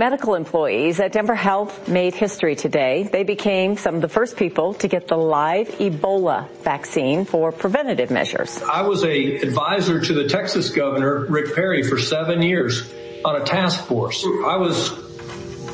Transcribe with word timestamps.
Medical 0.00 0.34
employees 0.34 0.98
at 0.98 1.12
Denver 1.12 1.34
Health 1.34 1.86
made 1.86 2.14
history 2.14 2.56
today. 2.56 3.02
They 3.02 3.22
became 3.22 3.76
some 3.76 3.96
of 3.96 4.00
the 4.00 4.08
first 4.08 4.38
people 4.38 4.72
to 4.80 4.88
get 4.88 5.08
the 5.08 5.18
live 5.18 5.68
Ebola 5.72 6.48
vaccine 6.62 7.26
for 7.26 7.52
preventative 7.52 8.10
measures. 8.10 8.62
I 8.62 8.80
was 8.80 9.04
a 9.04 9.36
advisor 9.36 10.00
to 10.00 10.14
the 10.14 10.26
Texas 10.26 10.70
governor, 10.70 11.26
Rick 11.26 11.54
Perry, 11.54 11.82
for 11.82 11.98
seven 11.98 12.40
years 12.40 12.90
on 13.26 13.42
a 13.42 13.44
task 13.44 13.84
force. 13.84 14.24
I 14.24 14.56
was 14.56 14.90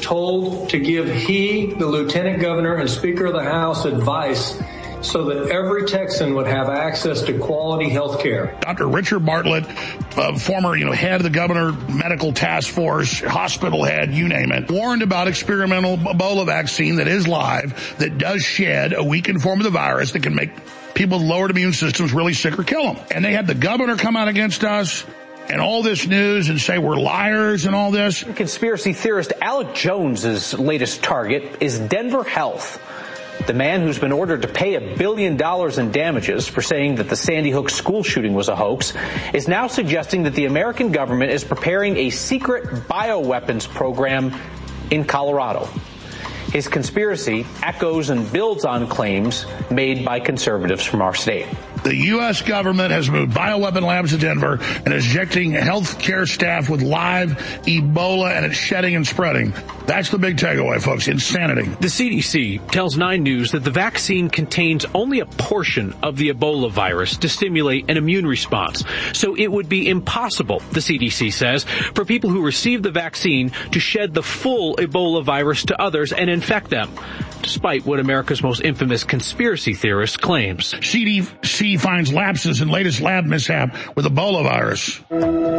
told 0.03 0.71
to 0.71 0.81
give 0.81 1.09
he, 1.09 1.67
the 1.75 1.87
lieutenant 1.87 2.41
governor 2.41 2.75
and 2.75 2.91
speaker 2.91 3.27
of 3.27 3.33
the 3.33 3.45
house 3.45 3.85
advice 3.85 4.61
so 5.03 5.25
that 5.25 5.51
every 5.51 5.85
Texan 5.87 6.35
would 6.35 6.47
have 6.47 6.69
access 6.69 7.23
to 7.23 7.39
quality 7.39 7.89
health 7.89 8.21
care. 8.21 8.57
Dr. 8.61 8.89
Richard 8.89 9.25
Bartlett, 9.25 9.65
uh, 10.17 10.39
former, 10.39 10.77
you 10.77 10.85
know, 10.85 10.93
head 10.93 11.15
of 11.15 11.23
the 11.23 11.31
governor 11.31 11.73
medical 11.73 12.33
task 12.33 12.71
force, 12.71 13.21
hospital 13.21 13.85
head, 13.85 14.13
you 14.13 14.29
name 14.29 14.53
it, 14.53 14.71
warned 14.71 15.03
about 15.03 15.29
experimental 15.29 15.97
Ebola 15.97 16.47
vaccine 16.47 16.97
that 16.97 17.09
is 17.09 17.29
live, 17.29 17.97
that 17.99 18.19
does 18.19 18.43
shed 18.43 18.93
a 18.93 19.03
weakened 19.05 19.43
form 19.43 19.61
of 19.61 19.65
the 19.65 19.71
virus 19.71 20.13
that 20.13 20.23
can 20.23 20.35
make 20.35 20.51
people 20.95 21.19
with 21.19 21.27
lowered 21.27 21.51
immune 21.51 21.73
systems 21.73 22.13
really 22.13 22.35
sick 22.35 22.59
or 22.59 22.65
kill 22.65 22.95
them. 22.95 23.05
And 23.11 23.25
they 23.25 23.33
had 23.33 23.47
the 23.47 23.55
governor 23.55 23.97
come 23.97 24.17
out 24.17 24.29
against 24.29 24.65
us 24.65 25.05
and 25.49 25.61
all 25.61 25.83
this 25.83 26.07
news 26.07 26.49
and 26.49 26.61
say 26.61 26.79
we're 26.79 26.97
liars 26.97 27.67
and 27.67 27.75
all 27.75 27.91
this. 27.91 28.25
Conspiracy 28.25 28.93
theorist 28.93 29.33
Alex 29.41 29.81
Jones's 29.81 30.55
latest 30.59 31.03
target 31.03 31.59
is 31.61 31.79
Denver 31.79 32.25
Health. 32.25 32.83
The 33.47 33.53
man 33.53 33.83
who's 33.83 33.99
been 33.99 34.13
ordered 34.13 34.43
to 34.43 34.49
pay 34.49 34.75
a 34.75 34.97
billion 34.97 35.37
dollars 35.37 35.79
in 35.79 35.93
damages 35.93 36.49
for 36.49 36.63
saying 36.63 36.97
that 36.97 37.09
the 37.09 37.17
Sandy 37.17 37.51
Hook 37.51 37.71
school 37.71 38.03
shooting 38.03 38.35
was 38.35 38.49
a 38.49 38.57
hoax 38.57 38.95
is 39.35 39.47
now 39.47 39.67
suggesting 39.67 40.25
that 40.25 40.35
the 40.35 40.47
American 40.47 40.91
government 40.91 41.31
is 41.31 41.45
preparing 41.45 41.97
a 41.97 42.11
secret 42.11 42.65
bioweapons 42.89 43.69
program 43.69 44.35
in 44.91 45.05
Colorado. 45.05 45.69
His 46.53 46.69
conspiracy 46.69 47.47
echoes 47.63 48.11
and 48.11 48.33
builds 48.33 48.65
on 48.65 48.87
claims 48.89 49.47
made 49.71 50.05
by 50.05 50.21
conservatives 50.21 50.85
from 50.85 51.03
our 51.03 51.15
state. 51.15 51.47
The 51.87 51.95
U.S. 51.95 52.43
government 52.43 52.91
has 52.91 53.09
moved 53.09 53.33
bioweapon 53.33 53.83
labs 53.83 54.11
to 54.11 54.19
Denver 54.19 54.59
and 54.61 54.93
is 54.93 55.07
injecting 55.07 55.53
healthcare 55.53 56.27
staff 56.27 56.69
with 56.69 56.83
live 56.83 57.39
Ebola 57.63 58.37
and 58.37 58.45
it's 58.45 58.57
shedding 58.57 58.97
and 58.97 59.07
spreading. 59.07 59.55
That's 59.87 60.11
the 60.11 60.19
big 60.19 60.37
takeaway, 60.37 60.83
folks. 60.83 61.07
Insanity. 61.07 61.63
The 61.63 61.87
CDC 61.87 62.73
tells 62.73 62.97
9 62.97 63.23
News 63.23 63.53
that 63.53 63.63
the 63.63 63.71
vaccine 63.71 64.29
contains 64.31 64.85
only 64.97 65.21
a 65.21 65.27
portion 65.27 65.95
of 66.03 66.17
the 66.17 66.31
Ebola 66.31 66.73
virus 66.73 67.19
to 67.19 67.29
stimulate 67.29 67.89
an 67.89 67.97
immune 67.97 68.27
response. 68.27 68.83
So 69.13 69.37
it 69.37 69.47
would 69.47 69.69
be 69.69 69.89
impossible, 69.89 70.59
the 70.73 70.81
CDC 70.81 71.33
says, 71.33 71.63
for 71.63 72.05
people 72.05 72.31
who 72.31 72.45
receive 72.45 72.83
the 72.83 72.91
vaccine 72.91 73.51
to 73.71 73.79
shed 73.79 74.13
the 74.13 74.25
full 74.25 74.75
Ebola 74.75 75.23
virus 75.23 75.65
to 75.67 75.81
others 75.81 76.13
and 76.13 76.29
infect 76.29 76.69
them 76.69 76.91
despite 77.47 77.87
what 77.87 78.01
America's 78.01 78.43
most 78.43 78.61
infamous 78.63 79.05
conspiracy 79.05 79.73
theorist 79.73 80.21
claims. 80.21 80.75
CDC 80.75 81.79
finds 81.79 82.13
lapses 82.13 82.61
in 82.61 82.69
latest 82.69 83.01
lab 83.01 83.25
mishap 83.25 83.73
with 83.95 84.05
Ebola 84.05 84.43
virus. 84.43 85.01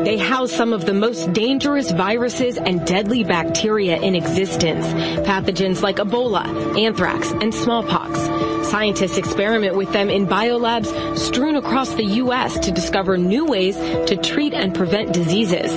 They 0.04 0.18
house 0.18 0.52
some 0.52 0.74
of 0.74 0.86
the 0.86 0.94
most 0.94 1.32
dangerous 1.32 1.92
viruses 1.92 2.58
and 2.58 2.86
deadly 2.86 3.24
bacteria 3.24 4.02
in 4.02 4.16
existence. 4.16 4.86
Pathogens 5.26 5.82
like 5.82 5.96
Ebola, 5.96 6.46
anthrax, 6.78 7.32
and 7.32 7.54
smallpox. 7.54 8.20
Scientists 8.68 9.16
experiment 9.16 9.78
with 9.78 9.94
them 9.94 10.10
in 10.10 10.28
biolabs 10.28 11.18
strewn 11.18 11.56
across 11.56 11.94
the 11.94 12.04
U.S. 12.04 12.60
to 12.60 12.72
discover 12.72 13.18
new 13.18 13.46
ways 13.46 13.78
to 13.78 14.18
treat 14.18 14.54
and 14.54 14.76
prevent 14.76 15.14
diseases. 15.14 15.72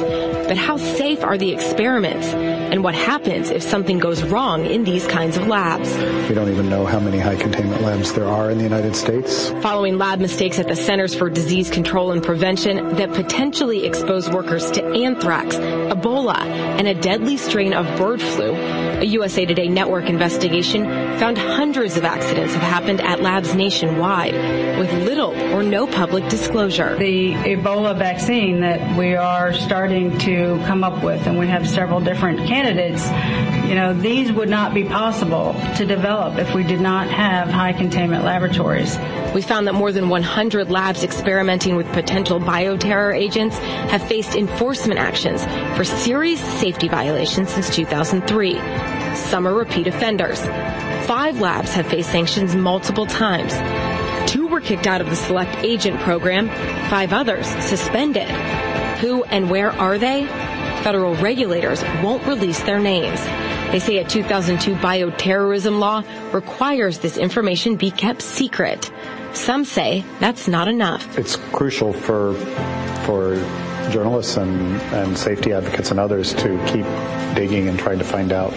But 0.48 0.56
how 0.56 0.76
safe 0.76 1.22
are 1.22 1.38
the 1.38 1.52
experiments? 1.52 2.26
And 2.70 2.84
what 2.84 2.94
happens 2.94 3.50
if 3.50 3.64
something 3.64 3.98
goes 3.98 4.22
wrong 4.22 4.64
in 4.64 4.84
these 4.84 5.04
kinds 5.04 5.36
of 5.36 5.48
labs? 5.48 5.92
We 6.28 6.36
don't 6.36 6.48
even 6.48 6.70
know 6.70 6.86
how 6.86 7.00
many 7.00 7.18
high 7.18 7.34
containment 7.34 7.82
labs 7.82 8.12
there 8.12 8.28
are 8.28 8.48
in 8.48 8.58
the 8.58 8.64
United 8.64 8.94
States. 8.94 9.50
Following 9.60 9.98
lab 9.98 10.20
mistakes 10.20 10.60
at 10.60 10.68
the 10.68 10.76
Centers 10.76 11.12
for 11.12 11.28
Disease 11.28 11.68
Control 11.68 12.12
and 12.12 12.22
Prevention 12.22 12.94
that 12.94 13.12
potentially 13.12 13.84
expose 13.84 14.30
workers 14.30 14.70
to 14.70 14.84
anthrax, 14.84 15.56
Ebola, 15.56 16.38
and 16.38 16.86
a 16.86 16.94
deadly 16.94 17.36
strain 17.36 17.72
of 17.72 17.86
bird 17.98 18.22
flu, 18.22 18.54
a 18.54 19.04
USA 19.04 19.44
Today 19.46 19.66
network 19.66 20.04
investigation 20.08 20.84
found 21.18 21.38
hundreds 21.38 21.96
of 21.96 22.04
accidents 22.04 22.54
have 22.54 22.62
happened 22.62 23.00
at 23.00 23.20
labs 23.20 23.52
nationwide 23.52 24.34
with 24.78 24.92
little 25.04 25.34
or 25.54 25.64
no 25.64 25.88
public 25.88 26.28
disclosure. 26.28 26.96
The 26.96 27.32
Ebola 27.32 27.98
vaccine 27.98 28.60
that 28.60 28.96
we 28.96 29.16
are 29.16 29.52
starting 29.54 30.16
to 30.20 30.62
come 30.66 30.84
up 30.84 31.02
with, 31.02 31.26
and 31.26 31.36
we 31.36 31.48
have 31.48 31.68
several 31.68 32.00
different 32.00 32.38
candidates, 32.38 32.59
you 33.70 33.74
know, 33.74 33.94
these 33.94 34.32
would 34.32 34.48
not 34.48 34.74
be 34.74 34.84
possible 34.84 35.54
to 35.76 35.86
develop 35.86 36.38
if 36.38 36.54
we 36.54 36.64
did 36.64 36.80
not 36.80 37.08
have 37.08 37.48
high 37.48 37.72
containment 37.72 38.24
laboratories. 38.24 38.98
We 39.32 39.42
found 39.42 39.68
that 39.68 39.74
more 39.74 39.92
than 39.92 40.08
100 40.08 40.70
labs 40.70 41.04
experimenting 41.04 41.76
with 41.76 41.86
potential 41.92 42.40
bioterror 42.40 43.16
agents 43.16 43.56
have 43.58 44.02
faced 44.02 44.34
enforcement 44.34 44.98
actions 44.98 45.44
for 45.76 45.84
serious 45.84 46.40
safety 46.60 46.88
violations 46.88 47.50
since 47.50 47.74
2003. 47.74 48.54
Some 49.14 49.46
are 49.46 49.54
repeat 49.54 49.86
offenders. 49.86 50.40
Five 51.06 51.40
labs 51.40 51.72
have 51.72 51.86
faced 51.86 52.10
sanctions 52.10 52.56
multiple 52.56 53.06
times. 53.06 53.54
Two 54.30 54.48
were 54.48 54.60
kicked 54.60 54.86
out 54.86 55.00
of 55.00 55.08
the 55.10 55.16
select 55.16 55.64
agent 55.64 56.00
program, 56.00 56.48
five 56.90 57.12
others 57.12 57.46
suspended. 57.46 58.28
Who 58.98 59.24
and 59.24 59.48
where 59.48 59.70
are 59.70 59.96
they? 59.96 60.28
Federal 60.82 61.14
regulators 61.16 61.82
won't 62.02 62.26
release 62.26 62.60
their 62.62 62.78
names. 62.78 63.22
They 63.70 63.78
say 63.78 63.98
a 63.98 64.04
2002 64.04 64.74
bioterrorism 64.76 65.78
law 65.78 66.02
requires 66.32 66.98
this 66.98 67.16
information 67.16 67.76
be 67.76 67.90
kept 67.90 68.22
secret. 68.22 68.90
Some 69.32 69.64
say 69.64 70.04
that's 70.18 70.48
not 70.48 70.68
enough. 70.68 71.18
It's 71.18 71.36
crucial 71.36 71.92
for 71.92 72.34
for 73.04 73.36
journalists 73.90 74.36
and, 74.36 74.80
and 74.92 75.16
safety 75.16 75.52
advocates 75.52 75.90
and 75.90 76.00
others 76.00 76.32
to 76.34 76.58
keep 76.66 76.86
digging 77.34 77.68
and 77.68 77.78
trying 77.78 77.98
to 77.98 78.04
find 78.04 78.32
out 78.32 78.52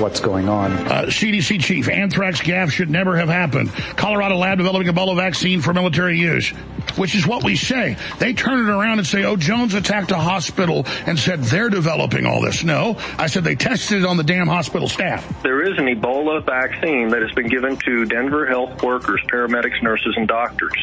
what's 0.00 0.20
going 0.20 0.48
on. 0.48 0.72
Uh, 0.72 1.04
CDC 1.06 1.60
chief, 1.60 1.88
anthrax 1.88 2.40
gaff 2.40 2.70
should 2.70 2.90
never 2.90 3.16
have 3.16 3.28
happened. 3.28 3.70
Colorado 3.96 4.36
lab 4.36 4.58
developing 4.58 4.88
Ebola 4.88 5.14
vaccine 5.14 5.60
for 5.60 5.74
military 5.74 6.18
use, 6.18 6.50
which 6.96 7.14
is 7.14 7.26
what 7.26 7.44
we 7.44 7.56
say. 7.56 7.96
They 8.18 8.32
turn 8.32 8.58
it 8.58 8.70
around 8.70 8.98
and 8.98 9.06
say, 9.06 9.24
oh, 9.24 9.36
Jones 9.36 9.74
attacked 9.74 10.10
a 10.10 10.16
hospital 10.16 10.86
and 11.06 11.18
said 11.18 11.42
they're 11.42 11.68
developing 11.68 12.26
all 12.26 12.40
this. 12.40 12.64
No, 12.64 12.96
I 13.18 13.26
said 13.26 13.44
they 13.44 13.54
tested 13.54 14.02
it 14.02 14.06
on 14.06 14.16
the 14.16 14.24
damn 14.24 14.48
hospital 14.48 14.88
staff. 14.88 15.42
There 15.42 15.62
is 15.62 15.78
an 15.78 15.86
Ebola 15.86 16.44
vaccine 16.44 17.08
that 17.10 17.22
has 17.22 17.32
been 17.32 17.48
given 17.48 17.76
to 17.76 18.06
Denver 18.06 18.46
health 18.46 18.82
workers, 18.82 19.20
paramedics, 19.30 19.82
nurses, 19.82 20.14
and 20.16 20.26
doctors 20.26 20.74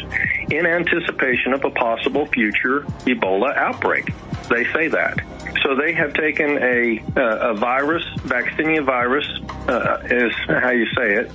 in 0.50 0.66
anticipation 0.66 1.52
of 1.52 1.64
a 1.64 1.70
possible 1.70 2.26
future 2.26 2.80
Ebola 3.04 3.56
outbreak. 3.56 4.12
They 4.48 4.64
say 4.72 4.88
that. 4.88 5.20
So 5.62 5.74
they 5.74 5.92
have 5.92 6.14
taken 6.14 6.58
a, 6.58 7.02
uh, 7.16 7.50
a 7.50 7.54
virus, 7.54 8.04
vaccinia 8.18 8.84
virus, 8.84 9.26
uh, 9.68 9.98
is 10.04 10.32
how 10.46 10.70
you 10.70 10.86
say 10.96 11.14
it, 11.14 11.30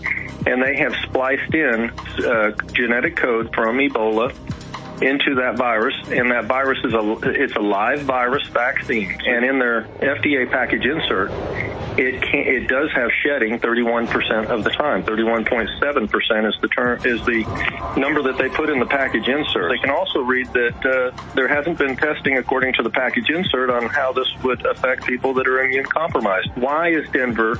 and 0.48 0.62
they 0.62 0.76
have 0.78 0.94
spliced 1.04 1.54
in 1.54 1.90
uh, 2.26 2.52
genetic 2.74 3.16
code 3.16 3.54
from 3.54 3.78
Ebola 3.78 4.34
into 5.02 5.36
that 5.36 5.56
virus, 5.58 5.96
and 6.08 6.32
that 6.32 6.46
virus 6.46 6.80
is 6.84 6.94
a 6.94 7.18
it's 7.24 7.56
a 7.56 7.62
live 7.62 8.02
virus 8.02 8.46
vaccine. 8.48 9.18
And 9.26 9.46
in 9.46 9.60
their 9.60 9.84
FDA 9.84 10.50
package 10.50 10.86
insert, 10.86 11.32
it 11.98 12.22
can, 12.22 12.40
it 12.40 12.68
does 12.68 12.90
have 12.96 13.10
shedding 13.24 13.60
31% 13.60 14.48
of 14.48 14.64
the 14.64 14.70
time. 14.72 15.04
31.7% 15.04 16.48
is 16.48 16.56
the 16.62 16.68
term 16.68 17.00
is 17.06 17.26
the 17.26 17.96
number 17.98 18.24
that 18.24 18.38
they 18.38 18.50
put 18.50 18.70
in 18.70 18.80
the 18.80 18.86
package 18.86 19.28
insert. 19.28 19.72
They 19.72 19.78
can 19.78 19.92
also 19.92 20.22
read 20.22 20.52
that 20.54 20.86
uh, 20.86 21.34
there 21.34 21.48
hasn't 21.48 21.78
been 21.78 21.96
testing 21.96 22.38
according 22.38 22.74
to 22.74 22.84
the 22.84 22.90
package 22.90 23.30
insert 23.30 23.70
on 23.70 23.88
how 23.90 24.14
this 24.14 24.28
would 24.44 24.66
affect 24.66 25.06
people 25.06 25.34
that 25.36 25.48
are 25.48 25.64
immune 25.64 25.86
compromised. 25.86 26.50
Why 26.56 26.90
is 26.90 27.08
Denver 27.12 27.56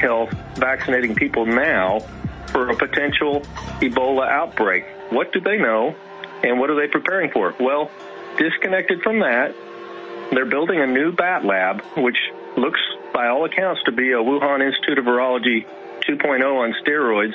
Health 0.00 0.30
vaccinating 0.56 1.14
people 1.14 1.46
now 1.46 2.00
for 2.48 2.70
a 2.70 2.76
potential 2.76 3.42
Ebola 3.80 4.28
outbreak? 4.28 4.84
What 5.10 5.32
do 5.32 5.40
they 5.40 5.56
know? 5.56 5.94
And 6.42 6.58
what 6.58 6.70
are 6.70 6.76
they 6.76 6.90
preparing 6.90 7.30
for? 7.30 7.54
Well, 7.58 7.90
disconnected 8.38 9.02
from 9.02 9.20
that, 9.20 9.54
they're 10.30 10.46
building 10.48 10.80
a 10.80 10.86
new 10.86 11.12
bat 11.12 11.44
lab, 11.44 11.82
which 11.96 12.18
looks, 12.56 12.80
by 13.12 13.28
all 13.28 13.44
accounts, 13.44 13.82
to 13.86 13.92
be 13.92 14.12
a 14.12 14.22
Wuhan 14.22 14.64
Institute 14.64 14.98
of 14.98 15.04
Virology 15.04 15.66
2.0 16.08 16.42
on 16.42 16.74
steroids, 16.84 17.32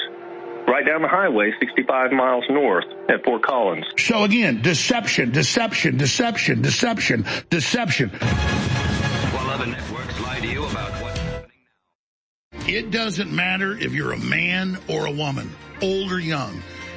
right 0.67 0.85
down 0.85 1.01
the 1.01 1.07
highway, 1.07 1.51
65 1.59 2.11
miles 2.11 2.43
north 2.49 2.85
at 3.09 3.23
Fort 3.23 3.43
Collins. 3.43 3.85
So 3.97 4.23
again, 4.23 4.61
deception, 4.61 5.31
deception, 5.31 5.97
deception, 5.97 6.61
deception, 6.61 7.25
deception. 7.49 8.09
While 8.09 9.49
other 9.49 9.65
networks 9.65 10.19
lie 10.21 10.39
to 10.39 10.47
you 10.47 10.65
about 10.65 10.91
what's 11.01 11.19
happening 11.19 11.57
now. 12.53 12.65
It 12.67 12.91
doesn't 12.91 13.31
matter 13.31 13.73
if 13.77 13.93
you're 13.93 14.13
a 14.13 14.19
man 14.19 14.77
or 14.87 15.05
a 15.07 15.11
woman, 15.11 15.51
old 15.81 16.11
or 16.11 16.19
young 16.19 16.61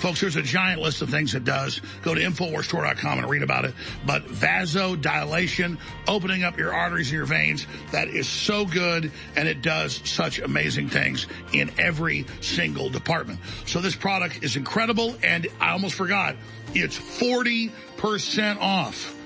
Folks, 0.00 0.22
there's 0.22 0.36
a 0.36 0.42
giant 0.42 0.80
list 0.80 1.02
of 1.02 1.10
things 1.10 1.34
it 1.34 1.44
does. 1.44 1.82
Go 2.00 2.14
to 2.14 2.20
InfoWarsStore.com 2.22 3.18
and 3.18 3.28
read 3.28 3.42
about 3.42 3.66
it. 3.66 3.74
But 4.06 4.24
vasodilation, 4.24 5.78
opening 6.08 6.42
up 6.42 6.58
your 6.58 6.72
arteries 6.72 7.08
and 7.08 7.18
your 7.18 7.26
veins, 7.26 7.66
that 7.92 8.08
is 8.08 8.26
so 8.26 8.64
good 8.64 9.12
and 9.36 9.46
it 9.46 9.60
does 9.60 10.00
such 10.08 10.38
amazing 10.38 10.88
things 10.88 11.26
in 11.52 11.70
every 11.78 12.24
single 12.40 12.88
department. 12.88 13.40
So 13.66 13.82
this 13.82 13.94
product 13.94 14.42
is 14.42 14.56
incredible 14.56 15.16
and 15.22 15.46
I 15.60 15.72
almost 15.72 15.96
forgot, 15.96 16.36
it's 16.72 16.98
40% 16.98 18.58
off. 18.58 19.19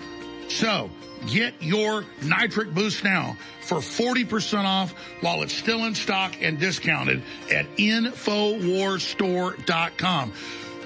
So 0.54 0.88
get 1.26 1.54
your 1.60 2.04
nitric 2.22 2.72
boost 2.72 3.02
now 3.02 3.36
for 3.60 3.78
40% 3.78 4.64
off 4.64 4.94
while 5.20 5.42
it's 5.42 5.52
still 5.52 5.84
in 5.86 5.96
stock 5.96 6.36
and 6.40 6.60
discounted 6.60 7.24
at 7.52 7.66
InfoWarsStore.com. 7.76 10.32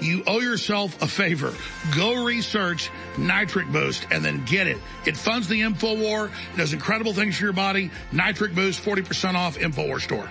You 0.00 0.22
owe 0.26 0.40
yourself 0.40 1.02
a 1.02 1.06
favor. 1.06 1.52
Go 1.94 2.24
research 2.24 2.90
Nitric 3.18 3.70
Boost 3.70 4.06
and 4.10 4.24
then 4.24 4.42
get 4.46 4.66
it. 4.68 4.78
It 5.04 5.18
funds 5.18 5.48
the 5.48 5.60
InfoWar. 5.60 6.28
It 6.28 6.56
does 6.56 6.72
incredible 6.72 7.12
things 7.12 7.36
for 7.36 7.44
your 7.44 7.52
body. 7.52 7.90
Nitric 8.10 8.54
Boost, 8.54 8.82
40% 8.82 9.34
off 9.34 9.58
InfoWar 9.58 10.00
store. 10.00 10.30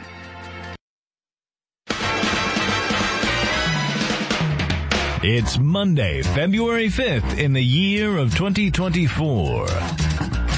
It's 5.30 5.60
Monday, 5.60 6.22
February 6.22 6.88
5th 6.88 7.38
in 7.38 7.52
the 7.52 7.62
year 7.62 8.16
of 8.18 8.34
2024. 8.34 9.68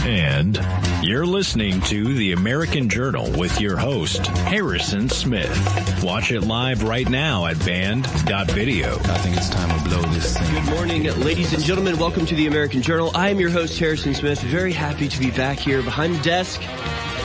And 0.06 0.64
you're 1.02 1.26
listening 1.26 1.82
to 1.82 2.14
the 2.14 2.34
American 2.34 2.88
Journal 2.88 3.32
with 3.32 3.60
your 3.60 3.78
host, 3.78 4.28
Harrison 4.28 5.10
Smith. 5.10 6.04
Watch 6.04 6.32
it 6.32 6.42
live 6.42 6.84
right 6.84 7.10
now 7.10 7.48
at 7.48 7.58
band.video. 7.66 8.94
I 8.94 9.18
think 9.18 9.38
it's 9.38 9.50
time 9.50 9.76
to 9.76 9.90
blow 9.90 10.04
this 10.12 10.38
thing. 10.38 10.64
Good 10.64 10.72
morning, 10.72 11.04
ladies 11.24 11.52
and 11.52 11.64
gentlemen. 11.64 11.98
Welcome 11.98 12.28
to 12.28 12.36
the 12.36 12.46
American 12.46 12.84
Journal. 12.84 13.10
I 13.16 13.30
am 13.30 13.40
your 13.40 13.50
host, 13.50 13.80
Harrison 13.80 14.14
Smith. 14.14 14.40
Very 14.40 14.72
happy 14.72 15.08
to 15.08 15.20
be 15.20 15.32
back 15.32 15.58
here 15.58 15.82
behind 15.82 16.14
the 16.14 16.22
desk 16.22 16.62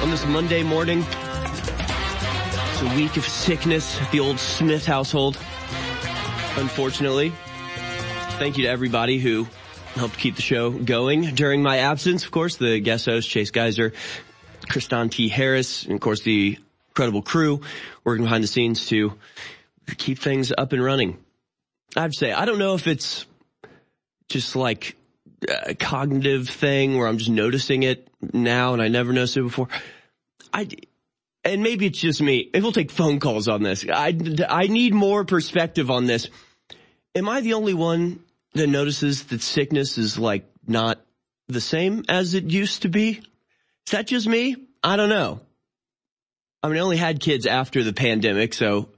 on 0.01 0.11
this 0.11 0.25
Monday 0.25 0.63
morning. 0.63 1.05
It's 2.71 2.81
a 2.81 2.97
week 2.97 3.19
of 3.19 3.27
sickness 3.27 4.01
at 4.01 4.11
the 4.13 4.21
old 4.21 4.39
Smith 4.39 4.87
household. 4.87 5.37
Unfortunately. 6.57 7.33
Thank 8.39 8.57
you 8.57 8.65
to 8.65 8.71
everybody 8.71 9.19
who 9.19 9.47
helped 9.95 10.19
keep 10.19 10.37
the 10.37 10.43
show 10.43 10.71
going 10.71 11.35
during 11.35 11.63
my 11.63 11.79
absence. 11.79 12.25
Of 12.25 12.31
course, 12.31 12.57
the 12.57 12.81
guest 12.81 13.07
host, 13.07 13.29
Chase 13.29 13.51
Geiser, 13.51 13.93
Kristan 14.67 15.11
T. 15.11 15.29
Harris, 15.29 15.85
and 15.85 15.95
of 15.95 16.01
course 16.01 16.23
the 16.23 16.59
incredible 16.89 17.23
crew 17.23 17.61
working 18.05 18.25
behind 18.25 18.45
the 18.45 18.49
scenes 18.49 18.87
to 18.87 19.15
keep 19.97 20.19
things 20.19 20.53
up 20.57 20.73
and 20.73 20.83
running. 20.83 21.19
I 21.97 22.03
have 22.03 22.13
to 22.13 22.19
say, 22.19 22.33
I 22.33 22.45
don't 22.45 22.59
know 22.59 22.75
if 22.75 22.87
it's 22.87 23.27
just 24.29 24.57
like 24.57 24.97
a 25.67 25.75
cognitive 25.75 26.49
thing 26.49 26.97
where 26.97 27.07
I'm 27.07 27.19
just 27.19 27.31
noticing 27.31 27.83
it 27.83 28.09
now 28.33 28.73
and 28.73 28.83
I 28.83 28.89
never 28.89 29.13
noticed 29.13 29.37
it 29.37 29.43
before. 29.43 29.69
I, 30.53 30.69
and 31.45 31.63
maybe 31.63 31.87
it's 31.87 31.99
just 31.99 32.23
me. 32.23 32.51
If 32.53 32.63
we'll 32.63 32.73
take 32.73 32.91
phone 32.91 33.21
calls 33.21 33.49
on 33.49 33.63
this, 33.63 33.85
I, 33.89 34.17
I 34.49 34.67
need 34.67 34.95
more 34.95 35.25
perspective 35.25 35.91
on 35.91 36.07
this. 36.07 36.29
Am 37.15 37.29
I 37.29 37.43
the 37.43 37.55
only 37.55 37.75
one 37.75 38.21
that 38.55 38.67
notices 38.67 39.25
that 39.25 39.43
sickness 39.43 39.99
is 39.99 40.19
like 40.19 40.47
not 40.67 41.01
the 41.49 41.61
same 41.61 42.05
as 42.09 42.35
it 42.35 42.45
used 42.45 42.83
to 42.83 42.89
be? 42.89 43.21
Is 43.87 43.93
that 43.93 44.07
just 44.07 44.27
me? 44.27 44.57
I 44.83 44.97
don't 44.97 45.11
know. 45.11 45.41
I 46.63 46.69
mean, 46.69 46.79
I 46.79 46.81
only 46.81 46.97
had 46.97 47.21
kids 47.21 47.47
after 47.47 47.83
the 47.83 47.93
pandemic, 47.93 48.55
so, 48.55 48.89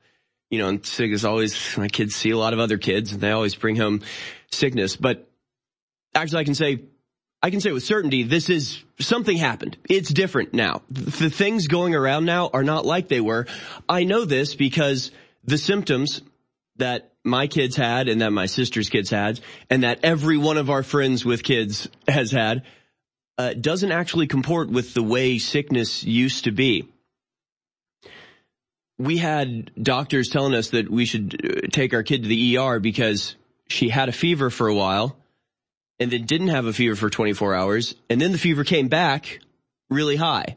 you 0.51 0.61
know, 0.61 0.69
and 0.69 0.87
sick 0.87 1.11
is 1.11 1.25
always, 1.25 1.77
my 1.77 1.89
kids 1.89 2.15
see 2.15 2.31
a 2.31 2.39
lot 2.39 2.53
of 2.53 2.61
other 2.61 2.79
kids 2.79 3.13
and 3.13 3.21
they 3.21 3.33
always 3.33 3.57
bring 3.57 3.75
home 3.75 4.03
sickness, 4.53 4.95
but 4.95 5.29
actually 6.15 6.43
I 6.43 6.45
can 6.45 6.55
say, 6.55 6.85
I 7.43 7.51
can 7.51 7.61
say 7.61 7.73
with 7.73 7.85
certainty, 7.85 8.23
this 8.23 8.49
is, 8.51 8.83
something 8.99 9.37
happened. 9.37 9.77
It's 9.89 10.13
different 10.13 10.55
now. 10.55 10.83
The 10.91 11.31
things 11.31 11.69
going 11.69 11.95
around 11.95 12.25
now 12.25 12.51
are 12.53 12.65
not 12.65 12.87
like 12.87 13.09
they 13.09 13.21
were. 13.21 13.47
I 13.89 14.05
know 14.05 14.25
this 14.25 14.55
because 14.55 15.11
the 15.45 15.59
symptoms 15.59 16.23
that 16.77 17.13
my 17.25 17.47
kids 17.47 17.77
had 17.77 18.09
and 18.09 18.21
that 18.21 18.33
my 18.33 18.47
sister's 18.47 18.89
kids 18.89 19.11
had 19.11 19.41
and 19.69 19.83
that 19.83 20.01
every 20.03 20.39
one 20.39 20.57
of 20.57 20.71
our 20.71 20.83
friends 20.83 21.25
with 21.25 21.43
kids 21.43 21.89
has 22.09 22.31
had 22.31 22.63
uh, 23.39 23.53
doesn't 23.53 23.93
actually 23.93 24.27
comport 24.27 24.71
with 24.71 24.95
the 24.95 25.03
way 25.03 25.39
sickness 25.39 26.05
used 26.05 26.45
to 26.45 26.53
be. 26.53 26.89
We 28.99 29.19
had 29.19 29.73
doctors 29.81 30.29
telling 30.29 30.55
us 30.55 30.71
that 30.71 30.91
we 30.91 31.05
should 31.05 31.71
take 31.73 31.93
our 31.93 32.03
kid 32.03 32.23
to 32.23 32.29
the 32.29 32.57
ER 32.57 32.81
because 32.81 33.37
she 33.69 33.91
had 33.91 34.09
a 34.09 34.13
fever 34.13 34.49
for 34.49 34.69
a 34.69 34.75
while 34.75 35.17
and 35.99 36.11
then 36.11 36.25
didn't 36.25 36.49
have 36.49 36.67
a 36.67 36.73
fever 36.73 36.97
for 36.97 37.11
24 37.11 37.55
hours 37.55 37.95
and 38.11 38.21
then 38.21 38.33
the 38.33 38.39
fever 38.39 38.65
came 38.65 38.89
back 38.89 39.41
really 39.89 40.17
high. 40.17 40.57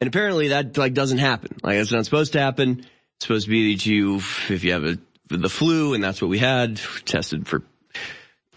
And 0.00 0.08
apparently 0.08 0.48
that 0.48 0.76
like 0.76 0.94
doesn't 0.94 1.18
happen. 1.18 1.56
Like 1.62 1.76
it's 1.76 1.92
not 1.92 2.04
supposed 2.04 2.32
to 2.32 2.40
happen. 2.40 2.80
It's 3.16 3.26
supposed 3.26 3.44
to 3.46 3.50
be 3.50 3.74
that 3.74 3.86
you, 3.86 4.16
if 4.16 4.64
you 4.64 4.72
have 4.72 4.84
a 4.84 4.98
the 5.38 5.48
flu, 5.48 5.94
and 5.94 6.02
that's 6.02 6.20
what 6.20 6.28
we 6.28 6.38
had. 6.38 6.80
Tested 7.04 7.46
for 7.46 7.62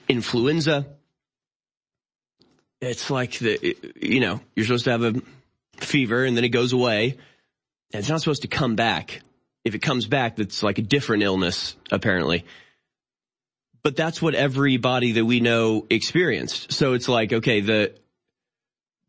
influenza. 0.08 0.86
It's 2.82 3.10
like 3.10 3.40
the, 3.40 3.78
you 4.02 4.20
know, 4.20 4.42
you're 4.56 4.66
supposed 4.66 4.86
to 4.86 4.92
have 4.92 5.04
a 5.04 5.22
fever 5.78 6.26
and 6.26 6.36
then 6.36 6.44
it 6.44 6.50
goes 6.50 6.74
away. 6.74 7.18
And 7.94 8.00
it's 8.00 8.10
not 8.10 8.20
supposed 8.20 8.44
to 8.44 8.48
come 8.48 8.76
back. 8.76 9.22
If 9.64 9.74
it 9.74 9.80
comes 9.80 10.06
back, 10.06 10.36
that's 10.36 10.62
like 10.62 10.78
a 10.78 10.84
different 10.84 11.24
illness, 11.24 11.76
apparently. 11.92 12.46
But 13.86 13.96
that's 13.96 14.20
what 14.20 14.34
everybody 14.34 15.12
that 15.12 15.26
we 15.26 15.42
know 15.42 15.86
experienced. 15.92 16.74
So 16.74 16.94
it's 16.94 17.08
like, 17.08 17.32
okay, 17.32 17.62
the, 17.62 17.94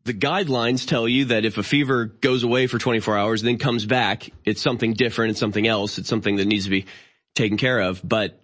the 0.03 0.13
guidelines 0.13 0.87
tell 0.87 1.07
you 1.07 1.25
that 1.25 1.45
if 1.45 1.57
a 1.57 1.63
fever 1.63 2.05
goes 2.05 2.43
away 2.43 2.67
for 2.67 2.77
24 2.77 3.17
hours, 3.17 3.41
then 3.41 3.57
comes 3.57 3.87
back, 3.87 4.29
it's 4.45 4.61
something 4.61 4.93
different, 4.93 5.31
it's 5.31 5.39
something 5.39 5.65
else, 5.65 5.97
it's 5.97 6.07
something 6.07 6.35
that 6.35 6.45
needs 6.45 6.65
to 6.65 6.69
be 6.69 6.85
taken 7.33 7.57
care 7.57 7.79
of, 7.79 8.07
but 8.07 8.39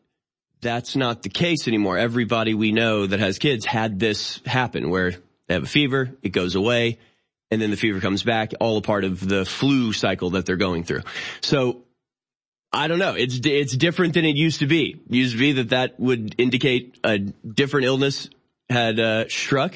that's 0.59 0.95
not 0.95 1.21
the 1.21 1.29
case 1.29 1.67
anymore. 1.67 1.99
Everybody 1.99 2.55
we 2.55 2.71
know 2.71 3.05
that 3.05 3.19
has 3.19 3.37
kids 3.37 3.63
had 3.63 3.99
this 3.99 4.41
happen 4.43 4.89
where 4.89 5.11
they 5.45 5.53
have 5.53 5.61
a 5.61 5.67
fever, 5.67 6.09
it 6.23 6.29
goes 6.29 6.55
away, 6.55 6.97
and 7.51 7.61
then 7.61 7.69
the 7.69 7.77
fever 7.77 7.99
comes 7.99 8.23
back, 8.23 8.53
all 8.59 8.77
a 8.77 8.81
part 8.81 9.03
of 9.03 9.19
the 9.19 9.45
flu 9.45 9.93
cycle 9.93 10.31
that 10.31 10.47
they're 10.47 10.55
going 10.55 10.83
through. 10.83 11.03
So 11.41 11.83
I 12.73 12.87
don't 12.87 12.97
know. 12.97 13.13
It's 13.13 13.39
it's 13.43 13.77
different 13.77 14.15
than 14.15 14.25
it 14.25 14.35
used 14.35 14.59
to 14.59 14.67
be. 14.67 14.99
It 15.07 15.15
used 15.15 15.33
to 15.33 15.39
be 15.39 15.51
that 15.53 15.69
that 15.69 15.99
would 15.99 16.35
indicate 16.39 16.97
a 17.03 17.19
different 17.19 17.85
illness 17.85 18.29
had 18.67 18.99
uh, 18.99 19.29
struck. 19.29 19.75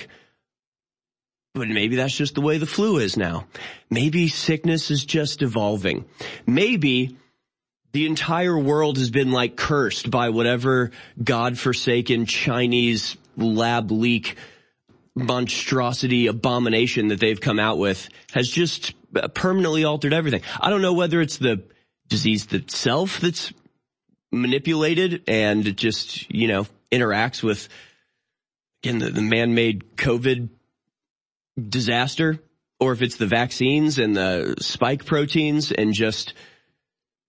But 1.53 1.67
maybe 1.67 1.95
that's 1.95 2.15
just 2.15 2.35
the 2.35 2.41
way 2.41 2.57
the 2.57 2.65
flu 2.65 2.97
is 2.97 3.15
now. 3.15 3.45
Maybe 3.89 4.27
sickness 4.27 4.89
is 4.89 5.05
just 5.05 5.43
evolving. 5.43 6.05
Maybe 6.45 7.17
the 7.93 8.07
entire 8.07 8.57
world 8.57 8.97
has 8.97 9.11
been 9.11 9.31
like 9.31 9.55
cursed 9.55 10.09
by 10.09 10.29
whatever 10.29 10.91
godforsaken 11.23 12.25
Chinese 12.25 13.15
lab 13.37 13.91
leak 13.91 14.35
monstrosity 15.15 16.27
abomination 16.27 17.07
that 17.07 17.19
they've 17.19 17.41
come 17.41 17.59
out 17.59 17.77
with 17.77 18.07
has 18.33 18.49
just 18.49 18.93
permanently 19.33 19.83
altered 19.83 20.13
everything. 20.13 20.41
I 20.59 20.69
don't 20.69 20.81
know 20.81 20.93
whether 20.93 21.21
it's 21.21 21.37
the 21.37 21.63
disease 22.07 22.51
itself 22.53 23.19
that's 23.19 23.51
manipulated 24.31 25.23
and 25.27 25.75
just, 25.77 26.29
you 26.33 26.47
know, 26.47 26.67
interacts 26.91 27.43
with 27.43 27.67
again 28.83 28.99
the, 28.99 29.09
the 29.09 29.21
man-made 29.21 29.97
COVID 29.97 30.49
disaster 31.57 32.39
or 32.79 32.93
if 32.93 33.01
it's 33.01 33.17
the 33.17 33.25
vaccines 33.25 33.97
and 33.97 34.15
the 34.15 34.55
spike 34.59 35.05
proteins 35.05 35.71
and 35.71 35.93
just 35.93 36.33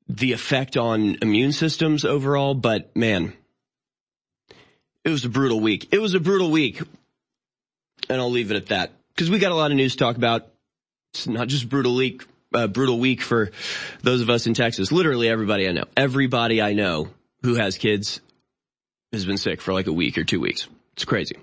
the 0.08 0.32
effect 0.32 0.76
on 0.76 1.16
immune 1.23 1.52
systems 1.52 2.04
overall, 2.04 2.54
but 2.54 2.94
man, 2.97 3.32
it 5.04 5.11
was 5.11 5.25
a 5.25 5.28
brutal 5.28 5.61
week. 5.61 5.88
It 5.92 6.00
was 6.00 6.14
a 6.14 6.20
brutal 6.20 6.50
week. 6.50 6.82
And 8.08 8.20
I'll 8.20 8.30
leave 8.30 8.50
it 8.50 8.56
at 8.56 8.66
that 8.66 8.92
because 9.14 9.30
we 9.30 9.38
got 9.38 9.52
a 9.52 9.54
lot 9.54 9.70
of 9.70 9.76
news 9.76 9.92
to 9.92 9.99
talk 9.99 10.16
about. 10.16 10.47
It's 11.12 11.26
not 11.26 11.49
just 11.49 11.68
brutal 11.68 11.94
week, 11.94 12.25
uh, 12.55 12.67
brutal 12.67 12.99
week 12.99 13.21
for 13.21 13.50
those 14.02 14.21
of 14.21 14.31
us 14.31 14.47
in 14.47 14.55
Texas. 14.55 14.93
Literally 14.93 15.28
everybody 15.28 15.69
I 15.69 15.73
know, 15.73 15.85
everybody 15.97 16.62
I 16.62 16.73
know 16.73 17.09
who 17.43 17.55
has 17.55 17.78
kids 17.78 18.21
has 19.12 19.25
been 19.25 19.38
sick 19.38 19.61
for 19.61 19.73
like 19.73 19.87
a 19.87 19.93
week 19.93 20.19
or 20.19 20.25
two 20.25 20.40
weeks. 20.40 20.69
It's 20.95 21.05
crazy. 21.05 21.37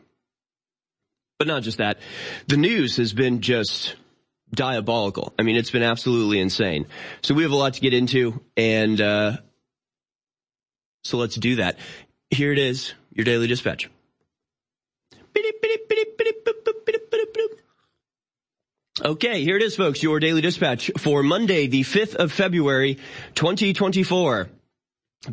But 1.38 1.48
not 1.48 1.64
just 1.64 1.80
that. 1.80 2.00
The 2.48 2.58
news 2.58 2.98
has 2.98 3.14
been 3.14 3.42
just 3.42 3.96
diabolical. 4.54 5.34
I 5.38 5.44
mean, 5.44 5.58
it's 5.58 5.72
been 5.72 5.84
absolutely 5.84 6.40
insane. 6.40 6.86
So 7.22 7.34
we 7.34 7.44
have 7.44 7.52
a 7.52 7.56
lot 7.56 7.74
to 7.74 7.82
get 7.82 7.94
into 7.94 8.42
and, 8.56 9.00
uh, 9.02 9.38
so 11.04 11.18
let's 11.18 11.36
do 11.36 11.58
that. 11.58 11.78
here 12.32 12.52
it 12.52 12.58
is, 12.58 12.94
your 13.12 13.26
daily 13.26 13.48
dispatch. 13.48 13.90
Okay, 19.04 19.44
here 19.44 19.58
it 19.58 19.62
is, 19.62 19.76
folks, 19.76 20.02
your 20.02 20.22
daily 20.22 20.40
dispatch 20.40 20.90
for 20.98 21.22
Monday, 21.22 21.68
the 21.68 21.82
5th 21.82 22.16
of 22.16 22.32
February, 22.32 22.98
2024. 23.34 24.48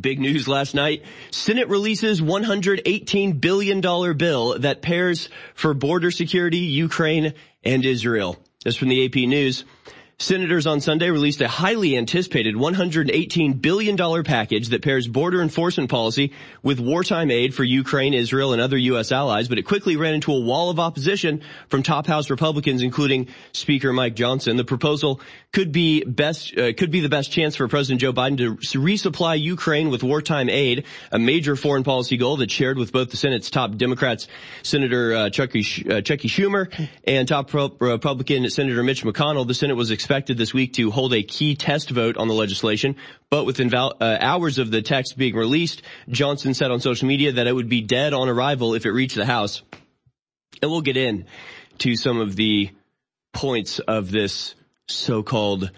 Big 0.00 0.18
news 0.18 0.48
last 0.48 0.74
night. 0.74 1.04
Senate 1.30 1.68
releases 1.68 2.20
$118 2.20 3.40
billion 3.40 3.80
bill 4.16 4.58
that 4.58 4.82
pairs 4.82 5.28
for 5.54 5.74
border 5.74 6.10
security, 6.10 6.58
Ukraine, 6.58 7.34
and 7.62 7.84
Israel. 7.84 8.36
This 8.64 8.74
from 8.74 8.88
the 8.88 9.04
AP 9.04 9.28
News. 9.28 9.64
Senators 10.18 10.68
on 10.68 10.80
Sunday 10.80 11.10
released 11.10 11.40
a 11.40 11.48
highly 11.48 11.96
anticipated 11.96 12.54
$118 12.54 13.60
billion 13.60 14.22
package 14.22 14.68
that 14.68 14.82
pairs 14.82 15.08
border 15.08 15.42
enforcement 15.42 15.90
policy 15.90 16.32
with 16.62 16.78
wartime 16.78 17.30
aid 17.30 17.54
for 17.54 17.64
Ukraine, 17.64 18.14
Israel, 18.14 18.52
and 18.52 18.62
other 18.62 18.76
U.S. 18.76 19.10
allies, 19.10 19.48
but 19.48 19.58
it 19.58 19.62
quickly 19.62 19.96
ran 19.96 20.14
into 20.14 20.32
a 20.32 20.40
wall 20.40 20.70
of 20.70 20.78
opposition 20.78 21.42
from 21.68 21.82
top 21.82 22.06
House 22.06 22.30
Republicans, 22.30 22.82
including 22.82 23.28
Speaker 23.52 23.92
Mike 23.92 24.14
Johnson. 24.14 24.56
The 24.56 24.64
proposal 24.64 25.20
could 25.52 25.72
be 25.72 26.04
best, 26.04 26.56
uh, 26.56 26.72
could 26.72 26.90
be 26.90 27.00
the 27.00 27.08
best 27.08 27.32
chance 27.32 27.56
for 27.56 27.66
President 27.66 28.00
Joe 28.00 28.12
Biden 28.12 28.36
to 28.36 28.56
resupply 28.78 29.40
Ukraine 29.40 29.90
with 29.90 30.04
wartime 30.04 30.48
aid, 30.48 30.84
a 31.10 31.18
major 31.18 31.56
foreign 31.56 31.82
policy 31.82 32.16
goal 32.16 32.36
that's 32.36 32.52
shared 32.52 32.78
with 32.78 32.92
both 32.92 33.10
the 33.10 33.16
Senate's 33.16 33.50
top 33.50 33.76
Democrats, 33.76 34.28
Senator 34.62 35.14
uh, 35.14 35.30
Chucky, 35.30 35.60
uh, 35.60 36.00
Schumer, 36.02 36.88
and 37.04 37.26
top 37.26 37.52
Republican 37.52 38.48
Senator 38.50 38.82
Mitch 38.84 39.02
McConnell. 39.02 39.46
The 39.46 39.54
Senate 39.54 39.74
was 39.74 39.90
expected 40.02 40.36
this 40.36 40.52
week 40.52 40.72
to 40.72 40.90
hold 40.90 41.14
a 41.14 41.22
key 41.22 41.54
test 41.54 41.90
vote 41.90 42.16
on 42.16 42.26
the 42.26 42.34
legislation, 42.34 42.96
but 43.30 43.44
within 43.44 43.70
val- 43.70 43.94
uh, 44.00 44.18
hours 44.20 44.58
of 44.58 44.72
the 44.72 44.82
text 44.82 45.16
being 45.16 45.36
released, 45.36 45.80
Johnson 46.08 46.54
said 46.54 46.72
on 46.72 46.80
social 46.80 47.06
media 47.06 47.30
that 47.30 47.46
it 47.46 47.52
would 47.52 47.68
be 47.68 47.82
dead 47.82 48.12
on 48.12 48.28
arrival 48.28 48.74
if 48.74 48.84
it 48.84 48.90
reached 48.90 49.14
the 49.14 49.24
House. 49.24 49.62
And 50.60 50.72
we'll 50.72 50.80
get 50.80 50.96
in 50.96 51.26
to 51.78 51.94
some 51.94 52.20
of 52.20 52.34
the 52.34 52.70
points 53.32 53.78
of 53.78 54.10
this 54.10 54.56
so-called 54.88 55.70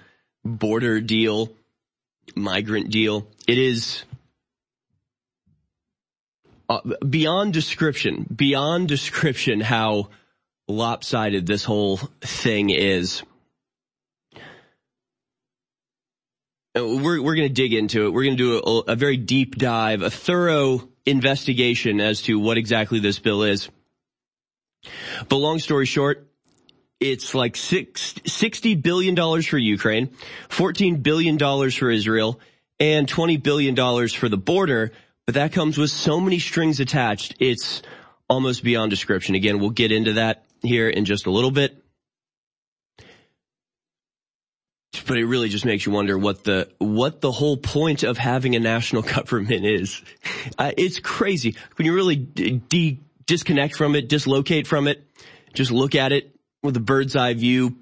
border 0.43 1.03
deal, 1.03 1.51
migrant 2.35 2.89
deal. 2.89 3.29
It 3.47 3.59
is 3.59 4.05
uh, 6.71 6.81
beyond 7.07 7.53
description, 7.53 8.27
beyond 8.35 8.89
description 8.89 9.61
how 9.61 10.09
lopsided 10.67 11.47
this 11.47 11.65
whole 11.65 11.99
thing 12.23 12.71
is. 12.71 13.23
We're 16.75 17.23
we're 17.23 17.37
going 17.37 17.49
to 17.49 17.55
dig 17.55 17.73
into 17.73 18.07
it. 18.07 18.13
We're 18.13 18.25
going 18.25 18.37
to 18.37 18.43
do 18.43 18.59
a, 18.59 18.93
a, 18.93 18.97
very 18.97 19.17
deep 19.17 19.57
dive, 19.57 20.03
a 20.03 20.11
thorough 20.11 20.89
investigation 21.07 22.01
as 22.01 22.23
to 22.23 22.39
what 22.39 22.59
exactly 22.59 22.99
this 22.99 23.19
bill 23.19 23.45
is. 23.45 23.69
But 25.29 25.37
long 25.37 25.59
story 25.61 25.87
short, 25.87 26.27
it's 27.01 27.35
like 27.35 27.57
six, 27.57 28.15
$60 28.15 28.83
billion 28.83 29.17
for 29.43 29.59
Ukraine, 29.59 30.09
$14 30.49 31.03
billion 31.03 31.39
for 31.71 31.91
Israel, 31.91 32.41
and 32.81 33.07
$20 33.07 33.43
billion 33.43 34.09
for 34.09 34.29
the 34.29 34.37
border. 34.37 34.93
But 35.27 35.37
that 35.37 35.53
comes 35.53 35.79
with 35.79 35.91
so 35.91 36.21
many 36.21 36.39
strings 36.39 36.81
attached. 36.81 37.37
It's 37.39 37.83
almost 38.29 38.65
beyond 38.65 38.91
description. 38.91 39.35
Again, 39.35 39.59
we'll 39.59 39.71
get 39.71 39.93
into 39.93 40.15
that 40.15 40.45
here 40.63 40.89
in 40.89 41.05
just 41.05 41.27
a 41.27 41.31
little 41.31 41.51
bit. 41.51 41.84
But 45.01 45.17
it 45.17 45.27
really 45.27 45.49
just 45.49 45.65
makes 45.65 45.87
you 45.87 45.93
wonder 45.93 46.19
what 46.19 46.45
the 46.45 46.69
what 46.79 47.21
the 47.21 47.33
whole 47.33 47.57
point 47.57 48.03
of 48.03 48.19
having 48.19 48.55
a 48.57 48.61
national 48.61 49.03
government 49.17 49.65
is. 49.65 50.03
Uh, 50.59 50.73
it's 50.77 50.99
crazy 51.01 51.57
when 51.77 51.87
you 51.87 51.95
really 51.95 52.17
de- 52.17 53.01
disconnect 53.27 53.77
from 53.77 53.95
it, 53.95 54.09
dislocate 54.09 54.67
from 54.67 54.89
it, 54.89 55.05
just 55.55 55.71
look 55.71 55.95
at 55.95 56.13
it 56.13 56.35
with 56.63 56.77
a 56.77 56.81
bird's 56.81 57.17
eye 57.17 57.35
view, 57.35 57.77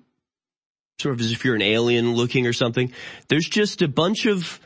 sort 1.01 1.15
of 1.15 1.21
as 1.21 1.33
if 1.33 1.45
you're 1.45 1.55
an 1.55 1.63
alien 1.63 2.15
looking 2.15 2.47
or 2.47 2.53
something. 2.53 2.93
There's 3.29 3.49
just 3.49 3.83
a 3.83 3.89
bunch 3.89 4.27
of 4.27 4.61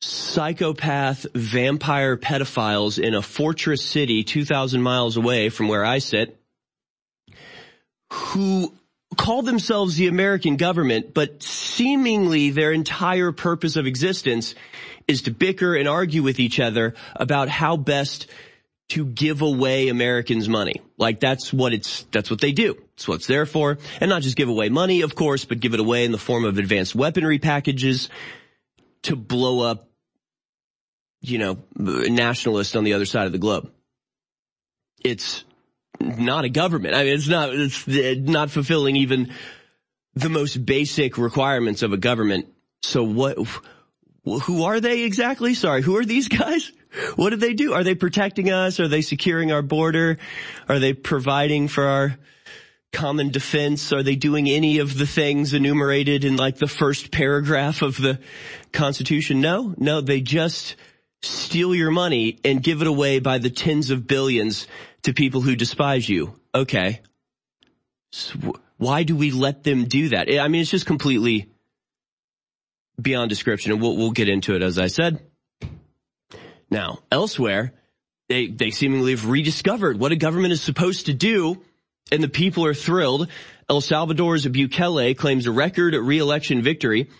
psychopath 0.00 1.26
vampire 1.34 2.16
pedophiles 2.16 3.02
in 3.02 3.14
a 3.14 3.22
fortress 3.22 3.84
city 3.84 4.22
2,000 4.22 4.80
miles 4.80 5.16
away 5.16 5.48
from 5.48 5.66
where 5.66 5.84
I 5.84 5.98
sit 5.98 6.38
who 8.12 8.74
call 9.16 9.42
themselves 9.42 9.96
the 9.96 10.06
American 10.06 10.56
government, 10.56 11.14
but 11.14 11.42
seemingly 11.42 12.50
their 12.50 12.72
entire 12.72 13.32
purpose 13.32 13.76
of 13.76 13.86
existence 13.86 14.54
is 15.06 15.22
to 15.22 15.30
bicker 15.30 15.74
and 15.74 15.88
argue 15.88 16.22
with 16.22 16.38
each 16.38 16.60
other 16.60 16.94
about 17.16 17.48
how 17.48 17.76
best 17.76 18.26
to 18.90 19.04
give 19.04 19.42
away 19.42 19.88
Americans 19.88 20.48
money. 20.48 20.80
Like 20.96 21.20
that's 21.20 21.52
what 21.52 21.72
it's, 21.72 22.04
that's 22.12 22.30
what 22.30 22.40
they 22.40 22.52
do. 22.52 22.76
It's 22.94 23.06
what 23.06 23.16
it's 23.16 23.26
there 23.26 23.46
for. 23.46 23.78
And 24.00 24.08
not 24.08 24.22
just 24.22 24.36
give 24.36 24.48
away 24.48 24.68
money, 24.68 25.02
of 25.02 25.14
course, 25.14 25.44
but 25.44 25.60
give 25.60 25.74
it 25.74 25.80
away 25.80 26.04
in 26.04 26.12
the 26.12 26.18
form 26.18 26.44
of 26.44 26.58
advanced 26.58 26.94
weaponry 26.94 27.38
packages 27.38 28.08
to 29.02 29.16
blow 29.16 29.60
up, 29.60 29.88
you 31.20 31.38
know, 31.38 31.58
nationalists 31.76 32.76
on 32.76 32.84
the 32.84 32.94
other 32.94 33.04
side 33.04 33.26
of 33.26 33.32
the 33.32 33.38
globe. 33.38 33.70
It's, 35.04 35.44
not 36.00 36.44
a 36.44 36.48
government. 36.48 36.94
I 36.94 37.04
mean, 37.04 37.14
it's 37.14 37.28
not, 37.28 37.50
it's 37.52 37.86
not 37.86 38.50
fulfilling 38.50 38.96
even 38.96 39.32
the 40.14 40.28
most 40.28 40.64
basic 40.64 41.18
requirements 41.18 41.82
of 41.82 41.92
a 41.92 41.96
government. 41.96 42.46
So 42.82 43.02
what, 43.02 43.38
who 44.24 44.64
are 44.64 44.80
they 44.80 45.02
exactly? 45.02 45.54
Sorry, 45.54 45.82
who 45.82 45.96
are 45.96 46.04
these 46.04 46.28
guys? 46.28 46.72
What 47.16 47.30
do 47.30 47.36
they 47.36 47.54
do? 47.54 47.74
Are 47.74 47.84
they 47.84 47.94
protecting 47.94 48.50
us? 48.50 48.80
Are 48.80 48.88
they 48.88 49.02
securing 49.02 49.52
our 49.52 49.62
border? 49.62 50.18
Are 50.68 50.78
they 50.78 50.94
providing 50.94 51.68
for 51.68 51.84
our 51.84 52.18
common 52.92 53.30
defense? 53.30 53.92
Are 53.92 54.02
they 54.02 54.16
doing 54.16 54.48
any 54.48 54.78
of 54.78 54.96
the 54.96 55.06
things 55.06 55.52
enumerated 55.52 56.24
in 56.24 56.36
like 56.36 56.56
the 56.56 56.66
first 56.66 57.10
paragraph 57.10 57.82
of 57.82 57.96
the 57.96 58.18
Constitution? 58.72 59.40
No, 59.40 59.74
no, 59.76 60.00
they 60.00 60.20
just 60.20 60.76
steal 61.22 61.74
your 61.74 61.90
money 61.90 62.38
and 62.44 62.62
give 62.62 62.80
it 62.80 62.86
away 62.86 63.18
by 63.18 63.38
the 63.38 63.50
tens 63.50 63.90
of 63.90 64.06
billions 64.06 64.66
to 65.02 65.12
people 65.12 65.40
who 65.40 65.56
despise 65.56 66.08
you. 66.08 66.38
Okay. 66.54 67.00
So 68.12 68.56
why 68.78 69.02
do 69.02 69.16
we 69.16 69.30
let 69.30 69.64
them 69.64 69.84
do 69.84 70.10
that? 70.10 70.28
I 70.30 70.48
mean, 70.48 70.62
it's 70.62 70.70
just 70.70 70.86
completely 70.86 71.50
beyond 73.00 73.28
description 73.28 73.72
and 73.72 73.80
we'll, 73.80 73.96
we'll 73.96 74.10
get 74.10 74.28
into 74.28 74.54
it 74.54 74.62
as 74.62 74.78
I 74.78 74.88
said. 74.88 75.20
Now, 76.70 77.00
elsewhere, 77.10 77.74
they, 78.28 78.46
they 78.46 78.70
seemingly 78.70 79.12
have 79.12 79.28
rediscovered 79.28 79.98
what 79.98 80.12
a 80.12 80.16
government 80.16 80.52
is 80.52 80.62
supposed 80.62 81.06
to 81.06 81.14
do 81.14 81.62
and 82.10 82.22
the 82.22 82.28
people 82.28 82.64
are 82.64 82.74
thrilled. 82.74 83.28
El 83.68 83.80
Salvador's 83.80 84.46
Bukele 84.46 85.16
claims 85.16 85.46
a 85.46 85.52
record 85.52 85.94
re-election 85.94 86.62
victory. 86.62 87.10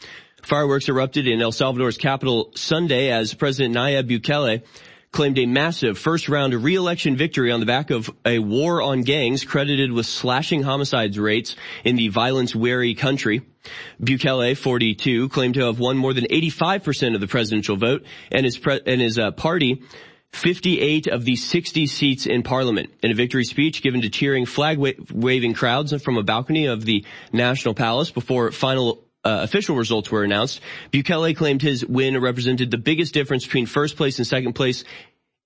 Fireworks 0.42 0.88
erupted 0.88 1.26
in 1.26 1.42
El 1.42 1.52
Salvador's 1.52 1.98
capital 1.98 2.52
Sunday 2.54 3.10
as 3.10 3.34
President 3.34 3.74
Nayib 3.74 4.08
Bukele 4.08 4.62
claimed 5.12 5.38
a 5.38 5.46
massive 5.46 5.98
first 5.98 6.28
round 6.28 6.54
re-election 6.54 7.16
victory 7.16 7.50
on 7.50 7.60
the 7.60 7.66
back 7.66 7.90
of 7.90 8.10
a 8.24 8.38
war 8.38 8.82
on 8.82 9.02
gangs 9.02 9.44
credited 9.44 9.90
with 9.92 10.06
slashing 10.06 10.62
homicides 10.62 11.18
rates 11.18 11.56
in 11.84 11.96
the 11.96 12.08
violence 12.08 12.54
weary 12.54 12.94
country. 12.94 13.42
Bukele, 14.02 14.56
42, 14.56 15.28
claimed 15.28 15.54
to 15.54 15.64
have 15.64 15.78
won 15.78 15.96
more 15.96 16.14
than 16.14 16.24
85% 16.24 17.14
of 17.14 17.20
the 17.20 17.26
presidential 17.26 17.76
vote 17.76 18.04
and 18.30 18.44
his, 18.44 18.58
pre- 18.58 18.80
and 18.86 19.00
his 19.00 19.18
uh, 19.18 19.30
party 19.32 19.82
58 20.32 21.06
of 21.06 21.24
the 21.24 21.36
60 21.36 21.86
seats 21.86 22.26
in 22.26 22.42
parliament. 22.42 22.90
In 23.02 23.10
a 23.10 23.14
victory 23.14 23.44
speech 23.44 23.82
given 23.82 24.02
to 24.02 24.10
cheering 24.10 24.44
flag 24.44 24.78
wa- 24.78 24.92
waving 25.10 25.54
crowds 25.54 26.00
from 26.02 26.18
a 26.18 26.22
balcony 26.22 26.66
of 26.66 26.84
the 26.84 27.04
National 27.32 27.74
Palace 27.74 28.10
before 28.10 28.52
final 28.52 29.07
uh, 29.28 29.42
official 29.42 29.76
results 29.76 30.10
were 30.10 30.24
announced, 30.24 30.60
Bukele 30.90 31.36
claimed 31.36 31.60
his 31.60 31.84
win 31.84 32.18
represented 32.18 32.70
the 32.70 32.78
biggest 32.78 33.12
difference 33.12 33.44
between 33.44 33.66
first 33.66 33.96
place 33.96 34.18
and 34.18 34.26
second 34.26 34.54
place 34.54 34.84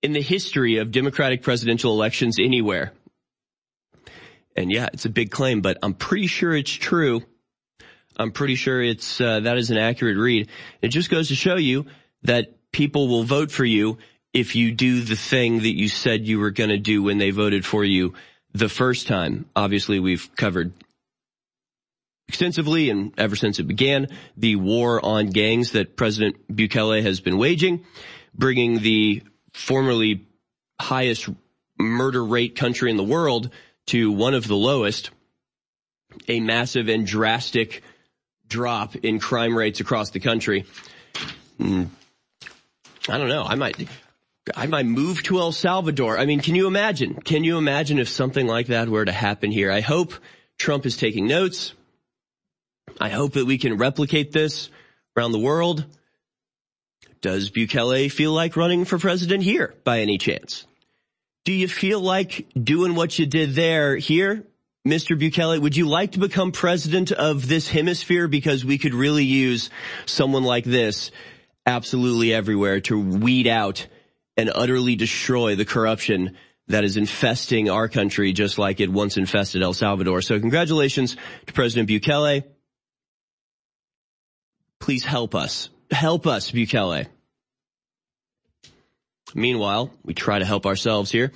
in 0.01 0.13
the 0.13 0.21
history 0.21 0.77
of 0.77 0.91
Democratic 0.91 1.41
presidential 1.41 1.91
elections 1.91 2.39
anywhere. 2.39 2.93
And 4.55 4.71
yeah, 4.71 4.87
it's 4.93 5.05
a 5.05 5.09
big 5.09 5.31
claim, 5.31 5.61
but 5.61 5.77
I'm 5.83 5.93
pretty 5.93 6.27
sure 6.27 6.55
it's 6.55 6.71
true. 6.71 7.23
I'm 8.15 8.31
pretty 8.31 8.55
sure 8.55 8.81
it's 8.81 9.19
uh, 9.19 9.41
that 9.41 9.57
is 9.57 9.71
an 9.71 9.77
accurate 9.77 10.17
read. 10.17 10.49
It 10.81 10.89
just 10.89 11.09
goes 11.09 11.29
to 11.29 11.35
show 11.35 11.55
you 11.55 11.87
that 12.21 12.71
people 12.71 13.07
will 13.07 13.23
vote 13.23 13.51
for 13.51 13.65
you 13.65 13.97
if 14.33 14.55
you 14.55 14.71
do 14.71 15.01
the 15.01 15.15
thing 15.15 15.59
that 15.59 15.75
you 15.75 15.87
said 15.87 16.27
you 16.27 16.39
were 16.39 16.51
going 16.51 16.69
to 16.69 16.77
do 16.77 17.03
when 17.03 17.17
they 17.17 17.31
voted 17.31 17.65
for 17.65 17.83
you 17.83 18.13
the 18.53 18.69
first 18.69 19.07
time. 19.07 19.45
Obviously, 19.55 19.99
we've 19.99 20.29
covered 20.35 20.73
extensively 22.27 22.89
and 22.89 23.13
ever 23.17 23.35
since 23.35 23.59
it 23.59 23.63
began, 23.63 24.07
the 24.37 24.55
war 24.55 25.03
on 25.03 25.27
gangs 25.27 25.71
that 25.71 25.95
President 25.95 26.35
Bukele 26.53 27.01
has 27.01 27.19
been 27.21 27.37
waging, 27.37 27.85
bringing 28.33 28.79
the 28.79 29.23
formerly 29.53 30.25
highest 30.79 31.29
murder 31.79 32.23
rate 32.23 32.55
country 32.55 32.89
in 32.89 32.97
the 32.97 33.03
world 33.03 33.49
to 33.87 34.11
one 34.11 34.33
of 34.33 34.47
the 34.47 34.55
lowest, 34.55 35.11
a 36.27 36.39
massive 36.39 36.87
and 36.87 37.05
drastic 37.05 37.83
drop 38.47 38.95
in 38.95 39.19
crime 39.19 39.57
rates 39.57 39.79
across 39.79 40.11
the 40.11 40.19
country. 40.19 40.65
Hmm. 41.57 41.85
I 43.09 43.17
don't 43.17 43.29
know. 43.29 43.43
I 43.43 43.55
might, 43.55 43.87
I 44.55 44.67
might 44.67 44.85
move 44.85 45.23
to 45.23 45.39
El 45.39 45.51
Salvador. 45.51 46.17
I 46.17 46.25
mean, 46.25 46.39
can 46.39 46.55
you 46.55 46.67
imagine? 46.67 47.15
Can 47.15 47.43
you 47.43 47.57
imagine 47.57 47.99
if 47.99 48.07
something 48.07 48.47
like 48.47 48.67
that 48.67 48.87
were 48.87 49.03
to 49.03 49.11
happen 49.11 49.51
here? 49.51 49.71
I 49.71 49.81
hope 49.81 50.13
Trump 50.57 50.85
is 50.85 50.95
taking 50.95 51.27
notes. 51.27 51.73
I 52.99 53.09
hope 53.09 53.33
that 53.33 53.45
we 53.45 53.57
can 53.57 53.77
replicate 53.77 54.31
this 54.31 54.69
around 55.17 55.31
the 55.31 55.39
world. 55.39 55.85
Does 57.21 57.49
Bukele 57.49 58.11
feel 58.11 58.33
like 58.33 58.57
running 58.57 58.85
for 58.85 58.97
president 58.97 59.43
here 59.43 59.73
by 59.83 59.99
any 59.99 60.17
chance? 60.17 60.65
Do 61.45 61.53
you 61.53 61.67
feel 61.67 61.99
like 61.99 62.47
doing 62.61 62.95
what 62.95 63.17
you 63.17 63.25
did 63.25 63.55
there 63.55 63.95
here? 63.95 64.45
Mr. 64.87 65.17
Bukele, 65.17 65.61
would 65.61 65.77
you 65.77 65.87
like 65.87 66.13
to 66.13 66.19
become 66.19 66.51
president 66.51 67.11
of 67.13 67.47
this 67.47 67.69
hemisphere? 67.69 68.27
Because 68.27 68.65
we 68.65 68.77
could 68.77 68.93
really 68.93 69.23
use 69.23 69.69
someone 70.05 70.43
like 70.43 70.65
this 70.65 71.11
absolutely 71.65 72.33
everywhere 72.33 72.81
to 72.81 72.99
weed 72.99 73.47
out 73.47 73.87
and 74.35 74.51
utterly 74.53 74.95
destroy 74.95 75.55
the 75.55 75.65
corruption 75.65 76.35
that 76.67 76.83
is 76.83 76.97
infesting 76.97 77.69
our 77.69 77.87
country 77.87 78.33
just 78.33 78.57
like 78.57 78.79
it 78.79 78.91
once 78.91 79.17
infested 79.17 79.61
El 79.61 79.73
Salvador. 79.73 80.21
So 80.21 80.39
congratulations 80.39 81.15
to 81.45 81.53
President 81.53 81.89
Bukele. 81.89 82.43
Please 84.83 85.05
help 85.05 85.33
us. 85.33 85.69
Help 85.91 86.27
us, 86.27 86.51
Bukele. 86.51 87.07
Meanwhile, 89.33 89.91
we 90.03 90.13
try 90.13 90.39
to 90.39 90.43
help 90.43 90.65
ourselves 90.65 91.09
here. 91.09 91.31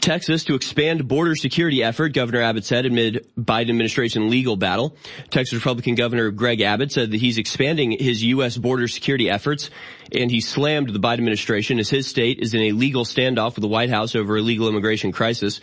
Texas 0.00 0.44
to 0.44 0.54
expand 0.54 1.08
border 1.08 1.34
security 1.34 1.82
effort, 1.82 2.12
Governor 2.12 2.42
Abbott 2.42 2.66
said 2.66 2.84
amid 2.84 3.26
Biden 3.34 3.70
administration 3.70 4.28
legal 4.28 4.56
battle. 4.56 4.94
Texas 5.30 5.54
Republican 5.54 5.94
Governor 5.94 6.30
Greg 6.32 6.60
Abbott 6.60 6.92
said 6.92 7.12
that 7.12 7.16
he's 7.18 7.38
expanding 7.38 7.92
his 7.92 8.22
U.S. 8.24 8.58
border 8.58 8.86
security 8.88 9.30
efforts 9.30 9.70
and 10.14 10.30
he 10.30 10.42
slammed 10.42 10.90
the 10.90 11.00
Biden 11.00 11.14
administration 11.14 11.78
as 11.78 11.88
his 11.88 12.06
state 12.06 12.40
is 12.40 12.52
in 12.52 12.60
a 12.60 12.72
legal 12.72 13.06
standoff 13.06 13.54
with 13.54 13.62
the 13.62 13.68
White 13.68 13.88
House 13.88 14.14
over 14.14 14.36
a 14.36 14.42
legal 14.42 14.68
immigration 14.68 15.12
crisis. 15.12 15.62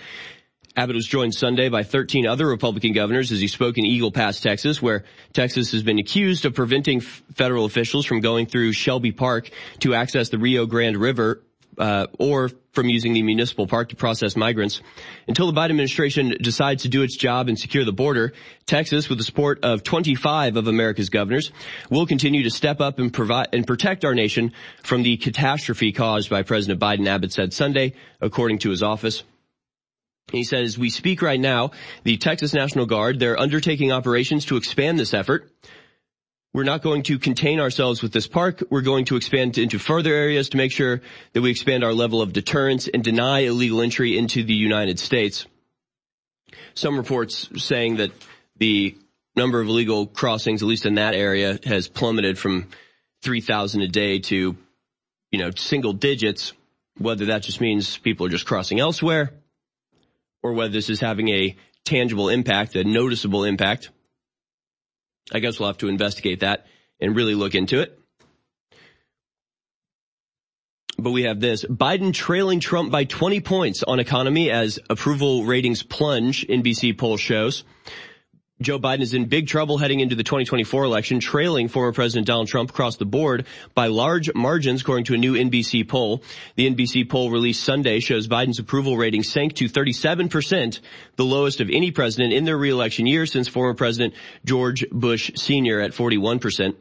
Abbott 0.76 0.96
was 0.96 1.08
joined 1.08 1.34
Sunday 1.34 1.70
by 1.70 1.84
13 1.84 2.28
other 2.28 2.48
Republican 2.48 2.94
governors 2.94 3.32
as 3.32 3.40
he 3.40 3.48
spoke 3.48 3.78
in 3.78 3.86
Eagle 3.86 4.12
Pass, 4.12 4.40
Texas, 4.40 4.82
where 4.82 5.04
Texas 5.34 5.72
has 5.72 5.84
been 5.84 6.00
accused 6.00 6.46
of 6.46 6.54
preventing 6.54 7.02
federal 7.02 7.66
officials 7.66 8.06
from 8.06 8.22
going 8.22 8.46
through 8.46 8.72
Shelby 8.72 9.12
Park 9.12 9.50
to 9.80 9.94
access 9.96 10.30
the 10.30 10.38
Rio 10.38 10.66
Grande 10.66 10.98
River 10.98 11.42
uh, 11.78 12.08
or 12.20 12.50
from 12.72 12.88
using 12.88 13.14
the 13.14 13.24
municipal 13.24 13.66
park 13.66 13.90
to 13.90 13.96
process 13.96 14.36
migrants. 14.36 14.82
Until 15.28 15.52
the 15.52 15.60
Biden 15.60 15.72
administration 15.72 16.36
decides 16.40 16.84
to 16.84 16.90
do 16.90 17.02
its 17.02 17.18
job 17.18 17.48
and 17.48 17.58
secure 17.58 17.84
the 17.84 17.94
border, 17.94 18.34
Texas, 18.66 19.10
with 19.10 19.18
the 19.18 19.24
support 19.24 19.64
of 19.64 19.84
25 19.84 20.56
of 20.56 20.68
America's 20.68 21.10
governors, 21.10 21.52
will 21.90 22.06
continue 22.06 22.44
to 22.44 22.52
step 22.52 22.80
up 22.80 23.00
and 23.00 23.12
provide 23.12 23.48
and 23.54 23.66
protect 23.66 24.06
our 24.06 24.14
nation 24.14 24.52
from 24.84 25.04
the 25.04 25.18
catastrophe 25.18 25.92
caused 25.92 26.30
by 26.30 26.44
President 26.44 26.80
Biden, 26.80 27.08
Abbott 27.08 27.32
said 27.32 27.54
Sunday, 27.54 27.94
according 28.22 28.60
to 28.60 28.70
his 28.70 28.84
office. 28.84 29.24
He 30.32 30.44
says, 30.44 30.78
we 30.78 30.90
speak 30.90 31.22
right 31.22 31.40
now, 31.40 31.72
the 32.04 32.18
Texas 32.18 32.54
National 32.54 32.86
Guard, 32.86 33.20
they're 33.20 33.40
undertaking 33.40 33.92
operations 33.92 34.46
to 34.46 34.58
expand 34.58 35.00
this 35.00 35.14
effort. 35.14 35.52
We're 36.54 36.64
not 36.64 36.82
going 36.82 37.04
to 37.04 37.20
contain 37.20 37.60
ourselves 37.60 38.02
with 38.02 38.12
this 38.12 38.28
park. 38.28 38.64
We're 38.70 38.82
going 38.82 39.06
to 39.06 39.16
expand 39.16 39.58
into 39.58 39.78
further 39.78 40.14
areas 40.14 40.50
to 40.50 40.58
make 40.58 40.72
sure 40.72 41.02
that 41.34 41.42
we 41.42 41.52
expand 41.52 41.84
our 41.84 41.94
level 41.94 42.22
of 42.22 42.34
deterrence 42.34 42.88
and 42.88 43.04
deny 43.04 43.42
illegal 43.42 43.82
entry 43.82 44.18
into 44.18 44.44
the 44.44 44.54
United 44.54 45.00
States. 45.00 45.46
Some 46.74 46.98
reports 46.98 47.50
saying 47.58 47.98
that 47.98 48.12
the 48.58 48.98
number 49.36 49.62
of 49.62 49.68
illegal 49.68 50.08
crossings, 50.08 50.64
at 50.64 50.68
least 50.68 50.88
in 50.88 50.96
that 50.96 51.14
area, 51.14 51.60
has 51.66 51.88
plummeted 51.88 52.40
from 52.40 52.68
3,000 53.22 53.82
a 53.82 53.88
day 53.88 54.20
to, 54.20 54.58
you 55.32 55.40
know, 55.40 55.52
single 55.56 55.94
digits. 55.94 56.54
Whether 56.98 57.26
that 57.28 57.44
just 57.44 57.62
means 57.62 57.98
people 57.98 58.26
are 58.26 58.30
just 58.30 58.46
crossing 58.46 58.80
elsewhere 58.80 59.32
or 60.44 60.54
whether 60.54 60.72
this 60.72 60.90
is 60.90 61.00
having 61.00 61.30
a 61.30 61.56
tangible 61.86 62.30
impact, 62.30 62.76
a 62.76 62.84
noticeable 62.84 63.44
impact. 63.44 63.90
I 65.32 65.40
guess 65.40 65.60
we'll 65.60 65.70
have 65.70 65.78
to 65.80 65.88
investigate 65.88 66.42
that 66.42 66.68
and 67.00 67.16
really 67.16 67.36
look 67.36 67.56
into 67.56 67.82
it. 67.82 68.00
But 70.98 71.12
we 71.12 71.24
have 71.24 71.40
this. 71.40 71.64
Biden 71.64 72.14
trailing 72.14 72.60
Trump 72.60 72.92
by 72.92 73.06
20 73.06 73.40
points 73.40 73.84
on 73.84 74.00
economy 74.00 74.52
as 74.52 74.80
approval 74.90 75.46
ratings 75.46 75.82
plunge, 75.82 76.46
NBC 76.48 76.98
poll 76.98 77.16
shows. 77.16 77.64
Joe 78.62 78.78
Biden 78.78 79.00
is 79.00 79.14
in 79.14 79.24
big 79.26 79.48
trouble 79.48 79.78
heading 79.78 80.02
into 80.02 80.16
the 80.16 80.24
2024 80.24 80.84
election, 80.84 81.22
trailing 81.22 81.70
former 81.70 81.94
President 81.94 82.28
Donald 82.28 82.50
Trump 82.50 82.72
across 82.72 82.98
the 82.98 83.06
board 83.06 83.46
by 83.74 83.88
large 83.88 84.34
margins, 84.36 84.82
according 84.82 85.06
to 85.06 85.14
a 85.14 85.18
new 85.18 85.36
NBC 85.36 85.88
poll. 85.88 86.22
The 86.56 86.70
NBC 86.70 87.10
poll 87.10 87.32
released 87.32 87.64
Sunday 87.64 88.02
shows 88.02 88.28
Biden's 88.28 88.60
approval 88.60 88.98
rating 88.98 89.24
sank 89.24 89.54
to 89.56 89.70
37%, 89.70 90.82
the 91.16 91.24
lowest 91.24 91.62
of 91.62 91.70
any 91.70 91.92
president 91.92 92.34
in 92.34 92.44
their 92.44 92.58
reelection 92.58 93.08
year 93.08 93.26
since 93.26 93.48
former 93.48 93.76
President 93.76 94.14
George 94.44 94.84
Bush 94.92 95.32
Sr. 95.36 95.80
at 95.80 95.92
41%. 95.92 96.76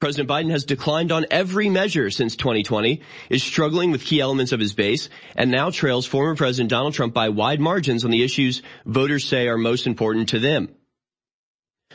President 0.00 0.30
Biden 0.30 0.50
has 0.50 0.64
declined 0.64 1.10
on 1.10 1.26
every 1.28 1.68
measure 1.68 2.10
since 2.10 2.36
2020, 2.36 3.02
is 3.30 3.42
struggling 3.42 3.90
with 3.90 4.04
key 4.04 4.20
elements 4.20 4.52
of 4.52 4.60
his 4.60 4.72
base, 4.72 5.08
and 5.34 5.50
now 5.50 5.70
trails 5.70 6.06
former 6.06 6.36
President 6.36 6.70
Donald 6.70 6.94
Trump 6.94 7.12
by 7.12 7.30
wide 7.30 7.60
margins 7.60 8.04
on 8.04 8.12
the 8.12 8.22
issues 8.22 8.62
voters 8.86 9.24
say 9.24 9.48
are 9.48 9.58
most 9.58 9.88
important 9.88 10.28
to 10.28 10.38
them. 10.38 10.68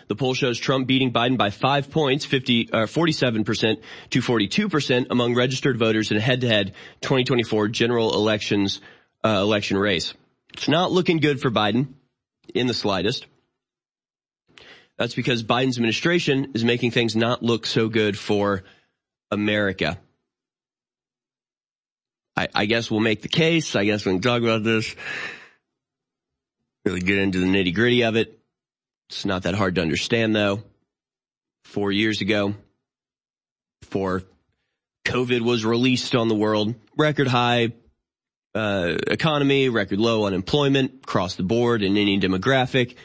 The 0.10 0.16
poll 0.18 0.34
shows 0.34 0.60
Trump 0.60 0.86
beating 0.86 1.13
Biden 1.13 1.38
by 1.38 1.50
five 1.50 1.89
points, 1.92 2.26
50, 2.26 2.72
uh, 2.74 2.78
47% 2.88 3.82
to 4.10 4.22
42% 4.22 5.08
among 5.10 5.34
registered 5.36 5.80
voters 5.80 6.12
in 6.12 6.18
a 6.18 6.22
head-to-head 6.22 6.74
2024 7.02 7.70
general 7.70 8.13
elections, 8.13 8.82
uh, 9.24 9.30
election 9.30 9.78
race. 9.78 10.13
It's 10.54 10.68
not 10.68 10.92
looking 10.92 11.20
good 11.20 11.39
for 11.39 11.52
Biden 11.52 11.94
in 12.54 12.68
the 12.68 12.74
slightest. 12.74 13.28
That's 14.98 15.16
because 15.16 15.44
Biden's 15.44 15.78
administration 15.78 16.52
is 16.54 16.64
making 16.64 16.92
things 16.92 17.16
not 17.16 17.42
look 17.42 17.66
so 17.66 17.90
good 17.90 18.18
for 18.18 18.64
America. 19.32 19.98
I, 22.36 22.48
I 22.54 22.66
guess 22.66 22.90
we'll 22.90 23.00
make 23.00 23.22
the 23.22 23.28
case. 23.28 23.76
I 23.76 23.86
guess 23.86 24.06
we 24.06 24.12
can 24.12 24.22
talk 24.22 24.42
about 24.42 24.64
this. 24.64 24.96
Really 26.86 27.00
get 27.00 27.18
into 27.18 27.40
the 27.40 27.46
nitty 27.46 27.74
gritty 27.74 28.04
of 28.04 28.16
it. 28.16 28.40
It's 29.10 29.26
not 29.26 29.44
that 29.44 29.56
hard 29.56 29.76
to 29.76 29.82
understand 29.82 30.36
though. 30.36 30.64
Four 31.66 31.92
years 31.92 32.22
ago, 32.22 32.54
before 33.82 34.24
COVID 35.06 35.42
was 35.42 35.66
released 35.66 36.14
on 36.14 36.28
the 36.28 36.36
world, 36.36 36.76
record 36.98 37.28
high 37.28 37.74
uh, 38.54 38.98
economy, 39.08 39.70
record 39.70 40.00
low 40.00 40.26
unemployment 40.26 41.04
across 41.04 41.36
the 41.36 41.44
board 41.44 41.82
in 41.84 41.98
any 41.98 42.20
demographic 42.20 42.96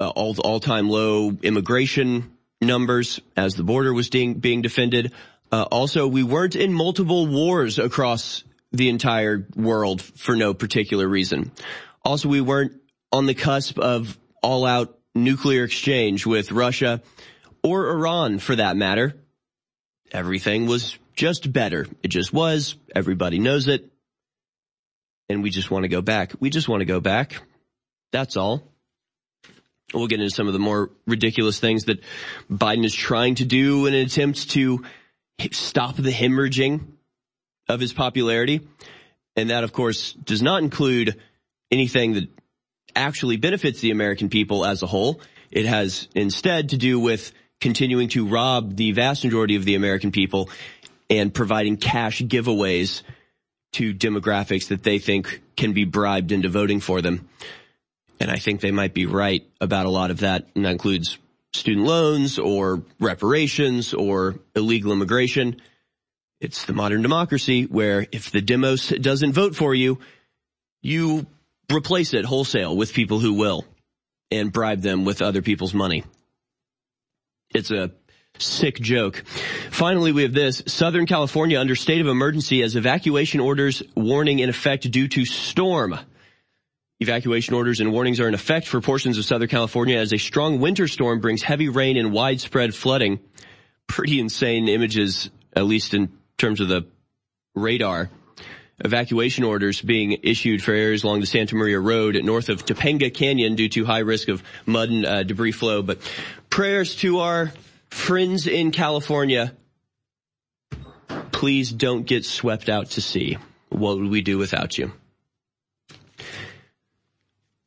uh, 0.00 0.08
all 0.08 0.34
all 0.40 0.60
time 0.60 0.88
low 0.88 1.30
immigration 1.42 2.36
numbers 2.60 3.20
as 3.36 3.54
the 3.54 3.64
border 3.64 3.92
was 3.92 4.08
being 4.08 4.34
being 4.34 4.62
defended. 4.62 5.12
Uh, 5.52 5.62
also, 5.62 6.06
we 6.08 6.22
weren't 6.22 6.56
in 6.56 6.72
multiple 6.72 7.26
wars 7.26 7.78
across 7.78 8.44
the 8.72 8.88
entire 8.88 9.46
world 9.54 10.02
for 10.02 10.34
no 10.34 10.52
particular 10.52 11.06
reason. 11.06 11.52
Also, 12.04 12.28
we 12.28 12.40
weren't 12.40 12.72
on 13.12 13.26
the 13.26 13.34
cusp 13.34 13.78
of 13.78 14.18
all 14.42 14.66
out 14.66 14.98
nuclear 15.14 15.64
exchange 15.64 16.26
with 16.26 16.50
Russia 16.50 17.00
or 17.62 17.90
Iran 17.90 18.38
for 18.38 18.56
that 18.56 18.76
matter. 18.76 19.14
Everything 20.12 20.66
was 20.66 20.98
just 21.14 21.52
better. 21.52 21.86
It 22.02 22.08
just 22.08 22.32
was. 22.32 22.76
Everybody 22.94 23.38
knows 23.38 23.68
it. 23.68 23.90
And 25.28 25.42
we 25.42 25.50
just 25.50 25.70
want 25.70 25.84
to 25.84 25.88
go 25.88 26.02
back. 26.02 26.32
We 26.40 26.50
just 26.50 26.68
want 26.68 26.80
to 26.80 26.86
go 26.86 27.00
back. 27.00 27.40
That's 28.12 28.36
all. 28.36 28.73
We'll 29.92 30.06
get 30.06 30.20
into 30.20 30.34
some 30.34 30.46
of 30.46 30.52
the 30.52 30.58
more 30.58 30.90
ridiculous 31.06 31.60
things 31.60 31.84
that 31.84 32.00
Biden 32.50 32.84
is 32.84 32.94
trying 32.94 33.36
to 33.36 33.44
do 33.44 33.86
in 33.86 33.94
an 33.94 34.04
attempt 34.06 34.50
to 34.50 34.84
stop 35.52 35.96
the 35.96 36.10
hemorrhaging 36.10 36.80
of 37.68 37.80
his 37.80 37.92
popularity. 37.92 38.60
And 39.36 39.50
that, 39.50 39.64
of 39.64 39.72
course, 39.72 40.12
does 40.12 40.42
not 40.42 40.62
include 40.62 41.20
anything 41.70 42.14
that 42.14 42.28
actually 42.96 43.36
benefits 43.36 43.80
the 43.80 43.90
American 43.90 44.28
people 44.28 44.64
as 44.64 44.82
a 44.82 44.86
whole. 44.86 45.20
It 45.50 45.66
has 45.66 46.08
instead 46.14 46.70
to 46.70 46.76
do 46.76 46.98
with 46.98 47.32
continuing 47.60 48.08
to 48.10 48.26
rob 48.26 48.76
the 48.76 48.92
vast 48.92 49.24
majority 49.24 49.56
of 49.56 49.64
the 49.64 49.74
American 49.74 50.12
people 50.12 50.50
and 51.10 51.32
providing 51.32 51.76
cash 51.76 52.20
giveaways 52.22 53.02
to 53.72 53.92
demographics 53.92 54.68
that 54.68 54.82
they 54.82 54.98
think 54.98 55.42
can 55.56 55.72
be 55.72 55.84
bribed 55.84 56.30
into 56.32 56.48
voting 56.48 56.80
for 56.80 57.02
them. 57.02 57.28
And 58.20 58.30
I 58.30 58.36
think 58.36 58.60
they 58.60 58.70
might 58.70 58.94
be 58.94 59.06
right 59.06 59.46
about 59.60 59.86
a 59.86 59.90
lot 59.90 60.10
of 60.10 60.20
that. 60.20 60.48
And 60.54 60.64
that 60.64 60.72
includes 60.72 61.18
student 61.52 61.86
loans 61.86 62.38
or 62.38 62.82
reparations 63.00 63.94
or 63.94 64.36
illegal 64.54 64.92
immigration. 64.92 65.60
It's 66.40 66.64
the 66.64 66.72
modern 66.72 67.02
democracy 67.02 67.64
where 67.64 68.06
if 68.12 68.30
the 68.30 68.40
demos 68.40 68.88
doesn't 68.88 69.32
vote 69.32 69.56
for 69.56 69.74
you, 69.74 69.98
you 70.82 71.26
replace 71.72 72.14
it 72.14 72.24
wholesale 72.24 72.76
with 72.76 72.92
people 72.92 73.18
who 73.18 73.34
will 73.34 73.64
and 74.30 74.52
bribe 74.52 74.80
them 74.80 75.04
with 75.04 75.22
other 75.22 75.42
people's 75.42 75.74
money. 75.74 76.04
It's 77.54 77.70
a 77.70 77.92
Sick 78.38 78.80
joke. 78.80 79.22
Finally, 79.70 80.10
we 80.10 80.22
have 80.22 80.32
this. 80.32 80.62
Southern 80.66 81.06
California 81.06 81.60
under 81.60 81.76
state 81.76 82.00
of 82.00 82.08
emergency 82.08 82.62
as 82.62 82.74
evacuation 82.74 83.38
orders 83.38 83.80
warning 83.94 84.40
in 84.40 84.48
effect 84.48 84.90
due 84.90 85.06
to 85.06 85.24
storm. 85.24 85.96
Evacuation 87.00 87.54
orders 87.54 87.80
and 87.80 87.92
warnings 87.92 88.20
are 88.20 88.28
in 88.28 88.34
effect 88.34 88.68
for 88.68 88.80
portions 88.80 89.18
of 89.18 89.24
Southern 89.24 89.48
California 89.48 89.98
as 89.98 90.12
a 90.12 90.18
strong 90.18 90.60
winter 90.60 90.86
storm 90.86 91.20
brings 91.20 91.42
heavy 91.42 91.68
rain 91.68 91.96
and 91.96 92.12
widespread 92.12 92.74
flooding. 92.74 93.18
Pretty 93.88 94.20
insane 94.20 94.68
images, 94.68 95.30
at 95.54 95.64
least 95.64 95.92
in 95.92 96.12
terms 96.38 96.60
of 96.60 96.68
the 96.68 96.86
radar. 97.54 98.10
Evacuation 98.84 99.44
orders 99.44 99.80
being 99.80 100.18
issued 100.22 100.62
for 100.62 100.72
areas 100.72 101.04
along 101.04 101.20
the 101.20 101.26
Santa 101.26 101.56
Maria 101.56 101.78
Road 101.78 102.22
north 102.24 102.48
of 102.48 102.64
Topanga 102.64 103.12
Canyon 103.12 103.54
due 103.54 103.68
to 103.68 103.84
high 103.84 104.00
risk 104.00 104.28
of 104.28 104.42
mud 104.66 104.88
and 104.88 105.06
uh, 105.06 105.22
debris 105.22 105.52
flow. 105.52 105.82
But 105.82 105.98
prayers 106.48 106.96
to 106.96 107.20
our 107.20 107.52
friends 107.90 108.46
in 108.46 108.70
California, 108.70 109.52
please 111.32 111.70
don't 111.70 112.04
get 112.04 112.24
swept 112.24 112.68
out 112.68 112.90
to 112.90 113.00
sea. 113.00 113.38
What 113.68 113.98
would 113.98 114.10
we 114.10 114.22
do 114.22 114.38
without 114.38 114.76
you? 114.78 114.92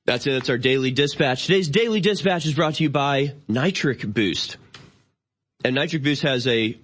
That's 0.08 0.26
it. 0.26 0.32
That's 0.32 0.50
our 0.50 0.58
daily 0.58 0.92
dispatch. 0.92 1.48
Today's 1.48 1.68
daily 1.68 2.00
dispatch 2.00 2.46
is 2.46 2.54
brought 2.54 2.76
to 2.76 2.84
you 2.84 2.90
by 2.90 3.34
Nitric 3.50 4.08
Boost. 4.08 4.56
And 5.66 5.76
Nitric 5.76 6.02
Boost 6.02 6.22
has 6.22 6.48
a 6.48 6.80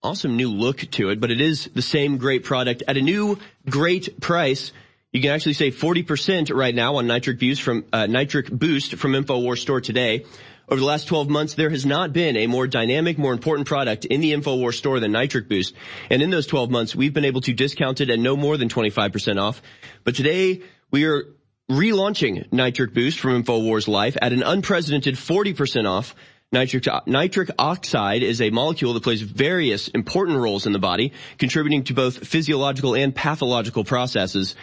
awesome 0.00 0.36
new 0.36 0.48
look 0.48 0.88
to 0.92 1.08
it, 1.10 1.18
but 1.18 1.32
it 1.32 1.40
is 1.40 1.68
the 1.74 1.82
same 1.82 2.18
great 2.18 2.44
product 2.44 2.84
at 2.86 2.96
a 2.96 3.00
new 3.00 3.36
great 3.68 4.20
price. 4.20 4.70
You 5.12 5.20
can 5.20 5.32
actually 5.32 5.54
save 5.54 5.74
40% 5.74 6.54
right 6.54 6.72
now 6.72 6.94
on 6.94 7.08
Nitric 7.08 7.40
Boost 7.40 7.62
from, 7.62 7.84
uh, 7.92 8.06
Nitric 8.06 8.48
Boost 8.48 8.94
from 8.94 9.10
InfoWars 9.10 9.58
store 9.58 9.80
today. 9.80 10.24
Over 10.68 10.78
the 10.78 10.86
last 10.86 11.08
12 11.08 11.28
months, 11.28 11.54
there 11.54 11.70
has 11.70 11.84
not 11.84 12.12
been 12.12 12.36
a 12.36 12.46
more 12.46 12.68
dynamic, 12.68 13.18
more 13.18 13.32
important 13.32 13.66
product 13.66 14.04
in 14.04 14.20
the 14.20 14.32
InfoWars 14.32 14.74
store 14.74 15.00
than 15.00 15.10
Nitric 15.10 15.48
Boost. 15.48 15.74
And 16.10 16.22
in 16.22 16.30
those 16.30 16.46
12 16.46 16.70
months, 16.70 16.94
we've 16.94 17.12
been 17.12 17.24
able 17.24 17.40
to 17.40 17.52
discount 17.52 18.00
it 18.00 18.08
at 18.08 18.20
no 18.20 18.36
more 18.36 18.56
than 18.56 18.68
25% 18.68 19.40
off. 19.40 19.62
But 20.04 20.14
today, 20.14 20.62
we 20.92 21.06
are 21.06 21.24
relaunching 21.70 22.50
Nitric 22.52 22.94
Boost 22.94 23.20
from 23.20 23.42
InfoWars 23.42 23.88
Life 23.88 24.16
at 24.20 24.32
an 24.32 24.42
unprecedented 24.42 25.16
40% 25.16 25.88
off. 25.88 26.14
Nitric, 26.50 26.86
nitric 27.06 27.50
oxide 27.58 28.22
is 28.22 28.40
a 28.40 28.48
molecule 28.48 28.94
that 28.94 29.02
plays 29.02 29.20
various 29.20 29.88
important 29.88 30.38
roles 30.38 30.64
in 30.64 30.72
the 30.72 30.78
body, 30.78 31.12
contributing 31.36 31.84
to 31.84 31.92
both 31.92 32.26
physiological 32.26 32.94
and 32.94 33.14
pathological 33.14 33.84
processes. 33.84 34.56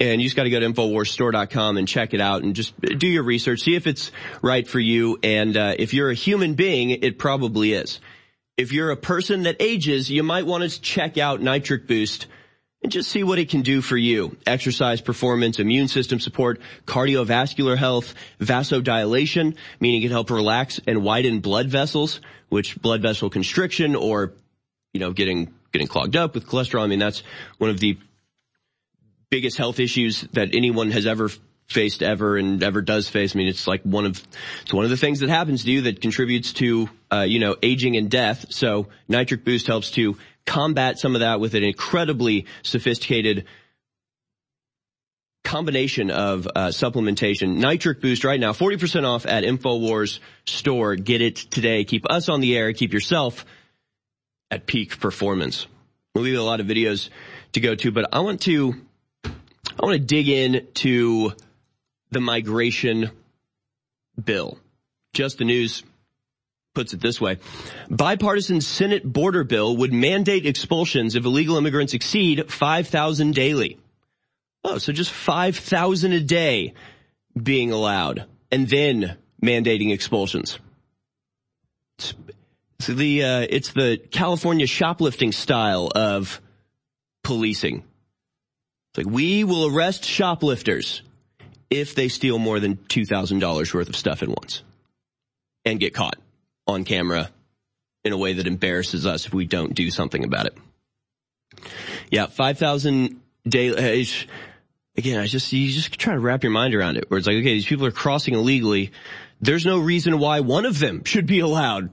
And 0.00 0.20
you 0.20 0.26
just 0.26 0.36
got 0.36 0.44
to 0.44 0.50
go 0.50 0.58
to 0.58 0.66
InfoWarsStore.com 0.66 1.76
and 1.76 1.86
check 1.86 2.12
it 2.12 2.20
out 2.20 2.42
and 2.42 2.56
just 2.56 2.78
do 2.80 3.06
your 3.06 3.22
research, 3.22 3.60
see 3.60 3.76
if 3.76 3.86
it's 3.86 4.10
right 4.42 4.66
for 4.66 4.80
you. 4.80 5.18
And 5.22 5.56
uh, 5.56 5.74
if 5.78 5.94
you're 5.94 6.10
a 6.10 6.14
human 6.14 6.54
being, 6.54 6.90
it 6.90 7.18
probably 7.18 7.72
is. 7.72 8.00
If 8.56 8.72
you're 8.72 8.90
a 8.90 8.96
person 8.96 9.44
that 9.44 9.56
ages, 9.60 10.10
you 10.10 10.24
might 10.24 10.44
want 10.44 10.68
to 10.68 10.80
check 10.80 11.18
out 11.18 11.40
Nitric 11.40 11.86
Boost 11.86 12.26
and 12.82 12.92
just 12.92 13.10
see 13.10 13.24
what 13.24 13.38
it 13.38 13.48
can 13.48 13.62
do 13.62 13.82
for 13.82 13.96
you. 13.96 14.36
Exercise 14.46 15.00
performance, 15.00 15.58
immune 15.58 15.88
system 15.88 16.20
support, 16.20 16.60
cardiovascular 16.86 17.76
health, 17.76 18.14
vasodilation, 18.40 19.56
meaning 19.80 20.02
it 20.02 20.04
can 20.04 20.12
help 20.12 20.30
relax 20.30 20.80
and 20.86 21.02
widen 21.02 21.40
blood 21.40 21.68
vessels, 21.68 22.20
which 22.48 22.80
blood 22.80 23.02
vessel 23.02 23.30
constriction 23.30 23.96
or, 23.96 24.32
you 24.92 25.00
know, 25.00 25.12
getting, 25.12 25.52
getting 25.72 25.88
clogged 25.88 26.16
up 26.16 26.34
with 26.34 26.46
cholesterol. 26.46 26.82
I 26.82 26.86
mean, 26.86 27.00
that's 27.00 27.22
one 27.58 27.70
of 27.70 27.80
the 27.80 27.98
biggest 29.30 29.58
health 29.58 29.80
issues 29.80 30.22
that 30.32 30.54
anyone 30.54 30.90
has 30.90 31.04
ever 31.04 31.28
faced 31.66 32.02
ever 32.02 32.38
and 32.38 32.62
ever 32.62 32.80
does 32.80 33.08
face. 33.08 33.36
I 33.36 33.38
mean, 33.38 33.48
it's 33.48 33.66
like 33.66 33.82
one 33.82 34.06
of, 34.06 34.22
it's 34.62 34.72
one 34.72 34.84
of 34.84 34.90
the 34.90 34.96
things 34.96 35.20
that 35.20 35.28
happens 35.28 35.64
to 35.64 35.70
you 35.70 35.82
that 35.82 36.00
contributes 36.00 36.54
to, 36.54 36.88
uh, 37.12 37.26
you 37.28 37.40
know, 37.40 37.56
aging 37.62 37.96
and 37.96 38.10
death. 38.10 38.46
So 38.50 38.86
nitric 39.06 39.44
boost 39.44 39.66
helps 39.66 39.90
to 39.92 40.16
combat 40.46 40.98
some 40.98 41.14
of 41.14 41.20
that 41.20 41.40
with 41.40 41.54
an 41.54 41.64
incredibly 41.64 42.46
sophisticated 42.62 43.44
combination 45.44 46.10
of 46.10 46.46
uh, 46.46 46.68
supplementation. 46.68 47.56
Nitric 47.56 48.02
Boost 48.02 48.22
right 48.22 48.38
now, 48.38 48.52
40% 48.52 49.04
off 49.04 49.24
at 49.24 49.44
InfoWars 49.44 50.20
store. 50.46 50.94
Get 50.94 51.22
it 51.22 51.36
today. 51.36 51.84
Keep 51.84 52.10
us 52.10 52.28
on 52.28 52.40
the 52.40 52.56
air. 52.56 52.72
Keep 52.72 52.92
yourself 52.92 53.46
at 54.50 54.66
peak 54.66 55.00
performance. 55.00 55.66
We'll 56.14 56.24
have 56.24 56.34
a 56.34 56.42
lot 56.42 56.60
of 56.60 56.66
videos 56.66 57.08
to 57.52 57.60
go 57.60 57.74
to, 57.74 57.90
but 57.90 58.12
I 58.12 58.20
want 58.20 58.42
to, 58.42 58.74
I 59.24 59.86
want 59.86 59.94
to 59.94 59.98
dig 59.98 60.28
into 60.28 61.32
the 62.10 62.20
migration 62.20 63.10
bill. 64.22 64.58
Just 65.14 65.38
the 65.38 65.44
news 65.44 65.82
puts 66.78 66.94
it 66.94 67.00
this 67.00 67.20
way. 67.20 67.38
Bipartisan 67.90 68.60
Senate 68.60 69.02
border 69.04 69.42
bill 69.42 69.76
would 69.78 69.92
mandate 69.92 70.46
expulsions 70.46 71.16
if 71.16 71.24
illegal 71.24 71.56
immigrants 71.56 71.92
exceed 71.92 72.52
5,000 72.52 73.34
daily. 73.34 73.80
Oh, 74.62 74.78
so 74.78 74.92
just 74.92 75.10
5,000 75.10 76.12
a 76.12 76.20
day 76.20 76.74
being 77.36 77.72
allowed 77.72 78.26
and 78.52 78.68
then 78.68 79.16
mandating 79.42 79.92
expulsions. 79.92 80.60
It's, 81.98 82.14
it's 82.78 82.86
the, 82.86 83.24
uh, 83.24 83.46
it's 83.50 83.72
the 83.72 84.00
California 84.12 84.68
shoplifting 84.68 85.32
style 85.32 85.90
of 85.92 86.40
policing. 87.24 87.78
It's 87.78 89.04
like, 89.04 89.12
we 89.12 89.42
will 89.42 89.66
arrest 89.66 90.04
shoplifters 90.04 91.02
if 91.70 91.96
they 91.96 92.06
steal 92.06 92.38
more 92.38 92.60
than 92.60 92.76
$2,000 92.76 93.74
worth 93.74 93.88
of 93.88 93.96
stuff 93.96 94.22
at 94.22 94.28
once 94.28 94.62
and 95.64 95.80
get 95.80 95.92
caught 95.92 96.14
on 96.68 96.84
camera 96.84 97.30
in 98.04 98.12
a 98.12 98.16
way 98.16 98.34
that 98.34 98.46
embarrasses 98.46 99.06
us 99.06 99.26
if 99.26 99.34
we 99.34 99.46
don't 99.46 99.74
do 99.74 99.90
something 99.90 100.22
about 100.22 100.46
it. 100.46 100.56
Yeah, 102.10 102.26
5,000 102.26 103.20
daily, 103.46 104.02
uh, 104.02 104.04
again, 104.96 105.20
I 105.20 105.26
just, 105.26 105.52
you 105.52 105.70
just 105.70 105.98
try 105.98 106.14
to 106.14 106.20
wrap 106.20 106.42
your 106.42 106.52
mind 106.52 106.74
around 106.74 106.96
it 106.96 107.10
where 107.10 107.18
it's 107.18 107.26
like, 107.26 107.36
okay, 107.36 107.54
these 107.54 107.66
people 107.66 107.86
are 107.86 107.90
crossing 107.90 108.34
illegally. 108.34 108.92
There's 109.40 109.66
no 109.66 109.78
reason 109.78 110.18
why 110.18 110.40
one 110.40 110.66
of 110.66 110.78
them 110.78 111.04
should 111.04 111.26
be 111.26 111.40
allowed. 111.40 111.90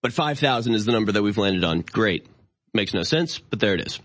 But 0.00 0.12
5,000 0.12 0.74
is 0.74 0.84
the 0.84 0.92
number 0.92 1.12
that 1.12 1.22
we've 1.22 1.36
landed 1.36 1.64
on. 1.64 1.80
Great. 1.80 2.26
Makes 2.72 2.94
no 2.94 3.02
sense, 3.02 3.38
but 3.38 3.58
there 3.58 3.74
it 3.74 3.86
is. 3.86 4.00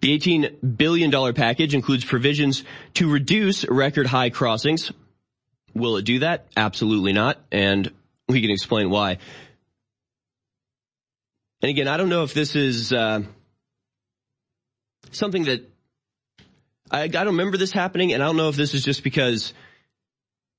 The 0.00 0.16
$18 0.18 0.76
billion 0.76 1.34
package 1.34 1.74
includes 1.74 2.04
provisions 2.04 2.64
to 2.94 3.10
reduce 3.10 3.64
record 3.66 4.06
high 4.06 4.30
crossings. 4.30 4.92
Will 5.74 5.96
it 5.96 6.04
do 6.04 6.20
that? 6.20 6.46
Absolutely 6.56 7.12
not. 7.12 7.38
And 7.50 7.90
we 8.28 8.40
can 8.40 8.50
explain 8.50 8.90
why. 8.90 9.18
And 11.62 11.70
again, 11.70 11.88
I 11.88 11.96
don't 11.96 12.08
know 12.08 12.22
if 12.22 12.34
this 12.34 12.54
is 12.54 12.92
uh, 12.92 13.22
something 15.10 15.44
that 15.44 15.68
I, 16.90 17.02
I, 17.02 17.08
don't 17.08 17.28
remember 17.28 17.56
this 17.56 17.72
happening, 17.72 18.12
and 18.12 18.22
I 18.22 18.26
don't 18.26 18.36
know 18.36 18.48
if 18.48 18.56
this 18.56 18.74
is 18.74 18.84
just 18.84 19.02
because 19.02 19.52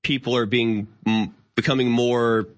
people 0.02 0.36
are 0.36 0.46
being 0.46 0.88
becoming 1.54 1.90
more 1.90 2.48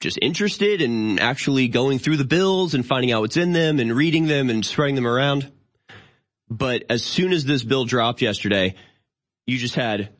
just 0.00 0.18
interested 0.20 0.82
in 0.82 1.18
actually 1.20 1.68
going 1.68 1.98
through 1.98 2.16
the 2.16 2.24
bills 2.24 2.74
and 2.74 2.84
finding 2.84 3.12
out 3.12 3.20
what's 3.20 3.36
in 3.36 3.52
them 3.52 3.78
and 3.78 3.92
reading 3.92 4.26
them 4.26 4.50
and 4.50 4.66
spreading 4.66 4.96
them 4.96 5.06
around. 5.06 5.50
But 6.50 6.84
as 6.90 7.04
soon 7.04 7.32
as 7.32 7.44
this 7.44 7.62
bill 7.62 7.84
dropped 7.84 8.20
yesterday, 8.20 8.74
you 9.46 9.58
just 9.58 9.74
had 9.74 10.10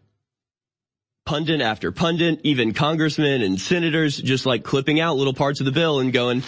pundit 1.24 1.60
after 1.60 1.92
pundit, 1.92 2.40
even 2.42 2.72
congressmen 2.72 3.42
and 3.42 3.60
senators 3.60 4.16
just 4.16 4.46
like 4.46 4.64
clipping 4.64 5.00
out 5.00 5.16
little 5.16 5.34
parts 5.34 5.60
of 5.60 5.66
the 5.66 5.72
bill 5.72 6.00
and 6.00 6.12
going, 6.12 6.42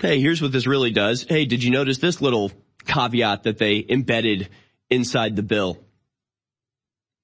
hey, 0.00 0.20
here's 0.20 0.42
what 0.42 0.52
this 0.52 0.66
really 0.66 0.90
does. 0.90 1.24
Hey, 1.28 1.44
did 1.44 1.62
you 1.62 1.70
notice 1.70 1.98
this 1.98 2.20
little 2.20 2.50
caveat 2.86 3.44
that 3.44 3.58
they 3.58 3.84
embedded 3.88 4.48
inside 4.90 5.36
the 5.36 5.42
bill? 5.42 5.78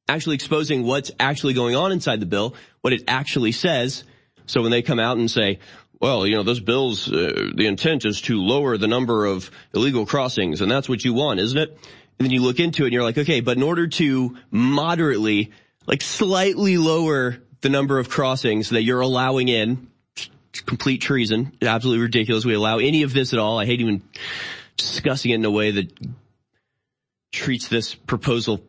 Actually 0.08 0.36
exposing 0.36 0.84
what's 0.84 1.10
actually 1.20 1.54
going 1.54 1.76
on 1.76 1.92
inside 1.92 2.20
the 2.20 2.26
bill, 2.26 2.54
what 2.80 2.92
it 2.92 3.02
actually 3.08 3.52
says. 3.52 4.04
So 4.46 4.62
when 4.62 4.70
they 4.70 4.80
come 4.80 5.00
out 5.00 5.18
and 5.18 5.30
say, 5.30 5.58
well, 6.00 6.26
you 6.26 6.36
know, 6.36 6.44
those 6.44 6.60
bills, 6.60 7.12
uh, 7.12 7.50
the 7.54 7.66
intent 7.66 8.04
is 8.04 8.22
to 8.22 8.40
lower 8.40 8.78
the 8.78 8.86
number 8.86 9.26
of 9.26 9.50
illegal 9.74 10.06
crossings 10.06 10.60
and 10.60 10.70
that's 10.70 10.88
what 10.88 11.04
you 11.04 11.12
want, 11.12 11.40
isn't 11.40 11.58
it? 11.58 11.70
And 12.18 12.26
then 12.26 12.30
you 12.30 12.42
look 12.42 12.60
into 12.60 12.84
it 12.84 12.86
and 12.86 12.92
you're 12.92 13.02
like, 13.02 13.18
okay, 13.18 13.40
but 13.40 13.56
in 13.56 13.62
order 13.62 13.86
to 13.88 14.36
moderately 14.50 15.52
like 15.88 16.02
slightly 16.02 16.76
lower 16.76 17.38
the 17.62 17.70
number 17.70 17.98
of 17.98 18.10
crossings 18.10 18.68
that 18.68 18.82
you're 18.82 19.00
allowing 19.00 19.48
in. 19.48 19.88
Complete 20.66 21.00
treason. 21.00 21.56
Absolutely 21.62 22.02
ridiculous. 22.02 22.44
We 22.44 22.54
allow 22.54 22.78
any 22.78 23.02
of 23.02 23.12
this 23.12 23.32
at 23.32 23.38
all. 23.38 23.58
I 23.58 23.64
hate 23.64 23.80
even 23.80 24.02
discussing 24.76 25.30
it 25.30 25.36
in 25.36 25.44
a 25.44 25.50
way 25.50 25.70
that 25.72 25.92
treats 27.32 27.68
this 27.68 27.94
proposal 27.94 28.62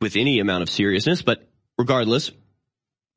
with 0.00 0.16
any 0.16 0.40
amount 0.40 0.62
of 0.62 0.70
seriousness, 0.70 1.22
but 1.22 1.46
regardless, 1.78 2.32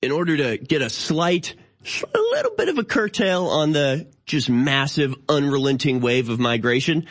in 0.02 0.12
order 0.12 0.38
to 0.38 0.58
get 0.58 0.82
a 0.82 0.90
slight, 0.90 1.56
a 2.04 2.20
little 2.32 2.56
bit 2.56 2.70
of 2.70 2.78
a 2.78 2.84
curtail 2.84 3.48
on 3.48 3.72
the 3.72 4.08
just 4.26 4.50
massive, 4.50 5.16
unrelenting 5.28 6.00
wave 6.00 6.30
of 6.30 6.40
migration, 6.40 7.08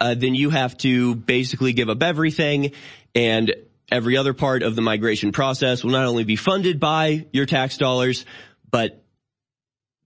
uh, 0.00 0.14
then 0.14 0.34
you 0.34 0.50
have 0.50 0.76
to 0.78 1.14
basically 1.14 1.72
give 1.72 1.88
up 1.88 2.02
everything 2.02 2.72
and 3.14 3.54
every 3.90 4.16
other 4.16 4.34
part 4.34 4.62
of 4.62 4.76
the 4.76 4.82
migration 4.82 5.32
process 5.32 5.82
will 5.82 5.92
not 5.92 6.04
only 6.04 6.24
be 6.24 6.36
funded 6.36 6.78
by 6.78 7.26
your 7.32 7.46
tax 7.46 7.78
dollars, 7.78 8.24
but 8.70 9.02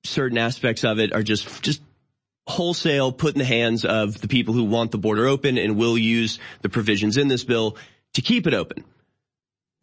certain 0.04 0.38
aspects 0.38 0.84
of 0.84 0.98
it 0.98 1.12
are 1.12 1.22
just, 1.22 1.62
just 1.62 1.80
wholesale 2.46 3.12
put 3.12 3.34
in 3.34 3.38
the 3.38 3.44
hands 3.44 3.84
of 3.84 4.20
the 4.20 4.28
people 4.28 4.54
who 4.54 4.64
want 4.64 4.90
the 4.90 4.98
border 4.98 5.26
open 5.26 5.58
and 5.58 5.76
will 5.76 5.96
use 5.96 6.38
the 6.62 6.68
provisions 6.68 7.16
in 7.16 7.28
this 7.28 7.44
bill 7.44 7.76
to 8.14 8.22
keep 8.22 8.46
it 8.46 8.54
open. 8.54 8.84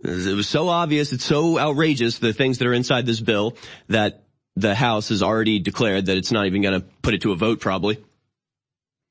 It 0.01 0.35
was 0.35 0.47
so 0.47 0.69
obvious, 0.69 1.11
it's 1.11 1.25
so 1.25 1.59
outrageous, 1.59 2.19
the 2.19 2.31
things 2.31 2.57
that 2.59 2.67
are 2.67 2.73
inside 2.73 3.05
this 3.05 3.19
bill, 3.19 3.57
that 3.89 4.23
the 4.55 4.73
House 4.73 5.09
has 5.09 5.21
already 5.21 5.59
declared 5.59 6.05
that 6.05 6.17
it's 6.17 6.31
not 6.31 6.45
even 6.45 6.61
going 6.61 6.79
to 6.79 6.87
put 7.01 7.13
it 7.13 7.21
to 7.21 7.31
a 7.31 7.35
vote 7.35 7.59
probably. 7.59 7.97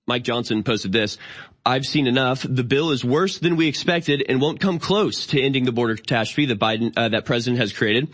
Mike 0.07 0.22
Johnson 0.22 0.62
posted 0.62 0.92
this. 0.92 1.18
I've 1.68 1.85
seen 1.85 2.07
enough. 2.07 2.46
The 2.48 2.64
bill 2.64 2.92
is 2.92 3.04
worse 3.04 3.38
than 3.40 3.57
we 3.57 3.68
expected 3.68 4.24
and 4.26 4.40
won't 4.40 4.59
come 4.59 4.78
close 4.78 5.26
to 5.26 5.40
ending 5.40 5.66
the 5.66 5.72
border 5.72 5.96
catastrophe 5.96 6.46
that 6.46 6.59
Biden, 6.59 6.94
uh, 6.96 7.11
that 7.11 7.26
president 7.26 7.61
has 7.61 7.74
created. 7.74 8.09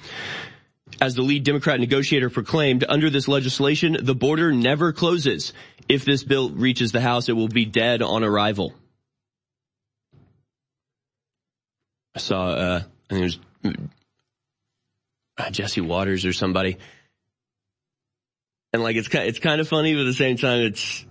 As 1.00 1.14
the 1.14 1.22
lead 1.22 1.44
Democrat 1.44 1.78
negotiator 1.78 2.30
proclaimed, 2.30 2.84
under 2.88 3.10
this 3.10 3.28
legislation, 3.28 3.96
the 4.00 4.14
border 4.14 4.50
never 4.50 4.92
closes. 4.92 5.52
If 5.88 6.04
this 6.04 6.24
bill 6.24 6.50
reaches 6.50 6.90
the 6.90 7.00
House, 7.00 7.28
it 7.28 7.34
will 7.34 7.46
be 7.46 7.64
dead 7.64 8.02
on 8.02 8.24
arrival. 8.24 8.74
I 12.16 12.18
saw, 12.18 12.48
uh, 12.48 12.82
I 13.08 13.14
think 13.14 13.20
it 13.20 13.38
was 13.64 13.74
uh, 15.38 15.50
Jesse 15.50 15.80
Watters 15.80 16.24
or 16.24 16.32
somebody. 16.32 16.78
And 18.72 18.82
like, 18.82 18.96
it's 18.96 19.06
kind, 19.06 19.28
it's 19.28 19.38
kind 19.38 19.60
of 19.60 19.68
funny, 19.68 19.94
but 19.94 20.00
at 20.00 20.06
the 20.06 20.14
same 20.14 20.38
time, 20.38 20.62
it's, 20.62 21.06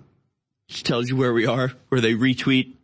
tells 0.82 1.08
you 1.08 1.16
where 1.16 1.32
we 1.32 1.46
are, 1.46 1.72
where 1.88 2.00
they 2.00 2.14
retweet 2.14 2.74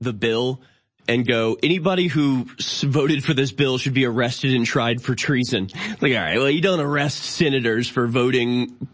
the 0.00 0.12
bill 0.12 0.60
and 1.06 1.26
go, 1.26 1.58
anybody 1.62 2.06
who 2.06 2.46
voted 2.82 3.24
for 3.24 3.34
this 3.34 3.52
bill 3.52 3.78
should 3.78 3.94
be 3.94 4.06
arrested 4.06 4.54
and 4.54 4.64
tried 4.64 5.02
for 5.02 5.14
treason. 5.14 5.68
Like, 6.00 6.12
all 6.12 6.18
right, 6.18 6.38
well, 6.38 6.50
you 6.50 6.60
don't 6.60 6.80
arrest 6.80 7.22
senators 7.22 7.88
for 7.88 8.06
voting 8.06 8.88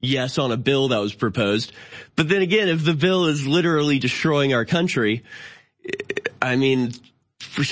yes 0.00 0.38
on 0.38 0.52
a 0.52 0.56
bill 0.56 0.88
that 0.88 0.98
was 0.98 1.14
proposed. 1.14 1.72
But 2.16 2.28
then 2.28 2.42
again, 2.42 2.68
if 2.68 2.84
the 2.84 2.94
bill 2.94 3.26
is 3.26 3.46
literally 3.46 3.98
destroying 3.98 4.54
our 4.54 4.64
country, 4.64 5.24
I 6.40 6.56
mean, 6.56 6.92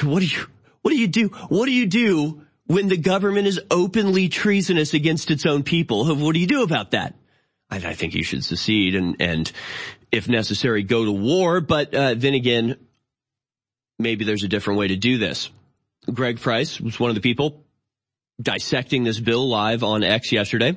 what 0.03 0.21
do 0.21 0.27
you, 0.27 0.47
what 0.83 0.91
do 0.91 0.99
you 0.99 1.09
do? 1.09 1.29
What 1.49 1.67
do 1.67 1.73
you 1.73 1.87
do 1.87 2.43
when 2.67 2.89
the 2.89 2.97
government 2.99 3.47
is 3.47 3.61
openly 3.71 4.29
treasonous 4.29 4.93
against 4.93 5.31
its 5.31 5.47
own 5.47 5.63
people? 5.63 6.15
What 6.15 6.35
do 6.35 6.41
you 6.41 6.47
do 6.47 6.63
about 6.63 6.91
that? 6.91 7.15
I 7.71 7.93
think 7.93 8.15
you 8.15 8.25
should 8.25 8.45
secede 8.45 8.95
and, 8.95 9.17
and 9.21 9.53
if 10.11 10.29
necessary, 10.29 10.83
go 10.83 11.05
to 11.05 11.13
war. 11.13 11.61
But, 11.61 11.95
uh, 11.95 12.15
then 12.15 12.35
again, 12.35 12.77
maybe 13.99 14.25
there's 14.25 14.45
a 14.45 14.49
different 14.49 14.79
way 14.79 14.89
to 14.89 14.97
do 14.97 15.19
this. 15.19 15.51
Greg 16.13 16.41
Price 16.41 16.81
was 16.81 16.99
one 16.99 17.11
of 17.11 17.15
the 17.15 17.21
people 17.21 17.65
dissecting 18.41 19.03
this 19.03 19.19
bill 19.19 19.49
live 19.49 19.83
on 19.83 20.05
X 20.05 20.31
yesterday 20.31 20.77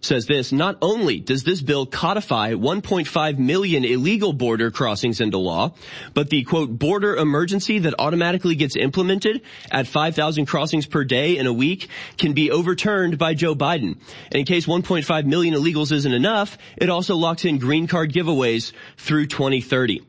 says 0.00 0.26
this, 0.26 0.52
not 0.52 0.78
only 0.82 1.20
does 1.20 1.44
this 1.44 1.60
bill 1.60 1.86
codify 1.86 2.52
1.5 2.52 3.38
million 3.38 3.84
illegal 3.84 4.32
border 4.32 4.70
crossings 4.70 5.20
into 5.20 5.38
law, 5.38 5.72
but 6.14 6.28
the 6.28 6.42
quote, 6.44 6.78
border 6.78 7.16
emergency 7.16 7.80
that 7.80 7.94
automatically 7.98 8.54
gets 8.54 8.76
implemented 8.76 9.42
at 9.70 9.86
5,000 9.86 10.46
crossings 10.46 10.86
per 10.86 11.04
day 11.04 11.38
in 11.38 11.46
a 11.46 11.52
week 11.52 11.88
can 12.18 12.32
be 12.32 12.50
overturned 12.50 13.18
by 13.18 13.34
Joe 13.34 13.54
Biden. 13.54 13.98
And 14.26 14.34
in 14.34 14.44
case 14.44 14.66
1.5 14.66 15.24
million 15.26 15.54
illegals 15.54 15.92
isn't 15.92 16.12
enough, 16.12 16.58
it 16.76 16.90
also 16.90 17.16
locks 17.16 17.44
in 17.44 17.58
green 17.58 17.86
card 17.86 18.12
giveaways 18.12 18.72
through 18.96 19.26
2030 19.26 20.02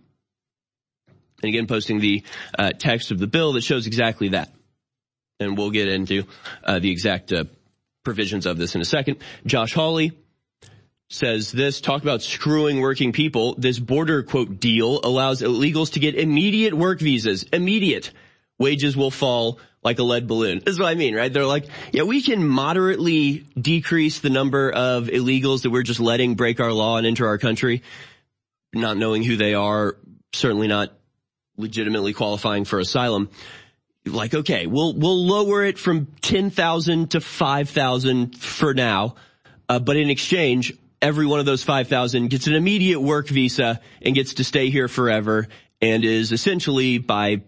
and 1.42 1.50
again 1.50 1.68
posting 1.68 2.00
the 2.00 2.24
uh, 2.58 2.72
text 2.72 3.12
of 3.12 3.20
the 3.20 3.28
bill 3.28 3.52
that 3.54 3.64
shows 3.64 3.86
exactly 3.86 4.30
that. 4.30 4.50
And 5.40 5.58
we'll 5.58 5.72
get 5.72 5.88
into 5.88 6.26
uh, 6.64 6.80
the 6.80 6.92
exact 6.92 7.34
uh, 7.34 7.46
provisions 8.04 8.46
of 8.46 8.58
this 8.58 8.76
in 8.76 8.82
a 8.82 8.86
second. 8.86 9.18
Josh 9.46 9.74
Hawley 9.74 10.12
says 11.10 11.52
this, 11.52 11.82
talk 11.82 12.02
about 12.02 12.22
screwing 12.22 12.82
working 12.82 13.12
people. 13.12 13.56
This 13.58 13.80
border 13.80 14.24
quote 14.24 14.60
deal 14.60 15.00
allows 15.04 15.42
illegals 15.42 15.94
to 15.94 16.00
get 16.00 16.16
immediate 16.16 16.74
work 16.74 17.00
visas. 17.00 17.44
Immediate. 17.44 18.12
Wages 18.58 18.96
will 18.96 19.12
fall 19.12 19.60
like 19.84 20.00
a 20.00 20.04
lead 20.04 20.28
balloon. 20.28 20.62
This 20.64 20.74
is 20.74 20.80
what 20.80 20.88
I 20.88 20.96
mean, 20.96 21.16
right? 21.16 21.32
They're 21.32 21.46
like, 21.46 21.66
yeah, 21.92 22.04
we 22.04 22.22
can 22.22 22.48
moderately 22.48 23.46
decrease 23.60 24.20
the 24.20 24.30
number 24.30 24.72
of 24.72 25.06
illegals 25.06 25.64
that 25.64 25.72
we're 25.72 25.84
just 25.84 26.00
letting 26.00 26.36
break 26.36 26.60
our 26.60 26.72
law 26.72 26.98
and 26.98 27.06
enter 27.06 27.28
our 27.28 27.38
country, 27.38 27.84
not 28.74 28.98
knowing 28.98 29.24
who 29.24 29.36
they 29.36 29.54
are, 29.54 29.98
certainly 30.32 30.68
not 30.68 30.94
legitimately 31.58 32.14
qualifying 32.14 32.66
for 32.66 32.80
asylum. 32.80 33.30
Like, 34.06 34.34
okay, 34.34 34.68
we'll, 34.68 34.94
we'll 34.94 35.26
lower 35.26 35.64
it 35.64 35.78
from 35.78 36.08
10,000 36.22 37.12
to 37.12 37.22
5,000 37.22 38.38
for 38.38 38.74
now. 38.74 39.16
Uh, 39.70 39.80
but 39.80 39.96
in 39.96 40.10
exchange, 40.10 40.74
every 41.02 41.26
one 41.26 41.40
of 41.40 41.46
those 41.46 41.64
5,000 41.64 42.30
gets 42.30 42.48
an 42.48 42.54
immediate 42.54 43.00
work 43.00 43.28
visa 43.28 43.80
and 44.02 44.14
gets 44.14 44.36
to 44.36 44.44
stay 44.44 44.70
here 44.70 44.88
forever 44.88 45.48
and 45.82 46.04
is 46.04 46.32
essentially 46.32 46.98
by 46.98 47.42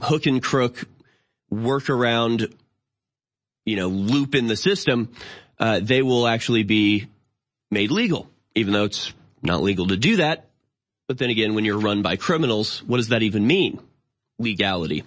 hook 0.00 0.26
and 0.26 0.42
crook 0.42 0.84
work 1.50 1.90
around, 1.90 2.54
you 3.64 3.76
know, 3.76 3.88
loop 3.88 4.34
in 4.34 4.46
the 4.46 4.56
system, 4.56 5.10
uh, 5.58 5.80
they 5.80 6.02
will 6.02 6.26
actually 6.26 6.62
be 6.62 7.06
made 7.70 7.90
legal, 7.90 8.28
even 8.54 8.72
though 8.72 8.84
it's 8.84 9.12
not 9.42 9.62
legal 9.62 9.88
to 9.88 9.96
do 9.96 10.16
that. 10.16 10.48
But 11.08 11.18
then 11.18 11.30
again, 11.30 11.54
when 11.54 11.64
you're 11.64 11.78
run 11.78 12.02
by 12.02 12.16
criminals, 12.16 12.82
what 12.84 12.98
does 12.98 13.08
that 13.08 13.22
even 13.22 13.46
mean? 13.46 13.80
Legality. 14.38 15.02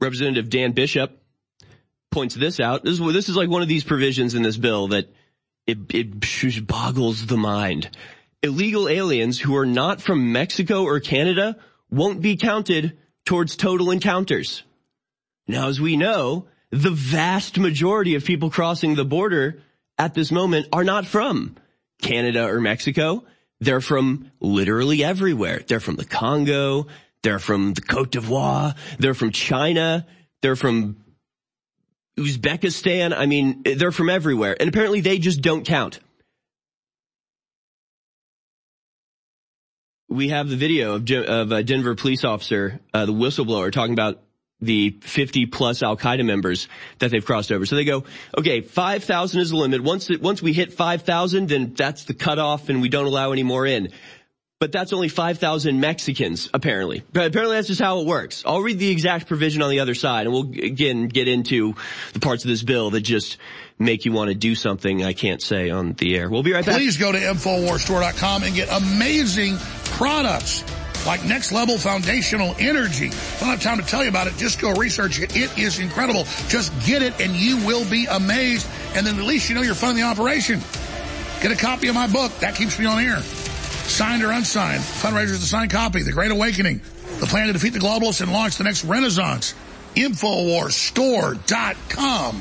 Representative 0.00 0.48
Dan 0.48 0.72
Bishop 0.72 1.20
points 2.10 2.34
this 2.34 2.60
out. 2.60 2.84
This 2.84 2.98
is, 2.98 3.12
this 3.12 3.28
is 3.28 3.36
like 3.36 3.48
one 3.48 3.62
of 3.62 3.68
these 3.68 3.84
provisions 3.84 4.34
in 4.34 4.42
this 4.42 4.56
bill 4.56 4.88
that 4.88 5.12
it, 5.66 5.78
it 5.94 6.66
boggles 6.66 7.26
the 7.26 7.36
mind. 7.36 7.90
Illegal 8.42 8.88
aliens 8.88 9.38
who 9.38 9.56
are 9.56 9.66
not 9.66 10.00
from 10.00 10.32
Mexico 10.32 10.84
or 10.84 11.00
Canada 11.00 11.56
won't 11.90 12.20
be 12.20 12.36
counted 12.36 12.98
towards 13.26 13.56
total 13.56 13.90
encounters. 13.90 14.62
Now, 15.46 15.68
as 15.68 15.80
we 15.80 15.96
know, 15.96 16.46
the 16.70 16.90
vast 16.90 17.58
majority 17.58 18.14
of 18.14 18.24
people 18.24 18.50
crossing 18.50 18.94
the 18.94 19.04
border 19.04 19.62
at 19.98 20.14
this 20.14 20.32
moment 20.32 20.68
are 20.72 20.84
not 20.84 21.06
from 21.06 21.56
Canada 22.00 22.44
or 22.44 22.60
Mexico. 22.60 23.24
They're 23.60 23.80
from 23.80 24.30
literally 24.40 25.04
everywhere. 25.04 25.62
They're 25.66 25.80
from 25.80 25.96
the 25.96 26.04
Congo. 26.04 26.86
They're 27.22 27.38
from 27.38 27.74
the 27.74 27.82
Cote 27.82 28.12
d'Ivoire. 28.12 28.74
They're 28.98 29.14
from 29.14 29.30
China. 29.30 30.06
They're 30.42 30.56
from 30.56 30.96
Uzbekistan. 32.18 33.14
I 33.16 33.26
mean, 33.26 33.62
they're 33.64 33.92
from 33.92 34.08
everywhere. 34.08 34.56
And 34.58 34.68
apparently 34.68 35.00
they 35.00 35.18
just 35.18 35.42
don't 35.42 35.64
count. 35.64 36.00
We 40.08 40.28
have 40.28 40.48
the 40.48 40.56
video 40.56 40.94
of, 40.94 41.08
of 41.10 41.52
a 41.52 41.62
Denver 41.62 41.94
police 41.94 42.24
officer, 42.24 42.80
uh, 42.92 43.06
the 43.06 43.12
whistleblower, 43.12 43.70
talking 43.70 43.92
about 43.92 44.20
the 44.60 44.98
50 45.02 45.46
plus 45.46 45.82
Al 45.82 45.96
Qaeda 45.96 46.24
members 46.24 46.68
that 46.98 47.10
they've 47.10 47.24
crossed 47.24 47.52
over. 47.52 47.64
So 47.64 47.76
they 47.76 47.84
go, 47.84 48.04
okay, 48.36 48.60
5,000 48.60 49.40
is 49.40 49.50
the 49.50 49.56
limit. 49.56 49.82
Once, 49.82 50.10
it, 50.10 50.20
once 50.20 50.42
we 50.42 50.52
hit 50.52 50.72
5,000, 50.72 51.48
then 51.48 51.74
that's 51.74 52.04
the 52.04 52.14
cutoff 52.14 52.68
and 52.68 52.82
we 52.82 52.88
don't 52.88 53.06
allow 53.06 53.32
any 53.32 53.42
more 53.42 53.66
in. 53.66 53.90
But 54.60 54.72
that's 54.72 54.92
only 54.92 55.08
5,000 55.08 55.80
Mexicans, 55.80 56.50
apparently. 56.52 57.02
But 57.14 57.28
apparently 57.28 57.56
that's 57.56 57.68
just 57.68 57.80
how 57.80 58.00
it 58.00 58.06
works. 58.06 58.42
I'll 58.44 58.60
read 58.60 58.78
the 58.78 58.90
exact 58.90 59.26
provision 59.26 59.62
on 59.62 59.70
the 59.70 59.80
other 59.80 59.94
side 59.94 60.26
and 60.26 60.34
we'll 60.34 60.50
again 60.50 61.08
get 61.08 61.28
into 61.28 61.74
the 62.12 62.20
parts 62.20 62.44
of 62.44 62.50
this 62.50 62.62
bill 62.62 62.90
that 62.90 63.00
just 63.00 63.38
make 63.78 64.04
you 64.04 64.12
want 64.12 64.28
to 64.28 64.34
do 64.34 64.54
something 64.54 65.02
I 65.02 65.14
can't 65.14 65.40
say 65.40 65.70
on 65.70 65.94
the 65.94 66.14
air. 66.14 66.28
We'll 66.28 66.42
be 66.42 66.52
right 66.52 66.62
back. 66.64 66.76
Please 66.76 66.98
go 66.98 67.10
to 67.10 67.16
InfoWarsStore.com 67.16 68.42
and 68.42 68.54
get 68.54 68.68
amazing 68.70 69.56
products 69.96 70.62
like 71.06 71.24
next 71.24 71.52
level 71.52 71.78
foundational 71.78 72.54
energy. 72.58 73.06
I 73.06 73.40
don't 73.40 73.48
have 73.48 73.62
time 73.62 73.78
to 73.78 73.86
tell 73.86 74.02
you 74.02 74.10
about 74.10 74.26
it. 74.26 74.36
Just 74.36 74.60
go 74.60 74.74
research 74.74 75.20
it. 75.20 75.34
It 75.34 75.56
is 75.58 75.78
incredible. 75.78 76.24
Just 76.48 76.70
get 76.84 77.00
it 77.00 77.18
and 77.18 77.34
you 77.34 77.56
will 77.66 77.88
be 77.88 78.04
amazed. 78.04 78.68
And 78.94 79.06
then 79.06 79.18
at 79.18 79.24
least 79.24 79.48
you 79.48 79.54
know 79.54 79.62
you're 79.62 79.74
funding 79.74 80.04
the 80.04 80.10
operation. 80.10 80.60
Get 81.40 81.50
a 81.50 81.56
copy 81.56 81.88
of 81.88 81.94
my 81.94 82.08
book. 82.08 82.30
That 82.40 82.56
keeps 82.56 82.78
me 82.78 82.84
on 82.84 83.02
air. 83.02 83.22
Signed 83.90 84.22
or 84.22 84.30
unsigned. 84.30 84.80
Fundraisers 84.80 85.40
the 85.40 85.46
signed 85.46 85.70
copy. 85.70 86.02
The 86.02 86.12
Great 86.12 86.30
Awakening. 86.30 86.80
The 87.18 87.26
plan 87.26 87.48
to 87.48 87.52
defeat 87.52 87.74
the 87.74 87.80
globalists 87.80 88.22
and 88.22 88.32
launch 88.32 88.56
the 88.56 88.64
next 88.64 88.84
renaissance. 88.84 89.54
Infowarsstore.com 89.94 92.36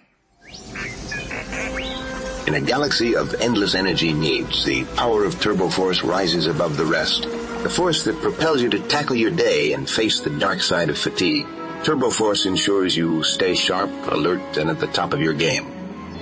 In 2.47 2.55
a 2.55 2.61
galaxy 2.61 3.17
of 3.17 3.35
endless 3.41 3.75
energy 3.75 4.13
needs, 4.13 4.67
the 4.67 4.85
power 4.97 5.25
of 5.25 5.41
Turbo 5.41 5.71
Force 5.71 6.05
rises 6.05 6.47
above 6.47 6.77
the 6.77 6.85
rest. 6.85 7.23
The 7.23 7.71
force 7.71 8.05
that 8.05 8.21
propels 8.21 8.61
you 8.61 8.69
to 8.69 8.81
tackle 8.81 9.17
your 9.17 9.31
day 9.31 9.73
and 9.73 9.89
face 9.89 10.21
the 10.21 10.39
dark 10.39 10.61
side 10.61 10.91
of 10.91 10.99
fatigue. 10.99 11.47
Turbo 11.85 12.11
Force 12.11 12.45
ensures 12.45 12.95
you 12.95 13.25
stay 13.25 13.55
sharp, 13.55 13.91
alert, 14.09 14.59
and 14.59 14.69
at 14.69 14.79
the 14.79 14.89
top 14.89 15.15
of 15.15 15.21
your 15.21 15.35
game. 15.35 15.74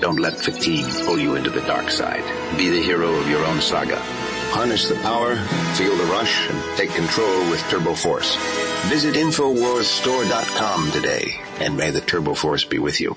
Don't 0.02 0.18
let 0.18 0.34
fatigue 0.34 0.84
pull 1.06 1.16
you 1.16 1.36
into 1.36 1.48
the 1.48 1.60
dark 1.60 1.88
side. 1.88 2.24
Be 2.58 2.68
the 2.68 2.82
hero 2.82 3.14
of 3.14 3.30
your 3.30 3.44
own 3.46 3.60
saga. 3.60 3.96
Harness 4.50 4.88
the 4.88 4.96
power, 4.96 5.36
feel 5.76 5.96
the 5.96 6.04
rush, 6.06 6.50
and 6.50 6.76
take 6.76 6.90
control 6.90 7.50
with 7.50 7.60
Turbo 7.70 7.94
Force. 7.94 8.34
Visit 8.86 9.14
InfoWarsStore.com 9.14 10.90
today 10.90 11.40
and 11.60 11.76
may 11.76 11.92
the 11.92 12.00
Turbo 12.00 12.34
Force 12.34 12.64
be 12.64 12.80
with 12.80 13.00
you. 13.00 13.16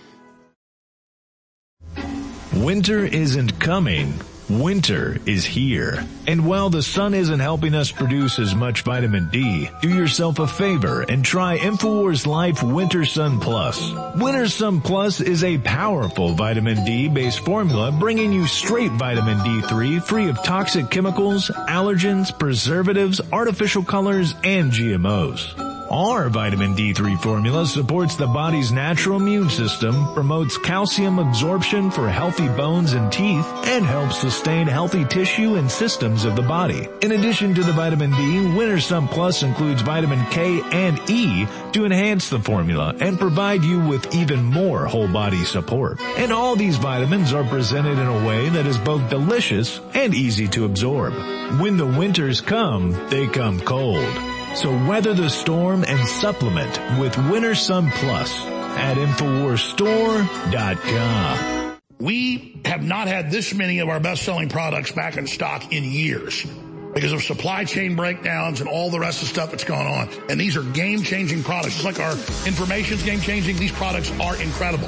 Winter 2.53 3.03
isn't 3.03 3.59
coming. 3.59 4.13
Winter 4.49 5.17
is 5.25 5.43
here. 5.43 6.05
And 6.27 6.45
while 6.45 6.69
the 6.69 6.83
sun 6.83 7.15
isn't 7.15 7.39
helping 7.39 7.73
us 7.73 7.91
produce 7.91 8.37
as 8.37 8.53
much 8.53 8.83
vitamin 8.83 9.29
D, 9.31 9.69
do 9.81 9.89
yourself 9.89 10.37
a 10.37 10.45
favor 10.45 11.01
and 11.01 11.25
try 11.25 11.57
InfoWars 11.57 12.27
Life 12.27 12.61
Winter 12.61 13.05
Sun 13.05 13.39
Plus. 13.39 13.91
Winter 14.15 14.47
Sun 14.47 14.81
Plus 14.81 15.19
is 15.19 15.43
a 15.43 15.57
powerful 15.57 16.33
vitamin 16.33 16.85
D 16.85 17.07
based 17.07 17.39
formula 17.39 17.91
bringing 17.91 18.31
you 18.31 18.45
straight 18.45 18.91
vitamin 18.91 19.39
D3 19.39 20.03
free 20.03 20.29
of 20.29 20.43
toxic 20.43 20.91
chemicals, 20.91 21.49
allergens, 21.67 22.37
preservatives, 22.37 23.19
artificial 23.31 23.83
colors, 23.83 24.35
and 24.43 24.71
GMOs. 24.71 25.74
Our 25.91 26.29
vitamin 26.29 26.73
D3 26.73 27.21
formula 27.21 27.67
supports 27.67 28.15
the 28.15 28.25
body's 28.25 28.71
natural 28.71 29.19
immune 29.19 29.51
system, 29.51 30.13
promotes 30.15 30.57
calcium 30.57 31.19
absorption 31.19 31.91
for 31.91 32.09
healthy 32.09 32.47
bones 32.47 32.93
and 32.93 33.11
teeth, 33.11 33.45
and 33.65 33.85
helps 33.85 34.17
sustain 34.17 34.65
healthy 34.65 35.05
tissue 35.05 35.55
and 35.55 35.69
systems 35.69 36.25
of 36.25 36.35
the 36.35 36.41
body. 36.41 36.87
In 37.03 37.11
addition 37.11 37.53
to 37.53 37.63
the 37.63 37.71
vitamin 37.71 38.09
D, 38.11 38.55
Winter 38.55 38.79
Sun 38.79 39.09
Plus 39.09 39.43
includes 39.43 39.83
vitamin 39.83 40.25
K 40.31 40.59
and 40.71 40.99
E 41.07 41.45
to 41.73 41.85
enhance 41.85 42.29
the 42.29 42.39
formula 42.39 42.95
and 42.99 43.19
provide 43.19 43.63
you 43.63 43.79
with 43.79 44.15
even 44.15 44.43
more 44.43 44.87
whole 44.87 45.07
body 45.07 45.43
support. 45.43 46.01
And 46.17 46.33
all 46.33 46.55
these 46.55 46.77
vitamins 46.77 47.31
are 47.31 47.43
presented 47.43 47.99
in 47.99 48.07
a 48.07 48.25
way 48.25 48.49
that 48.49 48.65
is 48.65 48.79
both 48.79 49.07
delicious 49.11 49.79
and 49.93 50.15
easy 50.15 50.47
to 50.47 50.65
absorb. 50.65 51.13
When 51.61 51.77
the 51.77 51.85
winters 51.85 52.41
come, 52.41 52.91
they 53.09 53.27
come 53.27 53.59
cold. 53.59 54.34
So 54.55 54.71
weather 54.87 55.13
the 55.13 55.29
storm 55.29 55.85
and 55.85 56.07
supplement 56.07 56.79
with 56.97 57.17
Winter 57.29 57.53
Sun 57.55 57.91
Plus 57.91 58.45
at 58.45 58.95
InfoWarsStore.com. 58.95 61.77
We 61.99 62.61
have 62.63 62.81
not 62.81 63.09
had 63.09 63.31
this 63.31 63.53
many 63.53 63.79
of 63.79 63.89
our 63.89 63.99
best-selling 63.99 64.47
products 64.47 64.93
back 64.93 65.17
in 65.17 65.27
stock 65.27 65.73
in 65.73 65.83
years 65.83 66.45
because 66.93 67.11
of 67.11 67.21
supply 67.21 67.65
chain 67.65 67.97
breakdowns 67.97 68.61
and 68.61 68.69
all 68.69 68.89
the 68.89 68.97
rest 68.97 69.21
of 69.21 69.27
the 69.27 69.33
stuff 69.33 69.51
that's 69.51 69.65
going 69.65 69.87
on. 69.87 70.07
And 70.29 70.39
these 70.39 70.55
are 70.55 70.63
game-changing 70.63 71.43
products. 71.43 71.73
Just 71.73 71.83
like 71.83 71.99
our 71.99 72.13
information's 72.47 73.03
game-changing, 73.03 73.57
these 73.57 73.73
products 73.73 74.09
are 74.21 74.41
incredible. 74.41 74.87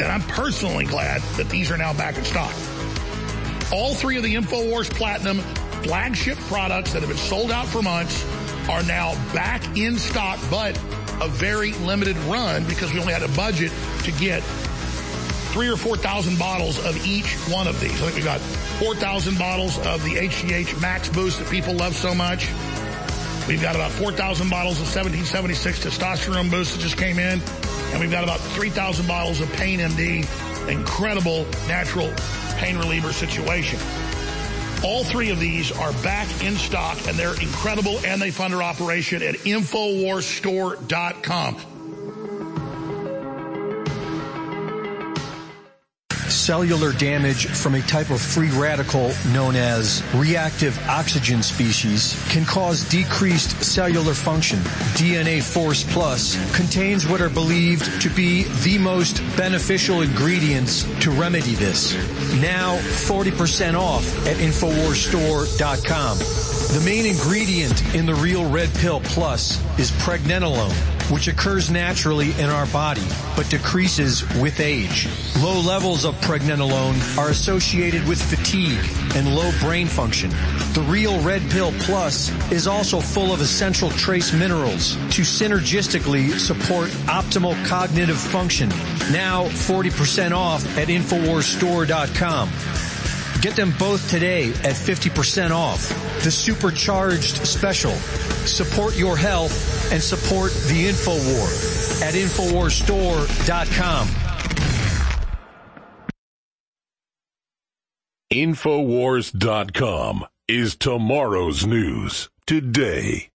And 0.00 0.08
I'm 0.08 0.22
personally 0.22 0.86
glad 0.86 1.22
that 1.36 1.48
these 1.48 1.70
are 1.70 1.76
now 1.76 1.92
back 1.92 2.18
in 2.18 2.24
stock. 2.24 2.52
All 3.72 3.94
three 3.94 4.16
of 4.16 4.24
the 4.24 4.34
InfoWars 4.34 4.90
Platinum 4.90 5.38
flagship 5.84 6.38
products 6.48 6.92
that 6.92 7.02
have 7.02 7.08
been 7.08 7.18
sold 7.18 7.52
out 7.52 7.66
for 7.66 7.80
months 7.80 8.24
are 8.68 8.82
now 8.82 9.14
back 9.32 9.76
in 9.76 9.98
stock, 9.98 10.38
but 10.50 10.76
a 11.20 11.28
very 11.28 11.72
limited 11.74 12.16
run 12.18 12.64
because 12.64 12.92
we 12.92 13.00
only 13.00 13.12
had 13.12 13.22
a 13.22 13.28
budget 13.36 13.72
to 14.02 14.12
get 14.12 14.42
three 15.52 15.68
or 15.68 15.76
4,000 15.76 16.38
bottles 16.38 16.84
of 16.84 17.06
each 17.06 17.32
one 17.48 17.68
of 17.68 17.78
these. 17.80 17.92
I 18.02 18.06
think 18.06 18.16
we 18.16 18.22
got 18.22 18.40
4,000 18.40 19.38
bottles 19.38 19.78
of 19.78 20.02
the 20.02 20.16
HGH 20.16 20.80
Max 20.80 21.08
Boost 21.08 21.38
that 21.38 21.48
people 21.48 21.74
love 21.74 21.94
so 21.94 22.14
much. 22.14 22.48
We've 23.46 23.62
got 23.62 23.76
about 23.76 23.92
4,000 23.92 24.48
bottles 24.50 24.80
of 24.80 24.86
1776 24.86 25.84
testosterone 25.84 26.50
boost 26.50 26.72
that 26.74 26.80
just 26.80 26.96
came 26.96 27.18
in. 27.18 27.40
And 27.92 28.00
we've 28.00 28.10
got 28.10 28.24
about 28.24 28.40
3,000 28.40 29.06
bottles 29.06 29.40
of 29.40 29.52
Pain 29.52 29.78
MD, 29.78 30.26
incredible 30.68 31.46
natural 31.68 32.12
pain 32.56 32.76
reliever 32.78 33.12
situation. 33.12 33.78
All 34.84 35.02
three 35.02 35.30
of 35.30 35.40
these 35.40 35.72
are 35.72 35.94
back 36.02 36.28
in 36.44 36.56
stock 36.56 36.98
and 37.08 37.16
they're 37.16 37.40
incredible 37.40 37.98
and 38.04 38.20
they 38.20 38.30
fund 38.30 38.54
our 38.54 38.62
operation 38.62 39.22
at 39.22 39.36
InfoWarsStore.com. 39.36 41.56
cellular 46.44 46.92
damage 46.92 47.46
from 47.46 47.74
a 47.74 47.80
type 47.80 48.10
of 48.10 48.20
free 48.20 48.50
radical 48.50 49.10
known 49.32 49.56
as 49.56 50.02
reactive 50.14 50.78
oxygen 50.90 51.42
species 51.42 52.22
can 52.28 52.44
cause 52.44 52.86
decreased 52.90 53.64
cellular 53.64 54.12
function. 54.12 54.58
DNA 54.92 55.42
Force 55.42 55.90
Plus 55.94 56.36
contains 56.54 57.08
what 57.08 57.22
are 57.22 57.30
believed 57.30 58.02
to 58.02 58.10
be 58.10 58.42
the 58.62 58.76
most 58.76 59.22
beneficial 59.38 60.02
ingredients 60.02 60.82
to 61.02 61.10
remedy 61.10 61.54
this. 61.54 61.94
Now 62.42 62.76
40% 62.76 63.74
off 63.74 64.04
at 64.26 64.36
InfoWarsStore.com. 64.36 66.53
The 66.72 66.82
main 66.84 67.06
ingredient 67.06 67.94
in 67.94 68.06
the 68.06 68.14
Real 68.14 68.50
Red 68.50 68.72
Pill 68.74 69.00
Plus 69.00 69.60
is 69.78 69.92
pregnenolone, 69.92 70.72
which 71.10 71.28
occurs 71.28 71.70
naturally 71.70 72.32
in 72.40 72.50
our 72.50 72.66
body, 72.66 73.06
but 73.36 73.48
decreases 73.48 74.24
with 74.40 74.58
age. 74.58 75.06
Low 75.40 75.60
levels 75.60 76.04
of 76.04 76.16
pregnenolone 76.16 77.18
are 77.18 77.28
associated 77.28 78.06
with 78.08 78.20
fatigue 78.20 78.80
and 79.14 79.36
low 79.36 79.52
brain 79.60 79.86
function. 79.86 80.30
The 80.72 80.84
Real 80.88 81.20
Red 81.22 81.42
Pill 81.50 81.72
Plus 81.80 82.30
is 82.50 82.66
also 82.66 83.00
full 83.00 83.32
of 83.32 83.40
essential 83.40 83.90
trace 83.90 84.32
minerals 84.32 84.94
to 85.14 85.22
synergistically 85.22 86.30
support 86.38 86.88
optimal 87.06 87.54
cognitive 87.66 88.18
function. 88.18 88.70
Now 89.12 89.44
40% 89.44 90.32
off 90.32 90.64
at 90.76 90.88
InfoWarsStore.com. 90.88 92.93
Get 93.44 93.56
them 93.56 93.74
both 93.78 94.08
today 94.08 94.48
at 94.48 94.74
50% 94.74 95.50
off. 95.50 95.90
The 96.24 96.30
supercharged 96.30 97.46
special. 97.46 97.90
Support 98.46 98.96
your 98.96 99.18
health 99.18 99.92
and 99.92 100.02
support 100.02 100.50
the 100.68 100.88
InfoWar 100.88 102.00
at 102.00 102.14
InfoWarsStore.com. 102.14 104.08
Infowars.com 108.32 110.26
is 110.48 110.76
tomorrow's 110.76 111.66
news 111.66 112.30
today. 112.46 113.28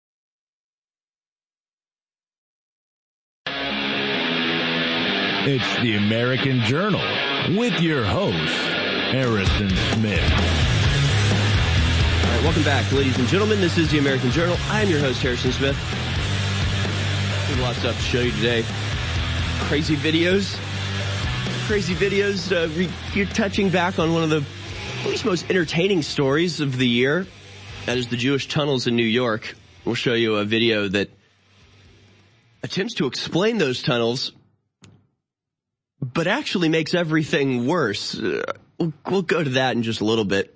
It's 5.45 5.81
the 5.83 5.97
American 5.97 6.61
Journal 6.61 6.99
with 7.55 7.79
your 7.79 8.03
host, 8.05 8.78
Harrison 9.09 9.69
Smith. 9.69 10.21
All 12.21 12.31
right, 12.31 12.43
welcome 12.43 12.61
back, 12.61 12.91
ladies 12.91 13.17
and 13.17 13.27
gentlemen. 13.27 13.59
This 13.59 13.75
is 13.79 13.89
the 13.89 13.97
American 13.97 14.29
Journal. 14.29 14.55
I 14.69 14.83
am 14.83 14.89
your 14.89 14.99
host, 14.99 15.23
Harrison 15.23 15.51
Smith. 15.51 15.75
We 15.75 17.55
have 17.55 17.59
a 17.59 17.61
lot 17.63 17.71
of 17.71 17.77
stuff 17.77 17.95
to 17.97 18.03
show 18.03 18.21
you 18.21 18.31
today. 18.33 18.63
Crazy 19.61 19.95
videos. 19.95 20.55
Crazy 21.65 21.95
videos. 21.95 22.51
Uh, 22.51 22.69
re- 22.77 22.87
you're 23.15 23.25
touching 23.25 23.71
back 23.71 23.97
on 23.97 24.13
one 24.13 24.21
of 24.21 24.29
the 24.29 24.45
least 25.09 25.25
most 25.25 25.49
entertaining 25.49 26.03
stories 26.03 26.61
of 26.61 26.77
the 26.77 26.87
year. 26.87 27.25
That 27.87 27.97
is 27.97 28.09
the 28.09 28.17
Jewish 28.17 28.47
tunnels 28.47 28.85
in 28.85 28.95
New 28.95 29.01
York. 29.01 29.55
We'll 29.85 29.95
show 29.95 30.13
you 30.13 30.35
a 30.35 30.45
video 30.45 30.87
that 30.87 31.09
attempts 32.61 32.93
to 32.95 33.07
explain 33.07 33.57
those 33.57 33.81
tunnels, 33.81 34.33
but 36.01 36.27
actually 36.27 36.69
makes 36.69 36.93
everything 36.93 37.67
worse. 37.67 38.17
Uh, 38.17 38.43
we'll, 39.07 39.21
go 39.21 39.43
to 39.43 39.49
that 39.51 39.75
in 39.75 39.83
just 39.83 40.01
a 40.01 40.05
little 40.05 40.25
bit. 40.25 40.55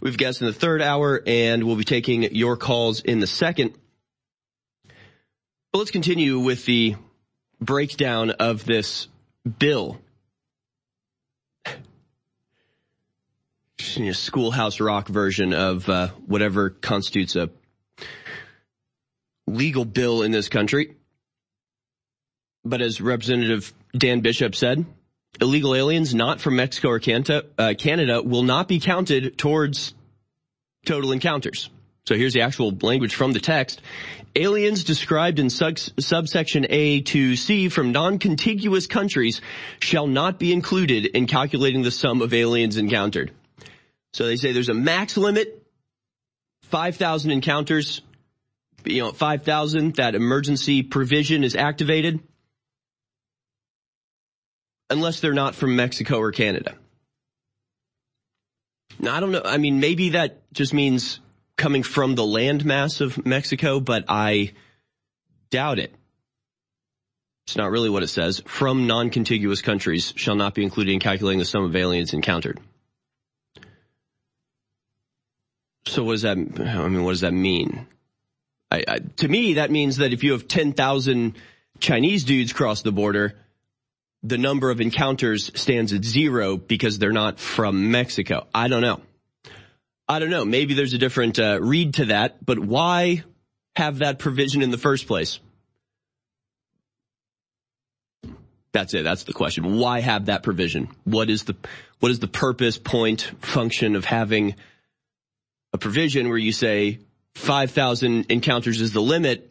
We've 0.00 0.16
guests 0.16 0.40
in 0.40 0.46
the 0.46 0.52
third 0.52 0.80
hour 0.80 1.22
and 1.26 1.64
we'll 1.64 1.76
be 1.76 1.84
taking 1.84 2.34
your 2.34 2.56
calls 2.56 3.00
in 3.00 3.20
the 3.20 3.26
second. 3.26 3.74
But 5.72 5.78
let's 5.78 5.90
continue 5.90 6.38
with 6.38 6.64
the 6.64 6.96
breakdown 7.60 8.30
of 8.30 8.64
this 8.64 9.08
bill. 9.58 10.00
You 13.94 14.04
know, 14.04 14.12
schoolhouse 14.12 14.78
rock 14.78 15.08
version 15.08 15.54
of 15.54 15.88
uh, 15.88 16.08
whatever 16.26 16.68
constitutes 16.68 17.34
a 17.34 17.48
legal 19.46 19.86
bill 19.86 20.22
in 20.22 20.32
this 20.32 20.50
country. 20.50 20.96
But 22.62 22.82
as 22.82 23.00
Representative 23.00 23.72
Dan 23.96 24.20
Bishop 24.20 24.54
said, 24.54 24.84
illegal 25.40 25.74
aliens 25.74 26.14
not 26.14 26.40
from 26.40 26.56
Mexico 26.56 26.88
or 26.88 26.98
Canada, 26.98 27.44
uh, 27.58 27.74
Canada 27.76 28.22
will 28.22 28.42
not 28.42 28.68
be 28.68 28.80
counted 28.80 29.36
towards 29.36 29.94
total 30.84 31.12
encounters. 31.12 31.70
So 32.06 32.16
here's 32.16 32.32
the 32.32 32.40
actual 32.40 32.72
language 32.80 33.14
from 33.14 33.32
the 33.32 33.40
text. 33.40 33.82
Aliens 34.34 34.84
described 34.84 35.38
in 35.38 35.50
subsection 35.50 36.66
A 36.70 37.02
to 37.02 37.36
C 37.36 37.68
from 37.68 37.92
non-contiguous 37.92 38.86
countries 38.86 39.40
shall 39.80 40.06
not 40.06 40.38
be 40.38 40.52
included 40.52 41.06
in 41.06 41.26
calculating 41.26 41.82
the 41.82 41.90
sum 41.90 42.22
of 42.22 42.32
aliens 42.32 42.76
encountered. 42.76 43.32
So 44.12 44.26
they 44.26 44.36
say 44.36 44.52
there's 44.52 44.68
a 44.68 44.74
max 44.74 45.16
limit, 45.16 45.64
5,000 46.62 47.30
encounters, 47.30 48.02
you 48.84 49.02
know, 49.02 49.12
5,000, 49.12 49.96
that 49.96 50.14
emergency 50.14 50.82
provision 50.82 51.44
is 51.44 51.54
activated 51.54 52.20
unless 54.90 55.20
they're 55.20 55.32
not 55.32 55.54
from 55.54 55.76
Mexico 55.76 56.18
or 56.18 56.32
Canada. 56.32 56.74
Now, 58.98 59.16
I 59.16 59.20
don't 59.20 59.32
know. 59.32 59.42
I 59.44 59.56
mean, 59.56 59.80
maybe 59.80 60.10
that 60.10 60.52
just 60.52 60.74
means 60.74 61.20
coming 61.56 61.82
from 61.82 62.14
the 62.14 62.22
landmass 62.22 63.00
of 63.00 63.24
Mexico, 63.24 63.80
but 63.80 64.04
I, 64.08 64.52
doubt 65.50 65.78
it. 65.78 65.94
It's 67.46 67.56
not 67.56 67.70
really 67.70 67.90
what 67.90 68.02
it 68.02 68.08
says. 68.08 68.42
From 68.46 68.86
non-contiguous 68.86 69.62
countries 69.62 70.12
shall 70.16 70.36
not 70.36 70.54
be 70.54 70.62
included 70.62 70.92
in 70.92 71.00
calculating 71.00 71.38
the 71.38 71.44
sum 71.44 71.64
of 71.64 71.74
aliens 71.74 72.14
encountered. 72.14 72.60
So 75.86 76.04
what 76.04 76.12
does 76.12 76.22
that, 76.22 76.36
I 76.36 76.88
mean, 76.88 77.02
what 77.02 77.12
does 77.12 77.22
that 77.22 77.32
mean? 77.32 77.86
I, 78.70 78.84
I, 78.86 78.98
to 79.16 79.28
me, 79.28 79.54
that 79.54 79.70
means 79.70 79.96
that 79.96 80.12
if 80.12 80.22
you 80.22 80.32
have 80.32 80.46
10,000 80.46 81.36
Chinese 81.80 82.22
dudes 82.24 82.52
cross 82.52 82.82
the 82.82 82.92
border, 82.92 83.34
the 84.22 84.38
number 84.38 84.70
of 84.70 84.80
encounters 84.80 85.50
stands 85.54 85.92
at 85.92 86.04
zero 86.04 86.56
because 86.56 86.98
they're 86.98 87.12
not 87.12 87.38
from 87.38 87.90
Mexico. 87.90 88.46
I 88.54 88.68
don't 88.68 88.82
know. 88.82 89.00
I 90.08 90.18
don't 90.18 90.30
know. 90.30 90.44
Maybe 90.44 90.74
there's 90.74 90.92
a 90.92 90.98
different 90.98 91.38
uh, 91.38 91.58
read 91.62 91.94
to 91.94 92.06
that, 92.06 92.44
but 92.44 92.58
why 92.58 93.24
have 93.76 93.98
that 93.98 94.18
provision 94.18 94.62
in 94.62 94.70
the 94.70 94.78
first 94.78 95.06
place? 95.06 95.38
That's 98.72 98.94
it. 98.94 99.02
That's 99.02 99.24
the 99.24 99.32
question. 99.32 99.78
Why 99.78 100.00
have 100.00 100.26
that 100.26 100.42
provision? 100.42 100.88
What 101.04 101.30
is 101.30 101.44
the, 101.44 101.56
what 101.98 102.12
is 102.12 102.18
the 102.18 102.28
purpose, 102.28 102.78
point, 102.78 103.22
function 103.40 103.96
of 103.96 104.04
having 104.04 104.54
a 105.72 105.78
provision 105.78 106.28
where 106.28 106.38
you 106.38 106.52
say 106.52 107.00
5,000 107.34 108.26
encounters 108.28 108.80
is 108.80 108.92
the 108.92 109.00
limit, 109.00 109.50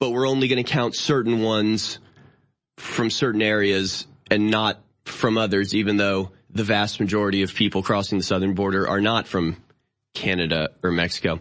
but 0.00 0.10
we're 0.10 0.28
only 0.28 0.48
going 0.48 0.62
to 0.62 0.70
count 0.70 0.94
certain 0.94 1.42
ones 1.42 1.98
from 2.78 3.10
certain 3.10 3.42
areas 3.42 4.06
and 4.30 4.50
not 4.50 4.80
from 5.04 5.36
others, 5.36 5.74
even 5.74 5.96
though 5.96 6.30
the 6.50 6.64
vast 6.64 7.00
majority 7.00 7.42
of 7.42 7.54
people 7.54 7.82
crossing 7.82 8.18
the 8.18 8.24
southern 8.24 8.54
border 8.54 8.88
are 8.88 9.00
not 9.00 9.26
from 9.26 9.56
Canada 10.14 10.70
or 10.82 10.90
Mexico. 10.90 11.40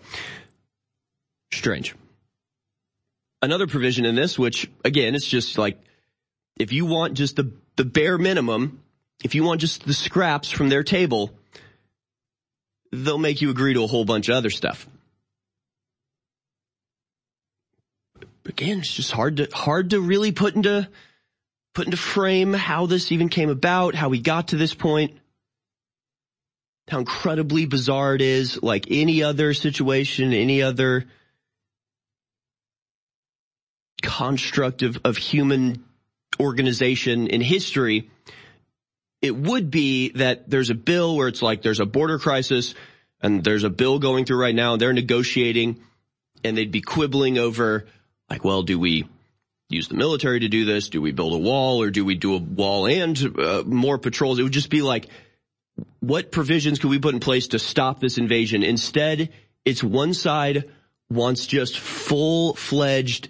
Strange. 1.54 1.96
Another 3.42 3.68
provision 3.68 4.06
in 4.06 4.16
this, 4.16 4.38
which 4.38 4.70
again, 4.84 5.16
it's 5.16 5.28
just 5.28 5.58
like 5.58 5.80
if 6.58 6.74
you 6.74 6.86
want 6.86 7.14
just 7.14 7.36
the, 7.36 7.52
the 7.76 7.86
bare 7.86 8.18
minimum, 8.18 8.82
if 9.24 9.36
you 9.36 9.44
want 9.44 9.62
just 9.62 9.86
the 9.86 9.94
scraps 9.94 10.50
from 10.50 10.70
their 10.70 10.84
table, 10.84 11.32
they'll 12.92 13.18
make 13.18 13.42
you 13.42 13.50
agree 13.50 13.74
to 13.74 13.84
a 13.84 13.88
whole 13.88 14.06
bunch 14.06 14.30
of 14.30 14.36
other 14.36 14.50
stuff. 14.50 14.88
Again, 18.46 18.80
it's 18.80 18.94
just 18.94 19.12
hard 19.12 19.38
to, 19.38 19.48
hard 19.54 19.92
to 19.92 20.00
really 20.00 20.32
put 20.32 20.56
into, 20.56 20.88
put 21.78 21.86
into 21.86 21.96
frame 21.96 22.56
how 22.56 22.88
this 22.88 23.12
even 23.12 23.30
came 23.30 23.52
about, 23.52 23.94
how 23.94 24.10
we 24.10 24.20
got 24.20 24.48
to 24.48 24.56
this 24.56 24.74
point, 24.74 25.16
how 26.88 26.98
incredibly 26.98 27.68
bizarre 27.68 28.16
it 28.16 28.22
is, 28.22 28.64
like 28.64 28.88
any 28.90 29.22
other 29.22 29.54
situation, 29.54 30.34
any 30.34 30.64
other 30.64 31.06
construct 34.02 34.82
of, 34.82 34.98
of 35.06 35.18
human 35.18 35.86
organization 36.40 37.28
in 37.28 37.42
history, 37.42 38.10
it 39.22 39.36
would 39.36 39.70
be 39.70 40.10
that 40.14 40.50
there's 40.50 40.72
a 40.72 40.76
bill 40.76 41.16
where 41.16 41.28
it's 41.28 41.44
like 41.44 41.62
there's 41.62 41.80
a 41.80 41.86
border 41.86 42.18
crisis 42.18 42.74
and 43.22 43.44
there's 43.44 43.64
a 43.64 43.70
bill 43.70 44.00
going 44.00 44.26
through 44.26 44.42
right 44.42 44.56
now 44.56 44.74
and 44.74 44.82
they're 44.82 44.94
negotiating 44.94 45.80
and 46.44 46.58
they'd 46.58 46.72
be 46.72 46.82
quibbling 46.82 47.38
over 47.38 47.86
like, 48.32 48.44
well, 48.44 48.64
do 48.64 48.80
we 48.80 49.06
use 49.70 49.88
the 49.88 49.96
military 49.96 50.40
to 50.40 50.48
do 50.48 50.66
this? 50.66 50.90
Do 50.90 51.02
we 51.02 51.12
build 51.12 51.34
a 51.34 51.38
wall 51.38 51.82
or 51.82 51.90
do 51.90 52.06
we 52.06 52.16
do 52.16 52.36
a 52.36 52.40
wall 52.40 52.88
and 52.88 53.40
uh, 53.40 53.64
more 53.66 53.98
patrols? 53.98 54.40
It 54.40 54.44
would 54.44 54.52
just 54.52 54.70
be 54.70 54.82
like, 54.82 55.08
what 56.00 56.32
provisions 56.32 56.80
could 56.80 56.90
we 56.90 57.00
put 57.00 57.14
in 57.14 57.20
place 57.20 57.50
to 57.50 57.60
stop 57.60 58.00
this 58.00 58.18
invasion? 58.18 58.64
Instead, 58.64 59.30
it's 59.66 59.84
one 59.84 60.14
side 60.14 60.70
wants 61.10 61.46
just 61.46 61.80
full 61.80 62.56
fledged 62.56 63.30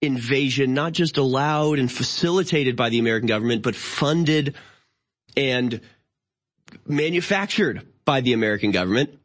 invasion, 0.00 0.74
not 0.74 0.92
just 0.92 1.16
allowed 1.16 1.78
and 1.78 1.90
facilitated 1.90 2.76
by 2.76 2.88
the 2.88 2.98
American 2.98 3.28
government, 3.28 3.62
but 3.62 3.76
funded 3.76 4.54
and 5.36 5.80
manufactured 6.86 7.86
by 8.04 8.20
the 8.20 8.32
American 8.32 8.70
government. 8.70 9.18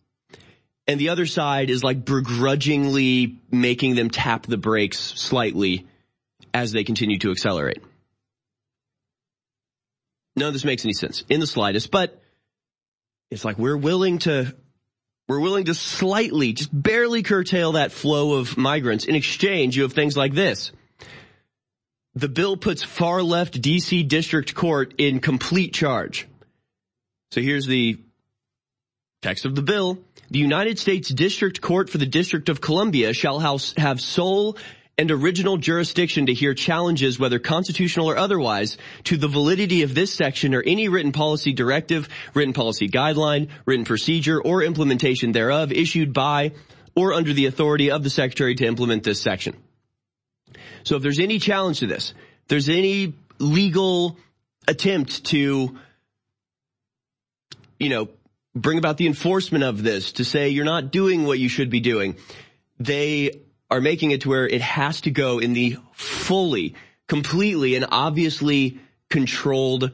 And 0.87 0.99
the 0.99 1.09
other 1.09 1.25
side 1.25 1.69
is 1.69 1.83
like 1.83 2.05
begrudgingly 2.05 3.39
making 3.51 3.95
them 3.95 4.09
tap 4.09 4.45
the 4.45 4.57
brakes 4.57 4.99
slightly 4.99 5.85
as 6.53 6.71
they 6.71 6.83
continue 6.83 7.17
to 7.19 7.31
accelerate. 7.31 7.81
None 10.35 10.47
of 10.47 10.53
this 10.53 10.65
makes 10.65 10.85
any 10.85 10.93
sense 10.93 11.23
in 11.29 11.39
the 11.39 11.47
slightest, 11.47 11.89
but 11.89 12.21
it's 13.31 13.43
like 13.43 13.57
we're 13.57 13.77
willing 13.77 14.19
to 14.19 14.55
we're 15.27 15.39
willing 15.41 15.65
to 15.65 15.73
slightly, 15.73 16.53
just 16.53 16.69
barely 16.71 17.21
curtail 17.21 17.73
that 17.73 17.91
flow 17.91 18.33
of 18.33 18.55
migrants. 18.57 19.05
In 19.05 19.15
exchange, 19.15 19.75
you 19.75 19.83
have 19.83 19.91
things 19.91 20.15
like 20.15 20.33
this. 20.33 20.71
The 22.15 22.29
bill 22.29 22.55
puts 22.55 22.81
far 22.81 23.21
left 23.21 23.61
DC 23.61 24.07
District 24.07 24.55
Court 24.55 24.93
in 24.97 25.19
complete 25.19 25.73
charge. 25.73 26.27
So 27.31 27.41
here's 27.41 27.67
the 27.67 27.99
text 29.21 29.45
of 29.45 29.53
the 29.53 29.61
bill. 29.61 29.99
The 30.31 30.39
United 30.39 30.79
States 30.79 31.09
District 31.09 31.61
Court 31.61 31.89
for 31.89 31.97
the 31.97 32.05
District 32.05 32.47
of 32.47 32.61
Columbia 32.61 33.13
shall 33.13 33.39
have 33.39 33.99
sole 33.99 34.57
and 34.97 35.11
original 35.11 35.57
jurisdiction 35.57 36.25
to 36.25 36.33
hear 36.33 36.55
challenges, 36.55 37.19
whether 37.19 37.37
constitutional 37.37 38.09
or 38.09 38.17
otherwise, 38.17 38.77
to 39.03 39.17
the 39.17 39.27
validity 39.27 39.83
of 39.83 39.93
this 39.93 40.11
section 40.11 40.55
or 40.55 40.63
any 40.65 40.89
written 40.89 41.11
policy 41.11 41.53
directive, 41.53 42.09
written 42.33 42.53
policy 42.53 42.89
guideline, 42.89 43.49
written 43.65 43.85
procedure, 43.85 44.41
or 44.41 44.63
implementation 44.63 45.31
thereof 45.33 45.71
issued 45.71 46.13
by 46.13 46.51
or 46.95 47.13
under 47.13 47.31
the 47.31 47.45
authority 47.45 47.91
of 47.91 48.03
the 48.03 48.09
Secretary 48.09 48.55
to 48.55 48.65
implement 48.65 49.03
this 49.03 49.21
section. 49.21 49.55
So 50.83 50.95
if 50.95 51.03
there's 51.03 51.19
any 51.19 51.37
challenge 51.37 51.79
to 51.79 51.87
this, 51.87 52.15
there's 52.47 52.69
any 52.69 53.13
legal 53.37 54.17
attempt 54.67 55.25
to, 55.25 55.77
you 57.79 57.89
know, 57.89 58.09
bring 58.55 58.79
about 58.79 58.97
the 58.97 59.05
enforcement 59.05 59.63
of 59.63 59.83
this, 59.83 60.13
to 60.13 60.25
say 60.25 60.49
you're 60.49 60.65
not 60.65 60.91
doing 60.91 61.25
what 61.25 61.37
you 61.37 61.49
should 61.49 61.69
be 61.69 61.81
doing, 61.81 62.15
they 62.79 63.41
are 63.69 63.81
making 63.81 64.11
it 64.11 64.21
to 64.21 64.29
where 64.29 64.47
it 64.47 64.61
has 64.61 65.01
to 65.01 65.11
go 65.11 65.39
in 65.39 65.53
the 65.53 65.77
fully, 65.93 66.75
completely, 67.07 67.75
and 67.75 67.85
obviously 67.91 68.79
controlled 69.09 69.91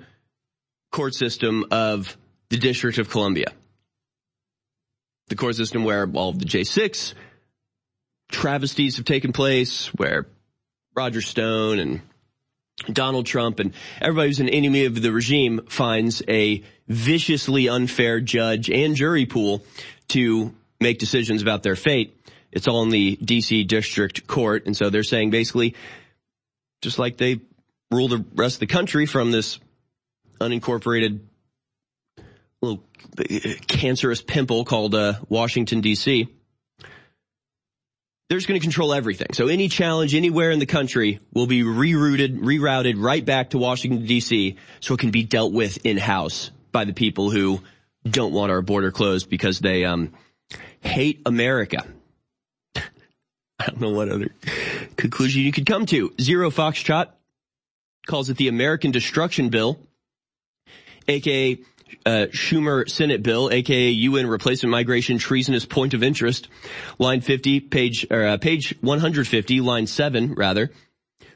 court 0.91 1.15
system 1.15 1.65
of 1.71 2.15
the 2.49 2.57
District 2.57 2.97
of 2.99 3.09
Columbia. 3.09 3.51
The 5.27 5.35
court 5.35 5.55
system 5.55 5.83
where 5.83 6.07
all 6.13 6.29
of 6.29 6.39
the 6.39 6.45
J6 6.45 7.13
travesties 8.31 8.97
have 8.97 9.05
taken 9.05 9.31
place, 9.33 9.87
where 9.93 10.27
Roger 10.95 11.21
Stone 11.21 11.79
and 11.79 12.01
Donald 12.91 13.25
Trump 13.25 13.59
and 13.59 13.73
everybody 14.01 14.29
who's 14.29 14.39
an 14.39 14.49
enemy 14.49 14.85
of 14.85 15.01
the 15.01 15.11
regime 15.11 15.61
finds 15.67 16.21
a 16.27 16.63
viciously 16.87 17.69
unfair 17.69 18.19
judge 18.19 18.69
and 18.69 18.95
jury 18.95 19.25
pool 19.25 19.63
to 20.09 20.53
make 20.79 20.99
decisions 20.99 21.41
about 21.41 21.63
their 21.63 21.75
fate. 21.75 22.22
It's 22.53 22.67
all 22.67 22.83
in 22.83 22.89
the 22.89 23.17
DC 23.17 23.67
district 23.67 24.27
court. 24.27 24.65
And 24.65 24.77
so 24.77 24.89
they're 24.89 25.03
saying 25.03 25.31
basically, 25.31 25.75
just 26.81 26.99
like 26.99 27.17
they 27.17 27.41
rule 27.91 28.07
the 28.07 28.23
rest 28.35 28.55
of 28.55 28.59
the 28.61 28.67
country 28.67 29.05
from 29.05 29.31
this 29.31 29.59
unincorporated 30.39 31.19
little 32.61 32.83
cancerous 33.67 34.21
pimple 34.21 34.65
called 34.65 34.95
uh, 34.95 35.15
Washington 35.27 35.81
DC, 35.81 36.29
they're 38.29 38.37
just 38.37 38.47
going 38.47 38.59
to 38.59 38.63
control 38.63 38.93
everything. 38.93 39.27
So 39.33 39.47
any 39.47 39.67
challenge 39.67 40.15
anywhere 40.15 40.51
in 40.51 40.59
the 40.59 40.65
country 40.65 41.19
will 41.33 41.45
be 41.45 41.61
rerouted, 41.61 42.39
rerouted 42.39 42.95
right 42.97 43.23
back 43.23 43.51
to 43.51 43.57
Washington 43.57 44.07
DC 44.07 44.55
so 44.79 44.93
it 44.93 44.99
can 44.99 45.11
be 45.11 45.23
dealt 45.23 45.53
with 45.53 45.85
in-house 45.85 46.51
by 46.71 46.85
the 46.85 46.93
people 46.93 47.29
who 47.29 47.61
don't 48.09 48.33
want 48.33 48.51
our 48.51 48.61
border 48.61 48.91
closed 48.91 49.29
because 49.29 49.59
they 49.59 49.85
um, 49.85 50.13
hate 50.79 51.21
America. 51.25 51.85
I 53.63 53.67
don't 53.67 53.81
know 53.81 53.91
what 53.91 54.09
other 54.09 54.29
conclusion 54.97 55.43
you 55.43 55.51
could 55.51 55.65
come 55.65 55.85
to. 55.87 56.13
Zero 56.19 56.51
Foxtrot 56.51 57.07
calls 58.05 58.29
it 58.29 58.35
the 58.35 58.49
American 58.49 58.91
Destruction 58.91 59.49
Bill, 59.49 59.79
aka 61.07 61.57
uh, 62.05 62.25
Schumer 62.31 62.89
Senate 62.89 63.23
bill, 63.23 63.49
aka 63.51 63.89
UN 63.89 64.27
replacement 64.27 64.71
migration 64.71 65.17
treasonous 65.17 65.65
point 65.65 65.93
of 65.93 66.03
interest, 66.03 66.49
line 66.99 67.21
50, 67.21 67.61
page 67.61 68.05
or 68.11 68.25
uh, 68.25 68.37
page 68.37 68.75
150, 68.81 69.61
line 69.61 69.87
7 69.87 70.33
rather. 70.33 70.71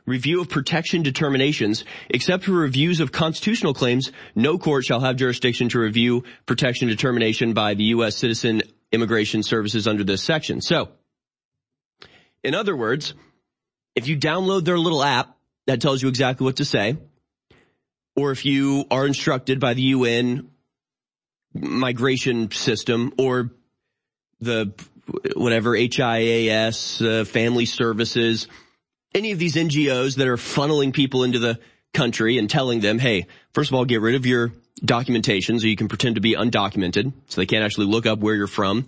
Review 0.06 0.42
of 0.42 0.50
protection 0.50 1.04
determinations. 1.04 1.84
Except 2.10 2.46
for 2.46 2.52
reviews 2.52 3.02
of 3.02 3.12
constitutional 3.12 3.74
claims, 3.74 4.12
no 4.36 4.58
court 4.58 4.86
shall 4.86 5.02
have 5.02 5.18
jurisdiction 5.18 5.70
to 5.70 5.80
review 5.80 6.24
protection 6.46 6.88
determination 6.88 7.54
by 7.54 7.74
the 7.74 7.84
U.S. 7.86 8.16
citizen 8.16 8.62
immigration 8.92 9.44
services 9.44 9.86
under 9.86 10.06
this 10.06 10.24
section. 10.24 10.62
So, 10.62 10.90
in 12.44 12.56
other 12.56 12.76
words, 12.76 13.14
if 13.96 14.08
you 14.08 14.18
download 14.18 14.66
their 14.66 14.78
little 14.78 15.04
app 15.04 15.36
that 15.66 15.82
tells 15.82 16.02
you 16.02 16.10
exactly 16.10 16.46
what 16.46 16.58
to 16.58 16.66
say, 16.66 16.98
or 18.16 18.32
if 18.32 18.46
you 18.46 18.86
are 18.90 19.06
instructed 19.06 19.60
by 19.60 19.74
the 19.74 19.82
UN 19.82 20.50
migration 21.54 22.52
system 22.52 23.14
or 23.18 23.52
the 24.40 24.74
whatever 25.36 25.72
HIAS, 25.72 27.02
uh, 27.02 27.26
family 27.26 27.66
services, 27.66 28.48
any 29.16 29.32
of 29.32 29.40
these 29.40 29.56
NGOs 29.56 30.18
that 30.18 30.28
are 30.28 30.38
funneling 30.38 30.94
people 30.94 31.24
into 31.24 31.40
the 31.40 31.60
country 31.94 32.38
and 32.38 32.50
telling 32.50 32.82
them, 32.82 33.00
hey, 33.00 33.28
first 33.54 33.72
of 33.72 33.76
all, 33.76 33.86
get 33.86 34.02
rid 34.02 34.16
of 34.16 34.26
your 34.26 34.52
documentation 34.84 35.60
so 35.60 35.68
you 35.68 35.76
can 35.76 35.88
pretend 35.88 36.16
to 36.16 36.22
be 36.22 36.36
undocumented 36.36 37.12
so 37.28 37.42
they 37.42 37.46
can't 37.46 37.64
actually 37.64 37.88
look 37.88 38.06
up 38.06 38.20
where 38.20 38.36
you're 38.36 38.48
from 38.48 38.88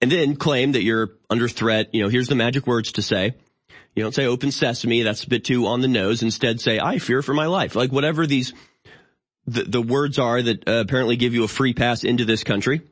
and 0.00 0.10
then 0.10 0.36
claim 0.36 0.72
that 0.72 0.82
you're 0.82 1.10
under 1.30 1.48
threat. 1.48 1.94
You 1.94 2.02
know, 2.02 2.08
here's 2.08 2.28
the 2.28 2.34
magic 2.34 2.66
words 2.66 2.92
to 2.92 3.02
say. 3.02 3.34
You 3.94 4.02
don't 4.02 4.14
say 4.14 4.26
open 4.26 4.50
sesame. 4.50 5.02
That's 5.02 5.24
a 5.24 5.28
bit 5.28 5.44
too 5.44 5.66
on 5.66 5.80
the 5.80 5.88
nose. 5.88 6.22
Instead 6.22 6.60
say, 6.60 6.80
I 6.80 6.98
fear 6.98 7.22
for 7.22 7.34
my 7.34 7.46
life. 7.46 7.74
Like 7.76 7.92
whatever 7.92 8.26
these, 8.26 8.52
the, 9.46 9.62
the 9.62 9.82
words 9.82 10.18
are 10.18 10.42
that 10.42 10.68
uh, 10.68 10.80
apparently 10.80 11.16
give 11.16 11.34
you 11.34 11.44
a 11.44 11.48
free 11.48 11.74
pass 11.74 12.02
into 12.02 12.24
this 12.24 12.42
country. 12.42 12.82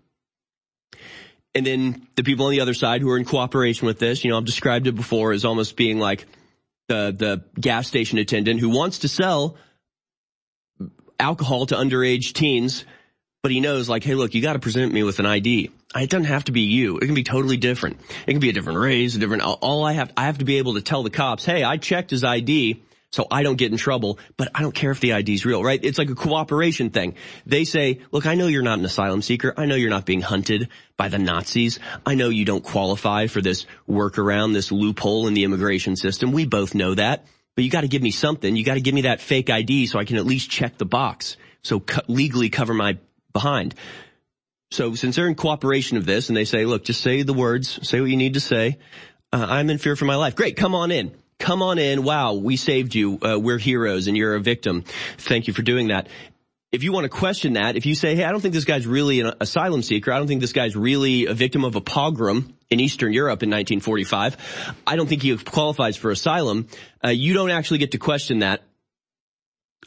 And 1.54 1.66
then 1.66 2.06
the 2.14 2.22
people 2.22 2.46
on 2.46 2.52
the 2.52 2.60
other 2.60 2.74
side 2.74 3.02
who 3.02 3.10
are 3.10 3.18
in 3.18 3.24
cooperation 3.24 3.86
with 3.86 3.98
this, 3.98 4.24
you 4.24 4.30
know, 4.30 4.38
I've 4.38 4.44
described 4.44 4.86
it 4.86 4.94
before 4.94 5.32
as 5.32 5.44
almost 5.44 5.76
being 5.76 5.98
like 5.98 6.24
the, 6.88 7.14
the 7.16 7.60
gas 7.60 7.88
station 7.88 8.18
attendant 8.18 8.60
who 8.60 8.70
wants 8.70 9.00
to 9.00 9.08
sell 9.08 9.56
alcohol 11.18 11.66
to 11.66 11.74
underage 11.74 12.32
teens, 12.32 12.84
but 13.42 13.50
he 13.50 13.60
knows 13.60 13.88
like, 13.88 14.04
hey, 14.04 14.14
look, 14.14 14.34
you 14.34 14.40
got 14.40 14.52
to 14.52 14.60
present 14.60 14.92
me 14.92 15.02
with 15.02 15.18
an 15.18 15.26
ID. 15.26 15.70
It 15.96 16.10
doesn't 16.10 16.26
have 16.26 16.44
to 16.44 16.52
be 16.52 16.62
you. 16.62 16.98
It 16.98 17.06
can 17.06 17.14
be 17.14 17.24
totally 17.24 17.56
different. 17.56 17.98
It 18.26 18.30
can 18.30 18.40
be 18.40 18.48
a 18.48 18.52
different 18.52 18.78
race, 18.78 19.16
a 19.16 19.18
different, 19.18 19.42
all 19.42 19.84
I 19.84 19.92
have, 19.92 20.12
I 20.16 20.26
have 20.26 20.38
to 20.38 20.44
be 20.44 20.58
able 20.58 20.74
to 20.74 20.80
tell 20.80 21.02
the 21.02 21.10
cops, 21.10 21.44
hey, 21.44 21.64
I 21.64 21.76
checked 21.76 22.10
his 22.10 22.22
ID 22.22 22.82
so 23.10 23.26
I 23.30 23.42
don't 23.42 23.56
get 23.56 23.72
in 23.72 23.76
trouble, 23.76 24.18
but 24.36 24.48
I 24.54 24.62
don't 24.62 24.74
care 24.74 24.92
if 24.92 25.00
the 25.00 25.12
ID 25.12 25.34
is 25.34 25.44
real, 25.44 25.62
right? 25.62 25.78
It's 25.82 25.98
like 25.98 26.08
a 26.08 26.14
cooperation 26.14 26.90
thing. 26.90 27.16
They 27.44 27.64
say, 27.64 28.00
look, 28.12 28.26
I 28.26 28.36
know 28.36 28.46
you're 28.46 28.62
not 28.62 28.78
an 28.78 28.84
asylum 28.84 29.22
seeker. 29.22 29.52
I 29.56 29.66
know 29.66 29.74
you're 29.74 29.90
not 29.90 30.06
being 30.06 30.22
hunted 30.22 30.68
by 30.96 31.08
the 31.08 31.18
Nazis. 31.18 31.80
I 32.06 32.14
know 32.14 32.28
you 32.28 32.44
don't 32.44 32.64
qualify 32.64 33.26
for 33.26 33.42
this 33.42 33.66
workaround, 33.88 34.54
this 34.54 34.70
loophole 34.70 35.26
in 35.26 35.34
the 35.34 35.44
immigration 35.44 35.96
system. 35.96 36.30
We 36.30 36.46
both 36.46 36.74
know 36.76 36.94
that, 36.94 37.26
but 37.56 37.64
you 37.64 37.70
got 37.70 37.82
to 37.82 37.88
give 37.88 38.02
me 38.02 38.12
something. 38.12 38.56
You 38.56 38.64
got 38.64 38.74
to 38.74 38.80
give 38.80 38.94
me 38.94 39.02
that 39.02 39.20
fake 39.20 39.50
ID 39.50 39.86
so 39.86 39.98
I 39.98 40.04
can 40.04 40.16
at 40.16 40.24
least 40.24 40.48
check 40.48 40.78
the 40.78 40.86
box. 40.86 41.36
So 41.62 41.80
co- 41.80 42.02
legally 42.08 42.48
cover 42.48 42.72
my 42.72 42.98
behind. 43.32 43.74
So 44.72 44.94
since 44.94 45.16
they're 45.16 45.28
in 45.28 45.34
cooperation 45.34 45.98
of 45.98 46.06
this 46.06 46.28
and 46.28 46.36
they 46.36 46.46
say, 46.46 46.64
look, 46.64 46.84
just 46.84 47.02
say 47.02 47.22
the 47.22 47.34
words, 47.34 47.86
say 47.86 48.00
what 48.00 48.08
you 48.08 48.16
need 48.16 48.34
to 48.34 48.40
say. 48.40 48.78
Uh, 49.32 49.46
I'm 49.48 49.68
in 49.68 49.78
fear 49.78 49.96
for 49.96 50.06
my 50.06 50.16
life. 50.16 50.34
Great. 50.34 50.56
Come 50.56 50.74
on 50.74 50.90
in. 50.90 51.14
Come 51.38 51.60
on 51.60 51.78
in. 51.78 52.04
Wow. 52.04 52.34
We 52.34 52.56
saved 52.56 52.94
you. 52.94 53.18
Uh, 53.20 53.38
we're 53.38 53.58
heroes 53.58 54.06
and 54.06 54.16
you're 54.16 54.34
a 54.34 54.40
victim. 54.40 54.84
Thank 55.18 55.46
you 55.46 55.52
for 55.52 55.62
doing 55.62 55.88
that. 55.88 56.08
If 56.70 56.84
you 56.84 56.92
want 56.92 57.04
to 57.04 57.10
question 57.10 57.52
that, 57.54 57.76
if 57.76 57.84
you 57.84 57.94
say, 57.94 58.14
hey, 58.14 58.24
I 58.24 58.30
don't 58.30 58.40
think 58.40 58.54
this 58.54 58.64
guy's 58.64 58.86
really 58.86 59.20
an 59.20 59.34
asylum 59.40 59.82
seeker. 59.82 60.10
I 60.10 60.16
don't 60.16 60.26
think 60.26 60.40
this 60.40 60.54
guy's 60.54 60.74
really 60.74 61.26
a 61.26 61.34
victim 61.34 61.64
of 61.64 61.76
a 61.76 61.82
pogrom 61.82 62.56
in 62.70 62.80
Eastern 62.80 63.12
Europe 63.12 63.42
in 63.42 63.50
1945. 63.50 64.74
I 64.86 64.96
don't 64.96 65.06
think 65.06 65.20
he 65.20 65.36
qualifies 65.36 65.98
for 65.98 66.10
asylum. 66.10 66.68
Uh, 67.04 67.10
you 67.10 67.34
don't 67.34 67.50
actually 67.50 67.76
get 67.76 67.90
to 67.90 67.98
question 67.98 68.38
that 68.38 68.62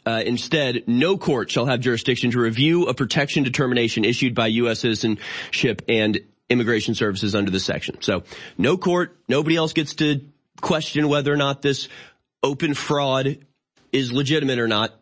uh, 0.05 0.21
instead, 0.25 0.83
no 0.87 1.17
court 1.17 1.49
shall 1.49 1.65
have 1.65 1.79
jurisdiction 1.79 2.31
to 2.31 2.39
review 2.39 2.85
a 2.85 2.93
protection 2.93 3.43
determination 3.43 4.05
issued 4.05 4.35
by 4.35 4.47
U.S. 4.47 4.79
citizenship 4.79 5.81
and 5.87 6.19
immigration 6.49 6.93
services 6.93 7.33
under 7.33 7.49
this 7.49 7.65
section. 7.65 8.01
So 8.01 8.23
no 8.57 8.77
court, 8.77 9.17
nobody 9.27 9.55
else 9.55 9.73
gets 9.73 9.95
to 9.95 10.21
question 10.61 11.07
whether 11.09 11.33
or 11.33 11.37
not 11.37 11.61
this 11.61 11.89
open 12.43 12.75
fraud 12.75 13.39
is 13.91 14.11
legitimate 14.11 14.59
or 14.59 14.67
not. 14.67 14.93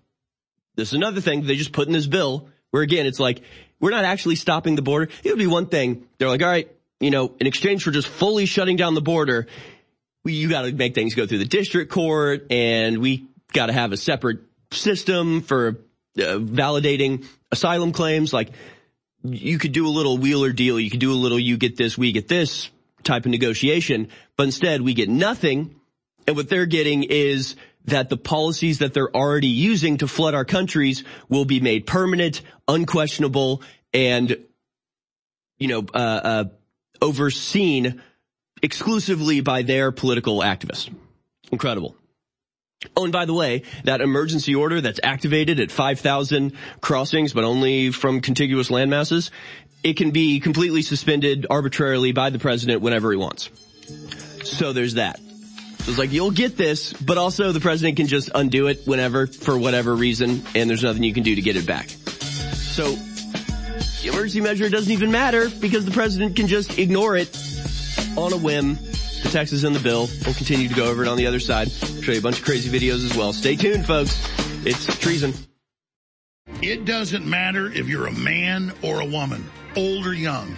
This 0.76 0.90
is 0.90 0.94
another 0.94 1.22
thing 1.22 1.46
they 1.46 1.56
just 1.56 1.74
put 1.74 1.88
in 1.88 1.94
this 1.94 2.08
bill 2.08 2.50
where 2.72 2.82
again, 2.82 3.06
it's 3.06 3.20
like, 3.20 3.42
we're 3.80 3.92
not 3.92 4.06
actually 4.06 4.36
stopping 4.36 4.76
the 4.76 4.82
border. 4.82 5.10
It 5.24 5.30
would 5.30 5.38
be 5.38 5.48
one 5.48 5.68
thing. 5.68 6.08
They're 6.18 6.30
like, 6.30 6.42
all 6.42 6.48
right, 6.48 6.72
you 7.00 7.12
know, 7.12 7.34
in 7.40 7.48
exchange 7.48 7.84
for 7.84 7.92
just 7.92 8.08
fully 8.08 8.46
shutting 8.46 8.78
down 8.78 8.94
the 8.94 9.02
border, 9.02 9.48
we, 10.24 10.34
you 10.34 10.48
gotta 10.48 10.72
make 10.72 10.96
things 10.96 11.16
go 11.16 11.28
through 11.28 11.40
the 11.40 11.46
district 11.46 11.92
court 11.92 12.48
and 12.50 13.00
we 13.00 13.28
gotta 13.52 13.74
have 13.74 13.92
a 13.92 13.98
separate 13.98 14.40
system 14.76 15.42
for 15.42 15.80
uh, 16.18 16.38
validating 16.38 17.26
asylum 17.52 17.92
claims. 17.92 18.34
Like 18.34 18.52
you 19.24 19.58
could 19.58 19.72
do 19.72 19.88
a 19.88 19.90
little 19.90 20.18
wheeler 20.18 20.52
deal. 20.52 20.80
You 20.80 20.90
could 20.90 21.00
do 21.00 21.12
a 21.12 21.16
little, 21.16 21.40
you 21.40 21.58
get 21.58 21.78
this, 21.78 21.98
we 21.98 22.12
get 22.12 22.28
this 22.28 22.70
type 23.04 23.26
of 23.26 23.32
negotiation, 23.32 24.10
but 24.38 24.44
instead 24.44 24.82
we 24.82 24.94
get 24.94 25.10
nothing. 25.10 25.76
And 26.28 26.36
what 26.36 26.50
they're 26.50 26.66
getting 26.66 27.04
is 27.04 27.56
that 27.86 28.10
the 28.10 28.18
policies 28.18 28.80
that 28.80 28.94
they're 28.94 29.14
already 29.14 29.48
using 29.48 29.98
to 29.98 30.08
flood 30.08 30.34
our 30.34 30.46
countries 30.46 31.04
will 31.28 31.46
be 31.46 31.60
made 31.60 31.86
permanent, 31.86 32.42
unquestionable, 32.68 33.62
and, 33.94 34.38
you 35.58 35.68
know, 35.68 35.86
uh, 35.94 35.98
uh, 35.98 36.44
overseen 37.02 38.02
exclusively 38.62 39.42
by 39.42 39.64
their 39.64 39.92
political 39.92 40.40
activists. 40.40 40.90
Incredible. 41.52 41.96
Oh, 42.96 43.04
and 43.04 43.14
by 43.14 43.26
the 43.26 43.34
way, 43.34 43.64
that 43.84 44.02
emergency 44.02 44.56
order 44.56 44.82
that's 44.82 45.00
activated 45.04 45.60
at 45.60 45.72
5,000 45.72 46.54
crossings, 46.82 47.34
but 47.34 47.44
only 47.44 47.92
from 47.92 48.22
contiguous 48.22 48.70
landmasses, 48.70 49.30
it 49.84 49.98
can 49.98 50.12
be 50.12 50.40
completely 50.40 50.82
suspended 50.82 51.46
arbitrarily 51.50 52.12
by 52.12 52.30
the 52.30 52.40
president 52.40 52.82
whenever 52.82 53.12
he 53.12 53.18
wants. 53.18 53.50
So 54.44 54.74
there's 54.74 54.96
that. 54.96 55.20
So 55.20 55.90
it's 55.90 56.00
like, 56.00 56.14
you'll 56.14 56.32
get 56.32 56.56
this, 56.56 56.94
but 56.94 57.18
also 57.18 57.52
the 57.52 57.60
president 57.60 57.98
can 57.98 58.08
just 58.08 58.30
undo 58.34 58.68
it 58.68 58.84
whenever, 58.86 59.28
for 59.28 59.58
whatever 59.58 59.94
reason, 59.94 60.42
and 60.56 60.70
there's 60.70 60.84
nothing 60.84 61.04
you 61.04 61.14
can 61.14 61.24
do 61.24 61.36
to 61.36 61.42
get 61.42 61.58
it 61.58 61.68
back. 61.68 61.90
So, 61.90 62.96
the 64.02 64.10
emergency 64.10 64.42
measure 64.42 64.70
doesn't 64.70 64.92
even 64.92 65.12
matter 65.12 65.50
because 65.50 65.84
the 65.86 65.92
president 65.92 66.38
can 66.38 66.48
just 66.48 66.80
ignore 66.80 67.18
it 67.18 67.38
on 68.16 68.32
a 68.32 68.38
whim 68.38 68.78
the 69.24 69.30
text 69.30 69.54
is 69.54 69.64
in 69.64 69.74
the 69.74 69.80
bill. 69.80 70.08
We'll 70.26 70.36
continue 70.36 70.68
to 70.68 70.76
go 70.76 70.86
over 70.86 71.04
it 71.04 71.08
on 71.08 71.18
the 71.18 71.28
other 71.28 71.40
side. 71.40 71.72
Show 71.72 72.12
you 72.12 72.20
a 72.20 72.22
bunch 72.22 72.40
of 72.40 72.46
crazy 72.46 72.70
videos 72.70 73.04
as 73.06 73.18
well. 73.18 73.34
Stay 73.34 73.56
tuned, 73.56 73.86
folks. 73.86 74.18
It's 74.66 74.86
treason. 75.00 75.34
It 76.62 76.86
doesn't 76.86 77.26
matter 77.26 77.72
if 77.72 77.88
you're 77.88 78.08
a 78.08 78.14
man 78.14 78.74
or 78.82 79.02
a 79.02 79.06
woman, 79.06 79.50
old 79.76 80.06
or 80.06 80.14
young. 80.14 80.56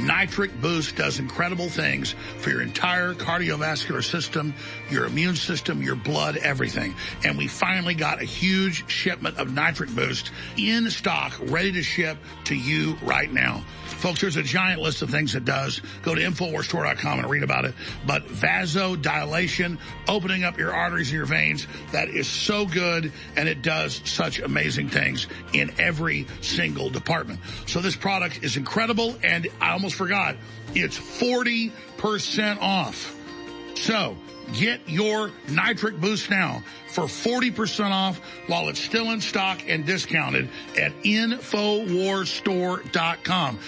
Nitric 0.00 0.60
Boost 0.60 0.96
does 0.96 1.18
incredible 1.18 1.68
things 1.68 2.14
for 2.38 2.50
your 2.50 2.60
entire 2.60 3.14
cardiovascular 3.14 4.04
system, 4.04 4.54
your 4.90 5.06
immune 5.06 5.36
system, 5.36 5.82
your 5.82 5.96
blood, 5.96 6.36
everything. 6.36 6.94
And 7.24 7.38
we 7.38 7.48
finally 7.48 7.94
got 7.94 8.20
a 8.20 8.24
huge 8.24 8.88
shipment 8.90 9.38
of 9.38 9.54
Nitric 9.54 9.94
Boost 9.94 10.30
in 10.58 10.90
stock, 10.90 11.32
ready 11.44 11.72
to 11.72 11.82
ship 11.82 12.18
to 12.44 12.54
you 12.54 12.96
right 13.02 13.32
now. 13.32 13.64
Folks, 13.96 14.20
there's 14.20 14.36
a 14.36 14.42
giant 14.42 14.80
list 14.80 15.02
of 15.02 15.10
things 15.10 15.34
it 15.34 15.44
does. 15.44 15.80
Go 16.02 16.14
to 16.14 16.20
InfoWarsStore.com 16.20 17.20
and 17.20 17.30
read 17.30 17.42
about 17.42 17.64
it. 17.64 17.74
But 18.06 18.26
vasodilation, 18.26 19.78
opening 20.06 20.44
up 20.44 20.58
your 20.58 20.72
arteries 20.72 21.08
and 21.08 21.16
your 21.16 21.26
veins, 21.26 21.66
that 21.92 22.08
is 22.08 22.28
so 22.28 22.66
good 22.66 23.12
and 23.36 23.48
it 23.48 23.62
does 23.62 24.02
such 24.04 24.38
amazing 24.38 24.90
things 24.90 25.26
in 25.54 25.72
every 25.78 26.26
single 26.42 26.90
department. 26.90 27.40
So 27.66 27.80
this 27.80 27.96
product 27.96 28.44
is 28.44 28.56
incredible 28.56 29.16
and 29.22 29.48
I 29.60 29.72
almost 29.72 29.94
forgot, 29.94 30.36
it's 30.74 30.98
40% 30.98 32.60
off. 32.60 33.14
So 33.76 34.16
get 34.54 34.80
your 34.86 35.32
nitric 35.48 36.00
boost 36.00 36.30
now 36.30 36.62
for 36.88 37.04
40% 37.04 37.90
off 37.90 38.20
while 38.46 38.68
it's 38.68 38.80
still 38.80 39.10
in 39.10 39.20
stock 39.20 39.60
and 39.68 39.84
discounted 39.84 40.48
at 40.78 40.92
InfoWarsStore.com. 41.02 43.58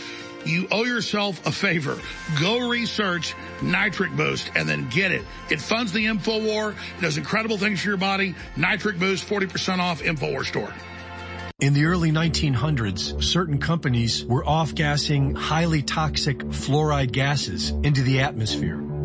You 0.45 0.68
owe 0.70 0.85
yourself 0.85 1.45
a 1.47 1.53
favor. 1.53 1.99
Go 2.41 2.68
research 2.68 3.35
Nitric 3.61 4.16
Boost 4.16 4.53
and 4.55 4.68
then 4.68 4.89
get 4.89 5.11
it. 5.12 5.24
It 5.51 5.61
funds 5.61 5.93
the 5.93 6.07
InfoWar. 6.07 6.72
It 6.72 7.03
does 7.03 7.18
incredible 7.18 7.59
things 7.59 7.83
for 7.83 7.89
your 7.89 7.99
body. 7.99 8.35
Nitric 8.57 8.99
Boost, 8.99 9.29
40% 9.29 9.79
off, 9.79 10.01
InfoWar 10.01 10.47
store. 10.47 10.72
In 11.61 11.74
the 11.74 11.87
early 11.87 12.12
1900s, 12.12 13.20
certain 13.22 13.59
companies 13.59 14.24
were 14.24 14.47
off-gassing 14.47 15.35
highly 15.35 15.83
toxic 15.83 16.39
fluoride 16.39 17.11
gases 17.11 17.70
into 17.70 18.03
the 18.03 18.20
atmosphere. 18.20 18.88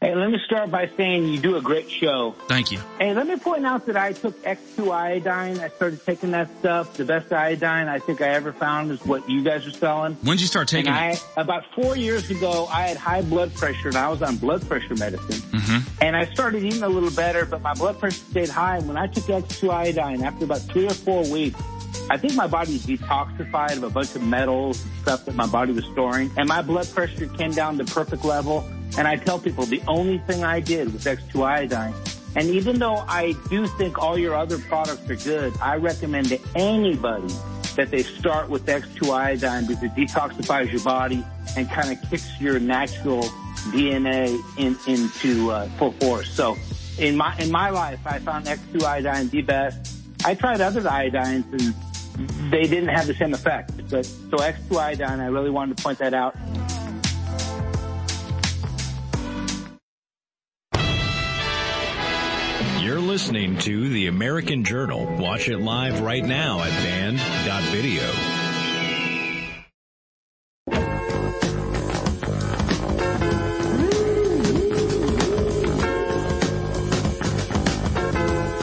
Hey, 0.00 0.14
let 0.14 0.30
me 0.30 0.38
start 0.44 0.70
by 0.70 0.88
saying 0.96 1.26
you 1.26 1.40
do 1.40 1.56
a 1.56 1.60
great 1.60 1.90
show. 1.90 2.36
Thank 2.46 2.70
you. 2.70 2.78
Hey, 3.00 3.12
let 3.14 3.26
me 3.26 3.34
point 3.34 3.66
out 3.66 3.84
that 3.86 3.96
I 3.96 4.12
took 4.12 4.40
X2 4.44 4.92
iodine. 4.92 5.58
I 5.58 5.70
started 5.70 6.06
taking 6.06 6.30
that 6.30 6.48
stuff. 6.60 6.94
The 6.94 7.04
best 7.04 7.32
iodine 7.32 7.88
I 7.88 7.98
think 7.98 8.20
I 8.20 8.28
ever 8.28 8.52
found 8.52 8.92
is 8.92 9.04
what 9.04 9.28
you 9.28 9.42
guys 9.42 9.66
are 9.66 9.72
selling. 9.72 10.14
When 10.22 10.36
did 10.36 10.42
you 10.42 10.46
start 10.46 10.68
taking 10.68 10.92
and 10.92 11.14
it? 11.16 11.26
I, 11.36 11.40
about 11.40 11.64
four 11.74 11.96
years 11.96 12.30
ago, 12.30 12.68
I 12.70 12.82
had 12.82 12.96
high 12.96 13.22
blood 13.22 13.52
pressure 13.56 13.88
and 13.88 13.96
I 13.96 14.08
was 14.08 14.22
on 14.22 14.36
blood 14.36 14.64
pressure 14.68 14.94
medicine. 14.94 15.42
Mm-hmm. 15.50 15.88
And 16.00 16.14
I 16.14 16.26
started 16.26 16.62
eating 16.62 16.84
a 16.84 16.88
little 16.88 17.10
better, 17.10 17.44
but 17.44 17.60
my 17.60 17.74
blood 17.74 17.98
pressure 17.98 18.24
stayed 18.30 18.50
high. 18.50 18.76
And 18.76 18.86
when 18.86 18.96
I 18.96 19.08
took 19.08 19.24
X2 19.24 19.68
iodine, 19.68 20.22
after 20.22 20.44
about 20.44 20.60
three 20.60 20.86
or 20.86 20.94
four 20.94 21.28
weeks, 21.28 21.60
I 22.08 22.18
think 22.18 22.34
my 22.34 22.46
body 22.46 22.78
detoxified 22.78 23.76
of 23.78 23.82
a 23.82 23.90
bunch 23.90 24.14
of 24.14 24.22
metals 24.22 24.80
and 24.84 24.92
stuff 25.02 25.24
that 25.24 25.34
my 25.34 25.48
body 25.48 25.72
was 25.72 25.84
storing. 25.86 26.30
And 26.36 26.48
my 26.48 26.62
blood 26.62 26.88
pressure 26.94 27.26
came 27.26 27.50
down 27.50 27.78
to 27.78 27.84
perfect 27.84 28.24
level. 28.24 28.64
And 28.98 29.06
I 29.06 29.14
tell 29.14 29.38
people 29.38 29.64
the 29.64 29.80
only 29.86 30.18
thing 30.18 30.42
I 30.42 30.58
did 30.58 30.92
was 30.92 31.04
X2 31.04 31.44
iodine. 31.44 31.94
And 32.34 32.48
even 32.48 32.80
though 32.80 32.96
I 32.96 33.36
do 33.48 33.68
think 33.68 33.96
all 33.96 34.18
your 34.18 34.34
other 34.34 34.58
products 34.58 35.08
are 35.08 35.14
good, 35.14 35.56
I 35.62 35.76
recommend 35.76 36.30
to 36.30 36.40
anybody 36.56 37.32
that 37.76 37.92
they 37.92 38.02
start 38.02 38.50
with 38.50 38.66
X2 38.66 39.08
iodine 39.08 39.68
because 39.68 39.84
it 39.84 39.94
detoxifies 39.94 40.72
your 40.72 40.82
body 40.82 41.24
and 41.56 41.70
kind 41.70 41.92
of 41.92 42.10
kicks 42.10 42.28
your 42.40 42.58
natural 42.58 43.22
DNA 43.70 44.36
in, 44.58 44.76
into 44.92 45.52
uh, 45.52 45.68
full 45.78 45.92
force. 45.92 46.28
So 46.28 46.56
in 46.98 47.16
my 47.16 47.36
in 47.38 47.52
my 47.52 47.70
life, 47.70 48.00
I 48.04 48.18
found 48.18 48.46
X2 48.46 48.82
iodine 48.82 49.28
the 49.28 49.42
best. 49.42 49.96
I 50.24 50.34
tried 50.34 50.60
other 50.60 50.82
iodines 50.82 51.44
and 51.52 52.50
they 52.50 52.64
didn't 52.64 52.88
have 52.88 53.06
the 53.06 53.14
same 53.14 53.32
effect. 53.32 53.70
But 53.88 54.04
so 54.06 54.38
X2 54.38 54.76
iodine, 54.76 55.20
I 55.20 55.26
really 55.26 55.50
wanted 55.50 55.76
to 55.76 55.82
point 55.84 55.98
that 55.98 56.14
out. 56.14 56.34
You're 62.88 63.00
listening 63.00 63.58
to 63.58 63.88
the 63.90 64.06
American 64.06 64.64
Journal. 64.64 65.04
Watch 65.18 65.50
it 65.50 65.58
live 65.58 66.00
right 66.00 66.24
now 66.24 66.62
at 66.62 66.70
band.video. 66.70 68.02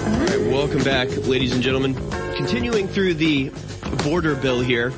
All 0.02 0.26
right, 0.26 0.52
welcome 0.52 0.84
back, 0.84 1.08
ladies 1.28 1.54
and 1.54 1.62
gentlemen. 1.62 1.94
Continuing 2.36 2.88
through 2.88 3.14
the 3.14 3.52
border 4.04 4.34
bill 4.34 4.60
here. 4.60 4.92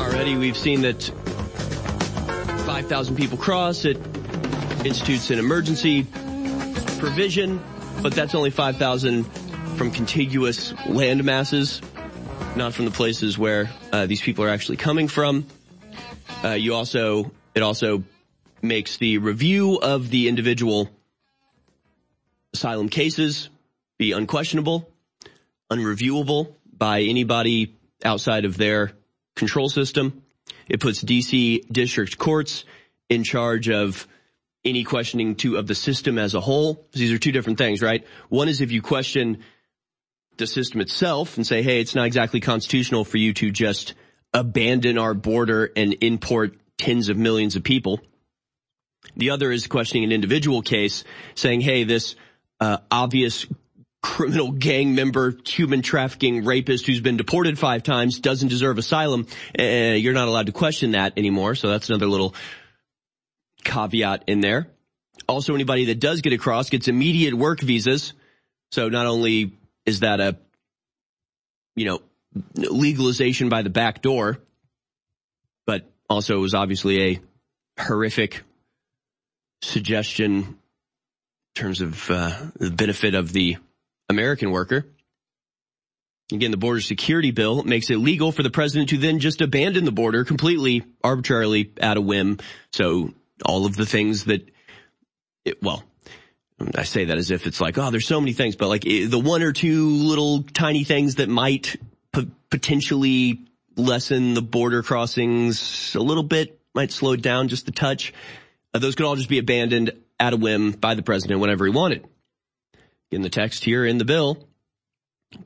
Already 0.00 0.36
we've 0.36 0.56
seen 0.56 0.80
that 0.80 1.00
5,000 2.66 3.14
people 3.14 3.38
cross. 3.38 3.84
It 3.84 3.98
institutes 4.84 5.30
an 5.30 5.38
emergency 5.38 6.08
provision, 7.00 7.62
but 8.02 8.12
that's 8.12 8.34
only 8.34 8.50
5,000 8.50 9.24
from 9.76 9.90
contiguous 9.90 10.74
land 10.86 11.24
masses, 11.24 11.80
not 12.56 12.74
from 12.74 12.84
the 12.84 12.90
places 12.90 13.38
where 13.38 13.70
uh, 13.90 14.04
these 14.04 14.20
people 14.20 14.44
are 14.44 14.50
actually 14.50 14.76
coming 14.76 15.08
from. 15.08 15.46
Uh, 16.44 16.50
you 16.50 16.74
also, 16.74 17.32
it 17.54 17.62
also 17.62 18.04
makes 18.60 18.98
the 18.98 19.16
review 19.16 19.76
of 19.76 20.10
the 20.10 20.28
individual 20.28 20.90
asylum 22.52 22.90
cases 22.90 23.48
be 23.96 24.12
unquestionable, 24.12 24.86
unreviewable 25.72 26.52
by 26.70 27.00
anybody 27.00 27.74
outside 28.04 28.44
of 28.44 28.58
their 28.58 28.92
control 29.36 29.70
system. 29.70 30.22
It 30.68 30.80
puts 30.80 31.02
DC 31.02 31.66
district 31.72 32.18
courts 32.18 32.64
in 33.08 33.24
charge 33.24 33.70
of 33.70 34.06
any 34.64 34.84
questioning 34.84 35.36
to 35.36 35.56
of 35.56 35.66
the 35.66 35.74
system 35.74 36.18
as 36.18 36.34
a 36.34 36.40
whole. 36.40 36.86
These 36.92 37.12
are 37.12 37.18
two 37.18 37.32
different 37.32 37.58
things, 37.58 37.82
right? 37.82 38.04
One 38.28 38.48
is 38.48 38.60
if 38.60 38.72
you 38.72 38.82
question 38.82 39.42
the 40.36 40.46
system 40.46 40.80
itself 40.80 41.36
and 41.36 41.46
say, 41.46 41.62
hey, 41.62 41.80
it's 41.80 41.94
not 41.94 42.06
exactly 42.06 42.40
constitutional 42.40 43.04
for 43.04 43.16
you 43.16 43.32
to 43.34 43.50
just 43.50 43.94
abandon 44.32 44.98
our 44.98 45.14
border 45.14 45.70
and 45.76 45.96
import 46.00 46.56
tens 46.78 47.08
of 47.08 47.16
millions 47.16 47.56
of 47.56 47.62
people. 47.62 48.00
The 49.16 49.30
other 49.30 49.50
is 49.50 49.66
questioning 49.66 50.04
an 50.04 50.12
individual 50.12 50.62
case, 50.62 51.04
saying, 51.34 51.62
hey, 51.62 51.84
this 51.84 52.16
uh, 52.60 52.78
obvious 52.90 53.46
criminal 54.02 54.52
gang 54.52 54.94
member, 54.94 55.34
human 55.46 55.82
trafficking 55.82 56.44
rapist 56.44 56.86
who's 56.86 57.00
been 57.00 57.16
deported 57.16 57.58
five 57.58 57.82
times 57.82 58.18
doesn't 58.18 58.48
deserve 58.48 58.78
asylum. 58.78 59.26
Uh, 59.58 59.62
you're 59.62 60.14
not 60.14 60.28
allowed 60.28 60.46
to 60.46 60.52
question 60.52 60.92
that 60.92 61.18
anymore. 61.18 61.54
So 61.54 61.68
that's 61.68 61.88
another 61.88 62.06
little 62.06 62.34
caveat 63.60 64.24
in 64.26 64.40
there. 64.40 64.68
Also, 65.28 65.54
anybody 65.54 65.86
that 65.86 66.00
does 66.00 66.20
get 66.20 66.32
across 66.32 66.70
gets 66.70 66.88
immediate 66.88 67.34
work 67.34 67.60
visas. 67.60 68.12
So 68.72 68.88
not 68.88 69.06
only 69.06 69.52
is 69.86 70.00
that 70.00 70.20
a, 70.20 70.36
you 71.76 71.86
know, 71.86 72.00
legalization 72.54 73.48
by 73.48 73.62
the 73.62 73.70
back 73.70 74.02
door, 74.02 74.38
but 75.66 75.90
also 76.08 76.36
it 76.36 76.40
was 76.40 76.54
obviously 76.54 77.02
a 77.02 77.20
horrific 77.80 78.42
suggestion 79.62 80.32
in 80.36 80.56
terms 81.54 81.80
of 81.80 82.10
uh, 82.10 82.36
the 82.56 82.70
benefit 82.70 83.14
of 83.14 83.32
the 83.32 83.56
American 84.08 84.50
worker. 84.50 84.86
Again, 86.32 86.52
the 86.52 86.56
border 86.56 86.80
security 86.80 87.32
bill 87.32 87.64
makes 87.64 87.90
it 87.90 87.96
legal 87.96 88.30
for 88.30 88.44
the 88.44 88.50
president 88.50 88.90
to 88.90 88.98
then 88.98 89.18
just 89.18 89.40
abandon 89.40 89.84
the 89.84 89.92
border 89.92 90.24
completely 90.24 90.84
arbitrarily 91.02 91.72
at 91.80 91.96
a 91.96 92.00
whim. 92.00 92.38
So 92.72 93.12
all 93.44 93.66
of 93.66 93.76
the 93.76 93.86
things 93.86 94.24
that, 94.24 94.48
it, 95.44 95.62
well, 95.62 95.84
I 96.74 96.82
say 96.82 97.06
that 97.06 97.16
as 97.16 97.30
if 97.30 97.46
it's 97.46 97.60
like, 97.60 97.78
oh, 97.78 97.90
there's 97.90 98.06
so 98.06 98.20
many 98.20 98.32
things, 98.32 98.56
but 98.56 98.68
like 98.68 98.82
the 98.82 99.18
one 99.18 99.42
or 99.42 99.52
two 99.52 99.88
little 99.88 100.42
tiny 100.42 100.84
things 100.84 101.16
that 101.16 101.28
might 101.28 101.76
p- 102.12 102.30
potentially 102.50 103.46
lessen 103.76 104.34
the 104.34 104.42
border 104.42 104.82
crossings 104.82 105.94
a 105.94 106.00
little 106.00 106.22
bit, 106.22 106.60
might 106.74 106.92
slow 106.92 107.12
it 107.12 107.22
down 107.22 107.48
just 107.48 107.68
a 107.68 107.72
touch. 107.72 108.12
Uh, 108.74 108.78
those 108.78 108.94
could 108.94 109.06
all 109.06 109.16
just 109.16 109.28
be 109.28 109.38
abandoned 109.38 109.92
at 110.18 110.32
a 110.32 110.36
whim 110.36 110.72
by 110.72 110.94
the 110.94 111.02
president 111.02 111.40
whenever 111.40 111.64
he 111.64 111.70
wanted. 111.70 112.06
In 113.10 113.22
the 113.22 113.30
text 113.30 113.64
here 113.64 113.84
in 113.84 113.98
the 113.98 114.04
bill, 114.04 114.46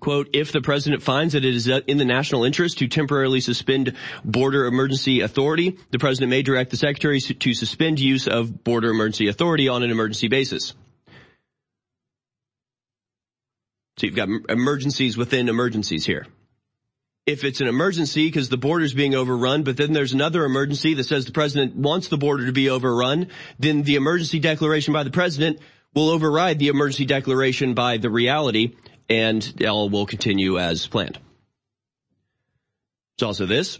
quote, 0.00 0.30
if 0.32 0.52
the 0.52 0.60
president 0.60 1.02
finds 1.02 1.34
that 1.34 1.44
it 1.44 1.54
is 1.54 1.68
in 1.68 1.98
the 1.98 2.04
national 2.04 2.44
interest 2.44 2.78
to 2.78 2.88
temporarily 2.88 3.40
suspend 3.40 3.94
border 4.24 4.66
emergency 4.66 5.20
authority, 5.20 5.78
the 5.90 5.98
president 5.98 6.30
may 6.30 6.42
direct 6.42 6.70
the 6.70 6.76
secretary 6.76 7.20
to 7.20 7.54
suspend 7.54 8.00
use 8.00 8.26
of 8.26 8.64
border 8.64 8.90
emergency 8.90 9.28
authority 9.28 9.68
on 9.68 9.82
an 9.82 9.90
emergency 9.90 10.28
basis. 10.28 10.74
So 13.98 14.06
you've 14.06 14.16
got 14.16 14.28
emergencies 14.48 15.16
within 15.16 15.48
emergencies 15.48 16.04
here. 16.04 16.26
If 17.26 17.44
it's 17.44 17.60
an 17.60 17.68
emergency 17.68 18.26
because 18.26 18.48
the 18.48 18.58
border 18.58 18.84
is 18.84 18.92
being 18.92 19.14
overrun, 19.14 19.62
but 19.62 19.76
then 19.76 19.92
there's 19.92 20.12
another 20.12 20.44
emergency 20.44 20.94
that 20.94 21.04
says 21.04 21.24
the 21.24 21.32
president 21.32 21.74
wants 21.74 22.08
the 22.08 22.18
border 22.18 22.44
to 22.46 22.52
be 22.52 22.68
overrun, 22.68 23.28
then 23.58 23.82
the 23.82 23.94
emergency 23.94 24.40
declaration 24.40 24.92
by 24.92 25.04
the 25.04 25.10
president 25.10 25.60
will 25.94 26.10
override 26.10 26.58
the 26.58 26.68
emergency 26.68 27.06
declaration 27.06 27.72
by 27.72 27.96
the 27.96 28.10
reality 28.10 28.74
and 29.08 29.62
all 29.66 29.88
will 29.90 30.06
continue 30.06 30.58
as 30.58 30.86
planned. 30.86 31.18
It's 33.16 33.22
also 33.22 33.46
this. 33.46 33.78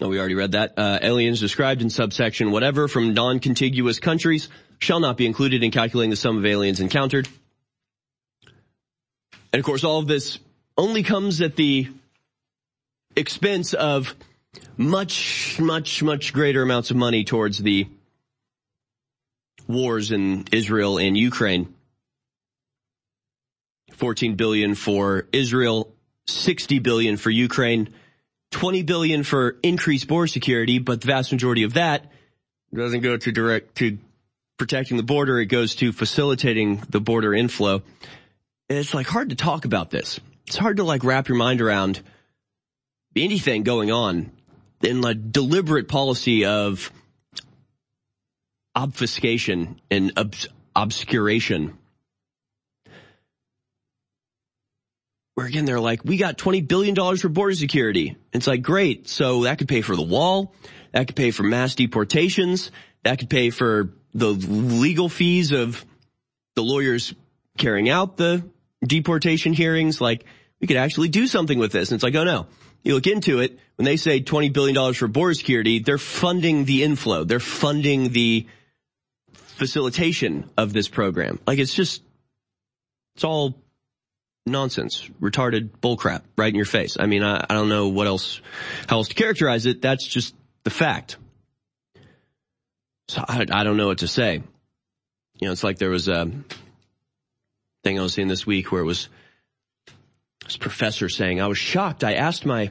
Oh, 0.00 0.08
we 0.08 0.18
already 0.18 0.34
read 0.34 0.52
that. 0.52 0.74
Uh, 0.78 0.98
aliens 1.02 1.40
described 1.40 1.82
in 1.82 1.90
subsection 1.90 2.52
whatever 2.52 2.88
from 2.88 3.12
non-contiguous 3.12 3.98
countries 3.98 4.48
shall 4.78 5.00
not 5.00 5.16
be 5.16 5.26
included 5.26 5.62
in 5.62 5.70
calculating 5.70 6.10
the 6.10 6.16
sum 6.16 6.38
of 6.38 6.46
aliens 6.46 6.80
encountered. 6.80 7.28
And 9.52 9.60
of 9.60 9.66
course, 9.66 9.84
all 9.84 9.98
of 9.98 10.06
this 10.06 10.38
only 10.78 11.02
comes 11.02 11.40
at 11.40 11.56
the 11.56 11.88
expense 13.16 13.74
of 13.74 14.14
much, 14.76 15.58
much, 15.60 16.02
much 16.02 16.32
greater 16.32 16.62
amounts 16.62 16.90
of 16.90 16.96
money 16.96 17.24
towards 17.24 17.58
the 17.58 17.86
wars 19.68 20.12
in 20.12 20.46
Israel 20.52 20.98
and 20.98 21.16
Ukraine. 21.16 21.74
14 24.00 24.34
billion 24.34 24.74
for 24.74 25.28
Israel, 25.30 25.92
60 26.26 26.78
billion 26.78 27.18
for 27.18 27.28
Ukraine, 27.28 27.90
20 28.50 28.82
billion 28.82 29.22
for 29.22 29.56
increased 29.62 30.08
border 30.08 30.26
security, 30.26 30.78
but 30.78 31.02
the 31.02 31.06
vast 31.06 31.30
majority 31.30 31.62
of 31.64 31.74
that 31.74 32.10
doesn't 32.74 33.02
go 33.02 33.16
to 33.16 33.30
direct 33.30 33.76
to 33.76 33.98
protecting 34.56 34.96
the 34.96 35.02
border. 35.02 35.38
It 35.38 35.46
goes 35.46 35.74
to 35.76 35.92
facilitating 35.92 36.82
the 36.88 37.00
border 37.00 37.34
inflow. 37.34 37.82
it's 38.68 38.94
like 38.94 39.06
hard 39.06 39.30
to 39.30 39.36
talk 39.36 39.66
about 39.66 39.90
this. 39.90 40.18
It's 40.46 40.56
hard 40.56 40.78
to 40.78 40.84
like 40.84 41.04
wrap 41.04 41.28
your 41.28 41.36
mind 41.36 41.60
around 41.60 42.00
anything 43.14 43.64
going 43.64 43.90
on 43.90 44.32
in 44.82 45.04
a 45.04 45.14
deliberate 45.14 45.88
policy 45.88 46.46
of 46.46 46.90
obfuscation 48.74 49.80
and 49.90 50.12
obs- 50.16 50.48
obscuration. 50.74 51.76
Where 55.40 55.48
again, 55.48 55.64
they're 55.64 55.80
like, 55.80 56.04
we 56.04 56.18
got 56.18 56.36
$20 56.36 56.68
billion 56.68 56.94
for 57.16 57.30
border 57.30 57.54
security. 57.54 58.18
It's 58.30 58.46
like, 58.46 58.60
great. 58.60 59.08
So 59.08 59.44
that 59.44 59.56
could 59.56 59.68
pay 59.68 59.80
for 59.80 59.96
the 59.96 60.02
wall. 60.02 60.54
That 60.92 61.06
could 61.06 61.16
pay 61.16 61.30
for 61.30 61.44
mass 61.44 61.74
deportations. 61.74 62.70
That 63.04 63.18
could 63.18 63.30
pay 63.30 63.48
for 63.48 63.94
the 64.12 64.28
legal 64.28 65.08
fees 65.08 65.52
of 65.52 65.82
the 66.56 66.62
lawyers 66.62 67.14
carrying 67.56 67.88
out 67.88 68.18
the 68.18 68.44
deportation 68.82 69.54
hearings. 69.54 69.98
Like, 69.98 70.26
we 70.60 70.66
could 70.66 70.76
actually 70.76 71.08
do 71.08 71.26
something 71.26 71.58
with 71.58 71.72
this. 71.72 71.90
And 71.90 71.96
it's 71.96 72.04
like, 72.04 72.16
oh 72.16 72.24
no. 72.24 72.46
You 72.82 72.92
look 72.92 73.06
into 73.06 73.40
it, 73.40 73.58
when 73.76 73.86
they 73.86 73.96
say 73.96 74.20
$20 74.20 74.52
billion 74.52 74.92
for 74.92 75.08
border 75.08 75.32
security, 75.32 75.78
they're 75.78 75.96
funding 75.96 76.66
the 76.66 76.82
inflow. 76.82 77.24
They're 77.24 77.40
funding 77.40 78.12
the 78.12 78.46
facilitation 79.32 80.50
of 80.58 80.74
this 80.74 80.88
program. 80.88 81.38
Like 81.46 81.58
it's 81.58 81.72
just, 81.72 82.02
it's 83.14 83.24
all 83.24 83.56
nonsense, 84.50 85.08
retarded 85.20 85.70
bullcrap 85.82 86.22
right 86.36 86.48
in 86.48 86.54
your 86.54 86.64
face. 86.64 86.96
I 86.98 87.06
mean, 87.06 87.22
I, 87.22 87.44
I 87.48 87.54
don't 87.54 87.68
know 87.68 87.88
what 87.88 88.06
else, 88.06 88.40
how 88.86 88.98
else 88.98 89.08
to 89.08 89.14
characterize 89.14 89.66
it. 89.66 89.82
That's 89.82 90.06
just 90.06 90.34
the 90.64 90.70
fact. 90.70 91.16
So 93.08 93.24
I, 93.26 93.46
I 93.50 93.64
don't 93.64 93.76
know 93.76 93.88
what 93.88 93.98
to 93.98 94.08
say. 94.08 94.42
You 95.40 95.48
know, 95.48 95.52
it's 95.52 95.64
like 95.64 95.78
there 95.78 95.90
was 95.90 96.08
a 96.08 96.30
thing 97.82 97.98
I 97.98 98.02
was 98.02 98.14
seeing 98.14 98.28
this 98.28 98.46
week 98.46 98.70
where 98.70 98.82
it 98.82 98.86
was 98.86 99.08
this 100.44 100.56
professor 100.56 101.08
saying, 101.08 101.40
I 101.40 101.46
was 101.46 101.58
shocked. 101.58 102.04
I 102.04 102.14
asked 102.14 102.44
my 102.44 102.70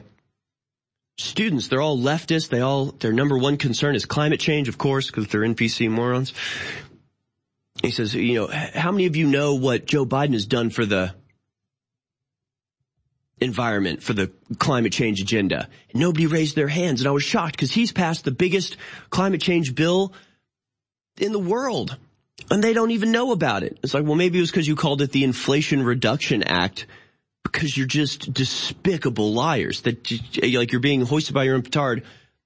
students, 1.18 1.68
they're 1.68 1.80
all 1.80 1.98
leftists. 1.98 2.48
They 2.48 2.60
all, 2.60 2.86
their 2.86 3.12
number 3.12 3.36
one 3.38 3.56
concern 3.56 3.94
is 3.94 4.04
climate 4.04 4.40
change, 4.40 4.68
of 4.68 4.78
course, 4.78 5.06
because 5.06 5.28
they're 5.28 5.42
NPC 5.42 5.90
morons. 5.90 6.32
He 7.82 7.90
says, 7.90 8.14
you 8.14 8.34
know, 8.34 8.46
how 8.48 8.92
many 8.92 9.06
of 9.06 9.16
you 9.16 9.26
know 9.26 9.54
what 9.54 9.86
Joe 9.86 10.04
Biden 10.04 10.34
has 10.34 10.46
done 10.46 10.70
for 10.70 10.84
the 10.84 11.14
environment, 13.40 14.02
for 14.02 14.12
the 14.12 14.30
climate 14.58 14.92
change 14.92 15.20
agenda? 15.20 15.68
And 15.92 16.00
nobody 16.00 16.26
raised 16.26 16.56
their 16.56 16.68
hands. 16.68 17.00
And 17.00 17.08
I 17.08 17.12
was 17.12 17.24
shocked 17.24 17.52
because 17.52 17.72
he's 17.72 17.92
passed 17.92 18.24
the 18.24 18.30
biggest 18.30 18.76
climate 19.10 19.40
change 19.40 19.74
bill 19.74 20.12
in 21.18 21.32
the 21.32 21.38
world. 21.38 21.96
And 22.50 22.64
they 22.64 22.72
don't 22.72 22.90
even 22.90 23.12
know 23.12 23.32
about 23.32 23.62
it. 23.62 23.78
It's 23.82 23.94
like, 23.94 24.04
well, 24.04 24.14
maybe 24.14 24.38
it 24.38 24.40
was 24.40 24.50
because 24.50 24.66
you 24.66 24.76
called 24.76 25.02
it 25.02 25.12
the 25.12 25.24
Inflation 25.24 25.82
Reduction 25.82 26.42
Act 26.42 26.86
because 27.42 27.76
you're 27.76 27.86
just 27.86 28.32
despicable 28.32 29.32
liars 29.32 29.82
that 29.82 30.10
like 30.42 30.72
you're 30.72 30.80
being 30.80 31.02
hoisted 31.02 31.34
by 31.34 31.44
your 31.44 31.54
own 31.54 31.62
petard. 31.62 32.04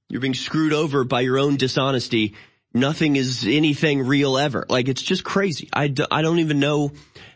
You're 0.09 0.21
being 0.21 0.35
screwed 0.35 0.73
over 0.73 1.05
by 1.05 1.23
your 1.23 1.39
own 1.39 1.57
dishonesty. 1.57 2.35
Nothing 2.75 3.15
is 3.15 3.47
anything 3.47 4.05
real 4.05 4.37
ever. 4.37 4.67
Like 4.69 4.89
it's 4.89 5.03
just 5.03 5.23
crazy. 5.23 5.69
I, 5.73 5.89
d- 5.89 6.07
I 6.11 6.23
don't 6.23 6.41
even 6.41 6.59
know 6.59 6.91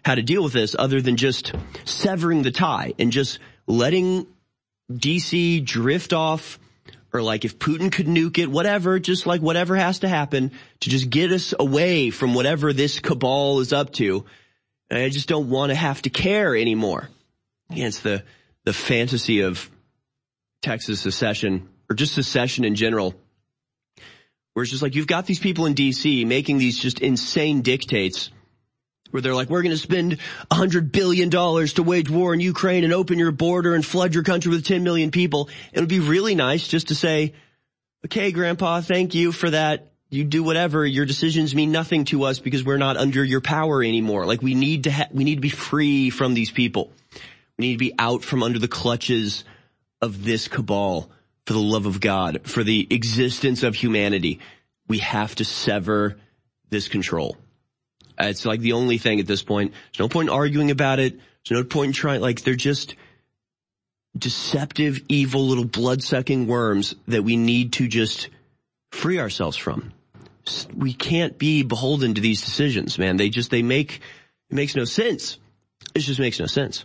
how 0.05 0.17
to 0.17 0.23
deal 0.23 0.43
with 0.43 0.53
this 0.53 0.75
other 0.77 1.01
than 1.01 1.17
just 1.17 1.53
severing 1.85 2.43
the 2.43 2.51
tie 2.51 2.95
and 2.99 3.13
just 3.13 3.39
letting 3.67 4.27
DC 4.91 5.65
drift 5.65 6.13
off 6.13 6.59
or 7.13 7.23
like 7.23 7.45
if 7.45 7.59
Putin 7.59 7.91
could 7.91 8.07
nuke 8.07 8.39
it, 8.39 8.51
whatever, 8.51 8.99
just 8.99 9.27
like 9.27 9.41
whatever 9.41 9.77
has 9.77 10.01
to 10.01 10.09
happen 10.09 10.51
to 10.81 10.91
just 10.91 11.09
get 11.09 11.33
us 11.33 11.55
away 11.59 12.11
from 12.11 12.35
whatever 12.35 12.73
this 12.73 13.01
cabal 13.01 13.61
is 13.61 13.73
up 13.73 13.93
to. 13.95 14.25
I 14.91 15.09
just 15.09 15.29
don't 15.29 15.51
want 15.51 15.71
to 15.71 15.77
have 15.77 16.03
to 16.03 16.11
care 16.11 16.57
anymore 16.57 17.09
against 17.71 18.03
the, 18.03 18.25
the 18.65 18.73
fantasy 18.73 19.41
of 19.41 19.71
Texas 20.63 21.01
secession 21.01 21.69
or 21.91 21.95
just 21.95 22.15
secession 22.15 22.65
in 22.65 22.75
general. 22.75 23.15
Where 24.59 24.65
it's 24.65 24.73
just 24.73 24.83
like 24.83 24.97
you've 24.97 25.07
got 25.07 25.25
these 25.25 25.39
people 25.39 25.67
in 25.67 25.77
DC 25.77 26.27
making 26.27 26.59
these 26.59 26.77
just 26.77 26.99
insane 26.99 27.63
dictates 27.63 28.33
where 29.13 29.23
they're 29.23 29.33
like, 29.33 29.49
we're 29.49 29.63
going 29.63 29.71
to 29.71 29.79
spend 29.79 30.19
a 30.51 30.55
hundred 30.57 30.91
billion 30.91 31.29
dollars 31.29 31.75
to 31.75 31.85
wage 31.85 32.11
war 32.11 32.35
in 32.35 32.41
Ukraine 32.41 32.83
and 32.83 32.93
open 32.93 33.21
your 33.21 33.31
border 33.31 33.77
and 33.77 33.87
flood 33.87 34.15
your 34.15 34.25
country 34.25 34.51
with 34.51 34.67
10 34.67 34.83
million 34.83 35.13
people. 35.13 35.49
It 35.73 35.79
would 35.79 35.89
be 35.89 36.01
really 36.01 36.35
nice 36.35 36.67
just 36.67 36.89
to 36.89 36.97
say, 36.97 37.35
okay, 38.05 38.33
grandpa, 38.33 38.81
thank 38.81 39.15
you 39.15 39.31
for 39.31 39.49
that. 39.49 39.93
You 40.11 40.25
do 40.25 40.43
whatever. 40.43 40.85
Your 40.85 41.07
decisions 41.07 41.55
mean 41.55 41.71
nothing 41.71 42.05
to 42.07 42.25
us 42.25 42.41
because 42.41 42.65
we're 42.65 42.79
not 42.79 42.97
under 42.97 43.23
your 43.23 43.41
power 43.41 43.81
anymore. 43.81 44.27
Like 44.27 44.43
we 44.43 44.57
need 44.57 44.83
to 44.83 44.91
ha- 44.91 45.09
we 45.13 45.23
need 45.23 45.37
to 45.37 45.41
be 45.41 45.51
free 45.51 46.11
from 46.11 46.35
these 46.35 46.51
people. 46.51 46.91
We 47.59 47.69
need 47.69 47.75
to 47.75 47.79
be 47.79 47.95
out 47.97 48.25
from 48.25 48.43
under 48.43 48.59
the 48.59 48.67
clutches 48.67 49.45
of 50.03 50.25
this 50.25 50.49
cabal 50.49 51.13
for 51.49 51.55
the 51.55 51.61
love 51.61 51.87
of 51.87 51.99
God, 51.99 52.43
for 52.45 52.63
the 52.63 52.87
existence 52.91 53.63
of 53.63 53.75
humanity. 53.75 54.39
We 54.87 54.99
have 54.99 55.35
to 55.37 55.47
sever 55.47 56.19
this 56.69 56.89
control. 56.89 57.39
It's 58.19 58.45
like 58.45 58.61
the 58.61 58.75
only 58.75 58.99
thing 58.99 59.19
at 59.19 59.27
this 59.27 59.43
point. 59.43 59.73
There's 59.73 60.01
no 60.01 60.11
point 60.11 60.29
arguing 60.29 60.71
about 60.71 60.99
it. 60.99 61.19
There's 61.49 61.63
no 61.63 61.65
point 61.65 61.87
in 61.87 61.93
trying, 61.95 62.21
like 62.21 62.43
they're 62.43 62.55
just 62.55 62.97
deceptive, 64.15 65.01
evil 65.09 65.47
little 65.47 65.65
blood 65.65 66.03
sucking 66.03 66.49
worms 66.49 66.95
that 67.07 67.25
we 67.25 67.39
need 67.39 67.73
to 67.75 67.89
just 67.89 68.29
free 68.93 69.19
ourselves 69.19 69.57
from. 69.57 69.95
We 70.77 70.93
can't 70.93 71.39
be 71.39 71.63
beholden 71.63 72.13
to 72.13 72.21
these 72.21 72.43
decisions, 72.43 72.99
man. 72.99 73.17
They 73.17 73.31
just, 73.31 73.51
they 73.51 73.63
make, 73.63 74.03
it 74.51 74.55
makes 74.55 74.77
no 74.77 74.85
sense. 74.85 75.39
It 75.95 76.01
just 76.01 76.21
makes 76.21 76.39
no 76.39 76.47
sense. 76.47 76.85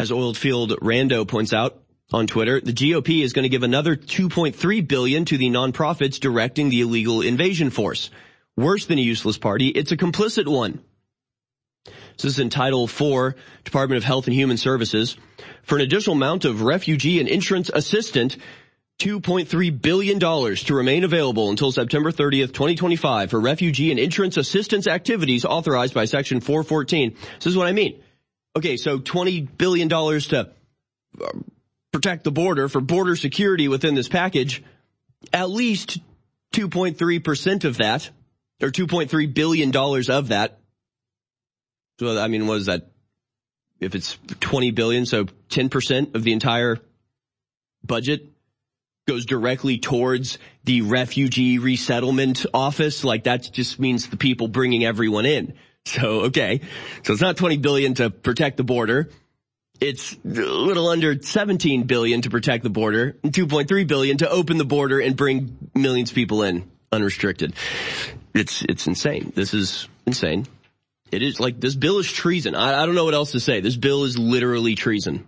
As 0.00 0.10
Oilfield 0.10 0.70
Rando 0.80 1.26
points 1.28 1.52
out 1.52 1.84
on 2.12 2.26
Twitter, 2.26 2.60
the 2.60 2.72
GOP 2.72 3.22
is 3.22 3.32
going 3.32 3.42
to 3.42 3.48
give 3.48 3.62
another 3.62 3.96
2.3 3.96 4.86
billion 4.86 5.24
to 5.24 5.36
the 5.36 5.50
nonprofits 5.50 6.20
directing 6.20 6.68
the 6.68 6.82
illegal 6.82 7.20
invasion 7.20 7.70
force. 7.70 8.10
Worse 8.56 8.86
than 8.86 8.98
a 8.98 9.02
useless 9.02 9.38
party, 9.38 9.68
it's 9.68 9.92
a 9.92 9.96
complicit 9.96 10.46
one. 10.46 10.80
This 12.16 12.24
is 12.24 12.38
in 12.38 12.48
Title 12.48 12.86
4, 12.86 13.36
Department 13.64 13.98
of 13.98 14.04
Health 14.04 14.26
and 14.26 14.34
Human 14.34 14.56
Services. 14.56 15.16
For 15.62 15.74
an 15.74 15.82
additional 15.82 16.16
amount 16.16 16.44
of 16.44 16.62
refugee 16.62 17.20
and 17.20 17.28
entrant 17.28 17.70
assistant, 17.74 18.36
$2.3 19.00 19.82
billion 19.82 20.18
to 20.18 20.74
remain 20.74 21.04
available 21.04 21.50
until 21.50 21.72
September 21.72 22.10
30th, 22.10 22.54
2025 22.54 23.30
for 23.30 23.40
refugee 23.40 23.90
and 23.90 24.00
entrant 24.00 24.36
assistance 24.36 24.86
activities 24.86 25.44
authorized 25.44 25.92
by 25.92 26.06
Section 26.06 26.40
414. 26.40 27.16
This 27.34 27.46
is 27.46 27.56
what 27.56 27.66
I 27.66 27.72
mean. 27.72 28.00
Okay, 28.56 28.78
so 28.78 28.98
$20 28.98 29.58
billion 29.58 29.90
to 29.90 30.50
protect 31.96 32.24
the 32.24 32.30
border 32.30 32.68
for 32.68 32.82
border 32.82 33.16
security 33.16 33.68
within 33.68 33.94
this 33.94 34.06
package. 34.06 34.62
At 35.32 35.48
least 35.48 35.98
2.3% 36.52 37.64
of 37.64 37.78
that, 37.78 38.10
or 38.62 38.68
$2.3 38.68 39.32
billion 39.32 39.74
of 39.74 40.28
that. 40.28 40.58
So, 41.98 42.18
I 42.18 42.28
mean, 42.28 42.46
what 42.46 42.58
is 42.58 42.66
that? 42.66 42.90
If 43.80 43.94
it's 43.94 44.18
20 44.40 44.72
billion, 44.72 45.06
so 45.06 45.24
10% 45.24 46.14
of 46.14 46.22
the 46.22 46.34
entire 46.34 46.78
budget 47.82 48.30
goes 49.08 49.24
directly 49.24 49.78
towards 49.78 50.38
the 50.64 50.82
refugee 50.82 51.58
resettlement 51.58 52.44
office. 52.52 53.04
Like 53.04 53.24
that 53.24 53.50
just 53.52 53.78
means 53.78 54.08
the 54.08 54.18
people 54.18 54.48
bringing 54.48 54.84
everyone 54.84 55.24
in. 55.24 55.54
So, 55.86 56.22
okay. 56.24 56.60
So 57.04 57.12
it's 57.12 57.22
not 57.22 57.36
20 57.36 57.58
billion 57.58 57.94
to 57.94 58.10
protect 58.10 58.56
the 58.56 58.64
border. 58.64 59.08
It's 59.80 60.14
a 60.24 60.28
little 60.28 60.88
under 60.88 61.20
17 61.20 61.84
billion 61.84 62.22
to 62.22 62.30
protect 62.30 62.62
the 62.62 62.70
border 62.70 63.16
and 63.22 63.32
2.3 63.32 63.86
billion 63.86 64.18
to 64.18 64.30
open 64.30 64.56
the 64.56 64.64
border 64.64 65.00
and 65.00 65.16
bring 65.16 65.70
millions 65.74 66.10
of 66.10 66.14
people 66.14 66.42
in 66.42 66.70
unrestricted. 66.92 67.54
It's, 68.34 68.62
it's 68.62 68.86
insane. 68.86 69.32
This 69.34 69.54
is 69.54 69.88
insane. 70.06 70.46
It 71.12 71.22
is 71.22 71.38
like 71.38 71.60
this 71.60 71.74
bill 71.74 71.98
is 71.98 72.10
treason. 72.10 72.54
I, 72.54 72.82
I 72.82 72.86
don't 72.86 72.94
know 72.94 73.04
what 73.04 73.14
else 73.14 73.32
to 73.32 73.40
say. 73.40 73.60
This 73.60 73.76
bill 73.76 74.04
is 74.04 74.18
literally 74.18 74.74
treason. 74.74 75.26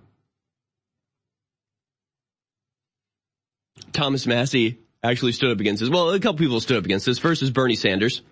Thomas 3.92 4.26
Massie 4.26 4.78
actually 5.03 5.32
stood 5.32 5.51
up 5.51 5.61
against 5.61 5.80
this. 5.80 5.90
Well, 5.90 6.11
a 6.11 6.20
couple 6.20 6.38
people 6.38 6.61
stood 6.61 6.78
up 6.78 6.84
against 6.84 7.07
this. 7.07 7.18
First 7.18 7.42
is 7.42 7.51
Bernie 7.51 7.76
Sanders. 7.76 8.22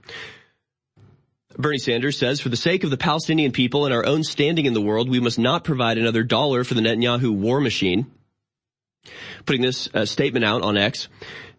Bernie 1.58 1.78
Sanders 1.78 2.18
says, 2.18 2.40
for 2.40 2.50
the 2.50 2.56
sake 2.56 2.84
of 2.84 2.90
the 2.90 2.98
Palestinian 2.98 3.50
people 3.50 3.86
and 3.86 3.94
our 3.94 4.04
own 4.04 4.22
standing 4.22 4.66
in 4.66 4.74
the 4.74 4.80
world, 4.80 5.08
we 5.08 5.20
must 5.20 5.38
not 5.38 5.64
provide 5.64 5.96
another 5.96 6.22
dollar 6.22 6.64
for 6.64 6.74
the 6.74 6.82
Netanyahu 6.82 7.34
war 7.34 7.60
machine. 7.60 8.10
Putting 9.46 9.62
this 9.62 9.88
uh, 9.94 10.04
statement 10.04 10.44
out 10.44 10.62
on 10.62 10.76
X, 10.76 11.08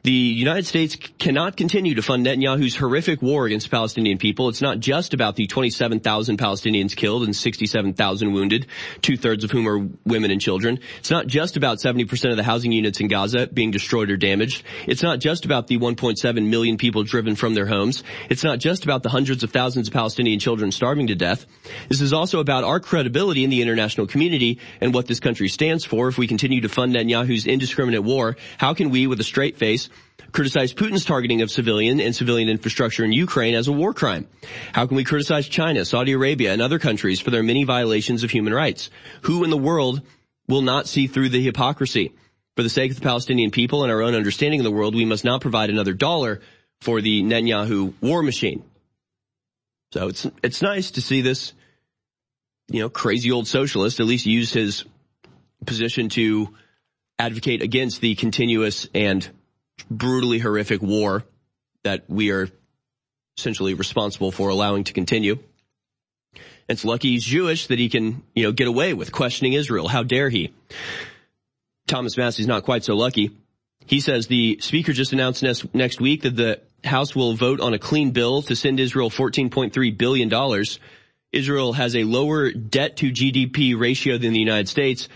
the 0.08 0.14
United 0.14 0.66
States 0.66 0.96
cannot 0.96 1.58
continue 1.58 1.94
to 1.96 2.02
fund 2.02 2.26
Netanyahu's 2.26 2.78
horrific 2.78 3.22
war 3.22 3.46
against 3.46 3.70
Palestinian 3.70 4.18
people. 4.18 4.48
It's 4.48 4.62
not 4.62 4.80
just 4.80 5.14
about 5.14 5.36
the 5.36 5.48
27,000 5.48 6.38
Palestinians 6.38 6.96
killed 6.96 7.26
and 7.26 7.36
67,000 7.36 8.32
wounded, 8.32 8.68
two-thirds 9.02 9.44
of 9.44 9.52
whom 9.52 9.68
are 9.68 9.86
women 10.06 10.32
and 10.32 10.40
children. 10.40 10.80
It's 11.00 11.12
not 11.12 11.28
just 11.28 11.58
about 11.58 11.80
70% 11.80 12.32
of 12.32 12.38
the 12.38 12.44
housing 12.44 12.72
units 12.72 13.02
in 13.02 13.10
Gaza 13.10 13.48
being 13.48 13.72
destroyed 13.72 14.10
or 14.10 14.16
damaged. 14.16 14.64
It's 14.88 15.04
not 15.04 15.20
just 15.20 15.44
about 15.44 15.68
the 15.68 15.78
1.7 15.78 16.50
million 16.50 16.78
people 16.78 17.04
driven 17.04 17.36
from 17.36 17.54
their 17.54 17.66
homes. 17.66 18.02
It's 18.30 18.46
not 18.46 18.60
just 18.60 18.86
about 18.86 19.04
the 19.04 19.10
hundreds 19.10 19.44
of 19.44 19.52
thousands 19.52 19.90
of 19.90 19.94
Palestinian 19.94 20.40
children 20.40 20.72
starving 20.72 21.08
to 21.08 21.16
death. 21.16 21.46
This 21.90 22.00
is 22.00 22.14
also 22.14 22.40
about 22.40 22.64
our 22.64 22.80
credibility 22.80 23.44
in 23.44 23.50
the 23.50 23.62
international 23.62 24.08
community 24.08 24.60
and 24.80 24.94
what 24.94 25.08
this 25.08 25.20
country 25.20 25.50
stands 25.50 25.84
for. 25.84 26.08
If 26.08 26.18
we 26.18 26.28
continue 26.28 26.62
to 26.62 26.70
fund 26.70 26.96
Netanyahu's 26.96 27.46
indiscriminate 27.46 28.04
war, 28.04 28.38
how 28.58 28.74
can 28.74 28.90
we, 28.90 29.06
with 29.06 29.20
a 29.20 29.26
straight 29.26 29.58
face, 29.58 29.90
criticize 30.32 30.74
Putin's 30.74 31.06
targeting 31.06 31.42
of 31.42 31.50
civilian 31.50 32.00
and 32.00 32.16
civilian 32.16 32.50
infrastructure 32.50 33.04
in 33.04 33.12
Ukraine 33.12 33.56
as 33.56 33.68
a 33.68 33.72
war 33.72 33.94
crime? 33.94 34.28
How 34.74 34.86
can 34.86 34.98
we 34.98 35.04
criticize 35.04 35.48
China, 35.48 35.86
Saudi 35.86 36.12
Arabia, 36.12 36.54
and 36.54 36.62
other 36.62 36.80
countries 36.80 37.20
for 37.20 37.32
their 37.32 37.44
many 37.44 37.64
violations 37.64 38.24
of 38.24 38.32
human 38.32 38.54
rights? 38.54 38.90
Who 39.24 39.44
in 39.44 39.50
the 39.50 39.58
world 39.58 40.02
will 40.48 40.62
not 40.62 40.88
see 40.88 41.08
through 41.08 41.30
the 41.30 41.44
hypocrisy? 41.44 42.14
For 42.56 42.64
the 42.64 42.70
sake 42.70 42.92
of 42.92 42.98
the 42.98 43.04
Palestinian 43.04 43.52
people 43.52 43.84
and 43.84 43.92
our 43.92 44.02
own 44.02 44.16
understanding 44.16 44.60
of 44.60 44.64
the 44.64 44.72
world, 44.72 44.96
we 44.96 45.06
must 45.06 45.24
not 45.24 45.42
provide 45.42 45.70
another 45.70 45.94
dollar 45.94 46.42
for 46.82 47.02
the 47.02 47.22
Netanyahu 47.22 47.94
war 48.02 48.24
machine. 48.24 48.64
So 49.94 50.08
it's, 50.08 50.28
it's 50.44 50.62
nice 50.62 50.92
to 50.92 51.02
see 51.02 51.22
this, 51.22 51.54
you 52.70 52.82
know, 52.82 52.90
crazy 52.90 53.32
old 53.32 53.48
socialist 53.48 54.00
at 54.00 54.06
least 54.06 54.26
use 54.26 54.52
his 54.52 54.86
position 55.66 56.10
to 56.10 56.50
advocate 57.20 57.62
against 57.62 58.02
the 58.02 58.16
continuous 58.16 58.88
and 58.94 59.28
brutally 59.90 60.40
horrific 60.40 60.82
war 60.82 61.24
that 61.84 62.04
we 62.10 62.32
are 62.32 62.50
essentially 63.38 63.74
responsible 63.74 64.32
for 64.32 64.50
allowing 64.50 64.84
to 64.86 64.94
continue. 64.94 65.38
It's 66.68 66.84
lucky 66.84 67.12
he's 67.12 67.24
Jewish 67.24 67.68
that 67.68 67.80
he 67.80 67.88
can, 67.88 68.24
you 68.36 68.44
know, 68.44 68.52
get 68.52 68.68
away 68.68 68.94
with 68.94 69.12
questioning 69.12 69.54
Israel. 69.54 69.88
How 69.88 70.04
dare 70.04 70.30
he? 70.30 70.54
Thomas 71.88 72.18
Massie's 72.18 72.48
not 72.48 72.64
quite 72.64 72.84
so 72.84 72.96
lucky. 72.96 73.32
He 73.86 74.02
says 74.02 74.28
the 74.28 74.58
speaker 74.60 74.92
just 74.92 75.14
announced 75.14 75.44
next, 75.44 75.74
next 75.74 76.02
week 76.02 76.24
that 76.24 76.36
the 76.36 76.60
House 76.84 77.16
will 77.16 77.36
vote 77.36 77.62
on 77.62 77.74
a 77.74 77.80
clean 77.80 78.12
bill 78.12 78.42
to 78.44 78.56
send 78.56 78.80
Israel 78.80 79.10
$14.3 79.10 79.98
billion. 79.98 80.64
Israel 81.32 81.74
has 81.74 81.96
a 81.96 82.04
lower 82.04 82.52
debt 82.52 82.98
to 82.98 83.12
GDP 83.12 83.80
ratio 83.80 84.18
than 84.18 84.34
the 84.34 84.40
United 84.40 84.68
States. 84.68 85.08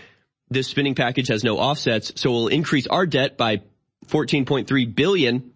This 0.48 0.68
spending 0.68 0.94
package 0.94 1.28
has 1.28 1.44
no 1.44 1.58
offsets, 1.58 2.12
so 2.16 2.30
it 2.30 2.32
will 2.32 2.48
increase 2.48 2.86
our 2.86 3.06
debt 3.06 3.36
by 3.36 3.62
14.3 4.06 4.94
billion, 4.94 5.52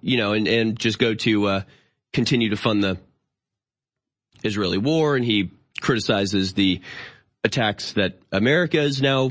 you 0.00 0.16
know, 0.16 0.32
and, 0.32 0.46
and 0.48 0.78
just 0.78 0.98
go 0.98 1.14
to, 1.14 1.46
uh, 1.46 1.62
continue 2.12 2.50
to 2.50 2.56
fund 2.56 2.82
the 2.82 2.98
Israeli 4.42 4.78
war. 4.78 5.16
And 5.16 5.24
he 5.24 5.50
criticizes 5.80 6.54
the 6.54 6.80
attacks 7.44 7.92
that 7.92 8.18
America 8.32 8.80
is 8.80 9.00
now 9.00 9.30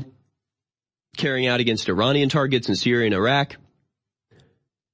carrying 1.16 1.46
out 1.46 1.60
against 1.60 1.88
Iranian 1.88 2.28
targets 2.28 2.68
in 2.68 2.76
Syria 2.76 3.06
and 3.06 3.14
Iraq 3.14 3.56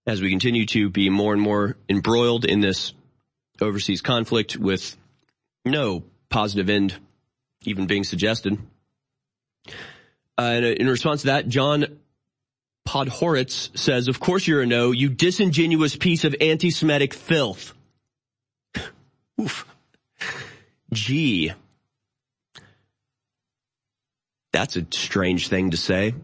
as 0.07 0.20
we 0.20 0.31
continue 0.31 0.66
to 0.66 0.91
be 0.91 1.09
more 1.11 1.33
and 1.33 1.43
more 1.43 1.77
embroiled 1.89 2.45
in 2.45 2.61
this 2.61 2.93
overseas 3.61 4.03
conflict 4.03 4.57
with 4.57 4.97
no 5.64 6.03
positive 6.29 6.68
end 6.68 6.95
even 7.62 7.87
being 7.87 8.05
suggested. 8.05 8.59
Uh, 10.37 10.61
in 10.62 10.89
response 10.89 11.22
to 11.22 11.27
that, 11.29 11.49
John 11.49 11.99
Podhoretz 12.87 13.76
says, 13.76 14.09
of 14.09 14.20
course 14.20 14.47
you're 14.47 14.62
a 14.62 14.66
no, 14.66 14.91
you 14.91 15.09
disingenuous 15.09 15.97
piece 15.97 16.24
of 16.24 16.35
anti-Semitic 16.41 17.14
filth. 17.14 17.74
Oof. 19.41 19.66
Gee. 20.93 21.53
That's 24.53 24.76
a 24.76 24.87
strange 24.91 25.49
thing 25.49 25.72
to 25.72 25.76
say. 25.76 26.14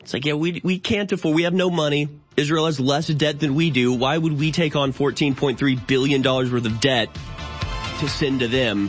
It's 0.00 0.12
like, 0.12 0.24
yeah, 0.24 0.34
we, 0.34 0.60
we 0.64 0.78
can't 0.78 1.10
afford, 1.12 1.34
we 1.34 1.44
have 1.44 1.54
no 1.54 1.70
money. 1.70 2.08
Israel 2.36 2.66
has 2.66 2.80
less 2.80 3.06
debt 3.06 3.40
than 3.40 3.54
we 3.54 3.70
do. 3.70 3.92
Why 3.92 4.18
would 4.18 4.38
we 4.38 4.52
take 4.52 4.74
on 4.74 4.92
$14.3 4.92 5.86
billion 5.86 6.22
worth 6.22 6.52
of 6.52 6.80
debt 6.80 7.08
to 8.00 8.08
send 8.08 8.40
to 8.40 8.48
them 8.48 8.88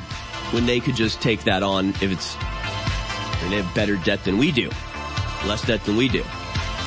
when 0.52 0.66
they 0.66 0.80
could 0.80 0.96
just 0.96 1.22
take 1.22 1.44
that 1.44 1.62
on 1.62 1.90
if 1.90 2.12
it's, 2.12 2.34
they 3.50 3.62
have 3.62 3.76
better 3.76 3.96
debt 3.98 4.24
than 4.24 4.38
we 4.38 4.52
do, 4.52 4.70
less 5.46 5.66
debt 5.66 5.84
than 5.86 5.98
we 5.98 6.08
do. 6.08 6.24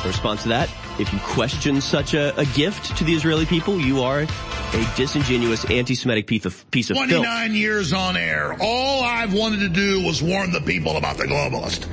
Response 0.06 0.42
to 0.44 0.48
that, 0.50 0.70
if 0.98 1.12
you 1.12 1.18
question 1.18 1.80
such 1.80 2.14
a, 2.14 2.38
a, 2.38 2.46
gift 2.46 2.96
to 2.96 3.04
the 3.04 3.12
Israeli 3.12 3.44
people, 3.44 3.78
you 3.78 4.02
are 4.02 4.20
a 4.20 4.92
disingenuous 4.96 5.64
anti-Semitic 5.70 6.26
piece 6.26 6.44
of, 6.44 6.70
piece 6.70 6.90
of 6.90 6.96
29 6.96 7.22
filth. 7.22 7.50
years 7.56 7.92
on 7.92 8.16
air. 8.16 8.56
All 8.60 9.02
I've 9.02 9.34
wanted 9.34 9.60
to 9.60 9.68
do 9.68 10.02
was 10.02 10.22
warn 10.22 10.52
the 10.52 10.60
people 10.60 10.96
about 10.96 11.16
the 11.16 11.24
globalist. 11.24 11.86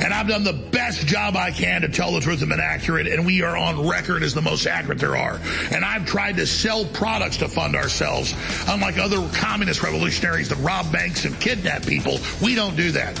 And 0.00 0.14
I've 0.14 0.28
done 0.28 0.44
the 0.44 0.52
best 0.52 1.06
job 1.06 1.36
I 1.36 1.50
can 1.50 1.82
to 1.82 1.88
tell 1.88 2.12
the 2.12 2.20
truth 2.20 2.40
and 2.40 2.50
been 2.50 2.60
accurate, 2.60 3.06
and 3.06 3.26
we 3.26 3.42
are 3.42 3.56
on 3.56 3.88
record 3.88 4.22
as 4.22 4.34
the 4.34 4.42
most 4.42 4.66
accurate 4.66 4.98
there 4.98 5.16
are. 5.16 5.40
And 5.72 5.84
I've 5.84 6.06
tried 6.06 6.36
to 6.36 6.46
sell 6.46 6.84
products 6.84 7.38
to 7.38 7.48
fund 7.48 7.74
ourselves. 7.74 8.34
Unlike 8.68 8.98
other 8.98 9.28
communist 9.34 9.82
revolutionaries 9.82 10.48
that 10.50 10.58
rob 10.58 10.90
banks 10.92 11.24
and 11.24 11.38
kidnap 11.40 11.84
people, 11.84 12.18
we 12.42 12.54
don't 12.54 12.76
do 12.76 12.92
that. 12.92 13.20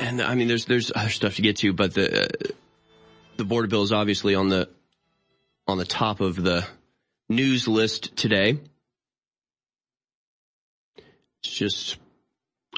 And 0.00 0.20
I 0.20 0.34
mean, 0.34 0.46
there's 0.46 0.66
there's 0.66 0.92
other 0.94 1.08
stuff 1.08 1.36
to 1.36 1.42
get 1.42 1.56
to, 1.56 1.72
but 1.72 1.94
the 1.94 2.24
uh, 2.24 2.26
the 3.38 3.46
border 3.46 3.68
bill 3.68 3.82
is 3.82 3.92
obviously 3.92 4.34
on 4.34 4.50
the 4.50 4.68
on 5.66 5.78
the 5.78 5.86
top 5.86 6.20
of 6.20 6.36
the 6.36 6.66
news 7.34 7.68
list 7.68 8.16
today. 8.16 8.58
It's 11.42 11.52
just 11.52 11.96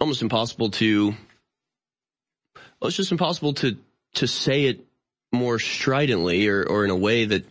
almost 0.00 0.22
impossible 0.22 0.70
to. 0.70 1.14
Well, 2.80 2.88
it's 2.88 2.96
just 2.96 3.12
impossible 3.12 3.54
to 3.54 3.76
to 4.14 4.26
say 4.26 4.64
it 4.64 4.84
more 5.32 5.58
stridently 5.58 6.48
or 6.48 6.64
or 6.64 6.84
in 6.84 6.90
a 6.90 6.96
way 6.96 7.26
that 7.26 7.44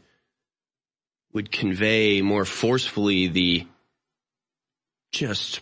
would 1.33 1.51
convey 1.51 2.21
more 2.21 2.45
forcefully 2.45 3.27
the 3.27 3.67
just 5.11 5.61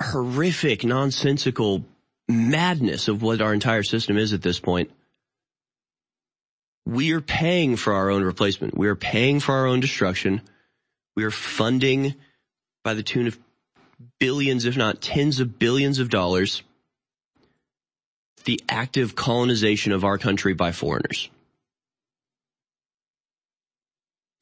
horrific, 0.00 0.84
nonsensical 0.84 1.84
madness 2.28 3.08
of 3.08 3.22
what 3.22 3.40
our 3.40 3.52
entire 3.52 3.82
system 3.82 4.16
is 4.16 4.32
at 4.32 4.42
this 4.42 4.60
point. 4.60 4.90
We 6.86 7.12
are 7.12 7.20
paying 7.20 7.76
for 7.76 7.92
our 7.92 8.10
own 8.10 8.24
replacement. 8.24 8.76
We 8.76 8.88
are 8.88 8.96
paying 8.96 9.40
for 9.40 9.54
our 9.54 9.66
own 9.66 9.80
destruction. 9.80 10.40
We 11.16 11.24
are 11.24 11.30
funding 11.30 12.14
by 12.82 12.94
the 12.94 13.02
tune 13.02 13.26
of 13.26 13.38
billions, 14.18 14.64
if 14.64 14.76
not 14.76 15.00
tens 15.00 15.40
of 15.40 15.58
billions 15.58 15.98
of 15.98 16.08
dollars, 16.08 16.62
the 18.44 18.60
active 18.68 19.14
colonization 19.14 19.92
of 19.92 20.04
our 20.04 20.18
country 20.18 20.54
by 20.54 20.72
foreigners 20.72 21.28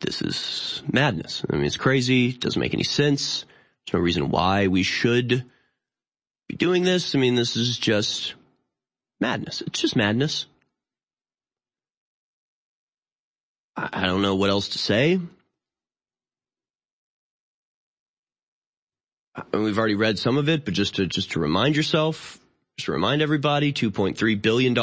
this 0.00 0.22
is 0.22 0.82
madness. 0.90 1.44
I 1.50 1.56
mean, 1.56 1.64
it's 1.64 1.76
crazy. 1.76 2.30
It 2.30 2.40
doesn't 2.40 2.60
make 2.60 2.74
any 2.74 2.84
sense. 2.84 3.44
There's 3.86 3.94
no 3.94 4.00
reason 4.00 4.30
why 4.30 4.68
we 4.68 4.82
should 4.82 5.44
be 6.48 6.56
doing 6.56 6.84
this. 6.84 7.14
I 7.14 7.18
mean, 7.18 7.34
this 7.34 7.56
is 7.56 7.78
just 7.78 8.34
madness. 9.20 9.60
It's 9.62 9.80
just 9.80 9.96
madness. 9.96 10.46
I 13.80 14.06
don't 14.06 14.22
know 14.22 14.34
what 14.34 14.50
else 14.50 14.70
to 14.70 14.78
say. 14.78 15.20
we've 19.52 19.78
already 19.78 19.94
read 19.94 20.18
some 20.18 20.36
of 20.36 20.48
it, 20.48 20.64
but 20.64 20.74
just 20.74 20.96
to, 20.96 21.06
just 21.06 21.32
to 21.32 21.40
remind 21.40 21.76
yourself, 21.76 22.40
just 22.76 22.86
to 22.86 22.92
remind 22.92 23.22
everybody, 23.22 23.72
$2.3 23.72 24.42
billion 24.42 24.76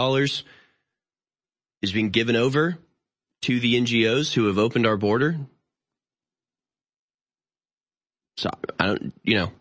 is 1.81 1.91
being 1.91 2.09
given 2.09 2.37
over 2.37 2.77
to 3.41 3.59
the 3.59 3.75
NGOs 3.75 4.33
who 4.33 4.47
have 4.47 4.57
opened 4.57 4.87
our 4.87 4.95
border. 4.95 5.37
So 8.37 8.49
I 8.79 8.85
don't, 8.87 9.13
you 9.23 9.35
know, 9.35 9.51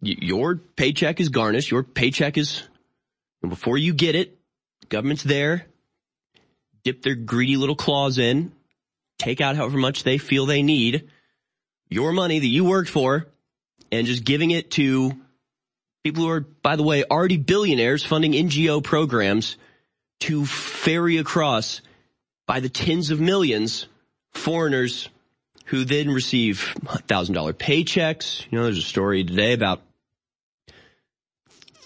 your 0.00 0.54
paycheck 0.54 1.18
is 1.18 1.28
garnished. 1.28 1.72
Your 1.72 1.82
paycheck 1.82 2.38
is 2.38 2.62
before 3.46 3.78
you 3.78 3.94
get 3.94 4.14
it, 4.14 4.38
government's 4.88 5.24
there, 5.24 5.66
dip 6.88 7.02
their 7.02 7.14
greedy 7.14 7.58
little 7.58 7.76
claws 7.76 8.16
in, 8.16 8.50
take 9.18 9.42
out 9.42 9.56
however 9.56 9.76
much 9.76 10.04
they 10.04 10.16
feel 10.16 10.46
they 10.46 10.62
need, 10.62 11.10
your 11.90 12.12
money 12.12 12.38
that 12.38 12.46
you 12.46 12.64
worked 12.64 12.88
for, 12.88 13.26
and 13.92 14.06
just 14.06 14.24
giving 14.24 14.52
it 14.52 14.70
to 14.70 15.12
people 16.02 16.24
who 16.24 16.30
are, 16.30 16.40
by 16.40 16.76
the 16.76 16.82
way, 16.82 17.04
already 17.04 17.36
billionaires 17.36 18.06
funding 18.06 18.32
NGO 18.32 18.82
programs 18.82 19.58
to 20.20 20.46
ferry 20.46 21.18
across 21.18 21.82
by 22.46 22.60
the 22.60 22.70
tens 22.70 23.10
of 23.10 23.20
millions 23.20 23.86
foreigners 24.32 25.10
who 25.66 25.84
then 25.84 26.10
receive 26.10 26.74
thousand 27.06 27.34
dollar 27.34 27.52
paychecks. 27.52 28.46
You 28.50 28.56
know, 28.56 28.64
there's 28.64 28.78
a 28.78 28.82
story 28.82 29.24
today 29.24 29.52
about 29.52 29.82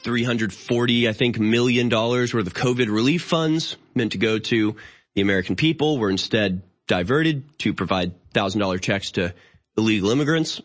340, 0.03 1.09
I 1.09 1.13
think, 1.13 1.39
million 1.39 1.89
dollars 1.89 2.35
worth 2.35 2.47
of 2.47 2.55
COVID 2.55 2.87
relief 2.87 3.23
funds 3.23 3.77
meant 3.95 4.13
to 4.13 4.19
go 4.19 4.39
to 4.39 4.77
the 5.15 5.21
American 5.21 5.57
people 5.57 5.99
were 5.99 6.11
instead 6.11 6.63
diverted 6.87 7.59
to 7.61 7.75
provide 7.75 8.13
thousand 8.33 8.61
dollar 8.61 8.79
checks 8.79 9.13
to 9.13 9.35
illegal 9.77 10.11
immigrants. 10.11 10.61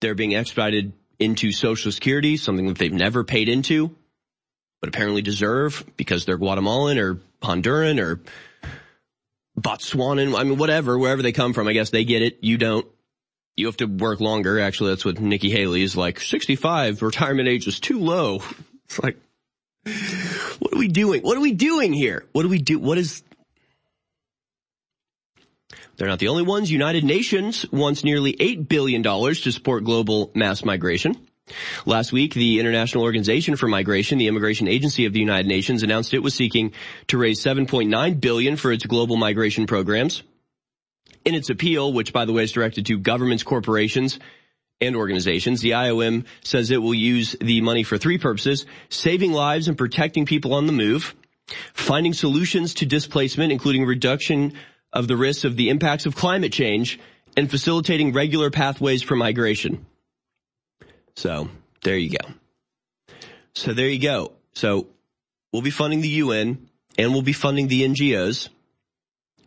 They're 0.00 0.14
being 0.14 0.34
expedited 0.34 0.92
into 1.18 1.52
Social 1.52 1.90
Security, 1.92 2.36
something 2.36 2.66
that 2.66 2.78
they've 2.78 2.92
never 2.92 3.24
paid 3.24 3.48
into, 3.48 3.94
but 4.80 4.88
apparently 4.88 5.22
deserve 5.22 5.84
because 5.96 6.24
they're 6.24 6.36
Guatemalan 6.36 6.98
or 6.98 7.20
Honduran 7.42 8.00
or 8.00 8.20
Botswanan. 9.58 10.38
I 10.38 10.44
mean, 10.44 10.58
whatever, 10.58 10.98
wherever 10.98 11.22
they 11.22 11.32
come 11.32 11.52
from, 11.54 11.66
I 11.68 11.72
guess 11.72 11.90
they 11.90 12.04
get 12.04 12.22
it. 12.22 12.38
You 12.42 12.58
don't. 12.58 12.86
You 13.56 13.66
have 13.66 13.78
to 13.78 13.86
work 13.86 14.20
longer. 14.20 14.60
Actually, 14.60 14.90
that's 14.90 15.04
what 15.04 15.18
Nikki 15.18 15.50
Haley 15.50 15.82
is 15.82 15.96
like. 15.96 16.20
65 16.20 17.00
retirement 17.02 17.48
age 17.48 17.66
is 17.66 17.80
too 17.80 18.00
low. 18.00 18.42
It's 18.88 19.02
like, 19.02 19.18
what 20.60 20.72
are 20.72 20.78
we 20.78 20.86
doing? 20.86 21.22
What 21.22 21.36
are 21.36 21.40
we 21.40 21.50
doing 21.50 21.92
here? 21.92 22.24
What 22.30 22.44
do 22.44 22.48
we 22.48 22.60
do? 22.60 22.78
What 22.78 22.98
is, 22.98 23.24
they're 25.96 26.06
not 26.06 26.20
the 26.20 26.28
only 26.28 26.44
ones. 26.44 26.70
United 26.70 27.02
Nations 27.02 27.66
wants 27.72 28.04
nearly 28.04 28.34
$8 28.34 28.68
billion 28.68 29.02
to 29.02 29.34
support 29.34 29.82
global 29.82 30.30
mass 30.36 30.64
migration. 30.64 31.16
Last 31.84 32.12
week, 32.12 32.34
the 32.34 32.60
International 32.60 33.02
Organization 33.02 33.56
for 33.56 33.66
Migration, 33.66 34.18
the 34.18 34.28
immigration 34.28 34.68
agency 34.68 35.06
of 35.06 35.12
the 35.12 35.18
United 35.18 35.48
Nations, 35.48 35.82
announced 35.82 36.14
it 36.14 36.22
was 36.22 36.34
seeking 36.34 36.72
to 37.08 37.18
raise 37.18 37.40
7.9 37.42 38.20
billion 38.20 38.56
for 38.56 38.70
its 38.70 38.86
global 38.86 39.16
migration 39.16 39.66
programs. 39.66 40.22
In 41.26 41.34
its 41.34 41.50
appeal, 41.50 41.92
which 41.92 42.12
by 42.12 42.24
the 42.24 42.32
way 42.32 42.44
is 42.44 42.52
directed 42.52 42.86
to 42.86 42.98
governments, 42.98 43.42
corporations, 43.42 44.20
and 44.80 44.94
organizations, 44.94 45.60
the 45.60 45.72
IOM 45.72 46.24
says 46.44 46.70
it 46.70 46.80
will 46.80 46.94
use 46.94 47.34
the 47.40 47.60
money 47.62 47.82
for 47.82 47.98
three 47.98 48.16
purposes, 48.16 48.64
saving 48.90 49.32
lives 49.32 49.66
and 49.66 49.76
protecting 49.76 50.24
people 50.24 50.54
on 50.54 50.66
the 50.66 50.72
move, 50.72 51.16
finding 51.74 52.12
solutions 52.12 52.74
to 52.74 52.86
displacement, 52.86 53.50
including 53.50 53.84
reduction 53.84 54.52
of 54.92 55.08
the 55.08 55.16
risks 55.16 55.44
of 55.44 55.56
the 55.56 55.68
impacts 55.68 56.06
of 56.06 56.14
climate 56.14 56.52
change, 56.52 57.00
and 57.36 57.50
facilitating 57.50 58.12
regular 58.12 58.50
pathways 58.50 59.02
for 59.02 59.16
migration. 59.16 59.84
So 61.16 61.48
there 61.82 61.96
you 61.96 62.10
go. 62.10 63.16
So 63.54 63.72
there 63.72 63.88
you 63.88 63.98
go. 63.98 64.32
So 64.54 64.86
we'll 65.52 65.62
be 65.62 65.70
funding 65.70 66.02
the 66.02 66.08
UN 66.08 66.68
and 66.96 67.12
we'll 67.12 67.22
be 67.22 67.32
funding 67.32 67.66
the 67.66 67.82
NGOs 67.82 68.48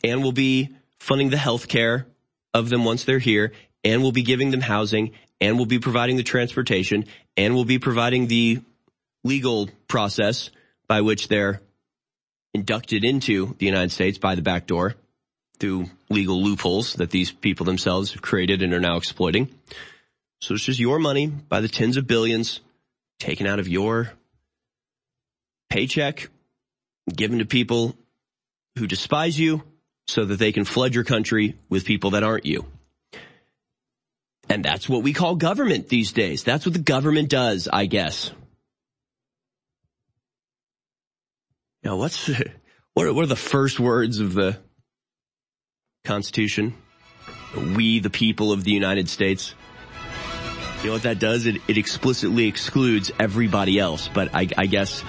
and 0.04 0.22
we'll 0.22 0.34
be 0.34 0.76
funding 1.00 1.30
the 1.30 1.38
health 1.38 1.68
care 1.68 2.06
of 2.54 2.70
them 2.70 2.86
once 2.86 3.04
they're 3.04 3.20
here 3.20 3.54
and 3.84 4.02
we'll 4.02 4.12
be 4.12 4.24
giving 4.24 4.52
them 4.52 4.62
housing 4.62 5.12
and 5.42 5.56
we'll 5.56 5.66
be 5.66 5.80
providing 5.80 6.18
the 6.18 6.24
transportation 6.24 7.06
and 7.38 7.56
we'll 7.56 7.66
be 7.66 7.80
providing 7.80 8.28
the 8.28 8.62
legal 9.24 9.70
process 9.88 10.50
by 10.88 11.02
which 11.02 11.28
they're 11.28 11.62
inducted 12.54 13.04
into 13.04 13.56
the 13.60 13.66
United 13.66 13.92
States 13.92 14.18
by 14.18 14.36
the 14.36 14.42
back 14.42 14.66
door 14.66 14.96
through 15.60 15.86
legal 16.10 16.42
loopholes 16.42 16.94
that 16.94 17.12
these 17.12 17.32
people 17.32 17.66
themselves 17.66 18.14
have 18.14 18.22
created 18.22 18.62
and 18.62 18.74
are 18.74 18.80
now 18.80 18.98
exploiting. 18.98 19.50
So 20.42 20.54
it's 20.54 20.64
just 20.64 20.80
your 20.80 21.00
money 21.00 21.28
by 21.28 21.62
the 21.62 21.68
tens 21.68 21.98
of 21.98 22.08
billions 22.08 22.62
taken 23.20 23.46
out 23.46 23.60
of 23.60 23.68
your 23.68 24.12
paycheck, 25.70 26.30
given 27.14 27.40
to 27.40 27.46
people 27.46 27.96
who 28.78 28.88
despise 28.88 29.38
you 29.38 29.64
so 30.10 30.26
that 30.26 30.40
they 30.40 30.52
can 30.52 30.66
flood 30.66 30.96
your 30.96 31.04
country 31.04 31.56
with 31.70 31.86
people 31.86 32.12
that 32.12 32.24
aren't 32.24 32.46
you. 32.46 32.66
And 34.50 34.66
that's 34.66 34.90
what 34.90 35.04
we 35.04 35.14
call 35.14 35.36
government 35.36 35.88
these 35.88 36.12
days. 36.12 36.44
That's 36.44 36.66
what 36.66 36.74
the 36.74 36.80
government 36.80 37.30
does, 37.30 37.68
I 37.72 37.86
guess. 37.86 38.32
Now, 41.84 41.98
what's 41.98 42.28
what 42.94 43.06
are, 43.06 43.14
what 43.14 43.24
are 43.24 43.28
the 43.28 43.36
first 43.36 43.80
words 43.80 44.20
of 44.20 44.34
the 44.34 44.58
Constitution? 46.04 46.74
We, 47.56 48.00
the 48.00 48.10
people 48.10 48.52
of 48.52 48.64
the 48.64 48.72
United 48.72 49.10
States. 49.10 49.54
You 50.82 50.88
know 50.88 50.94
what 50.94 51.04
that 51.04 51.20
does? 51.20 51.46
It, 51.46 51.62
it 51.68 51.78
explicitly 51.78 52.48
excludes 52.48 53.12
everybody 53.20 53.78
else, 53.78 54.08
but 54.08 54.34
I, 54.34 54.48
I 54.58 54.66
guess 54.66 55.04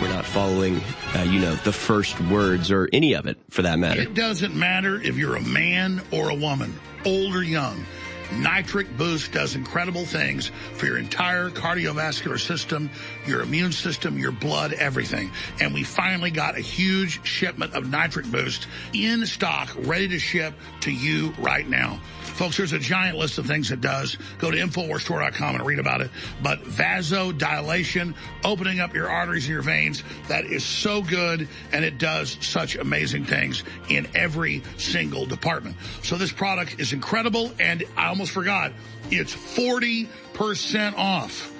we're 0.00 0.08
not 0.08 0.24
following, 0.24 0.80
uh, 1.16 1.22
you 1.22 1.40
know, 1.40 1.54
the 1.56 1.72
first 1.72 2.20
words 2.20 2.70
or 2.70 2.88
any 2.92 3.14
of 3.14 3.26
it 3.26 3.38
for 3.50 3.62
that 3.62 3.78
matter. 3.78 4.00
It 4.00 4.14
doesn't 4.14 4.54
matter 4.54 5.00
if 5.00 5.16
you're 5.16 5.36
a 5.36 5.42
man 5.42 6.02
or 6.12 6.30
a 6.30 6.34
woman, 6.34 6.78
old 7.04 7.34
or 7.34 7.42
young. 7.42 7.84
Nitric 8.32 8.96
Boost 8.96 9.32
does 9.32 9.56
incredible 9.56 10.04
things 10.04 10.50
for 10.74 10.86
your 10.86 10.98
entire 10.98 11.50
cardiovascular 11.50 12.38
system, 12.38 12.90
your 13.26 13.42
immune 13.42 13.72
system, 13.72 14.18
your 14.18 14.32
blood, 14.32 14.72
everything. 14.74 15.30
And 15.60 15.74
we 15.74 15.82
finally 15.82 16.30
got 16.30 16.56
a 16.56 16.60
huge 16.60 17.24
shipment 17.26 17.74
of 17.74 17.90
Nitric 17.90 18.30
Boost 18.30 18.68
in 18.92 19.26
stock, 19.26 19.70
ready 19.80 20.08
to 20.08 20.18
ship 20.18 20.54
to 20.82 20.92
you 20.92 21.34
right 21.38 21.68
now. 21.68 22.00
Folks, 22.22 22.56
there's 22.56 22.72
a 22.72 22.78
giant 22.78 23.18
list 23.18 23.38
of 23.38 23.46
things 23.46 23.70
it 23.70 23.80
does. 23.80 24.16
Go 24.38 24.50
to 24.50 24.56
InfoWarsStore.com 24.56 25.56
and 25.56 25.66
read 25.66 25.78
about 25.78 26.00
it. 26.00 26.10
But 26.42 26.62
vasodilation, 26.62 28.14
opening 28.44 28.80
up 28.80 28.94
your 28.94 29.10
arteries 29.10 29.44
and 29.44 29.52
your 29.52 29.62
veins, 29.62 30.02
that 30.28 30.46
is 30.46 30.64
so 30.64 31.02
good 31.02 31.48
and 31.72 31.84
it 31.84 31.98
does 31.98 32.38
such 32.40 32.76
amazing 32.76 33.24
things 33.26 33.64
in 33.88 34.08
every 34.14 34.62
single 34.78 35.26
department. 35.26 35.76
So 36.02 36.16
this 36.16 36.32
product 36.32 36.80
is 36.80 36.92
incredible 36.92 37.52
and 37.58 37.84
I 37.96 38.12
almost 38.20 38.32
forgot, 38.32 38.72
it's 39.10 39.34
40% 39.34 40.94
off. 40.98 41.50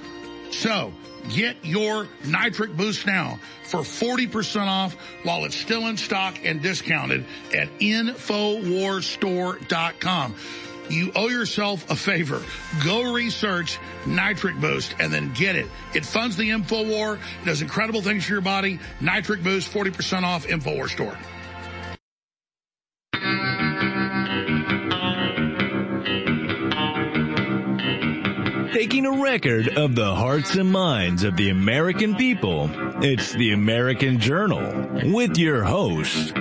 So 0.50 0.92
get 1.30 1.64
your 1.64 2.06
nitric 2.26 2.76
boost 2.76 3.06
now 3.06 3.40
for 3.62 3.80
40% 3.80 4.66
off 4.66 4.94
while 5.22 5.46
it's 5.46 5.56
still 5.56 5.86
in 5.86 5.96
stock 5.96 6.38
and 6.44 6.60
discounted 6.60 7.24
at 7.54 7.70
InfoWarsStore.com. 7.78 10.34
You 10.90 11.12
owe 11.14 11.28
yourself 11.28 11.90
a 11.90 11.96
favor. 11.96 12.42
Go 12.84 13.14
research 13.14 13.78
Nitric 14.06 14.60
Boost 14.60 14.94
and 14.98 15.10
then 15.10 15.32
get 15.32 15.56
it. 15.56 15.66
It 15.94 16.04
funds 16.04 16.36
the 16.36 16.50
InfoWar, 16.50 17.16
it 17.16 17.46
does 17.46 17.62
incredible 17.62 18.02
things 18.02 18.26
for 18.26 18.32
your 18.32 18.42
body. 18.42 18.78
Nitric 19.00 19.42
Boost, 19.42 19.72
40% 19.72 20.24
off, 20.24 20.46
InfoWar 20.46 20.90
store. 20.90 21.16
Taking 28.80 29.04
a 29.04 29.22
record 29.22 29.76
of 29.76 29.94
the 29.94 30.14
hearts 30.14 30.54
and 30.54 30.72
minds 30.72 31.22
of 31.22 31.36
the 31.36 31.50
American 31.50 32.14
people, 32.14 32.70
it's 33.04 33.30
the 33.34 33.52
American 33.52 34.18
Journal 34.18 34.88
with 35.12 35.36
your 35.36 35.62
host, 35.64 36.34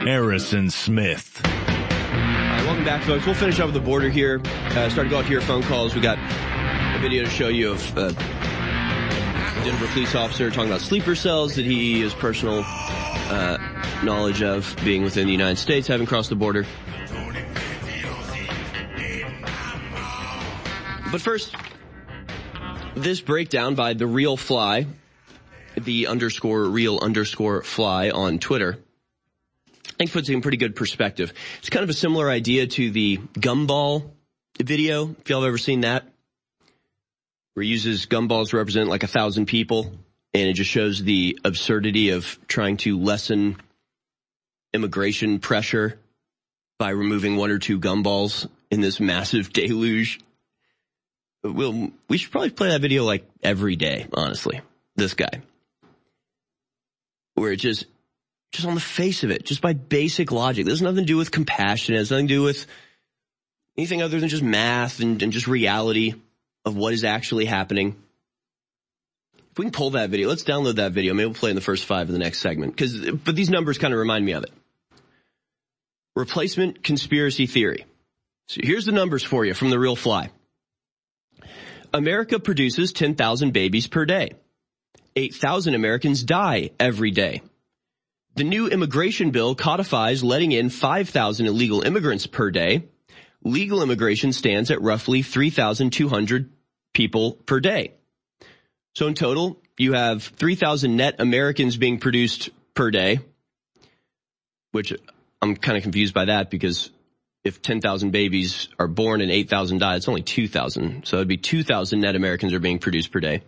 Harrison 0.00 0.70
Smith. 0.70 1.38
Welcome 1.44 2.86
back, 2.86 3.02
folks. 3.02 3.26
We'll 3.26 3.34
finish 3.34 3.60
up 3.60 3.66
with 3.66 3.74
the 3.74 3.80
border 3.80 4.08
here. 4.08 4.40
Uh, 4.46 4.88
start 4.88 5.08
to 5.08 5.08
go 5.10 5.18
out 5.18 5.26
to 5.26 5.30
your 5.30 5.42
phone 5.42 5.62
calls. 5.64 5.94
We 5.94 6.00
got 6.00 6.16
a 6.16 6.98
video 6.98 7.24
to 7.24 7.30
show 7.30 7.48
you 7.48 7.72
of 7.72 7.98
uh, 7.98 8.12
Denver 9.62 9.86
police 9.88 10.14
officer 10.14 10.50
talking 10.50 10.70
about 10.70 10.80
sleeper 10.80 11.14
cells 11.14 11.56
that 11.56 11.66
he 11.66 12.00
has 12.00 12.14
personal 12.14 12.62
uh, 12.64 13.58
knowledge 14.02 14.40
of 14.42 14.74
being 14.82 15.02
within 15.02 15.26
the 15.26 15.32
United 15.32 15.58
States, 15.58 15.86
having 15.86 16.06
crossed 16.06 16.30
the 16.30 16.36
border. 16.36 16.64
But 21.12 21.20
first, 21.20 21.54
this 22.96 23.20
breakdown 23.20 23.74
by 23.76 23.94
the 23.94 24.06
real 24.06 24.36
fly, 24.36 24.86
the 25.76 26.08
underscore 26.08 26.64
real 26.64 26.98
underscore 27.00 27.62
fly 27.62 28.10
on 28.10 28.38
Twitter, 28.38 28.78
I 29.86 29.92
think 29.98 30.12
puts 30.12 30.28
it 30.28 30.34
in 30.34 30.42
pretty 30.42 30.56
good 30.56 30.74
perspective. 30.74 31.32
It's 31.58 31.70
kind 31.70 31.84
of 31.84 31.90
a 31.90 31.94
similar 31.94 32.28
idea 32.28 32.66
to 32.66 32.90
the 32.90 33.18
gumball 33.34 34.10
video, 34.60 35.14
if 35.20 35.30
y'all 35.30 35.42
have 35.42 35.48
ever 35.48 35.58
seen 35.58 35.82
that, 35.82 36.04
where 37.54 37.62
he 37.62 37.70
uses 37.70 38.06
gumballs 38.06 38.50
to 38.50 38.56
represent 38.56 38.88
like 38.88 39.04
a 39.04 39.08
thousand 39.08 39.46
people, 39.46 39.92
and 40.34 40.48
it 40.48 40.54
just 40.54 40.70
shows 40.70 41.02
the 41.02 41.38
absurdity 41.44 42.10
of 42.10 42.38
trying 42.48 42.78
to 42.78 42.98
lessen 42.98 43.56
immigration 44.74 45.38
pressure 45.38 45.98
by 46.78 46.90
removing 46.90 47.36
one 47.36 47.50
or 47.50 47.58
two 47.58 47.78
gumballs 47.78 48.48
in 48.70 48.80
this 48.80 48.98
massive 48.98 49.52
deluge 49.52 50.20
we'll, 51.52 51.90
we 52.08 52.18
should 52.18 52.30
probably 52.30 52.50
play 52.50 52.68
that 52.68 52.80
video 52.80 53.04
like 53.04 53.28
every 53.42 53.76
day, 53.76 54.06
honestly. 54.12 54.60
This 54.96 55.14
guy. 55.14 55.42
Where 57.34 57.52
it 57.52 57.56
just, 57.56 57.86
just 58.52 58.66
on 58.66 58.74
the 58.74 58.80
face 58.80 59.24
of 59.24 59.30
it, 59.30 59.44
just 59.44 59.60
by 59.60 59.74
basic 59.74 60.32
logic, 60.32 60.64
there's 60.64 60.82
nothing 60.82 61.04
to 61.04 61.04
do 61.04 61.16
with 61.16 61.30
compassion, 61.30 61.94
it 61.94 61.98
has 61.98 62.10
nothing 62.10 62.28
to 62.28 62.34
do 62.34 62.42
with 62.42 62.66
anything 63.76 64.02
other 64.02 64.18
than 64.18 64.28
just 64.28 64.42
math 64.42 65.00
and, 65.00 65.22
and 65.22 65.32
just 65.32 65.46
reality 65.46 66.14
of 66.64 66.76
what 66.76 66.92
is 66.92 67.04
actually 67.04 67.44
happening. 67.44 67.96
If 69.52 69.58
we 69.58 69.64
can 69.64 69.72
pull 69.72 69.90
that 69.90 70.10
video, 70.10 70.28
let's 70.28 70.44
download 70.44 70.76
that 70.76 70.92
video. 70.92 71.14
Maybe 71.14 71.26
we'll 71.26 71.34
play 71.34 71.50
in 71.50 71.56
the 71.56 71.62
first 71.62 71.84
five 71.84 72.08
of 72.08 72.12
the 72.12 72.18
next 72.18 72.40
segment. 72.40 72.76
Cause, 72.76 73.10
but 73.24 73.36
these 73.36 73.50
numbers 73.50 73.78
kind 73.78 73.94
of 73.94 73.98
remind 73.98 74.24
me 74.24 74.32
of 74.32 74.44
it. 74.44 74.52
Replacement 76.14 76.82
conspiracy 76.82 77.46
theory. 77.46 77.84
So 78.48 78.60
here's 78.62 78.86
the 78.86 78.92
numbers 78.92 79.24
for 79.24 79.44
you 79.44 79.54
from 79.54 79.70
the 79.70 79.78
real 79.78 79.96
fly. 79.96 80.30
America 81.92 82.38
produces 82.38 82.92
10,000 82.92 83.52
babies 83.52 83.86
per 83.86 84.04
day. 84.04 84.32
8,000 85.14 85.74
Americans 85.74 86.22
die 86.22 86.70
every 86.78 87.10
day. 87.10 87.42
The 88.34 88.44
new 88.44 88.68
immigration 88.68 89.30
bill 89.30 89.54
codifies 89.54 90.22
letting 90.22 90.52
in 90.52 90.68
5,000 90.68 91.46
illegal 91.46 91.82
immigrants 91.82 92.26
per 92.26 92.50
day. 92.50 92.84
Legal 93.42 93.82
immigration 93.82 94.32
stands 94.32 94.70
at 94.70 94.82
roughly 94.82 95.22
3,200 95.22 96.50
people 96.92 97.32
per 97.32 97.60
day. 97.60 97.94
So 98.94 99.06
in 99.06 99.14
total, 99.14 99.62
you 99.78 99.94
have 99.94 100.22
3,000 100.22 100.96
net 100.96 101.16
Americans 101.18 101.76
being 101.76 101.98
produced 101.98 102.50
per 102.74 102.90
day, 102.90 103.20
which 104.72 104.92
I'm 105.40 105.56
kind 105.56 105.76
of 105.76 105.82
confused 105.82 106.14
by 106.14 106.26
that 106.26 106.50
because 106.50 106.90
if 107.46 107.62
10,000 107.62 108.10
babies 108.10 108.68
are 108.76 108.88
born 108.88 109.20
and 109.20 109.30
8,000 109.30 109.78
die, 109.78 109.94
it's 109.94 110.08
only 110.08 110.22
2,000. 110.22 111.06
So 111.06 111.18
it'd 111.18 111.28
be 111.28 111.36
2,000 111.36 112.00
net 112.00 112.16
Americans 112.16 112.52
are 112.52 112.58
being 112.58 112.80
produced 112.80 113.12
per 113.12 113.20
day. 113.20 113.42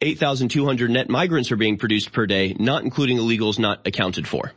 8,200 0.00 0.90
net 0.90 1.10
migrants 1.10 1.52
are 1.52 1.56
being 1.56 1.76
produced 1.76 2.10
per 2.10 2.24
day, 2.24 2.56
not 2.58 2.84
including 2.84 3.18
illegals 3.18 3.58
not 3.58 3.86
accounted 3.86 4.26
for. 4.26 4.52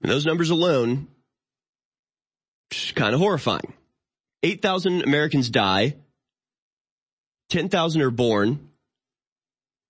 And 0.00 0.10
those 0.10 0.24
numbers 0.24 0.48
alone, 0.48 1.08
kind 2.94 3.14
of 3.14 3.20
horrifying. 3.20 3.74
8,000 4.42 5.02
Americans 5.02 5.50
die, 5.50 5.96
10,000 7.50 8.00
are 8.00 8.10
born, 8.10 8.70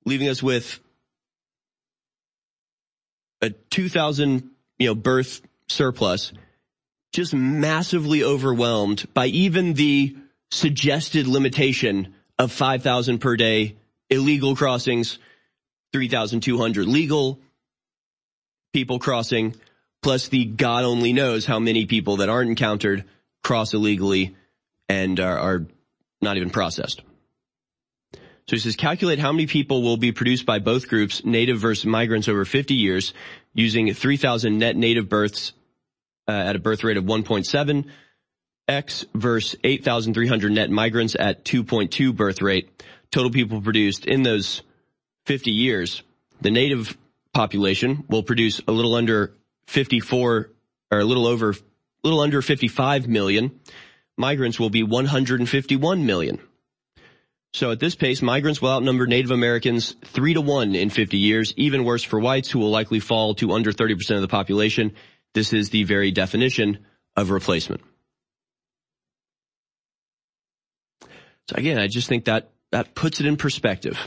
leaving 0.04 0.28
us 0.28 0.42
with 0.42 0.80
a 3.40 3.50
2,000, 3.50 4.50
you 4.80 4.88
know, 4.88 4.96
birth 4.96 5.42
surplus 5.68 6.32
just 7.12 7.34
massively 7.34 8.22
overwhelmed 8.22 9.06
by 9.14 9.26
even 9.26 9.74
the 9.74 10.16
suggested 10.50 11.26
limitation 11.26 12.14
of 12.38 12.52
5,000 12.52 13.18
per 13.18 13.36
day 13.36 13.76
illegal 14.10 14.54
crossings, 14.54 15.18
3,200 15.92 16.86
legal 16.86 17.40
people 18.72 18.98
crossing, 18.98 19.54
plus 20.02 20.28
the 20.28 20.44
God 20.44 20.84
only 20.84 21.12
knows 21.12 21.46
how 21.46 21.58
many 21.58 21.86
people 21.86 22.18
that 22.18 22.28
aren't 22.28 22.50
encountered 22.50 23.04
cross 23.42 23.74
illegally 23.74 24.36
and 24.88 25.18
are, 25.18 25.38
are 25.38 25.66
not 26.20 26.36
even 26.36 26.50
processed. 26.50 27.02
So 28.12 28.54
he 28.54 28.58
says, 28.58 28.76
calculate 28.76 29.18
how 29.18 29.32
many 29.32 29.46
people 29.46 29.82
will 29.82 29.96
be 29.96 30.12
produced 30.12 30.46
by 30.46 30.60
both 30.60 30.88
groups, 30.88 31.24
native 31.24 31.58
versus 31.58 31.86
migrants 31.86 32.28
over 32.28 32.44
50 32.44 32.74
years, 32.74 33.12
using 33.54 33.92
3,000 33.92 34.58
net 34.58 34.76
native 34.76 35.08
births 35.08 35.52
uh, 36.28 36.32
at 36.32 36.56
a 36.56 36.58
birth 36.58 36.84
rate 36.84 36.96
of 36.96 37.04
1.7 37.04 37.86
X 38.68 39.04
versus 39.14 39.58
8,300 39.62 40.52
net 40.52 40.70
migrants 40.70 41.16
at 41.18 41.44
2.2 41.44 42.14
birth 42.14 42.42
rate. 42.42 42.84
Total 43.10 43.30
people 43.30 43.60
produced 43.60 44.06
in 44.06 44.22
those 44.22 44.62
50 45.26 45.50
years. 45.52 46.02
The 46.40 46.50
native 46.50 46.96
population 47.32 48.04
will 48.08 48.22
produce 48.22 48.60
a 48.66 48.72
little 48.72 48.94
under 48.94 49.32
54 49.68 50.50
or 50.90 50.98
a 50.98 51.04
little 51.04 51.26
over, 51.26 51.54
little 52.02 52.20
under 52.20 52.42
55 52.42 53.08
million. 53.08 53.60
Migrants 54.16 54.58
will 54.58 54.70
be 54.70 54.82
151 54.82 56.06
million. 56.06 56.40
So 57.52 57.70
at 57.70 57.80
this 57.80 57.94
pace, 57.94 58.20
migrants 58.20 58.60
will 58.60 58.70
outnumber 58.70 59.06
Native 59.06 59.30
Americans 59.30 59.96
three 60.04 60.34
to 60.34 60.40
one 60.40 60.74
in 60.74 60.90
50 60.90 61.16
years, 61.16 61.54
even 61.56 61.84
worse 61.84 62.02
for 62.02 62.20
whites 62.20 62.50
who 62.50 62.58
will 62.58 62.70
likely 62.70 63.00
fall 63.00 63.34
to 63.36 63.52
under 63.52 63.72
30% 63.72 64.16
of 64.16 64.20
the 64.20 64.28
population 64.28 64.92
this 65.36 65.52
is 65.52 65.68
the 65.68 65.84
very 65.84 66.10
definition 66.12 66.78
of 67.14 67.28
replacement. 67.28 67.82
So 71.48 71.56
again, 71.56 71.78
I 71.78 71.88
just 71.88 72.08
think 72.08 72.24
that 72.24 72.52
that 72.72 72.94
puts 72.94 73.20
it 73.20 73.26
in 73.26 73.36
perspective. 73.36 73.98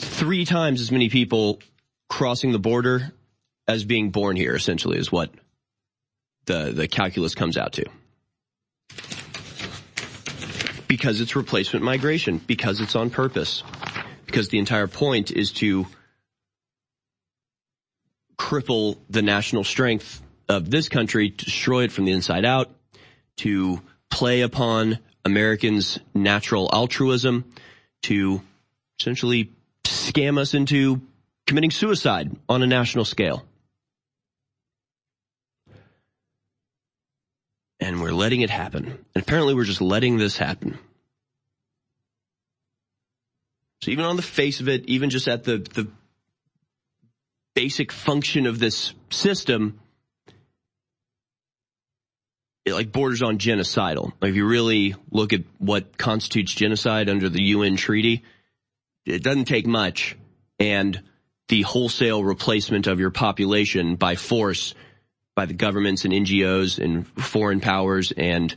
Three 0.00 0.44
times 0.44 0.80
as 0.80 0.90
many 0.90 1.08
people 1.08 1.60
crossing 2.08 2.50
the 2.50 2.58
border 2.58 3.12
as 3.68 3.84
being 3.84 4.10
born 4.10 4.34
here 4.34 4.56
essentially 4.56 4.98
is 4.98 5.12
what 5.12 5.30
the, 6.46 6.72
the 6.74 6.88
calculus 6.88 7.36
comes 7.36 7.56
out 7.56 7.74
to. 7.74 7.84
because 10.92 11.22
it's 11.22 11.34
replacement 11.34 11.82
migration, 11.82 12.36
because 12.46 12.78
it's 12.82 12.94
on 12.94 13.08
purpose, 13.08 13.62
because 14.26 14.50
the 14.50 14.58
entire 14.58 14.86
point 14.86 15.30
is 15.30 15.50
to 15.50 15.86
cripple 18.42 18.98
the 19.08 19.22
national 19.22 19.62
strength 19.62 20.20
of 20.48 20.68
this 20.68 20.88
country, 20.88 21.28
destroy 21.28 21.84
it 21.84 21.92
from 21.92 22.06
the 22.06 22.12
inside 22.12 22.44
out, 22.44 22.70
to 23.36 23.80
play 24.10 24.40
upon 24.40 24.98
Americans' 25.24 26.00
natural 26.12 26.68
altruism, 26.72 27.44
to 28.02 28.42
essentially 28.98 29.52
scam 29.84 30.38
us 30.38 30.54
into 30.54 31.00
committing 31.46 31.70
suicide 31.70 32.36
on 32.48 32.62
a 32.62 32.66
national 32.66 33.04
scale. 33.04 33.44
And 37.78 38.02
we're 38.02 38.10
letting 38.10 38.40
it 38.40 38.50
happen. 38.50 38.98
And 39.14 39.22
apparently 39.22 39.54
we're 39.54 39.64
just 39.64 39.80
letting 39.80 40.18
this 40.18 40.36
happen. 40.36 40.78
So 43.82 43.92
even 43.92 44.04
on 44.04 44.16
the 44.16 44.22
face 44.22 44.60
of 44.60 44.68
it, 44.68 44.84
even 44.86 45.10
just 45.10 45.28
at 45.28 45.44
the, 45.44 45.58
the 45.58 45.88
basic 47.54 47.92
function 47.92 48.46
of 48.46 48.58
this 48.58 48.94
system, 49.10 49.80
it 52.64 52.72
like 52.72 52.92
borders 52.92 53.22
on 53.22 53.38
genocidal. 53.38 54.12
Like 54.20 54.30
if 54.30 54.36
you 54.36 54.46
really 54.46 54.94
look 55.10 55.32
at 55.32 55.42
what 55.58 55.98
constitutes 55.98 56.52
genocide 56.52 57.08
under 57.08 57.28
the 57.28 57.42
UN 57.42 57.76
treaty, 57.76 58.22
it 59.04 59.22
doesn't 59.22 59.46
take 59.46 59.66
much. 59.66 60.16
And 60.58 61.02
the 61.48 61.62
wholesale 61.62 62.22
replacement 62.22 62.86
of 62.86 63.00
your 63.00 63.10
population 63.10 63.96
by 63.96 64.14
force 64.14 64.74
by 65.34 65.46
the 65.46 65.54
governments 65.54 66.04
and 66.04 66.12
NGOs 66.12 66.78
and 66.78 67.06
foreign 67.06 67.60
powers 67.60 68.12
and 68.12 68.54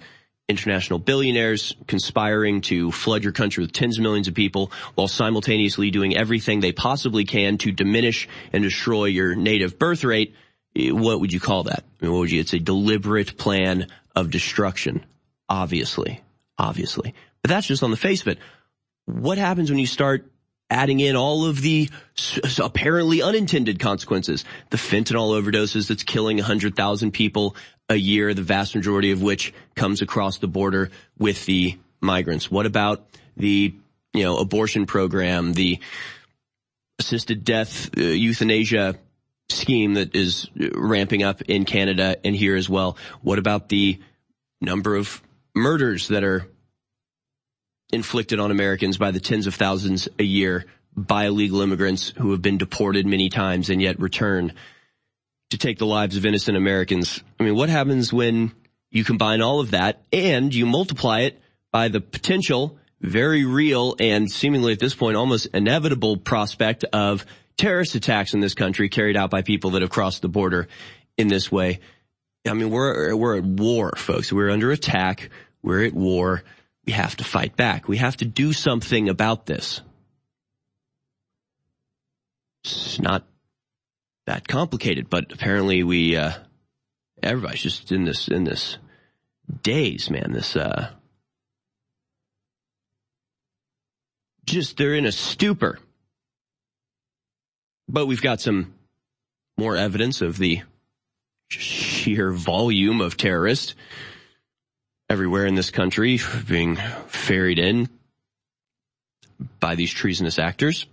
international 0.48 1.00
billionaires 1.00 1.76
conspiring 1.88 2.62
to 2.62 2.92
flood 2.92 3.24
your 3.24 3.34
country 3.34 3.64
with 3.64 3.72
tens 3.72 3.98
of 3.98 4.04
millions 4.04 4.28
of 4.28 4.34
people 4.34 4.72
while 4.94 5.08
simultaneously 5.08 5.90
doing 5.90 6.16
everything 6.16 6.60
they 6.60 6.72
possibly 6.72 7.26
can 7.26 7.58
to 7.58 7.72
diminish 7.72 8.28
and 8.54 8.64
destroy 8.64 9.06
your 9.06 9.36
native 9.36 9.80
birth 9.80 10.04
rate 10.04 10.36
what 10.76 11.20
would 11.20 11.32
you 11.32 11.40
call 11.40 11.64
that? 11.64 11.84
I 12.02 12.06
mean, 12.06 12.12
what 12.12 12.20
would 12.20 12.32
you? 12.32 12.40
It's 12.40 12.54
a 12.54 12.60
deliberate 12.60 13.38
plan 13.38 13.88
of 14.16 14.30
destruction. 14.30 15.06
Obviously, 15.48 16.22
obviously, 16.58 17.14
but 17.42 17.50
that's 17.50 17.68
just 17.68 17.84
on 17.84 17.92
the 17.92 17.98
face 17.98 18.22
of 18.22 18.30
it. 18.30 18.40
What 19.06 19.38
happens 19.38 19.70
when 19.70 19.80
you 19.80 19.86
start 19.86 20.30
adding 20.72 21.00
in 21.00 21.16
all 21.16 21.46
of 21.46 21.62
the 21.62 21.90
apparently 22.62 23.22
unintended 23.22 23.80
consequences? 23.80 24.44
The 24.72 24.78
fentanyl 24.78 25.40
overdoses 25.40 25.88
that's 25.88 26.04
killing 26.04 26.38
100,000 26.38 27.12
people 27.12 27.56
a 27.90 27.96
year, 27.96 28.34
the 28.34 28.42
vast 28.42 28.76
majority 28.76 29.12
of 29.12 29.22
which 29.22 29.54
comes 29.76 30.02
across 30.02 30.40
the 30.40 30.48
border 30.48 30.90
with 31.18 31.46
the 31.46 31.78
migrants. 32.02 32.50
What 32.50 32.66
about 32.66 33.06
the, 33.38 33.74
you 34.14 34.24
know, 34.24 34.38
abortion 34.38 34.86
program, 34.86 35.54
the 35.54 35.80
assisted 37.00 37.44
death, 37.44 37.90
uh, 37.98 38.02
euthanasia 38.02 38.96
scheme 39.50 39.96
that 39.96 40.16
is 40.16 40.50
ramping 40.56 41.24
up 41.24 41.42
in 41.44 41.66
Canada 41.66 42.18
and 42.24 42.36
here 42.36 42.56
as 42.56 42.70
well. 42.70 42.98
What 43.22 43.40
about 43.40 43.70
the 43.70 44.00
number 44.62 44.96
of 44.96 45.22
murders 45.54 46.08
that 46.08 46.24
are 46.24 46.48
inflicted 47.92 48.40
on 48.40 48.52
Americans 48.52 48.98
by 48.98 49.12
the 49.12 49.20
tens 49.20 49.48
of 49.48 49.56
thousands 49.56 50.10
a 50.18 50.24
year 50.24 50.66
by 50.96 51.26
illegal 51.26 51.62
immigrants 51.62 52.14
who 52.18 52.32
have 52.32 52.42
been 52.42 52.58
deported 52.58 53.06
many 53.06 53.30
times 53.30 53.70
and 53.70 53.82
yet 53.82 54.00
return 54.00 54.54
to 55.50 55.58
take 55.58 55.78
the 55.78 55.86
lives 55.86 56.18
of 56.18 56.26
innocent 56.26 56.58
Americans? 56.58 57.24
I 57.40 57.44
mean, 57.44 57.56
what 57.56 57.70
happens 57.70 58.12
when 58.12 58.52
you 58.92 59.04
combine 59.04 59.42
all 59.42 59.60
of 59.60 59.72
that 59.72 60.04
and 60.12 60.54
you 60.54 60.66
multiply 60.66 61.22
it 61.22 61.42
by 61.72 61.90
the 61.90 62.00
potential, 62.00 62.78
very 63.02 63.46
real 63.46 63.96
and 64.00 64.32
seemingly 64.32 64.74
at 64.74 64.80
this 64.80 64.96
point 64.96 65.18
almost 65.18 65.48
inevitable 65.48 66.18
prospect 66.18 66.86
of 66.86 67.26
terrorist 67.58 67.96
attacks 67.96 68.34
in 68.34 68.40
this 68.40 68.54
country 68.54 68.90
carried 68.90 69.18
out 69.18 69.30
by 69.30 69.42
people 69.42 69.72
that 69.72 69.82
have 69.82 69.92
crossed 69.92 70.22
the 70.22 70.30
border 70.30 70.68
in 71.18 71.28
this 71.28 71.52
way. 71.52 71.80
I 72.48 72.54
mean, 72.54 72.70
we're, 72.70 73.16
we're 73.16 73.38
at 73.38 73.44
war, 73.44 73.94
folks. 73.98 74.32
We're 74.32 74.52
under 74.52 74.72
attack. 74.72 75.30
We're 75.62 75.86
at 75.86 75.94
war. 75.94 76.44
We 76.86 76.94
have 76.94 77.16
to 77.18 77.24
fight 77.24 77.56
back. 77.56 77.88
We 77.88 77.98
have 77.98 78.18
to 78.18 78.26
do 78.26 78.54
something 78.54 79.10
about 79.10 79.46
this. 79.46 79.82
It's 82.64 83.00
not 83.00 83.26
that 84.26 84.48
complicated, 84.48 85.10
but 85.10 85.32
apparently 85.32 85.84
we, 85.84 86.16
uh, 86.16 86.32
everybody's 87.22 87.62
just 87.62 87.92
in 87.92 88.06
this, 88.06 88.28
in 88.28 88.44
this 88.44 88.78
daze, 89.62 90.10
man. 90.10 90.32
This, 90.32 90.56
uh, 90.56 90.92
just, 94.46 94.78
they're 94.78 94.96
in 94.96 95.06
a 95.06 95.12
stupor. 95.12 95.80
But 97.88 98.08
we've 98.08 98.22
got 98.22 98.42
some 98.42 98.74
more 99.58 99.76
evidence 99.76 100.22
of 100.22 100.38
the 100.38 100.62
sheer 101.50 102.32
volume 102.32 103.02
of 103.02 103.18
terrorists 103.18 103.76
everywhere 105.10 105.46
in 105.46 105.56
this 105.56 105.70
country 105.70 106.20
being 106.48 106.78
ferried 107.08 107.60
in 107.60 107.88
by 109.60 109.76
these 109.76 109.92
treasonous 109.92 110.40
actors. 110.40 110.88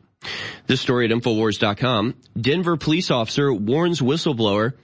This 0.66 0.80
story 0.80 1.04
at 1.04 1.10
Infowars.com. 1.10 2.14
Denver 2.40 2.76
police 2.76 3.10
officer 3.10 3.52
warns 3.52 4.00
whistleblower 4.00 4.74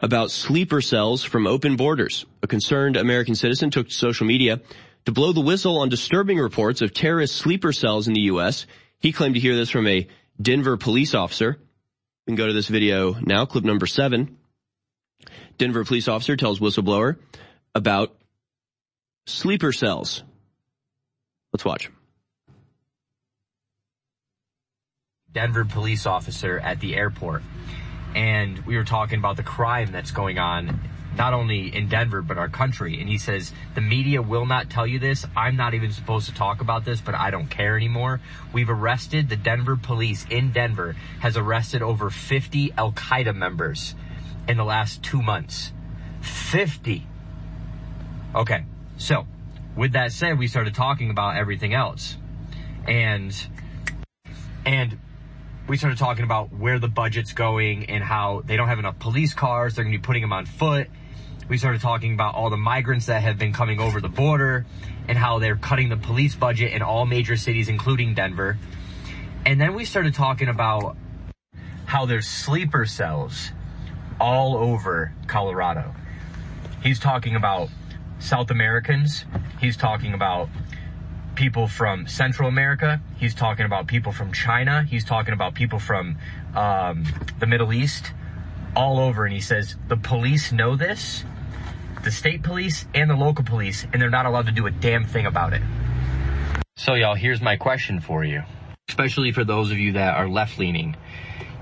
about 0.00 0.30
sleeper 0.30 0.80
cells 0.80 1.22
from 1.22 1.46
open 1.46 1.76
borders. 1.76 2.26
A 2.42 2.46
concerned 2.46 2.96
American 2.96 3.34
citizen 3.34 3.70
took 3.70 3.88
to 3.88 3.94
social 3.94 4.26
media 4.26 4.60
to 5.06 5.12
blow 5.12 5.32
the 5.32 5.40
whistle 5.40 5.78
on 5.78 5.88
disturbing 5.88 6.38
reports 6.38 6.82
of 6.82 6.92
terrorist 6.92 7.36
sleeper 7.36 7.72
cells 7.72 8.08
in 8.08 8.14
the 8.14 8.22
U.S. 8.22 8.66
He 8.98 9.12
claimed 9.12 9.34
to 9.34 9.40
hear 9.40 9.56
this 9.56 9.70
from 9.70 9.86
a 9.86 10.08
Denver 10.40 10.76
police 10.76 11.14
officer. 11.14 11.58
We 12.26 12.30
can 12.30 12.36
go 12.36 12.46
to 12.46 12.52
this 12.52 12.68
video 12.68 13.14
now, 13.20 13.44
clip 13.44 13.64
number 13.64 13.86
seven. 13.86 14.38
Denver 15.58 15.84
police 15.84 16.08
officer 16.08 16.36
tells 16.36 16.58
whistleblower 16.58 17.16
about 17.74 18.16
sleeper 19.26 19.72
cells. 19.72 20.22
Let's 21.52 21.64
watch. 21.64 21.90
Denver 25.34 25.64
police 25.64 26.06
officer 26.06 26.58
at 26.60 26.80
the 26.80 26.94
airport. 26.94 27.42
And 28.14 28.64
we 28.64 28.76
were 28.76 28.84
talking 28.84 29.18
about 29.18 29.36
the 29.36 29.42
crime 29.42 29.90
that's 29.90 30.12
going 30.12 30.38
on 30.38 30.80
not 31.16 31.32
only 31.32 31.74
in 31.74 31.88
Denver, 31.88 32.22
but 32.22 32.38
our 32.38 32.48
country. 32.48 33.00
And 33.00 33.08
he 33.08 33.18
says, 33.18 33.52
the 33.74 33.80
media 33.80 34.22
will 34.22 34.46
not 34.46 34.70
tell 34.70 34.86
you 34.86 34.98
this. 34.98 35.26
I'm 35.36 35.56
not 35.56 35.74
even 35.74 35.92
supposed 35.92 36.28
to 36.28 36.34
talk 36.34 36.60
about 36.60 36.84
this, 36.84 37.00
but 37.00 37.14
I 37.14 37.30
don't 37.30 37.48
care 37.48 37.76
anymore. 37.76 38.20
We've 38.52 38.70
arrested 38.70 39.28
the 39.28 39.36
Denver 39.36 39.76
police 39.76 40.26
in 40.30 40.52
Denver 40.52 40.96
has 41.20 41.36
arrested 41.36 41.82
over 41.82 42.10
50 42.10 42.72
Al 42.76 42.92
Qaeda 42.92 43.34
members 43.34 43.94
in 44.48 44.56
the 44.56 44.64
last 44.64 45.02
two 45.02 45.22
months. 45.22 45.72
50. 46.22 47.06
Okay. 48.34 48.64
So 48.96 49.26
with 49.76 49.92
that 49.92 50.12
said, 50.12 50.38
we 50.38 50.46
started 50.46 50.74
talking 50.74 51.10
about 51.10 51.36
everything 51.36 51.74
else 51.74 52.16
and, 52.86 53.34
and 54.64 54.98
we 55.68 55.76
started 55.76 55.98
talking 55.98 56.24
about 56.24 56.52
where 56.52 56.78
the 56.78 56.88
budget's 56.88 57.32
going 57.32 57.86
and 57.86 58.04
how 58.04 58.42
they 58.44 58.56
don't 58.56 58.68
have 58.68 58.78
enough 58.78 58.98
police 58.98 59.32
cars. 59.32 59.74
They're 59.74 59.84
going 59.84 59.92
to 59.92 59.98
be 59.98 60.02
putting 60.02 60.22
them 60.22 60.32
on 60.32 60.46
foot 60.46 60.88
we 61.48 61.58
started 61.58 61.82
talking 61.82 62.14
about 62.14 62.34
all 62.34 62.48
the 62.48 62.56
migrants 62.56 63.06
that 63.06 63.22
have 63.22 63.38
been 63.38 63.52
coming 63.52 63.78
over 63.78 64.00
the 64.00 64.08
border 64.08 64.64
and 65.08 65.18
how 65.18 65.38
they're 65.38 65.56
cutting 65.56 65.90
the 65.90 65.96
police 65.96 66.34
budget 66.34 66.72
in 66.72 66.80
all 66.80 67.04
major 67.04 67.36
cities, 67.36 67.68
including 67.68 68.14
Denver. 68.14 68.58
And 69.44 69.60
then 69.60 69.74
we 69.74 69.84
started 69.84 70.14
talking 70.14 70.48
about 70.48 70.96
how 71.84 72.06
there's 72.06 72.26
sleeper 72.26 72.86
cells 72.86 73.50
all 74.18 74.56
over 74.56 75.12
Colorado. 75.26 75.94
He's 76.82 76.98
talking 76.98 77.36
about 77.36 77.68
South 78.20 78.50
Americans. 78.50 79.26
He's 79.60 79.76
talking 79.76 80.14
about 80.14 80.48
people 81.34 81.66
from 81.66 82.06
Central 82.06 82.48
America. 82.48 83.00
He's 83.18 83.34
talking 83.34 83.66
about 83.66 83.86
people 83.86 84.12
from 84.12 84.32
China. 84.32 84.82
He's 84.82 85.04
talking 85.04 85.34
about 85.34 85.54
people 85.54 85.78
from 85.78 86.18
um, 86.54 87.04
the 87.38 87.46
Middle 87.46 87.72
East, 87.72 88.12
all 88.76 88.98
over. 88.98 89.24
And 89.24 89.32
he 89.32 89.40
says 89.40 89.76
the 89.88 89.96
police 89.96 90.52
know 90.52 90.76
this, 90.76 91.24
the 92.02 92.10
state 92.10 92.42
police 92.42 92.86
and 92.94 93.10
the 93.10 93.16
local 93.16 93.44
police, 93.44 93.86
and 93.92 94.00
they're 94.00 94.10
not 94.10 94.26
allowed 94.26 94.46
to 94.46 94.52
do 94.52 94.66
a 94.66 94.70
damn 94.70 95.04
thing 95.04 95.26
about 95.26 95.52
it. 95.52 95.62
So, 96.76 96.94
y'all, 96.94 97.14
here's 97.14 97.40
my 97.40 97.56
question 97.56 98.00
for 98.00 98.24
you, 98.24 98.42
especially 98.88 99.32
for 99.32 99.44
those 99.44 99.70
of 99.70 99.78
you 99.78 99.92
that 99.92 100.16
are 100.16 100.28
left 100.28 100.58
leaning. 100.58 100.96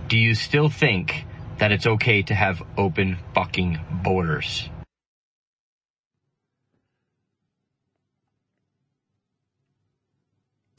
Do 0.08 0.16
you 0.16 0.34
still 0.34 0.68
think 0.68 1.24
that 1.58 1.70
it's 1.70 1.86
okay 1.86 2.22
to 2.22 2.34
have 2.34 2.62
open 2.76 3.18
fucking 3.34 3.78
borders? 4.02 4.68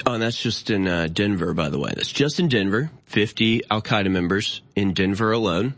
Oh, 0.05 0.13
and 0.13 0.21
that's 0.21 0.41
just 0.41 0.69
in 0.69 0.88
uh, 0.88 1.07
Denver, 1.07 1.53
by 1.53 1.69
the 1.69 1.80
way. 1.80 1.91
That's 1.95 2.11
just 2.11 2.39
in 2.39 2.49
Denver. 2.49 2.91
50 3.05 3.61
Al 3.71 3.81
Qaeda 3.81 4.11
members 4.11 4.61
in 4.75 4.93
Denver 4.93 5.31
alone 5.31 5.75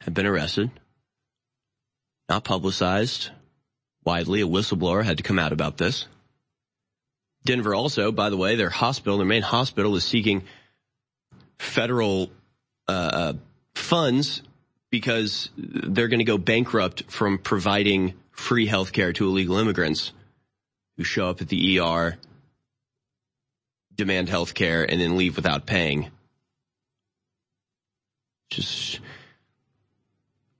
have 0.00 0.14
been 0.14 0.26
arrested 0.26 0.70
not 2.30 2.44
publicized 2.44 3.30
widely. 4.04 4.40
A 4.40 4.46
whistleblower 4.46 5.04
had 5.04 5.18
to 5.18 5.22
come 5.22 5.38
out 5.38 5.52
about 5.52 5.76
this. 5.76 6.06
Denver 7.44 7.74
also, 7.74 8.12
by 8.12 8.30
the 8.30 8.36
way, 8.36 8.54
their 8.54 8.70
hospital, 8.70 9.18
their 9.18 9.26
main 9.26 9.42
hospital 9.42 9.96
is 9.96 10.04
seeking 10.04 10.44
federal 11.58 12.30
uh, 12.86 13.32
funds 13.74 14.42
because 14.90 15.50
they're 15.56 16.08
going 16.08 16.20
to 16.20 16.24
go 16.24 16.38
bankrupt 16.38 17.02
from 17.10 17.38
providing 17.38 18.14
free 18.30 18.66
health 18.66 18.92
care 18.92 19.12
to 19.12 19.26
illegal 19.26 19.58
immigrants 19.58 20.12
who 20.96 21.04
show 21.04 21.28
up 21.28 21.40
at 21.40 21.48
the 21.48 21.80
ER, 21.80 22.16
demand 24.00 24.30
health 24.30 24.54
care, 24.54 24.82
and 24.82 25.00
then 25.00 25.16
leave 25.16 25.36
without 25.36 25.66
paying. 25.66 26.10
Just, 28.48 28.98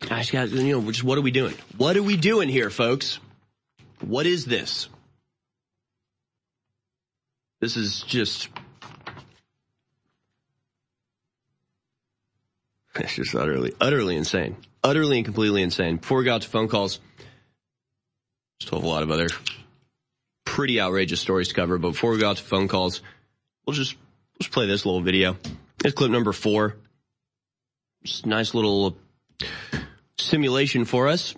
guys, 0.00 0.32
you 0.32 0.46
know, 0.46 0.82
just 0.90 1.02
what 1.02 1.16
are 1.16 1.22
we 1.22 1.30
doing? 1.30 1.54
What 1.78 1.96
are 1.96 2.02
we 2.02 2.16
doing 2.16 2.50
here, 2.50 2.68
folks? 2.68 3.18
What 4.00 4.26
is 4.26 4.44
this? 4.44 4.88
This 7.60 7.76
is 7.76 8.02
just 8.02 8.48
It's 12.94 13.14
just 13.14 13.34
utterly, 13.34 13.72
utterly 13.80 14.16
insane. 14.16 14.56
Utterly 14.84 15.16
and 15.16 15.24
completely 15.24 15.62
insane. 15.62 15.96
Before 15.96 16.18
we 16.18 16.24
got 16.24 16.42
to 16.42 16.48
phone 16.48 16.68
calls, 16.68 17.00
still 18.60 18.78
have 18.78 18.86
a 18.86 18.88
lot 18.88 19.02
of 19.02 19.10
other 19.10 19.28
pretty 20.44 20.80
outrageous 20.80 21.20
stories 21.20 21.48
to 21.48 21.54
cover, 21.54 21.78
but 21.78 21.92
before 21.92 22.10
we 22.10 22.18
got 22.18 22.36
to 22.36 22.42
phone 22.42 22.68
calls, 22.68 23.02
we'll 23.66 23.74
just, 23.74 23.96
let's 24.38 24.48
play 24.48 24.66
this 24.66 24.84
little 24.84 25.00
video. 25.00 25.36
It's 25.84 25.94
clip 25.94 26.10
number 26.10 26.32
four. 26.32 26.76
Just 28.04 28.26
nice 28.26 28.54
little 28.54 28.96
simulation 30.18 30.84
for 30.84 31.08
us. 31.08 31.34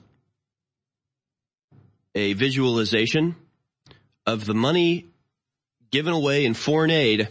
A 2.15 2.35
visualization 2.35 3.36
of 4.27 4.44
the 4.44 4.55
money 4.55 5.07
given 5.90 6.12
away 6.12 6.44
in 6.44 6.55
foreign 6.55 6.90
aid 6.90 7.28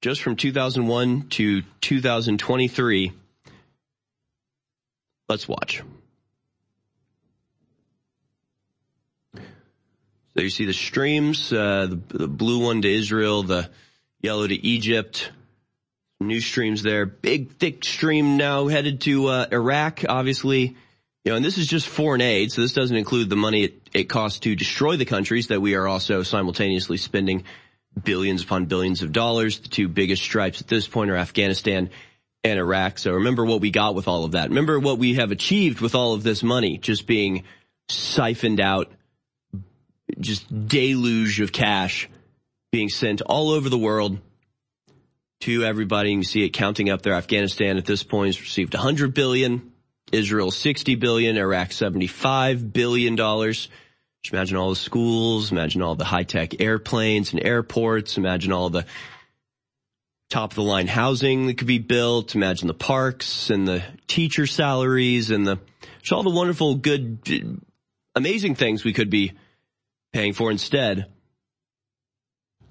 just 0.00 0.22
from 0.22 0.36
2001 0.36 1.28
to 1.30 1.62
2023 1.80 3.12
Let's 5.28 5.48
watch. 5.48 5.82
So 9.34 10.42
you 10.42 10.50
see 10.50 10.66
the 10.66 10.72
streams, 10.72 11.52
uh, 11.52 11.88
the, 11.88 12.18
the 12.18 12.28
blue 12.28 12.64
one 12.64 12.82
to 12.82 12.92
Israel, 12.92 13.42
the 13.42 13.68
yellow 14.26 14.44
to 14.44 14.66
Egypt, 14.66 15.30
new 16.18 16.40
streams 16.40 16.82
there. 16.82 17.06
Big, 17.06 17.52
thick 17.58 17.84
stream 17.84 18.36
now 18.36 18.66
headed 18.66 19.00
to 19.02 19.28
uh, 19.28 19.46
Iraq, 19.52 20.04
obviously. 20.08 20.76
You 21.24 21.30
know, 21.30 21.36
and 21.36 21.44
this 21.44 21.58
is 21.58 21.68
just 21.68 21.86
foreign 21.86 22.20
aid, 22.20 22.50
so 22.50 22.60
this 22.60 22.72
doesn't 22.72 22.96
include 22.96 23.30
the 23.30 23.36
money 23.36 23.62
it, 23.62 23.88
it 23.94 24.04
costs 24.08 24.40
to 24.40 24.56
destroy 24.56 24.96
the 24.96 25.04
countries 25.04 25.46
that 25.48 25.60
we 25.60 25.76
are 25.76 25.86
also 25.86 26.24
simultaneously 26.24 26.96
spending 26.96 27.44
billions 28.02 28.42
upon 28.42 28.66
billions 28.66 29.02
of 29.02 29.12
dollars. 29.12 29.60
The 29.60 29.68
two 29.68 29.86
biggest 29.86 30.24
stripes 30.24 30.60
at 30.60 30.66
this 30.66 30.88
point 30.88 31.12
are 31.12 31.16
Afghanistan 31.16 31.90
and 32.42 32.58
Iraq. 32.58 32.98
So 32.98 33.12
remember 33.12 33.44
what 33.44 33.60
we 33.60 33.70
got 33.70 33.94
with 33.94 34.08
all 34.08 34.24
of 34.24 34.32
that. 34.32 34.48
Remember 34.48 34.80
what 34.80 34.98
we 34.98 35.14
have 35.14 35.30
achieved 35.30 35.80
with 35.80 35.94
all 35.94 36.14
of 36.14 36.24
this 36.24 36.42
money 36.42 36.78
just 36.78 37.06
being 37.06 37.44
siphoned 37.88 38.60
out, 38.60 38.90
just 40.18 40.66
deluge 40.66 41.40
of 41.40 41.52
cash 41.52 42.08
being 42.76 42.88
sent 42.90 43.22
all 43.22 43.52
over 43.52 43.70
the 43.70 43.78
world 43.78 44.18
to 45.40 45.64
everybody. 45.64 46.10
You 46.10 46.16
can 46.18 46.24
see 46.24 46.44
it 46.44 46.50
counting 46.50 46.90
up 46.90 47.00
there. 47.00 47.14
Afghanistan 47.14 47.78
at 47.78 47.86
this 47.86 48.02
point 48.02 48.34
has 48.34 48.40
received 48.42 48.74
100 48.74 49.14
billion, 49.14 49.72
Israel 50.12 50.50
60 50.50 50.94
billion, 50.96 51.38
Iraq 51.38 51.72
75 51.72 52.74
billion 52.74 53.16
dollars. 53.16 53.70
Just 54.22 54.34
imagine 54.34 54.58
all 54.58 54.68
the 54.68 54.76
schools, 54.76 55.52
imagine 55.52 55.80
all 55.80 55.94
the 55.94 56.04
high 56.04 56.24
tech 56.24 56.60
airplanes 56.60 57.32
and 57.32 57.42
airports, 57.42 58.18
imagine 58.18 58.52
all 58.52 58.68
the 58.68 58.84
top 60.28 60.50
of 60.50 60.56
the 60.56 60.62
line 60.62 60.86
housing 60.86 61.46
that 61.46 61.56
could 61.56 61.66
be 61.66 61.78
built. 61.78 62.34
Imagine 62.34 62.68
the 62.68 62.74
parks 62.74 63.48
and 63.48 63.66
the 63.66 63.82
teacher 64.06 64.46
salaries 64.46 65.30
and 65.30 65.46
the, 65.46 65.58
all 66.12 66.22
the 66.22 66.28
wonderful, 66.28 66.74
good, 66.74 67.62
amazing 68.14 68.54
things 68.54 68.84
we 68.84 68.92
could 68.92 69.08
be 69.08 69.32
paying 70.12 70.34
for 70.34 70.50
instead. 70.50 71.06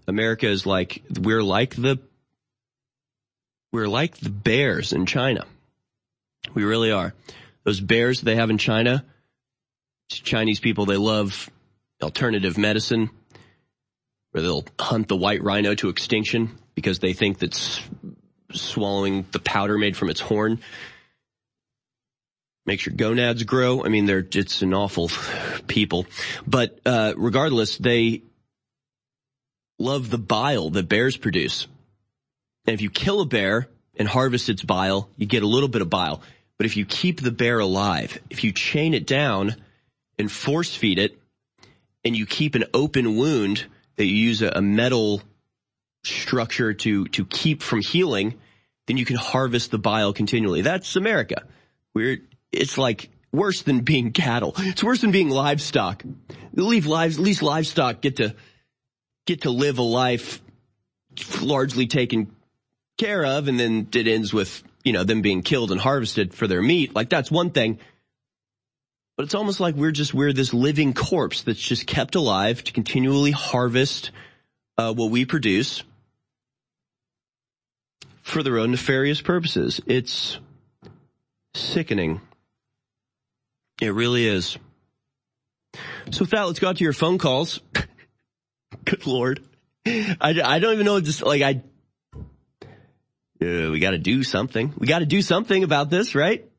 America 0.08 0.48
is 0.48 0.66
like, 0.66 1.04
we're 1.20 1.44
like 1.44 1.76
the, 1.76 2.00
we're 3.72 3.88
like 3.88 4.18
the 4.18 4.30
bears 4.30 4.94
in 4.94 5.06
China. 5.06 5.46
We 6.54 6.64
really 6.64 6.92
are. 6.92 7.14
Those 7.64 7.80
bears 7.80 8.22
they 8.22 8.36
have 8.36 8.50
in 8.50 8.58
China, 8.58 9.04
Chinese 10.10 10.60
people, 10.60 10.86
they 10.86 10.98
love 10.98 11.50
alternative 12.02 12.58
medicine 12.58 13.10
where 14.32 14.44
they'll 14.44 14.66
hunt 14.80 15.08
the 15.08 15.16
white 15.16 15.42
rhino 15.42 15.74
to 15.76 15.90
extinction 15.90 16.58
because 16.76 17.00
they 17.00 17.14
think 17.14 17.40
that 17.40 17.56
swallowing 18.52 19.26
the 19.32 19.40
powder 19.40 19.78
made 19.78 19.98
from 19.98 20.10
its 20.10 20.20
horn 20.20 20.60
makes 22.66 22.86
your 22.86 22.96
gonads 22.96 23.44
grow. 23.44 23.84
I 23.84 23.90
mean, 23.90 24.06
they're, 24.06 24.26
it's 24.32 24.62
an 24.62 24.74
awful 24.74 25.10
people, 25.68 26.06
but, 26.46 26.80
uh, 26.86 27.14
regardless, 27.16 27.78
they 27.78 28.24
love 29.78 30.10
the 30.10 30.18
bile 30.18 30.70
that 30.72 30.90
bears 30.90 31.18
produce. 31.18 31.68
And 32.66 32.74
if 32.74 32.82
you 32.82 32.90
kill 32.90 33.22
a 33.22 33.26
bear 33.26 33.68
and 33.98 34.08
harvest 34.08 34.50
its 34.50 34.64
bile, 34.64 35.10
you 35.18 35.26
get 35.26 35.44
a 35.44 35.48
little 35.48 35.70
bit 35.70 35.82
of 35.82 35.90
bile. 35.90 36.22
But 36.58 36.66
if 36.66 36.78
you 36.78 36.86
keep 36.86 37.22
the 37.22 37.32
bear 37.32 37.60
alive, 37.60 38.20
if 38.30 38.44
you 38.44 38.52
chain 38.52 38.94
it 38.94 39.06
down 39.06 39.56
and 40.18 40.32
force 40.32 40.74
feed 40.74 41.00
it 41.00 41.20
and 42.04 42.16
you 42.16 42.26
keep 42.26 42.56
an 42.56 42.66
open 42.74 43.18
wound 43.18 43.66
that 43.98 44.06
you 44.06 44.16
use 44.16 44.42
a, 44.42 44.50
a 44.50 44.62
metal 44.62 45.22
structure 46.04 46.74
to, 46.74 47.06
to 47.06 47.26
keep 47.26 47.62
from 47.62 47.82
healing, 47.82 48.36
then 48.88 48.98
you 48.98 49.06
can 49.06 49.16
harvest 49.18 49.72
the 49.72 49.78
bile 49.78 50.14
continually. 50.14 50.62
That's 50.62 50.96
America. 50.96 51.44
We're, 51.94 52.20
it's 52.52 52.78
like 52.78 53.10
worse 53.32 53.64
than 53.64 53.82
being 53.82 54.12
cattle. 54.14 54.54
It's 54.58 54.84
worse 54.84 55.02
than 55.02 55.12
being 55.12 55.30
livestock. 55.30 56.04
Leave 56.54 56.86
lives, 56.86 57.18
at 57.18 57.24
least 57.24 57.42
livestock 57.42 58.02
get 58.02 58.18
to, 58.18 58.36
get 59.26 59.42
to 59.42 59.50
live 59.50 59.78
a 59.78 59.84
life 59.84 60.42
largely 61.42 61.88
taken 61.88 62.36
care 62.98 63.26
of 63.26 63.48
and 63.48 63.60
then 63.60 63.88
it 63.94 64.08
ends 64.08 64.34
with, 64.34 64.64
you 64.84 64.94
know, 64.94 65.04
them 65.04 65.22
being 65.22 65.42
killed 65.42 65.72
and 65.72 65.80
harvested 65.80 66.34
for 66.34 66.48
their 66.48 66.62
meat. 66.62 66.96
Like 66.96 67.10
that's 67.10 67.32
one 67.32 67.50
thing. 67.50 67.80
But 69.18 69.24
it's 69.24 69.36
almost 69.36 69.60
like 69.60 69.76
we're 69.76 69.92
just, 69.92 70.14
we're 70.14 70.34
this 70.34 70.54
living 70.54 70.94
corpse 70.94 71.44
that's 71.44 71.62
just 71.62 71.88
kept 71.88 72.16
alive 72.16 72.64
to 72.66 72.74
continually 72.74 73.32
harvest 73.32 74.12
uh, 74.78 74.94
what 74.94 75.10
we 75.10 75.26
produce 75.26 75.84
for 78.22 78.44
their 78.44 78.58
own 78.58 78.72
nefarious 78.72 79.22
purposes. 79.22 79.80
It's 79.86 80.38
sickening. 81.54 82.20
It 83.82 83.94
really 83.94 84.28
is. 84.28 84.58
So 86.12 86.22
with 86.22 86.32
that, 86.32 86.44
let's 86.44 86.60
go 86.60 86.70
out 86.70 86.78
to 86.78 86.84
your 86.84 86.94
phone 86.94 87.18
calls. 87.18 87.62
Good 88.86 89.06
Lord. 89.06 89.44
I, 89.86 90.16
I 90.44 90.60
don't 90.60 90.74
even 90.74 90.86
know 90.86 91.00
just 91.00 91.22
like 91.22 91.42
I, 91.42 91.62
uh, 93.42 93.72
we 93.72 93.80
got 93.80 93.92
to 93.92 93.98
do 93.98 94.24
something. 94.24 94.74
We 94.78 94.88
got 94.88 95.00
to 95.00 95.06
do 95.06 95.22
something 95.22 95.64
about 95.64 95.90
this, 95.90 96.16
right? 96.16 96.50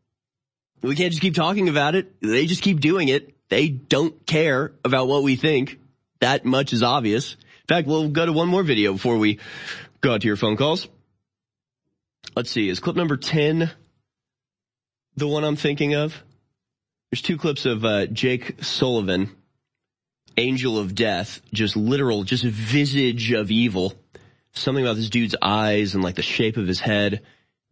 We 0.83 0.95
can't 0.95 1.11
just 1.11 1.23
keep 1.23 1.35
talking 1.35 1.69
about 1.69 1.95
it. 1.95 2.21
They 2.21 2.47
just 2.47 2.63
keep 2.63 2.81
doing 2.81 3.09
it. 3.09 3.35
They 3.49 3.69
don't 3.69 4.27
care 4.27 4.73
about 4.85 5.09
what 5.09 5.23
we 5.23 5.37
think. 5.37 5.81
That 6.21 6.45
much 6.45 6.73
is 6.73 6.83
obvious. 6.83 7.35
In 7.35 7.67
fact, 7.69 7.89
we'll 7.89 8.09
go 8.09 8.27
to 8.27 8.33
one 8.33 8.49
more 8.49 8.63
video 8.63 8.93
before 8.93 9.19
we 9.19 9.39
go 10.01 10.15
out 10.15 10.21
to 10.21 10.27
your 10.27 10.37
phone 10.37 10.57
calls. 10.57 10.89
Let's 12.35 12.51
see, 12.51 12.69
is 12.69 12.81
clip 12.81 12.97
number 12.97 13.17
10 13.17 13.71
the 15.17 15.27
one 15.27 15.45
I'm 15.45 15.57
thinking 15.57 15.95
of? 15.95 16.23
There's 17.11 17.23
two 17.23 17.39
clips 17.39 17.67
of 17.67 17.85
uh, 17.85 18.07
Jake 18.07 18.63
Sullivan, 18.63 19.35
Angel 20.37 20.79
of 20.79 20.95
Death, 20.95 21.41
just 21.53 21.77
literal, 21.77 22.25
just 22.25 22.45
visage 22.45 23.33
of 23.33 23.51
evil. 23.51 23.95
Something 24.53 24.85
about 24.85 24.97
this 24.97 25.11
dude's 25.11 25.37
eyes 25.41 25.95
and 25.95 26.03
like 26.03 26.15
the 26.15 26.23
shape 26.23 26.57
of 26.57 26.67
his 26.67 26.81
head 26.81 27.23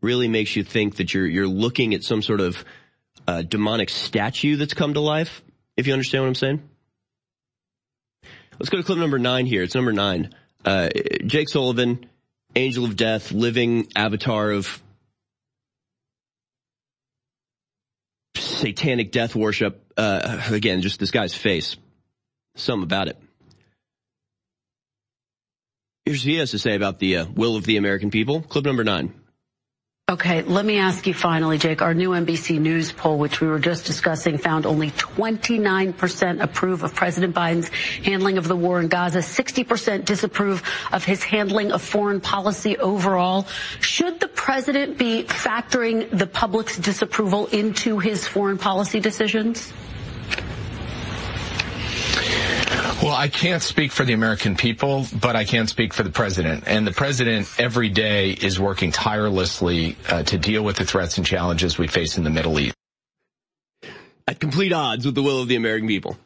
really 0.01 0.29
makes 0.29 0.55
you 0.55 0.65
think 0.65 0.97
that 0.97 1.15
you're 1.15 1.27
you're 1.27 1.49
looking 1.49 1.95
at 1.95 2.03
some 2.03 2.23
sort 2.23 2.41
of 2.41 2.65
uh, 3.27 3.43
demonic 3.43 3.89
statue 3.89 4.57
that's 4.57 4.75
come 4.75 4.95
to 4.95 5.01
life. 5.01 5.43
If 5.77 5.87
you 5.87 5.93
understand 5.93 6.25
what 6.25 6.29
I'm 6.29 6.35
saying. 6.35 6.69
Let's 8.59 8.71
go 8.71 8.79
to 8.79 8.85
clip 8.85 8.99
number 8.99 9.19
nine 9.19 9.47
here. 9.47 9.63
It's 9.63 9.75
number 9.75 9.93
nine. 9.93 10.33
Uh, 10.65 10.89
Jake 11.27 11.49
Sullivan, 11.49 12.07
angel 12.55 12.85
of 12.85 12.97
death, 12.97 13.33
living 13.33 13.89
avatar 13.97 14.51
of 14.53 14.81
satanic 18.37 19.11
death 19.11 19.35
worship. 19.35 19.85
Uh, 19.97 20.41
again, 20.51 20.81
just 20.81 21.01
this 21.01 21.11
guy's 21.11 21.35
face. 21.35 21.77
Something 22.57 22.85
about 22.85 23.09
it. 23.09 23.17
Here's 26.05 26.21
what 26.21 26.31
he 26.31 26.37
has 26.37 26.51
to 26.51 26.59
say 26.59 26.75
about 26.75 26.99
the 26.99 27.17
uh, 27.17 27.27
will 27.35 27.57
of 27.57 27.65
the 27.65 27.77
American 27.79 28.11
people. 28.11 28.43
Clip 28.43 28.65
number 28.65 28.85
nine. 28.85 29.15
Okay, 30.11 30.43
let 30.43 30.67
me 30.67 30.77
ask 30.77 31.07
you 31.07 31.15
finally, 31.15 31.57
Jake. 31.57 31.81
Our 31.81 31.95
new 31.95 32.11
NBC 32.11 32.61
News 32.61 32.93
poll, 32.93 33.17
which 33.19 33.41
we 33.41 33.47
were 33.47 33.59
just 33.59 33.87
discussing, 33.87 34.37
found 34.37 34.67
only 34.67 34.91
29% 34.91 36.43
approve 36.43 36.83
of 36.83 36.95
President 36.95 37.35
Biden's 37.35 37.69
handling 38.05 38.37
of 38.37 38.47
the 38.47 38.55
war 38.55 38.81
in 38.81 38.89
Gaza, 38.89 39.21
60% 39.21 40.05
disapprove 40.05 40.63
of 40.93 41.07
his 41.07 41.25
handling 41.25 41.73
of 41.73 41.81
foreign 41.81 42.21
policy 42.21 42.77
overall. 42.77 43.47
Should 43.81 44.21
the 44.21 44.29
president 44.29 44.99
be 44.99 45.23
factoring 45.25 46.11
the 46.11 46.27
public's 46.27 46.77
disapproval 46.77 47.47
into 47.47 47.99
his 47.99 48.29
foreign 48.29 48.59
policy 48.59 49.01
decisions? 49.01 49.73
Well, 53.03 53.13
I 53.13 53.29
can't 53.29 53.63
speak 53.63 53.93
for 53.93 54.05
the 54.05 54.15
American 54.15 54.57
people, 54.57 55.07
but 55.21 55.37
I 55.37 55.45
can 55.45 55.67
speak 55.67 55.93
for 55.93 56.03
the 56.03 56.11
president. 56.11 56.65
And 56.67 56.87
the 56.87 56.93
president 56.93 57.49
every 57.59 57.91
day 57.91 58.31
is 58.31 58.59
working 58.59 58.93
tirelessly 58.93 59.97
uh, 60.09 60.23
to 60.23 60.39
deal 60.39 60.63
with 60.63 60.77
the 60.77 60.87
threats 60.87 61.19
and 61.19 61.27
challenges 61.27 61.77
we 61.77 61.87
face 61.87 62.17
in 62.17 62.25
the 62.25 62.31
Middle 62.31 62.59
East. 62.59 62.75
At 64.27 64.41
complete 64.41 64.73
odds 64.73 65.05
with 65.05 65.15
the 65.15 65.23
will 65.23 65.43
of 65.43 65.49
the 65.49 65.57
American 65.57 65.87
people. 65.87 66.17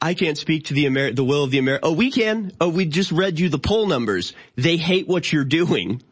I 0.00 0.14
can't 0.14 0.38
speak 0.38 0.66
to 0.66 0.74
the 0.74 1.10
the 1.10 1.24
will 1.24 1.42
of 1.42 1.50
the 1.50 1.58
American. 1.58 1.88
Oh, 1.88 1.92
we 1.92 2.12
can. 2.12 2.52
Oh, 2.60 2.68
we 2.68 2.84
just 2.84 3.10
read 3.10 3.40
you 3.40 3.48
the 3.48 3.58
poll 3.58 3.88
numbers. 3.88 4.32
They 4.54 4.76
hate 4.76 5.08
what 5.08 5.32
you're 5.32 5.44
doing. 5.44 6.02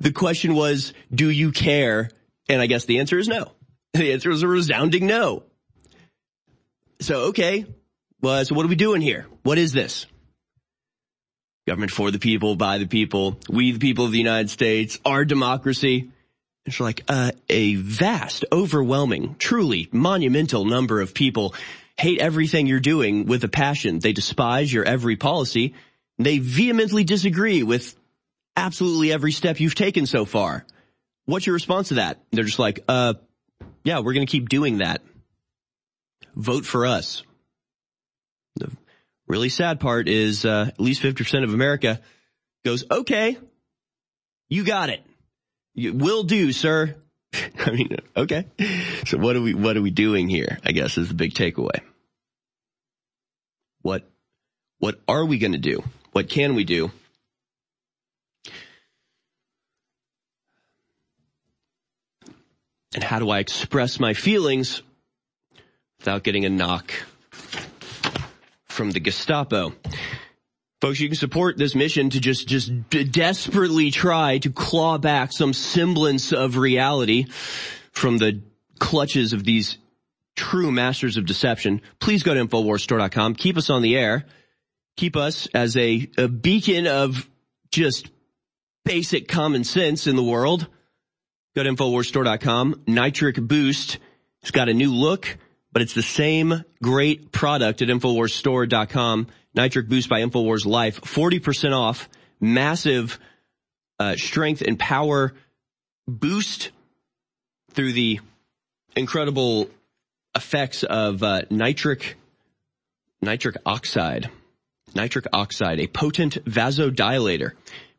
The 0.00 0.10
question 0.10 0.56
was, 0.56 0.94
do 1.14 1.30
you 1.30 1.52
care? 1.52 2.10
And 2.48 2.60
I 2.60 2.66
guess 2.66 2.86
the 2.86 2.98
answer 2.98 3.18
is 3.18 3.28
no. 3.28 3.52
The 3.94 4.12
answer 4.12 4.30
is 4.30 4.42
a 4.42 4.48
resounding 4.48 5.06
no. 5.06 5.44
So, 7.00 7.26
okay, 7.28 7.66
well, 8.20 8.44
so 8.44 8.54
what 8.54 8.64
are 8.64 8.68
we 8.68 8.76
doing 8.76 9.00
here? 9.00 9.26
What 9.42 9.58
is 9.58 9.72
this? 9.72 10.06
Government 11.66 11.92
for 11.92 12.10
the 12.10 12.18
people, 12.18 12.56
by 12.56 12.78
the 12.78 12.86
people, 12.86 13.38
we 13.48 13.72
the 13.72 13.78
people 13.78 14.04
of 14.04 14.12
the 14.12 14.18
United 14.18 14.50
States, 14.50 14.98
our 15.04 15.24
democracy. 15.24 16.10
It's 16.64 16.80
like 16.80 17.02
uh, 17.08 17.32
a 17.48 17.76
vast, 17.76 18.44
overwhelming, 18.50 19.36
truly 19.38 19.88
monumental 19.92 20.64
number 20.64 21.00
of 21.00 21.14
people 21.14 21.54
hate 21.96 22.20
everything 22.20 22.66
you're 22.66 22.80
doing 22.80 23.26
with 23.26 23.44
a 23.44 23.48
passion. 23.48 23.98
They 23.98 24.12
despise 24.12 24.72
your 24.72 24.84
every 24.84 25.16
policy. 25.16 25.74
They 26.18 26.38
vehemently 26.38 27.04
disagree 27.04 27.62
with 27.62 27.94
absolutely 28.56 29.12
every 29.12 29.32
step 29.32 29.60
you've 29.60 29.74
taken 29.74 30.06
so 30.06 30.24
far. 30.24 30.64
What's 31.24 31.46
your 31.46 31.54
response 31.54 31.88
to 31.88 31.94
that? 31.94 32.20
They're 32.30 32.44
just 32.44 32.58
like, 32.58 32.84
uh, 32.88 33.14
yeah, 33.84 34.00
we're 34.00 34.14
going 34.14 34.26
to 34.26 34.30
keep 34.30 34.48
doing 34.48 34.78
that. 34.78 35.02
Vote 36.34 36.64
for 36.64 36.86
us. 36.86 37.22
The 38.56 38.70
really 39.26 39.48
sad 39.48 39.80
part 39.80 40.08
is 40.08 40.44
uh, 40.44 40.66
at 40.68 40.80
least 40.80 41.02
50% 41.02 41.44
of 41.44 41.52
America 41.52 42.00
goes, 42.64 42.84
okay, 42.90 43.36
you 44.48 44.64
got 44.64 44.88
it. 44.88 45.02
You 45.74 45.92
will 45.92 46.22
do, 46.22 46.52
sir. 46.52 46.96
I 47.58 47.70
mean, 47.70 47.96
okay. 48.16 48.46
So 49.06 49.18
what 49.18 49.36
are 49.36 49.42
we, 49.42 49.54
what 49.54 49.76
are 49.76 49.82
we 49.82 49.90
doing 49.90 50.28
here? 50.28 50.58
I 50.64 50.72
guess 50.72 50.96
is 50.98 51.08
the 51.08 51.14
big 51.14 51.34
takeaway. 51.34 51.80
What, 53.82 54.08
what 54.78 55.00
are 55.06 55.24
we 55.24 55.38
going 55.38 55.52
to 55.52 55.58
do? 55.58 55.82
What 56.12 56.28
can 56.28 56.54
we 56.54 56.64
do? 56.64 56.90
And 62.94 63.04
how 63.04 63.18
do 63.18 63.28
I 63.28 63.40
express 63.40 64.00
my 64.00 64.14
feelings 64.14 64.82
without 65.98 66.22
getting 66.22 66.46
a 66.46 66.48
knock 66.48 66.92
from 68.76 68.90
the 68.90 69.00
Gestapo. 69.00 69.72
Folks, 70.82 71.00
you 71.00 71.08
can 71.08 71.16
support 71.16 71.56
this 71.56 71.74
mission 71.74 72.10
to 72.10 72.20
just, 72.20 72.46
just 72.46 72.70
desperately 72.90 73.90
try 73.90 74.36
to 74.38 74.50
claw 74.50 74.98
back 74.98 75.32
some 75.32 75.54
semblance 75.54 76.32
of 76.32 76.58
reality 76.58 77.24
from 77.92 78.18
the 78.18 78.42
clutches 78.78 79.32
of 79.32 79.42
these 79.42 79.78
true 80.36 80.70
masters 80.70 81.16
of 81.16 81.24
deception. 81.24 81.80
Please 81.98 82.22
go 82.22 82.34
to 82.34 82.44
InfoWarsStore.com. 82.44 83.36
Keep 83.36 83.56
us 83.56 83.70
on 83.70 83.80
the 83.80 83.96
air. 83.96 84.26
Keep 84.98 85.16
us 85.16 85.48
as 85.54 85.76
a, 85.78 86.08
a 86.18 86.28
beacon 86.28 86.86
of 86.86 87.28
just 87.70 88.10
basic 88.84 89.28
common 89.28 89.64
sense 89.64 90.06
in 90.06 90.14
the 90.14 90.22
world. 90.22 90.66
Go 91.54 91.62
to 91.62 91.70
InfoWarsStore.com. 91.70 92.82
Nitric 92.86 93.36
Boost. 93.40 93.98
It's 94.42 94.50
got 94.50 94.68
a 94.68 94.74
new 94.74 94.92
look 94.92 95.38
but 95.76 95.82
it's 95.82 95.92
the 95.92 96.00
same 96.00 96.64
great 96.82 97.30
product 97.32 97.82
at 97.82 97.88
InfoWarsStore.com. 97.88 99.26
Nitric 99.54 99.90
Boost 99.90 100.08
by 100.08 100.22
InfoWars 100.22 100.64
Life. 100.64 101.02
40% 101.02 101.76
off. 101.76 102.08
Massive 102.40 103.18
uh, 103.98 104.16
strength 104.16 104.62
and 104.62 104.78
power 104.78 105.34
boost 106.08 106.70
through 107.72 107.92
the 107.92 108.20
incredible 108.96 109.68
effects 110.34 110.82
of 110.82 111.22
uh, 111.22 111.42
nitric 111.50 112.16
nitric 113.20 113.58
oxide. 113.66 114.30
Nitric 114.94 115.26
oxide, 115.34 115.78
a 115.78 115.88
potent 115.88 116.42
vasodilator, 116.46 117.50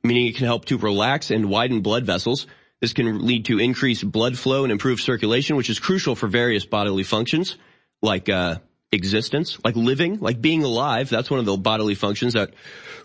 meaning 0.03 0.25
it 0.25 0.35
can 0.35 0.47
help 0.47 0.65
to 0.65 0.79
relax 0.79 1.29
and 1.29 1.47
widen 1.47 1.81
blood 1.81 2.07
vessels. 2.07 2.47
This 2.81 2.93
can 2.93 3.25
lead 3.25 3.45
to 3.45 3.59
increased 3.59 4.09
blood 4.09 4.37
flow 4.37 4.63
and 4.63 4.71
improved 4.71 5.01
circulation, 5.01 5.55
which 5.55 5.69
is 5.69 5.79
crucial 5.79 6.15
for 6.15 6.27
various 6.27 6.65
bodily 6.65 7.03
functions 7.03 7.57
like 8.01 8.29
uh, 8.29 8.59
existence, 8.91 9.57
like 9.63 9.75
living, 9.75 10.19
like 10.19 10.41
being 10.41 10.63
alive. 10.63 11.09
That's 11.09 11.29
one 11.29 11.39
of 11.39 11.45
the 11.45 11.57
bodily 11.57 11.95
functions 11.95 12.33
that 12.33 12.53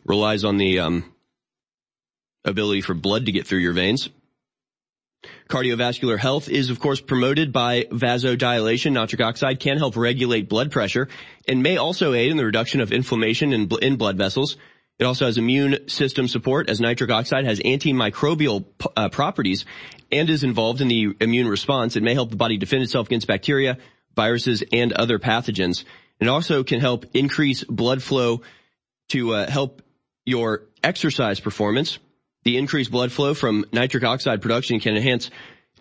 relies 0.05 0.45
on 0.45 0.59
the 0.59 0.81
um, 0.81 1.15
ability 2.45 2.83
for 2.83 2.95
blood 2.95 3.27
to 3.27 3.33
get 3.33 3.47
through 3.47 3.61
your 3.61 3.73
veins. 3.73 4.11
Cardiovascular 5.49 6.19
health 6.19 6.49
is, 6.49 6.71
of 6.71 6.81
course, 6.81 7.01
promoted 7.01 7.53
by 7.53 7.85
vasodilation. 7.85 8.93
Nitric 8.93 9.21
oxide 9.21 9.61
can 9.61 9.79
help 9.79 9.97
regulate 9.97 10.49
blood 10.49 10.73
pressure 10.73 11.09
and 11.47 11.63
may 11.63 11.77
also 11.77 12.13
aid 12.13 12.31
in 12.31 12.37
the 12.37 12.45
reduction 12.45 12.81
of 12.81 12.93
inflammation 12.93 13.53
in, 13.53 13.71
in 13.81 13.97
blood 13.97 14.17
vessels. 14.17 14.57
It 14.99 15.05
also 15.05 15.27
has 15.27 15.39
immune 15.39 15.89
system 15.89 16.29
support 16.29 16.69
as 16.69 16.81
nitric 16.81 17.11
oxide 17.11 17.45
has 17.45 17.59
antimicrobial 17.61 18.65
uh, 18.97 19.09
properties 19.09 19.65
and 20.13 20.29
is 20.31 20.45
involved 20.45 20.81
in 20.81 20.89
the 20.89 21.17
immune 21.21 21.49
response. 21.49 21.97
It 21.97 22.03
may 22.03 22.15
help 22.15 22.31
the 22.31 22.37
body 22.37 22.57
defend 22.57 22.83
itself 22.83 23.09
against 23.09 23.27
bacteria, 23.27 23.79
viruses, 24.15 24.63
and 24.73 24.93
other 24.93 25.19
pathogens. 25.19 25.85
It 26.21 26.29
also 26.29 26.63
can 26.63 26.81
help 26.81 27.07
increase 27.15 27.65
blood 27.65 28.03
flow 28.03 28.43
to 29.09 29.35
uh, 29.35 29.51
help 29.51 29.83
your 30.25 30.65
exercise 30.85 31.41
performance. 31.41 31.99
The 32.45 32.59
increased 32.59 32.91
blood 32.91 33.13
flow 33.13 33.35
from 33.35 33.65
nitric 33.73 34.05
oxide 34.05 34.43
production 34.43 34.81
can 34.81 34.97
enhance 34.97 35.31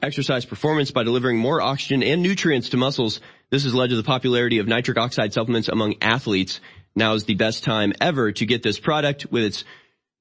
exercise 0.02 0.46
performance 0.46 0.92
by 0.92 1.04
delivering 1.04 1.38
more 1.38 1.62
oxygen 1.62 2.02
and 2.02 2.22
nutrients 2.22 2.70
to 2.70 2.78
muscles. 2.78 3.22
This 3.50 3.64
has 3.66 3.74
led 3.74 3.90
to 3.92 3.96
the 3.96 4.04
popularity 4.04 4.60
of 4.60 4.68
nitric 4.68 4.98
oxide 4.98 5.34
supplements 5.34 5.68
among 5.68 5.96
athletes. 6.02 6.60
Now 6.96 7.14
is 7.14 7.24
the 7.26 7.36
best 7.36 7.64
time 7.64 7.94
ever 8.02 8.32
to 8.34 8.46
get 8.46 8.64
this 8.64 8.80
product 8.80 9.28
with 9.32 9.44
its 9.44 9.64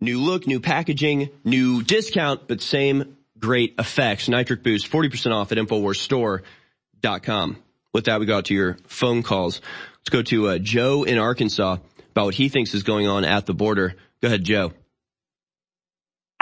new 0.00 0.20
look, 0.20 0.46
new 0.46 0.60
packaging, 0.60 1.30
new 1.44 1.82
discount, 1.82 2.46
but 2.48 2.60
same 2.60 3.16
great 3.38 3.74
effects. 3.78 4.28
Nitric 4.28 4.62
Boost, 4.62 4.90
40% 4.90 5.32
off 5.32 5.52
at 5.52 5.58
InfoWarsStore.com. 5.58 7.56
With 7.92 8.04
that, 8.04 8.20
we 8.20 8.26
go 8.26 8.38
out 8.38 8.44
to 8.46 8.54
your 8.54 8.76
phone 8.86 9.22
calls. 9.22 9.60
Let's 10.00 10.10
go 10.10 10.22
to 10.22 10.48
uh, 10.48 10.58
Joe 10.58 11.02
in 11.02 11.18
Arkansas 11.18 11.78
about 12.10 12.26
what 12.26 12.34
he 12.34 12.48
thinks 12.48 12.72
is 12.74 12.84
going 12.84 13.08
on 13.08 13.24
at 13.24 13.46
the 13.46 13.54
border. 13.54 13.94
Go 14.22 14.28
ahead, 14.28 14.44
Joe. 14.44 14.72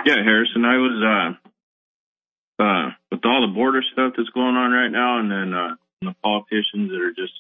Yeah, 0.05 0.23
Harrison, 0.23 0.65
I 0.65 0.77
was 0.77 1.37
uh, 2.59 2.63
uh, 2.63 2.91
with 3.11 3.25
all 3.25 3.47
the 3.47 3.55
border 3.55 3.83
stuff 3.93 4.15
that's 4.17 4.29
going 4.31 4.57
on 4.57 4.71
right 4.71 4.91
now, 4.91 5.19
and 5.21 5.31
then 5.31 5.55
uh, 5.55 5.75
the 6.03 6.15
politicians 6.23 6.91
that 6.91 7.01
are 7.01 7.13
just 7.13 7.33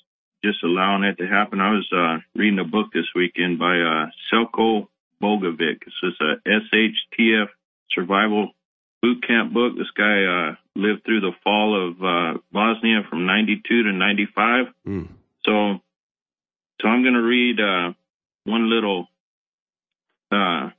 just 0.44 0.62
allowing 0.62 1.02
that 1.02 1.18
to 1.18 1.26
happen. 1.26 1.60
I 1.60 1.72
was 1.72 1.88
uh, 1.92 2.18
reading 2.34 2.58
a 2.58 2.64
book 2.64 2.88
this 2.92 3.06
weekend 3.14 3.58
by 3.58 3.78
uh, 3.80 4.06
Selco 4.32 4.88
Bogovic. 5.22 5.82
It's 5.86 6.00
just 6.00 6.20
a 6.20 6.36
SHTF 6.46 7.48
survival 7.90 8.52
boot 9.02 9.26
camp 9.26 9.52
book. 9.52 9.76
This 9.76 9.90
guy 9.96 10.24
uh, 10.24 10.54
lived 10.76 11.04
through 11.04 11.20
the 11.20 11.32
fall 11.42 11.88
of 11.88 12.02
uh, 12.02 12.38
Bosnia 12.52 13.02
from 13.08 13.26
92 13.26 13.84
to 13.84 13.92
95. 13.92 14.66
Mm. 14.86 15.08
So, 15.44 15.80
so 16.80 16.88
I'm 16.88 17.02
going 17.02 17.14
to 17.14 17.22
read 17.22 17.60
uh, 17.60 17.92
one 18.44 18.70
little 18.70 19.08
uh, 20.30 20.70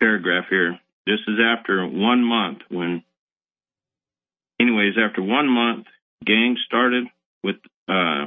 paragraph 0.00 0.44
here. 0.50 0.78
This 1.06 1.20
is 1.26 1.38
after 1.42 1.86
one 1.86 2.22
month 2.22 2.58
when, 2.68 3.02
anyways, 4.60 4.94
after 4.98 5.22
one 5.22 5.48
month, 5.48 5.86
gangs 6.24 6.58
started 6.66 7.06
with, 7.42 7.56
uh, 7.88 8.26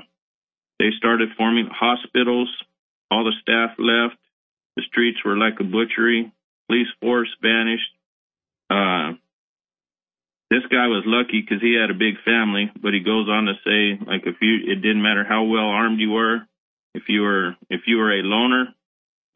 they 0.82 0.90
started 0.98 1.30
forming 1.38 1.70
hospitals. 1.72 2.50
All 3.12 3.24
the 3.24 3.38
staff 3.40 3.78
left. 3.78 4.18
The 4.76 4.82
streets 4.90 5.20
were 5.24 5.38
like 5.38 5.60
a 5.60 5.64
butchery. 5.64 6.34
Police 6.68 6.90
force 7.00 7.30
vanished. 7.40 7.94
Uh, 8.68 9.14
this 10.50 10.66
guy 10.72 10.88
was 10.88 11.04
lucky 11.06 11.40
because 11.40 11.62
he 11.62 11.78
had 11.78 11.92
a 11.92 11.94
big 11.94 12.18
family, 12.26 12.72
but 12.82 12.96
he 12.96 13.06
goes 13.06 13.30
on 13.30 13.46
to 13.46 13.54
say, 13.62 14.04
like, 14.10 14.26
if 14.26 14.42
you, 14.42 14.74
it 14.74 14.82
didn't 14.82 15.04
matter 15.04 15.24
how 15.24 15.44
well 15.44 15.70
armed 15.70 16.00
you 16.00 16.10
were, 16.10 16.42
if 16.96 17.04
you 17.08 17.22
were, 17.22 17.56
if 17.70 17.82
you 17.86 17.98
were 17.98 18.12
a 18.12 18.24
loner, 18.24 18.74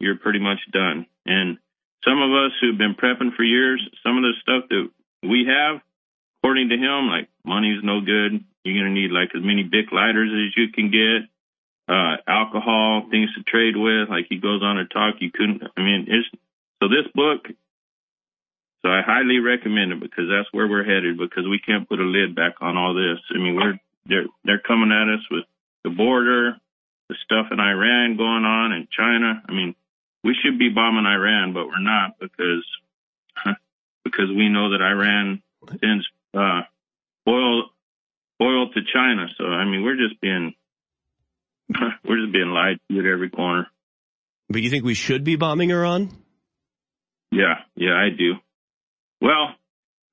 you're 0.00 0.18
pretty 0.18 0.40
much 0.40 0.58
done. 0.72 1.06
And 1.26 1.58
some 2.02 2.20
of 2.20 2.32
us 2.32 2.58
who've 2.60 2.76
been 2.76 2.96
prepping 2.98 3.36
for 3.36 3.44
years, 3.44 3.80
some 4.02 4.16
of 4.18 4.24
the 4.24 4.34
stuff 4.42 4.68
that 4.68 4.90
we 5.22 5.46
have, 5.46 5.80
according 6.42 6.70
to 6.70 6.76
him, 6.76 7.06
like 7.06 7.28
money's 7.44 7.84
no 7.84 8.00
good. 8.00 8.42
You're 8.64 8.82
gonna 8.82 8.92
need 8.92 9.12
like 9.12 9.30
as 9.30 9.46
many 9.46 9.62
big 9.62 9.92
lighters 9.92 10.30
as 10.34 10.56
you 10.56 10.72
can 10.74 10.90
get, 10.90 11.30
uh, 11.88 12.16
alcohol, 12.26 13.06
things 13.10 13.32
to 13.34 13.42
trade 13.42 13.76
with. 13.76 14.08
Like 14.08 14.26
he 14.28 14.38
goes 14.38 14.62
on 14.62 14.76
to 14.76 14.86
talk. 14.86 15.16
You 15.20 15.30
couldn't. 15.30 15.62
I 15.76 15.80
mean, 15.80 16.06
it's 16.08 16.28
so 16.82 16.88
this 16.88 17.10
book. 17.14 17.46
So 18.82 18.90
I 18.90 19.02
highly 19.02 19.38
recommend 19.38 19.92
it 19.92 20.00
because 20.00 20.26
that's 20.30 20.52
where 20.52 20.68
we're 20.68 20.84
headed. 20.84 21.18
Because 21.18 21.46
we 21.48 21.58
can't 21.58 21.88
put 21.88 22.00
a 22.00 22.04
lid 22.04 22.34
back 22.34 22.54
on 22.60 22.76
all 22.76 22.94
this. 22.94 23.18
I 23.34 23.38
mean, 23.38 23.54
we're 23.56 23.78
they're 24.06 24.26
they're 24.44 24.60
coming 24.60 24.92
at 24.92 25.12
us 25.12 25.24
with 25.30 25.44
the 25.84 25.90
border, 25.90 26.56
the 27.08 27.16
stuff 27.24 27.46
in 27.50 27.60
Iran 27.60 28.16
going 28.16 28.44
on, 28.44 28.72
and 28.72 28.90
China. 28.90 29.42
I 29.48 29.52
mean, 29.52 29.74
we 30.24 30.34
should 30.34 30.58
be 30.58 30.68
bombing 30.68 31.06
Iran, 31.06 31.52
but 31.52 31.66
we're 31.66 31.80
not 31.80 32.18
because 32.18 32.66
because 34.04 34.28
we 34.28 34.48
know 34.48 34.70
that 34.70 34.82
Iran 34.82 35.42
sends 35.80 36.06
uh, 36.34 36.62
oil 37.28 37.70
oil 38.42 38.70
to 38.72 38.80
China. 38.92 39.28
So 39.38 39.44
I 39.44 39.64
mean, 39.64 39.82
we're 39.82 39.96
just 39.96 40.20
being 40.20 40.54
we're 41.68 42.20
just 42.20 42.32
being 42.32 42.50
lied 42.50 42.78
to 42.90 42.98
at 42.98 43.06
every 43.06 43.30
corner. 43.30 43.66
But 44.48 44.62
you 44.62 44.70
think 44.70 44.84
we 44.84 44.94
should 44.94 45.24
be 45.24 45.36
bombing 45.36 45.70
Iran? 45.70 46.10
Yeah, 47.32 47.54
yeah, 47.74 47.94
I 47.94 48.10
do. 48.16 48.34
Well, 49.20 49.54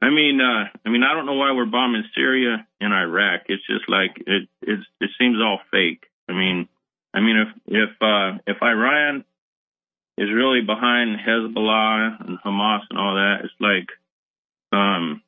I 0.02 0.10
mean, 0.10 0.40
uh, 0.42 0.70
I 0.86 0.90
mean, 0.90 1.04
I 1.04 1.14
don't 1.14 1.26
know 1.26 1.36
why 1.36 1.52
we're 1.54 1.66
bombing 1.66 2.04
Syria 2.16 2.68
and 2.82 2.94
Iraq. 2.94 3.44
It's 3.48 3.66
just 3.68 3.88
like 3.88 4.18
it, 4.26 4.50
it, 4.62 4.80
it 5.00 5.10
seems 5.20 5.38
all 5.40 5.60
fake. 5.72 6.04
I 6.28 6.34
mean, 6.34 6.68
I 7.14 7.22
mean, 7.22 7.38
if 7.38 7.48
if 7.68 7.90
uh, 8.02 8.40
if 8.48 8.58
Iran 8.62 9.24
is 10.18 10.30
really 10.34 10.62
behind 10.62 11.18
Hezbollah 11.20 12.28
and 12.28 12.38
Hamas 12.44 12.82
and 12.90 13.00
all 13.00 13.16
that, 13.16 13.46
it's 13.46 13.54
like, 13.60 13.88
um, 14.72 15.22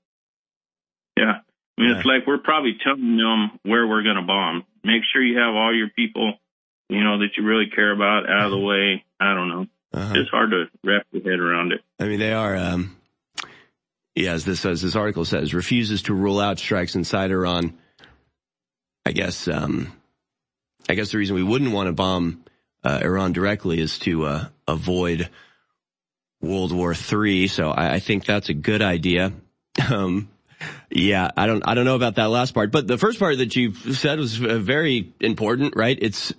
yeah. 1.18 1.40
I 1.78 1.82
mean, 1.82 1.92
yeah. 1.92 1.98
it's 1.98 2.06
like 2.06 2.28
we're 2.28 2.38
probably 2.40 2.78
telling 2.84 3.18
them 3.18 3.60
where 3.64 3.88
we're 3.88 4.04
going 4.04 4.16
to 4.16 4.24
bomb. 4.24 4.66
Make 4.86 5.02
sure 5.12 5.24
you 5.24 5.40
have 5.40 5.56
all 5.56 5.76
your 5.76 5.90
people, 5.90 6.34
you 6.90 7.04
know, 7.04 7.18
that 7.20 7.30
you 7.36 7.44
really 7.44 7.70
care 7.74 7.92
about 7.92 8.30
out 8.30 8.46
of 8.46 8.52
the 8.52 8.60
way. 8.60 9.04
I 9.20 9.34
don't 9.34 9.50
know. 9.50 9.66
Uh-huh. 9.94 10.14
It's 10.16 10.30
hard 10.30 10.52
to 10.52 10.66
wrap 10.84 11.08
your 11.12 11.24
head 11.24 11.40
around 11.40 11.72
it. 11.72 11.82
I 12.00 12.08
mean, 12.08 12.20
they 12.20 12.34
are, 12.34 12.56
um, 12.56 12.96
yeah, 14.14 14.34
as 14.34 14.46
this, 14.46 14.64
as 14.66 14.82
this 14.82 14.96
article 14.96 15.26
says, 15.26 15.54
refuses 15.54 16.04
to 16.04 16.14
rule 16.14 16.40
out 16.40 16.60
strikes 16.60 16.96
inside 16.96 17.32
Iran. 17.32 17.78
I 19.08 19.12
guess, 19.12 19.48
um, 19.48 19.92
I 20.88 20.94
guess 20.94 21.12
the 21.12 21.18
reason 21.18 21.36
we 21.36 21.44
wouldn't 21.44 21.72
want 21.72 21.88
to 21.88 21.94
bomb 21.94 22.44
uh, 22.84 23.00
Iran 23.02 23.34
directly 23.34 23.80
is 23.80 23.98
to 24.00 24.26
uh, 24.26 24.46
avoid 24.68 25.30
World 26.42 26.72
War 26.72 26.94
III. 26.94 27.48
So 27.48 27.72
I, 27.72 27.96
I, 27.96 28.00
think 28.00 28.26
that's 28.26 28.50
a 28.50 28.54
good 28.54 28.82
idea. 28.82 29.34
Um, 29.92 30.30
yeah, 30.90 31.32
I 31.36 31.48
don't, 31.48 31.64
I 31.68 31.74
don't 31.74 31.86
know 31.86 31.96
about 31.96 32.16
that 32.16 32.30
last 32.30 32.54
part, 32.54 32.72
but 32.72 32.88
the 32.88 32.98
first 32.98 33.20
part 33.20 33.38
that 33.38 33.56
you 33.56 33.74
said 33.74 34.20
was 34.20 34.42
uh, 34.42 34.60
very 34.60 35.14
important, 35.20 35.76
right? 35.76 35.98
It's 36.02 36.34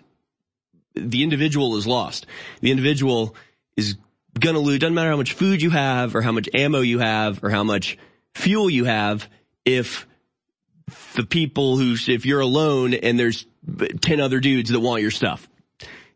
the 0.95 1.23
individual 1.23 1.77
is 1.77 1.87
lost. 1.87 2.27
The 2.61 2.71
individual 2.71 3.35
is 3.77 3.97
gonna 4.39 4.61
lose. 4.61 4.79
Doesn't 4.79 4.95
matter 4.95 5.11
how 5.11 5.17
much 5.17 5.35
food 5.35 5.63
you 5.63 5.71
have 5.71 6.15
or 6.17 6.23
how 6.23 6.33
much 6.33 6.49
ammo 6.55 6.81
you 6.81 6.99
have 6.99 7.45
or 7.45 7.51
how 7.51 7.65
much 7.65 7.99
fuel 8.35 8.71
you 8.71 8.85
have. 8.85 9.29
If 9.65 10.07
the 11.15 11.25
people 11.25 11.77
who, 11.77 11.97
if 12.07 12.25
you're 12.25 12.41
alone 12.41 12.95
and 12.95 13.19
there's 13.19 13.47
10 14.01 14.21
other 14.21 14.41
dudes 14.41 14.71
that 14.71 14.81
want 14.81 15.03
your 15.03 15.11
stuff, 15.11 15.49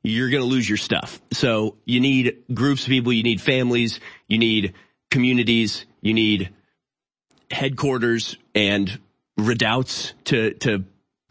you're 0.02 0.30
going 0.30 0.42
to 0.42 0.48
lose 0.48 0.68
your 0.68 0.78
stuff. 0.78 1.20
So 1.32 1.76
you 1.84 2.00
need 2.00 2.44
groups 2.52 2.82
of 2.82 2.88
people, 2.88 3.12
you 3.12 3.22
need 3.22 3.40
families, 3.40 4.00
you 4.28 4.38
need 4.38 4.74
communities, 5.10 5.84
you 6.00 6.14
need 6.14 6.50
headquarters 7.50 8.36
and 8.54 9.00
redoubts 9.36 10.12
to, 10.24 10.54
to 10.54 10.84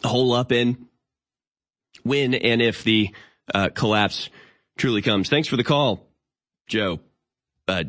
hole 0.04 0.34
up 0.34 0.52
in 0.52 0.88
when 2.04 2.34
and 2.34 2.62
if 2.62 2.84
the 2.84 3.14
uh, 3.54 3.70
collapse 3.70 4.30
truly 4.78 5.02
comes. 5.02 5.30
Thanks 5.30 5.48
for 5.48 5.58
the 5.58 5.64
call, 5.64 6.06
Joe. 6.68 7.00
Uh, 7.68 7.84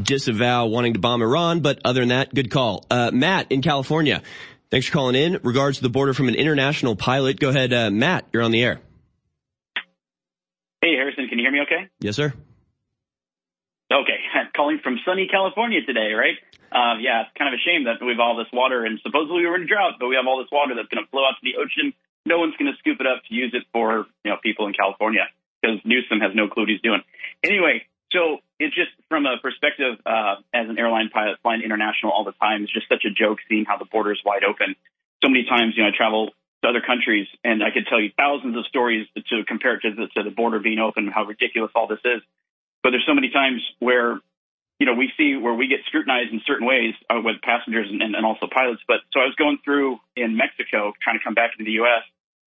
disavow 0.00 0.66
wanting 0.66 0.94
to 0.94 0.98
bomb 0.98 1.22
Iran, 1.22 1.60
but 1.60 1.80
other 1.84 2.00
than 2.00 2.10
that, 2.10 2.34
good 2.34 2.50
call. 2.50 2.84
Uh, 2.90 3.10
Matt 3.12 3.50
in 3.50 3.62
California. 3.62 4.22
Thanks 4.70 4.86
for 4.86 4.92
calling 4.92 5.14
in. 5.14 5.40
Regards 5.42 5.78
to 5.78 5.82
the 5.82 5.88
border 5.88 6.12
from 6.12 6.28
an 6.28 6.34
international 6.34 6.96
pilot. 6.96 7.38
Go 7.38 7.50
ahead, 7.50 7.72
uh, 7.72 7.90
Matt. 7.90 8.26
You're 8.32 8.42
on 8.42 8.50
the 8.50 8.62
air. 8.62 8.80
Hey, 10.82 10.94
Harrison, 10.94 11.28
can 11.28 11.38
you 11.38 11.44
hear 11.44 11.52
me 11.52 11.60
okay? 11.62 11.88
Yes, 12.00 12.16
sir. 12.16 12.34
Okay, 13.90 14.18
calling 14.56 14.80
from 14.82 14.98
sunny 15.06 15.28
California 15.30 15.80
today, 15.86 16.12
right? 16.12 16.34
Uh, 16.72 16.98
yeah, 17.00 17.26
it's 17.26 17.34
kind 17.38 17.52
of 17.52 17.56
a 17.56 17.62
shame 17.62 17.84
that 17.86 18.02
we 18.02 18.12
have 18.12 18.20
all 18.20 18.36
this 18.36 18.50
water, 18.52 18.84
and 18.84 18.98
supposedly 19.02 19.42
we 19.42 19.48
were 19.48 19.56
in 19.56 19.64
a 19.64 19.70
drought, 19.70 19.96
but 19.98 20.08
we 20.08 20.16
have 20.16 20.26
all 20.26 20.38
this 20.38 20.50
water 20.50 20.74
that's 20.74 20.88
going 20.88 21.02
to 21.02 21.08
flow 21.10 21.24
out 21.24 21.38
to 21.38 21.44
the 21.44 21.56
ocean. 21.56 21.94
No 22.26 22.42
one's 22.42 22.56
going 22.58 22.70
to 22.70 22.76
scoop 22.82 22.98
it 23.00 23.06
up 23.06 23.22
to 23.28 23.32
use 23.34 23.54
it 23.54 23.64
for 23.72 24.06
you 24.24 24.30
know 24.30 24.36
people 24.42 24.66
in 24.66 24.74
California 24.74 25.30
because 25.62 25.78
Newsom 25.84 26.20
has 26.20 26.34
no 26.34 26.48
clue 26.48 26.66
what 26.66 26.70
he's 26.70 26.82
doing. 26.82 27.00
Anyway, 27.42 27.86
so 28.12 28.38
it's 28.58 28.74
just 28.74 28.90
from 29.08 29.26
a 29.26 29.38
perspective 29.42 29.98
uh, 30.06 30.42
as 30.54 30.68
an 30.68 30.78
airline 30.78 31.10
pilot 31.12 31.38
flying 31.42 31.62
international 31.62 32.12
all 32.12 32.24
the 32.24 32.36
time, 32.38 32.62
it's 32.62 32.72
just 32.72 32.88
such 32.88 33.04
a 33.04 33.10
joke 33.10 33.38
seeing 33.48 33.64
how 33.64 33.76
the 33.76 33.84
border 33.84 34.12
is 34.12 34.20
wide 34.24 34.44
open. 34.44 34.74
So 35.22 35.28
many 35.30 35.44
times, 35.44 35.74
you 35.76 35.82
know, 35.82 35.90
I 35.90 35.96
travel 35.96 36.30
to 36.62 36.68
other 36.68 36.80
countries, 36.80 37.26
and 37.44 37.62
I 37.62 37.70
could 37.70 37.86
tell 37.88 38.00
you 38.00 38.10
thousands 38.16 38.56
of 38.56 38.66
stories 38.66 39.06
to 39.16 39.44
compare 39.46 39.76
it 39.76 39.80
to 39.82 39.94
the, 39.94 40.06
to 40.16 40.22
the 40.22 40.34
border 40.34 40.60
being 40.60 40.78
open, 40.78 41.08
how 41.08 41.24
ridiculous 41.24 41.70
all 41.74 41.86
this 41.86 42.00
is. 42.04 42.22
But 42.82 42.90
there's 42.90 43.06
so 43.06 43.14
many 43.14 43.30
times 43.30 43.62
where, 43.78 44.20
you 44.78 44.86
know, 44.86 44.94
we 44.94 45.10
see 45.16 45.36
where 45.36 45.54
we 45.54 45.68
get 45.68 45.80
scrutinized 45.86 46.32
in 46.32 46.40
certain 46.46 46.66
ways 46.66 46.94
uh, 47.08 47.20
with 47.22 47.40
passengers 47.42 47.88
and, 47.90 48.02
and 48.02 48.26
also 48.26 48.46
pilots. 48.46 48.82
But 48.86 49.00
so 49.12 49.20
I 49.20 49.24
was 49.24 49.34
going 49.36 49.58
through 49.64 49.98
in 50.16 50.36
Mexico 50.36 50.92
trying 51.02 51.18
to 51.18 51.24
come 51.24 51.34
back 51.34 51.52
into 51.58 51.64
the 51.64 51.80
U.S. 51.82 52.04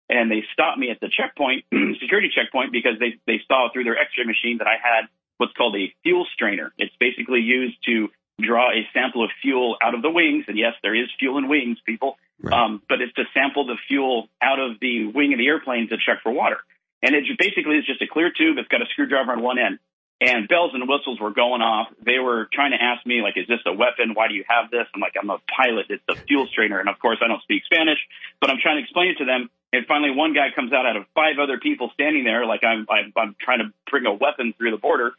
And 0.10 0.30
they 0.30 0.44
stopped 0.54 0.78
me 0.78 0.90
at 0.90 1.00
the 1.00 1.10
checkpoint, 1.10 1.66
security 2.02 2.30
checkpoint, 2.34 2.72
because 2.72 2.98
they, 3.00 3.18
they 3.26 3.42
saw 3.48 3.70
through 3.74 3.84
their 3.84 3.98
x-ray 3.98 4.26
machine 4.26 4.58
that 4.60 4.68
I 4.68 4.78
had 4.82 5.10
what's 5.38 5.54
called 5.54 5.76
a 5.76 5.94
fuel 6.04 6.26
strainer. 6.34 6.72
It's 6.78 6.94
basically 7.00 7.42
used 7.42 7.78
to 7.86 8.10
draw 8.40 8.70
a 8.72 8.88
sample 8.94 9.24
of 9.24 9.32
fuel 9.42 9.78
out 9.82 9.96
of 9.96 10.02
the 10.02 10.10
wings. 10.10 10.46
And 10.48 10.58
yes, 10.58 10.74
there 10.84 10.96
is 10.96 11.10
fuel 11.18 11.38
in 11.38 11.48
wings, 11.48 11.78
people. 11.86 12.18
Right. 12.42 12.54
Um, 12.54 12.82
but 12.88 13.02
it's 13.02 13.14
to 13.14 13.24
sample 13.34 13.66
the 13.66 13.78
fuel 13.88 14.30
out 14.42 14.60
of 14.60 14.80
the 14.80 15.08
wing 15.08 15.34
of 15.34 15.40
the 15.40 15.48
airplane 15.48 15.90
to 15.90 15.98
check 15.98 16.22
for 16.24 16.32
water. 16.32 16.58
And 17.02 17.16
it 17.16 17.24
basically 17.38 17.78
is 17.78 17.86
just 17.86 18.02
a 18.02 18.08
clear 18.08 18.32
tube. 18.32 18.58
It's 18.58 18.68
got 18.68 18.82
a 18.82 18.86
screwdriver 18.92 19.32
on 19.32 19.42
one 19.42 19.58
end. 19.58 19.80
And 20.22 20.50
bells 20.50 20.72
and 20.74 20.84
whistles 20.84 21.20
were 21.20 21.32
going 21.32 21.62
off. 21.62 21.88
They 22.04 22.20
were 22.20 22.50
trying 22.52 22.72
to 22.72 22.82
ask 22.82 23.06
me, 23.06 23.22
like, 23.22 23.38
is 23.38 23.48
this 23.48 23.64
a 23.66 23.72
weapon? 23.72 24.14
Why 24.14 24.28
do 24.28 24.34
you 24.34 24.44
have 24.50 24.70
this? 24.70 24.84
I'm 24.94 25.00
like, 25.00 25.16
I'm 25.16 25.30
a 25.30 25.40
pilot. 25.48 25.88
It's 25.90 26.04
a 26.10 26.16
fuel 26.28 26.46
strainer. 26.52 26.80
And 26.80 26.90
of 26.90 27.00
course, 27.00 27.20
I 27.24 27.28
don't 27.28 27.42
speak 27.42 27.64
Spanish, 27.64 28.00
but 28.42 28.50
I'm 28.50 28.60
trying 28.62 28.78
to 28.78 28.84
explain 28.84 29.16
it 29.16 29.18
to 29.20 29.26
them. 29.26 29.50
And 29.72 29.86
finally, 29.88 30.12
one 30.12 30.34
guy 30.34 30.52
comes 30.54 30.74
out 30.74 30.86
out 30.86 30.98
of 30.98 31.06
five 31.16 31.40
other 31.40 31.58
people 31.58 31.92
standing 31.94 32.26
there, 32.26 32.46
like 32.46 32.64
I'm, 32.64 32.86
I'm, 32.90 33.14
I'm 33.16 33.36
trying 33.40 33.60
to 33.60 33.72
bring 33.90 34.06
a 34.06 34.14
weapon 34.14 34.54
through 34.58 34.72
the 34.72 34.82
border, 34.82 35.14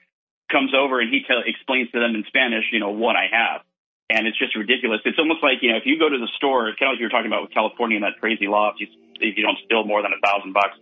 comes 0.53 0.75
over 0.77 1.01
and 1.01 1.09
he 1.09 1.23
tell, 1.25 1.41
explains 1.47 1.91
to 1.93 2.01
them 2.01 2.15
in 2.15 2.25
Spanish, 2.27 2.65
you 2.73 2.81
know, 2.81 2.91
what 2.91 3.17
I 3.17 3.31
have 3.33 3.63
and 4.11 4.27
it's 4.27 4.37
just 4.37 4.57
ridiculous. 4.57 5.01
It's 5.05 5.19
almost 5.19 5.43
like 5.43 5.63
you 5.63 5.71
know 5.71 5.79
if 5.79 5.87
you 5.87 5.99
go 5.99 6.09
to 6.09 6.19
the 6.19 6.29
store, 6.37 6.69
it's 6.69 6.79
kind 6.79 6.91
of 6.91 6.95
like 6.95 7.01
you 7.01 7.07
were 7.07 7.15
talking 7.15 7.31
about 7.31 7.47
with 7.47 7.55
California 7.55 7.97
and 7.97 8.05
that 8.05 8.19
crazy 8.19 8.51
law 8.51 8.75
if 8.75 8.83
you 8.83 8.89
if 9.23 9.39
you 9.39 9.47
don't 9.47 9.59
steal 9.65 9.85
more 9.85 10.03
than 10.03 10.11
a 10.13 10.21
thousand 10.21 10.53
bucks. 10.53 10.77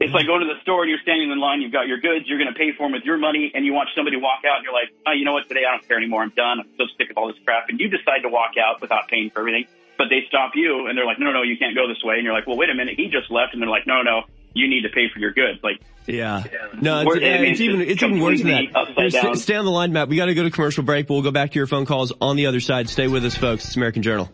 It's 0.00 0.14
like 0.16 0.26
going 0.26 0.40
to 0.40 0.48
the 0.48 0.58
store 0.62 0.82
and 0.82 0.88
you're 0.88 1.04
standing 1.04 1.30
in 1.30 1.38
line, 1.38 1.60
you've 1.60 1.76
got 1.76 1.86
your 1.86 2.00
goods, 2.00 2.24
you're 2.24 2.40
going 2.40 2.48
to 2.48 2.56
pay 2.56 2.72
for 2.72 2.88
them 2.88 2.92
with 2.92 3.04
your 3.04 3.18
money, 3.18 3.52
and 3.54 3.66
you 3.66 3.74
watch 3.74 3.88
somebody 3.94 4.16
walk 4.16 4.48
out 4.48 4.56
and 4.56 4.64
you're 4.64 4.72
like, 4.72 4.88
oh, 5.06 5.12
you 5.12 5.26
know 5.28 5.36
what, 5.36 5.46
today 5.46 5.68
I 5.68 5.76
don't 5.76 5.86
care 5.86 5.98
anymore, 5.98 6.22
I'm 6.22 6.32
done, 6.32 6.60
I'm 6.60 6.68
so 6.78 6.84
sick 6.96 7.10
of 7.10 7.18
all 7.18 7.28
this 7.28 7.36
crap, 7.44 7.68
and 7.68 7.78
you 7.78 7.88
decide 7.88 8.24
to 8.24 8.30
walk 8.30 8.56
out 8.56 8.80
without 8.80 9.08
paying 9.08 9.28
for 9.28 9.40
everything, 9.40 9.66
but 9.98 10.08
they 10.08 10.24
stop 10.26 10.52
you 10.56 10.88
and 10.88 10.96
they're 10.96 11.04
like, 11.04 11.20
no, 11.20 11.26
no, 11.26 11.32
no, 11.32 11.42
you 11.42 11.58
can't 11.58 11.76
go 11.76 11.86
this 11.86 12.02
way, 12.02 12.16
and 12.16 12.24
you're 12.24 12.32
like, 12.32 12.46
well, 12.46 12.56
wait 12.56 12.70
a 12.70 12.74
minute, 12.74 12.96
he 12.96 13.12
just 13.12 13.30
left, 13.30 13.52
and 13.52 13.60
they're 13.60 13.68
like, 13.68 13.86
no, 13.86 14.00
no, 14.00 14.24
you 14.54 14.68
need 14.68 14.82
to 14.82 14.88
pay 14.88 15.12
for 15.12 15.20
your 15.20 15.32
goods. 15.32 15.60
Like, 15.62 15.84
yeah, 16.06 16.44
no, 16.80 17.04
it's, 17.06 17.20
it's 17.22 17.60
even 17.60 17.80
it's 17.82 18.02
even 18.02 18.20
worse 18.20 18.40
than 18.40 18.72
that. 18.72 19.10
Stay, 19.10 19.34
stay 19.34 19.56
on 19.56 19.64
the 19.66 19.70
line, 19.70 19.92
Matt. 19.92 20.08
We 20.08 20.16
got 20.16 20.26
to 20.26 20.34
go 20.34 20.42
to 20.42 20.50
commercial 20.50 20.82
break, 20.82 21.06
but 21.06 21.14
we'll 21.14 21.22
go 21.22 21.30
back 21.30 21.52
to 21.52 21.58
your 21.58 21.68
phone 21.68 21.84
calls 21.84 22.12
on 22.20 22.36
the 22.36 22.46
other 22.46 22.60
side. 22.60 22.88
Stay 22.88 23.06
with 23.06 23.24
us, 23.24 23.36
folks. 23.36 23.66
It's 23.66 23.76
American 23.76 24.02
Journal. 24.02 24.28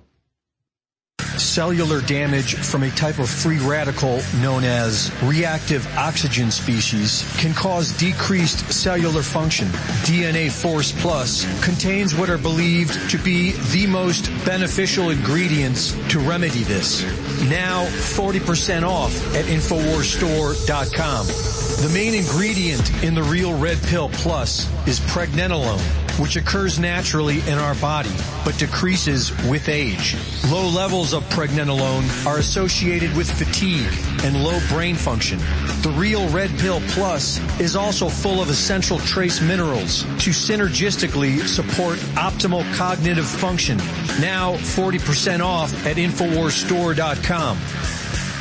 Cellular 1.56 2.02
damage 2.02 2.56
from 2.56 2.82
a 2.82 2.90
type 2.90 3.18
of 3.18 3.30
free 3.30 3.58
radical 3.58 4.20
known 4.42 4.62
as 4.62 5.10
reactive 5.22 5.86
oxygen 5.96 6.50
species 6.50 7.24
can 7.38 7.54
cause 7.54 7.96
decreased 7.96 8.70
cellular 8.70 9.22
function. 9.22 9.66
DNA 10.04 10.52
Force 10.52 10.92
Plus 11.00 11.46
contains 11.64 12.14
what 12.14 12.28
are 12.28 12.36
believed 12.36 13.08
to 13.08 13.16
be 13.16 13.52
the 13.72 13.86
most 13.86 14.30
beneficial 14.44 15.08
ingredients 15.08 15.92
to 16.10 16.18
remedy 16.18 16.62
this. 16.62 17.02
Now 17.48 17.86
40% 17.86 18.86
off 18.86 19.16
at 19.34 19.46
InfoWarsStore.com. 19.46 21.65
The 21.82 21.90
main 21.90 22.14
ingredient 22.14 23.04
in 23.04 23.14
the 23.14 23.22
Real 23.22 23.56
Red 23.56 23.76
Pill 23.82 24.08
Plus 24.08 24.66
is 24.88 24.98
pregnenolone, 25.00 25.78
which 26.18 26.36
occurs 26.36 26.78
naturally 26.78 27.40
in 27.40 27.58
our 27.58 27.74
body, 27.74 28.10
but 28.46 28.58
decreases 28.58 29.30
with 29.46 29.68
age. 29.68 30.16
Low 30.50 30.66
levels 30.68 31.12
of 31.12 31.22
pregnenolone 31.28 32.26
are 32.26 32.38
associated 32.38 33.14
with 33.14 33.30
fatigue 33.30 33.92
and 34.24 34.42
low 34.42 34.58
brain 34.70 34.94
function. 34.94 35.38
The 35.82 35.92
Real 35.94 36.26
Red 36.30 36.50
Pill 36.58 36.80
Plus 36.88 37.38
is 37.60 37.76
also 37.76 38.08
full 38.08 38.40
of 38.40 38.48
essential 38.48 38.98
trace 39.00 39.42
minerals 39.42 40.04
to 40.24 40.30
synergistically 40.30 41.46
support 41.46 41.98
optimal 42.16 42.64
cognitive 42.74 43.26
function 43.26 43.76
Now 44.18 44.54
40% 44.54 45.40
off 45.40 45.86
at 45.86 45.96
InfoWarsStore.com. 45.96 47.95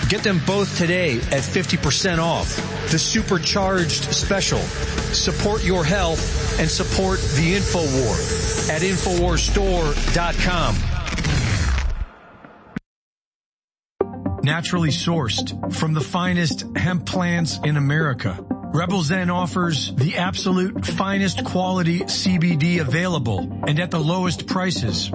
Get 0.10 0.22
them 0.22 0.40
both 0.46 0.78
today 0.78 1.18
at 1.18 1.42
50% 1.42 2.20
off. 2.20 2.56
The 2.92 3.00
supercharged 3.00 4.04
special. 4.14 4.60
Support 4.60 5.64
your 5.64 5.84
health 5.84 6.60
and 6.60 6.70
support 6.70 7.20
the 7.20 7.56
InfoWar 7.56 8.70
at 8.70 8.84
InfoWarsStore.com. 8.84 10.76
Naturally 14.44 14.90
sourced 14.90 15.74
from 15.74 15.94
the 15.96 16.02
finest 16.02 16.66
hemp 16.78 17.08
plants 17.08 17.58
in 17.64 17.76
America. 17.76 18.46
Rebel 18.76 19.02
Zen 19.02 19.32
offers 19.32 19.92
the 19.96 20.18
absolute 20.18 20.86
finest 20.86 21.44
quality 21.46 22.02
CBD 22.02 22.80
available 22.80 23.40
and 23.66 23.80
at 23.80 23.90
the 23.90 24.00
lowest 24.00 24.46
prices. 24.46 25.10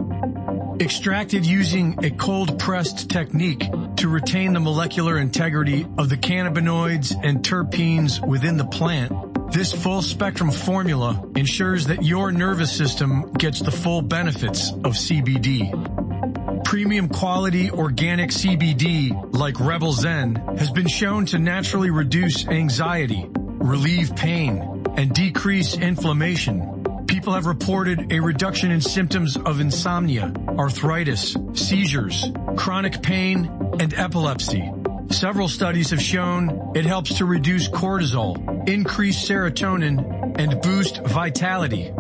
Extracted 0.81 1.47
using 1.47 2.05
a 2.05 2.11
cold 2.11 2.59
pressed 2.59 3.09
technique 3.09 3.63
to 4.01 4.09
retain 4.09 4.55
the 4.55 4.61
molecular 4.61 5.19
integrity 5.19 5.87
of 5.99 6.09
the 6.09 6.17
cannabinoids 6.17 7.15
and 7.23 7.43
terpenes 7.43 8.27
within 8.27 8.57
the 8.57 8.65
plant. 8.65 9.13
This 9.53 9.75
full 9.75 10.01
spectrum 10.01 10.51
formula 10.51 11.23
ensures 11.37 11.87
that 11.89 12.03
your 12.03 12.33
nervous 12.33 12.75
system 12.75 13.31
gets 13.33 13.61
the 13.61 13.71
full 13.71 14.01
benefits 14.01 14.71
of 14.71 14.95
CBD. 14.95 16.65
Premium 16.65 17.11
quality 17.11 17.71
organic 17.71 18.31
CBD 18.31 19.35
like 19.35 19.61
Rebel 19.61 19.93
Zen 19.93 20.37
has 20.57 20.71
been 20.71 20.89
shown 20.89 21.27
to 21.27 21.39
naturally 21.39 21.91
reduce 21.91 22.49
anxiety, 22.49 23.27
relieve 23.29 24.17
pain, 24.17 24.87
and 24.97 25.13
decrease 25.13 25.77
inflammation. 25.77 26.80
People 27.21 27.35
have 27.35 27.45
reported 27.45 28.15
a 28.15 28.21
reduction 28.21 28.71
in 28.71 28.81
symptoms 28.81 29.37
of 29.37 29.61
insomnia, 29.61 30.33
arthritis, 30.59 31.37
seizures, 31.53 32.25
chronic 32.57 33.03
pain, 33.03 33.45
and 33.79 33.93
epilepsy. 33.93 34.73
Several 35.11 35.47
studies 35.47 35.91
have 35.91 36.01
shown 36.01 36.73
it 36.75 36.87
helps 36.87 37.19
to 37.19 37.27
reduce 37.27 37.69
cortisol, 37.69 38.67
increase 38.67 39.23
serotonin, 39.23 40.41
and 40.41 40.63
boost 40.63 41.07
vitality. 41.09 41.93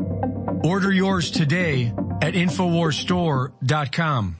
Order 0.64 0.90
yours 0.90 1.30
today 1.30 1.92
at 2.22 2.32
InfoWarsStore.com. 2.32 4.39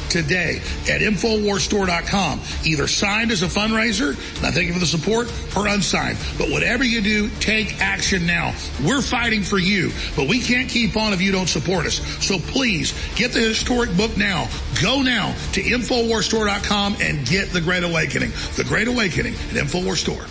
today 0.11 0.57
at 0.89 1.01
InfoWarsStore.com. 1.01 2.41
Either 2.65 2.87
signed 2.87 3.31
as 3.31 3.41
a 3.41 3.47
fundraiser, 3.47 4.09
and 4.37 4.45
I 4.45 4.51
thank 4.51 4.67
you 4.67 4.73
for 4.73 4.79
the 4.79 4.85
support, 4.85 5.31
or 5.55 5.67
unsigned. 5.67 6.17
But 6.37 6.49
whatever 6.49 6.83
you 6.83 7.01
do, 7.01 7.29
take 7.39 7.81
action 7.81 8.25
now. 8.25 8.53
We're 8.85 9.01
fighting 9.01 9.41
for 9.41 9.57
you, 9.57 9.91
but 10.15 10.27
we 10.27 10.39
can't 10.41 10.69
keep 10.69 10.97
on 10.97 11.13
if 11.13 11.21
you 11.21 11.31
don't 11.31 11.47
support 11.47 11.85
us. 11.85 11.95
So 12.25 12.37
please, 12.37 12.93
get 13.15 13.31
the 13.31 13.39
historic 13.39 13.95
book 13.95 14.17
now. 14.17 14.49
Go 14.81 15.01
now 15.01 15.33
to 15.53 15.61
InfoWarsStore.com 15.61 16.97
and 17.01 17.25
get 17.25 17.49
The 17.49 17.61
Great 17.61 17.83
Awakening. 17.83 18.31
The 18.55 18.65
Great 18.67 18.87
Awakening 18.87 19.33
at 19.33 19.55
InfoWars 19.55 19.97
Store. 19.97 20.25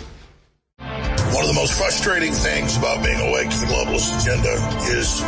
One 1.33 1.43
of 1.43 1.47
the 1.47 1.59
most 1.59 1.73
frustrating 1.73 2.33
things 2.33 2.77
about 2.77 3.03
being 3.03 3.19
awake 3.19 3.49
to 3.49 3.59
the 3.59 3.65
globalist 3.65 4.19
agenda 4.21 4.53
is 4.91 5.23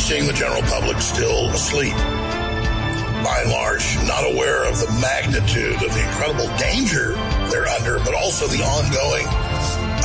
seeing 0.00 0.26
the 0.26 0.32
general 0.32 0.62
public 0.62 0.98
still 0.98 1.48
asleep 1.50 1.94
by 3.24 3.40
and 3.42 3.50
large, 3.50 3.96
not 4.06 4.24
aware 4.24 4.64
of 4.64 4.78
the 4.78 4.90
magnitude 5.00 5.74
of 5.82 5.92
the 5.92 6.02
incredible 6.04 6.48
danger 6.56 7.14
they're 7.50 7.68
under, 7.68 7.98
but 8.04 8.14
also 8.14 8.46
the 8.46 8.62
ongoing 8.62 9.26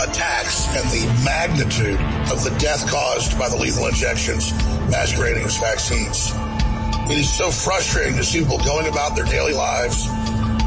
attacks 0.02 0.68
and 0.76 0.86
the 0.90 1.06
magnitude 1.24 2.00
of 2.32 2.44
the 2.44 2.56
death 2.60 2.90
caused 2.90 3.38
by 3.38 3.50
the 3.50 3.56
lethal 3.56 3.88
injections 3.88 4.52
masquerading 4.90 5.44
as 5.44 5.58
vaccines. 5.58 6.34
It 7.12 7.20
is 7.20 7.32
so 7.32 7.52
frustrating 7.52 8.16
to 8.16 8.24
see 8.24 8.40
people 8.40 8.60
going 8.60 8.88
about 8.88 9.16
their 9.16 9.26
daily 9.26 9.54
lives 9.54 10.08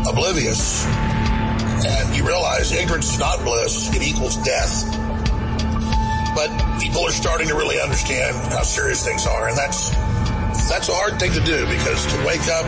oblivious. 0.08 0.86
And 0.86 2.16
you 2.16 2.26
realize 2.26 2.72
ignorance 2.72 3.12
is 3.12 3.18
not 3.18 3.42
bliss, 3.44 3.94
it 3.94 4.02
equals 4.02 4.36
death. 4.36 4.84
But 6.34 6.80
people 6.80 7.02
are 7.02 7.10
starting 7.10 7.48
to 7.48 7.54
really 7.54 7.80
understand 7.80 8.36
how 8.52 8.62
serious 8.62 9.04
things 9.04 9.26
are, 9.26 9.48
and 9.48 9.56
that's 9.56 9.94
that's 10.68 10.88
a 10.88 10.94
hard 10.94 11.20
thing 11.20 11.32
to 11.32 11.40
do 11.40 11.66
because 11.68 12.06
to 12.06 12.16
wake 12.26 12.44
up 12.48 12.66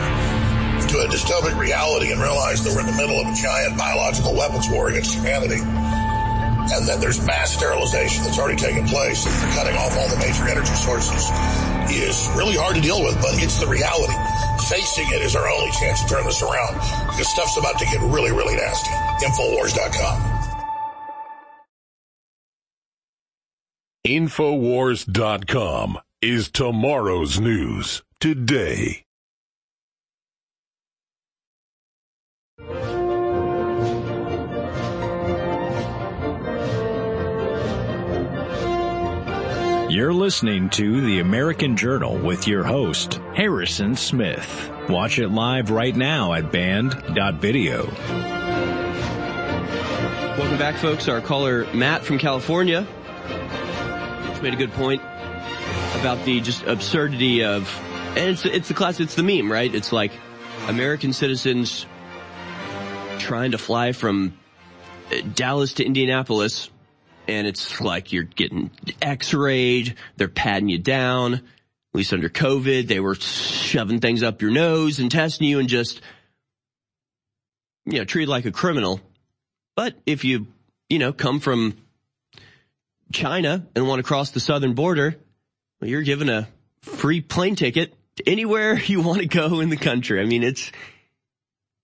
to 0.89 0.97
a 1.01 1.07
dystopic 1.07 1.57
reality 1.59 2.11
and 2.11 2.21
realize 2.21 2.63
that 2.63 2.73
we're 2.73 2.81
in 2.81 2.87
the 2.87 2.97
middle 2.97 3.19
of 3.19 3.27
a 3.27 3.35
giant 3.35 3.77
biological 3.77 4.33
weapons 4.33 4.69
war 4.69 4.89
against 4.89 5.13
humanity 5.13 5.61
and 5.61 6.87
that 6.87 7.01
there's 7.01 7.21
mass 7.25 7.53
sterilization 7.53 8.23
that's 8.23 8.37
already 8.37 8.57
taken 8.57 8.85
place 8.87 9.25
and 9.25 9.33
they're 9.35 9.55
cutting 9.57 9.77
off 9.77 9.97
all 9.97 10.07
the 10.09 10.17
major 10.17 10.47
energy 10.47 10.73
sources 10.73 11.29
is 11.89 12.29
really 12.37 12.55
hard 12.55 12.75
to 12.75 12.81
deal 12.81 13.01
with, 13.01 13.19
but 13.21 13.33
it's 13.41 13.59
the 13.59 13.67
reality. 13.67 14.13
Facing 14.69 15.07
it 15.09 15.21
is 15.21 15.35
our 15.35 15.49
only 15.49 15.71
chance 15.71 16.03
to 16.03 16.09
turn 16.09 16.23
this 16.25 16.41
around 16.41 16.73
because 17.09 17.27
stuff's 17.27 17.57
about 17.57 17.79
to 17.79 17.85
get 17.85 18.01
really, 18.01 18.31
really 18.31 18.55
nasty. 18.55 18.91
Infowars.com. 19.25 20.37
Infowars.com 24.05 25.99
is 26.21 26.51
tomorrow's 26.51 27.39
news 27.39 28.03
today. 28.19 29.05
You're 39.89 40.13
listening 40.13 40.69
to 40.71 41.01
the 41.01 41.19
American 41.19 41.77
Journal 41.77 42.17
with 42.17 42.49
your 42.49 42.65
host, 42.65 43.13
Harrison 43.33 43.95
Smith. 43.95 44.71
Watch 44.89 45.19
it 45.19 45.29
live 45.29 45.71
right 45.71 45.95
now 45.95 46.33
at 46.33 46.51
band.video. 46.51 47.85
Welcome 50.37 50.57
back, 50.57 50.75
folks. 50.75 51.07
Our 51.07 51.21
caller, 51.21 51.65
Matt 51.73 52.03
from 52.03 52.17
California, 52.17 52.85
made 54.41 54.53
a 54.53 54.57
good 54.57 54.73
point 54.73 55.01
about 55.95 56.23
the 56.25 56.41
just 56.41 56.63
absurdity 56.63 57.43
of, 57.43 57.67
and 58.17 58.29
it's, 58.29 58.45
it's 58.45 58.67
the 58.67 58.73
class, 58.73 58.99
it's 58.99 59.15
the 59.15 59.23
meme, 59.23 59.51
right? 59.51 59.73
It's 59.73 59.91
like 59.91 60.11
American 60.67 61.13
citizens 61.13 61.85
trying 63.17 63.51
to 63.51 63.57
fly 63.57 63.91
from 63.91 64.37
uh, 65.11 65.21
Dallas 65.33 65.73
to 65.73 65.85
Indianapolis 65.85 66.69
and 67.29 67.45
it's 67.45 67.79
like 67.79 68.11
you're 68.11 68.23
getting 68.23 68.71
x-rayed, 69.01 69.95
they're 70.17 70.27
patting 70.27 70.67
you 70.67 70.79
down, 70.79 71.35
at 71.35 71.41
least 71.93 72.11
under 72.11 72.29
COVID, 72.29 72.87
they 72.87 72.99
were 72.99 73.15
shoving 73.15 73.99
things 73.99 74.23
up 74.23 74.41
your 74.41 74.51
nose 74.51 74.99
and 74.99 75.11
testing 75.11 75.47
you 75.47 75.59
and 75.59 75.69
just, 75.69 76.01
you 77.85 77.99
know, 77.99 78.05
treated 78.05 78.29
like 78.29 78.45
a 78.45 78.51
criminal. 78.51 78.99
But 79.75 79.95
if 80.07 80.23
you, 80.23 80.47
you 80.89 80.97
know, 80.97 81.13
come 81.13 81.39
from 81.39 81.77
China 83.13 83.67
and 83.75 83.87
want 83.87 83.99
to 83.99 84.03
cross 84.03 84.31
the 84.31 84.39
southern 84.39 84.73
border, 84.73 85.15
well, 85.79 85.89
you're 85.89 86.01
given 86.01 86.29
a 86.29 86.47
free 86.81 87.21
plane 87.21 87.55
ticket 87.55 87.93
to 88.17 88.29
anywhere 88.29 88.77
you 88.85 89.01
want 89.01 89.19
to 89.19 89.27
go 89.27 89.59
in 89.59 89.69
the 89.69 89.77
country. 89.77 90.21
I 90.21 90.25
mean, 90.25 90.43
it's, 90.43 90.71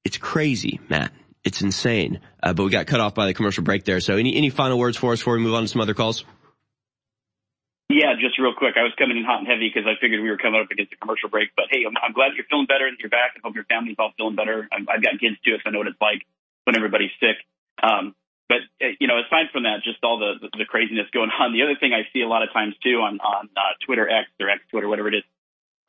it's 0.04 0.18
crazy, 0.18 0.80
Matt. 0.90 1.12
It's 1.44 1.62
insane. 1.62 2.22
Uh, 2.42 2.54
but 2.54 2.64
we 2.64 2.72
got 2.72 2.88
cut 2.88 3.00
off 3.00 3.14
by 3.14 3.28
the 3.28 3.34
commercial 3.34 3.64
break 3.64 3.86
there. 3.86 4.00
So 4.00 4.18
any, 4.18 4.36
any 4.36 4.50
final 4.50 4.80
words 4.80 4.98
for 4.98 5.14
us 5.14 5.20
before 5.20 5.36
we 5.36 5.44
move 5.44 5.54
on 5.54 5.62
to 5.62 5.68
some 5.68 5.82
other 5.82 5.94
calls? 5.94 6.26
Yeah, 7.88 8.18
just 8.20 8.40
real 8.40 8.54
quick. 8.58 8.74
I 8.78 8.84
was 8.84 8.94
coming 8.98 9.16
in 9.16 9.24
hot 9.24 9.40
and 9.40 9.48
heavy 9.48 9.70
because 9.70 9.86
I 9.86 9.94
figured 10.02 10.22
we 10.22 10.30
were 10.30 10.42
coming 10.42 10.60
up 10.60 10.72
against 10.72 10.94
a 10.94 10.98
commercial 10.98 11.30
break. 11.30 11.50
But 11.56 11.66
hey, 11.70 11.86
I'm, 11.86 11.94
I'm 12.02 12.14
glad 12.14 12.34
you're 12.36 12.50
feeling 12.50 12.66
better 12.66 12.88
and 12.88 12.98
you're 12.98 13.14
back. 13.14 13.38
I 13.38 13.46
hope 13.46 13.54
your 13.54 13.66
family's 13.66 13.96
all 14.00 14.12
feeling 14.18 14.36
better. 14.36 14.68
i 14.74 14.82
have 14.82 15.04
got 15.04 15.22
kids 15.22 15.38
too, 15.46 15.54
so 15.62 15.70
I 15.70 15.70
know 15.70 15.86
what 15.86 15.88
it's 15.88 16.02
like 16.02 16.26
when 16.66 16.76
everybody's 16.76 17.14
sick. 17.22 17.38
Um, 17.78 18.16
but 18.48 18.62
uh, 18.82 18.94
you 19.00 19.08
know, 19.08 19.18
aside 19.20 19.50
from 19.52 19.64
that, 19.64 19.82
just 19.84 20.04
all 20.04 20.20
the, 20.20 20.38
the, 20.42 20.66
the 20.66 20.66
craziness 20.66 21.10
going 21.12 21.30
on. 21.34 21.54
The 21.54 21.64
other 21.64 21.76
thing 21.80 21.94
I 21.94 22.06
see 22.14 22.22
a 22.22 22.30
lot 22.30 22.44
of 22.44 22.54
times 22.54 22.76
too 22.84 23.02
on 23.02 23.20
on 23.20 23.50
uh, 23.58 23.74
Twitter 23.86 24.08
X 24.08 24.30
or 24.40 24.50
X 24.50 24.62
Twitter, 24.70 24.88
whatever 24.88 25.10
it 25.10 25.16
is, 25.16 25.26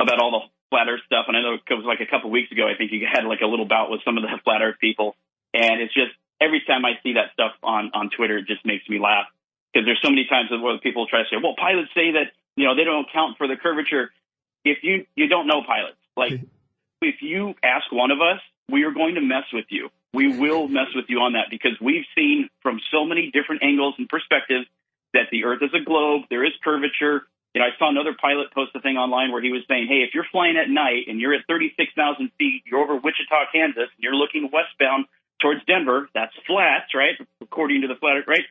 about 0.00 0.20
all 0.20 0.32
the 0.32 0.44
flat 0.70 0.88
Earth 0.88 1.04
stuff. 1.06 1.26
And 1.28 1.36
I 1.36 1.42
know 1.42 1.60
it 1.60 1.74
was 1.74 1.84
like 1.84 2.00
a 2.00 2.10
couple 2.10 2.30
weeks 2.30 2.50
ago. 2.52 2.66
I 2.66 2.76
think 2.76 2.92
you 2.92 3.06
had 3.06 3.24
like 3.24 3.40
a 3.40 3.46
little 3.46 3.68
bout 3.68 3.90
with 3.90 4.00
some 4.04 4.16
of 4.16 4.22
the 4.24 4.32
flat 4.44 4.62
Earth 4.62 4.80
people 4.80 5.16
And 5.52 5.80
it's 5.80 5.94
just 5.94 6.16
every 6.40 6.62
time 6.66 6.84
I 6.84 6.96
see 7.02 7.14
that 7.14 7.32
stuff 7.32 7.52
on 7.62 7.90
on 7.92 8.10
Twitter, 8.10 8.38
it 8.38 8.46
just 8.46 8.64
makes 8.64 8.88
me 8.88 8.98
laugh 8.98 9.26
because 9.72 9.84
there's 9.84 10.00
so 10.02 10.10
many 10.10 10.24
times 10.24 10.48
where 10.50 10.78
people 10.78 11.06
try 11.06 11.20
to 11.22 11.28
say, 11.28 11.36
well, 11.36 11.54
pilots 11.56 11.92
say 11.94 12.16
that 12.16 12.32
you 12.56 12.64
know 12.64 12.74
they 12.74 12.84
don't 12.84 13.08
account 13.08 13.36
for 13.36 13.46
the 13.46 13.56
curvature. 13.56 14.10
If 14.64 14.78
you 14.82 15.04
you 15.14 15.28
don't 15.28 15.46
know 15.46 15.60
pilots, 15.60 16.00
like 16.16 16.32
if 17.02 17.20
you 17.20 17.54
ask 17.62 17.90
one 17.92 18.10
of 18.10 18.20
us, 18.20 18.40
we 18.70 18.84
are 18.84 18.92
going 18.92 19.14
to 19.14 19.20
mess 19.20 19.44
with 19.52 19.66
you. 19.68 19.90
We 20.16 20.32
will 20.32 20.66
mess 20.66 20.88
with 20.97 21.05
you 21.12 21.20
on 21.20 21.36
that 21.36 21.52
because 21.52 21.76
we've 21.76 22.09
seen 22.16 22.48
from 22.64 22.80
so 22.90 23.05
many 23.05 23.28
different 23.36 23.62
angles 23.62 23.94
and 23.98 24.09
perspectives 24.09 24.64
that 25.12 25.28
the 25.30 25.44
Earth 25.44 25.60
is 25.60 25.76
a 25.76 25.84
globe. 25.84 26.24
There 26.32 26.40
is 26.40 26.56
curvature. 26.64 27.28
You 27.52 27.60
know, 27.60 27.68
I 27.68 27.76
saw 27.76 27.93
another 27.93 28.16
pilot 28.16 28.48
post 28.56 28.72
a 28.72 28.80
thing 28.80 28.97
online 28.97 29.28
where 29.28 29.44
he 29.44 29.52
was 29.52 29.60
saying, 29.68 29.88
"Hey, 29.93 30.01
if 30.01 30.16
you're 30.16 30.24
flying 30.32 30.56
at 30.56 30.72
night 30.72 31.05
and 31.09 31.20
you're 31.20 31.34
at 31.34 31.44
36,000 31.44 32.32
feet, 32.38 32.62
you're 32.64 32.80
over 32.80 32.97
Wichita, 32.97 33.52
Kansas, 33.52 33.93
and 33.93 34.01
you're 34.01 34.16
looking 34.16 34.48
westbound 34.48 35.05
towards 35.40 35.62
Denver, 35.66 36.09
that's 36.14 36.32
flat, 36.47 36.88
right? 36.94 37.20
According 37.43 37.82
to 37.82 37.88
the 37.88 37.97
flat, 37.97 38.26
right? 38.26 38.44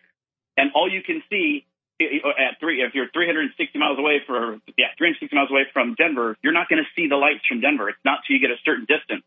And 0.57 0.71
all 0.73 0.89
you 0.89 1.01
can 1.01 1.23
see 1.31 1.65
eh, 1.99 2.05
eh, 2.05 2.19
oh, 2.23 2.29
at 2.29 2.59
three, 2.59 2.83
if 2.83 2.93
you're 2.93 3.09
360 3.09 3.79
miles 3.79 3.97
away 3.97 4.21
for, 4.27 4.61
yeah, 4.77 4.93
360 4.97 5.35
miles 5.35 5.49
away 5.49 5.65
from 5.73 5.95
Denver, 5.95 6.37
you're 6.43 6.53
not 6.53 6.69
going 6.69 6.83
to 6.83 6.89
see 6.95 7.07
the 7.07 7.17
lights 7.17 7.45
from 7.47 7.59
Denver. 7.59 7.89
It's 7.89 8.05
not 8.05 8.19
till 8.25 8.35
you 8.35 8.41
get 8.41 8.51
a 8.51 8.61
certain 8.63 8.85
distance. 8.85 9.25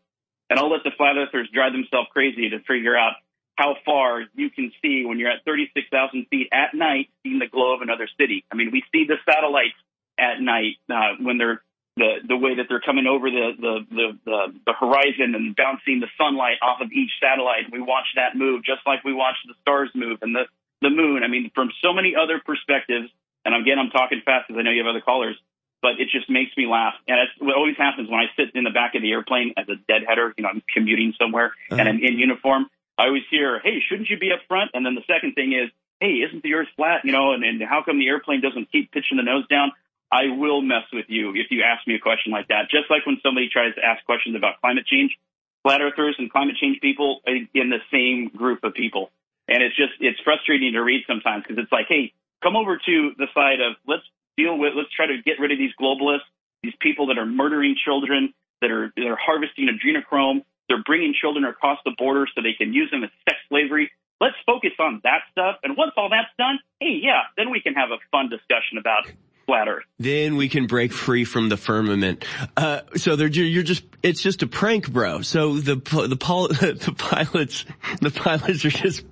And 0.49 0.59
I'll 0.59 0.69
let 0.69 0.83
the 0.83 0.91
flat 0.97 1.17
earthers 1.17 1.49
drive 1.53 1.73
themselves 1.73 2.09
crazy 2.11 2.49
to 2.49 2.59
figure 2.59 2.97
out 2.97 3.13
how 3.55 3.75
far 3.85 4.23
you 4.35 4.49
can 4.49 4.71
see 4.81 5.05
when 5.05 5.19
you're 5.19 5.29
at 5.29 5.43
36,000 5.45 6.27
feet 6.29 6.47
at 6.51 6.73
night, 6.73 7.09
seeing 7.23 7.39
the 7.39 7.47
glow 7.47 7.75
of 7.75 7.81
another 7.81 8.07
city. 8.19 8.45
I 8.51 8.55
mean, 8.55 8.71
we 8.71 8.83
see 8.91 9.05
the 9.05 9.17
satellites 9.27 9.75
at 10.17 10.41
night 10.41 10.77
uh, 10.89 11.19
when 11.19 11.37
they're 11.37 11.61
the 11.97 12.23
the 12.27 12.37
way 12.37 12.55
that 12.55 12.67
they're 12.69 12.79
coming 12.79 13.05
over 13.05 13.29
the 13.29 13.51
the, 13.59 13.73
the 13.91 14.07
the 14.23 14.39
the 14.65 14.73
horizon 14.73 15.35
and 15.35 15.55
bouncing 15.55 15.99
the 15.99 16.07
sunlight 16.17 16.55
off 16.61 16.79
of 16.79 16.91
each 16.91 17.11
satellite. 17.19 17.67
We 17.71 17.81
watch 17.81 18.07
that 18.15 18.39
move 18.39 18.63
just 18.63 18.81
like 18.87 19.03
we 19.03 19.13
watch 19.13 19.35
the 19.45 19.53
stars 19.61 19.91
move 19.93 20.19
and 20.21 20.33
the 20.33 20.47
the 20.81 20.89
moon. 20.89 21.23
I 21.23 21.27
mean, 21.27 21.51
from 21.53 21.71
so 21.83 21.93
many 21.93 22.15
other 22.15 22.39
perspectives. 22.43 23.11
And 23.45 23.55
again, 23.55 23.79
I'm 23.79 23.89
talking 23.89 24.21
fast 24.23 24.47
because 24.47 24.59
I 24.59 24.63
know 24.63 24.71
you 24.71 24.83
have 24.83 24.89
other 24.89 25.01
callers, 25.01 25.35
but 25.81 25.99
it 25.99 26.09
just 26.11 26.29
makes 26.29 26.55
me 26.57 26.67
laugh. 26.67 26.93
And 27.07 27.17
it's 27.19 27.31
what 27.39 27.55
always 27.55 27.77
happens 27.77 28.09
when 28.09 28.19
I 28.19 28.25
sit 28.35 28.55
in 28.55 28.63
the 28.63 28.69
back 28.69 28.95
of 28.95 29.01
the 29.01 29.11
airplane 29.11 29.53
as 29.57 29.67
a 29.69 29.75
deadheader. 29.87 30.33
You 30.37 30.43
know, 30.43 30.49
I'm 30.49 30.63
commuting 30.73 31.13
somewhere 31.19 31.53
uh-huh. 31.71 31.79
and 31.79 31.89
I'm 31.89 31.99
in 32.03 32.19
uniform. 32.19 32.67
I 32.97 33.07
always 33.07 33.23
hear, 33.29 33.59
"Hey, 33.59 33.79
shouldn't 33.87 34.09
you 34.09 34.17
be 34.17 34.31
up 34.31 34.39
front?" 34.47 34.71
And 34.73 34.85
then 34.85 34.95
the 34.95 35.05
second 35.07 35.33
thing 35.33 35.53
is, 35.53 35.71
"Hey, 35.99 36.19
isn't 36.25 36.43
the 36.43 36.53
Earth 36.55 36.67
flat?" 36.75 37.05
You 37.05 37.11
know, 37.11 37.31
and, 37.33 37.43
and 37.43 37.61
how 37.63 37.83
come 37.83 37.99
the 37.99 38.07
airplane 38.07 38.41
doesn't 38.41 38.71
keep 38.71 38.91
pitching 38.91 39.17
the 39.17 39.23
nose 39.23 39.47
down? 39.47 39.71
I 40.11 40.29
will 40.35 40.61
mess 40.61 40.89
with 40.91 41.05
you 41.07 41.31
if 41.35 41.51
you 41.51 41.61
ask 41.63 41.85
me 41.87 41.95
a 41.95 41.99
question 41.99 42.31
like 42.31 42.47
that. 42.47 42.69
Just 42.71 42.89
like 42.89 43.05
when 43.05 43.19
somebody 43.21 43.47
tries 43.47 43.75
to 43.75 43.85
ask 43.85 44.03
questions 44.05 44.35
about 44.35 44.59
climate 44.59 44.87
change, 44.87 45.15
flat 45.63 45.81
earthers 45.81 46.15
and 46.17 46.31
climate 46.31 46.55
change 46.59 46.81
people 46.81 47.21
in 47.27 47.69
the 47.69 47.79
same 47.91 48.29
group 48.35 48.63
of 48.63 48.73
people. 48.73 49.11
And 49.47 49.61
it's 49.61 49.75
just, 49.75 49.93
it's 49.99 50.19
frustrating 50.21 50.73
to 50.73 50.81
read 50.81 51.03
sometimes 51.07 51.43
because 51.43 51.61
it's 51.61 51.71
like, 51.71 51.85
hey, 51.87 52.13
come 52.41 52.55
over 52.55 52.77
to 52.77 53.11
the 53.17 53.27
side 53.33 53.59
of 53.61 53.75
let's 53.87 54.03
deal 54.39 54.55
with, 54.57 54.71
let's 54.75 54.91
try 54.95 55.07
to 55.07 55.19
get 55.19 55.39
rid 55.39 55.51
of 55.51 55.59
these 55.59 55.75
globalists, 55.75 56.27
these 56.63 56.75
people 56.79 57.07
that 57.07 57.17
are 57.19 57.25
murdering 57.25 57.75
children, 57.75 58.33
that 58.61 58.71
are, 58.71 58.91
that 58.95 59.07
are 59.07 59.19
harvesting 59.19 59.67
adrenochrome. 59.67 60.47
They're 60.67 60.83
bringing 60.85 61.13
children 61.19 61.43
across 61.43 61.79
the 61.83 61.91
border 61.97 62.27
so 62.31 62.41
they 62.41 62.55
can 62.55 62.73
use 62.73 62.89
them 62.91 63.03
as 63.03 63.09
sex 63.27 63.37
slavery. 63.49 63.91
Let's 64.21 64.35
focus 64.45 64.71
on 64.79 65.01
that 65.03 65.27
stuff. 65.31 65.57
And 65.63 65.75
once 65.75 65.91
all 65.97 66.09
that's 66.09 66.31
done, 66.37 66.59
hey, 66.79 66.99
yeah, 67.01 67.27
then 67.35 67.51
we 67.51 67.59
can 67.61 67.73
have 67.73 67.89
a 67.91 67.99
fun 68.11 68.29
discussion 68.29 68.77
about 68.79 69.07
flat 69.49 69.67
Earth. 69.67 69.83
Then 69.97 70.35
we 70.35 70.47
can 70.47 70.67
break 70.67 70.93
free 70.93 71.25
from 71.25 71.49
the 71.49 71.57
firmament. 71.57 72.23
Uh, 72.55 72.81
so 72.95 73.15
they're, 73.15 73.27
you're 73.27 73.63
just, 73.63 73.83
it's 74.03 74.21
just 74.21 74.43
a 74.43 74.47
prank, 74.47 74.91
bro. 74.91 75.21
So 75.21 75.57
the, 75.57 75.75
the, 75.75 76.07
the 76.07 76.95
pilots, 76.95 77.65
the 78.01 78.11
pilots 78.11 78.63
are 78.63 78.69
just 78.69 79.03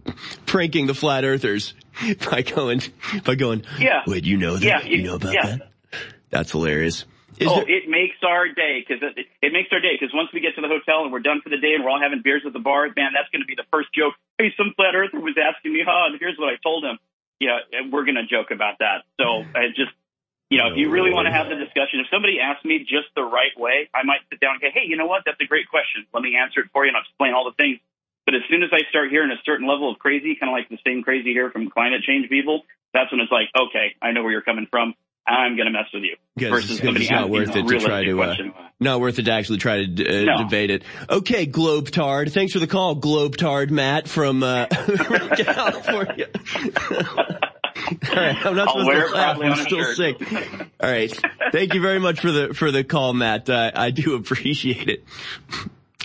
pranking 0.45 0.85
the 0.85 0.93
flat 0.93 1.25
earthers 1.25 1.73
by 2.29 2.43
going, 2.43 2.81
by 3.23 3.33
going, 3.33 3.63
yeah. 3.79 4.03
wait, 4.05 4.25
you 4.25 4.37
know 4.37 4.57
that? 4.57 4.63
Yeah, 4.63 4.83
you, 4.83 4.97
you 4.97 5.03
know 5.03 5.15
about 5.15 5.33
yeah. 5.33 5.45
that? 5.45 5.71
That's 6.29 6.51
hilarious. 6.51 7.05
Is 7.39 7.47
oh, 7.49 7.61
there- 7.61 7.69
it 7.69 7.89
makes 7.89 8.17
our 8.21 8.47
day 8.49 8.85
because 8.85 9.01
it, 9.01 9.25
it 9.41 9.53
makes 9.53 9.69
our 9.71 9.79
day 9.79 9.97
because 9.99 10.13
once 10.13 10.29
we 10.33 10.41
get 10.41 10.53
to 10.55 10.61
the 10.61 10.69
hotel 10.69 11.03
and 11.03 11.11
we're 11.11 11.25
done 11.25 11.41
for 11.41 11.49
the 11.49 11.57
day 11.57 11.73
and 11.73 11.83
we're 11.83 11.89
all 11.89 12.01
having 12.01 12.21
beers 12.23 12.43
at 12.45 12.53
the 12.53 12.59
bar, 12.59 12.85
man, 12.95 13.13
that's 13.13 13.29
going 13.29 13.41
to 13.41 13.49
be 13.49 13.55
the 13.55 13.67
first 13.73 13.89
joke. 13.93 14.13
Hey, 14.37 14.53
some 14.57 14.73
flat 14.75 14.93
earther 14.93 15.19
was 15.19 15.37
asking 15.37 15.73
me, 15.73 15.81
huh? 15.85 16.13
And 16.13 16.17
here's 16.19 16.37
what 16.37 16.49
I 16.49 16.57
told 16.61 16.85
him. 16.85 16.97
Yeah, 17.39 17.61
we're 17.91 18.05
going 18.05 18.17
to 18.17 18.25
joke 18.25 18.49
about 18.49 18.79
that. 18.79 19.05
So 19.17 19.45
I 19.57 19.69
just 19.69 19.93
you 20.49 20.57
know, 20.57 20.71
if 20.71 20.77
you 20.79 20.89
really 20.89 21.11
want 21.11 21.27
to 21.27 21.33
have 21.35 21.51
the 21.51 21.59
discussion, 21.59 21.99
if 21.99 22.07
somebody 22.07 22.39
asks 22.39 22.63
me 22.63 22.79
just 22.79 23.11
the 23.15 23.23
right 23.23 23.51
way, 23.59 23.91
I 23.91 24.07
might 24.07 24.23
sit 24.31 24.39
down 24.39 24.55
and 24.55 24.61
say, 24.63 24.71
hey, 24.71 24.87
you 24.87 24.95
know 24.95 25.05
what? 25.05 25.23
That's 25.25 25.39
a 25.41 25.45
great 25.45 25.67
question. 25.67 26.07
Let 26.13 26.23
me 26.23 26.39
answer 26.39 26.61
it 26.63 26.71
for 26.71 26.85
you 26.85 26.89
and 26.89 26.97
I'll 26.97 27.03
explain 27.03 27.35
all 27.35 27.43
the 27.43 27.57
things. 27.59 27.79
But 28.23 28.35
as 28.35 28.43
soon 28.49 28.63
as 28.63 28.71
I 28.71 28.87
start 28.89 29.11
hearing 29.11 29.31
a 29.31 29.39
certain 29.43 29.67
level 29.67 29.91
of 29.91 29.99
crazy, 29.99 30.35
kind 30.39 30.51
of 30.51 30.55
like 30.55 30.67
the 30.71 30.79
same 30.87 31.03
crazy 31.03 31.31
here 31.31 31.51
from 31.51 31.69
climate 31.69 32.03
change 32.03 32.29
people, 32.29 32.63
that's 32.93 33.11
when 33.11 33.19
it's 33.19 33.31
like, 33.31 33.51
okay, 33.55 33.95
I 34.01 34.11
know 34.11 34.23
where 34.23 34.31
you're 34.31 34.41
coming 34.41 34.67
from. 34.71 34.95
I'm 35.27 35.55
going 35.57 35.67
to 35.67 35.71
mess 35.71 35.91
with 35.93 36.03
you. 36.03 36.15
Versus 36.49 36.79
somebody 36.79 37.05
it's 37.05 37.11
not 37.11 37.29
worth 37.29 37.53
it 37.53 37.67
to 37.67 37.79
try 37.79 38.05
to, 38.05 38.21
uh, 38.23 38.35
not 38.79 39.01
worth 39.01 39.19
it 39.19 39.23
to 39.23 39.31
actually 39.33 39.57
try 39.57 39.83
to 39.83 39.83
uh, 39.83 40.23
no. 40.23 40.43
debate 40.43 40.71
it. 40.71 40.83
Okay, 41.09 41.45
Globetard. 41.45 42.31
Thanks 42.31 42.53
for 42.53 42.59
the 42.59 42.67
call, 42.67 42.95
Globetard 42.95 43.69
Matt 43.69 44.07
from, 44.07 44.41
uh, 44.43 44.67
California. 45.35 46.27
All 48.09 48.15
right, 48.15 48.45
I'm 48.45 48.55
not 48.55 48.69
supposed 48.69 48.89
to 48.89 49.13
laugh. 49.13 49.39
I'm 49.39 49.55
still 49.65 49.83
sick. 49.93 50.21
All 50.79 50.89
right. 50.89 51.11
Thank 51.51 51.73
you 51.73 51.81
very 51.81 51.99
much 51.99 52.19
for 52.19 52.31
the 52.31 52.53
for 52.53 52.71
the 52.71 52.83
call, 52.83 53.13
Matt. 53.13 53.49
Uh, 53.49 53.71
I 53.73 53.91
do 53.91 54.15
appreciate 54.15 54.89
it. 54.89 55.05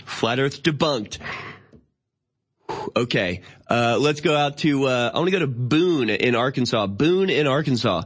Flat 0.05 0.39
Earth 0.39 0.63
debunked. 0.63 1.19
Okay, 2.95 3.41
uh, 3.69 3.97
let's 3.99 4.21
go 4.21 4.35
out 4.35 4.57
to. 4.59 4.85
Uh, 4.85 5.11
I 5.13 5.17
want 5.17 5.27
to 5.27 5.31
go 5.31 5.39
to 5.39 5.47
Boone 5.47 6.09
in 6.09 6.35
Arkansas. 6.35 6.87
Boone 6.87 7.29
in 7.29 7.47
Arkansas. 7.47 8.03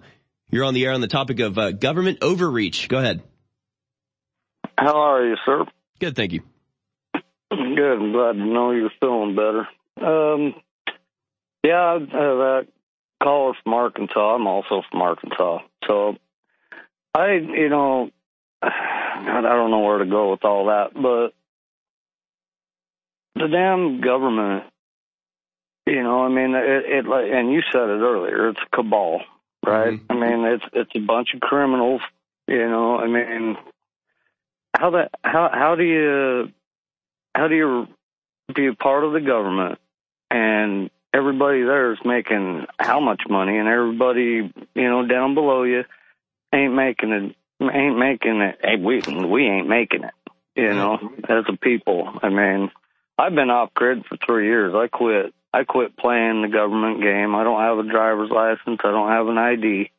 You're 0.49 0.64
on 0.64 0.73
the 0.73 0.85
air 0.85 0.94
on 0.94 1.02
the 1.02 1.07
topic 1.07 1.39
of 1.39 1.57
uh, 1.57 1.72
government 1.72 2.19
overreach. 2.22 2.88
Go 2.88 2.99
ahead. 2.99 3.22
How 4.77 4.95
are 4.95 5.26
you, 5.26 5.35
sir? 5.45 5.65
Good, 5.99 6.15
thank 6.15 6.34
you. 6.34 6.41
Good. 7.49 7.99
I'm 7.99 8.11
glad 8.11 8.34
to 8.34 8.45
know 8.45 8.72
you're 8.72 8.91
feeling 8.99 9.35
better. 9.35 9.68
Um, 9.99 10.53
yeah, 11.64 11.95
uh, 11.95 11.99
that 12.07 12.68
caller 13.28 13.54
from 13.62 13.74
Arkansas. 13.74 14.36
I'm 14.36 14.48
also 14.48 14.84
from 14.90 15.02
Arkansas. 15.02 15.60
So 15.86 16.16
I, 17.14 17.34
you 17.34 17.68
know, 17.68 18.10
I 18.62 19.41
don't 19.41 19.72
know 19.72 19.80
where 19.80 19.99
to 19.99 20.06
go 20.06 20.32
with 20.32 20.45
all 20.45 20.68
that, 20.68 20.94
but 20.94 21.34
the 23.36 23.48
damn 23.48 23.99
government, 24.02 24.64
you 25.86 26.02
know, 26.04 26.24
I 26.24 26.30
mean, 26.30 26.56
it, 26.56 26.86
it 26.86 27.06
and 27.06 27.52
you 27.52 27.62
said 27.72 27.90
it 27.90 28.02
earlier, 28.02 28.49
it's 28.49 28.60
a 28.62 28.76
cabal, 28.76 29.22
right? 29.66 29.94
Mm-hmm. 29.94 30.12
I 30.12 30.16
mean, 30.16 30.45
it's 30.45 30.66
it's 30.74 30.91
a 30.95 30.99
bunch 30.99 31.30
of 31.34 31.41
criminals, 31.41 32.02
you 32.48 32.68
know. 32.70 32.98
I 32.98 33.08
mean, 33.08 33.58
how 34.76 34.91
that 34.91 35.12
how 35.24 35.49
how 35.54 35.76
do 35.76 35.84
you 35.84 36.52
how 37.36 37.48
do 37.48 37.56
you 37.56 37.88
be 38.54 38.68
a 38.68 38.74
part 38.74 39.04
of 39.04 39.14
the 39.14 39.22
government 39.22 39.80
and 40.32 40.90
everybody 41.13 41.63
there 41.63 41.93
is 41.93 41.99
making 42.05 42.65
how 42.79 42.99
much 42.99 43.23
money, 43.29 43.57
and 43.57 43.67
everybody 43.67 44.51
you 44.75 44.89
know 44.89 45.05
down 45.05 45.35
below 45.35 45.63
you 45.63 45.84
ain't 46.53 46.73
making 46.73 47.11
it. 47.11 47.35
Ain't 47.59 47.97
making 47.97 48.41
it. 48.41 48.59
Hey, 48.63 48.75
we 48.75 49.01
we 49.25 49.47
ain't 49.47 49.67
making 49.67 50.03
it. 50.03 50.13
You 50.55 50.73
know, 50.73 50.97
mm-hmm. 50.97 51.31
as 51.31 51.45
a 51.49 51.57
people. 51.57 52.11
I 52.21 52.29
mean, 52.29 52.71
I've 53.17 53.34
been 53.34 53.49
off 53.49 53.73
grid 53.73 54.05
for 54.05 54.17
three 54.17 54.45
years. 54.45 54.73
I 54.75 54.88
quit. 54.88 55.34
I 55.53 55.63
quit 55.63 55.97
playing 55.97 56.43
the 56.43 56.49
government 56.49 57.01
game. 57.01 57.34
I 57.34 57.43
don't 57.43 57.61
have 57.61 57.79
a 57.79 57.89
driver's 57.89 58.29
license. 58.29 58.79
I 58.84 58.91
don't 58.91 59.09
have 59.09 59.27
an 59.27 59.38
ID. 59.38 59.91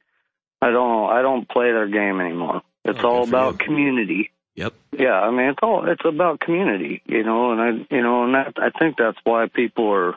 I 0.63 0.71
don't. 0.71 1.11
I 1.11 1.23
don't 1.23 1.49
play 1.49 1.73
their 1.73 1.89
game 1.89 2.21
anymore. 2.21 2.63
It's 2.85 3.01
oh, 3.03 3.09
all 3.09 3.29
about 3.29 3.55
you. 3.55 3.67
community. 3.67 4.31
Yep. 4.55 4.75
Yeah, 4.99 5.21
I 5.21 5.31
mean 5.31 5.51
it's 5.51 5.59
all 5.63 5.89
it's 5.89 6.05
about 6.05 6.41
community, 6.41 7.01
you 7.07 7.23
know, 7.23 7.53
and 7.53 7.61
I 7.61 7.95
you 7.95 8.03
know, 8.03 8.25
and 8.25 8.35
that 8.35 8.55
I 8.57 8.71
think 8.77 8.97
that's 8.97 9.19
why 9.23 9.47
people 9.47 9.89
are 9.93 10.17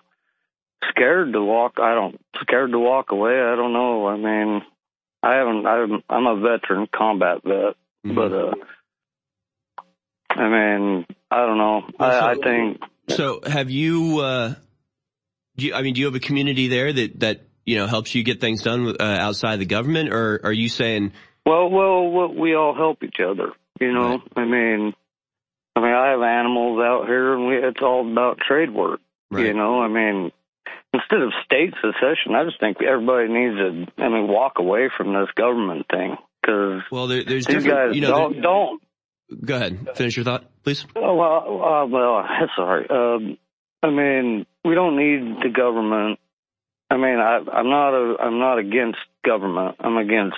scared 0.89 1.33
to 1.33 1.43
walk. 1.43 1.73
I 1.81 1.93
don't 1.93 2.19
scared 2.41 2.71
to 2.71 2.79
walk 2.79 3.11
away. 3.11 3.39
I 3.39 3.55
don't 3.55 3.73
know. 3.73 4.07
I 4.07 4.17
mean, 4.17 4.61
I 5.23 5.35
haven't. 5.35 5.65
I'm 5.65 6.03
I'm 6.09 6.27
a 6.27 6.39
veteran, 6.39 6.87
combat 6.93 7.43
vet, 7.43 7.75
mm-hmm. 8.05 8.15
but 8.15 8.33
uh, 8.33 8.53
I 10.29 10.49
mean, 10.49 11.05
I 11.29 11.45
don't 11.45 11.57
know. 11.57 11.81
Well, 11.99 12.11
so, 12.11 12.25
I, 12.25 12.31
I 12.31 12.35
think. 12.35 12.81
So, 13.09 13.41
have 13.45 13.69
you? 13.69 14.19
uh 14.19 14.55
do 15.57 15.67
you, 15.67 15.73
I 15.73 15.81
mean, 15.81 15.93
do 15.93 15.99
you 16.01 16.07
have 16.07 16.15
a 16.15 16.19
community 16.19 16.67
there 16.67 16.91
that 16.91 17.19
that 17.19 17.41
you 17.65 17.77
know 17.77 17.87
helps 17.87 18.15
you 18.15 18.23
get 18.23 18.41
things 18.41 18.63
done 18.63 18.95
uh, 18.99 19.03
outside 19.03 19.59
the 19.59 19.65
government, 19.65 20.11
or 20.11 20.41
are 20.43 20.53
you 20.53 20.69
saying? 20.69 21.13
Well, 21.45 21.69
well, 21.69 22.33
we 22.33 22.55
all 22.55 22.75
help 22.75 23.03
each 23.03 23.19
other. 23.19 23.53
You 23.79 23.93
know, 23.93 24.09
right. 24.09 24.21
I 24.35 24.45
mean, 24.45 24.93
I 25.75 25.79
mean, 25.79 25.93
I 25.93 26.11
have 26.11 26.21
animals 26.21 26.79
out 26.79 27.05
here, 27.07 27.33
and 27.33 27.47
we, 27.47 27.55
it's 27.57 27.81
all 27.81 28.09
about 28.09 28.39
trade 28.39 28.71
work. 28.71 29.01
Right. 29.29 29.47
You 29.47 29.53
know, 29.53 29.81
I 29.81 29.87
mean, 29.87 30.31
instead 30.93 31.21
of 31.21 31.31
state 31.45 31.73
secession, 31.75 32.35
I 32.35 32.43
just 32.43 32.59
think 32.59 32.77
everybody 32.81 33.27
needs 33.27 33.55
to, 33.55 34.03
I 34.03 34.09
mean, 34.09 34.27
walk 34.27 34.59
away 34.59 34.89
from 34.95 35.13
this 35.13 35.29
government 35.35 35.85
thing 35.89 36.17
because 36.41 36.81
well, 36.91 37.07
there, 37.07 37.23
there's 37.23 37.45
these 37.45 37.65
guys 37.65 37.95
you 37.95 38.01
know, 38.01 38.11
don't, 38.11 38.41
don't. 38.41 38.81
Go 39.45 39.55
ahead, 39.55 39.87
finish 39.95 40.17
your 40.17 40.25
thought, 40.25 40.45
please. 40.63 40.85
Oh, 40.95 41.15
well, 41.15 41.63
uh, 41.63 41.85
well, 41.85 42.25
sorry. 42.55 42.87
Um, 42.89 43.37
I 43.81 43.89
mean, 43.89 44.45
we 44.65 44.75
don't 44.75 44.97
need 44.97 45.41
the 45.41 45.49
government. 45.49 46.19
I 46.89 46.97
mean, 46.97 47.17
I, 47.17 47.39
I'm 47.53 47.69
not 47.69 47.93
a, 47.93 48.17
I'm 48.19 48.39
not 48.39 48.59
against 48.59 48.99
government. 49.23 49.77
I'm 49.79 49.97
against 49.97 50.37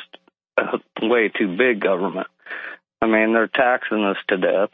a 0.57 0.79
way 1.01 1.29
too 1.29 1.57
big 1.57 1.81
government. 1.81 2.27
I 3.01 3.07
mean, 3.07 3.33
they're 3.33 3.47
taxing 3.47 4.03
us 4.03 4.17
to 4.29 4.37
death. 4.37 4.69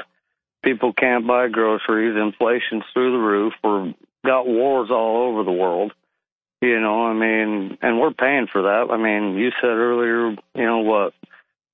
People 0.64 0.91
can't 0.91 1.26
buy 1.26 1.47
groceries. 1.47 2.18
Inflation's 2.18 2.84
through 2.93 3.14
the 3.14 3.18
roof. 3.18 3.53
We've 3.64 3.95
got 4.26 4.48
wars 4.48 4.90
all 4.91 5.30
over 5.30 5.44
the 5.44 5.52
world. 5.52 5.91
You 6.62 6.80
know, 6.82 7.06
I 7.06 7.14
mean, 7.14 7.78
and 7.82 8.00
we're 8.00 8.12
paying 8.14 8.48
for 8.52 8.64
that. 8.64 8.88
I 8.91 8.98
mean, 8.98 9.38
you 9.38 9.50
said 9.62 9.70
earlier, 9.70 10.32
you 10.56 10.66
know 10.66 10.80
what? 10.80 11.14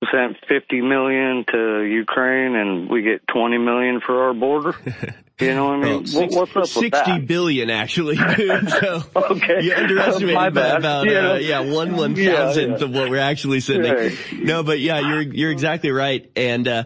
We 0.00 0.08
sent 0.12 0.36
50 0.48 0.80
million 0.82 1.44
to 1.50 1.80
Ukraine 1.82 2.54
and 2.54 2.88
we 2.88 3.02
get 3.02 3.26
20 3.26 3.58
million 3.58 4.00
for 4.04 4.24
our 4.28 4.34
border. 4.34 4.74
You 5.38 5.52
know 5.54 5.66
what 5.66 5.72
I 5.74 5.82
mean? 5.82 6.04
Well, 6.14 6.22
what, 6.28 6.32
what's 6.32 6.50
up 6.52 6.56
with 6.56 6.68
60 6.70 6.88
that? 6.92 7.26
billion, 7.26 7.68
actually. 7.68 8.16
dude. 8.36 8.70
so 8.70 9.02
okay. 9.16 9.60
you 9.64 9.74
underestimated 9.74 10.34
My 10.34 10.48
by 10.48 10.68
about 10.68 11.04
You 11.04 11.18
uh, 11.18 11.34
yeah 11.34 11.60
one 11.60 11.94
one 11.94 12.16
Yeah, 12.16 12.36
thousandth 12.36 12.80
yeah. 12.80 12.86
of 12.86 12.94
what 12.94 13.10
we're 13.10 13.18
actually 13.20 13.60
sending. 13.60 13.92
Right. 13.92 14.16
No, 14.32 14.62
but 14.62 14.80
yeah, 14.80 14.98
you're 15.00 15.20
you're 15.20 15.50
exactly 15.50 15.90
right. 15.90 16.30
And 16.36 16.66
uh, 16.66 16.84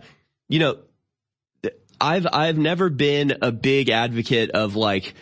you 0.48 0.58
know, 0.58 0.78
I've 2.00 2.26
I've 2.32 2.58
never 2.58 2.90
been 2.90 3.34
a 3.40 3.52
big 3.52 3.88
advocate 3.88 4.50
of 4.50 4.74
like 4.74 5.14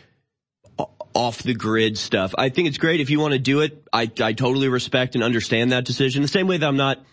off 1.14 1.43
the 1.43 1.55
grid 1.55 1.98
stuff. 1.98 2.35
I 2.36 2.48
think 2.48 2.68
it's 2.68 2.78
great 2.78 3.01
if 3.01 3.10
you 3.10 3.20
want 3.20 3.32
to 3.32 3.39
do 3.39 3.60
it. 3.60 3.86
I 3.93 4.10
I 4.20 4.32
totally 4.32 4.68
respect 4.68 5.14
and 5.14 5.24
understand 5.24 5.72
that 5.72 5.85
decision. 5.85 6.22
The 6.22 6.28
same 6.28 6.47
way 6.47 6.56
that 6.56 6.66
I'm 6.66 6.76
not 6.76 7.05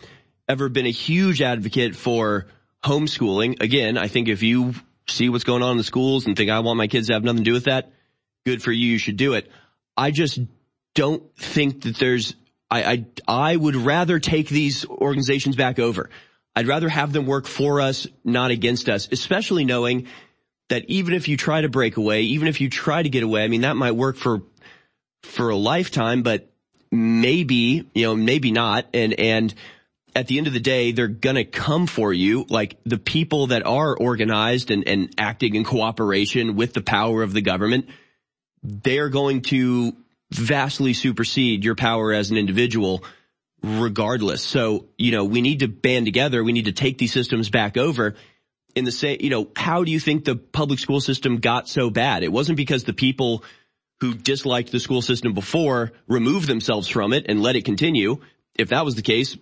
ever 0.48 0.70
been 0.70 0.86
a 0.86 0.92
huge 0.92 1.42
advocate 1.42 1.96
for 1.96 2.48
homeschooling. 2.84 3.62
Again, 3.62 3.98
I 3.98 4.08
think 4.08 4.28
if 4.28 4.44
you 4.44 4.76
see 5.08 5.30
what's 5.30 5.44
going 5.44 5.64
on 5.64 5.72
in 5.72 5.78
the 5.78 5.84
schools 5.84 6.26
and 6.26 6.36
think 6.36 6.50
I 6.50 6.60
want 6.60 6.78
my 6.78 6.88
kids 6.88 7.08
to 7.08 7.14
have 7.14 7.24
nothing 7.24 7.44
to 7.44 7.44
do 7.44 7.54
with 7.54 7.66
that, 7.66 7.92
good 8.46 8.62
for 8.62 8.72
you. 8.72 8.92
You 8.92 8.98
should 8.98 9.18
do 9.18 9.34
it. 9.34 9.50
I 9.98 10.12
just 10.12 10.40
don't 10.94 11.36
think 11.36 11.82
that 11.82 11.98
there's, 11.98 12.36
I, 12.70 12.84
I, 12.84 13.06
I 13.28 13.56
would 13.56 13.76
rather 13.76 14.20
take 14.20 14.50
these 14.50 14.86
organizations 14.86 15.56
back 15.56 15.80
over. 15.80 16.10
I'd 16.56 16.68
rather 16.68 16.90
have 16.90 17.12
them 17.12 17.26
work 17.26 17.48
for 17.48 17.82
us, 17.82 18.08
not 18.24 18.52
against 18.52 18.88
us, 18.88 19.10
especially 19.12 19.66
knowing 19.66 20.08
that 20.70 20.86
even 20.88 21.14
if 21.14 21.28
you 21.28 21.38
try 21.38 21.62
to 21.62 21.70
break 21.70 21.98
away, 21.98 22.24
even 22.24 22.48
if 22.48 22.60
you 22.62 22.70
try 22.70 23.02
to 23.02 23.10
get 23.10 23.24
away, 23.24 23.44
I 23.44 23.48
mean, 23.48 23.62
that 23.62 23.76
might 23.76 23.92
work 23.92 24.18
for, 24.18 24.42
for 25.24 25.50
a 25.50 25.56
lifetime, 25.56 26.24
but 26.24 26.52
maybe, 26.92 27.88
you 27.94 28.06
know, 28.06 28.16
maybe 28.16 28.52
not. 28.52 28.88
And, 28.94 29.14
and 29.14 29.54
at 30.16 30.28
the 30.28 30.38
end 30.38 30.48
of 30.48 30.54
the 30.54 30.60
day, 30.60 30.92
they're 30.92 31.08
gonna 31.08 31.46
come 31.46 31.88
for 31.88 32.12
you. 32.12 32.46
Like 32.50 32.78
the 32.84 32.98
people 32.98 33.48
that 33.48 33.66
are 33.66 33.96
organized 33.96 34.72
and, 34.72 34.88
and 34.88 35.14
acting 35.18 35.56
in 35.56 35.64
cooperation 35.64 36.56
with 36.56 36.74
the 36.74 36.82
power 36.82 37.22
of 37.22 37.34
the 37.34 37.42
government, 37.42 37.90
they're 38.64 39.10
going 39.10 39.42
to 39.44 39.96
vastly 40.32 40.94
supersede 40.94 41.64
your 41.64 41.76
power 41.76 42.12
as 42.12 42.32
an 42.32 42.38
individual 42.38 43.04
regardless. 43.62 44.42
So, 44.42 44.88
you 44.98 45.12
know, 45.12 45.26
we 45.26 45.42
need 45.42 45.60
to 45.60 45.68
band 45.68 46.06
together. 46.06 46.44
We 46.44 46.54
need 46.54 46.66
to 46.66 46.72
take 46.72 46.98
these 46.98 47.14
systems 47.14 47.50
back 47.50 47.78
over 47.78 48.16
in 48.76 48.86
the 48.86 48.92
same, 48.92 49.18
you 49.22 49.30
know, 49.30 49.50
how 49.56 49.84
do 49.84 49.92
you 49.92 50.00
think 50.00 50.26
the 50.26 50.36
public 50.36 50.80
school 50.80 51.00
system 51.00 51.38
got 51.38 51.68
so 51.68 51.90
bad? 51.90 52.24
It 52.24 52.32
wasn't 52.32 52.58
because 52.58 52.84
the 52.84 52.94
people 52.94 53.44
who 54.02 54.14
disliked 54.14 54.72
the 54.72 54.80
school 54.80 55.02
system 55.02 55.34
before 55.34 55.94
removed 56.08 56.48
themselves 56.48 56.88
from 56.88 57.14
it 57.14 57.26
and 57.30 57.42
let 57.42 57.56
it 57.56 57.64
continue. 57.64 58.18
If 58.54 58.70
that 58.70 58.86
was 58.86 58.96
the 58.96 59.02
case, 59.02 59.38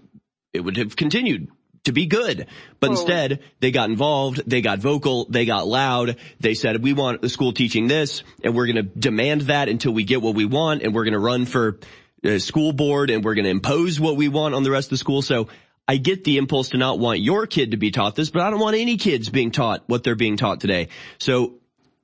it 0.54 0.62
would 0.62 0.78
have 0.78 0.96
continued 0.96 1.50
to 1.86 1.92
be 1.92 2.06
good. 2.06 2.48
But 2.80 2.92
instead, 2.92 3.42
they 3.60 3.72
got 3.72 3.90
involved, 3.90 4.44
they 4.46 4.62
got 4.62 4.80
vocal, 4.80 5.26
they 5.30 5.46
got 5.46 5.68
loud, 5.68 6.18
they 6.40 6.54
said, 6.54 6.82
we 6.82 6.94
want 6.94 7.22
the 7.22 7.30
school 7.30 7.52
teaching 7.52 7.88
this, 7.88 8.24
and 8.44 8.56
we're 8.56 8.68
gonna 8.68 8.84
demand 8.84 9.42
that 9.42 9.68
until 9.68 9.92
we 9.92 10.04
get 10.04 10.22
what 10.22 10.36
we 10.36 10.46
want, 10.46 10.84
and 10.84 10.94
we're 10.94 11.04
gonna 11.04 11.20
run 11.20 11.46
for 11.46 11.80
uh, 12.24 12.40
school 12.40 12.72
board, 12.72 13.10
and 13.10 13.24
we're 13.24 13.36
gonna 13.36 13.50
impose 13.50 14.00
what 14.00 14.16
we 14.16 14.30
want 14.30 14.56
on 14.56 14.64
the 14.64 14.72
rest 14.72 14.88
of 14.88 14.92
the 14.92 14.98
school. 14.98 15.22
So 15.22 15.50
I 15.88 15.98
get 15.98 16.24
the 16.24 16.38
impulse 16.38 16.70
to 16.70 16.78
not 16.78 16.98
want 17.00 17.20
your 17.20 17.46
kid 17.46 17.72
to 17.72 17.78
be 17.78 17.92
taught 17.92 18.16
this, 18.16 18.30
but 18.30 18.42
I 18.42 18.50
don't 18.50 18.60
want 18.60 18.78
any 18.78 18.98
kids 18.98 19.30
being 19.30 19.52
taught 19.52 19.84
what 19.88 20.04
they're 20.04 20.16
being 20.16 20.38
taught 20.38 20.62
today. 20.62 20.88
So 21.18 21.56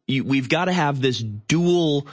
you, 0.06 0.24
we've 0.24 0.50
got 0.50 0.66
to 0.66 0.74
have 0.74 1.02
this 1.02 1.20
dual 1.20 2.08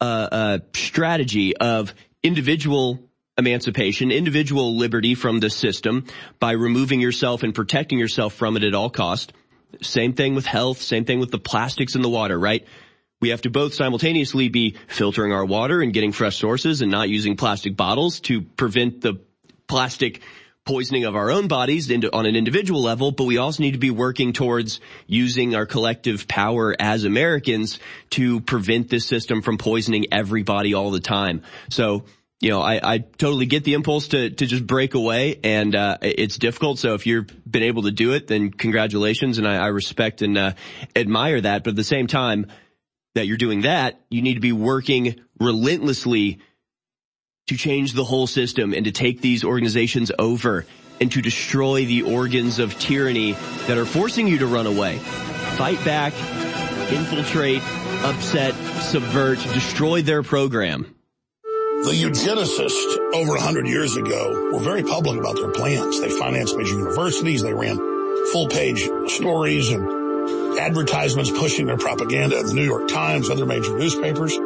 uh, 0.00 0.04
uh, 0.04 0.58
strategy 0.74 1.56
of 1.56 1.94
individual 2.22 3.00
emancipation, 3.36 4.10
individual 4.10 4.76
liberty 4.76 5.14
from 5.14 5.40
the 5.40 5.50
system 5.50 6.06
by 6.38 6.52
removing 6.52 7.00
yourself 7.00 7.42
and 7.42 7.54
protecting 7.54 7.98
yourself 7.98 8.34
from 8.34 8.56
it 8.56 8.64
at 8.64 8.74
all 8.74 8.90
cost. 8.90 9.32
Same 9.80 10.12
thing 10.12 10.34
with 10.34 10.46
health, 10.46 10.80
same 10.80 11.04
thing 11.04 11.18
with 11.18 11.30
the 11.30 11.38
plastics 11.38 11.94
in 11.94 12.02
the 12.02 12.08
water, 12.08 12.38
right? 12.38 12.66
We 13.20 13.30
have 13.30 13.42
to 13.42 13.50
both 13.50 13.74
simultaneously 13.74 14.48
be 14.48 14.76
filtering 14.88 15.32
our 15.32 15.44
water 15.44 15.80
and 15.80 15.92
getting 15.92 16.12
fresh 16.12 16.36
sources 16.36 16.82
and 16.82 16.90
not 16.90 17.08
using 17.08 17.36
plastic 17.36 17.76
bottles 17.76 18.20
to 18.20 18.42
prevent 18.42 19.00
the 19.00 19.20
plastic 19.66 20.20
poisoning 20.64 21.04
of 21.04 21.16
our 21.16 21.30
own 21.30 21.48
bodies 21.48 21.90
on 21.90 22.26
an 22.26 22.36
individual 22.36 22.82
level, 22.82 23.10
but 23.10 23.24
we 23.24 23.38
also 23.38 23.62
need 23.62 23.72
to 23.72 23.78
be 23.78 23.90
working 23.90 24.32
towards 24.32 24.80
using 25.06 25.56
our 25.56 25.66
collective 25.66 26.28
power 26.28 26.74
as 26.78 27.04
Americans 27.04 27.80
to 28.10 28.40
prevent 28.40 28.88
this 28.88 29.04
system 29.04 29.42
from 29.42 29.58
poisoning 29.58 30.06
everybody 30.12 30.74
all 30.74 30.92
the 30.92 31.00
time. 31.00 31.42
So, 31.68 32.04
you 32.40 32.50
know, 32.50 32.60
I, 32.60 32.94
I 32.94 32.98
totally 32.98 33.46
get 33.46 33.64
the 33.64 33.74
impulse 33.74 34.08
to, 34.08 34.30
to 34.30 34.46
just 34.46 34.66
break 34.66 34.94
away 34.94 35.40
and, 35.42 35.74
uh, 35.74 35.98
it's 36.00 36.38
difficult. 36.38 36.78
So 36.78 36.94
if 36.94 37.06
you've 37.06 37.26
been 37.50 37.64
able 37.64 37.82
to 37.82 37.92
do 37.92 38.12
it, 38.12 38.28
then 38.28 38.50
congratulations. 38.50 39.38
And 39.38 39.48
I, 39.48 39.56
I 39.56 39.66
respect 39.68 40.22
and, 40.22 40.38
uh, 40.38 40.52
admire 40.94 41.40
that. 41.40 41.64
But 41.64 41.70
at 41.70 41.76
the 41.76 41.84
same 41.84 42.06
time 42.06 42.46
that 43.14 43.26
you're 43.26 43.36
doing 43.36 43.62
that, 43.62 44.00
you 44.10 44.22
need 44.22 44.34
to 44.34 44.40
be 44.40 44.52
working 44.52 45.20
relentlessly 45.38 46.40
to 47.48 47.56
change 47.56 47.92
the 47.92 48.04
whole 48.04 48.26
system 48.26 48.72
and 48.72 48.84
to 48.84 48.92
take 48.92 49.20
these 49.20 49.44
organizations 49.44 50.12
over 50.18 50.64
and 51.00 51.10
to 51.12 51.20
destroy 51.20 51.84
the 51.84 52.02
organs 52.02 52.58
of 52.58 52.78
tyranny 52.78 53.32
that 53.66 53.76
are 53.76 53.84
forcing 53.84 54.28
you 54.28 54.38
to 54.38 54.46
run 54.46 54.66
away. 54.66 54.98
Fight 54.98 55.84
back, 55.84 56.12
infiltrate, 56.92 57.62
upset, 58.04 58.54
subvert, 58.82 59.38
destroy 59.54 60.02
their 60.02 60.22
program. 60.22 60.94
The 61.42 61.90
eugenicists 61.90 62.96
over 63.14 63.32
a 63.32 63.40
100 63.40 63.66
years 63.66 63.96
ago 63.96 64.50
were 64.52 64.60
very 64.60 64.84
public 64.84 65.18
about 65.18 65.34
their 65.34 65.50
plans. 65.50 66.00
They 66.00 66.10
financed 66.10 66.56
major 66.56 66.74
universities. 66.74 67.42
They 67.42 67.52
ran 67.52 67.76
full 68.30 68.46
page 68.46 68.88
stories 69.08 69.70
and 69.70 70.58
advertisements 70.60 71.32
pushing 71.32 71.66
their 71.66 71.78
propaganda 71.78 72.38
in 72.38 72.46
the 72.46 72.54
New 72.54 72.64
York 72.64 72.86
Times, 72.86 73.30
other 73.30 73.46
major 73.46 73.76
newspapers, 73.76 74.38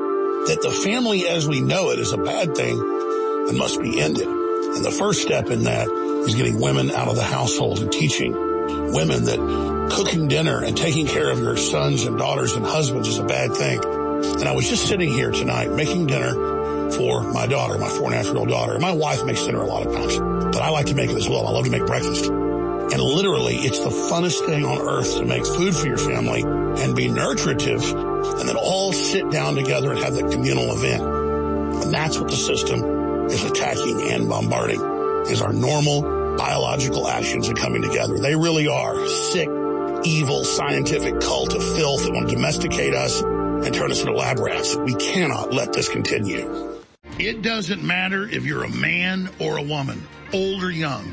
that 0.47 0.62
the 0.62 0.70
family 0.70 1.27
as 1.27 1.47
we 1.47 1.60
know 1.60 1.90
it 1.90 1.98
is 1.98 2.12
a 2.12 2.18
bad 2.18 2.56
thing 2.56 2.78
and 3.48 3.59
must 3.59 3.81
be 3.81 4.01
ended. 4.01 4.27
And 4.27 4.85
the 4.85 4.90
first 4.90 5.23
step 5.23 5.51
in 5.51 5.64
that 5.64 5.89
is 5.89 6.35
getting 6.35 6.60
women 6.60 6.90
out 6.90 7.09
of 7.09 7.16
the 7.16 7.23
household 7.23 7.81
and 7.81 7.90
teaching 7.90 8.32
women 8.32 9.24
that 9.24 9.89
cooking 9.93 10.28
dinner 10.28 10.62
and 10.62 10.77
taking 10.77 11.06
care 11.06 11.31
of 11.31 11.39
your 11.39 11.56
sons 11.56 12.05
and 12.05 12.18
daughters 12.18 12.55
and 12.55 12.64
husbands 12.64 13.09
is 13.09 13.18
a 13.18 13.24
bad 13.24 13.55
thing. 13.55 13.81
And 13.85 14.44
I 14.44 14.52
was 14.52 14.68
just 14.68 14.86
sitting 14.86 15.10
here 15.10 15.31
tonight 15.31 15.70
making 15.70 16.06
dinner 16.06 16.90
for 16.93 17.23
my 17.32 17.47
daughter, 17.47 17.78
my 17.78 17.89
four 17.89 18.06
and 18.06 18.14
a 18.14 18.16
half 18.16 18.27
year 18.27 18.36
old 18.36 18.48
daughter. 18.48 18.78
My 18.78 18.93
wife 18.93 19.24
makes 19.24 19.44
dinner 19.44 19.60
a 19.60 19.66
lot 19.66 19.86
of 19.86 19.93
times, 19.93 20.16
but 20.16 20.62
I 20.62 20.70
like 20.70 20.86
to 20.86 20.94
make 20.94 21.10
it 21.10 21.16
as 21.16 21.28
well. 21.28 21.47
I 21.47 21.51
love 21.51 21.64
to 21.64 21.70
make 21.70 21.86
breakfast. 21.86 22.27
And 22.27 23.01
literally, 23.01 23.56
it's 23.56 23.81
the 23.81 23.90
funnest 23.90 24.47
thing 24.47 24.64
on 24.64 24.81
earth 24.81 25.16
to 25.16 25.24
make 25.24 25.44
food 25.44 25.74
for 25.74 25.89
your 25.89 25.98
family 25.98 26.43
and 26.43 26.94
be 26.94 27.09
nurturative 27.09 27.82
and 28.38 28.48
then 28.48 28.56
all 28.56 28.93
sit 28.93 29.30
down 29.30 29.55
together 29.55 29.90
and 29.90 30.01
have 30.01 30.14
that 30.14 30.30
communal 30.30 30.72
event. 30.76 31.02
And 31.02 31.93
that's 31.93 32.18
what 32.18 32.30
the 32.30 32.36
system 32.36 33.26
is 33.26 33.44
attacking 33.44 34.10
and 34.10 34.28
bombarding 34.28 34.80
is 35.26 35.43
our 35.43 35.52
normal 35.52 36.02
biological 36.36 37.09
actions 37.09 37.48
and 37.48 37.59
coming 37.59 37.82
together. 37.82 38.18
They 38.18 38.36
really 38.36 38.68
are 38.68 39.06
sick, 39.06 39.48
evil, 40.05 40.44
scientific 40.44 41.20
cult 41.20 41.55
of 41.55 41.62
filth 41.62 42.05
that 42.05 42.12
want 42.12 42.28
to 42.28 42.34
domesticate 42.34 42.94
us 42.94 43.20
and 43.22 43.74
turn 43.74 43.90
us 43.90 44.01
into 44.01 44.12
lab 44.12 44.38
rats. 44.38 44.76
We 44.76 44.94
cannot 44.94 45.52
let 45.52 45.72
this 45.72 45.88
continue. 45.88 46.80
It 47.18 47.43
doesn't 47.43 47.82
matter 47.82 48.28
if 48.28 48.44
you're 48.44 48.64
a 48.64 48.70
man 48.70 49.30
or 49.40 49.56
a 49.56 49.62
woman, 49.62 50.06
old 50.32 50.62
or 50.62 50.70
young. 50.70 51.12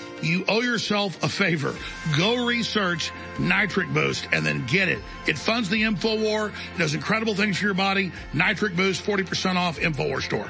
You 0.21 0.45
owe 0.47 0.61
yourself 0.61 1.21
a 1.23 1.29
favor. 1.29 1.75
Go 2.17 2.45
research 2.45 3.11
Nitric 3.39 3.93
Boost 3.93 4.27
and 4.31 4.45
then 4.45 4.65
get 4.65 4.87
it. 4.87 4.99
It 5.27 5.37
funds 5.37 5.69
the 5.69 5.81
InfoWar, 5.83 6.53
does 6.77 6.93
incredible 6.93 7.35
things 7.35 7.57
for 7.57 7.65
your 7.65 7.73
body. 7.73 8.11
Nitric 8.33 8.75
Boost, 8.75 9.03
40% 9.03 9.55
off, 9.55 9.79
InfoWar 9.79 10.21
store. 10.21 10.49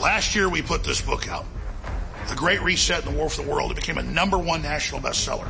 Last 0.00 0.36
year 0.36 0.48
we 0.48 0.62
put 0.62 0.84
this 0.84 1.00
book 1.00 1.28
out. 1.28 1.44
The 2.28 2.36
Great 2.36 2.62
Reset 2.62 3.04
and 3.04 3.14
the 3.14 3.18
War 3.18 3.28
for 3.28 3.42
the 3.42 3.50
World. 3.50 3.72
It 3.72 3.74
became 3.74 3.98
a 3.98 4.02
number 4.02 4.38
one 4.38 4.62
national 4.62 5.00
bestseller. 5.00 5.48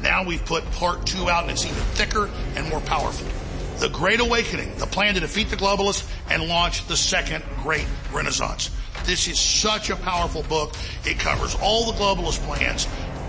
Now 0.00 0.24
we've 0.24 0.44
put 0.44 0.68
part 0.72 1.06
two 1.06 1.30
out 1.30 1.42
and 1.42 1.52
it's 1.52 1.64
even 1.64 1.76
thicker 1.76 2.28
and 2.56 2.68
more 2.68 2.80
powerful. 2.80 3.28
The 3.78 3.88
Great 3.88 4.18
Awakening, 4.18 4.76
the 4.78 4.86
plan 4.86 5.14
to 5.14 5.20
defeat 5.20 5.48
the 5.48 5.56
globalists 5.56 6.10
and 6.28 6.48
launch 6.48 6.86
the 6.88 6.96
second 6.96 7.44
great 7.62 7.86
renaissance. 8.12 8.70
This 9.04 9.28
is 9.28 9.38
such 9.38 9.90
a 9.90 9.96
powerful 9.96 10.42
book. 10.44 10.74
It 11.04 11.20
covers 11.20 11.54
all 11.62 11.92
the 11.92 11.98
globalist 11.98 12.40
plans, 12.46 12.88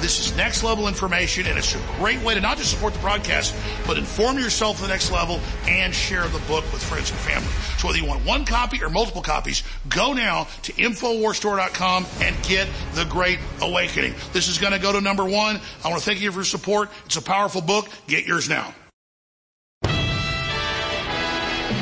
This 0.00 0.18
is 0.20 0.36
next 0.36 0.62
level 0.62 0.88
information 0.88 1.46
and 1.46 1.58
it's 1.58 1.74
a 1.74 1.80
great 1.98 2.20
way 2.22 2.34
to 2.34 2.40
not 2.40 2.58
just 2.58 2.70
support 2.70 2.92
the 2.92 2.98
broadcast, 3.00 3.54
but 3.86 3.96
inform 3.96 4.38
yourself 4.38 4.76
to 4.76 4.82
the 4.82 4.88
next 4.88 5.10
level 5.10 5.40
and 5.66 5.94
share 5.94 6.26
the 6.28 6.38
book 6.40 6.64
with 6.72 6.82
friends 6.82 7.10
and 7.10 7.18
family. 7.20 7.48
So 7.78 7.88
whether 7.88 7.98
you 7.98 8.06
want 8.06 8.24
one 8.24 8.44
copy 8.44 8.82
or 8.82 8.90
multiple 8.90 9.22
copies, 9.22 9.62
go 9.88 10.12
now 10.12 10.46
to 10.62 10.72
InfoWarsStore.com 10.72 12.06
and 12.20 12.42
get 12.44 12.68
The 12.94 13.04
Great 13.04 13.38
Awakening. 13.60 14.14
This 14.32 14.48
is 14.48 14.58
going 14.58 14.72
to 14.72 14.78
go 14.78 14.92
to 14.92 15.00
number 15.00 15.24
one. 15.24 15.60
I 15.84 15.88
want 15.88 16.02
to 16.02 16.04
thank 16.04 16.20
you 16.20 16.30
for 16.32 16.38
your 16.38 16.44
support. 16.44 16.90
It's 17.06 17.16
a 17.16 17.22
powerful 17.22 17.60
book. 17.60 17.88
Get 18.06 18.26
yours 18.26 18.48
now. 18.48 18.74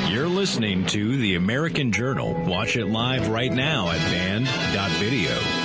You're 0.08 0.28
listening 0.28 0.86
to 0.88 1.16
The 1.16 1.36
American 1.36 1.90
Journal. 1.90 2.34
Watch 2.44 2.76
it 2.76 2.86
live 2.86 3.28
right 3.28 3.52
now 3.52 3.90
at 3.90 3.98
band.video. 3.98 5.61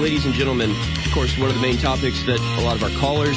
ladies 0.00 0.24
and 0.24 0.32
gentlemen. 0.32 0.70
Of 0.70 1.12
course, 1.12 1.36
one 1.36 1.50
of 1.50 1.54
the 1.54 1.60
main 1.60 1.76
topics 1.76 2.22
that 2.24 2.40
a 2.40 2.62
lot 2.62 2.74
of 2.74 2.82
our 2.82 2.88
callers 2.98 3.36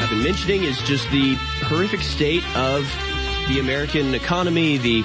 have 0.00 0.10
been 0.10 0.24
mentioning 0.24 0.64
is 0.64 0.76
just 0.82 1.08
the 1.12 1.34
horrific 1.62 2.00
state 2.00 2.42
of 2.56 2.82
the 3.46 3.60
American 3.60 4.12
economy, 4.12 4.76
the, 4.76 5.04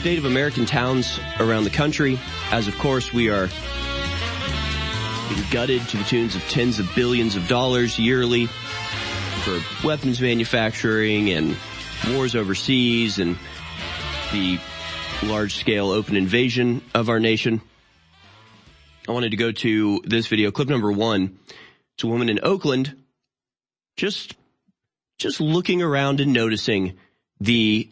state 0.00 0.18
of 0.18 0.24
American 0.24 0.66
towns 0.66 1.20
around 1.38 1.62
the 1.62 1.70
country, 1.70 2.18
as 2.50 2.66
of 2.66 2.76
course 2.78 3.12
we 3.12 3.30
are 3.30 3.48
being 5.28 5.44
gutted 5.52 5.80
to 5.88 5.96
the 5.96 6.04
tunes 6.04 6.34
of 6.34 6.42
tens 6.48 6.80
of 6.80 6.90
billions 6.96 7.36
of 7.36 7.46
dollars 7.46 8.00
yearly 8.00 8.46
for 9.44 9.60
weapons 9.86 10.20
manufacturing 10.20 11.30
and 11.30 11.56
wars 12.10 12.34
overseas 12.34 13.20
and 13.20 13.38
the 14.32 14.58
large 15.22 15.54
scale 15.54 15.90
open 15.90 16.16
invasion 16.16 16.82
of 16.94 17.08
our 17.08 17.20
nation. 17.20 17.60
I 19.08 19.12
wanted 19.12 19.30
to 19.30 19.36
go 19.36 19.52
to 19.52 20.00
this 20.04 20.26
video, 20.26 20.50
clip 20.50 20.68
number 20.68 20.90
one. 20.92 21.38
It's 21.94 22.04
a 22.04 22.06
woman 22.06 22.28
in 22.28 22.40
Oakland 22.42 22.96
just, 23.96 24.34
just 25.18 25.40
looking 25.40 25.82
around 25.82 26.20
and 26.20 26.32
noticing 26.32 26.94
the 27.40 27.88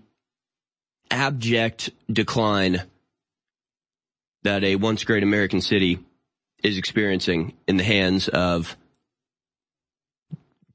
abject 1.10 1.90
decline 2.10 2.82
that 4.42 4.64
a 4.64 4.76
once 4.76 5.04
great 5.04 5.22
American 5.22 5.60
city 5.60 5.98
is 6.62 6.78
experiencing 6.78 7.54
in 7.68 7.76
the 7.76 7.84
hands 7.84 8.28
of 8.28 8.76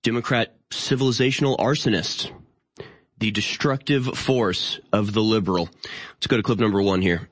Democrat 0.04 0.54
civilizational 0.70 1.58
arsonists 1.58 2.32
the 3.20 3.32
destructive 3.32 4.06
force 4.18 4.80
of 4.94 5.14
the 5.14 5.22
liberal. 5.22 5.70
Let's 6.16 6.28
go 6.28 6.38
to 6.38 6.44
clip 6.44 6.60
number 6.60 6.82
one 6.82 7.02
here. 7.02 7.30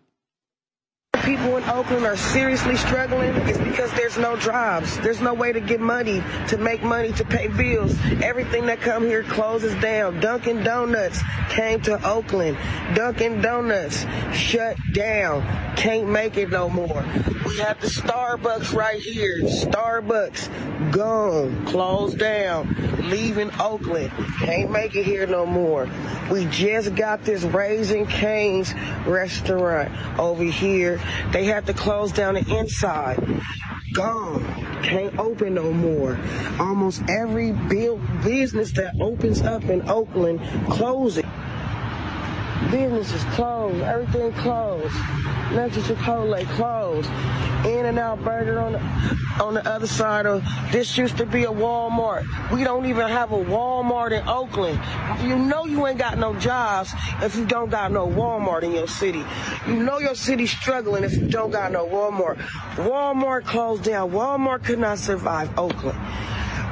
People 1.23 1.57
in 1.57 1.63
Oakland 1.65 2.05
are 2.05 2.17
seriously 2.17 2.75
struggling 2.75 3.33
is 3.47 3.57
because 3.57 3.91
there's 3.93 4.17
no 4.17 4.35
jobs. 4.37 4.97
There's 4.99 5.21
no 5.21 5.33
way 5.33 5.51
to 5.51 5.59
get 5.59 5.79
money, 5.79 6.23
to 6.49 6.57
make 6.57 6.83
money, 6.83 7.11
to 7.13 7.25
pay 7.25 7.47
bills. 7.47 7.95
Everything 8.21 8.65
that 8.67 8.81
come 8.81 9.05
here 9.05 9.23
closes 9.23 9.73
down. 9.81 10.19
Dunkin' 10.19 10.63
Donuts 10.63 11.21
came 11.49 11.81
to 11.81 12.07
Oakland. 12.07 12.57
Dunkin' 12.93 13.41
Donuts 13.41 14.05
shut 14.33 14.77
down. 14.93 15.75
Can't 15.75 16.07
make 16.07 16.37
it 16.37 16.49
no 16.49 16.69
more. 16.69 17.03
We 17.45 17.57
have 17.57 17.79
the 17.79 17.87
Starbucks 17.87 18.73
right 18.73 18.99
here. 18.99 19.41
Starbucks 19.41 20.91
gone, 20.91 21.65
closed 21.65 22.17
down, 22.17 22.75
leaving 23.09 23.51
Oakland. 23.59 24.11
Can't 24.39 24.71
make 24.71 24.95
it 24.95 25.03
here 25.03 25.27
no 25.27 25.45
more. 25.45 25.89
We 26.31 26.45
just 26.45 26.95
got 26.95 27.23
this 27.23 27.43
Raising 27.43 28.07
Cane's 28.07 28.73
restaurant 29.05 29.91
over 30.19 30.43
here. 30.43 30.99
They 31.31 31.45
had 31.45 31.65
to 31.67 31.73
close 31.73 32.11
down 32.11 32.35
the 32.35 32.57
inside. 32.57 33.17
Gone. 33.93 34.43
Can't 34.83 35.17
open 35.17 35.53
no 35.55 35.71
more. 35.71 36.19
Almost 36.59 37.03
every 37.09 37.51
business 37.51 38.71
that 38.73 38.93
opens 38.99 39.41
up 39.41 39.63
in 39.65 39.87
Oakland 39.89 40.41
closing. 42.55 42.71
Businesses 42.71 43.23
closed. 43.35 43.81
Everything 43.81 44.33
closed. 44.33 44.95
Metro 45.51 45.81
Chipotle 45.83 46.45
closed. 46.55 47.09
In 47.65 47.85
and 47.85 47.97
Out 47.97 48.23
Burger 48.23 48.59
on 48.59 48.73
the 48.73 49.15
on 49.41 49.53
the 49.53 49.67
other 49.67 49.87
side 49.87 50.25
of 50.25 50.43
this 50.71 50.97
used 50.97 51.17
to 51.17 51.25
be 51.25 51.43
a 51.43 51.49
Walmart. 51.49 52.25
We 52.51 52.63
don't 52.63 52.85
even 52.85 53.09
have 53.09 53.31
a 53.31 53.43
Walmart 53.43 54.11
in 54.11 54.25
Oakland. 54.27 54.79
You 55.21 55.37
know 55.37 55.65
you 55.65 55.85
ain't 55.87 55.97
got 55.97 56.17
no 56.17 56.35
jobs 56.35 56.93
if 57.21 57.35
you 57.35 57.45
don't 57.45 57.69
got 57.69 57.91
no 57.91 58.07
Walmart 58.07 58.63
in 58.63 58.71
your 58.71 58.87
city. 58.87 59.23
You 59.67 59.73
know 59.73 59.99
your 59.99 60.15
city's 60.15 60.51
struggling 60.51 61.03
if 61.03 61.13
you 61.13 61.27
don't 61.27 61.51
got 61.51 61.71
no 61.71 61.85
Walmart. 61.85 62.37
Walmart 62.75 63.45
closed 63.45 63.83
down. 63.83 64.11
Walmart 64.11 64.63
could 64.63 64.79
not 64.79 64.99
survive 64.99 65.49
Oakland. 65.57 65.99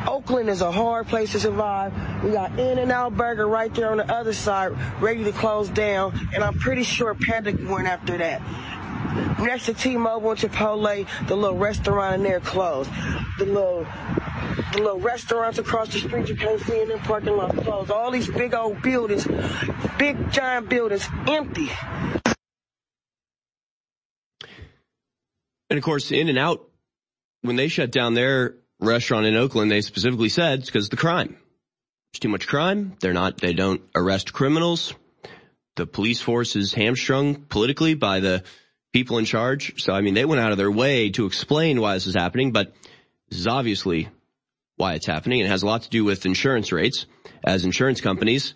Oakland 0.08 0.50
is 0.50 0.62
a 0.62 0.72
hard 0.72 1.08
place 1.08 1.32
to 1.32 1.40
survive. 1.40 1.94
We 2.24 2.32
got 2.32 2.58
In 2.60 2.78
and 2.80 2.92
Out 2.92 3.16
Burger 3.16 3.48
right 3.48 3.74
there 3.74 3.92
on 3.92 3.98
the 3.98 4.12
other 4.12 4.34
side, 4.34 4.74
ready 5.02 5.24
to 5.24 5.32
close 5.32 5.70
down, 5.70 6.30
and 6.34 6.44
I'm 6.44 6.58
pretty 6.58 6.84
sure 6.84 7.14
Panda 7.16 7.56
went 7.70 7.88
after 7.88 8.18
that. 8.18 8.42
next 9.40 9.66
to 9.66 9.74
T-Mobile 9.74 10.32
and 10.32 10.40
Chipotle, 10.40 11.28
the 11.28 11.36
little 11.36 11.58
restaurant 11.58 12.16
in 12.16 12.24
there 12.24 12.40
closed. 12.40 12.90
The 13.38 13.46
little 13.46 13.88
the 14.74 14.80
little 14.80 15.00
restaurants 15.00 15.60
across 15.60 15.94
the 15.94 16.00
street 16.00 16.30
you 16.30 16.36
can't 16.36 16.60
see 16.62 16.82
in 16.82 16.90
the 16.90 16.98
parking 17.00 17.38
lot 17.38 17.56
closed. 17.58 17.92
All 17.92 18.12
these 18.12 18.30
big 18.30 18.54
old 18.54 18.82
buildings, 18.82 19.28
big 19.98 20.32
giant 20.32 20.70
buildings, 20.70 21.08
empty. 21.28 21.70
And 25.70 25.78
of 25.78 25.84
course, 25.84 26.12
In 26.12 26.30
and 26.30 26.38
Out, 26.38 26.68
when 27.42 27.56
they 27.56 27.68
shut 27.68 27.92
down 27.92 28.14
their 28.14 28.56
restaurant 28.84 29.26
in 29.26 29.36
Oakland, 29.36 29.72
they 29.72 29.82
specifically 29.82 30.30
said 30.30 30.60
it's 30.60 30.70
because 30.70 30.86
of 30.86 30.92
the 30.92 30.98
crime. 30.98 31.38
There's 32.12 32.20
too 32.20 32.30
much 32.30 32.48
crime. 32.48 32.96
They're 33.00 33.14
not, 33.14 33.38
they 33.38 33.54
don't 33.54 33.82
arrest 33.96 34.34
criminals. 34.34 34.94
The 35.76 35.88
police 35.88 36.22
force 36.22 36.56
is 36.56 36.74
hamstrung 36.74 37.36
politically 37.46 37.96
by 37.96 38.20
the 38.20 38.44
people 38.94 39.18
in 39.18 39.26
charge. 39.26 39.82
So, 39.82 39.94
I 39.94 40.02
mean, 40.02 40.14
they 40.14 40.26
went 40.26 40.40
out 40.40 40.52
of 40.52 40.58
their 40.58 40.72
way 40.72 41.10
to 41.12 41.26
explain 41.26 41.82
why 41.82 41.96
this 41.96 42.06
is 42.06 42.14
happening, 42.14 42.52
but 42.52 42.74
this 43.30 43.40
is 43.40 43.48
obviously 43.48 44.10
why 44.76 44.94
it's 44.94 45.08
happening. 45.08 45.40
It 45.40 45.48
has 45.48 45.64
a 45.64 45.66
lot 45.66 45.84
to 45.84 45.90
do 45.90 46.04
with 46.04 46.26
insurance 46.26 46.72
rates 46.72 47.08
as 47.44 47.66
insurance 47.66 48.02
companies 48.02 48.54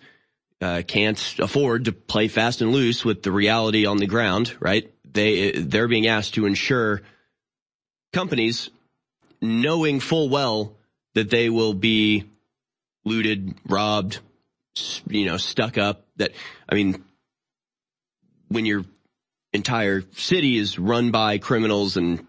uh, 0.60 0.82
can't 0.86 1.36
afford 1.38 1.86
to 1.86 1.92
play 1.92 2.28
fast 2.28 2.62
and 2.62 2.72
loose 2.72 3.04
with 3.04 3.22
the 3.22 3.32
reality 3.32 3.86
on 3.86 3.98
the 3.98 4.06
ground, 4.06 4.56
right? 4.60 4.92
They, 5.04 5.52
they're 5.52 5.88
being 5.88 6.06
asked 6.06 6.34
to 6.34 6.46
insure 6.46 7.02
companies 8.12 8.70
knowing 9.40 10.00
full 10.00 10.28
well 10.28 10.76
that 11.14 11.30
they 11.30 11.50
will 11.50 11.74
be 11.74 12.24
looted, 13.04 13.54
robbed, 13.66 14.20
you 15.08 15.26
know, 15.26 15.36
stuck 15.36 15.78
up 15.78 16.06
that, 16.16 16.32
I 16.68 16.74
mean, 16.74 17.04
when 18.48 18.66
your 18.66 18.84
entire 19.52 20.02
city 20.16 20.56
is 20.56 20.78
run 20.78 21.10
by 21.10 21.38
criminals 21.38 21.96
and 21.96 22.26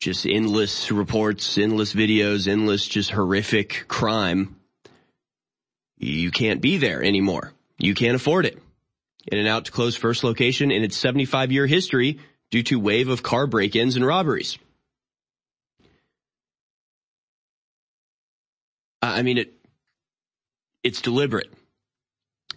just 0.00 0.26
endless 0.26 0.92
reports, 0.92 1.58
endless 1.58 1.92
videos, 1.94 2.48
endless 2.48 2.86
just 2.86 3.10
horrific 3.10 3.86
crime, 3.88 4.56
you 5.98 6.30
can't 6.30 6.60
be 6.60 6.76
there 6.76 7.02
anymore. 7.02 7.52
You 7.78 7.94
can't 7.94 8.16
afford 8.16 8.46
it. 8.46 8.62
In 9.26 9.38
and 9.38 9.48
out 9.48 9.64
to 9.64 9.72
close 9.72 9.96
first 9.96 10.22
location 10.22 10.70
in 10.70 10.84
its 10.84 10.96
75 10.96 11.50
year 11.50 11.66
history 11.66 12.20
due 12.50 12.62
to 12.64 12.78
wave 12.78 13.08
of 13.08 13.22
car 13.22 13.46
break-ins 13.46 13.96
and 13.96 14.06
robberies. 14.06 14.58
I 19.02 19.22
mean, 19.22 19.38
it, 19.38 19.52
it's 20.82 21.00
deliberate. 21.00 21.52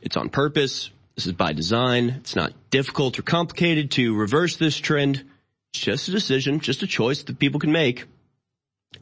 It's 0.02 0.18
on 0.18 0.30
purpose. 0.30 0.90
This 1.16 1.28
is 1.28 1.34
by 1.34 1.54
design. 1.54 2.10
It's 2.20 2.36
not 2.36 2.54
difficult 2.70 3.20
or 3.20 3.24
complicated 3.24 3.92
to 3.92 4.16
reverse 4.16 4.58
this 4.58 4.78
trend. 4.78 5.26
It's 5.74 5.84
just 5.84 6.08
a 6.08 6.12
decision, 6.12 6.60
just 6.60 6.82
a 6.84 6.88
choice 6.88 7.24
that 7.24 7.40
people 7.40 7.60
can 7.60 7.72
make. 7.72 8.06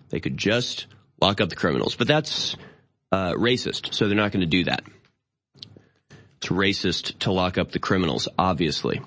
They 0.10 0.20
could 0.20 0.38
just 0.38 0.88
lock 1.22 1.42
up 1.42 1.50
the 1.50 1.56
criminals, 1.56 1.96
but 1.96 2.08
that's 2.08 2.56
uh, 3.12 3.34
racist, 3.34 3.94
so 3.94 4.08
they're 4.08 4.18
not 4.18 4.32
going 4.32 4.42
to 4.42 4.48
do 4.48 4.66
that. 4.66 4.84
It's 6.38 6.48
racist 6.48 7.20
to 7.20 7.32
lock 7.32 7.58
up 7.58 7.72
the 7.72 7.80
criminals, 7.80 8.28
obviously. 8.38 9.02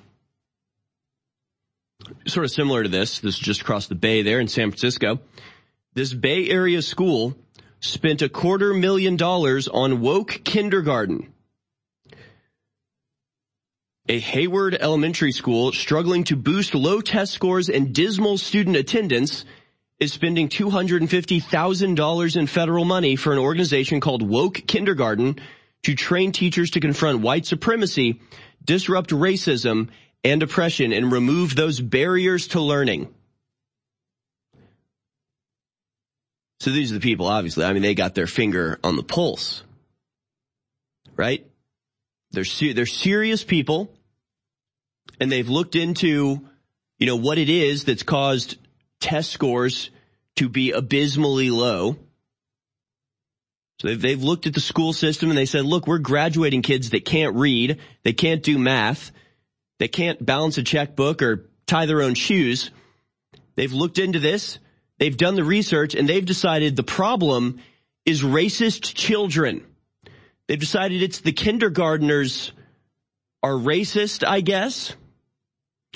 Sort 2.26 2.44
of 2.44 2.50
similar 2.50 2.82
to 2.82 2.88
this, 2.88 3.20
this 3.20 3.34
is 3.34 3.40
just 3.40 3.60
across 3.60 3.86
the 3.86 3.94
bay 3.94 4.22
there 4.22 4.40
in 4.40 4.48
San 4.48 4.70
Francisco. 4.70 5.20
This 5.94 6.12
Bay 6.12 6.48
Area 6.48 6.82
school 6.82 7.36
spent 7.80 8.22
a 8.22 8.28
quarter 8.28 8.72
million 8.74 9.16
dollars 9.16 9.66
on 9.68 10.00
woke 10.00 10.40
kindergarten. 10.44 11.32
A 14.08 14.18
Hayward 14.18 14.76
Elementary 14.80 15.32
School 15.32 15.72
struggling 15.72 16.24
to 16.24 16.36
boost 16.36 16.74
low 16.74 17.00
test 17.00 17.32
scores 17.32 17.68
and 17.68 17.94
dismal 17.94 18.38
student 18.38 18.76
attendance 18.76 19.44
is 20.00 20.12
spending 20.12 20.48
$250,000 20.48 22.36
in 22.36 22.46
federal 22.46 22.84
money 22.84 23.16
for 23.16 23.32
an 23.32 23.38
organization 23.38 24.00
called 24.00 24.22
Woke 24.22 24.54
Kindergarten 24.66 25.38
to 25.82 25.94
train 25.94 26.32
teachers 26.32 26.70
to 26.70 26.80
confront 26.80 27.20
white 27.20 27.46
supremacy, 27.46 28.20
disrupt 28.64 29.10
racism 29.10 29.90
and 30.24 30.42
oppression, 30.42 30.92
and 30.92 31.12
remove 31.12 31.54
those 31.54 31.80
barriers 31.80 32.48
to 32.48 32.60
learning. 32.60 33.14
So 36.60 36.70
these 36.70 36.90
are 36.92 36.94
the 36.94 37.00
people, 37.00 37.26
obviously. 37.26 37.64
I 37.64 37.72
mean, 37.72 37.82
they 37.82 37.94
got 37.94 38.14
their 38.14 38.26
finger 38.26 38.78
on 38.84 38.96
the 38.96 39.02
pulse, 39.02 39.62
right? 41.16 41.46
They're 42.32 42.44
ser- 42.44 42.74
they're 42.74 42.86
serious 42.86 43.42
people, 43.42 43.92
and 45.18 45.32
they've 45.32 45.48
looked 45.48 45.74
into, 45.74 46.46
you 46.98 47.06
know, 47.06 47.16
what 47.16 47.38
it 47.38 47.48
is 47.48 47.84
that's 47.84 48.02
caused 48.02 48.56
test 49.00 49.30
scores 49.30 49.90
to 50.36 50.48
be 50.48 50.72
abysmally 50.72 51.50
low. 51.50 51.96
So 53.80 53.88
they've, 53.88 54.00
they've 54.00 54.22
looked 54.22 54.46
at 54.46 54.52
the 54.52 54.60
school 54.60 54.92
system 54.92 55.30
and 55.30 55.38
they 55.38 55.46
said, 55.46 55.64
look, 55.64 55.86
we're 55.86 55.98
graduating 55.98 56.60
kids 56.60 56.90
that 56.90 57.06
can't 57.06 57.34
read, 57.36 57.78
they 58.04 58.12
can't 58.12 58.42
do 58.42 58.58
math, 58.58 59.10
they 59.78 59.88
can't 59.88 60.24
balance 60.24 60.58
a 60.58 60.62
checkbook 60.62 61.22
or 61.22 61.48
tie 61.66 61.86
their 61.86 62.02
own 62.02 62.14
shoes. 62.14 62.70
They've 63.56 63.72
looked 63.72 63.98
into 63.98 64.18
this 64.18 64.58
They've 65.00 65.16
done 65.16 65.34
the 65.34 65.44
research 65.44 65.94
and 65.94 66.06
they've 66.06 66.24
decided 66.24 66.76
the 66.76 66.82
problem 66.82 67.58
is 68.04 68.22
racist 68.22 68.94
children. 68.94 69.64
They've 70.46 70.60
decided 70.60 71.02
it's 71.02 71.20
the 71.20 71.32
kindergarteners 71.32 72.52
are 73.42 73.54
racist, 73.54 74.28
I 74.28 74.42
guess. 74.42 74.94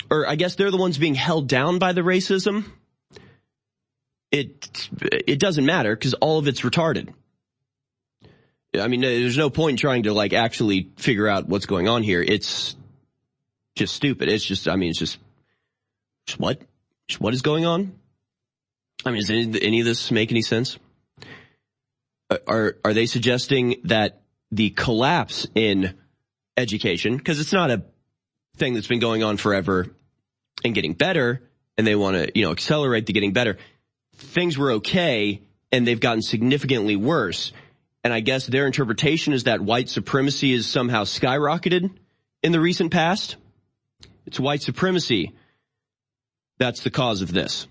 Or 0.09 0.27
I 0.27 0.35
guess 0.35 0.55
they're 0.55 0.71
the 0.71 0.77
ones 0.77 0.97
being 0.97 1.13
held 1.13 1.47
down 1.47 1.77
by 1.77 1.93
the 1.93 2.01
racism. 2.01 2.65
It, 4.31 4.89
it 5.01 5.39
doesn't 5.39 5.65
matter 5.65 5.95
because 5.95 6.15
all 6.15 6.39
of 6.39 6.47
it's 6.47 6.61
retarded. 6.61 7.13
I 8.73 8.87
mean, 8.87 9.01
there's 9.01 9.37
no 9.37 9.51
point 9.51 9.73
in 9.73 9.77
trying 9.77 10.03
to 10.03 10.13
like 10.13 10.33
actually 10.33 10.89
figure 10.97 11.27
out 11.27 11.47
what's 11.47 11.67
going 11.67 11.87
on 11.87 12.01
here. 12.01 12.23
It's 12.23 12.75
just 13.75 13.95
stupid. 13.95 14.29
It's 14.29 14.43
just, 14.43 14.67
I 14.67 14.75
mean, 14.77 14.89
it's 14.89 14.99
just, 14.99 15.19
just 16.25 16.39
what? 16.39 16.59
Just 17.07 17.21
what 17.21 17.35
is 17.35 17.43
going 17.43 17.67
on? 17.67 17.93
I 19.05 19.11
mean, 19.11 19.21
does 19.21 19.29
any, 19.29 19.61
any 19.61 19.79
of 19.81 19.85
this 19.85 20.11
make 20.11 20.31
any 20.31 20.41
sense? 20.41 20.79
Uh, 22.29 22.37
are 22.47 22.77
are 22.83 22.93
they 22.93 23.05
suggesting 23.05 23.81
that 23.83 24.23
the 24.51 24.71
collapse 24.71 25.45
in 25.53 25.95
education, 26.57 27.17
because 27.17 27.39
it's 27.39 27.53
not 27.53 27.69
a 27.69 27.83
thing 28.57 28.73
that's 28.73 28.87
been 28.87 28.99
going 28.99 29.23
on 29.23 29.37
forever 29.37 29.87
and 30.63 30.73
getting 30.73 30.93
better, 30.93 31.41
and 31.77 31.85
they 31.85 31.95
want 31.95 32.17
to 32.17 32.31
you 32.37 32.45
know 32.45 32.51
accelerate 32.51 33.05
the 33.05 33.13
getting 33.13 33.33
better. 33.33 33.57
Things 34.15 34.57
were 34.57 34.73
okay, 34.73 35.41
and 35.71 35.85
they've 35.85 35.99
gotten 35.99 36.21
significantly 36.21 36.95
worse. 36.95 37.51
And 38.03 38.13
I 38.13 38.19
guess 38.19 38.45
their 38.45 38.67
interpretation 38.67 39.33
is 39.33 39.45
that 39.45 39.61
white 39.61 39.89
supremacy 39.89 40.53
is 40.53 40.67
somehow 40.67 41.03
skyrocketed 41.03 41.91
in 42.43 42.51
the 42.51 42.59
recent 42.59 42.91
past. 42.91 43.35
It's 44.27 44.39
white 44.39 44.61
supremacy 44.61 45.33
that's 46.57 46.81
the 46.81 46.91
cause 46.91 47.21
of 47.21 47.33
this. 47.33 47.67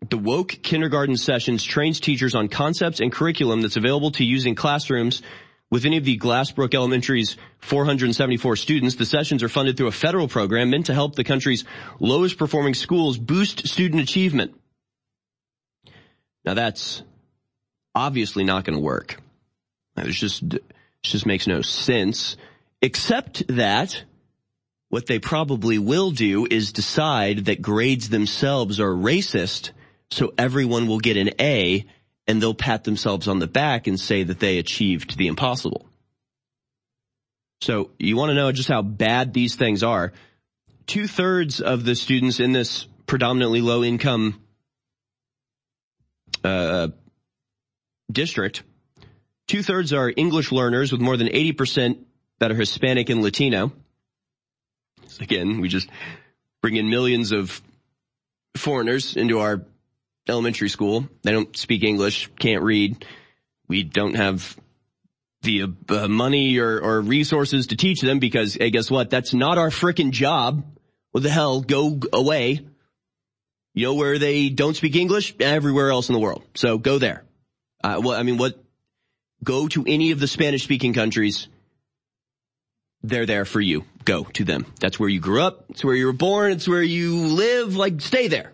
The 0.00 0.18
Woke 0.18 0.50
Kindergarten 0.62 1.16
Sessions 1.16 1.64
trains 1.64 1.98
teachers 1.98 2.34
on 2.34 2.48
concepts 2.48 3.00
and 3.00 3.10
curriculum 3.10 3.62
that's 3.62 3.76
available 3.76 4.12
to 4.12 4.24
use 4.24 4.46
in 4.46 4.54
classrooms 4.54 5.22
with 5.70 5.84
any 5.84 5.96
of 5.96 6.04
the 6.04 6.16
Glassbrook 6.16 6.72
Elementary's 6.72 7.36
474 7.58 8.56
students. 8.56 8.94
The 8.94 9.04
sessions 9.04 9.42
are 9.42 9.48
funded 9.48 9.76
through 9.76 9.88
a 9.88 9.92
federal 9.92 10.28
program 10.28 10.70
meant 10.70 10.86
to 10.86 10.94
help 10.94 11.16
the 11.16 11.24
country's 11.24 11.64
lowest 11.98 12.38
performing 12.38 12.74
schools 12.74 13.18
boost 13.18 13.66
student 13.66 14.00
achievement. 14.00 14.54
Now 16.44 16.54
that's 16.54 17.02
obviously 17.94 18.44
not 18.44 18.64
going 18.64 18.78
to 18.78 18.82
work. 18.82 19.20
It 19.96 20.12
just, 20.12 20.42
it 20.54 20.62
just 21.02 21.26
makes 21.26 21.48
no 21.48 21.60
sense, 21.60 22.36
except 22.80 23.44
that 23.48 24.04
what 24.90 25.06
they 25.06 25.18
probably 25.18 25.78
will 25.78 26.12
do 26.12 26.46
is 26.48 26.72
decide 26.72 27.46
that 27.46 27.60
grades 27.60 28.08
themselves 28.08 28.78
are 28.78 28.92
racist 28.92 29.72
so 30.10 30.32
everyone 30.38 30.86
will 30.86 31.00
get 31.00 31.16
an 31.16 31.30
A 31.40 31.84
and 32.26 32.42
they'll 32.42 32.54
pat 32.54 32.84
themselves 32.84 33.28
on 33.28 33.38
the 33.38 33.46
back 33.46 33.86
and 33.86 33.98
say 33.98 34.22
that 34.22 34.38
they 34.38 34.58
achieved 34.58 35.16
the 35.16 35.26
impossible. 35.26 35.86
So 37.60 37.90
you 37.98 38.16
want 38.16 38.30
to 38.30 38.34
know 38.34 38.52
just 38.52 38.68
how 38.68 38.82
bad 38.82 39.32
these 39.32 39.56
things 39.56 39.82
are. 39.82 40.12
Two 40.86 41.06
thirds 41.06 41.60
of 41.60 41.84
the 41.84 41.94
students 41.94 42.40
in 42.40 42.52
this 42.52 42.86
predominantly 43.06 43.60
low 43.60 43.82
income 43.82 44.40
uh, 46.44 46.88
district, 48.10 48.62
two 49.48 49.62
thirds 49.62 49.92
are 49.92 50.12
English 50.16 50.52
learners 50.52 50.92
with 50.92 51.00
more 51.00 51.16
than 51.16 51.28
80% 51.28 51.98
that 52.38 52.50
are 52.50 52.54
Hispanic 52.54 53.10
and 53.10 53.22
Latino. 53.22 53.72
Again, 55.20 55.60
we 55.60 55.68
just 55.68 55.88
bring 56.62 56.76
in 56.76 56.88
millions 56.88 57.32
of 57.32 57.60
foreigners 58.56 59.16
into 59.16 59.40
our 59.40 59.64
elementary 60.28 60.68
school. 60.68 61.08
They 61.22 61.32
don't 61.32 61.56
speak 61.56 61.82
English, 61.82 62.30
can't 62.38 62.62
read. 62.62 63.04
We 63.68 63.82
don't 63.82 64.14
have 64.14 64.56
the 65.42 65.72
uh, 65.88 66.08
money 66.08 66.58
or, 66.58 66.80
or 66.80 67.00
resources 67.00 67.68
to 67.68 67.76
teach 67.76 68.00
them 68.00 68.18
because, 68.18 68.54
hey, 68.54 68.70
guess 68.70 68.90
what? 68.90 69.10
That's 69.10 69.34
not 69.34 69.58
our 69.58 69.70
frickin' 69.70 70.10
job. 70.10 70.64
What 71.12 71.22
the 71.22 71.30
hell? 71.30 71.60
Go 71.60 71.98
away. 72.12 72.66
You 73.74 73.86
know 73.86 73.94
where 73.94 74.18
they 74.18 74.48
don't 74.48 74.74
speak 74.74 74.96
English? 74.96 75.34
Everywhere 75.38 75.90
else 75.90 76.08
in 76.08 76.14
the 76.14 76.18
world. 76.18 76.42
So 76.54 76.78
go 76.78 76.98
there. 76.98 77.24
Uh, 77.82 78.00
well, 78.02 78.18
I 78.18 78.22
mean, 78.22 78.38
what? 78.38 78.62
Go 79.44 79.68
to 79.68 79.84
any 79.86 80.10
of 80.10 80.18
the 80.18 80.26
Spanish 80.26 80.64
speaking 80.64 80.92
countries. 80.92 81.46
They're 83.04 83.26
there 83.26 83.44
for 83.44 83.60
you. 83.60 83.84
Go 84.04 84.24
to 84.24 84.44
them. 84.44 84.66
That's 84.80 84.98
where 84.98 85.08
you 85.08 85.20
grew 85.20 85.42
up. 85.42 85.66
It's 85.68 85.84
where 85.84 85.94
you 85.94 86.06
were 86.06 86.12
born. 86.12 86.50
It's 86.50 86.66
where 86.66 86.82
you 86.82 87.14
live. 87.14 87.76
Like, 87.76 88.00
stay 88.00 88.26
there 88.26 88.52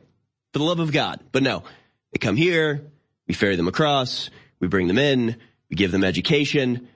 for 0.54 0.60
the 0.60 0.64
love 0.64 0.78
of 0.78 0.92
God. 0.92 1.20
But 1.32 1.42
no, 1.42 1.64
they 2.12 2.18
come 2.18 2.36
here. 2.36 2.86
We 3.26 3.34
ferry 3.34 3.56
them 3.56 3.66
across. 3.66 4.30
We 4.60 4.68
bring 4.68 4.86
them 4.86 4.98
in. 4.98 5.36
We 5.68 5.74
give 5.74 5.90
them 5.90 6.04
education. 6.04 6.88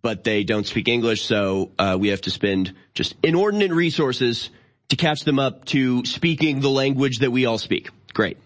But 0.00 0.24
they 0.24 0.42
don't 0.42 0.66
speak 0.66 0.88
English. 0.88 1.22
So, 1.26 1.70
uh, 1.78 1.98
we 2.00 2.08
have 2.08 2.22
to 2.22 2.30
spend 2.30 2.74
just 2.94 3.14
inordinate 3.22 3.72
resources 3.72 4.48
to 4.88 4.96
catch 4.96 5.24
them 5.24 5.38
up 5.38 5.66
to 5.66 6.02
speaking 6.06 6.60
the 6.60 6.70
language 6.70 7.18
that 7.18 7.30
we 7.30 7.44
all 7.44 7.58
speak. 7.58 7.90
Great. 8.14 8.38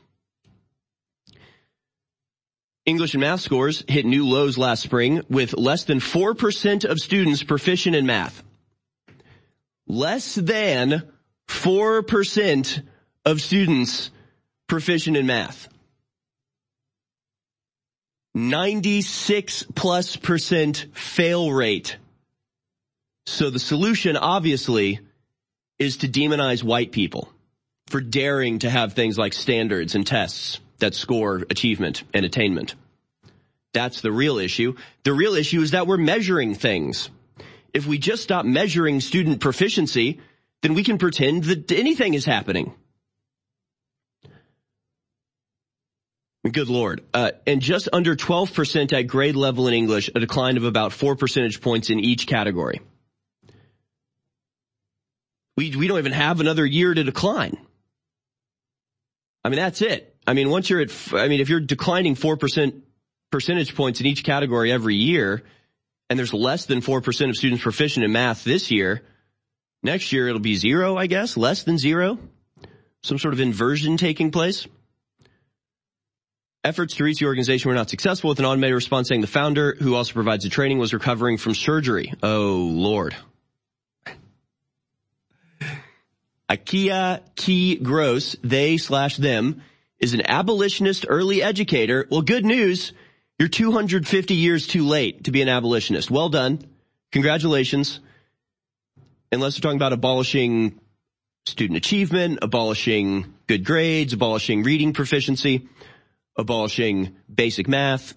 English 2.85 3.15
and 3.15 3.21
math 3.21 3.43
scores 3.43 3.85
hit 3.87 4.05
new 4.05 4.27
lows 4.27 4.59
last 4.59 4.83
spring 4.83 5.23
with 5.31 5.57
less 5.57 5.85
than 5.85 6.01
4% 6.01 6.85
of 6.85 6.99
students 6.99 7.45
proficient 7.45 7.95
in 7.95 8.07
math. 8.07 8.43
Less 9.87 10.35
than 10.35 11.09
4% 11.47 12.83
of 13.25 13.41
students 13.41 14.11
proficient 14.67 15.17
in 15.17 15.27
math. 15.27 15.69
96 18.35 19.67
plus 19.75 20.17
percent 20.17 20.87
fail 20.93 21.53
rate. 21.53 21.97
So 23.27 23.51
the 23.51 23.61
solution 23.61 24.17
obviously 24.17 25.01
is 25.79 25.99
to 25.99 26.09
demonize 26.09 26.63
white 26.63 26.93
people 26.93 27.29
for 27.87 28.01
daring 28.01 28.61
to 28.61 28.71
have 28.71 28.93
things 28.93 29.17
like 29.17 29.33
standards 29.33 29.95
and 29.95 30.07
tests 30.07 30.61
that 30.79 30.95
score 30.95 31.45
achievement 31.49 32.03
and 32.13 32.25
attainment. 32.27 32.75
That's 33.73 34.01
the 34.01 34.13
real 34.13 34.39
issue. 34.39 34.75
The 35.05 35.13
real 35.13 35.35
issue 35.35 35.61
is 35.61 35.73
that 35.73 35.87
we're 35.87 35.97
measuring 35.97 36.55
things. 36.55 37.11
If 37.73 37.87
we 37.87 37.99
just 37.99 38.23
stop 38.23 38.45
measuring 38.45 39.01
student 39.01 39.41
proficiency, 39.41 40.21
then 40.63 40.75
we 40.75 40.85
can 40.85 40.99
pretend 40.99 41.45
that 41.45 41.73
anything 41.73 42.15
is 42.15 42.25
happening. 42.25 42.73
Good 46.53 46.69
Lord. 46.69 47.03
Uh, 47.15 47.31
and 47.47 47.62
just 47.62 47.89
under 47.93 48.15
12% 48.15 48.93
at 48.93 49.03
grade 49.07 49.35
level 49.35 49.66
in 49.66 49.75
English, 49.75 50.11
a 50.15 50.21
decline 50.21 50.57
of 50.59 50.65
about 50.65 50.93
four 50.93 51.16
percentage 51.16 51.61
points 51.61 51.89
in 51.89 51.99
each 51.99 52.27
category. 52.27 52.81
We, 55.57 55.75
we 55.75 55.87
don't 55.87 55.99
even 55.99 56.12
have 56.12 56.41
another 56.41 56.66
year 56.66 56.93
to 56.93 57.03
decline. 57.03 57.57
I 59.43 59.49
mean, 59.49 59.59
that's 59.59 59.81
it. 59.81 60.16
I 60.27 60.35
mean, 60.35 60.51
once 60.51 60.69
you're 60.69 60.81
at, 60.81 60.91
I 61.12 61.29
mean, 61.29 61.41
if 61.41 61.49
you're 61.49 61.61
declining 61.61 62.15
4% 62.15 62.83
percentage 63.31 63.75
points 63.75 64.01
in 64.01 64.07
each 64.07 64.25
category 64.25 64.73
every 64.73 64.97
year, 64.97 65.43
and 66.11 66.19
there's 66.19 66.35
less 66.35 66.66
than 66.66 66.81
4% 66.81 67.29
of 67.29 67.37
students 67.37 67.62
proficient 67.62 68.05
in 68.05 68.12
math 68.12 68.45
this 68.45 68.71
year, 68.71 69.03
next 69.83 70.12
year 70.12 70.29
it'll 70.29 70.41
be 70.41 70.57
zero, 70.57 70.97
I 70.97 71.07
guess, 71.07 71.37
less 71.37 71.62
than 71.62 71.79
zero. 71.79 72.19
Some 73.03 73.19
sort 73.19 73.35
of 73.35 73.41
inversion 73.41 73.97
taking 73.97 74.31
place. 74.31 74.66
Efforts 76.65 76.95
to 76.95 77.05
reach 77.05 77.19
the 77.19 77.27
organization 77.27 77.69
were 77.69 77.74
not 77.74 77.91
successful 77.91 78.31
with 78.31 78.39
an 78.39 78.47
automated 78.47 78.74
response 78.74 79.09
saying 79.09 79.20
the 79.20 79.27
founder, 79.27 79.77
who 79.81 79.95
also 79.95 80.15
provides 80.15 80.45
the 80.45 80.51
training, 80.51 80.78
was 80.78 80.95
recovering 80.95 81.36
from 81.36 81.55
surgery. 81.55 82.15
Oh, 82.23 82.70
Lord. 82.73 83.15
Akiea 86.49 87.20
Ki 87.36 87.77
Gross, 87.77 88.36
they 88.43 88.78
slash 88.78 89.19
them, 89.19 89.62
is 89.99 90.15
an 90.15 90.23
abolitionist 90.27 91.05
early 91.07 91.43
educator. 91.43 92.07
Well, 92.11 92.23
good 92.23 92.47
news. 92.47 92.95
You're 93.39 93.49
250 93.49 94.35
years 94.35 94.66
too 94.66 94.86
late 94.86 95.24
to 95.24 95.32
be 95.32 95.43
an 95.43 95.51
abolitionist. 95.51 96.11
Well 96.11 96.31
done. 96.31 96.61
Congratulations. 97.12 98.01
Unless 99.32 99.59
we're 99.59 99.62
talking 99.62 99.78
about 99.78 99.93
abolishing 99.93 100.81
student 101.45 101.77
achievement, 101.77 102.39
abolishing 102.41 103.35
good 103.47 103.65
grades, 103.65 104.12
abolishing 104.12 104.62
reading 104.62 104.93
proficiency, 104.93 105.69
abolishing 106.36 107.16
basic 107.32 107.69
math, 107.69 108.15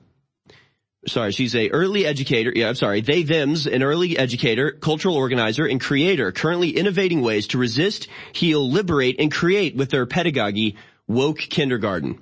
sorry, 1.07 1.31
she's 1.31 1.56
a 1.56 1.69
early 1.69 2.06
educator. 2.06 2.52
Yeah, 2.56 2.69
I'm 2.69 2.76
sorry. 2.76 3.02
They, 3.02 3.23
them's 3.23 3.68
an 3.68 3.84
early 3.84 4.18
educator, 4.18 4.72
cultural 4.72 5.15
organizer, 5.15 5.65
and 5.65 5.80
creator, 5.80 6.31
currently 6.31 6.72
innovating 6.72 7.22
ways 7.22 7.48
to 7.48 7.57
resist, 7.57 8.07
heal, 8.34 8.69
liberate, 8.69 9.18
and 9.19 9.31
create 9.31 9.76
with 9.76 9.89
their 9.89 10.06
pedagogy, 10.06 10.76
woke 11.07 11.39
kindergarten. 11.39 12.22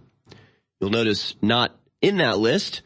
You'll 0.79 0.91
notice 0.91 1.35
not 1.41 1.75
in 2.01 2.17
that 2.17 2.37
list, 2.37 2.81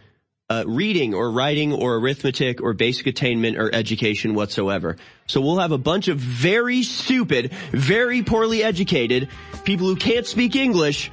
uh, 0.49 0.63
reading 0.65 1.13
or 1.13 1.31
writing 1.31 1.73
or 1.73 1.95
arithmetic 1.95 2.61
or 2.61 2.73
basic 2.73 3.05
attainment 3.07 3.57
or 3.57 3.73
education 3.73 4.33
whatsoever. 4.33 4.97
So 5.27 5.41
we'll 5.41 5.59
have 5.59 5.71
a 5.71 5.77
bunch 5.77 6.07
of 6.07 6.17
very 6.17 6.81
stupid, 6.81 7.53
very 7.71 8.23
poorly 8.23 8.63
educated 8.63 9.29
people 9.63 9.85
who 9.85 9.95
can't 9.95 10.25
speak 10.25 10.55
English 10.55 11.11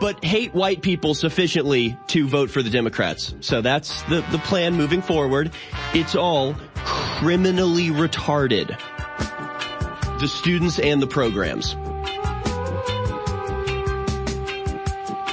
but 0.00 0.24
hate 0.24 0.54
white 0.54 0.82
people 0.82 1.14
sufficiently 1.14 1.96
to 2.08 2.26
vote 2.26 2.50
for 2.50 2.62
the 2.62 2.70
Democrats. 2.70 3.34
So 3.40 3.60
that's 3.60 4.02
the, 4.04 4.24
the 4.30 4.38
plan 4.38 4.74
moving 4.74 5.02
forward. 5.02 5.50
It's 5.92 6.14
all 6.14 6.54
criminally 6.74 7.88
retarded. 7.88 8.78
The 10.20 10.28
students 10.28 10.78
and 10.78 11.02
the 11.02 11.06
programs. 11.06 11.74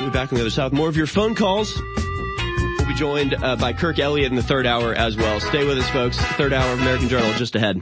We'll 0.02 0.10
be 0.10 0.14
back 0.14 0.32
on 0.32 0.36
the 0.36 0.42
other 0.42 0.50
side. 0.50 0.74
More 0.74 0.90
of 0.90 0.98
your 0.98 1.08
phone 1.08 1.36
calls. 1.36 1.80
We'll 1.80 2.88
be 2.88 2.96
joined 2.96 3.36
uh, 3.36 3.56
by 3.58 3.74
Kirk 3.74 4.00
Elliott 4.00 4.32
in 4.32 4.36
the 4.36 4.44
third 4.44 4.66
hour 4.66 4.94
as 4.94 5.16
well. 5.16 5.40
Stay 5.40 5.66
with 5.66 5.78
us, 5.78 5.88
folks. 5.90 6.18
Third 6.18 6.54
hour 6.54 6.74
of 6.74 6.82
American 6.82 7.08
Journal 7.08 7.32
just 7.34 7.56
ahead. 7.56 7.82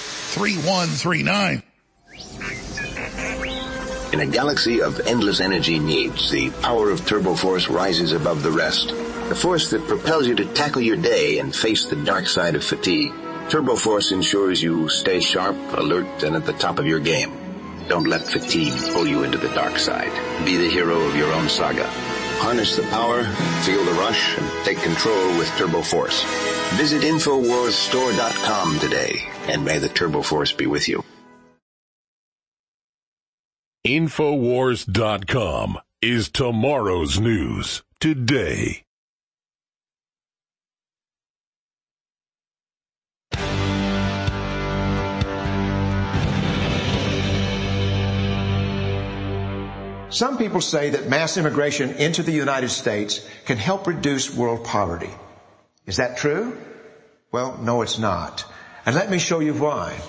3139. 0.31 1.61
In 4.13 4.19
a 4.19 4.25
galaxy 4.25 4.81
of 4.81 4.99
endless 5.01 5.39
energy 5.41 5.77
needs, 5.79 6.31
the 6.31 6.49
power 6.61 6.89
of 6.89 7.05
Turbo 7.05 7.35
Force 7.35 7.67
rises 7.69 8.13
above 8.13 8.41
the 8.43 8.51
rest. 8.51 8.93
the 9.31 9.35
force 9.35 9.69
that 9.69 9.87
propels 9.87 10.27
you 10.27 10.35
to 10.35 10.43
tackle 10.43 10.81
your 10.81 10.97
day 10.97 11.39
and 11.39 11.55
face 11.55 11.85
the 11.85 11.95
dark 11.95 12.27
side 12.27 12.53
of 12.55 12.61
fatigue. 12.65 13.13
TurboForce 13.47 14.11
ensures 14.11 14.61
you 14.61 14.89
stay 14.89 15.21
sharp, 15.21 15.55
alert, 15.71 16.23
and 16.23 16.35
at 16.35 16.45
the 16.45 16.51
top 16.51 16.79
of 16.79 16.85
your 16.85 16.99
game. 16.99 17.31
Don't 17.87 18.07
let 18.07 18.23
fatigue 18.23 18.73
pull 18.91 19.07
you 19.07 19.23
into 19.23 19.37
the 19.37 19.47
dark 19.55 19.77
side. 19.77 20.11
Be 20.43 20.57
the 20.57 20.69
hero 20.69 20.99
of 20.99 21.15
your 21.15 21.31
own 21.31 21.47
saga. 21.47 21.85
Harness 22.43 22.75
the 22.75 22.83
power, 22.83 23.23
feel 23.63 23.85
the 23.85 23.93
rush, 23.93 24.37
and 24.37 24.65
take 24.65 24.79
control 24.79 25.27
with 25.37 25.47
TurboForce. 25.51 26.25
Visit 26.75 27.03
InfoWarsStore.com 27.03 28.79
today, 28.79 29.30
and 29.47 29.65
may 29.65 29.79
the 29.79 29.89
turbo 29.89 30.21
force 30.21 30.51
be 30.51 30.67
with 30.67 30.87
you. 30.87 31.03
Infowars.com 33.85 35.79
is 36.01 36.29
tomorrow's 36.29 37.19
news 37.19 37.81
today. 37.99 38.83
Some 50.11 50.37
people 50.37 50.59
say 50.59 50.89
that 50.89 51.07
mass 51.07 51.37
immigration 51.37 51.91
into 51.91 52.21
the 52.21 52.33
United 52.33 52.69
States 52.69 53.25
can 53.45 53.57
help 53.57 53.87
reduce 53.87 54.35
world 54.35 54.65
poverty. 54.65 55.09
Is 55.85 55.97
that 55.97 56.17
true? 56.17 56.57
Well, 57.31 57.57
no, 57.61 57.81
it's 57.81 57.97
not. 57.97 58.43
And 58.85 58.95
let 58.95 59.09
me 59.09 59.19
show 59.19 59.39
you 59.39 59.53
why. 59.53 59.99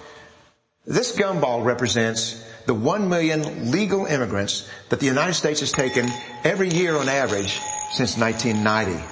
This 0.86 1.16
gumball 1.16 1.64
represents 1.64 2.42
the 2.66 2.74
one 2.74 3.08
million 3.08 3.70
legal 3.70 4.06
immigrants 4.06 4.68
that 4.88 5.00
the 5.00 5.06
United 5.06 5.34
States 5.34 5.60
has 5.60 5.72
taken 5.72 6.08
every 6.44 6.68
year 6.68 6.96
on 6.96 7.08
average 7.08 7.60
since 7.92 8.16
1990. 8.16 9.02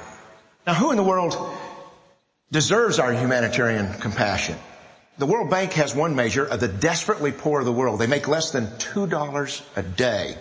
Now 0.66 0.74
who 0.74 0.90
in 0.90 0.96
the 0.96 1.02
world 1.02 1.36
deserves 2.50 2.98
our 2.98 3.12
humanitarian 3.12 3.92
compassion? 3.94 4.56
The 5.18 5.26
World 5.26 5.50
Bank 5.50 5.72
has 5.74 5.94
one 5.94 6.16
measure 6.16 6.46
of 6.46 6.60
the 6.60 6.68
desperately 6.68 7.30
poor 7.30 7.60
of 7.60 7.66
the 7.66 7.72
world. 7.72 8.00
They 8.00 8.06
make 8.06 8.26
less 8.26 8.52
than 8.52 8.66
$2 8.66 9.62
a 9.76 9.82
day. 9.82 10.36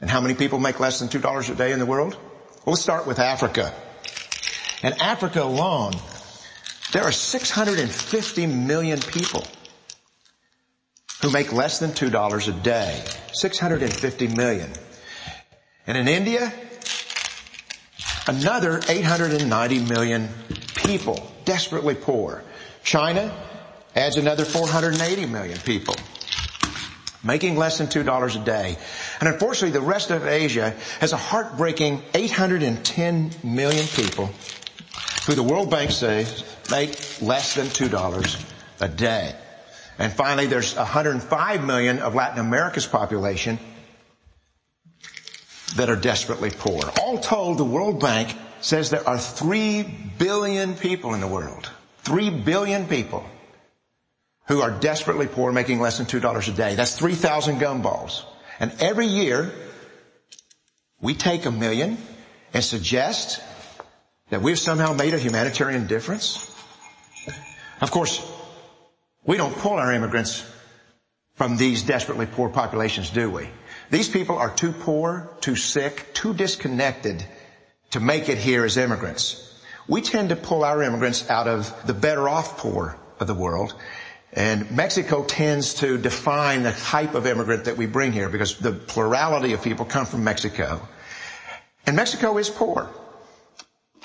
And 0.00 0.10
how 0.10 0.20
many 0.20 0.34
people 0.34 0.58
make 0.58 0.80
less 0.80 0.98
than 0.98 1.08
$2 1.08 1.50
a 1.50 1.54
day 1.54 1.72
in 1.72 1.78
the 1.78 1.86
world? 1.86 2.14
Well, 2.14 2.72
let's 2.74 2.82
start 2.82 3.06
with 3.06 3.18
Africa. 3.18 3.72
In 4.82 4.94
Africa 5.00 5.42
alone, 5.42 5.92
there 6.92 7.02
are 7.02 7.12
650 7.12 8.46
million 8.46 9.00
people 9.00 9.44
who 11.20 11.30
make 11.30 11.52
less 11.52 11.78
than 11.78 11.90
$2 11.90 12.48
a 12.48 12.62
day. 12.62 13.04
650 13.32 14.28
million. 14.28 14.70
And 15.86 15.98
in 15.98 16.08
India, 16.08 16.52
another 18.26 18.80
890 18.88 19.80
million 19.80 20.28
people 20.76 21.30
desperately 21.44 21.94
poor. 21.94 22.42
China 22.84 23.34
adds 23.94 24.16
another 24.16 24.44
480 24.44 25.26
million 25.26 25.58
people 25.58 25.96
making 27.24 27.56
less 27.56 27.78
than 27.78 27.88
$2 27.88 28.40
a 28.40 28.44
day. 28.44 28.78
And 29.20 29.28
unfortunately, 29.28 29.72
the 29.72 29.84
rest 29.84 30.10
of 30.10 30.26
Asia 30.26 30.70
has 31.00 31.12
a 31.12 31.16
heartbreaking 31.16 32.02
810 32.14 33.32
million 33.42 33.86
people 33.88 34.30
who 35.28 35.34
the 35.34 35.42
World 35.42 35.70
Bank 35.70 35.90
says 35.90 36.42
make 36.70 37.20
less 37.20 37.54
than 37.54 37.66
$2 37.66 38.52
a 38.80 38.88
day. 38.88 39.34
And 39.98 40.10
finally, 40.10 40.46
there's 40.46 40.74
105 40.74 41.66
million 41.66 41.98
of 41.98 42.14
Latin 42.14 42.38
America's 42.38 42.86
population 42.86 43.58
that 45.76 45.90
are 45.90 45.96
desperately 45.96 46.48
poor. 46.50 46.80
All 47.02 47.18
told, 47.18 47.58
the 47.58 47.64
World 47.64 48.00
Bank 48.00 48.34
says 48.62 48.88
there 48.88 49.06
are 49.06 49.18
3 49.18 49.82
billion 50.16 50.74
people 50.74 51.12
in 51.12 51.20
the 51.20 51.28
world. 51.28 51.70
3 52.04 52.30
billion 52.30 52.86
people 52.86 53.22
who 54.46 54.62
are 54.62 54.70
desperately 54.70 55.26
poor 55.26 55.52
making 55.52 55.78
less 55.78 55.98
than 55.98 56.06
$2 56.06 56.48
a 56.48 56.52
day. 56.52 56.74
That's 56.74 56.96
3,000 56.96 57.60
gumballs. 57.60 58.24
And 58.60 58.72
every 58.80 59.06
year, 59.06 59.52
we 61.02 61.12
take 61.12 61.44
a 61.44 61.50
million 61.50 61.98
and 62.54 62.64
suggest 62.64 63.42
that 64.30 64.42
we've 64.42 64.58
somehow 64.58 64.92
made 64.92 65.14
a 65.14 65.18
humanitarian 65.18 65.86
difference. 65.86 66.44
Of 67.80 67.90
course, 67.90 68.24
we 69.24 69.36
don't 69.36 69.56
pull 69.56 69.74
our 69.74 69.92
immigrants 69.92 70.44
from 71.36 71.56
these 71.56 71.82
desperately 71.82 72.26
poor 72.26 72.48
populations, 72.48 73.10
do 73.10 73.30
we? 73.30 73.48
These 73.90 74.08
people 74.08 74.36
are 74.36 74.50
too 74.50 74.72
poor, 74.72 75.30
too 75.40 75.56
sick, 75.56 76.12
too 76.12 76.34
disconnected 76.34 77.24
to 77.90 78.00
make 78.00 78.28
it 78.28 78.38
here 78.38 78.64
as 78.64 78.76
immigrants. 78.76 79.44
We 79.86 80.02
tend 80.02 80.30
to 80.30 80.36
pull 80.36 80.64
our 80.64 80.82
immigrants 80.82 81.30
out 81.30 81.48
of 81.48 81.72
the 81.86 81.94
better 81.94 82.28
off 82.28 82.58
poor 82.58 82.96
of 83.20 83.26
the 83.26 83.34
world 83.34 83.74
and 84.32 84.70
Mexico 84.70 85.24
tends 85.24 85.74
to 85.74 85.96
define 85.96 86.62
the 86.62 86.72
type 86.72 87.14
of 87.14 87.26
immigrant 87.26 87.64
that 87.64 87.76
we 87.76 87.86
bring 87.86 88.12
here 88.12 88.28
because 88.28 88.58
the 88.58 88.72
plurality 88.72 89.54
of 89.54 89.62
people 89.62 89.86
come 89.86 90.06
from 90.06 90.22
Mexico. 90.24 90.86
And 91.86 91.96
Mexico 91.96 92.36
is 92.36 92.50
poor. 92.50 92.90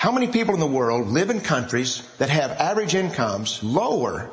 How 0.04 0.12
many 0.12 0.28
people 0.28 0.54
in 0.54 0.60
the 0.60 0.68
world 0.68 1.08
live 1.08 1.30
in 1.30 1.40
countries 1.40 2.04
that 2.18 2.30
have 2.30 2.52
average 2.52 2.94
incomes 2.94 3.64
lower 3.64 4.30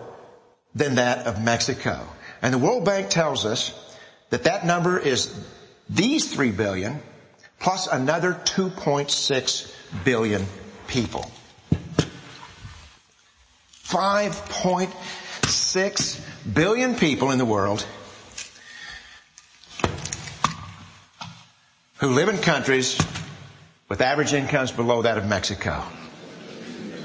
than 0.74 0.96
that 0.96 1.28
of 1.28 1.40
Mexico? 1.40 2.08
And 2.42 2.52
the 2.52 2.58
World 2.58 2.84
Bank 2.84 3.08
tells 3.08 3.46
us 3.46 3.72
that 4.30 4.42
that 4.42 4.66
number 4.66 4.98
is 4.98 5.32
these 5.88 6.34
3 6.34 6.50
billion 6.50 7.00
plus 7.60 7.86
another 7.86 8.32
2.6 8.32 10.04
billion 10.04 10.44
people. 10.88 11.30
5.6 13.84 16.20
billion 16.52 16.96
people 16.96 17.30
in 17.30 17.38
the 17.38 17.44
world 17.44 17.86
who 21.98 22.08
live 22.08 22.28
in 22.28 22.38
countries 22.38 22.98
with 23.90 24.00
average 24.00 24.32
incomes 24.32 24.70
below 24.70 25.02
that 25.02 25.18
of 25.18 25.26
Mexico. 25.26 25.82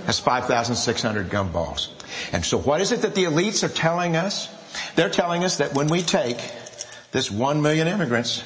That's 0.06 0.20
5,600 0.20 1.30
gumballs. 1.30 1.90
And 2.32 2.45
so 2.45 2.60
what 2.60 2.80
is 2.80 2.91
it 2.91 3.02
that 3.02 3.16
the 3.16 3.24
elites 3.24 3.64
are 3.64 3.74
telling 3.74 4.16
us? 4.16 4.48
They're 4.95 5.10
telling 5.10 5.44
us 5.44 5.57
that 5.57 5.74
when 5.74 5.88
we 5.88 6.03
take 6.03 6.38
this 7.12 7.32
one 7.32 7.64
million 7.64 7.88
immigrants, 7.88 8.44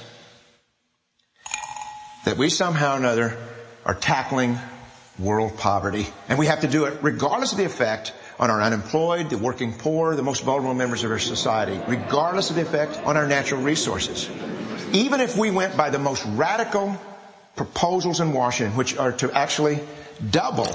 that 2.24 2.38
we 2.38 2.50
somehow 2.50 2.94
or 2.94 2.98
another 2.98 3.38
are 3.86 3.94
tackling 3.94 4.58
world 5.18 5.58
poverty. 5.58 6.08
And 6.30 6.40
we 6.40 6.46
have 6.46 6.62
to 6.62 6.68
do 6.68 6.86
it 6.86 7.00
regardless 7.02 7.52
of 7.52 7.58
the 7.58 7.66
effect 7.66 8.14
on 8.40 8.50
our 8.50 8.62
unemployed, 8.62 9.30
the 9.30 9.38
working 9.38 9.74
poor, 9.74 10.16
the 10.16 10.24
most 10.24 10.46
vulnerable 10.46 10.74
members 10.74 11.04
of 11.04 11.12
our 11.12 11.20
society, 11.20 11.78
regardless 11.90 12.50
of 12.50 12.56
the 12.56 12.62
effect 12.62 12.98
on 13.04 13.18
our 13.18 13.28
natural 13.28 13.62
resources. 13.62 14.30
Even 14.94 15.20
if 15.20 15.36
we 15.36 15.52
went 15.52 15.76
by 15.76 15.90
the 15.90 16.00
most 16.00 16.26
radical 16.26 16.98
proposals 17.60 18.22
in 18.22 18.32
Washington, 18.32 18.78
which 18.78 18.96
are 18.98 19.12
to 19.12 19.30
actually 19.34 19.82
double 20.32 20.74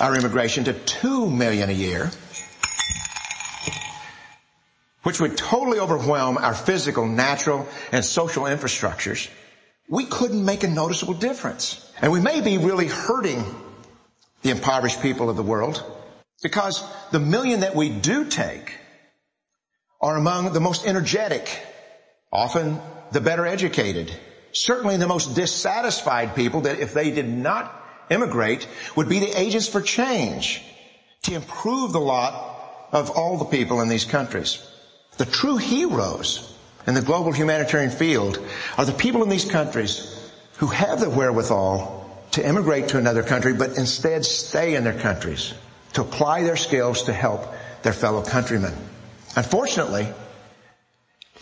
our 0.00 0.16
immigration 0.16 0.64
to 0.64 0.72
two 0.72 1.30
million 1.30 1.70
a 1.70 1.72
year, 1.72 2.10
which 5.04 5.20
would 5.20 5.36
totally 5.36 5.78
overwhelm 5.78 6.38
our 6.38 6.54
physical, 6.54 7.06
natural, 7.06 7.68
and 7.92 8.04
social 8.04 8.46
infrastructures, 8.46 9.30
we 9.88 10.06
couldn't 10.06 10.44
make 10.44 10.64
a 10.64 10.68
noticeable 10.68 11.14
difference. 11.14 11.64
And 12.02 12.10
we 12.10 12.18
may 12.18 12.40
be 12.40 12.58
really 12.58 12.88
hurting 12.88 13.44
the 14.42 14.50
impoverished 14.50 15.00
people 15.02 15.30
of 15.30 15.36
the 15.36 15.44
world 15.44 15.84
because 16.42 16.82
the 17.12 17.20
million 17.20 17.60
that 17.60 17.76
we 17.76 17.90
do 17.90 18.24
take 18.24 18.76
are 20.00 20.16
among 20.16 20.52
the 20.52 20.60
most 20.60 20.84
energetic, 20.84 21.48
often 22.32 22.80
the 23.12 23.20
better 23.20 23.46
educated, 23.46 24.10
certainly 24.54 24.96
the 24.96 25.06
most 25.06 25.34
dissatisfied 25.34 26.34
people 26.34 26.62
that 26.62 26.78
if 26.78 26.94
they 26.94 27.10
did 27.10 27.28
not 27.28 27.82
immigrate 28.10 28.66
would 28.96 29.08
be 29.08 29.18
the 29.18 29.38
agents 29.38 29.68
for 29.68 29.80
change 29.80 30.62
to 31.22 31.34
improve 31.34 31.92
the 31.92 32.00
lot 32.00 32.88
of 32.92 33.10
all 33.10 33.36
the 33.38 33.44
people 33.44 33.80
in 33.80 33.88
these 33.88 34.04
countries. 34.04 34.64
The 35.16 35.24
true 35.24 35.56
heroes 35.56 36.52
in 36.86 36.94
the 36.94 37.02
global 37.02 37.32
humanitarian 37.32 37.90
field 37.90 38.38
are 38.78 38.84
the 38.84 38.92
people 38.92 39.22
in 39.22 39.28
these 39.28 39.50
countries 39.50 40.30
who 40.58 40.66
have 40.68 41.00
the 41.00 41.10
wherewithal 41.10 42.02
to 42.32 42.46
immigrate 42.46 42.88
to 42.88 42.98
another 42.98 43.22
country, 43.22 43.52
but 43.52 43.76
instead 43.76 44.24
stay 44.24 44.74
in 44.74 44.84
their 44.84 44.98
countries 44.98 45.54
to 45.94 46.02
apply 46.02 46.42
their 46.42 46.56
skills 46.56 47.04
to 47.04 47.12
help 47.12 47.54
their 47.82 47.92
fellow 47.92 48.22
countrymen. 48.22 48.74
Unfortunately, 49.36 50.06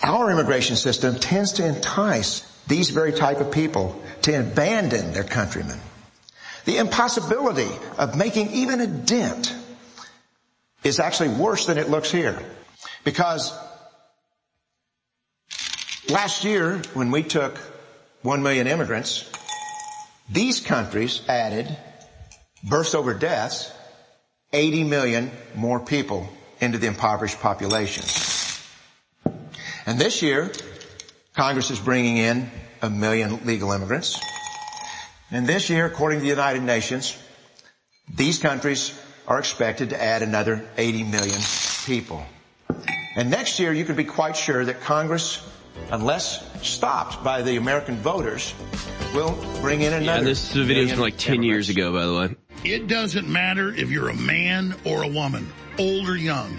our 0.03 0.31
immigration 0.31 0.77
system 0.77 1.19
tends 1.19 1.53
to 1.53 1.67
entice 1.67 2.52
these 2.67 2.91
very 2.91 3.13
type 3.13 3.41
of 3.41 3.51
people 3.51 4.01
to 4.23 4.33
abandon 4.39 5.13
their 5.13 5.25
countrymen. 5.25 5.79
The 6.65 6.79
impossibility 6.79 7.71
of 7.99 8.17
making 8.17 8.53
even 8.53 8.81
a 8.81 8.87
dent 8.87 9.55
is 10.85 11.01
actually 11.01 11.31
worse 11.31 11.67
than 11.67 11.79
it 11.79 11.91
looks 11.91 12.11
here. 12.11 12.39
Because 13.05 13.53
last 16.09 16.45
year, 16.45 16.81
when 16.95 17.11
we 17.11 17.23
took 17.25 17.59
one 18.23 18.43
million 18.43 18.69
immigrants, 18.69 19.29
These 20.33 20.61
countries 20.61 21.21
added 21.29 21.69
births 22.65 22.95
over 22.95 23.13
deaths, 23.13 23.71
80 24.53 24.85
million 24.85 25.31
more 25.55 25.81
people 25.81 26.29
into 26.61 26.79
the 26.79 26.87
impoverished 26.87 27.41
population. 27.41 28.05
And 29.85 29.99
this 29.99 30.23
year, 30.23 30.53
Congress 31.35 31.71
is 31.71 31.81
bringing 31.81 32.19
in 32.19 32.51
a 32.83 32.91
million 32.91 33.41
legal 33.47 33.73
immigrants. 33.73 34.21
And 35.31 35.47
this 35.47 35.71
year, 35.71 35.87
according 35.87 36.19
to 36.19 36.23
the 36.23 36.29
United 36.29 36.63
Nations, 36.63 37.17
these 38.15 38.39
countries 38.39 39.01
are 39.27 39.39
expected 39.39 39.91
to 39.91 40.03
add 40.03 40.23
another 40.23 40.69
80 40.77 41.05
million 41.05 41.41
people. 41.87 42.23
And 43.17 43.31
next 43.31 43.59
year, 43.59 43.73
you 43.73 43.85
can 43.85 43.97
be 43.97 44.05
quite 44.05 44.37
sure 44.37 44.65
that 44.65 44.83
Congress, 44.83 45.47
unless 45.91 46.45
stopped 46.67 47.25
by 47.25 47.41
the 47.43 47.57
American 47.57 47.97
voters, 47.97 48.55
will 49.15 49.37
bring 49.61 49.83
in 49.83 49.95
another. 49.95 50.21
Yeah, 50.21 50.25
this 50.25 50.51
is 50.51 50.57
a 50.57 50.65
video 50.65 50.85
is 50.85 50.93
from 50.93 51.01
like 51.01 51.17
10 51.17 51.43
years 51.43 51.71
ago, 51.71 51.93
by 51.93 52.07
the 52.07 52.15
way. 52.15 52.37
It 52.65 52.89
doesn't 52.89 53.29
matter 53.29 53.73
if 53.75 53.91
you're 53.91 54.11
a 54.11 54.17
man 54.17 54.75
or 54.85 55.03
a 55.03 55.09
woman, 55.09 55.51
old 55.79 56.09
or 56.09 56.17
young. 56.17 56.59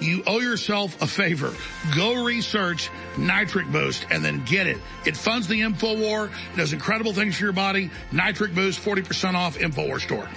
You 0.00 0.22
owe 0.26 0.40
yourself 0.40 1.00
a 1.02 1.06
favor. 1.06 1.52
Go 1.94 2.24
research 2.24 2.90
Nitric 3.18 3.70
Boost 3.70 4.06
and 4.10 4.24
then 4.24 4.42
get 4.44 4.66
it. 4.66 4.78
It 5.04 5.16
funds 5.16 5.46
the 5.46 5.60
InfoWar, 5.60 6.30
does 6.56 6.72
incredible 6.72 7.12
things 7.12 7.36
for 7.36 7.44
your 7.44 7.52
body. 7.52 7.90
Nitric 8.10 8.54
Boost, 8.54 8.80
40% 8.80 9.34
off, 9.34 9.58
InfoWar 9.58 10.00
store. 10.00 10.28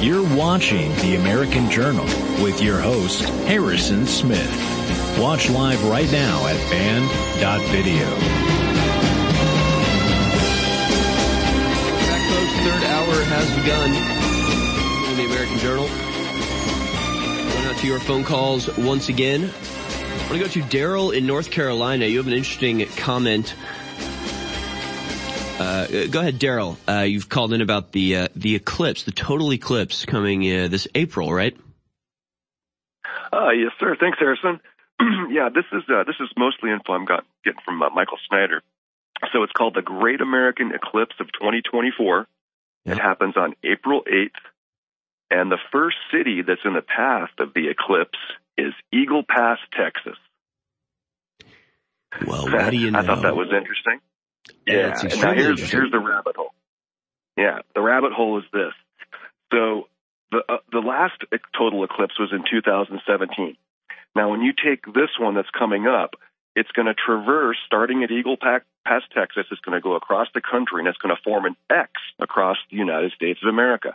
You're 0.00 0.34
watching 0.34 0.94
The 0.96 1.16
American 1.16 1.70
Journal 1.70 2.06
with 2.42 2.62
your 2.62 2.80
host, 2.80 3.22
Harrison 3.46 4.06
Smith. 4.06 4.50
Watch 5.18 5.50
live 5.50 5.84
right 5.84 6.10
now 6.10 6.46
at 6.46 6.56
banned.video. 6.70 8.06
Back. 12.08 12.30
Third 12.64 12.84
hour 12.84 13.24
has 13.24 13.50
begun. 13.56 14.19
The 15.20 15.26
American 15.26 15.58
Journal. 15.58 15.86
Going 15.86 17.66
out 17.66 17.76
to 17.76 17.86
your 17.86 18.00
phone 18.00 18.24
calls 18.24 18.74
once 18.78 19.10
again. 19.10 19.50
I 19.50 20.16
want 20.30 20.32
to 20.32 20.38
go 20.38 20.46
to 20.46 20.62
Daryl 20.62 21.14
in 21.14 21.26
North 21.26 21.50
Carolina. 21.50 22.06
You 22.06 22.16
have 22.16 22.26
an 22.26 22.32
interesting 22.32 22.86
comment. 22.96 23.54
Uh, 25.58 26.06
go 26.06 26.20
ahead, 26.20 26.38
Daryl. 26.38 26.78
Uh, 26.88 27.02
you've 27.02 27.28
called 27.28 27.52
in 27.52 27.60
about 27.60 27.92
the 27.92 28.16
uh, 28.16 28.28
the 28.34 28.54
eclipse, 28.54 29.02
the 29.02 29.12
total 29.12 29.52
eclipse 29.52 30.06
coming 30.06 30.42
uh, 30.50 30.68
this 30.68 30.88
April, 30.94 31.30
right? 31.30 31.54
Uh, 33.30 33.50
yes, 33.50 33.72
sir. 33.78 33.94
Thanks, 34.00 34.18
Harrison. 34.18 34.58
yeah, 35.28 35.50
this 35.54 35.66
is 35.70 35.82
uh, 35.90 36.04
this 36.04 36.16
is 36.18 36.30
mostly 36.34 36.70
info 36.70 36.94
I'm 36.94 37.04
got, 37.04 37.26
getting 37.44 37.60
from 37.62 37.82
uh, 37.82 37.90
Michael 37.90 38.18
Snyder. 38.26 38.62
So 39.34 39.42
it's 39.42 39.52
called 39.52 39.74
the 39.74 39.82
Great 39.82 40.22
American 40.22 40.72
Eclipse 40.72 41.16
of 41.20 41.30
2024. 41.32 42.26
It 42.86 42.96
happens 42.96 43.36
on 43.36 43.54
April 43.62 44.02
8th, 44.10 44.30
and 45.30 45.50
the 45.50 45.58
first 45.72 45.96
city 46.12 46.42
that's 46.42 46.60
in 46.64 46.74
the 46.74 46.82
path 46.82 47.30
of 47.38 47.54
the 47.54 47.68
eclipse 47.68 48.18
is 48.58 48.72
Eagle 48.92 49.22
Pass, 49.26 49.58
Texas. 49.76 50.18
Well, 52.26 52.44
what 52.44 52.70
do 52.70 52.76
you 52.76 52.90
know? 52.90 52.98
I 53.00 53.06
thought 53.06 53.22
that 53.22 53.36
was 53.36 53.48
interesting. 53.48 54.00
Yeah, 54.66 54.98
Yeah, 55.02 55.14
now 55.20 55.34
here's 55.34 55.70
here's 55.70 55.90
the 55.90 55.98
rabbit 55.98 56.36
hole. 56.36 56.52
Yeah, 57.36 57.60
the 57.74 57.80
rabbit 57.80 58.12
hole 58.12 58.38
is 58.38 58.44
this. 58.52 58.72
So 59.52 59.88
the 60.30 60.42
uh, 60.48 60.58
the 60.72 60.80
last 60.80 61.14
total 61.56 61.84
eclipse 61.84 62.18
was 62.18 62.30
in 62.32 62.44
2017. 62.50 63.56
Now, 64.16 64.30
when 64.30 64.42
you 64.42 64.52
take 64.52 64.84
this 64.86 65.10
one 65.18 65.34
that's 65.34 65.50
coming 65.56 65.86
up, 65.86 66.14
it's 66.56 66.70
going 66.72 66.86
to 66.86 66.94
traverse 66.94 67.56
starting 67.64 68.02
at 68.02 68.10
Eagle 68.10 68.36
Pa- 68.36 68.60
Pass, 68.84 69.02
Texas. 69.14 69.46
It's 69.50 69.60
going 69.60 69.78
to 69.78 69.80
go 69.80 69.94
across 69.94 70.26
the 70.34 70.40
country 70.40 70.80
and 70.80 70.88
it's 70.88 70.98
going 70.98 71.14
to 71.14 71.22
form 71.22 71.44
an 71.44 71.56
X 71.70 71.92
across 72.18 72.56
the 72.70 72.76
United 72.76 73.12
States 73.12 73.38
of 73.42 73.48
America. 73.48 73.94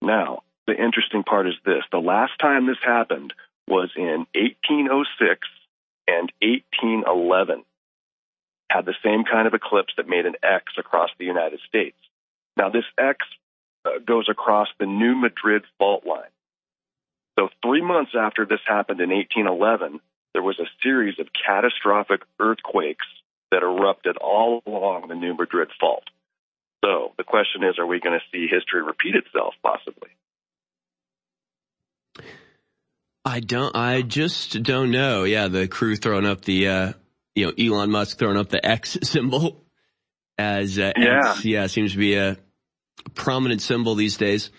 Now, 0.00 0.42
the 0.66 0.74
interesting 0.74 1.22
part 1.22 1.46
is 1.46 1.54
this: 1.64 1.82
the 1.90 1.98
last 1.98 2.32
time 2.40 2.66
this 2.66 2.82
happened 2.84 3.32
was 3.68 3.90
in 3.96 4.26
1806 4.34 5.48
and 6.06 6.30
1811 6.42 7.64
had 8.70 8.84
the 8.84 8.94
same 9.04 9.24
kind 9.24 9.46
of 9.46 9.54
eclipse 9.54 9.94
that 9.96 10.08
made 10.08 10.26
an 10.26 10.34
X 10.42 10.72
across 10.78 11.10
the 11.18 11.24
United 11.24 11.60
States. 11.68 11.96
Now, 12.56 12.70
this 12.70 12.84
X 12.98 13.18
uh, 13.84 13.98
goes 14.04 14.28
across 14.28 14.68
the 14.78 14.86
New 14.86 15.14
Madrid 15.14 15.62
fault 15.78 16.04
line. 16.06 16.30
So, 17.38 17.48
three 17.62 17.82
months 17.82 18.12
after 18.18 18.46
this 18.46 18.60
happened 18.66 19.00
in 19.00 19.10
1811, 19.10 20.00
there 20.32 20.42
was 20.42 20.58
a 20.58 20.70
series 20.82 21.18
of 21.18 21.28
catastrophic 21.46 22.22
earthquakes 22.40 23.06
that 23.50 23.62
erupted 23.62 24.16
all 24.16 24.62
along 24.66 25.08
the 25.08 25.14
New 25.14 25.34
Madrid 25.34 25.68
fault. 25.80 26.04
So, 26.84 27.12
the 27.16 27.24
question 27.24 27.64
is 27.64 27.78
are 27.78 27.86
we 27.86 28.00
going 28.00 28.18
to 28.18 28.24
see 28.32 28.46
history 28.46 28.82
repeat 28.82 29.14
itself, 29.14 29.54
possibly? 29.62 30.10
I 33.24 33.40
don't. 33.40 33.74
I 33.74 34.02
just 34.02 34.62
don't 34.62 34.90
know. 34.90 35.24
Yeah, 35.24 35.48
the 35.48 35.66
crew 35.66 35.96
throwing 35.96 36.26
up 36.26 36.42
the, 36.42 36.68
uh, 36.68 36.92
you 37.34 37.46
know, 37.46 37.52
Elon 37.58 37.90
Musk 37.90 38.18
throwing 38.18 38.36
up 38.36 38.50
the 38.50 38.64
X 38.64 38.98
symbol 39.02 39.64
as 40.36 40.78
uh, 40.78 40.92
Yeah. 40.96 41.30
X, 41.30 41.44
yeah, 41.44 41.66
seems 41.66 41.92
to 41.92 41.98
be 41.98 42.14
a 42.14 42.36
prominent 43.14 43.62
symbol 43.62 43.94
these 43.94 44.16
days. 44.16 44.50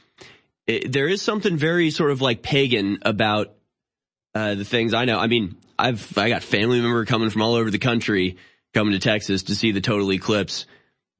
It, 0.67 0.91
there 0.91 1.07
is 1.07 1.21
something 1.21 1.57
very 1.57 1.91
sort 1.91 2.11
of 2.11 2.21
like 2.21 2.41
pagan 2.41 2.99
about 3.03 3.53
uh, 4.33 4.55
the 4.55 4.65
things 4.65 4.93
I 4.93 5.05
know. 5.05 5.19
I 5.19 5.27
mean, 5.27 5.57
I've 5.77 6.17
I 6.17 6.29
got 6.29 6.41
family 6.41 6.81
member 6.81 7.05
coming 7.05 7.29
from 7.29 7.43
all 7.43 7.53
over 7.53 7.69
the 7.69 7.77
country 7.79 8.37
coming 8.73 8.93
to 8.93 8.99
Texas 8.99 9.43
to 9.43 9.55
see 9.55 9.71
the 9.73 9.81
total 9.81 10.11
eclipse. 10.11 10.65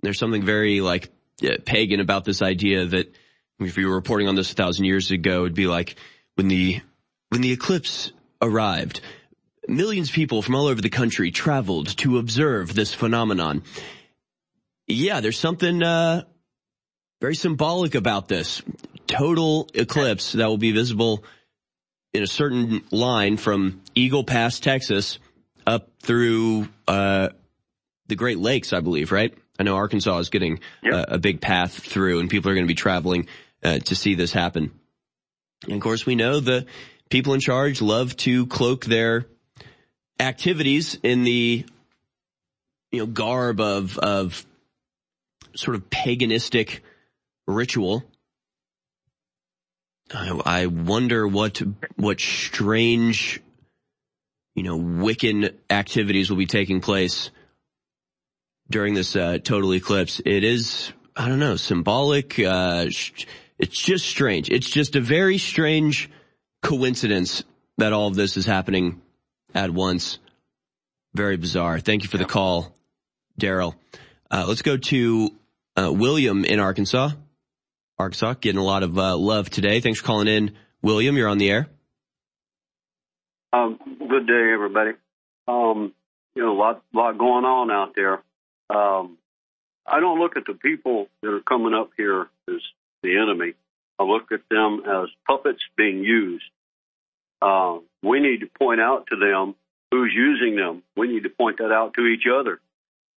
There's 0.01 0.17
something 0.17 0.43
very 0.43 0.81
like 0.81 1.09
uh, 1.43 1.57
pagan 1.63 1.99
about 1.99 2.25
this 2.25 2.41
idea 2.41 2.85
that 2.87 3.15
if 3.59 3.77
you 3.77 3.87
were 3.87 3.95
reporting 3.95 4.27
on 4.27 4.35
this 4.35 4.51
a 4.51 4.55
thousand 4.55 4.85
years 4.85 5.11
ago, 5.11 5.41
it'd 5.41 5.53
be 5.53 5.67
like 5.67 5.95
when 6.35 6.47
the 6.47 6.81
when 7.29 7.41
the 7.41 7.51
eclipse 7.51 8.11
arrived, 8.41 9.01
millions 9.67 10.09
of 10.09 10.15
people 10.15 10.41
from 10.41 10.55
all 10.55 10.67
over 10.67 10.81
the 10.81 10.89
country 10.89 11.31
traveled 11.31 11.97
to 11.97 12.17
observe 12.17 12.73
this 12.73 12.93
phenomenon. 12.93 13.63
Yeah, 14.87 15.19
there's 15.19 15.39
something 15.39 15.81
uh, 15.81 16.23
very 17.21 17.35
symbolic 17.35 17.95
about 17.95 18.27
this 18.27 18.61
total 19.07 19.67
eclipse 19.73 20.33
that 20.33 20.47
will 20.47 20.57
be 20.57 20.71
visible 20.71 21.23
in 22.13 22.23
a 22.23 22.27
certain 22.27 22.83
line 22.91 23.37
from 23.37 23.81
Eagle 23.95 24.23
Pass, 24.23 24.59
Texas, 24.59 25.19
up 25.65 25.89
through 26.01 26.67
uh, 26.87 27.29
the 28.07 28.15
Great 28.15 28.37
Lakes, 28.37 28.73
I 28.73 28.79
believe, 28.79 29.11
right? 29.11 29.33
I 29.59 29.63
know 29.63 29.75
Arkansas 29.75 30.19
is 30.19 30.29
getting 30.29 30.59
uh, 30.89 31.05
a 31.07 31.17
big 31.17 31.41
path 31.41 31.73
through, 31.73 32.19
and 32.19 32.29
people 32.29 32.51
are 32.51 32.53
going 32.53 32.65
to 32.65 32.71
be 32.71 32.75
traveling 32.75 33.27
uh, 33.63 33.79
to 33.79 33.95
see 33.95 34.15
this 34.15 34.31
happen. 34.31 34.71
And 35.65 35.73
of 35.73 35.81
course, 35.81 36.05
we 36.05 36.15
know 36.15 36.39
the 36.39 36.65
people 37.09 37.33
in 37.33 37.39
charge 37.39 37.81
love 37.81 38.15
to 38.17 38.47
cloak 38.47 38.85
their 38.85 39.25
activities 40.19 40.97
in 41.03 41.23
the 41.23 41.65
you 42.91 42.99
know 42.99 43.05
garb 43.05 43.59
of 43.59 43.97
of 43.99 44.45
sort 45.55 45.75
of 45.75 45.89
paganistic 45.89 46.79
ritual. 47.47 48.03
I, 50.13 50.39
I 50.45 50.65
wonder 50.67 51.27
what 51.27 51.61
what 51.95 52.19
strange 52.19 53.41
you 54.55 54.63
know 54.63 54.77
Wiccan 54.77 55.53
activities 55.69 56.29
will 56.29 56.37
be 56.37 56.45
taking 56.45 56.81
place 56.81 57.31
during 58.69 58.93
this 58.93 59.15
uh, 59.15 59.39
total 59.43 59.73
eclipse. 59.73 60.21
It 60.25 60.43
is 60.43 60.91
I 61.15 61.27
don't 61.27 61.39
know 61.39 61.55
symbolic. 61.55 62.39
Uh, 62.39 62.89
sh- 62.89 63.25
it's 63.57 63.80
just 63.80 64.06
strange. 64.06 64.49
It's 64.49 64.69
just 64.69 64.95
a 64.95 65.02
very 65.02 65.38
strange 65.38 66.10
coincidence 66.61 67.44
that 67.77 67.94
all 67.94 68.07
of 68.07 68.15
this 68.15 68.38
is 68.38 68.45
happening 68.45 69.02
at 69.53 69.72
once. 69.72 70.19
Very 71.14 71.38
bizarre. 71.38 71.80
Thank 71.80 72.03
you 72.03 72.10
for 72.10 72.18
the 72.18 72.26
call, 72.26 72.76
Daryl. 73.40 73.76
Uh, 74.30 74.45
let's 74.48 74.61
go 74.61 74.77
to 74.77 75.30
uh, 75.77 75.91
William 75.91 76.44
in 76.44 76.60
Arkansas. 76.60 77.11
Arkansas 77.98 78.34
getting 78.41 78.60
a 78.60 78.64
lot 78.64 78.84
of 78.84 78.98
uh, 78.98 79.15
love 79.15 79.49
today. 79.49 79.80
Thanks 79.80 79.99
for 79.99 80.06
calling 80.06 80.27
in, 80.27 80.56
William. 80.82 81.15
You're 81.15 81.30
on 81.30 81.38
the 81.38 81.49
air. 81.49 81.68
Um, 83.53 83.80
good 83.99 84.27
day, 84.27 84.52
everybody. 84.53 84.91
Um, 85.48 85.94
you 86.36 86.44
know, 86.44 86.52
a 86.52 86.60
lot, 86.60 86.84
lot 86.94 87.18
going 87.18 87.45
on 87.45 87.72
out 87.72 87.95
there. 87.95 88.22
Um, 88.69 89.18
I 89.88 90.02
don't 90.02 90.19
look 90.19 90.36
at 90.36 90.44
the 90.45 90.56
people 90.56 91.07
that 91.22 91.30
are 91.30 91.41
coming 91.41 91.73
up 91.73 91.91
here 91.95 92.27
as 92.49 92.61
the 93.06 93.18
enemy. 93.18 93.53
I 93.98 94.03
look 94.03 94.32
at 94.32 94.41
them 94.49 94.82
as 94.86 95.10
puppets 95.27 95.61
being 95.77 96.03
used. 96.03 96.44
Uh, 97.41 97.77
we 98.03 98.19
need 98.19 98.41
to 98.41 98.48
point 98.60 98.82
out 98.82 99.07
to 99.07 99.15
them 99.15 99.56
who's 99.91 100.11
using 100.14 100.56
them. 100.56 100.84
We 100.98 101.07
need 101.07 101.23
to 101.23 101.30
point 101.30 101.60
that 101.60 101.72
out 101.72 101.94
to 101.95 102.06
each 102.06 102.23
other. 102.32 102.60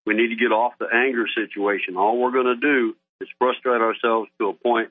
We 0.05 0.13
need 0.13 0.29
to 0.29 0.35
get 0.35 0.51
off 0.51 0.73
the 0.79 0.87
anger 0.93 1.25
situation. 1.33 1.97
All 1.97 2.19
we're 2.19 2.31
going 2.31 2.45
to 2.45 2.55
do 2.55 2.95
is 3.21 3.27
frustrate 3.39 3.81
ourselves 3.81 4.29
to 4.39 4.49
a 4.49 4.53
point 4.53 4.89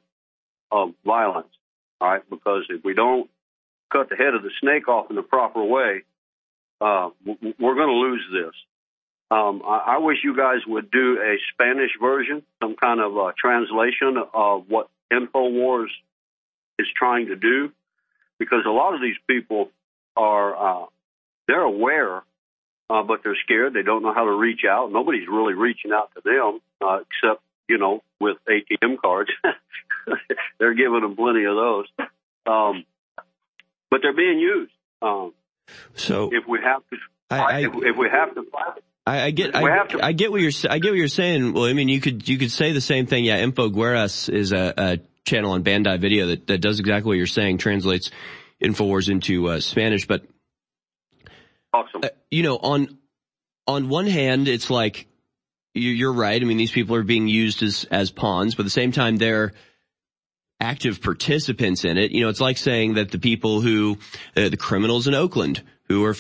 of 0.71 0.93
violence. 1.05 1.49
All 2.01 2.09
right, 2.09 2.23
because 2.29 2.65
if 2.69 2.85
we 2.85 2.95
don't 2.95 3.31
cut 3.93 4.11
the 4.11 4.17
head 4.17 4.35
of 4.35 4.43
the 4.43 4.51
snake 4.61 4.89
off 4.89 5.09
in 5.11 5.17
the 5.17 5.23
proper 5.23 5.65
way, 5.65 6.03
uh, 6.81 7.11
we're 7.25 7.75
going 7.75 7.89
to 7.89 7.95
lose 7.95 8.25
this. 8.33 8.55
Um, 9.31 9.63
I, 9.67 9.97
I 9.97 9.99
wish 9.99 10.19
you 10.23 10.37
guys 10.37 10.61
would 10.67 10.91
do 10.91 11.19
a 11.21 11.37
Spanish 11.53 11.91
version, 12.01 12.43
some 12.63 12.77
kind 12.77 13.01
of 13.01 13.17
uh, 13.17 13.33
translation 13.37 14.17
of 14.33 14.65
what 14.69 14.89
InfoWars 15.13 15.89
is 16.79 16.87
trying 16.97 17.27
to 17.27 17.37
do, 17.37 17.73
because 18.39 18.61
a 18.67 18.71
lot 18.71 18.95
of 18.95 19.01
these 19.01 19.17
people 19.27 19.71
are 20.17 20.83
uh, 20.83 20.87
they're 21.49 21.63
aware, 21.63 22.23
uh, 22.89 23.03
but 23.03 23.21
they're 23.25 23.37
scared. 23.45 23.75
They 23.75 23.83
don't 23.83 24.03
know 24.03 24.15
how 24.15 24.25
to 24.25 24.33
reach 24.33 24.61
out. 24.69 24.93
Nobody's 24.93 25.27
really 25.29 25.55
reaching 25.55 25.93
out 25.93 26.11
to 26.15 26.21
them 26.25 26.61
uh, 26.81 26.99
except 27.01 27.43
you 27.69 27.79
know 27.79 28.03
with 28.21 28.37
ATM 28.49 29.01
cards. 29.01 29.31
they're 30.59 30.75
giving 30.75 31.01
them 31.01 31.17
plenty 31.17 31.45
of 31.45 31.57
those, 31.57 31.87
um, 32.47 32.85
but 33.91 34.03
they're 34.03 34.17
being 34.17 34.39
used. 34.39 34.73
Um, 35.03 35.35
so 35.95 36.31
if 36.33 36.47
we 36.47 36.61
have 36.63 36.83
to, 36.91 36.97
I, 37.31 37.39
I, 37.39 37.59
if, 37.61 37.73
if 37.75 37.97
we 37.97 38.09
have 38.09 38.35
to 38.35 38.45
fight. 38.53 38.83
I, 39.07 39.27
I 39.27 39.31
get, 39.31 39.55
I, 39.55 39.87
I, 40.03 40.13
get 40.13 40.33
what 40.33 40.41
you're, 40.41 40.53
I 40.69 40.79
get 40.79 40.91
what 40.91 40.99
you're 40.99 41.09
saying. 41.09 41.53
Well, 41.53 41.65
I 41.65 41.73
mean, 41.73 41.89
you 41.89 42.01
could, 42.01 42.29
you 42.29 42.39
could 42.39 42.51
say 42.51 42.73
the 42.73 42.81
same 42.81 43.07
thing. 43.07 43.25
Yeah, 43.25 43.41
InfoGuerras 43.45 44.29
is 44.29 44.53
a, 44.53 44.75
a 44.77 44.99
channel 45.25 45.53
on 45.53 45.63
Banned.Video 45.63 46.29
that, 46.29 46.47
that 46.49 46.59
does 46.59 46.81
exactly 46.81 47.09
what 47.11 47.17
you're 47.17 47.27
saying, 47.27 47.59
translates 47.59 48.11
Infowars 48.63 49.11
into 49.11 49.49
uh, 49.49 49.61
Spanish. 49.61 50.07
But 50.07 50.25
awesome. 51.73 52.03
Uh, 52.03 52.09
you 52.31 52.43
know, 52.43 52.57
on 52.57 52.99
on 53.67 53.89
one 53.89 54.07
hand, 54.07 54.49
it's 54.49 54.71
like 54.71 55.07
you're 55.75 56.13
right. 56.13 56.41
I 56.41 56.45
mean, 56.45 56.57
these 56.57 56.71
people 56.71 56.97
are 56.97 57.03
being 57.03 57.29
used 57.29 57.63
as 57.63 57.85
as 57.91 58.11
pawns, 58.11 58.55
but 58.55 58.63
at 58.63 58.65
the 58.67 58.71
same 58.71 58.93
time, 58.93 59.17
they're 59.19 59.53
active 60.59 61.03
participants 61.03 61.85
in 61.85 61.99
it. 61.99 62.13
You 62.13 62.23
know, 62.23 62.31
it's 62.31 62.41
like 62.41 62.57
saying 62.57 62.95
that 62.95 63.11
the 63.11 63.19
people 63.19 63.61
who, 63.61 63.99
uh, 64.37 64.49
the 64.49 64.57
criminals 64.57 65.07
in 65.07 65.15
Oakland 65.15 65.63
who 65.89 66.05
are, 66.05 66.17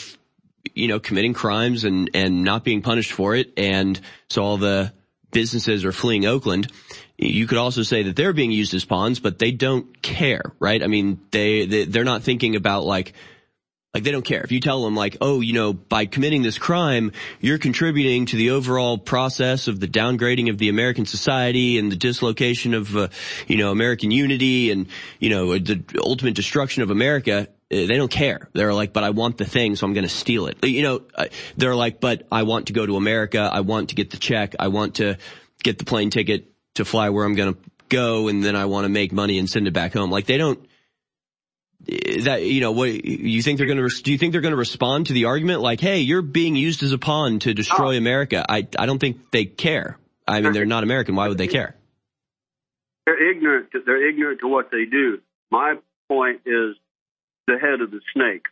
you 0.74 0.88
know, 0.88 0.98
committing 0.98 1.34
crimes 1.34 1.84
and, 1.84 2.10
and 2.14 2.43
not 2.43 2.64
being 2.64 2.82
punished 2.82 3.12
for 3.12 3.34
it. 3.34 3.52
And 3.56 4.01
so 4.28 4.43
all 4.43 4.56
the 4.56 4.93
businesses 5.30 5.84
are 5.84 5.93
fleeing 5.93 6.26
Oakland. 6.26 6.70
You 7.18 7.47
could 7.47 7.59
also 7.59 7.82
say 7.82 8.02
that 8.05 8.16
they're 8.16 8.32
being 8.32 8.51
used 8.51 8.74
as 8.74 8.84
pawns, 8.84 9.20
but 9.20 9.38
they 9.38 9.51
don't 9.51 10.02
care, 10.02 10.52
right? 10.59 10.82
I 10.82 10.86
mean, 10.86 11.20
they, 11.30 11.66
they 11.66 11.84
they're 11.84 12.05
not 12.05 12.22
thinking 12.22 12.56
about 12.56 12.84
like, 12.84 13.14
like 13.94 14.05
they 14.05 14.10
don't 14.10 14.26
care. 14.26 14.43
If 14.43 14.52
you 14.52 14.60
tell 14.60 14.84
them 14.84 14.94
like, 14.94 15.16
oh, 15.22 15.40
you 15.40 15.55
know, 15.55 15.72
by 15.72 16.05
committing 16.05 16.43
this 16.43 16.59
crime, 16.59 17.12
you're 17.40 17.56
contributing 17.56 18.26
to 18.26 18.36
the 18.36 18.51
overall 18.51 18.98
process 18.98 19.68
of 19.68 19.80
the 19.80 19.88
downgrading 19.88 20.51
of 20.51 20.59
the 20.59 20.68
American 20.68 21.06
society 21.06 21.78
and 21.78 21.90
the 21.90 21.97
dislocation 21.97 22.74
of, 22.74 22.94
uh, 22.94 23.09
you 23.47 23.56
know, 23.56 23.70
American 23.70 24.10
unity 24.10 24.70
and, 24.70 24.88
you 25.18 25.30
know, 25.30 25.59
the 25.59 25.82
ultimate 26.05 26.34
destruction 26.34 26.82
of 26.82 26.90
America. 26.90 27.48
Uh, 27.72 27.86
they 27.86 27.97
don't 27.97 28.10
care. 28.10 28.48
They're 28.52 28.74
like, 28.74 28.93
but 28.93 29.02
I 29.02 29.10
want 29.10 29.38
the 29.38 29.44
thing, 29.44 29.74
so 29.74 29.86
I'm 29.86 29.93
going 29.93 30.05
to 30.05 30.09
steal 30.09 30.47
it. 30.47 30.64
You 30.64 30.82
know, 30.82 31.02
they're 31.56 31.74
like, 31.74 32.01
but 32.01 32.26
I 32.30 32.44
want 32.44 32.68
to 32.68 32.72
go 32.72 32.86
to 32.86 32.97
America. 32.97 33.51
I 33.52 33.60
want 33.60 33.88
to 33.88 33.94
get 33.94 34.10
the 34.10 34.18
check. 34.18 34.55
I 34.60 34.68
want 34.68 34.97
to 34.97 35.16
get 35.62 35.78
the 35.78 35.84
plane 35.84 36.10
ticket 36.10 36.52
to 36.74 36.84
fly 36.84 37.09
where 37.10 37.24
I'm 37.24 37.34
going 37.34 37.55
to 37.55 37.60
go. 37.88 38.28
And 38.28 38.44
then 38.44 38.55
I 38.55 38.66
want 38.66 38.84
to 38.84 38.88
make 38.88 39.12
money 39.12 39.38
and 39.38 39.51
send 39.51 39.66
it 39.66 39.72
back 39.72 39.94
home. 39.94 40.10
Like 40.10 40.26
they 40.26 40.38
don't, 40.38 40.64
that 42.24 42.43
you 42.43 42.60
know 42.60 42.72
what 42.72 43.05
you 43.05 43.43
think 43.43 43.59
they're 43.59 43.66
going 43.66 43.78
to 43.78 44.02
do 44.02 44.10
you 44.10 44.18
think 44.18 44.32
they're 44.32 44.40
going 44.40 44.52
to 44.52 44.59
respond 44.59 45.06
to 45.06 45.12
the 45.12 45.26
argument 45.26 45.60
like 45.60 45.78
hey 45.78 46.01
you're 46.01 46.22
being 46.22 46.56
used 46.56 46.82
as 46.82 46.90
a 46.93 46.98
pawn 46.98 47.38
to 47.38 47.55
destroy 47.55 47.94
oh. 47.94 47.98
america 47.98 48.44
i 48.48 48.66
i 48.78 48.86
don't 48.86 48.98
think 48.98 49.30
they 49.30 49.44
care 49.44 49.98
i 50.26 50.40
mean 50.40 50.52
they're 50.52 50.64
not 50.64 50.82
american 50.82 51.14
why 51.14 51.28
would 51.28 51.38
they 51.38 51.47
care 51.47 51.76
they're 53.05 53.30
ignorant 53.30 53.70
to, 53.70 53.80
they're 53.84 54.09
ignorant 54.09 54.40
to 54.40 54.48
what 54.48 54.70
they 54.72 54.84
do 54.90 55.20
my 55.51 55.74
point 56.09 56.40
is 56.47 56.76
the 57.47 57.59
head 57.59 57.81
of 57.81 57.90
the 57.90 58.01
snake 58.12 58.47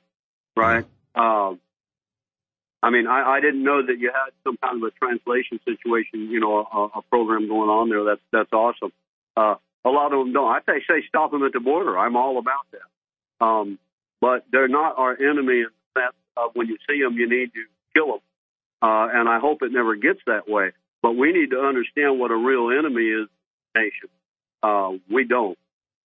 right 0.57 0.85
mm-hmm. 1.17 1.21
um 1.21 1.61
I 2.83 2.91
mean, 2.91 3.07
I, 3.07 3.37
I 3.37 3.41
didn't 3.41 3.65
know 3.65 3.81
that 3.81 3.99
you 3.99 4.13
had 4.13 4.33
some 4.45 4.59
kind 4.59 4.77
of 4.77 4.87
a 4.87 4.91
translation 4.91 5.59
situation, 5.65 6.29
you 6.31 6.39
know, 6.39 6.69
a, 6.71 6.99
a 6.99 7.03
program 7.09 7.49
going 7.49 7.71
on 7.71 7.89
there. 7.89 8.05
That's 8.05 8.21
that's 8.31 8.53
awesome. 8.53 8.93
Uh, 9.35 9.55
a 9.87 9.89
lot 9.89 10.13
of 10.13 10.19
them 10.19 10.35
don't. 10.35 10.51
I 10.51 10.61
say, 10.67 10.85
say 10.87 11.03
stop 11.09 11.31
them 11.31 11.45
at 11.45 11.55
the 11.55 11.61
border. 11.61 11.99
I'm 11.99 12.15
all 12.15 12.39
about 12.39 12.67
that. 12.73 13.45
Um, 13.45 13.79
but 14.21 14.45
they're 14.53 14.69
not 14.69 14.99
our 14.99 15.13
enemy 15.13 15.61
in 15.61 15.69
the 15.95 16.01
sense 16.01 16.15
of 16.37 16.51
when 16.55 16.67
you 16.67 16.77
see 16.89 17.03
them, 17.03 17.15
you 17.15 17.29
need 17.29 17.53
to 17.55 17.65
kill 17.95 18.07
them. 18.07 18.21
Uh, 18.83 19.09
and 19.13 19.31
I 19.31 19.39
hope 19.39 19.63
it 19.63 19.73
never 19.73 19.97
gets 19.97 20.21
that 20.27 20.49
way. 20.49 20.73
But 21.03 21.13
we 21.13 21.33
need 21.33 21.51
to 21.51 21.61
understand 21.61 22.19
what 22.19 22.31
a 22.31 22.37
real 22.37 22.71
enemy 22.71 23.05
is 23.05 23.29
nation. 23.75 24.11
Uh, 24.63 24.93
we 25.11 25.25
don't. 25.25 25.59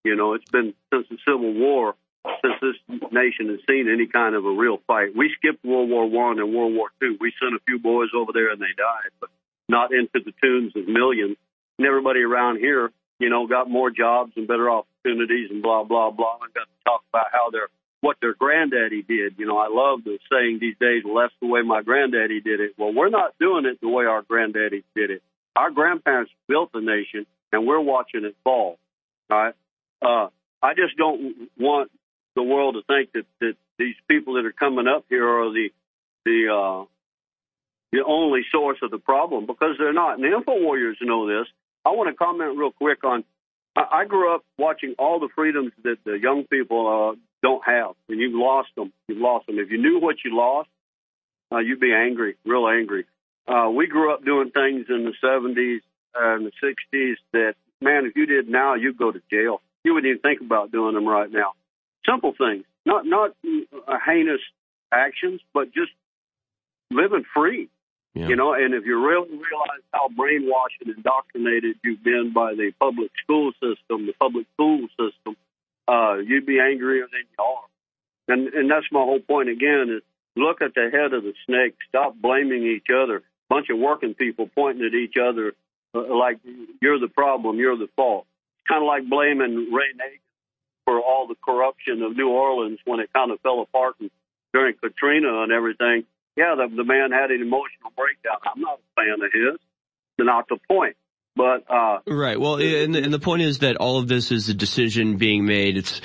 You 0.03 0.15
know, 0.15 0.33
it's 0.33 0.49
been 0.49 0.73
since 0.93 1.07
the 1.09 1.17
Civil 1.25 1.53
War, 1.53 1.95
since 2.41 2.55
this 2.61 2.75
nation 3.11 3.49
has 3.49 3.59
seen 3.67 3.89
any 3.91 4.07
kind 4.07 4.35
of 4.35 4.45
a 4.45 4.51
real 4.51 4.79
fight. 4.87 5.15
We 5.15 5.33
skipped 5.37 5.63
World 5.63 5.89
War 5.89 6.09
One 6.09 6.39
and 6.39 6.53
World 6.53 6.73
War 6.73 6.89
Two. 6.99 7.17
We 7.19 7.33
sent 7.41 7.55
a 7.55 7.63
few 7.65 7.79
boys 7.79 8.09
over 8.15 8.31
there 8.33 8.51
and 8.51 8.61
they 8.61 8.73
died, 8.77 9.11
but 9.19 9.29
not 9.67 9.93
into 9.93 10.19
the 10.23 10.33
tunes 10.41 10.73
of 10.75 10.87
millions. 10.87 11.37
And 11.77 11.87
everybody 11.87 12.21
around 12.21 12.57
here, 12.57 12.91
you 13.19 13.29
know, 13.29 13.47
got 13.47 13.69
more 13.69 13.89
jobs 13.89 14.33
and 14.35 14.47
better 14.47 14.69
opportunities 14.69 15.49
and 15.49 15.61
blah 15.61 15.83
blah 15.83 16.11
blah. 16.11 16.39
And 16.43 16.53
got 16.53 16.65
to 16.65 16.83
talk 16.85 17.03
about 17.09 17.27
how 17.31 17.49
their 17.51 17.67
what 18.01 18.17
their 18.21 18.33
granddaddy 18.33 19.03
did. 19.03 19.35
You 19.37 19.45
know, 19.45 19.57
I 19.57 19.67
love 19.69 20.03
the 20.03 20.19
saying 20.31 20.59
these 20.59 20.75
days, 20.79 21.03
well, 21.05 21.23
that's 21.23 21.33
the 21.41 21.47
way 21.47 21.61
my 21.61 21.81
granddaddy 21.81 22.41
did 22.41 22.59
it. 22.59 22.73
Well, 22.77 22.93
we're 22.93 23.09
not 23.09 23.37
doing 23.39 23.65
it 23.65 23.79
the 23.81 23.89
way 23.89 24.05
our 24.05 24.21
granddaddy 24.21 24.83
did 24.95 25.11
it. 25.11 25.21
Our 25.55 25.71
grandparents 25.71 26.31
built 26.47 26.71
the 26.71 26.81
nation, 26.81 27.25
and 27.51 27.67
we're 27.67 27.81
watching 27.81 28.23
it 28.23 28.35
fall. 28.43 28.77
All 29.29 29.37
right. 29.37 29.53
Uh, 30.01 30.29
I 30.61 30.73
just 30.73 30.97
don't 30.97 31.49
want 31.57 31.91
the 32.35 32.43
world 32.43 32.75
to 32.75 32.81
think 32.83 33.11
that, 33.13 33.25
that 33.39 33.53
these 33.77 33.95
people 34.07 34.35
that 34.35 34.45
are 34.45 34.51
coming 34.51 34.87
up 34.87 35.05
here 35.09 35.27
are 35.27 35.51
the 35.51 35.69
the 36.25 36.47
uh, 36.51 36.85
the 37.91 38.03
only 38.05 38.41
source 38.51 38.77
of 38.83 38.91
the 38.91 38.99
problem 38.99 39.45
because 39.45 39.75
they're 39.79 39.93
not. 39.93 40.15
And 40.15 40.23
the 40.23 40.35
info 40.35 40.61
warriors 40.61 40.97
know 41.01 41.27
this. 41.27 41.47
I 41.85 41.89
want 41.89 42.09
to 42.09 42.15
comment 42.15 42.57
real 42.57 42.71
quick 42.71 43.03
on. 43.03 43.23
I, 43.75 44.01
I 44.01 44.05
grew 44.05 44.33
up 44.33 44.43
watching 44.57 44.95
all 44.99 45.19
the 45.19 45.29
freedoms 45.35 45.71
that 45.83 45.97
the 46.05 46.19
young 46.19 46.45
people 46.49 47.13
uh, 47.13 47.19
don't 47.41 47.63
have, 47.65 47.95
and 48.09 48.19
you've 48.19 48.35
lost 48.35 48.69
them. 48.75 48.91
You've 49.07 49.19
lost 49.21 49.47
them. 49.47 49.57
If 49.59 49.71
you 49.71 49.81
knew 49.81 49.99
what 49.99 50.17
you 50.23 50.35
lost, 50.35 50.69
uh, 51.51 51.59
you'd 51.59 51.79
be 51.79 51.93
angry, 51.93 52.35
real 52.45 52.67
angry. 52.67 53.05
Uh, 53.47 53.69
we 53.69 53.87
grew 53.87 54.13
up 54.13 54.23
doing 54.23 54.51
things 54.51 54.85
in 54.89 55.05
the 55.05 55.13
70s 55.23 55.79
and 56.15 56.45
the 56.45 56.51
60s 56.63 57.15
that, 57.33 57.55
man, 57.81 58.05
if 58.05 58.15
you 58.15 58.25
did 58.25 58.47
now, 58.47 58.75
you'd 58.75 58.97
go 58.97 59.11
to 59.11 59.21
jail. 59.31 59.61
You 59.83 59.93
wouldn't 59.93 60.09
even 60.09 60.21
think 60.21 60.41
about 60.41 60.71
doing 60.71 60.93
them 60.93 61.07
right 61.07 61.31
now. 61.31 61.53
Simple 62.07 62.33
things, 62.37 62.65
not 62.85 63.05
not 63.05 63.31
uh, 63.87 63.97
heinous 64.05 64.41
actions, 64.91 65.41
but 65.53 65.73
just 65.73 65.91
living 66.91 67.23
free. 67.33 67.69
Yeah. 68.15 68.27
You 68.27 68.35
know, 68.35 68.53
and 68.53 68.73
if 68.73 68.85
you 68.85 68.97
really 69.05 69.29
realize 69.29 69.83
how 69.93 70.09
brainwashed 70.09 70.81
and 70.83 70.95
indoctrinated 70.95 71.77
you've 71.83 72.03
been 72.03 72.31
by 72.33 72.55
the 72.55 72.71
public 72.79 73.11
school 73.23 73.51
system, 73.53 74.07
the 74.07 74.13
public 74.19 74.47
school 74.55 74.87
system, 74.99 75.37
uh, 75.87 76.15
you'd 76.15 76.45
be 76.45 76.59
angrier 76.59 77.05
than 77.11 77.23
you 77.37 77.43
are. 77.43 77.65
And 78.27 78.53
and 78.53 78.69
that's 78.69 78.87
my 78.91 79.01
whole 79.01 79.19
point 79.19 79.49
again 79.49 79.89
is 79.95 80.01
look 80.35 80.61
at 80.61 80.73
the 80.73 80.89
head 80.91 81.13
of 81.13 81.23
the 81.23 81.33
snake. 81.45 81.75
Stop 81.87 82.15
blaming 82.19 82.63
each 82.63 82.87
other. 82.93 83.21
Bunch 83.49 83.69
of 83.69 83.77
working 83.79 84.13
people 84.13 84.49
pointing 84.53 84.85
at 84.85 84.93
each 84.93 85.15
other 85.17 85.53
uh, 85.93 86.15
like 86.15 86.39
you're 86.81 86.99
the 86.99 87.07
problem, 87.07 87.57
you're 87.57 87.77
the 87.77 87.89
fault. 87.95 88.25
It's 88.57 88.67
kind 88.67 88.83
of 88.83 88.87
like 88.87 89.09
blaming 89.09 89.71
Ray 89.73 89.93
Nagin 89.95 90.28
for 90.89 90.99
all 90.99 91.27
the 91.27 91.35
corruption 91.45 92.01
of 92.01 92.17
New 92.17 92.29
Orleans 92.29 92.79
when 92.85 92.99
it 92.99 93.13
kind 93.13 93.31
of 93.31 93.39
fell 93.41 93.61
apart 93.61 93.95
and 93.99 94.09
during 94.53 94.73
Katrina 94.81 95.43
and 95.43 95.51
everything 95.51 96.05
yeah, 96.39 96.55
the, 96.55 96.73
the 96.73 96.85
man 96.85 97.11
had 97.11 97.31
an 97.31 97.41
emotional 97.41 97.91
breakdown. 97.97 98.37
I'm 98.45 98.61
not 98.61 98.79
a 98.79 99.01
fan 99.01 99.25
of 99.25 99.31
his. 99.33 99.59
Not 100.17 100.47
the 100.47 100.57
point. 100.69 100.95
But 101.35 101.69
uh, 101.69 101.99
right. 102.07 102.39
Well, 102.39 102.55
and, 102.55 102.95
and 102.95 103.13
the 103.13 103.19
point 103.19 103.41
is 103.41 103.59
that 103.59 103.75
all 103.75 103.99
of 103.99 104.07
this 104.07 104.31
is 104.31 104.47
a 104.47 104.53
decision 104.53 105.17
being 105.17 105.45
made. 105.45 105.77
It's 105.77 105.99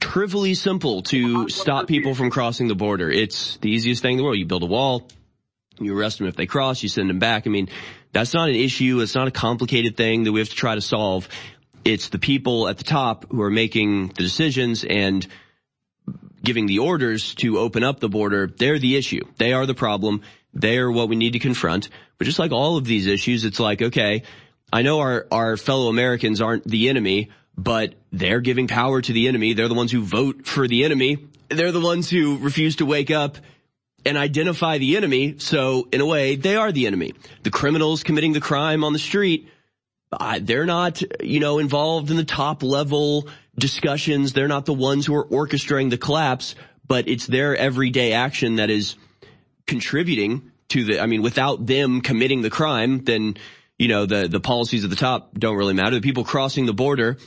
trivially 0.00 0.54
simple 0.54 1.02
to 1.04 1.48
stop 1.48 1.88
people 1.88 2.14
from 2.14 2.30
crossing 2.30 2.68
the 2.68 2.74
border. 2.74 3.10
It's 3.10 3.56
the 3.58 3.70
easiest 3.70 4.02
thing 4.02 4.12
in 4.12 4.18
the 4.18 4.24
world. 4.24 4.36
You 4.36 4.44
build 4.44 4.62
a 4.62 4.66
wall, 4.66 5.08
You 5.78 5.98
arrest 5.98 6.18
them 6.18 6.26
if 6.26 6.36
they 6.36 6.46
cross, 6.46 6.82
you 6.82 6.90
send 6.90 7.08
them 7.08 7.18
back. 7.18 7.46
I 7.46 7.50
mean, 7.50 7.68
that's 8.12 8.34
not 8.34 8.50
an 8.50 8.54
issue. 8.54 9.00
It's 9.00 9.14
not 9.14 9.28
a 9.28 9.32
complicated 9.32 9.96
thing 9.96 10.24
that 10.24 10.32
we 10.32 10.40
have 10.40 10.50
to 10.50 10.54
try 10.56 10.74
to 10.74 10.82
solve. 10.82 11.28
It's 11.84 12.08
the 12.08 12.18
people 12.18 12.68
at 12.68 12.78
the 12.78 12.84
top 12.84 13.30
who 13.30 13.42
are 13.42 13.50
making 13.50 14.08
the 14.08 14.22
decisions 14.22 14.84
and 14.84 15.26
giving 16.42 16.66
the 16.66 16.78
orders 16.80 17.34
to 17.36 17.58
open 17.58 17.82
up 17.82 18.00
the 18.00 18.08
border. 18.08 18.46
They're 18.46 18.78
the 18.78 18.96
issue. 18.96 19.24
They 19.38 19.52
are 19.52 19.66
the 19.66 19.74
problem. 19.74 20.22
They 20.54 20.78
are 20.78 20.90
what 20.90 21.08
we 21.08 21.16
need 21.16 21.32
to 21.32 21.38
confront. 21.38 21.88
But 22.16 22.26
just 22.26 22.38
like 22.38 22.52
all 22.52 22.76
of 22.76 22.84
these 22.84 23.06
issues, 23.06 23.44
it's 23.44 23.60
like, 23.60 23.82
okay, 23.82 24.22
I 24.72 24.82
know 24.82 25.00
our, 25.00 25.26
our 25.30 25.56
fellow 25.56 25.88
Americans 25.88 26.40
aren't 26.40 26.64
the 26.64 26.88
enemy, 26.88 27.30
but 27.56 27.94
they're 28.12 28.40
giving 28.40 28.68
power 28.68 29.00
to 29.00 29.12
the 29.12 29.28
enemy. 29.28 29.52
They're 29.52 29.68
the 29.68 29.74
ones 29.74 29.92
who 29.92 30.02
vote 30.02 30.46
for 30.46 30.68
the 30.68 30.84
enemy. 30.84 31.18
They're 31.48 31.72
the 31.72 31.80
ones 31.80 32.10
who 32.10 32.38
refuse 32.38 32.76
to 32.76 32.86
wake 32.86 33.10
up 33.10 33.38
and 34.04 34.16
identify 34.16 34.78
the 34.78 34.96
enemy. 34.96 35.38
So 35.38 35.88
in 35.92 36.00
a 36.00 36.06
way, 36.06 36.36
they 36.36 36.56
are 36.56 36.72
the 36.72 36.86
enemy. 36.86 37.14
The 37.42 37.50
criminals 37.50 38.02
committing 38.02 38.32
the 38.32 38.40
crime 38.40 38.84
on 38.84 38.92
the 38.92 38.98
street, 38.98 39.48
they're 40.40 40.66
not, 40.66 41.02
you 41.22 41.40
know, 41.40 41.58
involved 41.58 42.10
in 42.10 42.16
the 42.16 42.24
top 42.24 42.62
level 42.62 43.28
discussions. 43.58 44.32
They're 44.32 44.48
not 44.48 44.66
the 44.66 44.74
ones 44.74 45.06
who 45.06 45.14
are 45.14 45.26
orchestrating 45.26 45.90
the 45.90 45.98
collapse, 45.98 46.54
but 46.86 47.08
it's 47.08 47.26
their 47.26 47.56
everyday 47.56 48.12
action 48.12 48.56
that 48.56 48.70
is 48.70 48.96
contributing 49.66 50.50
to 50.68 50.84
the, 50.84 51.00
I 51.00 51.06
mean, 51.06 51.22
without 51.22 51.66
them 51.66 52.00
committing 52.00 52.42
the 52.42 52.50
crime, 52.50 53.04
then, 53.04 53.36
you 53.78 53.88
know, 53.88 54.06
the, 54.06 54.28
the 54.28 54.40
policies 54.40 54.84
at 54.84 54.90
the 54.90 54.96
top 54.96 55.38
don't 55.38 55.56
really 55.56 55.74
matter. 55.74 55.96
The 55.96 56.00
people 56.00 56.24
crossing 56.24 56.66
the 56.66 56.74
border 56.74 57.18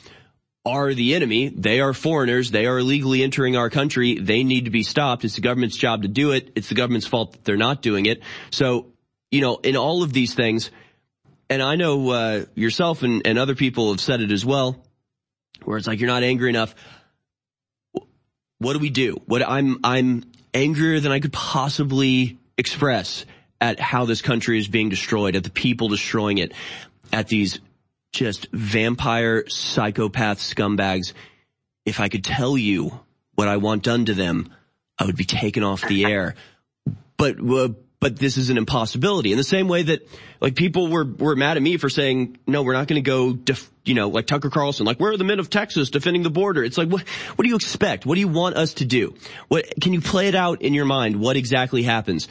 are 0.65 0.93
the 0.93 1.15
enemy. 1.15 1.49
They 1.49 1.79
are 1.79 1.93
foreigners. 1.93 2.51
They 2.51 2.67
are 2.67 2.79
illegally 2.79 3.23
entering 3.23 3.57
our 3.57 3.69
country. 3.69 4.19
They 4.19 4.43
need 4.43 4.65
to 4.65 4.71
be 4.71 4.83
stopped. 4.83 5.25
It's 5.25 5.35
the 5.35 5.41
government's 5.41 5.77
job 5.77 6.03
to 6.03 6.07
do 6.07 6.31
it. 6.31 6.51
It's 6.55 6.69
the 6.69 6.75
government's 6.75 7.07
fault 7.07 7.31
that 7.33 7.43
they're 7.43 7.57
not 7.57 7.81
doing 7.81 8.05
it. 8.05 8.21
So, 8.51 8.87
you 9.31 9.41
know, 9.41 9.57
in 9.57 9.75
all 9.75 10.03
of 10.03 10.13
these 10.13 10.35
things, 10.35 10.69
and 11.51 11.61
I 11.61 11.75
know 11.75 12.09
uh, 12.11 12.45
yourself 12.55 13.03
and, 13.03 13.27
and 13.27 13.37
other 13.37 13.55
people 13.55 13.91
have 13.91 13.99
said 13.99 14.21
it 14.21 14.31
as 14.31 14.45
well, 14.45 14.81
where 15.65 15.77
it's 15.77 15.85
like 15.85 15.99
you're 15.99 16.07
not 16.07 16.23
angry 16.23 16.49
enough. 16.49 16.73
What 18.59 18.73
do 18.73 18.79
we 18.79 18.89
do? 18.89 19.21
What 19.25 19.45
I'm 19.45 19.79
I'm 19.83 20.23
angrier 20.53 21.01
than 21.01 21.11
I 21.11 21.19
could 21.19 21.33
possibly 21.33 22.37
express 22.57 23.25
at 23.59 23.81
how 23.81 24.05
this 24.05 24.21
country 24.21 24.59
is 24.59 24.69
being 24.69 24.87
destroyed, 24.87 25.35
at 25.35 25.43
the 25.43 25.49
people 25.49 25.89
destroying 25.89 26.37
it, 26.37 26.53
at 27.11 27.27
these 27.27 27.59
just 28.13 28.47
vampire 28.53 29.43
psychopath 29.49 30.39
scumbags. 30.39 31.11
If 31.85 31.99
I 31.99 32.07
could 32.07 32.23
tell 32.23 32.57
you 32.57 32.97
what 33.35 33.49
I 33.49 33.57
want 33.57 33.83
done 33.83 34.05
to 34.05 34.13
them, 34.13 34.53
I 34.97 35.05
would 35.05 35.17
be 35.17 35.25
taken 35.25 35.63
off 35.63 35.85
the 35.85 36.05
air. 36.05 36.35
But, 37.17 37.39
uh, 37.41 37.69
but 38.01 38.17
this 38.17 38.35
is 38.35 38.49
an 38.49 38.57
impossibility. 38.57 39.31
In 39.31 39.37
the 39.37 39.43
same 39.43 39.67
way 39.67 39.83
that, 39.83 40.09
like, 40.41 40.55
people 40.55 40.87
were, 40.87 41.05
were 41.05 41.35
mad 41.35 41.55
at 41.55 41.63
me 41.63 41.77
for 41.77 41.87
saying, 41.87 42.39
no, 42.47 42.63
we're 42.63 42.73
not 42.73 42.87
going 42.87 43.01
to 43.01 43.07
go, 43.07 43.31
def- 43.31 43.71
you 43.85 43.93
know, 43.93 44.09
like 44.09 44.25
Tucker 44.25 44.49
Carlson, 44.49 44.87
like, 44.87 44.99
where 44.99 45.11
are 45.11 45.17
the 45.17 45.23
men 45.23 45.39
of 45.39 45.51
Texas 45.51 45.91
defending 45.91 46.23
the 46.23 46.31
border? 46.31 46.63
It's 46.63 46.79
like, 46.79 46.89
what, 46.89 47.07
what 47.07 47.43
do 47.43 47.49
you 47.49 47.55
expect? 47.55 48.05
What 48.05 48.15
do 48.15 48.19
you 48.19 48.27
want 48.27 48.57
us 48.57 48.73
to 48.75 48.85
do? 48.85 49.13
What, 49.47 49.65
can 49.79 49.93
you 49.93 50.01
play 50.01 50.27
it 50.27 50.35
out 50.35 50.63
in 50.63 50.73
your 50.73 50.85
mind? 50.85 51.21
What 51.21 51.37
exactly 51.37 51.83
happens? 51.83 52.27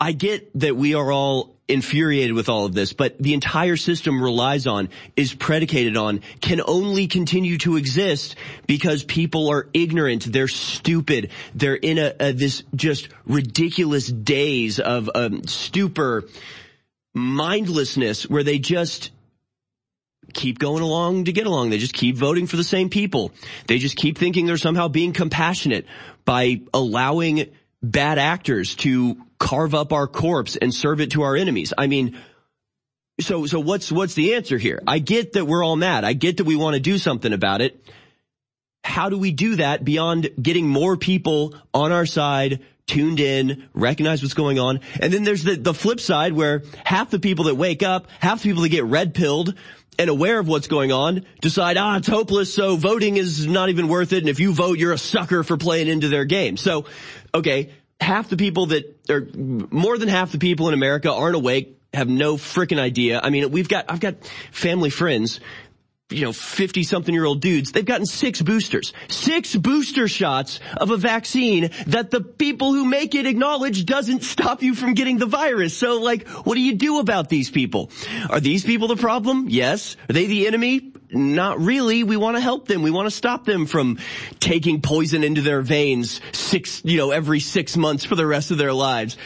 I 0.00 0.10
get 0.10 0.50
that 0.58 0.76
we 0.76 0.94
are 0.94 1.10
all 1.10 1.53
infuriated 1.66 2.34
with 2.34 2.48
all 2.48 2.66
of 2.66 2.74
this, 2.74 2.92
but 2.92 3.16
the 3.18 3.32
entire 3.32 3.76
system 3.76 4.22
relies 4.22 4.66
on, 4.66 4.90
is 5.16 5.32
predicated 5.32 5.96
on, 5.96 6.20
can 6.40 6.60
only 6.66 7.06
continue 7.06 7.56
to 7.58 7.76
exist 7.76 8.36
because 8.66 9.02
people 9.02 9.48
are 9.50 9.68
ignorant, 9.72 10.30
they're 10.30 10.48
stupid, 10.48 11.30
they're 11.54 11.74
in 11.74 11.98
a, 11.98 12.12
a 12.20 12.32
this 12.32 12.64
just 12.74 13.08
ridiculous 13.26 14.06
daze 14.06 14.78
of 14.78 15.08
um, 15.14 15.44
stupor, 15.46 16.24
mindlessness, 17.14 18.28
where 18.28 18.42
they 18.42 18.58
just 18.58 19.10
keep 20.34 20.58
going 20.58 20.82
along 20.82 21.24
to 21.24 21.32
get 21.32 21.46
along. 21.46 21.70
They 21.70 21.78
just 21.78 21.94
keep 21.94 22.16
voting 22.16 22.46
for 22.46 22.56
the 22.56 22.64
same 22.64 22.90
people. 22.90 23.32
They 23.68 23.78
just 23.78 23.96
keep 23.96 24.18
thinking 24.18 24.46
they're 24.46 24.56
somehow 24.56 24.88
being 24.88 25.12
compassionate 25.12 25.86
by 26.24 26.62
allowing 26.74 27.46
bad 27.82 28.18
actors 28.18 28.74
to 28.76 29.16
carve 29.38 29.74
up 29.74 29.92
our 29.92 30.06
corpse 30.06 30.56
and 30.56 30.72
serve 30.72 31.00
it 31.00 31.12
to 31.12 31.22
our 31.22 31.36
enemies. 31.36 31.72
I 31.76 31.86
mean, 31.86 32.18
so, 33.20 33.46
so 33.46 33.60
what's, 33.60 33.92
what's 33.92 34.14
the 34.14 34.34
answer 34.34 34.58
here? 34.58 34.82
I 34.86 34.98
get 34.98 35.34
that 35.34 35.46
we're 35.46 35.64
all 35.64 35.76
mad. 35.76 36.04
I 36.04 36.14
get 36.14 36.38
that 36.38 36.44
we 36.44 36.56
want 36.56 36.74
to 36.74 36.80
do 36.80 36.98
something 36.98 37.32
about 37.32 37.60
it. 37.60 37.84
How 38.82 39.08
do 39.08 39.18
we 39.18 39.32
do 39.32 39.56
that 39.56 39.84
beyond 39.84 40.30
getting 40.40 40.68
more 40.68 40.96
people 40.96 41.54
on 41.72 41.92
our 41.92 42.06
side, 42.06 42.60
tuned 42.86 43.20
in, 43.20 43.68
recognize 43.72 44.22
what's 44.22 44.34
going 44.34 44.58
on? 44.58 44.80
And 45.00 45.12
then 45.12 45.24
there's 45.24 45.42
the, 45.42 45.56
the 45.56 45.72
flip 45.72 46.00
side 46.00 46.32
where 46.32 46.62
half 46.84 47.10
the 47.10 47.18
people 47.18 47.46
that 47.46 47.54
wake 47.54 47.82
up, 47.82 48.08
half 48.20 48.42
the 48.42 48.50
people 48.50 48.62
that 48.62 48.68
get 48.68 48.84
red 48.84 49.14
pilled, 49.14 49.54
and 49.98 50.10
aware 50.10 50.38
of 50.38 50.48
what's 50.48 50.66
going 50.66 50.92
on 50.92 51.24
decide, 51.40 51.76
ah, 51.76 51.96
it's 51.96 52.08
hopeless, 52.08 52.52
so 52.52 52.76
voting 52.76 53.16
is 53.16 53.46
not 53.46 53.68
even 53.68 53.88
worth 53.88 54.12
it, 54.12 54.18
and 54.18 54.28
if 54.28 54.40
you 54.40 54.52
vote, 54.52 54.78
you're 54.78 54.92
a 54.92 54.98
sucker 54.98 55.44
for 55.44 55.56
playing 55.56 55.88
into 55.88 56.08
their 56.08 56.24
game. 56.24 56.56
So, 56.56 56.86
okay, 57.32 57.70
half 58.04 58.28
the 58.28 58.36
people 58.36 58.66
that, 58.66 58.84
or 59.08 59.26
more 59.34 59.98
than 59.98 60.08
half 60.08 60.32
the 60.32 60.38
people 60.38 60.68
in 60.68 60.74
America 60.74 61.12
aren't 61.12 61.36
awake, 61.36 61.80
have 61.92 62.08
no 62.08 62.36
freaking 62.36 62.78
idea. 62.78 63.20
I 63.22 63.30
mean, 63.30 63.50
we've 63.50 63.68
got, 63.68 63.86
I've 63.88 64.00
got 64.00 64.24
family 64.52 64.90
friends 64.90 65.40
you 66.10 66.22
know, 66.22 66.32
50 66.32 66.82
something 66.82 67.14
year 67.14 67.24
old 67.24 67.40
dudes, 67.40 67.72
they've 67.72 67.84
gotten 67.84 68.06
six 68.06 68.40
boosters, 68.42 68.92
six 69.08 69.56
booster 69.56 70.06
shots 70.06 70.60
of 70.76 70.90
a 70.90 70.96
vaccine 70.96 71.70
that 71.86 72.10
the 72.10 72.20
people 72.20 72.72
who 72.72 72.84
make 72.84 73.14
it 73.14 73.26
acknowledge 73.26 73.84
doesn't 73.84 74.22
stop 74.22 74.62
you 74.62 74.74
from 74.74 74.94
getting 74.94 75.18
the 75.18 75.26
virus. 75.26 75.76
So 75.76 76.00
like, 76.00 76.28
what 76.28 76.54
do 76.54 76.60
you 76.60 76.74
do 76.74 77.00
about 77.00 77.28
these 77.28 77.50
people? 77.50 77.90
Are 78.28 78.40
these 78.40 78.64
people 78.64 78.88
the 78.88 78.96
problem? 78.96 79.46
Yes. 79.48 79.96
Are 80.08 80.12
they 80.12 80.26
the 80.26 80.46
enemy? 80.46 80.92
Not 81.14 81.60
really. 81.60 82.02
We 82.02 82.16
want 82.16 82.36
to 82.36 82.40
help 82.40 82.66
them. 82.66 82.82
We 82.82 82.90
want 82.90 83.06
to 83.06 83.10
stop 83.10 83.44
them 83.44 83.66
from 83.66 83.98
taking 84.40 84.80
poison 84.80 85.22
into 85.22 85.42
their 85.42 85.62
veins 85.62 86.20
six, 86.32 86.82
you 86.84 86.98
know, 86.98 87.10
every 87.10 87.40
six 87.40 87.76
months 87.76 88.04
for 88.04 88.14
the 88.16 88.26
rest 88.26 88.50
of 88.50 88.58
their 88.58 88.72
lives. 88.72 89.16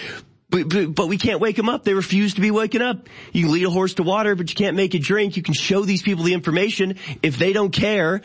But, 0.51 0.69
but, 0.69 0.95
but, 0.95 1.09
we 1.09 1.19
can't 1.19 1.41
wake 1.41 1.57
them 1.57 1.69
up. 1.69 1.85
They 1.85 1.93
refuse 1.93 2.35
to 2.35 2.41
be 2.41 2.51
waken 2.51 2.81
up. 2.81 3.09
You 3.33 3.45
can 3.45 3.53
lead 3.53 3.67
a 3.67 3.71
horse 3.71 3.95
to 3.95 4.03
water, 4.03 4.35
but 4.35 4.49
you 4.49 4.57
can't 4.57 4.77
make 4.77 4.95
it 4.95 5.03
drink. 5.03 5.37
You 5.37 5.43
can 5.43 5.53
show 5.53 5.85
these 5.85 6.01
people 6.01 6.25
the 6.25 6.33
information. 6.33 6.97
If 7.23 7.37
they 7.37 7.53
don't 7.53 7.71
care, 7.71 8.23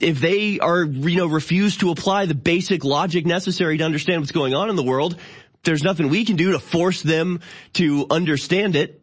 if 0.00 0.20
they 0.20 0.58
are, 0.58 0.84
you 0.84 1.16
know, 1.16 1.26
refuse 1.26 1.76
to 1.78 1.90
apply 1.90 2.26
the 2.26 2.34
basic 2.34 2.82
logic 2.82 3.26
necessary 3.26 3.76
to 3.76 3.84
understand 3.84 4.22
what's 4.22 4.32
going 4.32 4.54
on 4.54 4.70
in 4.70 4.76
the 4.76 4.82
world, 4.82 5.18
there's 5.64 5.82
nothing 5.82 6.08
we 6.08 6.24
can 6.24 6.36
do 6.36 6.52
to 6.52 6.58
force 6.58 7.02
them 7.02 7.40
to 7.74 8.06
understand 8.10 8.74
it. 8.74 9.02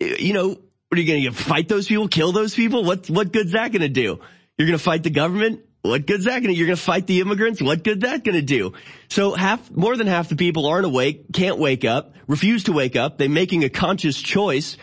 You 0.00 0.32
know, 0.32 0.56
are 0.98 1.02
you 1.02 1.06
going 1.06 1.22
to 1.24 1.32
fight 1.32 1.68
those 1.68 1.86
people, 1.86 2.08
kill 2.08 2.32
those 2.32 2.54
people? 2.54 2.84
What, 2.84 3.08
what 3.10 3.32
good's 3.32 3.52
that 3.52 3.72
going 3.72 3.82
to 3.82 3.88
do? 3.88 4.20
You're 4.58 4.66
going 4.66 4.78
to 4.78 4.84
fight 4.84 5.02
the 5.02 5.10
government? 5.10 5.62
What 5.86 6.06
good's 6.06 6.24
that 6.24 6.42
gonna, 6.42 6.52
you're 6.52 6.66
gonna 6.66 6.76
fight 6.76 7.06
the 7.06 7.20
immigrants? 7.20 7.62
What 7.62 7.84
good 7.84 8.02
that 8.02 8.24
gonna 8.24 8.42
do? 8.42 8.72
So 9.08 9.34
half, 9.34 9.70
more 9.70 9.96
than 9.96 10.06
half 10.06 10.28
the 10.28 10.36
people 10.36 10.66
aren't 10.66 10.86
awake, 10.86 11.32
can't 11.32 11.58
wake 11.58 11.84
up, 11.84 12.14
refuse 12.26 12.64
to 12.64 12.72
wake 12.72 12.96
up. 12.96 13.18
They're 13.18 13.28
making 13.28 13.64
a 13.64 13.68
conscious 13.68 14.20
choice 14.20 14.76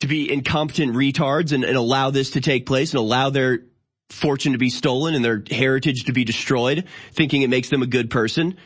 to 0.00 0.06
be 0.06 0.32
incompetent 0.32 0.94
retards 0.94 1.52
and, 1.52 1.64
and 1.64 1.76
allow 1.76 2.10
this 2.10 2.32
to 2.32 2.40
take 2.40 2.66
place 2.66 2.92
and 2.92 3.00
allow 3.00 3.30
their 3.30 3.60
fortune 4.10 4.52
to 4.52 4.58
be 4.58 4.70
stolen 4.70 5.14
and 5.14 5.24
their 5.24 5.42
heritage 5.50 6.04
to 6.04 6.12
be 6.12 6.24
destroyed, 6.24 6.84
thinking 7.12 7.42
it 7.42 7.50
makes 7.50 7.68
them 7.68 7.82
a 7.82 7.86
good 7.86 8.10
person. 8.10 8.56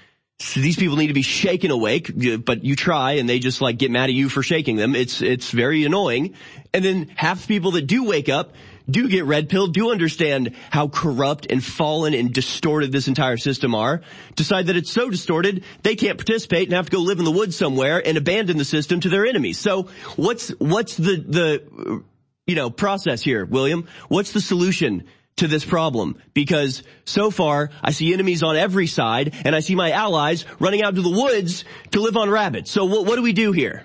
These 0.55 0.76
people 0.76 0.97
need 0.97 1.08
to 1.08 1.15
be 1.15 1.23
shaken 1.23 1.73
awake, 1.73 2.12
but 2.44 2.65
you 2.65 2.76
try 2.76 3.12
and 3.12 3.28
they 3.28 3.41
just 3.41 3.60
like 3.60 3.76
get 3.76 3.91
mad 3.91 4.05
at 4.05 4.15
you 4.15 4.28
for 4.28 4.44
shaking 4.44 4.76
them. 4.76 4.94
It's, 4.94 5.20
it's 5.20 5.50
very 5.50 5.84
annoying. 5.84 6.34
And 6.73 6.84
then 6.84 7.08
half 7.17 7.42
the 7.42 7.47
people 7.49 7.73
that 7.73 7.89
do 7.89 8.05
wake 8.05 8.28
up 8.28 8.52
do 8.89 9.08
get 9.08 9.25
red 9.25 9.49
pill, 9.49 9.67
do 9.67 9.91
understand 9.91 10.55
how 10.70 10.86
corrupt 10.86 11.49
and 11.50 11.62
fallen 11.62 12.15
and 12.15 12.33
distorted 12.33 12.92
this 12.92 13.08
entire 13.08 13.36
system 13.36 13.75
are, 13.75 14.02
decide 14.36 14.68
that 14.68 14.76
it's 14.76 14.91
so 14.91 15.10
distorted 15.10 15.65
they 15.83 15.97
can't 15.97 16.17
participate 16.17 16.68
and 16.68 16.73
have 16.73 16.86
to 16.86 16.97
go 16.97 17.02
live 17.02 17.18
in 17.18 17.25
the 17.25 17.33
woods 17.33 17.57
somewhere 17.57 18.00
and 18.07 18.17
abandon 18.17 18.58
the 18.58 18.65
system 18.65 19.00
to 19.00 19.08
their 19.08 19.26
enemies. 19.26 19.58
So 19.58 19.89
what's, 20.15 20.50
what's 20.50 20.97
the, 20.97 21.17
the, 21.17 22.02
you 22.47 22.55
know, 22.55 22.70
process 22.70 23.23
here, 23.23 23.44
William? 23.44 23.89
What's 24.07 24.33
the 24.33 24.41
solution? 24.41 25.05
To 25.39 25.49
this 25.49 25.65
problem 25.65 26.20
because 26.34 26.83
so 27.05 27.31
far 27.31 27.70
I 27.83 27.91
see 27.91 28.12
enemies 28.12 28.42
on 28.42 28.57
every 28.57 28.86
side 28.86 29.34
and 29.44 29.55
I 29.55 29.60
see 29.60 29.75
my 29.75 29.91
allies 29.91 30.44
running 30.60 30.83
out 30.83 30.94
to 30.94 31.02
the 31.02 31.10
woods 31.10 31.65
to 31.92 32.00
live 32.00 32.17
on 32.17 32.31
rabbits. 32.31 32.70
So 32.70 32.84
what, 32.84 33.07
what 33.07 33.17
do 33.17 33.23
we 33.23 33.33
do 33.33 33.52
here? 33.52 33.84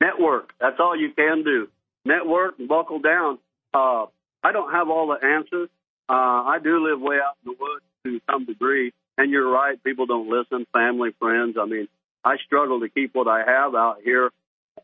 Network. 0.00 0.52
That's 0.60 0.76
all 0.80 0.98
you 0.98 1.12
can 1.12 1.44
do 1.44 1.68
network 2.04 2.58
and 2.58 2.68
buckle 2.68 2.98
down. 2.98 3.38
Uh, 3.72 4.06
I 4.42 4.52
don't 4.52 4.72
have 4.72 4.88
all 4.88 5.08
the 5.08 5.26
answers. 5.26 5.68
Uh, 6.08 6.12
I 6.12 6.58
do 6.62 6.86
live 6.86 7.00
way 7.00 7.16
out 7.16 7.36
in 7.44 7.52
the 7.52 7.56
woods 7.58 7.84
to 8.04 8.20
some 8.30 8.44
degree, 8.44 8.92
and 9.16 9.30
you're 9.30 9.50
right. 9.50 9.82
People 9.82 10.06
don't 10.06 10.28
listen. 10.28 10.66
Family, 10.72 11.10
friends. 11.18 11.56
I 11.60 11.64
mean, 11.66 11.88
I 12.24 12.36
struggle 12.44 12.80
to 12.80 12.88
keep 12.88 13.14
what 13.14 13.26
I 13.26 13.38
have 13.38 13.74
out 13.74 13.98
here. 14.04 14.30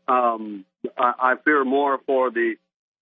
Um, 0.07 0.65
I, 0.97 1.13
I 1.19 1.35
fear 1.43 1.63
more 1.63 1.99
for 2.05 2.31
the 2.31 2.55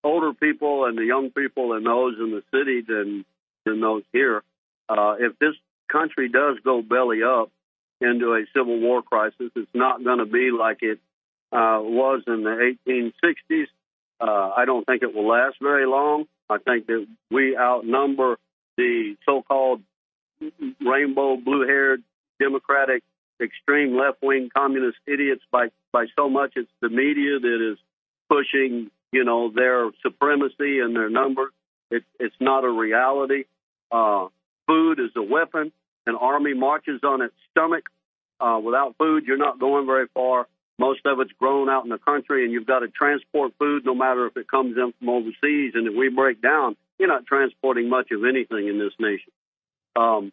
older 0.04 0.34
people 0.34 0.86
and 0.86 0.98
the 0.98 1.06
young 1.06 1.30
people 1.32 1.74
and 1.74 1.86
those 1.86 2.16
in 2.20 2.32
the 2.32 2.44
city 2.52 2.82
than 2.88 3.26
than 3.66 3.82
those 3.82 4.04
here. 4.14 4.44
Uh, 4.88 5.16
if 5.20 5.38
this 5.40 5.56
country 5.92 6.30
does 6.30 6.58
go 6.64 6.82
belly 6.82 7.22
up, 7.24 7.52
into 8.02 8.34
a 8.34 8.46
civil 8.56 8.80
war 8.80 9.02
crisis. 9.02 9.52
It's 9.56 9.70
not 9.74 10.04
going 10.04 10.20
to 10.20 10.26
be 10.26 10.52
like 10.52 10.82
it 10.82 11.00
uh, 11.52 11.80
was 11.82 12.24
in 12.28 12.44
the 12.44 12.76
1860s. 12.88 13.68
Uh, 14.22 14.52
I 14.56 14.66
don't 14.66 14.86
think 14.86 15.02
it 15.02 15.14
will 15.14 15.28
last 15.28 15.58
very 15.62 15.86
long. 15.86 16.26
I 16.50 16.58
think 16.58 16.88
that 16.88 17.06
we 17.32 17.58
outnumber 17.58 18.38
the 18.78 19.16
so-called 19.26 19.82
rainbow 20.82 21.38
blue-haired 21.38 22.04
Democratic 22.40 23.04
extreme 23.42 23.98
left-wing 23.98 24.50
communist 24.56 24.98
idiots 25.08 25.44
by 25.52 25.68
by 25.92 26.06
so 26.18 26.30
much. 26.30 26.54
It's 26.56 26.70
the 26.82 26.90
media 26.90 27.40
that 27.40 27.72
is 27.72 27.78
pushing, 28.30 28.90
you 29.12 29.24
know, 29.24 29.52
their 29.54 29.90
supremacy 30.04 30.80
and 30.80 30.96
their 30.96 31.10
numbers. 31.10 31.52
It, 31.92 32.04
it's 32.20 32.36
not 32.40 32.64
a 32.64 32.70
reality. 32.70 33.46
Uh, 33.92 34.28
food 34.68 35.00
is 35.00 35.12
a 35.16 35.24
weapon. 35.24 35.72
An 36.06 36.16
army 36.16 36.54
marches 36.54 37.02
on 37.04 37.22
its 37.22 37.34
stomach. 37.52 37.86
Uh, 38.40 38.60
without 38.64 38.96
food, 38.98 39.26
you're 39.26 39.38
not 39.38 39.60
going 39.60 39.86
very 39.86 40.08
far. 40.14 40.48
Most 40.78 41.02
of 41.06 41.20
it's 41.20 41.32
grown 41.34 41.70
out 41.70 41.84
in 41.84 41.90
the 41.90 41.98
country, 41.98 42.46
and 42.46 42.54
you've 42.54 42.66
got 42.66 42.80
to 42.80 42.88
transport 42.88 43.52
food 43.60 43.86
no 43.86 43.94
matter 43.94 44.28
if 44.28 44.38
it 44.38 44.48
comes 44.48 44.78
in 44.78 44.94
from 44.98 45.10
overseas. 45.10 45.74
And 45.76 45.88
if 45.88 45.94
we 45.94 46.10
break 46.10 46.42
down, 46.42 46.78
you're 46.98 47.10
not 47.10 47.26
transporting 47.26 47.90
much 47.90 48.12
of 48.12 48.24
anything 48.24 48.68
in 48.68 48.80
this 48.80 48.94
nation. 48.98 49.32
Um, 49.96 50.32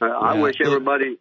I, 0.00 0.06
I 0.06 0.34
wish 0.34 0.56
everybody. 0.62 1.18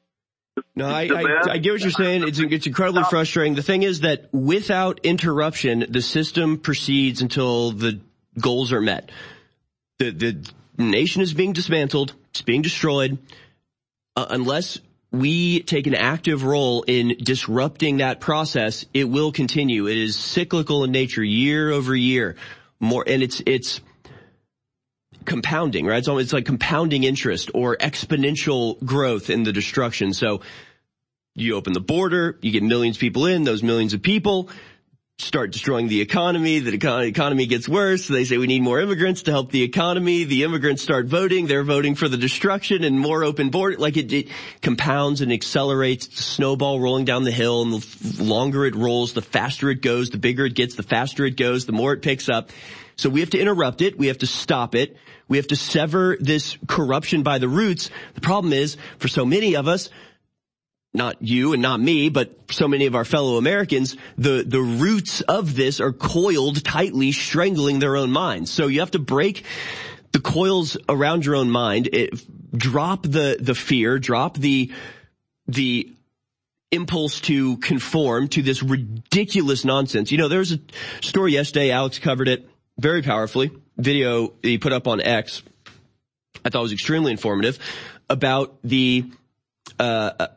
No, 0.75 0.87
I, 0.87 1.03
I. 1.03 1.51
I 1.51 1.57
get 1.57 1.73
what 1.73 1.81
you're 1.81 1.91
saying. 1.91 2.27
It's, 2.27 2.39
it's 2.39 2.67
incredibly 2.67 3.03
frustrating. 3.03 3.55
The 3.55 3.63
thing 3.63 3.83
is 3.83 4.01
that 4.01 4.33
without 4.33 5.01
interruption, 5.03 5.85
the 5.89 6.01
system 6.01 6.59
proceeds 6.59 7.21
until 7.21 7.71
the 7.71 7.99
goals 8.39 8.71
are 8.71 8.81
met. 8.81 9.11
The, 9.99 10.11
the 10.11 10.51
nation 10.77 11.21
is 11.21 11.33
being 11.33 11.53
dismantled. 11.53 12.13
It's 12.31 12.41
being 12.41 12.61
destroyed. 12.61 13.17
Uh, 14.15 14.27
unless 14.29 14.79
we 15.11 15.61
take 15.61 15.87
an 15.87 15.95
active 15.95 16.43
role 16.43 16.83
in 16.83 17.17
disrupting 17.21 17.97
that 17.97 18.19
process, 18.19 18.85
it 18.93 19.05
will 19.05 19.31
continue. 19.31 19.87
It 19.87 19.97
is 19.97 20.17
cyclical 20.17 20.83
in 20.83 20.91
nature, 20.91 21.23
year 21.23 21.71
over 21.71 21.95
year. 21.95 22.35
More, 22.79 23.03
and 23.07 23.23
it's, 23.23 23.41
it's, 23.45 23.81
compounding, 25.25 25.85
right? 25.85 25.97
It's 25.97 26.07
almost 26.07 26.33
like 26.33 26.45
compounding 26.45 27.03
interest 27.03 27.51
or 27.53 27.77
exponential 27.77 28.83
growth 28.83 29.29
in 29.29 29.43
the 29.43 29.53
destruction. 29.53 30.13
So 30.13 30.41
you 31.35 31.55
open 31.55 31.73
the 31.73 31.81
border, 31.81 32.37
you 32.41 32.51
get 32.51 32.63
millions 32.63 32.97
of 32.97 33.01
people 33.01 33.25
in, 33.25 33.43
those 33.43 33.63
millions 33.63 33.93
of 33.93 34.01
people 34.01 34.49
start 35.17 35.51
destroying 35.51 35.87
the 35.87 36.01
economy, 36.01 36.59
the 36.59 36.77
econ- 36.77 37.07
economy 37.07 37.45
gets 37.45 37.69
worse, 37.69 38.07
they 38.07 38.25
say 38.25 38.37
we 38.37 38.47
need 38.47 38.61
more 38.61 38.81
immigrants 38.81 39.23
to 39.23 39.31
help 39.31 39.49
the 39.49 39.63
economy, 39.63 40.25
the 40.25 40.43
immigrants 40.43 40.81
start 40.81 41.05
voting, 41.05 41.47
they're 41.47 41.63
voting 41.63 41.95
for 41.95 42.09
the 42.09 42.17
destruction 42.17 42.83
and 42.83 42.99
more 42.99 43.23
open 43.23 43.49
border, 43.49 43.77
like 43.77 43.95
it, 43.95 44.11
it 44.11 44.27
compounds 44.61 45.21
and 45.21 45.31
accelerates, 45.31 46.07
the 46.07 46.21
snowball 46.21 46.81
rolling 46.81 47.05
down 47.05 47.23
the 47.23 47.31
hill, 47.31 47.61
and 47.61 47.73
the 47.73 48.23
longer 48.23 48.65
it 48.65 48.75
rolls, 48.75 49.13
the 49.13 49.21
faster 49.21 49.69
it 49.69 49.81
goes, 49.81 50.09
the 50.09 50.17
bigger 50.17 50.45
it 50.45 50.53
gets, 50.53 50.75
the 50.75 50.83
faster 50.83 51.25
it 51.25 51.37
goes, 51.37 51.65
the 51.65 51.71
more 51.71 51.93
it 51.93 52.01
picks 52.01 52.27
up. 52.27 52.49
So 52.95 53.09
we 53.09 53.19
have 53.19 53.31
to 53.31 53.39
interrupt 53.39 53.81
it, 53.81 53.97
we 53.97 54.07
have 54.07 54.19
to 54.19 54.27
stop 54.27 54.75
it, 54.75 54.97
we 55.27 55.37
have 55.37 55.47
to 55.47 55.55
sever 55.55 56.17
this 56.19 56.57
corruption 56.67 57.23
by 57.23 57.39
the 57.39 57.47
roots. 57.47 57.89
The 58.13 58.21
problem 58.21 58.53
is, 58.53 58.77
for 58.99 59.07
so 59.07 59.25
many 59.25 59.55
of 59.55 59.67
us, 59.67 59.89
not 60.93 61.21
you 61.21 61.53
and 61.53 61.61
not 61.61 61.79
me, 61.79 62.09
but 62.09 62.51
so 62.51 62.67
many 62.67 62.85
of 62.85 62.95
our 62.95 63.03
fellow 63.03 63.37
Americans, 63.37 63.97
the, 64.17 64.45
the 64.47 64.61
roots 64.61 65.21
of 65.21 65.55
this 65.55 65.81
are 65.81 65.91
coiled 65.91 66.63
tightly, 66.63 67.11
strangling 67.11 67.79
their 67.79 67.97
own 67.97 68.11
minds. 68.11 68.49
So 68.49 68.67
you 68.67 68.79
have 68.79 68.91
to 68.91 68.99
break 68.99 69.43
the 70.13 70.21
coils 70.21 70.77
around 70.87 71.25
your 71.25 71.35
own 71.35 71.51
mind, 71.51 71.89
it, 71.91 72.13
drop 72.57 73.03
the, 73.03 73.37
the 73.37 73.55
fear, 73.55 73.99
drop 73.99 74.37
the, 74.37 74.71
the 75.47 75.91
impulse 76.71 77.19
to 77.21 77.57
conform 77.57 78.29
to 78.29 78.41
this 78.41 78.63
ridiculous 78.63 79.65
nonsense. 79.65 80.13
You 80.13 80.17
know, 80.17 80.29
there 80.29 80.39
was 80.39 80.53
a 80.53 80.59
story 81.01 81.33
yesterday, 81.33 81.71
Alex 81.71 81.99
covered 81.99 82.29
it 82.29 82.49
very 82.77 83.01
powerfully, 83.01 83.51
video 83.77 84.33
he 84.41 84.57
put 84.57 84.73
up 84.73 84.87
on 84.87 85.01
X. 85.01 85.43
I 86.43 86.49
thought 86.49 86.61
was 86.61 86.73
extremely 86.73 87.11
informative 87.11 87.59
about 88.09 88.57
the, 88.63 89.05
uh, 89.79 90.27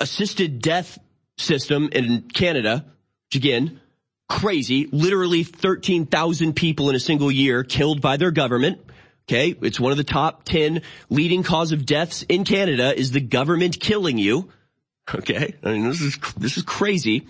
assisted 0.00 0.60
death 0.60 0.98
system 1.38 1.88
in 1.92 2.22
Canada, 2.32 2.84
which 3.28 3.36
again, 3.36 3.80
crazy, 4.28 4.88
literally 4.90 5.44
13,000 5.44 6.54
people 6.54 6.90
in 6.90 6.96
a 6.96 7.00
single 7.00 7.30
year 7.30 7.64
killed 7.64 8.00
by 8.00 8.16
their 8.16 8.30
government. 8.30 8.80
Okay. 9.28 9.54
It's 9.62 9.80
one 9.80 9.92
of 9.92 9.98
the 9.98 10.04
top 10.04 10.44
10 10.44 10.82
leading 11.08 11.42
cause 11.42 11.72
of 11.72 11.86
deaths 11.86 12.22
in 12.28 12.44
Canada 12.44 12.96
is 12.98 13.12
the 13.12 13.20
government 13.20 13.80
killing 13.80 14.18
you. 14.18 14.50
Okay. 15.14 15.54
I 15.62 15.72
mean, 15.72 15.88
this 15.88 16.00
is, 16.00 16.18
this 16.36 16.56
is 16.56 16.62
crazy, 16.62 17.26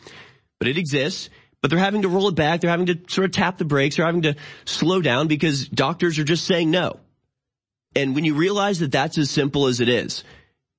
but 0.59 0.69
it 0.69 0.79
exists. 0.79 1.31
But 1.65 1.71
they're 1.71 1.79
having 1.79 2.03
to 2.03 2.11
roll 2.11 2.29
it 2.29 2.35
back. 2.35 2.61
They're 2.61 2.69
having 2.69 2.85
to 2.89 2.99
sort 3.09 3.25
of 3.25 3.31
tap 3.31 3.57
the 3.57 3.65
brakes. 3.65 3.97
They're 3.97 4.05
having 4.05 4.21
to 4.21 4.37
slow 4.67 5.01
down 5.01 5.29
because 5.29 5.67
doctors 5.67 6.19
are 6.19 6.25
just 6.25 6.45
saying 6.45 6.71
no. 6.71 7.01
And 7.97 8.15
when 8.15 8.27
you 8.27 8.35
realize 8.35 8.81
that 8.81 8.93
that's 8.93 9.17
as 9.17 9.31
simple 9.31 9.67
as 9.67 9.81
it 9.81 9.89
is, 9.89 10.25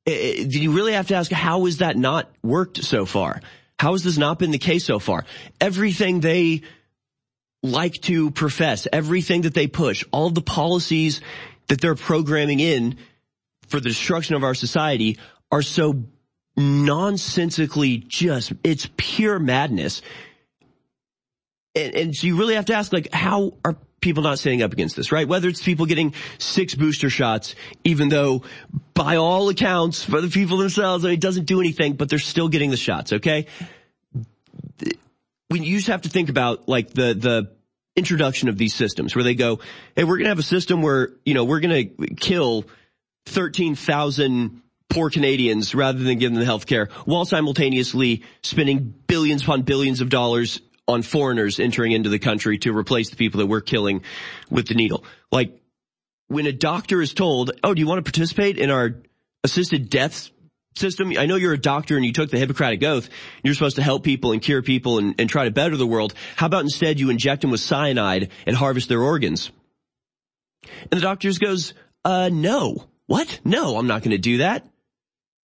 do 0.05 0.13
you 0.13 0.73
really 0.73 0.93
have 0.93 1.07
to 1.07 1.15
ask 1.15 1.31
how 1.31 1.65
has 1.65 1.79
that 1.79 1.97
not 1.97 2.29
worked 2.43 2.83
so 2.83 3.07
far? 3.07 3.41
How 3.79 3.93
has 3.93 4.03
this 4.03 4.19
not 4.19 4.37
been 4.37 4.51
the 4.51 4.59
case 4.59 4.85
so 4.85 4.99
far? 4.99 5.25
Everything 5.59 6.19
they 6.19 6.61
like 7.63 7.95
to 8.03 8.29
profess, 8.29 8.87
everything 8.93 9.41
that 9.41 9.55
they 9.55 9.65
push, 9.65 10.03
all 10.11 10.29
the 10.29 10.43
policies 10.43 11.19
that 11.65 11.81
they're 11.81 11.95
programming 11.95 12.59
in 12.59 12.97
for 13.69 13.79
the 13.79 13.89
destruction 13.89 14.35
of 14.35 14.43
our 14.43 14.53
society 14.53 15.17
are 15.51 15.63
so 15.63 16.03
nonsensically 16.55 17.97
just, 17.97 18.53
it's 18.63 18.87
pure 18.97 19.39
madness. 19.39 20.03
And, 21.75 21.95
and 21.95 22.15
so 22.15 22.27
you 22.27 22.37
really 22.37 22.55
have 22.55 22.65
to 22.65 22.73
ask, 22.73 22.93
like, 22.93 23.11
how 23.13 23.53
are 23.63 23.75
people 24.01 24.23
not 24.23 24.39
standing 24.39 24.61
up 24.61 24.71
against 24.71 24.95
this, 24.95 25.11
right? 25.11 25.27
Whether 25.27 25.49
it's 25.49 25.61
people 25.61 25.85
getting 25.85 26.13
six 26.37 26.75
booster 26.75 27.09
shots, 27.09 27.55
even 27.83 28.09
though 28.09 28.43
by 28.93 29.17
all 29.17 29.49
accounts, 29.49 30.03
for 30.03 30.21
the 30.21 30.29
people 30.29 30.57
themselves, 30.57 31.03
I 31.03 31.09
mean, 31.09 31.15
it 31.15 31.21
doesn't 31.21 31.45
do 31.45 31.59
anything, 31.59 31.93
but 31.93 32.09
they're 32.09 32.19
still 32.19 32.47
getting 32.47 32.71
the 32.71 32.77
shots, 32.77 33.13
okay? 33.13 33.47
We 35.49 35.59
you 35.59 35.77
just 35.77 35.87
have 35.87 36.03
to 36.03 36.09
think 36.09 36.29
about, 36.29 36.67
like, 36.67 36.89
the, 36.89 37.13
the 37.13 37.51
introduction 37.95 38.49
of 38.49 38.57
these 38.57 38.73
systems 38.73 39.15
where 39.15 39.23
they 39.23 39.35
go, 39.35 39.59
hey, 39.95 40.03
we're 40.03 40.17
gonna 40.17 40.29
have 40.29 40.39
a 40.39 40.43
system 40.43 40.81
where, 40.81 41.09
you 41.25 41.33
know, 41.33 41.43
we're 41.45 41.59
gonna 41.59 41.85
kill 41.85 42.65
13,000 43.27 44.61
poor 44.89 45.09
Canadians 45.09 45.73
rather 45.73 46.03
than 46.03 46.19
give 46.19 46.31
them 46.31 46.39
the 46.39 46.45
health 46.45 46.67
care 46.67 46.89
while 47.05 47.25
simultaneously 47.25 48.23
spending 48.43 48.93
billions 49.07 49.43
upon 49.43 49.63
billions 49.63 49.99
of 49.99 50.09
dollars 50.09 50.61
on 50.87 51.01
foreigners 51.01 51.59
entering 51.59 51.91
into 51.91 52.09
the 52.09 52.19
country 52.19 52.57
to 52.59 52.75
replace 52.75 53.09
the 53.09 53.15
people 53.15 53.39
that 53.39 53.47
we're 53.47 53.61
killing 53.61 54.03
with 54.49 54.67
the 54.67 54.75
needle. 54.75 55.03
Like 55.31 55.59
when 56.27 56.45
a 56.45 56.51
doctor 56.51 57.01
is 57.01 57.13
told, 57.13 57.51
oh, 57.63 57.73
do 57.73 57.79
you 57.79 57.87
want 57.87 58.03
to 58.03 58.11
participate 58.11 58.57
in 58.57 58.69
our 58.69 58.95
assisted 59.43 59.89
death 59.89 60.29
system? 60.75 61.13
I 61.17 61.25
know 61.25 61.35
you're 61.35 61.53
a 61.53 61.57
doctor 61.57 61.95
and 61.95 62.05
you 62.05 62.13
took 62.13 62.29
the 62.29 62.37
Hippocratic 62.37 62.83
Oath. 62.83 63.09
You're 63.43 63.53
supposed 63.53 63.77
to 63.77 63.83
help 63.83 64.03
people 64.03 64.31
and 64.31 64.41
cure 64.41 64.61
people 64.61 64.99
and, 64.99 65.15
and 65.19 65.29
try 65.29 65.45
to 65.45 65.51
better 65.51 65.77
the 65.77 65.87
world. 65.87 66.13
How 66.35 66.45
about 66.45 66.63
instead 66.63 66.99
you 66.99 67.09
inject 67.09 67.41
them 67.41 67.51
with 67.51 67.61
cyanide 67.61 68.29
and 68.45 68.55
harvest 68.55 68.89
their 68.89 69.01
organs? 69.01 69.51
And 70.63 70.91
the 70.91 71.01
doctor 71.01 71.27
just 71.27 71.41
goes, 71.41 71.73
uh, 72.03 72.29
no. 72.31 72.85
What? 73.07 73.39
No, 73.43 73.77
I'm 73.77 73.87
not 73.87 74.01
going 74.01 74.11
to 74.11 74.17
do 74.17 74.37
that. 74.37 74.67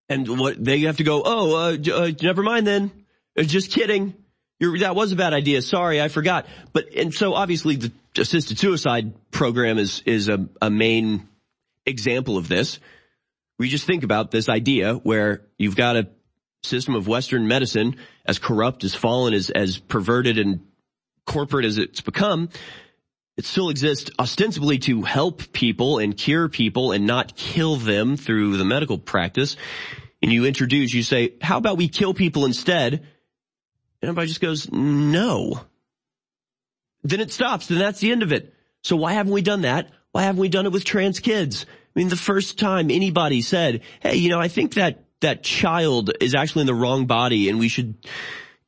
And 0.09 0.39
what 0.39 0.63
they 0.63 0.79
have 0.81 0.97
to 0.97 1.03
go, 1.03 1.21
oh, 1.23 1.55
uh, 1.55 1.77
uh, 1.93 2.11
never 2.21 2.43
mind 2.43 2.67
then. 2.67 2.91
Uh, 3.37 3.43
Just 3.43 3.71
kidding. 3.71 4.13
You're, 4.61 4.77
that 4.77 4.95
was 4.95 5.11
a 5.11 5.15
bad 5.15 5.33
idea. 5.33 5.63
Sorry, 5.63 5.99
I 5.99 6.07
forgot. 6.07 6.45
But, 6.71 6.93
and 6.95 7.11
so 7.11 7.33
obviously 7.33 7.77
the 7.77 7.91
assisted 8.15 8.59
suicide 8.59 9.11
program 9.31 9.79
is, 9.79 10.03
is 10.05 10.29
a, 10.29 10.47
a 10.61 10.69
main 10.69 11.27
example 11.87 12.37
of 12.37 12.47
this. 12.47 12.79
We 13.57 13.69
just 13.69 13.87
think 13.87 14.03
about 14.03 14.29
this 14.29 14.49
idea 14.49 14.93
where 14.93 15.41
you've 15.57 15.75
got 15.75 15.95
a 15.95 16.09
system 16.61 16.93
of 16.93 17.07
Western 17.07 17.47
medicine 17.47 17.95
as 18.23 18.37
corrupt, 18.37 18.83
as 18.83 18.93
fallen, 18.93 19.33
as, 19.33 19.49
as 19.49 19.79
perverted 19.79 20.37
and 20.37 20.59
corporate 21.25 21.65
as 21.65 21.79
it's 21.79 22.01
become. 22.01 22.49
It 23.37 23.45
still 23.45 23.69
exists 23.69 24.11
ostensibly 24.19 24.77
to 24.79 25.01
help 25.01 25.51
people 25.53 25.97
and 25.97 26.15
cure 26.15 26.49
people 26.49 26.91
and 26.91 27.07
not 27.07 27.35
kill 27.35 27.77
them 27.77 28.15
through 28.15 28.57
the 28.57 28.65
medical 28.65 28.99
practice. 28.99 29.57
And 30.21 30.31
you 30.31 30.45
introduce, 30.45 30.93
you 30.93 31.01
say, 31.01 31.33
how 31.41 31.57
about 31.57 31.77
we 31.77 31.87
kill 31.87 32.13
people 32.13 32.45
instead? 32.45 33.07
And 34.01 34.09
everybody 34.09 34.27
just 34.27 34.41
goes, 34.41 34.71
no. 34.71 35.61
Then 37.03 37.19
it 37.19 37.31
stops. 37.31 37.67
Then 37.67 37.79
that's 37.79 37.99
the 37.99 38.11
end 38.11 38.23
of 38.23 38.31
it. 38.31 38.53
So 38.83 38.95
why 38.95 39.13
haven't 39.13 39.33
we 39.33 39.41
done 39.41 39.61
that? 39.61 39.91
Why 40.11 40.23
haven't 40.23 40.41
we 40.41 40.49
done 40.49 40.65
it 40.65 40.71
with 40.71 40.83
trans 40.83 41.19
kids? 41.19 41.65
I 41.69 41.99
mean, 41.99 42.09
the 42.09 42.15
first 42.15 42.57
time 42.57 42.89
anybody 42.89 43.41
said, 43.41 43.81
hey, 43.99 44.15
you 44.15 44.29
know, 44.29 44.39
I 44.39 44.47
think 44.47 44.73
that 44.75 45.03
that 45.19 45.43
child 45.43 46.11
is 46.19 46.33
actually 46.35 46.61
in 46.61 46.67
the 46.67 46.73
wrong 46.73 47.05
body 47.05 47.49
and 47.49 47.59
we 47.59 47.67
should 47.67 47.95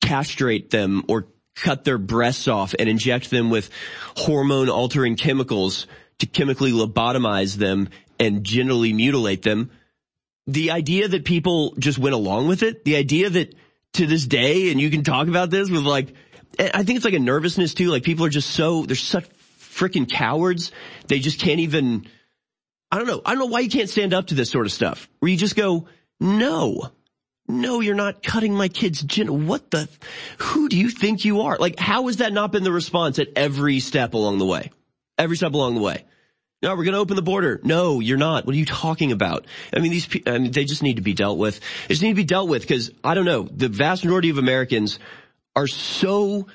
castrate 0.01 0.69
them 0.69 1.03
or 1.07 1.27
cut 1.55 1.83
their 1.83 1.97
breasts 1.97 2.47
off 2.47 2.75
and 2.77 2.89
inject 2.89 3.29
them 3.29 3.49
with 3.49 3.69
hormone 4.17 4.69
altering 4.69 5.15
chemicals 5.15 5.87
to 6.19 6.25
chemically 6.25 6.71
lobotomize 6.71 7.55
them 7.55 7.89
and 8.19 8.43
generally 8.43 8.93
mutilate 8.93 9.41
them. 9.41 9.71
the 10.47 10.71
idea 10.71 11.07
that 11.07 11.25
people 11.25 11.73
just 11.79 11.97
went 11.97 12.15
along 12.15 12.47
with 12.47 12.63
it, 12.63 12.83
the 12.83 12.95
idea 12.95 13.29
that 13.29 13.55
to 13.93 14.07
this 14.07 14.25
day, 14.25 14.71
and 14.71 14.81
you 14.81 14.89
can 14.89 15.03
talk 15.03 15.27
about 15.27 15.49
this 15.49 15.69
with 15.69 15.83
like, 15.83 16.13
eh, 16.59 16.69
I 16.73 16.83
think 16.83 16.97
it's 16.97 17.05
like 17.05 17.13
a 17.13 17.19
nervousness 17.19 17.73
too. 17.73 17.89
Like 17.89 18.03
people 18.03 18.25
are 18.25 18.29
just 18.29 18.49
so, 18.49 18.85
they're 18.85 18.95
such 18.95 19.27
freaking 19.59 20.09
cowards. 20.09 20.71
They 21.07 21.19
just 21.19 21.39
can't 21.39 21.59
even, 21.59 22.07
I 22.91 22.97
don't 22.97 23.07
know. 23.07 23.21
I 23.25 23.31
don't 23.31 23.39
know 23.39 23.45
why 23.47 23.61
you 23.61 23.69
can't 23.69 23.89
stand 23.89 24.13
up 24.13 24.27
to 24.27 24.35
this 24.35 24.49
sort 24.49 24.65
of 24.65 24.71
stuff 24.71 25.09
where 25.19 25.31
you 25.31 25.37
just 25.37 25.55
go, 25.55 25.87
no, 26.19 26.91
no, 27.47 27.81
you're 27.81 27.95
not 27.95 28.23
cutting 28.23 28.53
my 28.53 28.67
kid's. 28.67 29.03
What 29.27 29.71
the, 29.71 29.89
who 30.39 30.69
do 30.69 30.77
you 30.77 30.89
think 30.89 31.25
you 31.25 31.41
are? 31.41 31.57
Like, 31.57 31.77
how 31.77 32.07
has 32.07 32.17
that 32.17 32.33
not 32.33 32.51
been 32.51 32.63
the 32.63 32.71
response 32.71 33.19
at 33.19 33.27
every 33.35 33.79
step 33.79 34.13
along 34.13 34.37
the 34.37 34.45
way? 34.45 34.71
Every 35.17 35.37
step 35.37 35.53
along 35.53 35.75
the 35.75 35.81
way. 35.81 36.05
No, 36.63 36.69
we're 36.77 36.85
going 36.85 36.93
to 36.93 36.99
open 36.99 37.17
the 37.17 37.21
border. 37.21 37.59
No, 37.61 37.99
you're 37.99 38.17
not. 38.17 38.45
What 38.45 38.55
are 38.55 38.57
you 38.57 38.65
talking 38.65 39.11
about? 39.11 39.45
I 39.75 39.79
mean, 39.79 39.91
these, 39.91 40.07
I 40.25 40.37
mean, 40.37 40.51
they 40.53 40.63
just 40.63 40.81
need 40.81 40.95
to 40.95 41.01
be 41.01 41.13
dealt 41.13 41.37
with. 41.37 41.59
They 41.59 41.93
just 41.93 42.01
need 42.01 42.11
to 42.11 42.15
be 42.15 42.23
dealt 42.23 42.47
with 42.47 42.61
because 42.61 42.89
I 43.03 43.15
don't 43.15 43.25
know. 43.25 43.43
The 43.43 43.67
vast 43.67 44.05
majority 44.05 44.29
of 44.29 44.37
Americans 44.37 44.97
are 45.57 45.67
so 45.67 46.47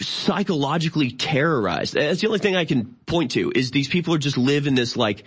psychologically 0.00 1.10
terrorized. 1.10 1.94
That's 1.94 2.20
the 2.20 2.28
only 2.28 2.38
thing 2.38 2.54
I 2.54 2.64
can 2.64 2.94
point 3.06 3.32
to 3.32 3.50
is 3.52 3.72
these 3.72 3.88
people 3.88 4.14
are 4.14 4.18
just 4.18 4.38
live 4.38 4.68
in 4.68 4.76
this 4.76 4.96
like, 4.96 5.24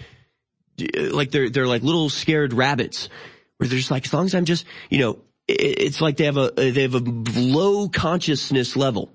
like 0.96 1.32
they're, 1.32 1.50
they're 1.50 1.68
like 1.68 1.84
little 1.84 2.10
scared 2.10 2.54
rabbits 2.54 3.10
where 3.58 3.68
they're 3.68 3.78
just 3.78 3.92
like, 3.92 4.06
as 4.06 4.14
long 4.14 4.26
as 4.26 4.36
I'm 4.36 4.46
just, 4.46 4.66
you 4.90 5.00
know, 5.00 5.20
it's 5.50 6.00
like 6.00 6.16
they 6.16 6.26
have 6.26 6.38
a, 6.38 6.50
they 6.56 6.84
have 6.84 6.96
a 6.96 7.00
low 7.00 7.90
consciousness 7.90 8.78
level 8.78 9.12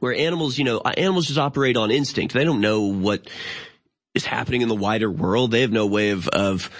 where 0.00 0.14
animals, 0.14 0.56
you 0.56 0.64
know, 0.64 0.78
uh, 0.78 0.92
animals 0.96 1.26
just 1.26 1.38
operate 1.38 1.76
on 1.76 1.90
instinct. 1.90 2.32
They 2.32 2.44
don't 2.44 2.62
know 2.62 2.80
what 2.80 3.28
is 4.14 4.24
happening 4.24 4.62
in 4.62 4.68
the 4.68 4.74
wider 4.74 5.10
world. 5.10 5.50
They 5.50 5.62
have 5.62 5.72
no 5.72 5.86
way 5.86 6.10
of, 6.10 6.28
of 6.28 6.70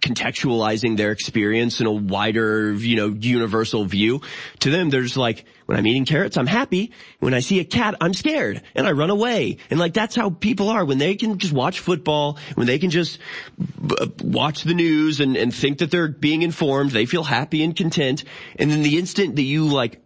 contextualizing 0.00 0.96
their 0.96 1.12
experience 1.12 1.80
in 1.80 1.86
a 1.86 1.92
wider, 1.92 2.72
you 2.72 2.96
know, 2.96 3.08
universal 3.08 3.84
view. 3.84 4.22
To 4.60 4.70
them, 4.70 4.90
they're 4.90 5.06
like, 5.16 5.44
when 5.66 5.76
I'm 5.76 5.86
eating 5.86 6.06
carrots, 6.06 6.36
I'm 6.36 6.46
happy. 6.46 6.92
When 7.20 7.34
I 7.34 7.40
see 7.40 7.60
a 7.60 7.64
cat, 7.64 7.94
I'm 8.00 8.14
scared 8.14 8.62
and 8.74 8.86
I 8.86 8.92
run 8.92 9.10
away. 9.10 9.58
And 9.70 9.78
like, 9.78 9.92
that's 9.92 10.16
how 10.16 10.30
people 10.30 10.70
are 10.70 10.84
when 10.84 10.98
they 10.98 11.16
can 11.16 11.38
just 11.38 11.52
watch 11.52 11.80
football, 11.80 12.38
when 12.54 12.66
they 12.66 12.78
can 12.78 12.90
just 12.90 13.18
b- 13.58 13.96
watch 14.22 14.62
the 14.62 14.74
news 14.74 15.20
and, 15.20 15.36
and 15.36 15.54
think 15.54 15.78
that 15.78 15.90
they're 15.90 16.08
being 16.08 16.42
informed, 16.42 16.92
they 16.92 17.06
feel 17.06 17.24
happy 17.24 17.62
and 17.62 17.76
content. 17.76 18.24
And 18.56 18.70
then 18.70 18.82
the 18.82 18.98
instant 18.98 19.36
that 19.36 19.42
you 19.42 19.66
like 19.66 20.00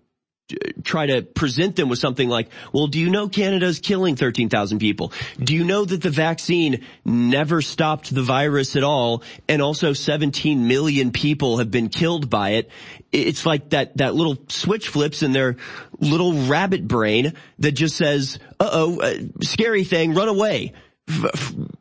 try 0.85 1.07
to 1.07 1.23
present 1.23 1.77
them 1.77 1.89
with 1.89 1.99
something 1.99 2.29
like, 2.29 2.49
well, 2.73 2.87
do 2.87 2.99
you 2.99 3.11
know 3.11 3.29
Canada's 3.29 3.81
killing 3.81 4.17
13,000 4.17 4.79
people? 4.79 5.13
Do 5.39 5.55
you 5.55 5.65
know 5.65 5.85
that 5.85 6.03
the 6.03 6.11
vaccine 6.11 6.85
never 7.05 7.63
stopped 7.63 8.15
the 8.15 8.23
virus 8.23 8.77
at 8.77 8.85
all? 8.85 9.23
And 9.49 9.63
also 9.63 9.93
17 9.93 10.67
million 10.69 11.13
people 11.13 11.59
have 11.59 11.71
been 11.71 11.89
killed 11.89 12.29
by 12.29 12.51
it. 12.51 12.71
It's 13.13 13.47
like 13.47 13.71
that, 13.71 13.97
that 13.99 14.15
little 14.15 14.37
switch 14.49 14.89
flips 14.89 15.23
in 15.23 15.33
their 15.33 15.57
little 15.99 16.33
rabbit 16.47 16.87
brain 16.87 17.35
that 17.59 17.73
just 17.73 17.97
says, 17.97 18.39
uh-oh, 18.59 19.01
uh, 19.01 19.15
scary 19.43 19.85
thing, 19.85 20.15
run 20.15 20.29
away. 20.29 20.73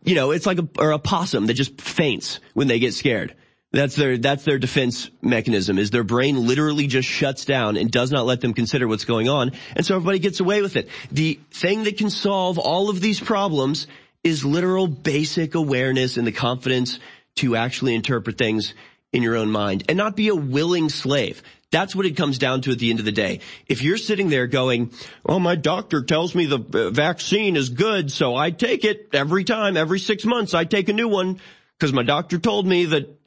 You 0.03 0.15
know, 0.15 0.31
it's 0.31 0.45
like 0.45 0.57
a, 0.57 0.67
or 0.79 0.91
a 0.91 0.99
possum 0.99 1.45
that 1.45 1.53
just 1.53 1.79
faints 1.79 2.39
when 2.53 2.67
they 2.67 2.79
get 2.79 2.93
scared. 2.93 3.35
That's 3.73 3.95
their, 3.95 4.17
that's 4.17 4.43
their 4.43 4.59
defense 4.59 5.09
mechanism 5.21 5.79
is 5.79 5.91
their 5.91 6.03
brain 6.03 6.45
literally 6.45 6.87
just 6.87 7.07
shuts 7.07 7.45
down 7.45 7.77
and 7.77 7.89
does 7.89 8.11
not 8.11 8.25
let 8.25 8.41
them 8.41 8.53
consider 8.53 8.85
what's 8.85 9.05
going 9.05 9.29
on. 9.29 9.51
And 9.75 9.85
so 9.85 9.95
everybody 9.95 10.19
gets 10.19 10.41
away 10.41 10.61
with 10.61 10.75
it. 10.75 10.89
The 11.09 11.39
thing 11.51 11.83
that 11.83 11.97
can 11.97 12.09
solve 12.09 12.59
all 12.59 12.89
of 12.89 12.99
these 12.99 13.21
problems 13.21 13.87
is 14.23 14.43
literal 14.43 14.87
basic 14.87 15.55
awareness 15.55 16.17
and 16.17 16.27
the 16.27 16.33
confidence 16.33 16.99
to 17.35 17.55
actually 17.55 17.95
interpret 17.95 18.37
things 18.37 18.73
in 19.13 19.23
your 19.23 19.37
own 19.37 19.49
mind 19.49 19.83
and 19.87 19.97
not 19.97 20.17
be 20.17 20.27
a 20.27 20.35
willing 20.35 20.89
slave. 20.89 21.41
That's 21.71 21.95
what 21.95 22.05
it 22.05 22.17
comes 22.17 22.37
down 22.37 22.61
to 22.61 22.71
at 22.71 22.79
the 22.79 22.89
end 22.89 22.99
of 22.99 23.05
the 23.05 23.13
day. 23.13 23.39
If 23.67 23.81
you're 23.81 23.97
sitting 23.97 24.29
there 24.29 24.47
going, 24.47 24.91
well, 25.23 25.39
my 25.39 25.55
doctor 25.55 26.03
tells 26.03 26.35
me 26.35 26.45
the 26.45 26.59
uh, 26.59 26.89
vaccine 26.89 27.55
is 27.55 27.69
good, 27.69 28.11
so 28.11 28.35
I 28.35 28.51
take 28.51 28.83
it 28.83 29.09
every 29.13 29.45
time, 29.45 29.77
every 29.77 29.99
six 29.99 30.25
months, 30.25 30.53
I 30.53 30.65
take 30.65 30.89
a 30.89 30.93
new 30.93 31.07
one 31.07 31.39
because 31.79 31.93
my 31.93 32.03
doctor 32.03 32.37
told 32.37 32.67
me 32.67 32.85
that 32.85 33.20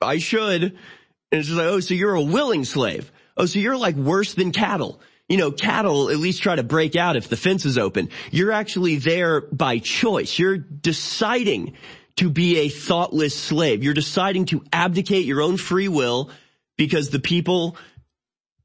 I 0.00 0.18
should. 0.18 0.62
And 0.62 1.38
it's 1.38 1.48
just 1.48 1.58
like, 1.58 1.66
oh, 1.66 1.80
so 1.80 1.94
you're 1.94 2.14
a 2.14 2.22
willing 2.22 2.64
slave. 2.64 3.10
Oh, 3.36 3.46
so 3.46 3.58
you're 3.58 3.76
like 3.76 3.96
worse 3.96 4.34
than 4.34 4.52
cattle. 4.52 5.00
You 5.28 5.36
know, 5.36 5.52
cattle 5.52 6.10
at 6.10 6.16
least 6.16 6.42
try 6.42 6.56
to 6.56 6.64
break 6.64 6.96
out 6.96 7.16
if 7.16 7.28
the 7.28 7.36
fence 7.36 7.64
is 7.64 7.78
open. 7.78 8.08
You're 8.32 8.50
actually 8.50 8.96
there 8.96 9.40
by 9.40 9.78
choice. 9.78 10.38
You're 10.38 10.56
deciding 10.58 11.74
to 12.16 12.28
be 12.28 12.58
a 12.58 12.68
thoughtless 12.68 13.38
slave. 13.38 13.84
You're 13.84 13.94
deciding 13.94 14.46
to 14.46 14.64
abdicate 14.72 15.24
your 15.24 15.40
own 15.40 15.56
free 15.56 15.88
will 15.88 16.30
because 16.76 17.10
the 17.10 17.20
people 17.20 17.76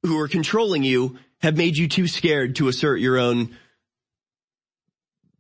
who 0.04 0.20
are 0.20 0.28
controlling 0.28 0.84
you 0.84 1.20
have 1.42 1.56
made 1.56 1.78
you 1.78 1.88
too 1.88 2.08
scared 2.08 2.56
to 2.56 2.68
assert 2.68 3.00
your 3.00 3.20
own 3.20 3.56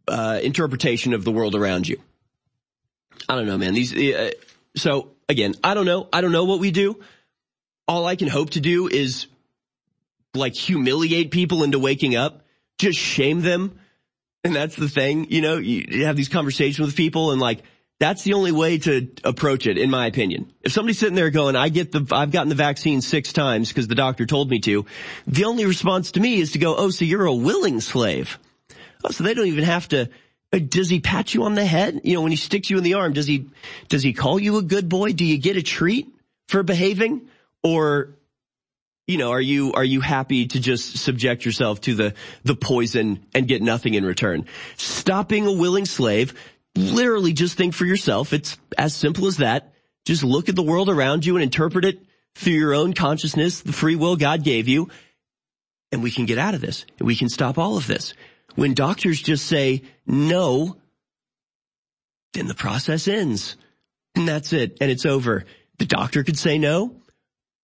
uh, 0.08 0.40
interpretation 0.44 1.14
of 1.14 1.24
the 1.24 1.32
world 1.32 1.56
around 1.56 1.88
you. 1.88 2.00
I 3.28 3.36
don't 3.36 3.48
know, 3.48 3.58
man. 3.58 3.74
These 3.74 3.96
uh, 3.96 4.32
so 4.76 5.15
again, 5.30 5.56
I 5.64 5.74
don't 5.74 5.86
know. 5.86 6.08
I 6.12 6.22
don't 6.22 6.32
know 6.32 6.46
what 6.46 6.60
we 6.60 6.72
do. 6.72 7.00
All 7.88 8.06
I 8.06 8.16
can 8.16 8.28
hope 8.28 8.52
to 8.52 8.62
do 8.62 8.88
is 8.88 9.28
like 10.34 10.56
humiliate 10.56 11.32
people 11.32 11.64
into 11.64 11.80
waking 11.80 12.16
up, 12.16 12.46
just 12.78 13.00
shame 13.00 13.42
them. 13.42 13.80
And 14.44 14.56
that's 14.56 14.76
the 14.76 14.90
thing, 14.90 15.28
you 15.32 15.42
know, 15.42 15.58
you 15.58 16.06
have 16.06 16.16
these 16.16 16.30
conversations 16.30 16.86
with 16.86 16.96
people 16.96 17.32
and 17.32 17.42
like, 17.42 17.64
that's 17.98 18.24
the 18.24 18.34
only 18.34 18.52
way 18.52 18.78
to 18.80 19.10
approach 19.24 19.68
it, 19.68 19.78
in 19.78 19.90
my 19.90 20.06
opinion. 20.06 20.52
If 20.62 20.74
somebody's 20.74 21.00
sitting 21.00 21.16
there 21.16 21.30
going, 21.30 21.56
I 21.56 21.70
get 21.70 21.94
the, 21.94 22.06
I've 22.12 22.32
gotten 22.32 22.50
the 22.50 22.56
vaccine 22.56 23.02
six 23.02 23.32
times 23.32 23.70
because 23.70 23.88
the 23.88 23.96
doctor 23.96 24.26
told 24.26 24.50
me 24.50 24.60
to, 24.60 24.86
the 25.26 25.46
only 25.46 25.66
response 25.66 26.12
to 26.12 26.20
me 26.20 26.40
is 26.40 26.52
to 26.52 26.60
go, 26.60 26.76
oh, 26.76 26.90
so 26.90 27.06
you're 27.06 27.26
a 27.26 27.34
willing 27.34 27.80
slave. 27.80 28.38
Oh, 29.04 29.12
so 29.12 29.24
they 29.24 29.34
don't 29.34 29.48
even 29.48 29.64
have 29.64 29.88
to, 29.90 30.10
does 30.52 30.90
he 30.90 31.00
pat 31.00 31.34
you 31.34 31.44
on 31.44 31.56
the 31.56 31.66
head? 31.66 32.02
You 32.04 32.16
know, 32.16 32.22
when 32.22 32.32
he 32.32 32.38
sticks 32.38 32.70
you 32.70 32.78
in 32.78 32.84
the 32.84 32.96
arm, 32.96 33.14
does 33.14 33.28
he, 33.28 33.50
does 33.90 34.04
he 34.04 34.14
call 34.14 34.40
you 34.40 34.58
a 34.58 34.62
good 34.62 34.88
boy? 34.88 35.12
Do 35.12 35.26
you 35.26 35.38
get 35.38 35.58
a 35.58 35.62
treat 35.62 36.08
for 36.48 36.64
behaving? 36.64 37.28
Or, 37.64 38.16
you 39.08 39.18
know, 39.18 39.32
are 39.32 39.42
you, 39.42 39.74
are 39.74 39.84
you 39.84 40.02
happy 40.02 40.48
to 40.48 40.60
just 40.60 40.98
subject 40.98 41.46
yourself 41.46 41.82
to 41.82 41.96
the, 41.96 42.14
the 42.44 42.56
poison 42.56 43.26
and 43.34 43.48
get 43.48 43.62
nothing 43.62 43.96
in 43.96 44.06
return? 44.06 44.46
Stop 44.78 45.30
being 45.30 45.46
a 45.46 45.54
willing 45.54 45.86
slave. 45.86 46.34
Literally 46.76 47.34
just 47.34 47.58
think 47.58 47.74
for 47.74 47.86
yourself. 47.86 48.34
It's 48.34 48.58
as 48.78 48.94
simple 48.94 49.28
as 49.28 49.38
that. 49.38 49.74
Just 50.06 50.24
look 50.24 50.50
at 50.50 50.56
the 50.56 50.64
world 50.64 50.90
around 50.90 51.26
you 51.26 51.36
and 51.36 51.44
interpret 51.44 51.86
it 51.86 52.00
through 52.36 52.54
your 52.54 52.74
own 52.74 52.94
consciousness, 52.94 53.62
the 53.62 53.74
free 53.74 53.96
will 53.96 54.18
God 54.18 54.44
gave 54.44 54.68
you. 54.68 54.90
And 55.92 56.04
we 56.04 56.12
can 56.12 56.26
get 56.26 56.38
out 56.38 56.54
of 56.54 56.62
this. 56.62 56.86
And 57.00 57.08
we 57.08 57.16
can 57.16 57.30
stop 57.30 57.58
all 57.58 57.78
of 57.78 57.88
this. 57.88 58.14
When 58.56 58.74
doctors 58.74 59.22
just 59.22 59.46
say 59.46 59.84
no, 60.06 60.78
then 62.34 62.48
the 62.48 62.56
process 62.56 63.08
ends. 63.08 63.58
And 64.16 64.28
that's 64.28 64.54
it. 64.54 64.78
And 64.80 64.90
it's 64.90 65.06
over. 65.06 65.46
The 65.78 65.86
doctor 65.86 66.24
could 66.24 66.38
say 66.38 66.58
no, 66.58 66.96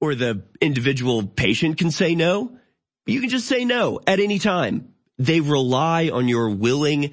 or 0.02 0.16
the 0.16 0.44
individual 0.60 1.26
patient 1.26 1.78
can 1.78 1.92
say 1.92 2.16
no. 2.16 2.58
You 3.06 3.20
can 3.22 3.30
just 3.30 3.48
say 3.48 3.66
no 3.66 4.00
at 4.06 4.20
any 4.20 4.40
time. 4.40 4.94
They 5.18 5.40
rely 5.40 6.10
on 6.10 6.28
your 6.28 6.50
willing 6.50 7.12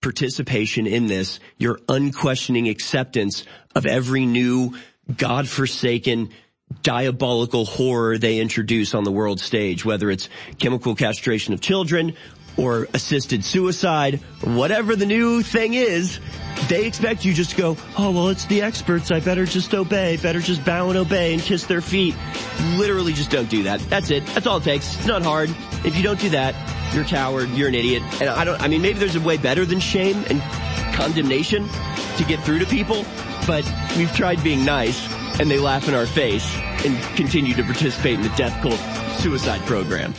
participation 0.00 0.86
in 0.86 1.06
this, 1.06 1.38
your 1.58 1.78
unquestioning 1.88 2.68
acceptance 2.68 3.44
of 3.74 3.86
every 3.86 4.26
new 4.26 4.76
God-forsaken 5.16 6.30
diabolical 6.82 7.66
horror 7.66 8.18
they 8.18 8.40
introduce 8.40 8.94
on 8.94 9.04
the 9.04 9.12
world 9.12 9.38
stage, 9.38 9.84
whether 9.84 10.10
it's 10.10 10.28
chemical 10.58 10.94
castration 10.94 11.54
of 11.54 11.60
children 11.60 12.16
or 12.56 12.88
assisted 12.94 13.44
suicide, 13.44 14.20
whatever 14.42 14.96
the 14.96 15.06
new 15.06 15.42
thing 15.42 15.74
is, 15.74 16.20
they 16.68 16.86
expect 16.86 17.24
you 17.24 17.32
just 17.32 17.52
to 17.52 17.56
go, 17.56 17.76
oh, 17.98 18.10
well, 18.10 18.28
it's 18.28 18.44
the 18.46 18.62
experts. 18.62 19.10
I 19.10 19.20
better 19.20 19.46
just 19.46 19.74
obey, 19.74 20.16
better 20.16 20.40
just 20.40 20.64
bow 20.64 20.88
and 20.90 20.98
obey 20.98 21.32
and 21.32 21.42
kiss 21.42 21.66
their 21.66 21.80
feet. 21.80 22.14
Literally 22.76 23.12
just 23.12 23.30
don't 23.30 23.48
do 23.48 23.64
that. 23.64 23.80
That's 23.88 24.10
it. 24.10 24.24
That's 24.26 24.46
all 24.46 24.58
it 24.58 24.64
takes. 24.64 24.96
It's 24.96 25.06
not 25.06 25.22
hard. 25.22 25.50
If 25.84 25.96
you 25.96 26.02
don't 26.02 26.20
do 26.20 26.30
that, 26.30 26.54
you're 26.94 27.04
a 27.04 27.06
coward, 27.06 27.50
you're 27.50 27.68
an 27.68 27.74
idiot. 27.74 28.02
And 28.20 28.28
I 28.28 28.44
don't, 28.44 28.60
I 28.60 28.68
mean, 28.68 28.82
maybe 28.82 28.98
there's 28.98 29.16
a 29.16 29.20
way 29.20 29.36
better 29.36 29.64
than 29.64 29.80
shame 29.80 30.22
and 30.28 30.40
condemnation 30.94 31.68
to 32.16 32.24
get 32.24 32.40
through 32.40 32.58
to 32.60 32.66
people, 32.66 33.04
but 33.46 33.70
we've 33.96 34.12
tried 34.14 34.42
being 34.44 34.64
nice 34.64 35.10
and 35.40 35.50
they 35.50 35.58
laugh 35.58 35.88
in 35.88 35.94
our 35.94 36.06
face 36.06 36.54
and 36.84 37.00
continue 37.16 37.54
to 37.54 37.62
participate 37.62 38.14
in 38.14 38.22
the 38.22 38.32
death 38.36 38.62
cult 38.62 38.78
suicide 39.20 39.60
program. 39.62 40.14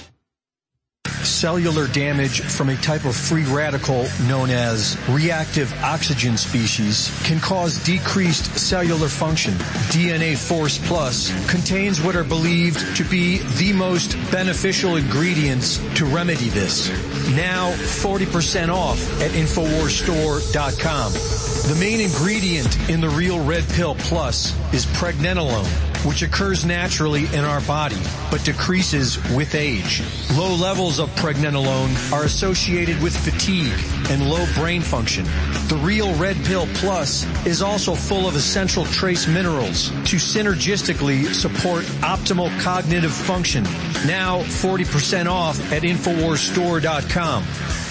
Cellular 1.24 1.88
damage 1.88 2.42
from 2.42 2.70
a 2.70 2.76
type 2.78 3.06
of 3.06 3.16
free 3.16 3.46
radical 3.46 4.08
known 4.28 4.50
as 4.50 4.98
reactive 5.10 5.74
oxygen 5.84 6.38
species 6.38 7.12
can 7.24 7.40
cause 7.40 7.82
decreased 7.84 8.58
cellular 8.58 9.08
function. 9.08 9.54
DNA 9.94 10.38
Force 10.38 10.78
Plus 10.88 11.32
contains 11.50 12.02
what 12.02 12.16
are 12.16 12.24
believed 12.24 12.96
to 12.98 13.04
be 13.06 13.40
the 13.58 13.74
most 13.74 14.16
beneficial 14.32 14.96
ingredients 14.98 15.78
to 15.96 16.06
remedy 16.06 16.50
this. 16.50 16.90
Now 17.36 17.72
40% 17.72 18.70
off 18.70 19.00
at 19.22 19.32
InfoWarsStore.com. 19.32 21.14
The 21.14 21.76
main 21.80 22.02
ingredient 22.02 22.90
in 22.90 23.00
the 23.00 23.10
Real 23.10 23.44
Red 23.44 23.64
Pill 23.70 23.96
Plus 23.96 24.54
is 24.74 24.86
pregnenolone, 24.86 25.93
which 26.06 26.22
occurs 26.22 26.66
naturally 26.66 27.26
in 27.28 27.46
our 27.46 27.62
body, 27.62 28.02
but 28.30 28.44
decreases 28.44 29.18
with 29.36 29.56
age. 29.56 30.04
Low 30.36 30.54
levels 30.56 31.00
of 31.00 31.10
pregnenolone 31.16 32.12
are 32.12 32.24
associated 32.24 33.02
with 33.02 33.16
fatigue 33.16 33.74
and 34.10 34.30
low 34.30 34.46
brain 34.56 34.82
function. 34.82 35.26
The 35.68 35.80
Real 35.82 36.14
Red 36.16 36.38
Pill 36.46 36.68
Plus 36.76 37.26
is 37.46 37.62
also 37.62 37.96
full 37.96 38.28
of 38.28 38.36
essential 38.36 38.86
trace 38.86 39.28
minerals 39.28 39.90
to 39.90 40.18
synergistically 40.18 41.34
support 41.34 41.84
optimal 42.02 42.58
cognitive 42.60 43.14
function. 43.14 43.64
Now 44.06 44.42
40% 44.42 45.28
off 45.28 45.72
at 45.72 45.84
InfoWarsStore.com. 45.84 47.83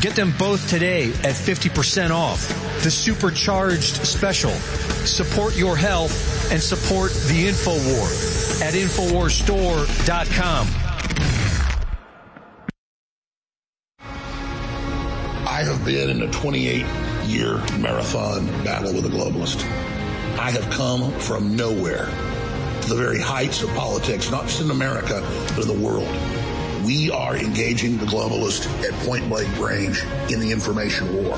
Get 0.00 0.14
them 0.14 0.32
both 0.38 0.70
today 0.70 1.08
at 1.08 1.34
50% 1.34 2.10
off. 2.10 2.46
The 2.84 2.90
supercharged 2.90 4.06
special. 4.06 4.52
Support 4.52 5.56
your 5.56 5.76
health 5.76 6.52
and 6.52 6.62
support 6.62 7.10
the 7.10 7.48
InfoWar 7.48 8.62
at 8.62 8.74
InfoWarsStore.com. 8.74 10.68
I 15.48 15.62
have 15.64 15.84
been 15.84 16.10
in 16.10 16.22
a 16.22 16.30
28 16.30 16.86
year 17.26 17.56
marathon 17.80 18.46
battle 18.62 18.92
with 18.94 19.04
a 19.06 19.08
globalist. 19.08 19.64
I 20.38 20.52
have 20.52 20.70
come 20.70 21.10
from 21.18 21.56
nowhere 21.56 22.06
to 22.82 22.88
the 22.88 22.94
very 22.94 23.18
heights 23.18 23.64
of 23.64 23.70
politics, 23.70 24.30
not 24.30 24.44
just 24.44 24.60
in 24.60 24.70
America, 24.70 25.20
but 25.56 25.68
in 25.68 25.76
the 25.76 25.84
world. 25.84 26.06
We 26.84 27.10
are 27.10 27.36
engaging 27.36 27.98
the 27.98 28.06
globalist 28.06 28.66
at 28.82 28.92
point 29.06 29.28
blank 29.28 29.58
range 29.58 30.04
in 30.30 30.40
the 30.40 30.50
information 30.50 31.14
war. 31.24 31.36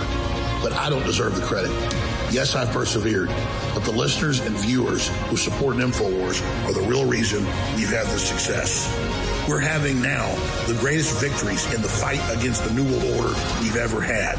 But 0.62 0.72
I 0.72 0.90
don't 0.90 1.04
deserve 1.04 1.34
the 1.34 1.42
credit. 1.42 1.70
Yes, 2.30 2.54
I've 2.54 2.70
persevered, 2.70 3.28
but 3.74 3.84
the 3.84 3.92
listeners 3.92 4.40
and 4.40 4.56
viewers 4.56 5.08
who 5.28 5.36
support 5.36 5.76
InfoWars 5.76 6.42
are 6.66 6.72
the 6.72 6.82
real 6.82 7.06
reason 7.06 7.44
we've 7.74 7.90
had 7.90 8.06
this 8.06 8.28
success. 8.28 8.88
We're 9.48 9.58
having 9.58 10.00
now 10.00 10.32
the 10.66 10.74
greatest 10.78 11.20
victories 11.20 11.72
in 11.74 11.82
the 11.82 11.88
fight 11.88 12.20
against 12.36 12.64
the 12.64 12.72
New 12.72 12.84
World 12.84 13.04
Order 13.16 13.34
we've 13.62 13.76
ever 13.76 14.00
had. 14.00 14.38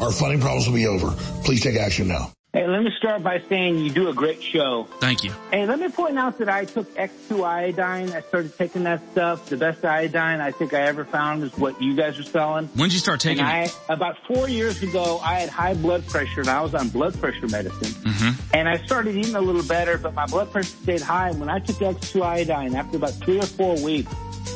our 0.00 0.10
funding 0.12 0.40
problems 0.40 0.66
will 0.66 0.74
be 0.74 0.86
over. 0.86 1.10
Please 1.44 1.62
take 1.62 1.76
action 1.76 2.08
now. 2.08 2.32
Hey, 2.52 2.66
let 2.66 2.82
me 2.82 2.90
start 2.98 3.22
by 3.22 3.40
saying 3.48 3.78
you 3.78 3.90
do 3.90 4.08
a 4.08 4.12
great 4.12 4.42
show. 4.42 4.88
Thank 4.98 5.22
you. 5.22 5.32
Hey, 5.52 5.66
let 5.66 5.78
me 5.78 5.88
point 5.88 6.18
out 6.18 6.38
that 6.38 6.48
I 6.48 6.64
took 6.64 6.92
X2 6.96 7.44
iodine. 7.44 8.10
I 8.10 8.22
started 8.22 8.58
taking 8.58 8.82
that 8.84 9.00
stuff. 9.12 9.46
The 9.46 9.56
best 9.56 9.84
iodine 9.84 10.40
I 10.40 10.50
think 10.50 10.74
I 10.74 10.80
ever 10.80 11.04
found 11.04 11.44
is 11.44 11.56
what 11.56 11.80
you 11.80 11.94
guys 11.94 12.18
are 12.18 12.24
selling. 12.24 12.66
When 12.74 12.88
did 12.88 12.94
you 12.94 12.98
start 12.98 13.20
taking 13.20 13.44
and 13.44 13.68
it? 13.68 13.78
About 13.88 14.16
four 14.26 14.48
years 14.48 14.82
ago, 14.82 15.20
I 15.22 15.38
had 15.38 15.48
high 15.48 15.74
blood 15.74 16.04
pressure 16.08 16.40
and 16.40 16.50
I 16.50 16.60
was 16.60 16.74
on 16.74 16.88
blood 16.88 17.16
pressure 17.20 17.46
medicine. 17.46 17.92
Mm-hmm. 18.02 18.40
And 18.52 18.68
I 18.68 18.78
started 18.84 19.14
eating 19.14 19.36
a 19.36 19.40
little 19.40 19.62
better, 19.62 19.96
but 19.96 20.14
my 20.14 20.26
blood 20.26 20.50
pressure 20.50 20.76
stayed 20.82 21.02
high. 21.02 21.28
And 21.28 21.38
when 21.38 21.50
I 21.50 21.60
took 21.60 21.76
X2 21.76 22.20
iodine, 22.20 22.74
after 22.74 22.96
about 22.96 23.12
three 23.12 23.38
or 23.38 23.46
four 23.46 23.80
weeks, 23.80 24.12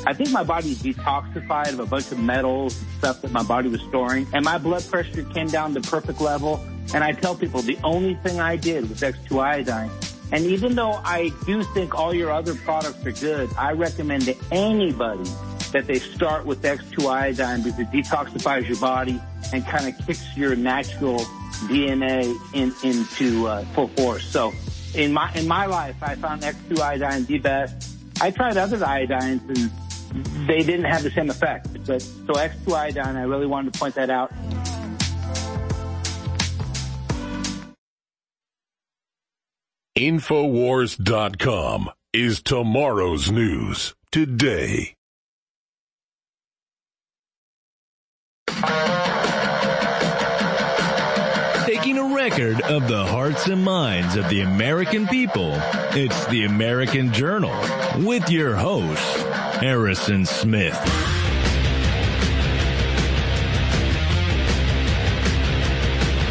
I 0.06 0.12
think 0.12 0.30
my 0.30 0.44
body 0.44 0.74
detoxified 0.74 1.72
of 1.72 1.80
a 1.80 1.86
bunch 1.86 2.12
of 2.12 2.18
metals 2.18 2.80
and 2.80 2.90
stuff 2.98 3.22
that 3.22 3.32
my 3.32 3.42
body 3.42 3.68
was 3.68 3.80
storing. 3.82 4.26
And 4.34 4.44
my 4.44 4.58
blood 4.58 4.84
pressure 4.88 5.24
came 5.24 5.46
down 5.46 5.72
to 5.74 5.80
perfect 5.80 6.20
level. 6.20 6.62
And 6.92 7.02
I 7.02 7.12
tell 7.12 7.34
people 7.34 7.62
the 7.62 7.78
only 7.82 8.14
thing 8.16 8.38
I 8.38 8.56
did 8.56 8.88
was 8.88 9.00
X2 9.00 9.42
iodine. 9.42 9.90
And 10.30 10.44
even 10.44 10.74
though 10.74 11.00
I 11.04 11.30
do 11.46 11.62
think 11.62 11.94
all 11.94 12.14
your 12.14 12.30
other 12.30 12.54
products 12.54 13.04
are 13.06 13.12
good, 13.12 13.50
I 13.56 13.72
recommend 13.72 14.24
to 14.24 14.36
anybody 14.50 15.30
that 15.72 15.86
they 15.86 15.98
start 15.98 16.44
with 16.44 16.62
X2 16.62 17.08
iodine 17.08 17.62
because 17.62 17.78
it 17.78 17.90
detoxifies 17.90 18.68
your 18.68 18.78
body 18.78 19.20
and 19.52 19.66
kind 19.66 19.88
of 19.88 20.06
kicks 20.06 20.24
your 20.36 20.54
natural 20.54 21.20
DNA 21.68 22.36
in, 22.52 22.74
into 22.82 23.46
uh, 23.46 23.64
full 23.74 23.88
force. 23.88 24.26
So 24.26 24.52
in 24.94 25.12
my 25.12 25.32
in 25.34 25.48
my 25.48 25.66
life, 25.66 25.96
I 26.02 26.14
found 26.14 26.42
X2 26.42 26.78
iodine 26.78 27.24
the 27.24 27.38
best. 27.38 27.96
I 28.20 28.30
tried 28.30 28.56
other 28.56 28.78
iodines 28.78 29.48
and 29.48 29.70
they 30.46 30.62
didn't 30.62 30.84
have 30.84 31.02
the 31.02 31.10
same 31.10 31.30
effect. 31.30 31.68
But 31.86 32.02
so 32.02 32.32
X2 32.34 32.72
iodine, 32.72 33.16
I 33.16 33.22
really 33.22 33.46
wanted 33.46 33.72
to 33.72 33.78
point 33.78 33.94
that 33.96 34.10
out. 34.10 34.32
Infowars.com 39.96 41.90
is 42.12 42.42
tomorrow's 42.42 43.30
news 43.30 43.94
today. 44.10 44.94
Record 52.24 52.62
of 52.62 52.88
the 52.88 53.04
hearts 53.04 53.48
and 53.48 53.62
minds 53.62 54.16
of 54.16 54.26
the 54.30 54.40
American 54.40 55.06
people, 55.06 55.52
it's 55.90 56.24
the 56.28 56.46
American 56.46 57.12
Journal 57.12 57.54
with 57.98 58.30
your 58.30 58.56
host, 58.56 59.02
Harrison 59.60 60.24
Smith. 60.24 60.72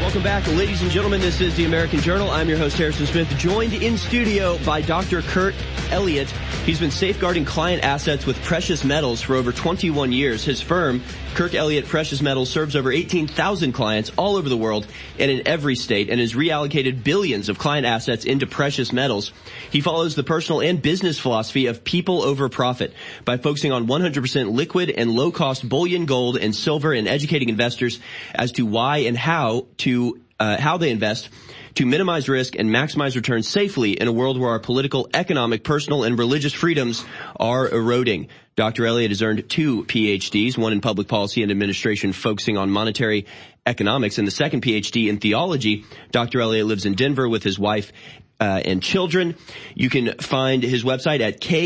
Welcome 0.01 0.23
back, 0.23 0.47
ladies 0.47 0.81
and 0.81 0.89
gentlemen. 0.89 1.21
This 1.21 1.39
is 1.39 1.55
the 1.55 1.65
American 1.65 1.99
Journal. 1.99 2.31
I'm 2.31 2.49
your 2.49 2.57
host, 2.57 2.75
Harrison 2.75 3.05
Smith, 3.05 3.29
joined 3.37 3.73
in 3.73 3.95
studio 3.95 4.57
by 4.65 4.81
Dr. 4.81 5.21
Kirk 5.21 5.53
Elliott. 5.91 6.29
He's 6.65 6.79
been 6.79 6.89
safeguarding 6.89 7.45
client 7.45 7.83
assets 7.83 8.25
with 8.25 8.41
precious 8.41 8.83
metals 8.83 9.21
for 9.21 9.35
over 9.35 9.51
21 9.51 10.11
years. 10.11 10.43
His 10.43 10.59
firm, 10.59 11.03
Kirk 11.33 11.55
Elliott 11.55 11.87
Precious 11.87 12.21
Metals, 12.21 12.51
serves 12.51 12.75
over 12.75 12.91
18,000 12.91 13.71
clients 13.71 14.11
all 14.17 14.35
over 14.35 14.47
the 14.47 14.57
world 14.57 14.85
and 15.17 15.31
in 15.31 15.47
every 15.47 15.75
state 15.75 16.11
and 16.11 16.19
has 16.19 16.33
reallocated 16.33 17.03
billions 17.03 17.49
of 17.49 17.57
client 17.57 17.87
assets 17.87 18.23
into 18.23 18.45
precious 18.45 18.93
metals. 18.93 19.33
He 19.71 19.81
follows 19.81 20.13
the 20.13 20.21
personal 20.21 20.61
and 20.61 20.79
business 20.79 21.17
philosophy 21.17 21.65
of 21.65 21.83
people 21.83 22.21
over 22.21 22.49
profit 22.49 22.93
by 23.25 23.37
focusing 23.37 23.71
on 23.71 23.87
100% 23.87 24.51
liquid 24.51 24.91
and 24.91 25.09
low 25.09 25.31
cost 25.31 25.67
bullion, 25.67 26.05
gold, 26.05 26.37
and 26.37 26.55
silver 26.55 26.93
and 26.93 27.07
educating 27.07 27.49
investors 27.49 27.99
as 28.35 28.51
to 28.53 28.65
why 28.67 28.97
and 28.99 29.17
how 29.17 29.65
to 29.77 30.21
uh, 30.39 30.59
how 30.59 30.77
they 30.77 30.91
invest 30.91 31.29
to 31.75 31.85
minimize 31.85 32.27
risk 32.29 32.55
and 32.55 32.69
maximize 32.69 33.15
returns 33.15 33.47
safely 33.47 33.93
in 33.93 34.07
a 34.07 34.11
world 34.11 34.39
where 34.39 34.51
our 34.51 34.59
political, 34.59 35.09
economic, 35.13 35.63
personal, 35.63 36.03
and 36.03 36.19
religious 36.19 36.53
freedoms 36.53 37.03
are 37.39 37.69
eroding. 37.69 38.27
Dr. 38.55 38.85
Elliott 38.85 39.11
has 39.11 39.21
earned 39.21 39.49
two 39.49 39.83
PhDs, 39.85 40.57
one 40.57 40.73
in 40.73 40.81
public 40.81 41.07
policy 41.07 41.41
and 41.41 41.51
administration 41.51 42.11
focusing 42.13 42.57
on 42.57 42.69
monetary 42.69 43.25
economics, 43.65 44.17
and 44.17 44.27
the 44.27 44.31
second 44.31 44.61
PhD 44.61 45.07
in 45.07 45.17
theology. 45.17 45.85
Dr. 46.11 46.41
Elliott 46.41 46.67
lives 46.67 46.85
in 46.85 46.93
Denver 46.93 47.27
with 47.27 47.43
his 47.43 47.57
wife 47.57 47.91
uh, 48.39 48.61
and 48.63 48.83
children. 48.83 49.35
You 49.73 49.89
can 49.89 50.19
find 50.19 50.61
his 50.61 50.83
website 50.83 51.21
at 51.21 51.41
kepm.com 51.41 51.65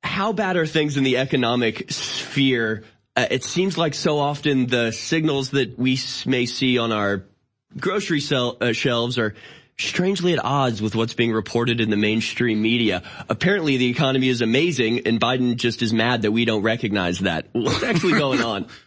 how 0.04 0.32
bad 0.32 0.58
are 0.58 0.66
things 0.66 0.98
in 0.98 1.04
the 1.04 1.18
economic 1.18 1.92
sphere? 1.92 2.84
Uh, 3.16 3.28
it 3.32 3.44
seems 3.44 3.78
like 3.78 3.94
so 3.94 4.20
often 4.20 4.68
the 4.68 4.92
signals 4.92 5.52
that 5.52 5.78
we 5.78 6.00
may 6.26 6.46
see 6.46 6.78
on 6.78 6.92
our 6.92 7.26
grocery 7.78 8.22
sell, 8.22 8.58
uh, 8.62 8.72
shelves 8.72 9.18
are 9.18 9.36
strangely 9.80 10.34
at 10.34 10.44
odds 10.44 10.82
with 10.82 10.94
what's 10.94 11.14
being 11.14 11.32
reported 11.32 11.80
in 11.80 11.90
the 11.90 11.98
mainstream 11.98 12.62
media. 12.62 13.02
Apparently 13.30 13.78
the 13.78 13.90
economy 13.90 14.28
is 14.28 14.42
amazing 14.42 15.08
and 15.08 15.20
Biden 15.20 15.56
just 15.56 15.82
is 15.82 15.94
mad 15.94 16.24
that 16.24 16.32
we 16.32 16.46
don't 16.46 16.64
recognize 16.64 17.20
that. 17.20 17.48
What's 17.54 17.84
actually 17.84 18.14
going 18.14 18.42
on? 18.42 18.68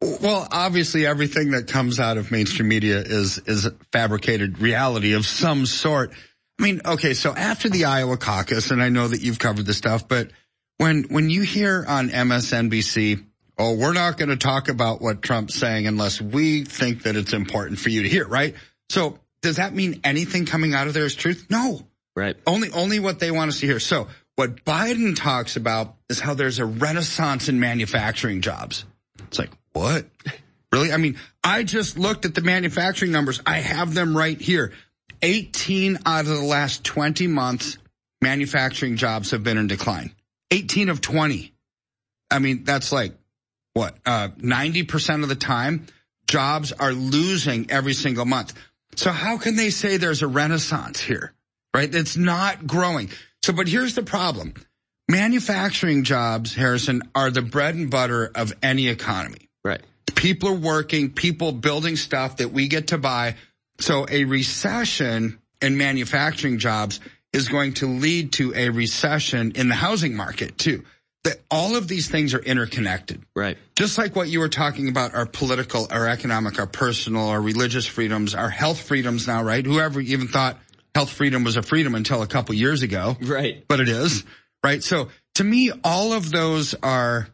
Well, 0.00 0.46
obviously 0.52 1.04
everything 1.06 1.50
that 1.50 1.66
comes 1.66 1.98
out 1.98 2.18
of 2.18 2.30
mainstream 2.30 2.68
media 2.68 3.00
is, 3.00 3.38
is 3.38 3.68
fabricated 3.90 4.60
reality 4.60 5.14
of 5.14 5.26
some 5.26 5.66
sort. 5.66 6.12
I 6.56 6.62
mean, 6.62 6.82
okay, 6.86 7.14
so 7.14 7.34
after 7.34 7.68
the 7.68 7.86
Iowa 7.86 8.16
caucus, 8.16 8.70
and 8.70 8.80
I 8.80 8.90
know 8.90 9.08
that 9.08 9.20
you've 9.22 9.40
covered 9.40 9.66
this 9.66 9.76
stuff, 9.76 10.06
but 10.06 10.30
when, 10.76 11.06
when 11.08 11.30
you 11.30 11.42
hear 11.42 11.84
on 11.88 12.10
MSNBC, 12.10 13.24
oh, 13.58 13.74
we're 13.74 13.92
not 13.92 14.18
going 14.18 14.28
to 14.28 14.36
talk 14.36 14.68
about 14.68 15.02
what 15.02 15.20
Trump's 15.20 15.56
saying 15.56 15.88
unless 15.88 16.20
we 16.20 16.62
think 16.62 17.02
that 17.02 17.16
it's 17.16 17.32
important 17.32 17.80
for 17.80 17.88
you 17.88 18.04
to 18.04 18.08
hear, 18.08 18.28
right? 18.28 18.54
So 18.90 19.18
does 19.42 19.56
that 19.56 19.74
mean 19.74 20.00
anything 20.04 20.46
coming 20.46 20.74
out 20.74 20.86
of 20.86 20.94
there 20.94 21.04
is 21.04 21.14
truth? 21.14 21.46
No. 21.50 21.86
Right. 22.16 22.36
Only, 22.46 22.70
only 22.72 22.98
what 22.98 23.20
they 23.20 23.30
want 23.30 23.50
us 23.50 23.60
to 23.60 23.66
hear. 23.66 23.78
So 23.78 24.08
what 24.36 24.64
Biden 24.64 25.16
talks 25.16 25.56
about 25.56 25.94
is 26.08 26.20
how 26.20 26.34
there's 26.34 26.58
a 26.58 26.64
renaissance 26.64 27.48
in 27.48 27.60
manufacturing 27.60 28.40
jobs. 28.40 28.84
It's 29.26 29.38
like, 29.38 29.50
what? 29.72 30.06
Really? 30.70 30.92
I 30.92 30.98
mean, 30.98 31.16
I 31.42 31.62
just 31.62 31.98
looked 31.98 32.26
at 32.26 32.34
the 32.34 32.42
manufacturing 32.42 33.10
numbers. 33.10 33.40
I 33.46 33.56
have 33.60 33.94
them 33.94 34.14
right 34.14 34.38
here. 34.38 34.72
18 35.22 36.00
out 36.04 36.20
of 36.20 36.26
the 36.26 36.42
last 36.42 36.84
20 36.84 37.26
months, 37.26 37.78
manufacturing 38.20 38.96
jobs 38.96 39.30
have 39.30 39.42
been 39.42 39.56
in 39.56 39.66
decline. 39.66 40.14
18 40.50 40.90
of 40.90 41.00
20. 41.00 41.54
I 42.30 42.38
mean, 42.38 42.64
that's 42.64 42.92
like 42.92 43.14
what, 43.72 43.96
uh, 44.04 44.28
90% 44.36 45.22
of 45.22 45.30
the 45.30 45.36
time 45.36 45.86
jobs 46.26 46.72
are 46.72 46.92
losing 46.92 47.70
every 47.70 47.94
single 47.94 48.26
month. 48.26 48.52
So 48.96 49.10
how 49.10 49.38
can 49.38 49.56
they 49.56 49.70
say 49.70 49.96
there's 49.96 50.22
a 50.22 50.26
renaissance 50.26 51.00
here, 51.00 51.32
right? 51.74 51.92
It's 51.92 52.16
not 52.16 52.66
growing. 52.66 53.10
So, 53.42 53.52
but 53.52 53.68
here's 53.68 53.94
the 53.94 54.02
problem. 54.02 54.54
Manufacturing 55.08 56.04
jobs, 56.04 56.54
Harrison, 56.54 57.02
are 57.14 57.30
the 57.30 57.42
bread 57.42 57.74
and 57.74 57.90
butter 57.90 58.30
of 58.34 58.52
any 58.62 58.88
economy. 58.88 59.48
Right. 59.64 59.80
People 60.14 60.50
are 60.50 60.54
working, 60.54 61.10
people 61.10 61.52
building 61.52 61.96
stuff 61.96 62.38
that 62.38 62.52
we 62.52 62.68
get 62.68 62.88
to 62.88 62.98
buy. 62.98 63.36
So 63.80 64.06
a 64.10 64.24
recession 64.24 65.38
in 65.62 65.78
manufacturing 65.78 66.58
jobs 66.58 67.00
is 67.32 67.48
going 67.48 67.74
to 67.74 67.86
lead 67.86 68.32
to 68.34 68.54
a 68.54 68.70
recession 68.70 69.52
in 69.52 69.68
the 69.68 69.74
housing 69.74 70.14
market 70.14 70.58
too. 70.58 70.84
That 71.28 71.40
all 71.50 71.76
of 71.76 71.88
these 71.88 72.08
things 72.08 72.34
are 72.34 72.40
interconnected. 72.40 73.22
Right. 73.34 73.58
Just 73.76 73.98
like 73.98 74.14
what 74.16 74.28
you 74.28 74.40
were 74.40 74.48
talking 74.48 74.88
about, 74.88 75.14
our 75.14 75.26
political, 75.26 75.86
our 75.90 76.08
economic, 76.08 76.58
our 76.58 76.66
personal, 76.66 77.28
our 77.28 77.40
religious 77.40 77.86
freedoms, 77.86 78.34
our 78.34 78.50
health 78.50 78.80
freedoms 78.80 79.26
now, 79.26 79.42
right? 79.42 79.64
Whoever 79.64 80.00
even 80.00 80.28
thought 80.28 80.58
health 80.94 81.10
freedom 81.10 81.44
was 81.44 81.56
a 81.56 81.62
freedom 81.62 81.94
until 81.94 82.22
a 82.22 82.26
couple 82.26 82.54
years 82.54 82.82
ago. 82.82 83.16
Right. 83.20 83.64
But 83.68 83.80
it 83.80 83.88
is 83.88 84.24
right? 84.62 84.82
So 84.82 85.08
to 85.36 85.44
me, 85.44 85.72
all 85.84 86.12
of 86.12 86.30
those 86.30 86.74
are 86.82 87.28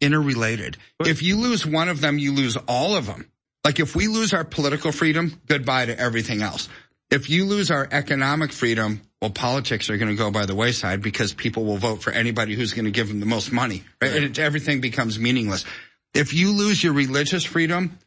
interrelated. 0.00 0.76
If 1.00 1.22
you 1.22 1.36
lose 1.38 1.66
one 1.66 1.88
of 1.88 2.00
them, 2.00 2.18
you 2.18 2.32
lose 2.32 2.56
all 2.68 2.96
of 2.96 3.06
them. 3.06 3.30
Like 3.64 3.80
if 3.80 3.96
we 3.96 4.08
lose 4.08 4.34
our 4.34 4.44
political 4.44 4.92
freedom, 4.92 5.40
goodbye 5.46 5.86
to 5.86 5.98
everything 5.98 6.42
else. 6.42 6.68
If 7.10 7.30
you 7.30 7.44
lose 7.44 7.70
our 7.70 7.86
economic 7.90 8.52
freedom, 8.52 9.02
well, 9.20 9.30
politics 9.30 9.88
are 9.90 9.96
going 9.96 10.10
to 10.10 10.16
go 10.16 10.30
by 10.30 10.46
the 10.46 10.54
wayside 10.54 11.02
because 11.02 11.32
people 11.32 11.64
will 11.64 11.76
vote 11.76 12.02
for 12.02 12.10
anybody 12.12 12.54
who's 12.54 12.72
going 12.72 12.86
to 12.86 12.90
give 12.90 13.08
them 13.08 13.20
the 13.20 13.26
most 13.26 13.52
money. 13.52 13.84
Right? 14.02 14.12
And 14.12 14.24
it, 14.24 14.38
everything 14.38 14.80
becomes 14.80 15.18
meaningless. 15.18 15.64
If 16.12 16.34
you 16.34 16.52
lose 16.52 16.82
your 16.82 16.92
religious 16.92 17.44
freedom, 17.44 17.98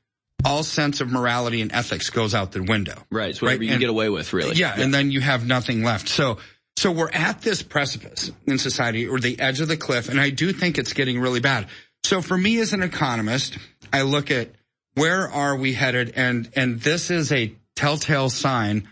all 0.46 0.64
sense 0.64 1.02
of 1.02 1.10
morality 1.12 1.62
and 1.62 1.72
ethics 1.72 2.10
goes 2.10 2.36
out 2.36 2.52
the 2.52 2.64
window. 2.64 2.96
Right. 3.12 3.30
It's 3.30 3.42
whatever 3.42 3.60
Right, 3.60 3.66
you 3.66 3.72
and- 3.74 3.80
get 3.80 3.90
away 3.90 4.10
with, 4.10 4.34
really. 4.34 4.56
Yeah, 4.56 4.74
and 4.78 4.94
then 4.94 5.12
you 5.12 5.22
have 5.22 5.46
nothing 5.46 5.84
left. 5.84 6.10
So, 6.10 6.38
so 6.78 6.92
we're 6.92 7.12
at 7.12 7.42
this 7.42 7.64
precipice 7.64 8.32
in 8.46 8.58
society 8.60 9.08
or 9.08 9.20
the 9.20 9.40
edge 9.40 9.62
of 9.62 9.68
the 9.68 9.78
cliff, 9.78 10.10
and 10.10 10.20
I 10.20 10.30
do 10.30 10.54
think 10.54 10.78
it's 10.78 10.94
getting 10.94 11.20
really 11.20 11.40
bad. 11.40 11.68
So 12.04 12.22
for 12.22 12.38
me 12.38 12.60
as 12.60 12.74
an 12.74 12.84
economist, 12.84 13.58
I 13.92 14.04
look 14.04 14.30
at 14.32 14.50
where 14.94 15.28
are 15.30 15.56
we 15.56 15.74
headed, 15.74 16.14
and 16.16 16.50
and 16.56 16.80
this 16.80 17.10
is 17.10 17.32
a 17.32 17.54
telltale 17.78 18.30
sign 18.30 18.90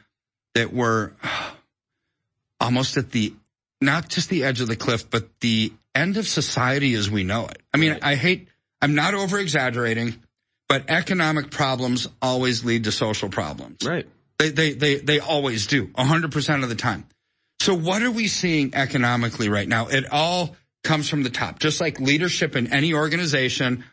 that 0.54 0.72
we're 0.72 1.12
almost 2.62 2.96
at 2.98 3.12
the 3.12 3.34
not 3.82 4.08
just 4.08 4.30
the 4.30 4.46
edge 4.46 4.62
of 4.62 4.68
the 4.68 4.76
cliff, 4.76 5.10
but 5.10 5.28
the 5.42 5.74
end 5.94 6.18
of 6.18 6.28
society 6.28 6.94
as 6.94 7.10
we 7.10 7.24
know 7.24 7.48
it. 7.48 7.62
I 7.74 7.78
mean, 7.78 8.00
I 8.02 8.16
hate. 8.16 8.48
I'm 8.82 8.96
not 8.96 9.14
over 9.14 9.40
exaggerating, 9.40 10.16
but 10.70 10.90
economic 10.90 11.52
problems 11.52 12.08
always 12.22 12.64
lead 12.64 12.86
to 12.86 12.92
social 12.92 13.30
problems. 13.30 13.78
Right. 13.86 14.08
They, 14.38 14.50
they, 14.50 14.74
they, 14.74 14.96
they 14.96 15.20
always 15.20 15.68
do, 15.68 15.88
100% 15.88 16.64
of 16.64 16.70
the 16.70 16.76
time. 16.76 17.08
So 17.62 17.74
what 17.74 18.02
are 18.02 18.12
we 18.12 18.28
seeing 18.28 18.76
economically 18.76 19.48
right 19.48 19.68
now? 19.68 19.88
It 19.88 20.12
all 20.12 20.56
comes 20.84 21.10
from 21.10 21.24
the 21.24 21.30
top. 21.30 21.60
Just 21.60 21.80
like 21.80 22.00
leadership 22.00 22.56
in 22.56 22.72
any 22.74 22.94
organization, 22.94 23.86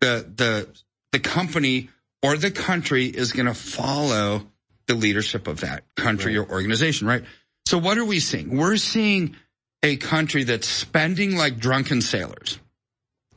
the, 0.00 0.26
the, 0.34 0.68
the 1.12 1.20
company 1.20 1.90
or 2.22 2.36
the 2.36 2.50
country 2.50 3.06
is 3.06 3.32
going 3.32 3.46
to 3.46 3.54
follow 3.54 4.46
the 4.86 4.94
leadership 4.94 5.46
of 5.46 5.60
that 5.60 5.84
country 5.96 6.36
or 6.36 6.48
organization, 6.48 7.06
right? 7.06 7.24
So 7.66 7.78
what 7.78 7.98
are 7.98 8.04
we 8.04 8.20
seeing? 8.20 8.56
We're 8.56 8.76
seeing 8.76 9.36
a 9.82 9.96
country 9.96 10.44
that's 10.44 10.68
spending 10.68 11.36
like 11.36 11.58
drunken 11.58 12.02
sailors. 12.02 12.58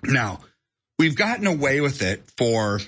Now, 0.04 0.42
we've 1.00 1.16
gotten 1.16 1.48
away 1.48 1.82
with 1.82 2.02
it 2.02 2.24
for 2.38 2.80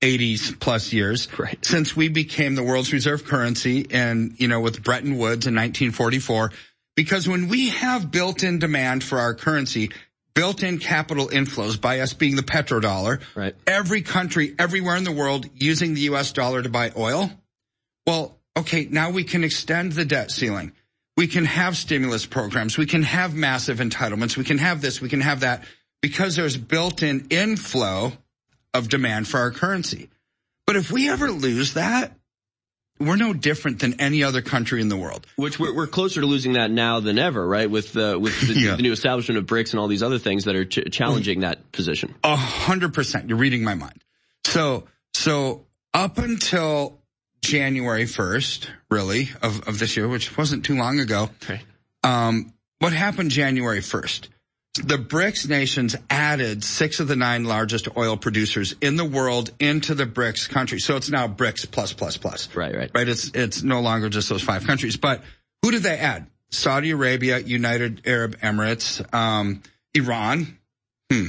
80s 0.00 0.58
plus 0.60 0.92
years 0.92 1.28
since 1.62 1.96
we 1.96 2.08
became 2.08 2.54
the 2.54 2.62
world's 2.62 2.92
reserve 2.92 3.24
currency 3.24 3.86
and, 3.90 4.34
you 4.38 4.48
know, 4.48 4.60
with 4.60 4.82
Bretton 4.82 5.16
Woods 5.16 5.46
in 5.46 5.54
1944. 5.54 6.50
Because 6.96 7.26
when 7.26 7.48
we 7.48 7.70
have 7.70 8.10
built-in 8.10 8.58
demand 8.58 9.02
for 9.02 9.18
our 9.18 9.34
currency, 9.34 9.90
built-in 10.34 10.78
capital 10.78 11.28
inflows 11.28 11.80
by 11.80 12.00
us 12.00 12.12
being 12.12 12.36
the 12.36 12.42
petrodollar, 12.42 13.20
right. 13.34 13.54
every 13.66 14.02
country 14.02 14.54
everywhere 14.58 14.96
in 14.96 15.04
the 15.04 15.12
world 15.12 15.46
using 15.54 15.94
the 15.94 16.02
US 16.02 16.32
dollar 16.32 16.62
to 16.62 16.68
buy 16.68 16.92
oil, 16.96 17.30
well, 18.06 18.38
okay, 18.56 18.86
now 18.90 19.10
we 19.10 19.24
can 19.24 19.44
extend 19.44 19.92
the 19.92 20.04
debt 20.04 20.30
ceiling. 20.30 20.72
We 21.16 21.28
can 21.28 21.44
have 21.44 21.76
stimulus 21.76 22.26
programs. 22.26 22.76
We 22.76 22.86
can 22.86 23.02
have 23.04 23.34
massive 23.34 23.78
entitlements. 23.78 24.36
We 24.36 24.44
can 24.44 24.58
have 24.58 24.80
this. 24.80 25.00
We 25.00 25.08
can 25.08 25.20
have 25.20 25.40
that 25.40 25.64
because 26.02 26.36
there's 26.36 26.56
built-in 26.56 27.28
inflow 27.30 28.12
of 28.74 28.88
demand 28.88 29.28
for 29.28 29.38
our 29.38 29.52
currency. 29.52 30.10
But 30.66 30.76
if 30.76 30.90
we 30.90 31.08
ever 31.08 31.30
lose 31.30 31.74
that, 31.74 32.12
we're 33.00 33.16
no 33.16 33.32
different 33.32 33.80
than 33.80 34.00
any 34.00 34.22
other 34.22 34.40
country 34.42 34.80
in 34.80 34.88
the 34.88 34.96
world. 34.96 35.26
Which 35.36 35.58
we're, 35.58 35.74
we're 35.74 35.86
closer 35.86 36.20
to 36.20 36.26
losing 36.26 36.52
that 36.54 36.70
now 36.70 37.00
than 37.00 37.18
ever, 37.18 37.46
right? 37.46 37.68
With 37.70 37.96
uh, 37.96 38.18
with 38.20 38.40
the, 38.46 38.54
Yeah. 38.60 38.76
the 38.76 38.82
new 38.82 38.92
establishment 38.92 39.38
of 39.38 39.46
BRICS 39.46 39.72
and 39.72 39.80
all 39.80 39.88
these 39.88 40.02
other 40.02 40.18
things 40.18 40.44
that 40.44 40.54
are 40.54 40.64
ch- 40.64 40.90
challenging 40.90 41.40
that 41.40 41.72
position. 41.72 42.14
A 42.22 42.36
hundred 42.36 42.94
percent. 42.94 43.28
You're 43.28 43.38
reading 43.38 43.64
my 43.64 43.74
mind. 43.74 44.02
So, 44.44 44.84
so 45.12 45.64
up 45.92 46.18
until 46.18 46.98
January 47.42 48.04
1st, 48.04 48.68
really, 48.90 49.30
of, 49.42 49.66
of 49.68 49.78
this 49.78 49.96
year, 49.96 50.08
which 50.08 50.36
wasn't 50.36 50.64
too 50.64 50.76
long 50.76 50.98
ago, 51.00 51.30
um, 52.02 52.52
what 52.78 52.92
happened 52.92 53.30
January 53.30 53.80
1st? 53.80 54.28
The 54.74 54.96
BRICS 54.96 55.48
nations 55.48 55.94
added 56.10 56.64
six 56.64 56.98
of 56.98 57.06
the 57.06 57.14
nine 57.14 57.44
largest 57.44 57.96
oil 57.96 58.16
producers 58.16 58.74
in 58.80 58.96
the 58.96 59.04
world 59.04 59.50
into 59.60 59.94
the 59.94 60.04
BRICS 60.04 60.48
countries. 60.48 60.84
So 60.84 60.96
it's 60.96 61.10
now 61.10 61.28
BRICS 61.28 61.70
plus 61.70 61.92
plus 61.92 62.16
plus. 62.16 62.54
Right, 62.56 62.74
right. 62.74 62.90
Right. 62.92 63.08
It's, 63.08 63.30
it's 63.34 63.62
no 63.62 63.80
longer 63.80 64.08
just 64.08 64.28
those 64.28 64.42
five 64.42 64.66
countries, 64.66 64.96
but 64.96 65.22
who 65.62 65.70
did 65.70 65.84
they 65.84 65.96
add? 65.96 66.26
Saudi 66.50 66.90
Arabia, 66.90 67.38
United 67.38 68.02
Arab 68.06 68.36
Emirates, 68.40 69.14
um, 69.14 69.62
Iran. 69.94 70.58
Hmm. 71.10 71.26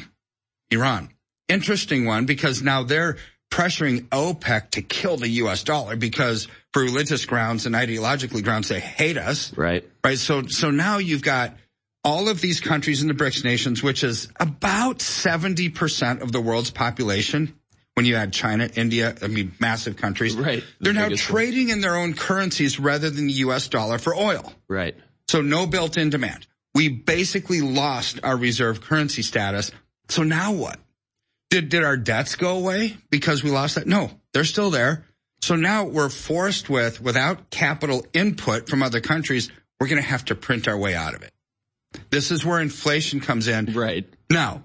Iran. 0.71 1.09
Interesting 1.47 2.05
one 2.05 2.25
because 2.25 2.63
now 2.63 2.83
they're 2.83 3.17
pressuring 3.51 4.07
OPEC 4.09 4.71
to 4.71 4.81
kill 4.81 5.17
the 5.17 5.29
U.S. 5.29 5.63
dollar 5.63 5.95
because 5.95 6.47
for 6.73 6.81
religious 6.81 7.25
grounds 7.25 7.65
and 7.65 7.75
ideologically 7.75 8.43
grounds, 8.43 8.69
they 8.69 8.79
hate 8.79 9.17
us. 9.17 9.55
Right. 9.55 9.87
Right. 10.03 10.17
So, 10.17 10.47
so 10.47 10.71
now 10.71 10.97
you've 10.97 11.21
got 11.21 11.55
all 12.05 12.29
of 12.29 12.39
these 12.39 12.61
countries 12.61 13.01
in 13.01 13.07
the 13.07 13.15
BRICS 13.15 13.43
nations, 13.43 13.81
which 13.81 14.03
is 14.03 14.29
about 14.39 14.99
70% 14.99 16.21
of 16.21 16.31
the 16.31 16.39
world's 16.39 16.69
population. 16.69 17.59
When 17.95 18.05
you 18.05 18.15
add 18.15 18.33
China, 18.33 18.69
India, 18.75 19.15
I 19.21 19.27
mean, 19.27 19.53
massive 19.59 19.95
countries. 19.95 20.35
Right. 20.35 20.63
They're 20.81 20.93
now 20.93 21.09
trading 21.15 21.69
in 21.69 21.79
their 21.79 21.95
own 21.95 22.13
currencies 22.13 22.77
rather 22.77 23.09
than 23.09 23.27
the 23.27 23.33
U.S. 23.33 23.69
dollar 23.69 23.97
for 23.97 24.13
oil. 24.13 24.53
Right. 24.67 24.95
So 25.29 25.41
no 25.41 25.65
built-in 25.65 26.09
demand. 26.09 26.45
We 26.73 26.89
basically 26.89 27.61
lost 27.61 28.19
our 28.21 28.35
reserve 28.35 28.81
currency 28.81 29.21
status. 29.21 29.71
So 30.09 30.23
now 30.23 30.51
what? 30.51 30.77
Did, 31.49 31.69
did 31.69 31.85
our 31.85 31.95
debts 31.95 32.35
go 32.35 32.57
away 32.57 32.97
because 33.09 33.43
we 33.43 33.49
lost 33.49 33.75
that? 33.75 33.87
No, 33.87 34.11
they're 34.33 34.43
still 34.43 34.71
there. 34.71 35.05
So 35.41 35.55
now 35.55 35.85
we're 35.85 36.09
forced 36.09 36.69
with, 36.69 36.99
without 37.01 37.49
capital 37.49 38.05
input 38.13 38.67
from 38.67 38.83
other 38.83 38.99
countries, 38.99 39.49
we're 39.79 39.87
going 39.87 40.01
to 40.01 40.07
have 40.07 40.25
to 40.25 40.35
print 40.35 40.67
our 40.67 40.77
way 40.77 40.95
out 40.95 41.15
of 41.15 41.23
it. 41.23 41.31
This 42.09 42.31
is 42.31 42.45
where 42.45 42.59
inflation 42.59 43.19
comes 43.19 43.47
in. 43.47 43.73
Right. 43.73 44.05
Now, 44.29 44.63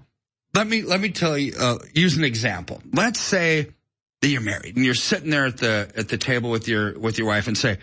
let 0.53 0.67
me, 0.67 0.81
let 0.81 0.99
me 0.99 1.09
tell 1.09 1.37
you, 1.37 1.53
uh, 1.57 1.77
use 1.93 2.17
an 2.17 2.23
example. 2.23 2.81
Let's 2.93 3.19
say 3.19 3.69
that 4.21 4.27
you're 4.27 4.41
married 4.41 4.75
and 4.75 4.85
you're 4.85 4.93
sitting 4.93 5.29
there 5.29 5.45
at 5.45 5.57
the, 5.57 5.91
at 5.95 6.09
the 6.09 6.17
table 6.17 6.49
with 6.49 6.67
your, 6.67 6.97
with 6.99 7.17
your 7.17 7.27
wife 7.27 7.47
and 7.47 7.57
say, 7.57 7.77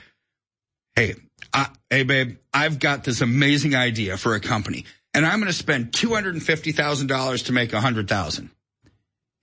Hey, 0.95 1.15
I, 1.53 1.69
hey 1.91 2.03
babe, 2.03 2.39
I've 2.53 2.79
got 2.79 3.05
this 3.05 3.21
amazing 3.21 3.75
idea 3.75 4.17
for 4.17 4.35
a 4.35 4.41
company 4.41 4.85
and 5.15 5.27
I'm 5.27 5.41
going 5.41 5.51
to 5.51 5.53
spend 5.53 5.93
$250,000 5.93 7.47
to 7.47 7.53
make 7.53 7.73
a 7.73 7.81
hundred 7.81 8.09
thousand. 8.09 8.51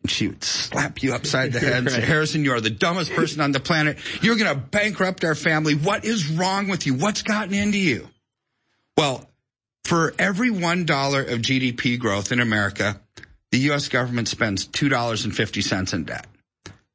And 0.01 0.11
she 0.11 0.27
would 0.27 0.43
slap 0.43 1.01
you 1.01 1.13
upside 1.13 1.51
the 1.53 1.59
head 1.59 1.79
and 1.79 1.91
say, 1.91 2.01
Harrison, 2.05 2.43
you 2.45 2.53
are 2.53 2.61
the 2.61 2.69
dumbest 2.69 3.11
person 3.13 3.41
on 3.41 3.51
the 3.51 3.59
planet. 3.59 3.97
You're 4.21 4.35
going 4.35 4.53
to 4.53 4.59
bankrupt 4.59 5.23
our 5.23 5.35
family. 5.35 5.73
What 5.73 6.05
is 6.05 6.29
wrong 6.29 6.67
with 6.67 6.85
you? 6.85 6.93
What's 6.93 7.23
gotten 7.23 7.53
into 7.53 7.79
you? 7.79 8.07
Well, 8.95 9.27
for 9.85 10.13
every 10.17 10.49
$1 10.49 11.31
of 11.31 11.39
GDP 11.39 11.99
growth 11.99 12.31
in 12.31 12.39
America, 12.39 12.99
the 13.51 13.59
U.S. 13.59 13.87
government 13.87 14.27
spends 14.27 14.67
$2.50 14.67 15.93
in 15.93 16.03
debt. 16.03 16.27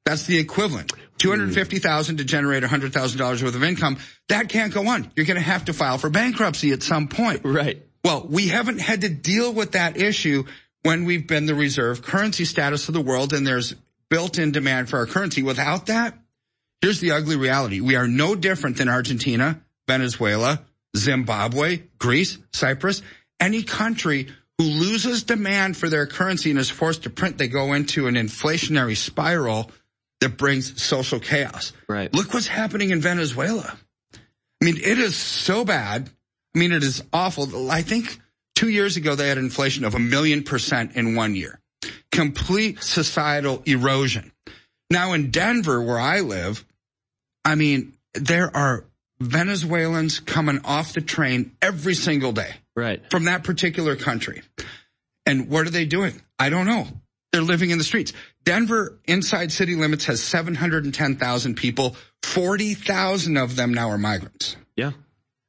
That's 0.04 0.26
the 0.26 0.38
equivalent. 0.38 0.92
250,000 1.18 2.16
to 2.16 2.24
generate 2.24 2.62
$100,000 2.64 3.42
worth 3.42 3.54
of 3.54 3.62
income. 3.62 3.98
That 4.28 4.48
can't 4.48 4.74
go 4.74 4.88
on. 4.88 5.10
You're 5.14 5.26
going 5.26 5.36
to 5.36 5.42
have 5.42 5.66
to 5.66 5.72
file 5.72 5.98
for 5.98 6.10
bankruptcy 6.10 6.72
at 6.72 6.82
some 6.82 7.08
point. 7.08 7.42
Right. 7.44 7.86
Well, 8.02 8.26
we 8.28 8.48
haven't 8.48 8.80
had 8.80 9.02
to 9.02 9.08
deal 9.08 9.52
with 9.52 9.72
that 9.72 9.96
issue 9.96 10.44
when 10.82 11.04
we've 11.04 11.26
been 11.26 11.46
the 11.46 11.54
reserve 11.54 12.02
currency 12.02 12.44
status 12.44 12.88
of 12.88 12.94
the 12.94 13.00
world 13.00 13.32
and 13.32 13.46
there's 13.46 13.74
built-in 14.08 14.50
demand 14.50 14.88
for 14.88 14.98
our 14.98 15.06
currency. 15.06 15.42
Without 15.42 15.86
that, 15.86 16.18
here's 16.80 17.00
the 17.00 17.12
ugly 17.12 17.36
reality. 17.36 17.80
We 17.80 17.96
are 17.96 18.08
no 18.08 18.34
different 18.34 18.78
than 18.78 18.88
Argentina, 18.88 19.60
Venezuela, 19.86 20.64
Zimbabwe, 20.96 21.82
Greece, 21.98 22.38
Cyprus, 22.52 23.02
any 23.38 23.62
country 23.62 24.28
who 24.58 24.64
loses 24.64 25.22
demand 25.22 25.76
for 25.76 25.88
their 25.88 26.06
currency 26.06 26.50
and 26.50 26.58
is 26.58 26.68
forced 26.68 27.04
to 27.04 27.10
print, 27.10 27.38
they 27.38 27.48
go 27.48 27.72
into 27.72 28.06
an 28.06 28.14
inflationary 28.14 28.96
spiral 28.96 29.70
that 30.20 30.36
brings 30.36 30.82
social 30.82 31.18
chaos. 31.18 31.72
Right. 31.88 32.12
Look 32.12 32.34
what's 32.34 32.46
happening 32.46 32.90
in 32.90 33.00
Venezuela. 33.00 33.78
I 34.14 34.64
mean, 34.64 34.76
it 34.76 34.98
is 34.98 35.16
so 35.16 35.64
bad. 35.64 36.10
I 36.54 36.58
mean, 36.58 36.72
it 36.72 36.82
is 36.82 37.02
awful. 37.12 37.70
I 37.70 37.82
think 37.82 38.18
two 38.54 38.68
years 38.68 38.96
ago 38.96 39.14
they 39.14 39.28
had 39.28 39.38
inflation 39.38 39.84
of 39.84 39.94
a 39.94 39.98
million 39.98 40.42
percent 40.42 40.96
in 40.96 41.14
one 41.14 41.34
year. 41.34 41.60
Complete 42.12 42.82
societal 42.82 43.62
erosion. 43.64 44.32
Now 44.90 45.12
in 45.14 45.30
Denver, 45.30 45.80
where 45.80 45.98
I 45.98 46.20
live, 46.20 46.66
I 47.44 47.54
mean, 47.54 47.94
there 48.12 48.54
are 48.54 48.84
Venezuelans 49.20 50.20
coming 50.20 50.60
off 50.64 50.94
the 50.94 51.00
train 51.00 51.56
every 51.60 51.94
single 51.94 52.32
day. 52.32 52.50
Right. 52.74 53.02
From 53.10 53.24
that 53.24 53.44
particular 53.44 53.96
country. 53.96 54.42
And 55.26 55.48
what 55.48 55.66
are 55.66 55.70
they 55.70 55.84
doing? 55.84 56.20
I 56.38 56.48
don't 56.48 56.66
know. 56.66 56.86
They're 57.32 57.42
living 57.42 57.70
in 57.70 57.78
the 57.78 57.84
streets. 57.84 58.12
Denver 58.44 58.98
inside 59.04 59.52
city 59.52 59.76
limits 59.76 60.06
has 60.06 60.22
710,000 60.22 61.54
people. 61.54 61.94
40,000 62.24 63.36
of 63.36 63.54
them 63.54 63.72
now 63.72 63.90
are 63.90 63.98
migrants. 63.98 64.56
Yeah. 64.76 64.92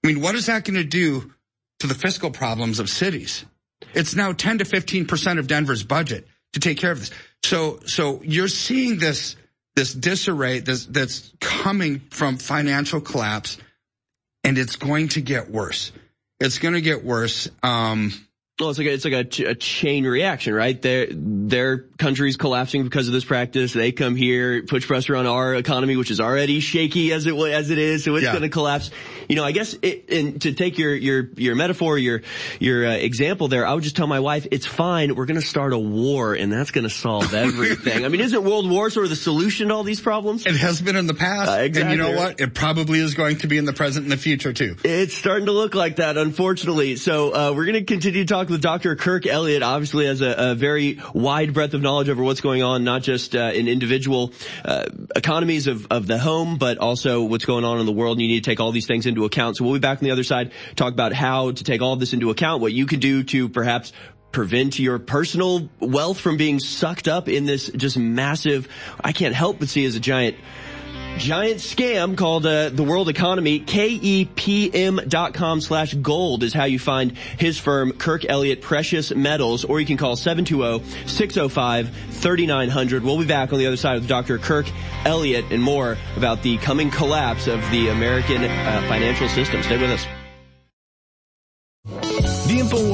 I 0.03 0.07
mean, 0.07 0.21
what 0.21 0.35
is 0.35 0.47
that 0.47 0.65
going 0.65 0.75
to 0.75 0.83
do 0.83 1.33
to 1.79 1.87
the 1.87 1.95
fiscal 1.95 2.29
problems 2.29 2.79
of 2.79 2.89
cities? 2.89 3.45
It's 3.93 4.15
now 4.15 4.33
10 4.33 4.59
to 4.59 4.65
15% 4.65 5.39
of 5.39 5.47
Denver's 5.47 5.83
budget 5.83 6.27
to 6.53 6.59
take 6.59 6.77
care 6.77 6.91
of 6.91 6.99
this. 6.99 7.11
So, 7.43 7.79
so 7.85 8.21
you're 8.23 8.47
seeing 8.47 8.99
this, 8.99 9.35
this 9.75 9.93
disarray 9.93 10.59
this, 10.59 10.85
that's 10.85 11.31
coming 11.39 11.99
from 12.11 12.37
financial 12.37 13.01
collapse 13.01 13.57
and 14.43 14.57
it's 14.57 14.75
going 14.75 15.09
to 15.09 15.21
get 15.21 15.49
worse. 15.49 15.91
It's 16.39 16.57
going 16.57 16.73
to 16.73 16.81
get 16.81 17.03
worse. 17.03 17.49
Um, 17.61 18.11
Well, 18.59 18.69
it's 18.69 18.77
like 18.77 18.87
a, 18.89 18.93
it's 18.93 19.05
like 19.05 19.13
a, 19.13 19.23
ch- 19.23 19.39
a 19.39 19.55
chain 19.55 20.05
reaction, 20.05 20.53
right? 20.53 20.79
Their 20.79 21.07
their 21.09 21.77
country's 21.97 22.37
collapsing 22.37 22.83
because 22.83 23.07
of 23.07 23.13
this 23.13 23.25
practice. 23.25 23.73
They 23.73 23.91
come 23.91 24.15
here, 24.15 24.61
push 24.63 24.85
pressure 24.85 25.15
on 25.15 25.25
our 25.25 25.55
economy, 25.55 25.95
which 25.95 26.11
is 26.11 26.19
already 26.19 26.59
shaky 26.59 27.11
as 27.11 27.25
it 27.25 27.33
as 27.35 27.71
it 27.71 27.79
is, 27.79 28.03
so 28.03 28.13
it's 28.15 28.25
Yeah. 28.25 28.31
going 28.33 28.43
to 28.43 28.49
collapse. 28.49 28.91
You 29.27 29.35
know, 29.37 29.43
I 29.45 29.51
guess 29.51 29.73
it, 29.81 30.11
and 30.11 30.39
to 30.43 30.53
take 30.53 30.77
your 30.77 30.93
your 30.93 31.29
your 31.37 31.55
metaphor, 31.55 31.97
your 31.97 32.21
your 32.59 32.85
uh, 32.85 32.91
example 32.91 33.47
there, 33.47 33.65
I 33.65 33.73
would 33.73 33.83
just 33.83 33.95
tell 33.95 34.05
my 34.05 34.19
wife, 34.19 34.45
it's 34.51 34.67
fine. 34.67 35.15
We're 35.15 35.25
going 35.25 35.39
to 35.39 35.45
start 35.47 35.73
a 35.73 35.79
war, 35.79 36.35
and 36.35 36.51
that's 36.51 36.69
going 36.69 36.83
to 36.83 36.89
solve 36.89 37.33
everything. 37.33 38.05
I 38.05 38.09
mean, 38.09 38.21
isn't 38.21 38.43
World 38.43 38.69
War 38.69 38.91
sort 38.91 39.05
of 39.05 39.09
the 39.09 39.15
solution 39.15 39.69
to 39.69 39.73
all 39.73 39.83
these 39.83 40.01
problems? 40.01 40.45
It 40.45 40.57
has 40.57 40.81
been 40.81 40.97
in 40.97 41.07
the 41.07 41.13
past. 41.15 41.49
Uh, 41.49 41.61
exactly. 41.61 41.81
And 41.81 41.91
you 41.91 41.97
know 42.13 42.19
what? 42.19 42.39
It 42.41 42.53
probably 42.53 42.99
is 42.99 43.15
going 43.15 43.37
to 43.39 43.47
be 43.47 43.57
in 43.57 43.65
the 43.65 43.73
present 43.73 44.03
and 44.03 44.11
the 44.11 44.17
future 44.17 44.53
too. 44.53 44.75
It's 44.83 45.15
starting 45.15 45.47
to 45.47 45.51
look 45.53 45.73
like 45.73 45.95
that, 45.95 46.17
unfortunately. 46.17 46.97
So 46.97 47.33
uh, 47.33 47.53
we're 47.55 47.65
going 47.65 47.73
to 47.79 47.83
continue 47.85 48.25
to 48.25 48.40
talk 48.41 48.49
with 48.49 48.61
Dr. 48.61 48.95
Kirk 48.95 49.27
Elliott. 49.27 49.61
Obviously, 49.61 50.07
has 50.07 50.21
a, 50.21 50.51
a 50.51 50.55
very 50.55 50.99
wide 51.13 51.53
breadth 51.53 51.75
of 51.75 51.81
knowledge 51.81 52.09
over 52.09 52.23
what's 52.23 52.41
going 52.41 52.63
on, 52.63 52.83
not 52.83 53.03
just 53.03 53.35
uh, 53.35 53.51
in 53.53 53.67
individual 53.67 54.33
uh, 54.65 54.85
economies 55.15 55.67
of, 55.67 55.85
of 55.91 56.07
the 56.07 56.17
home, 56.17 56.57
but 56.57 56.79
also 56.79 57.21
what's 57.21 57.45
going 57.45 57.63
on 57.65 57.79
in 57.79 57.85
the 57.85 57.91
world. 57.91 58.17
And 58.17 58.23
you 58.23 58.29
need 58.29 58.43
to 58.43 58.49
take 58.49 58.59
all 58.59 58.71
these 58.71 58.87
things 58.87 59.05
into 59.05 59.25
account. 59.25 59.57
So 59.57 59.63
we'll 59.63 59.73
be 59.73 59.79
back 59.79 59.99
on 59.99 60.05
the 60.05 60.11
other 60.11 60.23
side, 60.23 60.53
talk 60.75 60.91
about 60.91 61.13
how 61.13 61.51
to 61.51 61.63
take 61.63 61.83
all 61.83 61.93
of 61.93 61.99
this 61.99 62.13
into 62.13 62.31
account, 62.31 62.61
what 62.63 62.73
you 62.73 62.87
can 62.87 62.99
do 62.99 63.23
to 63.25 63.47
perhaps 63.47 63.93
prevent 64.31 64.79
your 64.79 64.97
personal 64.97 65.69
wealth 65.79 66.19
from 66.19 66.37
being 66.37 66.59
sucked 66.59 67.07
up 67.07 67.29
in 67.29 67.45
this 67.45 67.69
just 67.69 67.97
massive, 67.97 68.67
I 69.03 69.11
can't 69.11 69.35
help 69.35 69.59
but 69.59 69.69
see 69.69 69.85
as 69.85 69.95
a 69.95 69.99
giant 69.99 70.37
giant 71.17 71.59
scam 71.59 72.17
called 72.17 72.45
uh, 72.45 72.69
the 72.69 72.83
world 72.83 73.09
economy. 73.09 73.59
Kepm.com 73.59 75.61
slash 75.61 75.93
gold 75.93 76.43
is 76.43 76.53
how 76.53 76.65
you 76.65 76.79
find 76.79 77.17
his 77.37 77.57
firm 77.57 77.93
kirk 77.93 78.25
elliott 78.29 78.61
precious 78.61 79.13
metals 79.13 79.65
or 79.65 79.79
you 79.79 79.85
can 79.85 79.97
call 79.97 80.15
720-605-3900 80.15 83.03
we'll 83.03 83.19
be 83.19 83.25
back 83.25 83.53
on 83.53 83.59
the 83.59 83.67
other 83.67 83.77
side 83.77 83.93
with 83.95 84.07
dr 84.07 84.37
kirk 84.39 84.65
elliott 85.05 85.45
and 85.51 85.61
more 85.61 85.97
about 86.15 86.41
the 86.43 86.57
coming 86.57 86.89
collapse 86.89 87.47
of 87.47 87.59
the 87.71 87.89
american 87.89 88.43
uh, 88.43 88.85
financial 88.87 89.27
system. 89.29 89.61
Stay 89.63 89.77
with 89.77 89.91
us 89.91 90.05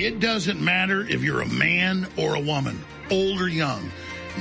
It 0.00 0.20
doesn't 0.20 0.60
matter 0.60 1.00
if 1.00 1.24
you're 1.24 1.40
a 1.40 1.48
man 1.48 2.06
or 2.16 2.36
a 2.36 2.40
woman, 2.40 2.84
old 3.10 3.40
or 3.40 3.48
young. 3.48 3.90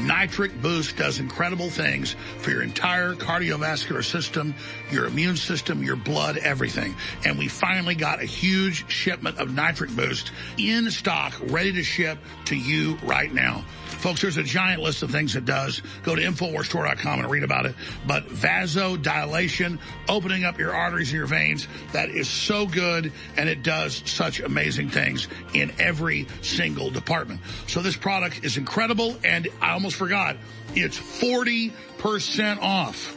Nitric 0.06 0.62
Boost 0.62 0.98
does 0.98 1.20
incredible 1.20 1.70
things 1.70 2.16
for 2.40 2.52
your 2.52 2.62
entire 2.62 3.14
cardiovascular 3.14 4.04
system, 4.04 4.54
your 4.92 5.06
immune 5.06 5.38
system, 5.38 5.84
your 5.84 5.96
blood, 5.96 6.38
everything. 6.38 6.96
And 7.26 7.38
we 7.38 7.48
finally 7.48 7.96
got 7.96 8.22
a 8.22 8.26
huge 8.26 8.90
shipment 8.92 9.38
of 9.38 9.54
Nitric 9.54 9.96
Boost 9.96 10.32
in 10.58 10.92
stock, 10.92 11.34
ready 11.48 11.74
to 11.74 11.84
ship 11.84 12.18
to 12.46 12.56
you 12.56 12.98
right 13.04 13.34
now. 13.34 13.64
Folks, 13.86 14.22
there's 14.22 14.38
a 14.38 14.44
giant 14.44 14.82
list 14.82 15.02
of 15.02 15.10
things 15.10 15.36
it 15.36 15.46
does. 15.46 15.82
Go 16.04 16.16
to 16.16 16.22
InfoWarsStore.com 16.22 17.20
and 17.20 17.32
read 17.32 17.44
about 17.44 17.66
it. 17.66 17.76
But 18.06 18.28
vasodilation, 18.28 19.80
opening 20.08 20.44
up 20.44 20.60
your 20.60 20.74
arteries 20.74 21.10
and 21.10 21.18
your 21.18 21.26
veins, 21.26 21.68
that 21.94 22.10
is 22.10 22.30
so 22.30 22.68
good 22.68 23.12
and 23.38 23.50
it 23.50 23.64
does 23.64 24.04
such 24.06 24.40
amazing 24.40 24.90
things 24.90 25.28
in 25.54 25.74
every 25.80 26.28
single 26.42 26.92
department. 26.92 27.42
So 27.68 27.82
this 27.82 27.98
product 27.98 28.44
is 28.44 28.58
incredible 28.58 29.18
and 29.24 29.48
I 29.62 29.72
almost 29.72 29.87
forgot, 29.96 30.38
it's 30.76 30.98
40% 30.98 32.62
off. 32.62 33.16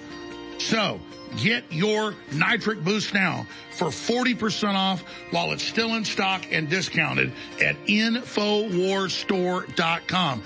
So 0.58 1.00
get 1.36 1.64
your 1.70 2.14
nitric 2.32 2.82
boost 2.82 3.14
now 3.14 3.46
for 3.70 3.86
40% 3.88 4.74
off 4.74 5.02
while 5.30 5.52
it's 5.52 5.62
still 5.62 5.94
in 5.94 6.04
stock 6.04 6.44
and 6.50 6.68
discounted 6.68 7.32
at 7.62 7.76
InfoWarsStore.com. 7.86 10.42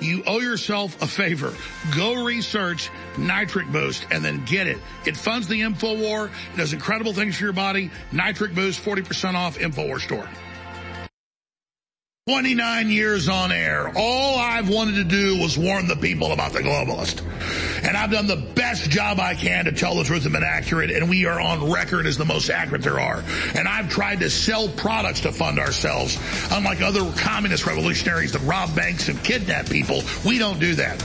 You 0.00 0.24
owe 0.26 0.40
yourself 0.40 1.00
a 1.00 1.06
favor. 1.06 1.54
Go 1.96 2.24
research 2.24 2.90
Nitric 3.16 3.70
Boost 3.70 4.08
and 4.10 4.24
then 4.24 4.44
get 4.44 4.66
it. 4.66 4.78
It 5.06 5.16
funds 5.16 5.46
the 5.46 5.60
InfoWar. 5.62 6.26
It 6.26 6.56
does 6.56 6.72
incredible 6.72 7.12
things 7.12 7.36
for 7.36 7.44
your 7.44 7.52
body. 7.52 7.92
Nitric 8.12 8.52
Boost, 8.54 8.84
40% 8.84 9.34
off, 9.34 9.56
InfoWar 9.58 10.00
store. 10.00 10.28
29 12.26 12.88
years 12.88 13.28
on 13.28 13.52
air. 13.52 13.92
All 13.94 14.38
I've 14.38 14.70
wanted 14.70 14.94
to 14.94 15.04
do 15.04 15.38
was 15.42 15.58
warn 15.58 15.88
the 15.88 15.96
people 15.96 16.32
about 16.32 16.54
the 16.54 16.60
globalist. 16.60 17.20
And 17.86 17.98
I've 17.98 18.10
done 18.10 18.26
the 18.26 18.36
best 18.54 18.88
job 18.88 19.20
I 19.20 19.34
can 19.34 19.66
to 19.66 19.72
tell 19.72 19.94
the 19.96 20.04
truth 20.04 20.24
and 20.24 20.32
been 20.32 20.42
accurate, 20.42 20.90
and 20.90 21.10
we 21.10 21.26
are 21.26 21.38
on 21.38 21.70
record 21.70 22.06
as 22.06 22.16
the 22.16 22.24
most 22.24 22.48
accurate 22.48 22.80
there 22.80 22.98
are. 22.98 23.22
And 23.54 23.68
I've 23.68 23.90
tried 23.90 24.20
to 24.20 24.30
sell 24.30 24.70
products 24.70 25.20
to 25.20 25.32
fund 25.32 25.58
ourselves. 25.58 26.18
Unlike 26.50 26.80
other 26.80 27.12
communist 27.12 27.66
revolutionaries 27.66 28.32
that 28.32 28.40
rob 28.44 28.74
banks 28.74 29.10
and 29.10 29.22
kidnap 29.22 29.66
people, 29.66 30.00
we 30.24 30.38
don't 30.38 30.58
do 30.58 30.76
that. 30.76 31.04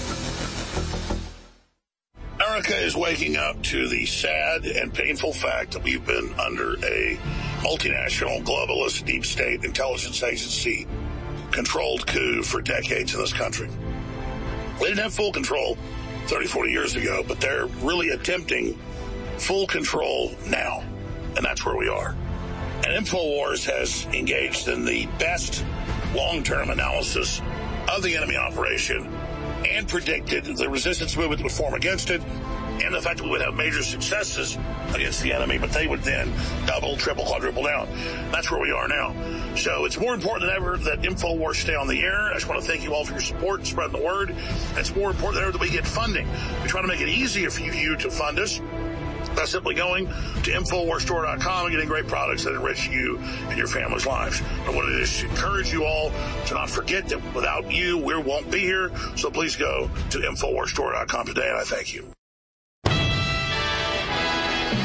America 2.47 2.75
is 2.75 2.95
waking 2.95 3.37
up 3.37 3.61
to 3.61 3.87
the 3.87 4.03
sad 4.03 4.65
and 4.65 4.91
painful 4.91 5.31
fact 5.31 5.71
that 5.71 5.83
we've 5.83 6.05
been 6.07 6.33
under 6.39 6.73
a 6.83 7.15
multinational 7.61 8.43
globalist 8.43 9.05
deep 9.05 9.23
state 9.23 9.63
intelligence 9.63 10.23
agency 10.23 10.87
controlled 11.51 12.07
coup 12.07 12.41
for 12.41 12.59
decades 12.59 13.13
in 13.13 13.19
this 13.19 13.31
country. 13.31 13.69
We 14.79 14.87
didn't 14.87 15.03
have 15.03 15.13
full 15.13 15.31
control 15.31 15.77
30, 16.25 16.47
40 16.47 16.71
years 16.71 16.95
ago, 16.95 17.23
but 17.27 17.39
they're 17.39 17.67
really 17.83 18.09
attempting 18.09 18.73
full 19.37 19.67
control 19.67 20.33
now. 20.47 20.83
And 21.35 21.45
that's 21.45 21.63
where 21.63 21.77
we 21.77 21.89
are. 21.89 22.15
And 22.87 23.05
InfoWars 23.05 23.65
has 23.65 24.05
engaged 24.15 24.67
in 24.67 24.83
the 24.83 25.05
best 25.19 25.63
long-term 26.15 26.71
analysis 26.71 27.39
of 27.87 28.01
the 28.01 28.17
enemy 28.17 28.35
operation 28.35 29.15
and 29.65 29.87
predicted 29.87 30.45
the 30.45 30.69
resistance 30.69 31.15
movement 31.15 31.43
would 31.43 31.51
form 31.51 31.73
against 31.73 32.09
it 32.09 32.21
and 32.83 32.95
the 32.95 33.01
fact 33.01 33.17
that 33.17 33.23
we 33.23 33.29
would 33.29 33.41
have 33.41 33.53
major 33.53 33.83
successes 33.83 34.57
against 34.93 35.21
the 35.21 35.31
enemy, 35.31 35.57
but 35.57 35.71
they 35.71 35.87
would 35.87 36.01
then 36.01 36.31
double, 36.65 36.97
triple, 36.97 37.23
quadruple 37.23 37.63
down. 37.63 37.87
That's 38.31 38.49
where 38.49 38.59
we 38.59 38.71
are 38.71 38.87
now. 38.87 39.55
So 39.55 39.85
it's 39.85 39.99
more 39.99 40.13
important 40.13 40.49
than 40.49 40.55
ever 40.55 40.77
that 40.77 41.01
InfoWars 41.01 41.55
stay 41.55 41.75
on 41.75 41.87
the 41.87 42.01
air. 42.01 42.31
I 42.31 42.35
just 42.35 42.47
want 42.47 42.61
to 42.61 42.67
thank 42.67 42.83
you 42.83 42.93
all 42.93 43.05
for 43.05 43.11
your 43.11 43.21
support 43.21 43.59
and 43.59 43.67
spreading 43.67 43.99
the 43.99 44.05
word. 44.05 44.35
It's 44.75 44.95
more 44.95 45.11
important 45.11 45.35
than 45.35 45.43
ever 45.43 45.51
that 45.51 45.61
we 45.61 45.69
get 45.69 45.85
funding. 45.85 46.27
We 46.61 46.67
try 46.67 46.81
to 46.81 46.87
make 46.87 47.01
it 47.01 47.09
easier 47.09 47.49
for 47.49 47.61
you 47.61 47.95
to 47.97 48.09
fund 48.09 48.39
us 48.39 48.59
by 49.35 49.45
simply 49.45 49.75
going 49.75 50.07
to 50.07 50.51
InfoWarsStore.com 50.51 51.65
and 51.65 51.71
getting 51.73 51.87
great 51.87 52.07
products 52.07 52.43
that 52.43 52.53
enrich 52.53 52.87
you 52.87 53.17
and 53.19 53.57
your 53.57 53.67
family's 53.67 54.05
lives. 54.05 54.41
I 54.65 54.69
want 54.69 54.87
to 54.89 54.99
just 54.99 55.23
encourage 55.23 55.71
you 55.71 55.85
all 55.85 56.11
to 56.47 56.53
not 56.53 56.69
forget 56.69 57.07
that 57.09 57.35
without 57.35 57.71
you, 57.71 57.97
we 57.97 58.15
won't 58.15 58.51
be 58.51 58.59
here. 58.59 58.91
So 59.15 59.29
please 59.29 59.55
go 59.55 59.89
to 60.11 60.17
InfoWarsStore.com 60.19 61.25
today, 61.27 61.49
and 61.49 61.57
I 61.57 61.63
thank 61.63 61.93
you. 61.93 62.05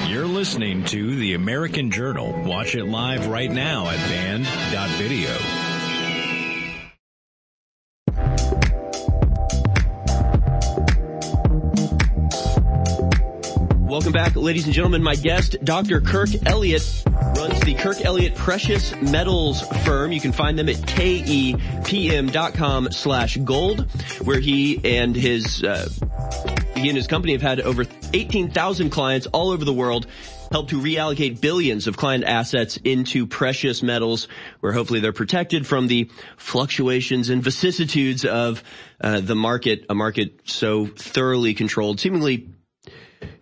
You're 0.09 0.27
listening 0.27 0.85
to 0.87 1.17
The 1.17 1.35
American 1.35 1.91
Journal. 1.91 2.33
Watch 2.45 2.75
it 2.75 2.85
live 2.85 3.27
right 3.27 3.51
now 3.51 3.89
at 3.89 3.99
banned.video. 4.09 5.66
Welcome 13.97 14.13
back, 14.13 14.37
ladies 14.37 14.67
and 14.67 14.75
gentlemen. 14.75 15.03
My 15.03 15.15
guest, 15.15 15.57
Dr. 15.65 16.03
Kirk 16.03 16.29
Elliott, 16.45 17.03
runs 17.35 17.59
the 17.61 17.73
Kirk 17.73 18.05
Elliott 18.05 18.35
Precious 18.35 18.95
Metals 18.97 19.63
firm. 19.87 20.13
You 20.13 20.21
can 20.21 20.33
find 20.33 20.59
them 20.59 20.69
at 20.69 20.77
kepm.com 20.77 21.33
slash 22.93 23.39
gold, 23.39 23.91
where 24.21 24.39
he 24.39 24.79
and 24.85 25.17
his, 25.17 25.65
uh, 25.65 25.89
he 26.75 26.91
and 26.91 26.97
his 26.99 27.07
company 27.07 27.33
have 27.33 27.41
had 27.41 27.61
over 27.61 27.87
18,000 28.13 28.91
clients 28.91 29.29
all 29.29 29.49
over 29.49 29.65
the 29.65 29.73
world 29.73 30.07
help 30.53 30.69
to 30.69 30.79
reallocate 30.79 31.41
billions 31.41 31.87
of 31.87 31.97
client 31.97 32.25
assets 32.25 32.79
into 32.85 33.27
precious 33.27 33.83
metals 33.83 34.29
where 34.61 34.75
hopefully 34.75 35.01
they're 35.01 35.15
protected 35.15 35.67
from 35.67 35.87
the 35.87 36.11
fluctuations 36.37 37.31
and 37.31 37.43
vicissitudes 37.43 38.27
of 38.27 38.63
uh, 39.01 39.21
the 39.21 39.35
market, 39.35 39.87
a 39.89 39.95
market 39.95 40.39
so 40.45 40.85
thoroughly 40.85 41.55
controlled, 41.55 41.99
seemingly 41.99 42.47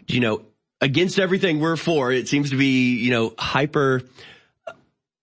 you 0.07 0.21
know, 0.21 0.43
against 0.81 1.19
everything 1.19 1.61
we're 1.61 1.77
for, 1.77 2.13
it 2.13 2.29
seems 2.29 2.51
to 2.51 2.57
be, 2.57 2.97
you 2.97 3.11
know, 3.11 3.35
hyper, 3.39 4.03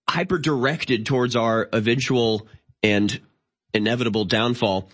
hyper 0.08 0.38
directed 0.38 1.06
towards 1.06 1.36
our 1.36 1.68
eventual 1.72 2.46
and 2.82 3.20
inevitable 3.72 4.24
downfall. 4.24 4.90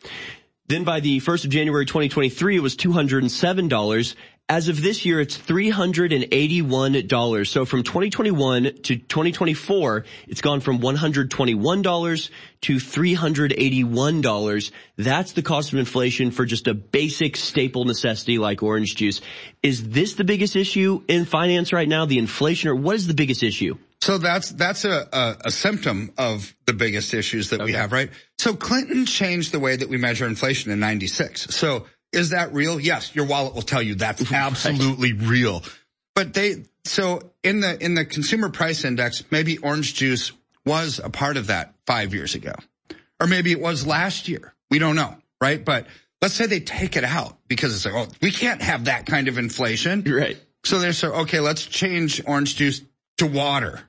Then 0.67 0.85
by 0.85 1.01
the 1.01 1.21
1st 1.21 1.45
of 1.45 1.51
January 1.51 1.87
2023, 1.87 2.57
it 2.57 2.61
was 2.61 2.77
$207. 2.77 4.15
As 4.51 4.69
of 4.69 4.81
this 4.81 5.05
year, 5.05 5.21
it's 5.21 5.37
$381. 5.37 7.47
So 7.47 7.67
from 7.67 7.83
2021 7.83 8.63
to 8.63 8.97
2024, 8.97 10.07
it's 10.27 10.41
gone 10.41 10.61
from 10.61 10.79
$121 10.79 12.31
to 12.63 12.77
$381. 12.77 14.71
That's 14.97 15.33
the 15.33 15.43
cost 15.43 15.75
of 15.75 15.79
inflation 15.79 16.31
for 16.31 16.47
just 16.47 16.67
a 16.67 16.73
basic 16.73 17.37
staple 17.37 17.85
necessity 17.85 18.39
like 18.39 18.63
orange 18.63 18.97
juice. 18.97 19.21
Is 19.63 19.91
this 19.91 20.15
the 20.15 20.25
biggest 20.25 20.57
issue 20.57 21.03
in 21.09 21.27
finance 21.27 21.75
right 21.75 21.89
now? 21.89 22.07
The 22.07 22.19
inflation 22.19 22.71
or 22.71 22.75
what 22.75 22.97
is 22.97 23.07
the 23.07 23.13
biggest 23.13 23.43
issue? 23.43 23.77
So 24.01 24.17
that's 24.17 24.53
that's 24.53 24.87
a, 24.87 25.09
a, 25.13 25.37
a 25.47 25.51
symptom 25.51 26.13
of 26.17 26.55
the 26.67 26.73
biggest 26.73 27.13
issues 27.13 27.51
that 27.51 27.63
we 27.63 27.73
have, 27.73 27.93
right? 27.93 28.11
So 28.39 28.55
Clinton 28.55 29.05
changed 29.05 29.53
the 29.53 29.59
way 29.59 29.77
that 29.77 29.89
we 29.89 29.99
measure 29.99 30.25
inflation 30.25 30.71
in 30.71 30.79
96. 30.79 31.53
So 31.55 31.87
is 32.13 32.31
that 32.31 32.53
real? 32.53 32.81
Yes, 32.81 33.15
your 33.15 33.27
wallet 33.27 33.55
will 33.55 33.63
tell 33.63 33.83
you 33.83 33.95
that's 33.95 34.23
mm-hmm. 34.23 34.35
absolutely 34.35 35.13
real. 35.13 35.63
But 36.15 36.35
they 36.35 36.65
so 36.85 37.21
in 37.43 37.61
the 37.61 37.83
in 37.83 37.95
the 37.95 38.05
consumer 38.05 38.49
price 38.49 38.85
index, 38.85 39.23
maybe 39.31 39.59
orange 39.59 39.95
juice 39.95 40.33
was 40.65 41.01
a 41.03 41.11
part 41.11 41.37
of 41.37 41.47
that 41.47 41.75
5 41.87 42.13
years 42.15 42.35
ago. 42.35 42.53
Or 43.21 43.27
maybe 43.27 43.53
it 43.53 43.61
was 43.61 43.87
last 43.87 44.29
year. 44.29 44.55
We 44.71 44.79
don't 44.79 44.97
know, 44.97 45.17
right? 45.41 45.65
But 45.65 45.87
let's 46.21 46.35
say 46.35 46.47
they 46.47 46.61
take 46.61 46.97
it 46.97 47.05
out 47.05 47.39
because 47.49 47.75
it's 47.75 47.85
like, 47.85 47.95
oh, 47.95 48.13
we 48.21 48.31
can't 48.31 48.61
have 48.63 48.85
that 48.85 49.07
kind 49.07 49.29
of 49.29 49.39
inflation. 49.39 50.03
Right. 50.05 50.39
So 50.65 50.79
they're 50.79 50.93
so 50.93 51.13
okay, 51.21 51.41
let's 51.41 51.65
change 51.65 52.23
orange 52.27 52.57
juice 52.57 52.83
to 53.19 53.27
water. 53.27 53.81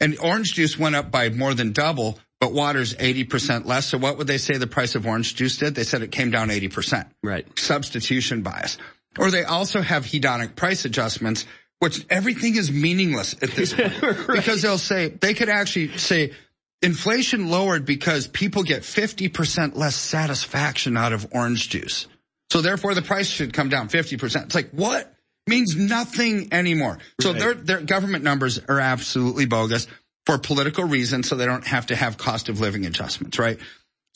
And 0.00 0.18
orange 0.18 0.54
juice 0.54 0.78
went 0.78 0.96
up 0.96 1.10
by 1.10 1.28
more 1.28 1.52
than 1.52 1.72
double, 1.72 2.18
but 2.40 2.52
water's 2.52 2.94
80% 2.94 3.66
less. 3.66 3.86
So 3.86 3.98
what 3.98 4.16
would 4.18 4.26
they 4.26 4.38
say 4.38 4.56
the 4.56 4.66
price 4.66 4.94
of 4.94 5.06
orange 5.06 5.34
juice 5.34 5.58
did? 5.58 5.74
They 5.74 5.84
said 5.84 6.02
it 6.02 6.10
came 6.10 6.30
down 6.30 6.48
80%. 6.48 7.06
Right. 7.22 7.46
Substitution 7.58 8.42
bias. 8.42 8.78
Or 9.18 9.30
they 9.30 9.44
also 9.44 9.82
have 9.82 10.04
hedonic 10.04 10.56
price 10.56 10.84
adjustments, 10.86 11.44
which 11.80 12.06
everything 12.08 12.56
is 12.56 12.72
meaningless 12.72 13.34
at 13.42 13.50
this 13.50 13.74
point. 14.00 14.26
Because 14.26 14.62
they'll 14.62 14.78
say, 14.78 15.08
they 15.08 15.34
could 15.34 15.50
actually 15.50 15.98
say, 15.98 16.32
inflation 16.80 17.50
lowered 17.50 17.84
because 17.84 18.26
people 18.26 18.62
get 18.62 18.82
50% 18.82 19.76
less 19.76 19.94
satisfaction 19.96 20.96
out 20.96 21.12
of 21.12 21.26
orange 21.32 21.68
juice. 21.68 22.06
So 22.50 22.62
therefore 22.62 22.94
the 22.94 23.02
price 23.02 23.28
should 23.28 23.52
come 23.52 23.68
down 23.68 23.88
50%. 23.88 24.44
It's 24.46 24.54
like, 24.54 24.70
what? 24.70 25.12
Means 25.46 25.76
nothing 25.76 26.52
anymore. 26.52 26.98
So 27.20 27.32
Right. 27.32 27.38
their, 27.38 27.54
their 27.54 27.80
government 27.82 28.24
numbers 28.24 28.58
are 28.66 28.80
absolutely 28.80 29.44
bogus 29.46 29.86
for 30.30 30.38
political 30.38 30.84
reasons 30.84 31.28
so 31.28 31.34
they 31.34 31.46
don't 31.46 31.66
have 31.66 31.86
to 31.86 31.96
have 31.96 32.16
cost 32.16 32.48
of 32.48 32.60
living 32.60 32.86
adjustments, 32.86 33.36
right? 33.38 33.58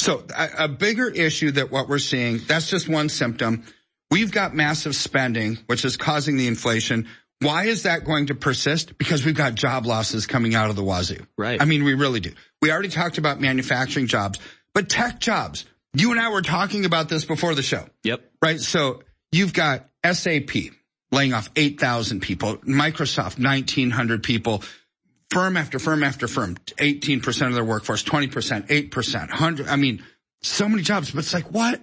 So 0.00 0.24
a, 0.36 0.64
a 0.64 0.68
bigger 0.68 1.08
issue 1.08 1.50
that 1.52 1.72
what 1.72 1.88
we're 1.88 1.98
seeing, 1.98 2.38
that's 2.46 2.70
just 2.70 2.88
one 2.88 3.08
symptom. 3.08 3.64
We've 4.12 4.30
got 4.30 4.54
massive 4.54 4.94
spending, 4.94 5.58
which 5.66 5.84
is 5.84 5.96
causing 5.96 6.36
the 6.36 6.46
inflation. 6.46 7.08
Why 7.40 7.64
is 7.64 7.82
that 7.82 8.04
going 8.04 8.26
to 8.26 8.36
persist? 8.36 8.96
Because 8.96 9.24
we've 9.24 9.34
got 9.34 9.56
job 9.56 9.86
losses 9.86 10.26
coming 10.26 10.54
out 10.54 10.70
of 10.70 10.76
the 10.76 10.84
wazoo. 10.84 11.26
Right. 11.36 11.60
I 11.60 11.64
mean, 11.64 11.82
we 11.82 11.94
really 11.94 12.20
do. 12.20 12.32
We 12.62 12.70
already 12.70 12.90
talked 12.90 13.18
about 13.18 13.40
manufacturing 13.40 14.06
jobs, 14.06 14.38
but 14.72 14.88
tech 14.88 15.18
jobs. 15.18 15.64
You 15.94 16.12
and 16.12 16.20
I 16.20 16.30
were 16.30 16.42
talking 16.42 16.84
about 16.84 17.08
this 17.08 17.24
before 17.24 17.56
the 17.56 17.62
show. 17.62 17.86
Yep. 18.04 18.22
Right. 18.40 18.60
So 18.60 19.02
you've 19.32 19.52
got 19.52 19.88
SAP 20.08 20.50
laying 21.10 21.32
off 21.32 21.50
8,000 21.56 22.20
people, 22.20 22.56
Microsoft, 22.58 23.38
1,900 23.38 24.22
people, 24.22 24.62
firm 25.34 25.56
after 25.56 25.78
firm 25.78 26.02
after 26.02 26.28
firm, 26.28 26.54
18% 26.54 27.46
of 27.48 27.54
their 27.54 27.64
workforce, 27.64 28.04
20%, 28.04 28.68
8%, 28.68 29.14
100. 29.18 29.68
I 29.68 29.76
mean, 29.76 30.02
so 30.42 30.68
many 30.68 30.82
jobs, 30.82 31.10
but 31.10 31.18
it's 31.18 31.34
like, 31.34 31.50
what? 31.50 31.82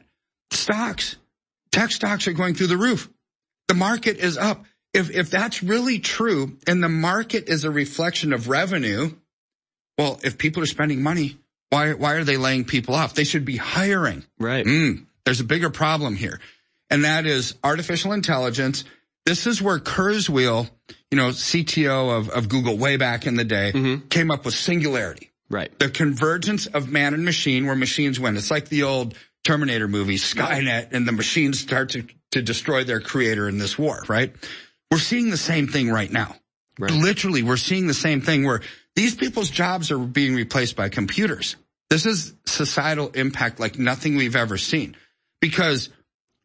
Stocks, 0.51 1.17
tech 1.71 1.91
stocks 1.91 2.27
are 2.27 2.33
going 2.33 2.55
through 2.55 2.67
the 2.67 2.77
roof. 2.77 3.09
The 3.67 3.73
market 3.73 4.17
is 4.17 4.37
up. 4.37 4.65
If, 4.93 5.11
if 5.11 5.29
that's 5.29 5.63
really 5.63 5.99
true 5.99 6.57
and 6.67 6.83
the 6.83 6.89
market 6.89 7.47
is 7.47 7.63
a 7.63 7.71
reflection 7.71 8.33
of 8.33 8.49
revenue, 8.49 9.11
well, 9.97 10.19
if 10.23 10.37
people 10.37 10.63
are 10.63 10.67
spending 10.67 11.01
money, 11.03 11.37
why, 11.69 11.93
why 11.93 12.13
are 12.13 12.23
they 12.23 12.37
laying 12.37 12.65
people 12.65 12.95
off? 12.95 13.13
They 13.13 13.23
should 13.23 13.45
be 13.45 13.57
hiring. 13.57 14.25
Right. 14.39 14.65
Mm, 14.65 15.05
there's 15.23 15.39
a 15.39 15.45
bigger 15.45 15.69
problem 15.69 16.15
here. 16.15 16.39
And 16.89 17.05
that 17.05 17.25
is 17.25 17.55
artificial 17.63 18.11
intelligence. 18.11 18.83
This 19.25 19.45
is 19.45 19.61
where 19.61 19.79
Kurzweil, 19.79 20.69
you 21.11 21.17
know, 21.17 21.29
CTO 21.29 22.17
of, 22.17 22.29
of 22.29 22.49
Google 22.49 22.77
way 22.77 22.97
back 22.97 23.27
in 23.27 23.35
the 23.35 23.43
day, 23.43 23.71
mm-hmm. 23.73 24.07
came 24.07 24.31
up 24.31 24.45
with 24.45 24.53
singularity. 24.53 25.31
Right. 25.49 25.77
The 25.79 25.89
convergence 25.89 26.67
of 26.67 26.89
man 26.89 27.13
and 27.13 27.25
machine 27.25 27.65
where 27.65 27.75
machines 27.75 28.19
win. 28.19 28.37
It's 28.37 28.49
like 28.49 28.69
the 28.69 28.83
old 28.83 29.15
Terminator 29.43 29.87
movie, 29.87 30.15
Skynet, 30.15 30.93
and 30.93 31.07
the 31.07 31.11
machines 31.11 31.59
start 31.59 31.89
to, 31.89 32.05
to 32.31 32.41
destroy 32.41 32.83
their 32.83 33.01
creator 33.01 33.49
in 33.49 33.57
this 33.57 33.77
war, 33.77 34.03
right? 34.07 34.33
We're 34.89 34.99
seeing 34.99 35.29
the 35.29 35.37
same 35.37 35.67
thing 35.67 35.89
right 35.89 36.11
now. 36.11 36.35
Literally, 36.79 37.43
we're 37.43 37.57
seeing 37.57 37.87
the 37.87 37.93
same 37.93 38.21
thing 38.21 38.45
where 38.45 38.61
these 38.95 39.15
people's 39.15 39.49
jobs 39.49 39.91
are 39.91 39.99
being 39.99 40.35
replaced 40.35 40.75
by 40.75 40.89
computers. 40.89 41.55
This 41.89 42.05
is 42.05 42.33
societal 42.45 43.09
impact 43.09 43.59
like 43.59 43.77
nothing 43.77 44.15
we've 44.15 44.35
ever 44.35 44.57
seen. 44.57 44.95
Because 45.41 45.89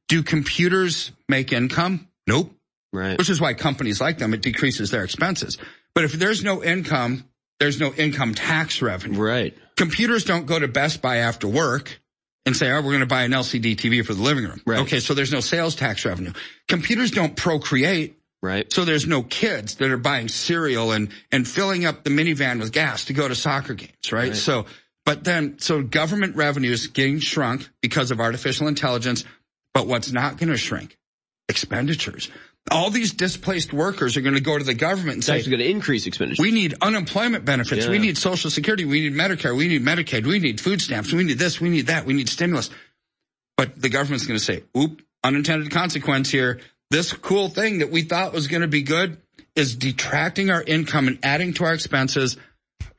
do 0.09 0.23
computers 0.23 1.13
make 1.29 1.53
income? 1.53 2.09
Nope. 2.27 2.53
Right. 2.93 3.19
Which 3.19 3.31
is 3.31 3.41
why 3.41 3.55
companies 3.55 4.01
like 4.01 4.19
them, 4.19 4.33
it 4.35 4.43
decreases 4.43 4.91
their 4.91 5.05
expenses. 5.05 5.59
But 5.95 6.05
if 6.05 6.13
there's 6.13 6.45
no 6.45 6.63
income, 6.63 7.25
there's 7.59 7.81
no 7.81 7.93
income 7.93 8.35
tax 8.35 8.83
revenue. 8.83 9.21
Right. 9.21 9.57
Computers 9.77 10.25
don't 10.25 10.47
go 10.47 10.59
to 10.59 10.69
Best 10.69 11.03
Buy 11.03 11.17
after 11.19 11.49
work 11.49 12.01
and 12.47 12.57
say, 12.57 12.71
oh, 12.71 12.77
we're 12.77 12.93
going 12.93 13.01
to 13.01 13.07
buy 13.07 13.25
an 13.25 13.33
LCD 13.33 13.77
TV 13.77 14.05
for 14.05 14.15
the 14.15 14.23
living 14.23 14.45
room. 14.45 14.61
Right. 14.65 14.81
Okay. 14.81 15.01
So 15.01 15.15
there's 15.15 15.33
no 15.33 15.41
sales 15.41 15.75
tax 15.75 16.05
revenue. 16.05 16.33
Computers 16.69 17.11
don't 17.11 17.37
procreate. 17.37 18.19
Right. 18.43 18.73
So 18.73 18.85
there's 18.85 19.07
no 19.07 19.23
kids 19.23 19.77
that 19.77 19.91
are 19.91 19.97
buying 19.97 20.29
cereal 20.29 20.93
and, 20.93 21.11
and 21.33 21.47
filling 21.47 21.85
up 21.85 22.05
the 22.05 22.11
minivan 22.11 22.61
with 22.61 22.73
gas 22.73 23.07
to 23.07 23.13
go 23.13 23.27
to 23.27 23.35
soccer 23.35 23.75
games, 23.75 24.13
right? 24.13 24.29
Right. 24.29 24.37
So, 24.37 24.67
but 25.05 25.25
then, 25.25 25.59
so 25.59 25.83
government 25.83 26.37
revenues 26.37 26.87
getting 26.87 27.19
shrunk 27.19 27.69
because 27.81 28.11
of 28.11 28.21
artificial 28.21 28.69
intelligence. 28.69 29.25
But 29.75 29.87
what's 29.87 30.13
not 30.13 30.39
going 30.39 30.51
to 30.51 30.57
shrink? 30.57 30.97
Expenditures. 31.49 32.31
All 32.71 32.91
these 32.91 33.13
displaced 33.13 33.73
workers 33.73 34.17
are 34.17 34.21
going 34.23 34.35
to 34.35 34.41
go 34.41 34.59
to 34.59 34.65
the 34.65 34.75
government 34.75 35.11
and 35.13 35.19
It's 35.19 35.27
say, 35.27 35.37
actually 35.37 35.51
going 35.53 35.63
to 35.63 35.71
increase 35.71 36.07
expenditures. 36.07 36.43
we 36.43 36.51
need 36.51 36.75
unemployment 36.83 37.45
benefits. 37.45 37.87
We 37.87 37.99
need 37.99 38.19
social 38.19 38.51
security. 38.51 38.85
We 38.85 39.09
need 39.09 39.15
Medicare. 39.15 39.57
We 39.57 39.69
need 39.69 39.83
Medicaid. 39.85 40.27
We 40.27 40.41
need 40.41 40.61
food 40.61 40.81
stamps. 40.81 41.13
We 41.13 41.23
need 41.25 41.39
this. 41.39 41.61
We 41.61 41.69
need 41.69 41.87
that. 41.87 42.07
We 42.07 42.15
need 42.15 42.29
stimulus. 42.29 42.71
But 43.57 43.81
the 43.81 43.89
government's 43.89 44.27
going 44.27 44.39
to 44.39 44.45
say, 44.45 44.65
oop, 44.77 45.01
unintended 45.23 45.71
consequence 45.71 46.29
here. 46.29 46.61
This 46.91 47.13
cool 47.13 47.49
thing 47.49 47.79
that 47.79 47.91
we 47.91 48.03
thought 48.03 48.33
was 48.33 48.49
going 48.49 48.63
to 48.63 48.69
be 48.69 48.83
good 48.83 49.19
is 49.55 49.77
detracting 49.77 50.51
our 50.51 50.63
income 50.63 51.09
and 51.09 51.19
adding 51.23 51.55
to 51.55 51.65
our 51.65 51.73
expenses. 51.73 52.37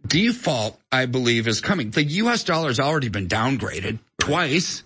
Default, 0.06 0.80
I 0.92 1.06
believe, 1.06 1.48
is 1.48 1.62
coming. 1.62 1.92
The 1.92 2.04
U.S. 2.04 2.44
dollar 2.44 2.70
has 2.70 2.80
already 2.80 3.10
been 3.10 3.28
downgraded 3.28 4.00
twice, 4.20 4.84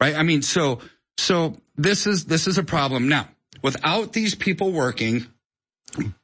right? 0.00 0.16
I 0.16 0.22
mean, 0.22 0.42
so, 0.42 0.80
so 1.18 1.56
this 1.76 2.06
is, 2.06 2.24
this 2.24 2.46
is 2.46 2.58
a 2.58 2.62
problem. 2.64 3.08
Now, 3.08 3.28
without 3.62 4.12
these 4.12 4.34
people 4.34 4.72
working, 4.72 5.26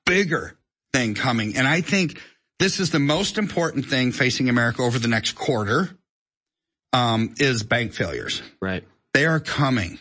bigger 0.04 0.56
thing 0.92 1.14
coming. 1.14 1.56
And 1.56 1.66
I 1.66 1.80
think 1.80 2.20
this 2.58 2.80
is 2.80 2.90
the 2.90 2.98
most 2.98 3.38
important 3.38 3.86
thing 3.86 4.12
facing 4.12 4.48
America 4.48 4.82
over 4.82 4.98
the 4.98 5.08
next 5.08 5.32
quarter, 5.32 5.90
um, 6.92 7.34
is 7.38 7.62
bank 7.62 7.92
failures. 7.92 8.42
Right. 8.60 8.84
They 9.14 9.26
are 9.26 9.40
coming. 9.40 9.98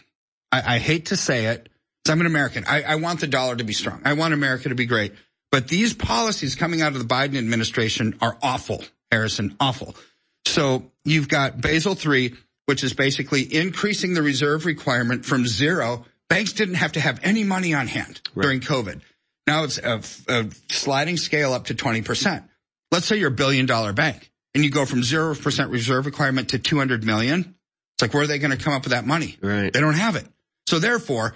I, 0.52 0.76
I 0.76 0.80
hate 0.80 1.08
to 1.08 1.18
say 1.18 1.46
it. 1.46 1.70
I'm 2.10 2.22
an 2.22 2.26
American. 2.26 2.64
I, 2.66 2.84
I 2.84 2.96
want 2.96 3.20
the 3.20 3.28
dollar 3.28 3.56
to 3.58 3.64
be 3.64 3.74
strong. 3.74 4.02
I 4.06 4.14
want 4.14 4.34
America 4.34 4.70
to 4.70 4.76
be 4.76 4.86
great. 4.86 5.14
But 5.52 5.68
these 5.68 5.94
policies 5.94 6.56
coming 6.56 6.82
out 6.82 6.94
of 6.94 7.00
the 7.00 7.06
Biden 7.06 7.38
administration 7.38 8.18
are 8.22 8.38
awful, 8.42 8.84
Harrison, 9.12 9.56
awful. 9.60 9.96
So 10.46 10.92
you've 11.04 11.28
got 11.30 11.60
Basel 11.60 11.98
III, 11.98 12.34
which 12.66 12.84
is 12.84 12.94
basically 12.94 13.42
increasing 13.54 14.14
the 14.14 14.22
reserve 14.22 14.66
requirement 14.66 15.26
from 15.26 15.46
zero. 15.46 16.06
Banks 16.30 16.54
didn't 16.54 16.76
have 16.76 16.94
to 16.94 17.00
have 17.00 17.20
any 17.24 17.44
money 17.44 17.74
on 17.74 17.88
hand 17.88 18.22
during 18.36 18.60
COVID. 18.60 19.02
Now 19.46 19.64
it's 19.64 19.78
a, 19.78 20.02
a 20.28 20.50
sliding 20.70 21.18
scale 21.18 21.54
up 21.54 21.66
to 21.66 21.76
20%. 21.76 22.44
Let's 22.92 23.06
say 23.06 23.18
you're 23.18 23.30
a 23.30 23.32
billion 23.32 23.66
dollar 23.66 23.94
bank 23.94 24.30
and 24.54 24.64
you 24.64 24.70
go 24.70 24.86
from 24.86 25.02
0% 25.02 25.72
reserve 25.72 26.06
requirement 26.06 26.50
to 26.50 26.60
200 26.60 27.04
million. 27.04 27.56
It's 27.96 28.02
like, 28.02 28.14
where 28.14 28.24
are 28.24 28.28
they 28.28 28.40
going 28.40 28.56
to 28.56 28.64
come 28.64 28.74
up 28.74 28.84
with 28.84 28.92
that 28.92 29.06
money? 29.06 29.38
Right. 29.42 29.72
They 29.72 29.80
don't 29.80 29.96
have 29.96 30.16
it. 30.16 30.26
So 30.68 30.80
therefore, 30.80 31.34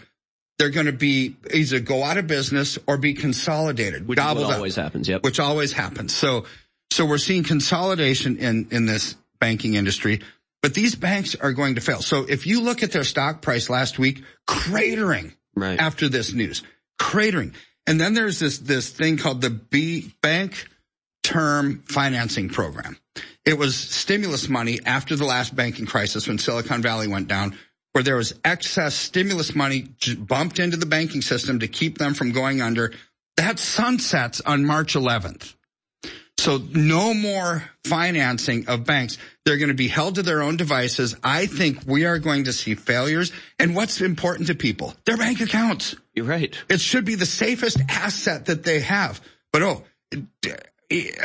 they're 0.59 0.69
going 0.69 0.85
to 0.85 0.91
be 0.91 1.35
either 1.53 1.79
go 1.79 2.03
out 2.03 2.17
of 2.17 2.27
business 2.27 2.77
or 2.85 2.97
be 2.97 3.13
consolidated. 3.13 4.07
Which 4.07 4.17
gobbled 4.17 4.45
up 4.45 4.55
always 4.57 4.75
happens. 4.75 5.07
Yep. 5.07 5.23
which 5.23 5.39
always 5.39 5.71
happens. 5.71 6.13
So, 6.13 6.45
so 6.91 7.05
we're 7.05 7.17
seeing 7.17 7.43
consolidation 7.43 8.37
in, 8.37 8.67
in 8.71 8.85
this 8.85 9.15
banking 9.39 9.73
industry, 9.73 10.21
but 10.61 10.73
these 10.73 10.95
banks 10.95 11.35
are 11.35 11.53
going 11.53 11.75
to 11.75 11.81
fail. 11.81 12.01
So 12.01 12.25
if 12.27 12.45
you 12.45 12.61
look 12.61 12.83
at 12.83 12.91
their 12.91 13.03
stock 13.03 13.41
price 13.41 13.69
last 13.69 13.99
week, 13.99 14.23
cratering 14.48 15.33
Right. 15.56 15.80
after 15.80 16.07
this 16.07 16.33
news, 16.33 16.64
cratering. 16.99 17.53
And 17.88 17.99
then 17.99 18.14
there's 18.14 18.40
this, 18.40 18.59
this 18.59 18.90
thing 18.90 19.17
called 19.17 19.41
the 19.41 19.49
B 19.49 20.14
bank 20.22 20.67
term 21.23 21.83
financing 21.88 22.49
program. 22.49 22.98
It 23.45 23.57
was 23.57 23.75
stimulus 23.75 24.48
money 24.48 24.80
after 24.85 25.15
the 25.15 25.25
last 25.25 25.56
banking 25.56 25.85
crisis 25.85 26.27
when 26.27 26.38
Silicon 26.38 26.81
Valley 26.81 27.07
went 27.07 27.27
down, 27.27 27.57
where 27.91 28.03
there 28.03 28.15
was 28.15 28.40
excess 28.45 28.95
stimulus 28.95 29.56
money 29.56 29.88
bumped 30.17 30.59
into 30.59 30.77
the 30.77 30.85
banking 30.85 31.22
system 31.22 31.59
to 31.59 31.67
keep 31.67 31.98
them 31.98 32.14
from 32.14 32.31
going 32.31 32.61
under. 32.61 32.93
That 33.38 33.59
sunsets 33.59 34.41
on 34.41 34.65
March 34.65 34.93
11th. 34.93 35.56
So 36.41 36.57
no 36.57 37.13
more 37.13 37.63
financing 37.85 38.67
of 38.67 38.83
banks. 38.83 39.19
They're 39.45 39.57
going 39.57 39.69
to 39.69 39.75
be 39.75 39.87
held 39.87 40.15
to 40.15 40.23
their 40.23 40.41
own 40.41 40.57
devices. 40.57 41.15
I 41.23 41.45
think 41.45 41.83
we 41.85 42.05
are 42.05 42.17
going 42.17 42.45
to 42.45 42.53
see 42.53 42.73
failures. 42.73 43.31
And 43.59 43.75
what's 43.75 44.01
important 44.01 44.47
to 44.47 44.55
people? 44.55 44.95
Their 45.05 45.17
bank 45.17 45.39
accounts. 45.39 45.95
You're 46.15 46.25
right. 46.25 46.51
It 46.67 46.81
should 46.81 47.05
be 47.05 47.13
the 47.13 47.27
safest 47.27 47.77
asset 47.87 48.47
that 48.47 48.63
they 48.63 48.79
have. 48.79 49.21
But 49.53 49.61
oh, 49.61 49.83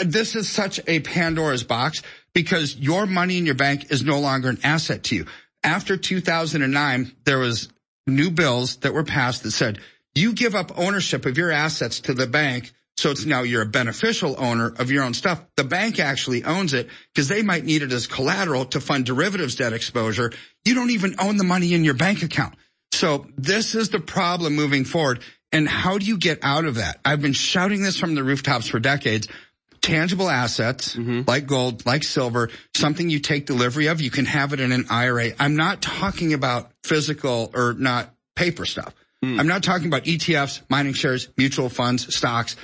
this 0.05 0.37
is 0.37 0.51
such 0.51 0.81
a 0.87 1.01
Pandora's 1.01 1.65
box 1.65 2.03
because 2.35 2.77
your 2.77 3.07
money 3.07 3.39
in 3.39 3.47
your 3.47 3.55
bank 3.55 3.91
is 3.91 4.05
no 4.05 4.21
longer 4.21 4.51
an 4.51 4.59
asset 4.63 5.05
to 5.05 5.17
you. 5.17 5.25
After 5.65 5.97
2009, 5.97 7.17
there 7.25 7.39
was 7.39 7.71
new 8.07 8.31
bills 8.31 8.77
that 8.79 8.93
were 8.93 9.03
passed 9.03 9.45
that 9.45 9.53
said 9.53 9.81
you 10.15 10.35
give 10.35 10.55
up 10.55 10.79
ownership 10.79 11.25
of 11.25 11.39
your 11.39 11.51
assets 11.51 12.01
to 12.01 12.13
the 12.13 12.27
bank. 12.27 12.73
So 12.97 13.11
it's 13.11 13.27
now 13.27 13.43
you're 13.43 13.63
a 13.63 13.67
beneficial 13.67 14.37
owner 14.39 14.73
of 14.79 14.91
your 14.91 15.05
own 15.05 15.13
stuff. 15.13 15.43
The 15.57 15.65
bank 15.65 16.01
actually 16.01 16.45
owns 16.45 16.73
it 16.73 16.89
because 17.15 17.29
they 17.29 17.43
might 17.43 17.65
need 17.65 17.83
it 17.83 17.93
as 17.93 18.07
collateral 18.07 18.65
to 18.67 18.81
fund 18.81 19.05
derivatives 19.05 19.55
debt 19.57 19.75
exposure. 19.75 20.33
You 20.65 20.75
don't 20.75 20.91
even 20.91 21.15
own 21.19 21.37
the 21.37 21.45
money 21.45 21.75
in 21.75 21.85
your 21.85 21.95
bank 21.95 22.23
account. 22.23 22.55
So 22.93 23.27
this 23.37 23.75
is 23.75 23.91
the 23.91 24.01
problem 24.01 24.55
moving 24.55 24.85
forward. 24.85 25.21
And 25.53 25.69
how 25.69 25.99
do 25.99 26.07
you 26.07 26.17
get 26.17 26.39
out 26.43 26.65
of 26.65 26.77
that? 26.77 26.99
I've 27.05 27.21
been 27.21 27.35
shouting 27.35 27.83
this 27.83 27.99
from 27.99 28.15
the 28.15 28.25
rooftops 28.25 28.67
for 28.69 28.79
decades. 28.81 29.29
Tangible 29.83 30.29
assets 30.31 30.97
Mm-hmm. 30.97 31.23
like 31.27 31.47
gold, 31.47 31.85
like 31.87 32.03
silver, 32.03 32.49
something 32.75 33.09
you 33.11 33.21
take 33.21 33.47
delivery 33.47 33.87
of, 33.87 34.01
you 34.01 34.11
can 34.11 34.25
have 34.25 34.53
it 34.55 34.59
in 34.61 34.73
an 34.73 34.87
IRA. 34.91 35.31
I'm 35.39 35.55
not 35.55 35.83
talking 35.83 36.33
about 36.33 36.73
physical 36.83 37.51
or 37.55 37.75
not 37.75 38.13
paper 38.35 38.65
stuff. 38.65 38.95
Hmm. 39.23 39.39
I'm 39.39 39.47
not 39.47 39.63
talking 39.63 39.87
about 39.87 40.05
ETFs, 40.05 40.63
mining 40.69 40.95
shares, 40.95 41.29
mutual 41.37 41.69
funds, 41.69 42.13
stocks. 42.15 42.57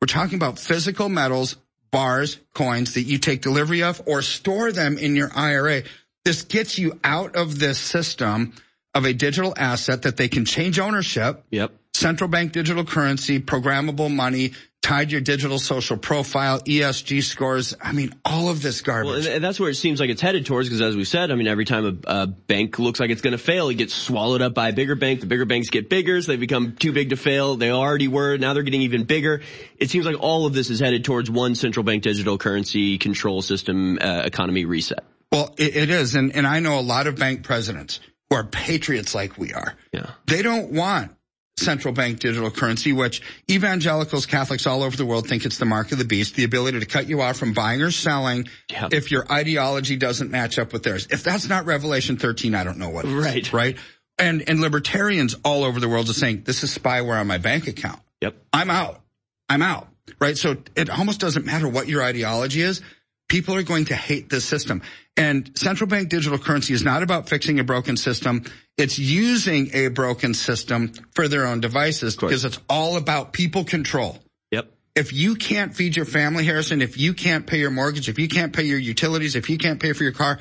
We're 0.00 0.06
talking 0.06 0.36
about 0.36 0.58
physical 0.58 1.08
metals, 1.08 1.56
bars, 1.90 2.38
coins 2.54 2.94
that 2.94 3.02
you 3.02 3.18
take 3.18 3.42
delivery 3.42 3.82
of 3.82 4.02
or 4.06 4.22
store 4.22 4.72
them 4.72 4.98
in 4.98 5.16
your 5.16 5.30
IRA. 5.34 5.82
This 6.24 6.42
gets 6.42 6.78
you 6.78 6.98
out 7.02 7.36
of 7.36 7.58
this 7.58 7.78
system 7.78 8.52
of 8.94 9.04
a 9.04 9.12
digital 9.12 9.54
asset 9.56 10.02
that 10.02 10.16
they 10.16 10.28
can 10.28 10.44
change 10.44 10.78
ownership. 10.78 11.44
Yep. 11.50 11.72
Central 11.94 12.28
bank 12.28 12.52
digital 12.52 12.84
currency, 12.84 13.40
programmable 13.40 14.14
money, 14.14 14.52
tied 14.86 15.10
your 15.10 15.20
digital 15.20 15.58
social 15.58 15.96
profile, 15.96 16.60
ESG 16.60 17.20
scores. 17.24 17.74
I 17.82 17.90
mean, 17.90 18.14
all 18.24 18.48
of 18.48 18.62
this 18.62 18.82
garbage. 18.82 19.26
Well, 19.26 19.34
and, 19.34 19.42
that's 19.42 19.58
where 19.58 19.68
it 19.68 19.74
seems 19.74 19.98
like 19.98 20.10
it's 20.10 20.22
headed 20.22 20.46
towards 20.46 20.68
because, 20.68 20.80
as 20.80 20.94
we 20.94 21.04
said, 21.04 21.32
I 21.32 21.34
mean, 21.34 21.48
every 21.48 21.64
time 21.64 22.00
a, 22.06 22.22
a 22.22 22.26
bank 22.28 22.78
looks 22.78 23.00
like 23.00 23.10
it's 23.10 23.20
going 23.20 23.32
to 23.32 23.38
fail, 23.38 23.68
it 23.68 23.74
gets 23.74 23.92
swallowed 23.92 24.42
up 24.42 24.54
by 24.54 24.68
a 24.68 24.72
bigger 24.72 24.94
bank. 24.94 25.20
The 25.20 25.26
bigger 25.26 25.44
banks 25.44 25.70
get 25.70 25.90
bigger, 25.90 26.22
so 26.22 26.30
they 26.30 26.36
become 26.36 26.76
too 26.76 26.92
big 26.92 27.10
to 27.10 27.16
fail. 27.16 27.56
They 27.56 27.72
already 27.72 28.06
were. 28.06 28.36
Now 28.36 28.54
they're 28.54 28.62
getting 28.62 28.82
even 28.82 29.04
bigger. 29.04 29.42
It 29.76 29.90
seems 29.90 30.06
like 30.06 30.20
all 30.20 30.46
of 30.46 30.54
this 30.54 30.70
is 30.70 30.78
headed 30.78 31.04
towards 31.04 31.28
one 31.28 31.56
central 31.56 31.82
bank 31.82 32.04
digital 32.04 32.38
currency 32.38 32.98
control 32.98 33.42
system 33.42 33.98
uh, 34.00 34.22
economy 34.24 34.66
reset. 34.66 35.02
Well, 35.32 35.52
it, 35.58 35.74
it 35.74 35.90
is. 35.90 36.14
And, 36.14 36.32
and 36.36 36.46
I 36.46 36.60
know 36.60 36.78
a 36.78 36.80
lot 36.80 37.08
of 37.08 37.16
bank 37.16 37.42
presidents 37.42 37.98
who 38.30 38.36
are 38.36 38.44
patriots 38.44 39.16
like 39.16 39.36
we 39.36 39.52
are. 39.52 39.74
Yeah. 39.90 40.10
They 40.26 40.42
don't 40.42 40.70
want 40.70 41.15
central 41.58 41.94
bank 41.94 42.20
digital 42.20 42.50
currency, 42.50 42.92
which 42.92 43.22
evangelicals, 43.50 44.26
Catholics 44.26 44.66
all 44.66 44.82
over 44.82 44.96
the 44.96 45.06
world 45.06 45.26
think 45.26 45.44
it's 45.44 45.58
the 45.58 45.64
mark 45.64 45.90
of 45.92 45.98
the 45.98 46.04
beast, 46.04 46.34
the 46.34 46.44
ability 46.44 46.80
to 46.80 46.86
cut 46.86 47.08
you 47.08 47.22
off 47.22 47.36
from 47.36 47.52
buying 47.54 47.82
or 47.82 47.90
selling 47.90 48.48
if 48.92 49.10
your 49.10 49.30
ideology 49.30 49.96
doesn't 49.96 50.30
match 50.30 50.58
up 50.58 50.72
with 50.72 50.82
theirs. 50.82 51.08
If 51.10 51.22
that's 51.22 51.48
not 51.48 51.64
Revelation 51.64 52.18
13, 52.18 52.54
I 52.54 52.64
don't 52.64 52.78
know 52.78 52.90
what. 52.90 53.06
Right. 53.06 53.50
Right. 53.52 53.78
And, 54.18 54.48
and 54.48 54.60
libertarians 54.60 55.34
all 55.44 55.64
over 55.64 55.80
the 55.80 55.88
world 55.88 56.08
are 56.08 56.14
saying, 56.14 56.42
this 56.44 56.62
is 56.62 56.76
spyware 56.76 57.20
on 57.20 57.26
my 57.26 57.38
bank 57.38 57.68
account. 57.68 58.00
Yep. 58.20 58.36
I'm 58.52 58.70
out. 58.70 59.00
I'm 59.48 59.62
out. 59.62 59.88
Right. 60.20 60.36
So 60.36 60.56
it 60.74 60.90
almost 60.90 61.20
doesn't 61.20 61.44
matter 61.44 61.68
what 61.68 61.88
your 61.88 62.02
ideology 62.02 62.62
is. 62.62 62.82
People 63.28 63.54
are 63.54 63.62
going 63.62 63.86
to 63.86 63.94
hate 63.96 64.30
this 64.30 64.44
system. 64.44 64.82
And 65.16 65.50
central 65.58 65.88
bank 65.88 66.10
digital 66.10 66.38
currency 66.38 66.74
is 66.74 66.84
not 66.84 67.02
about 67.02 67.28
fixing 67.28 67.58
a 67.58 67.64
broken 67.64 67.96
system. 67.96 68.44
It's 68.76 68.98
using 68.98 69.70
a 69.74 69.88
broken 69.88 70.34
system 70.34 70.92
for 71.14 71.26
their 71.26 71.46
own 71.46 71.60
devices 71.60 72.16
because 72.16 72.44
it's 72.44 72.58
all 72.68 72.96
about 72.96 73.32
people 73.32 73.64
control. 73.64 74.18
Yep. 74.52 74.70
If 74.94 75.12
you 75.12 75.34
can't 75.34 75.74
feed 75.74 75.96
your 75.96 76.04
family, 76.04 76.44
Harrison, 76.44 76.82
if 76.82 76.98
you 76.98 77.14
can't 77.14 77.46
pay 77.46 77.58
your 77.58 77.70
mortgage, 77.70 78.08
if 78.08 78.18
you 78.18 78.28
can't 78.28 78.52
pay 78.54 78.64
your 78.64 78.78
utilities, 78.78 79.34
if 79.34 79.50
you 79.50 79.58
can't 79.58 79.80
pay 79.80 79.92
for 79.92 80.04
your 80.04 80.12
car, 80.12 80.38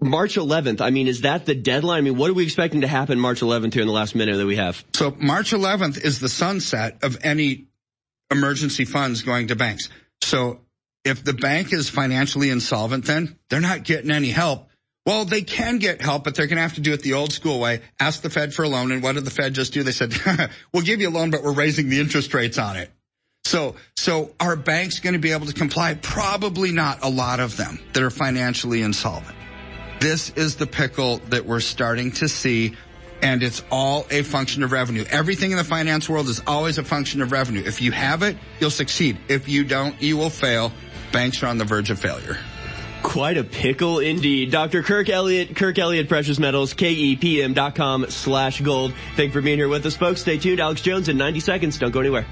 March 0.00 0.36
11th, 0.36 0.80
I 0.80 0.90
mean, 0.90 1.08
is 1.08 1.22
that 1.22 1.44
the 1.44 1.54
deadline? 1.54 1.98
I 1.98 2.00
mean, 2.02 2.16
what 2.16 2.30
are 2.30 2.34
we 2.34 2.44
expecting 2.44 2.82
to 2.82 2.86
happen 2.86 3.18
March 3.18 3.40
11th 3.40 3.74
here 3.74 3.82
in 3.82 3.88
the 3.88 3.94
last 3.94 4.14
minute 4.14 4.36
that 4.36 4.46
we 4.46 4.56
have? 4.56 4.84
So 4.94 5.10
March 5.18 5.50
11th 5.50 6.02
is 6.02 6.20
the 6.20 6.28
sunset 6.28 6.98
of 7.02 7.18
any 7.24 7.66
emergency 8.30 8.84
funds 8.84 9.22
going 9.22 9.48
to 9.48 9.56
banks. 9.56 9.88
So 10.22 10.60
if 11.04 11.24
the 11.24 11.32
bank 11.32 11.72
is 11.72 11.88
financially 11.88 12.50
insolvent, 12.50 13.06
then 13.06 13.36
they're 13.50 13.60
not 13.60 13.82
getting 13.82 14.10
any 14.10 14.30
help. 14.30 14.68
Well, 15.04 15.24
they 15.24 15.42
can 15.42 15.78
get 15.78 16.02
help, 16.02 16.22
but 16.22 16.34
they're 16.34 16.46
going 16.46 16.58
to 16.58 16.62
have 16.62 16.74
to 16.74 16.82
do 16.82 16.92
it 16.92 17.00
the 17.00 17.14
old 17.14 17.32
school 17.32 17.58
way. 17.58 17.80
Ask 17.98 18.20
the 18.20 18.30
Fed 18.30 18.52
for 18.52 18.64
a 18.64 18.68
loan. 18.68 18.92
And 18.92 19.02
what 19.02 19.14
did 19.14 19.24
the 19.24 19.30
Fed 19.30 19.54
just 19.54 19.72
do? 19.72 19.82
They 19.82 19.90
said, 19.90 20.12
we'll 20.72 20.82
give 20.82 21.00
you 21.00 21.08
a 21.08 21.10
loan, 21.10 21.30
but 21.30 21.42
we're 21.42 21.54
raising 21.54 21.88
the 21.88 21.98
interest 21.98 22.34
rates 22.34 22.58
on 22.58 22.76
it. 22.76 22.90
So, 23.44 23.76
so 23.96 24.34
are 24.38 24.54
banks 24.54 25.00
going 25.00 25.14
to 25.14 25.18
be 25.18 25.32
able 25.32 25.46
to 25.46 25.54
comply? 25.54 25.94
Probably 25.94 26.72
not 26.72 27.02
a 27.02 27.08
lot 27.08 27.40
of 27.40 27.56
them 27.56 27.80
that 27.94 28.02
are 28.02 28.10
financially 28.10 28.82
insolvent. 28.82 29.37
This 30.00 30.30
is 30.30 30.56
the 30.56 30.66
pickle 30.66 31.18
that 31.28 31.44
we're 31.44 31.60
starting 31.60 32.12
to 32.12 32.28
see. 32.28 32.76
And 33.20 33.42
it's 33.42 33.64
all 33.72 34.06
a 34.10 34.22
function 34.22 34.62
of 34.62 34.70
revenue. 34.70 35.04
Everything 35.10 35.50
in 35.50 35.56
the 35.56 35.64
finance 35.64 36.08
world 36.08 36.28
is 36.28 36.40
always 36.46 36.78
a 36.78 36.84
function 36.84 37.20
of 37.20 37.32
revenue. 37.32 37.64
If 37.66 37.82
you 37.82 37.90
have 37.90 38.22
it, 38.22 38.36
you'll 38.60 38.70
succeed. 38.70 39.18
If 39.28 39.48
you 39.48 39.64
don't, 39.64 40.00
you 40.00 40.16
will 40.16 40.30
fail. 40.30 40.72
Banks 41.10 41.42
are 41.42 41.48
on 41.48 41.58
the 41.58 41.64
verge 41.64 41.90
of 41.90 41.98
failure. 41.98 42.38
Quite 43.02 43.36
a 43.36 43.42
pickle 43.42 43.98
indeed. 43.98 44.52
Dr. 44.52 44.84
Kirk 44.84 45.08
Elliott, 45.08 45.56
Kirk 45.56 45.78
Elliott 45.78 46.08
Precious 46.08 46.38
Metals, 46.38 46.74
K-E-P-M 46.74 47.54
dot 47.54 47.74
com 47.74 48.06
slash 48.08 48.60
gold. 48.60 48.92
Thank 49.16 49.28
you 49.28 49.32
for 49.32 49.40
being 49.40 49.58
here 49.58 49.68
with 49.68 49.84
us, 49.86 49.96
folks. 49.96 50.20
Stay 50.20 50.38
tuned. 50.38 50.60
Alex 50.60 50.80
Jones 50.80 51.08
in 51.08 51.16
90 51.16 51.40
seconds. 51.40 51.78
Don't 51.78 51.90
go 51.90 52.00
anywhere. 52.00 52.26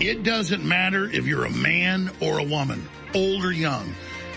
It 0.00 0.22
doesn't 0.22 0.64
matter 0.64 1.08
if 1.08 1.26
you're 1.26 1.44
a 1.46 1.50
man 1.50 2.10
or 2.20 2.40
a 2.40 2.44
woman, 2.44 2.86
old 3.14 3.44
or 3.44 3.52
young. 3.52 3.94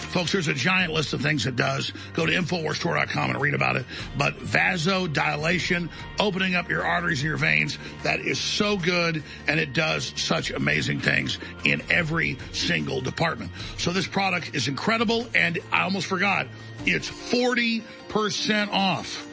Folks, 0.00 0.32
there's 0.32 0.48
a 0.48 0.54
giant 0.54 0.92
list 0.92 1.12
of 1.12 1.20
things 1.20 1.46
it 1.46 1.56
does. 1.56 1.92
Go 2.14 2.26
to 2.26 2.32
InfoWarsStore.com 2.32 3.30
and 3.30 3.40
read 3.40 3.54
about 3.54 3.76
it. 3.76 3.86
But 4.18 4.38
vasodilation, 4.38 5.88
opening 6.18 6.54
up 6.54 6.68
your 6.68 6.84
arteries 6.84 7.20
and 7.20 7.28
your 7.28 7.36
veins, 7.36 7.78
that 8.02 8.20
is 8.20 8.40
so 8.40 8.76
good 8.76 9.22
and 9.46 9.60
it 9.60 9.72
does 9.72 10.12
such 10.16 10.50
amazing 10.50 11.00
things 11.00 11.38
in 11.64 11.82
every 11.90 12.38
single 12.52 13.00
department. 13.00 13.52
So 13.78 13.92
this 13.92 14.06
product 14.06 14.54
is 14.54 14.68
incredible 14.68 15.26
and 15.34 15.58
I 15.70 15.82
almost 15.82 16.06
forgot, 16.06 16.48
it's 16.86 17.08
40% 17.08 18.72
off. 18.72 19.26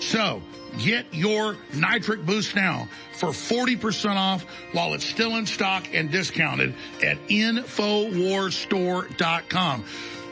So 0.00 0.42
get 0.78 1.12
your 1.12 1.56
nitric 1.74 2.24
boost 2.24 2.54
now 2.54 2.88
for 3.12 3.30
40% 3.30 4.14
off 4.16 4.44
while 4.72 4.94
it's 4.94 5.04
still 5.04 5.36
in 5.36 5.44
stock 5.46 5.88
and 5.92 6.10
discounted 6.10 6.74
at 7.02 7.18
InfoWarsStore.com. 7.28 9.84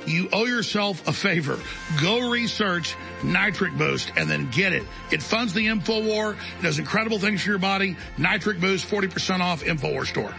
You 0.07 0.29
owe 0.33 0.47
yourself 0.47 1.07
a 1.07 1.12
favor. 1.12 1.59
Go 2.01 2.31
research 2.31 2.97
Nitric 3.23 3.77
Boost 3.79 4.12
and 4.17 4.29
then 4.29 4.51
get 4.51 4.73
it. 4.73 4.83
It 5.12 5.23
funds 5.23 5.53
the 5.53 5.67
InfoWar, 5.67 6.33
it 6.33 6.62
does 6.62 6.79
incredible 6.79 7.19
things 7.19 7.43
for 7.43 7.51
your 7.51 7.59
body. 7.59 7.97
Nitric 8.19 8.61
Boost, 8.61 8.89
40% 8.89 9.41
off, 9.41 9.62
InfoWar 9.62 10.07
store. 10.07 10.35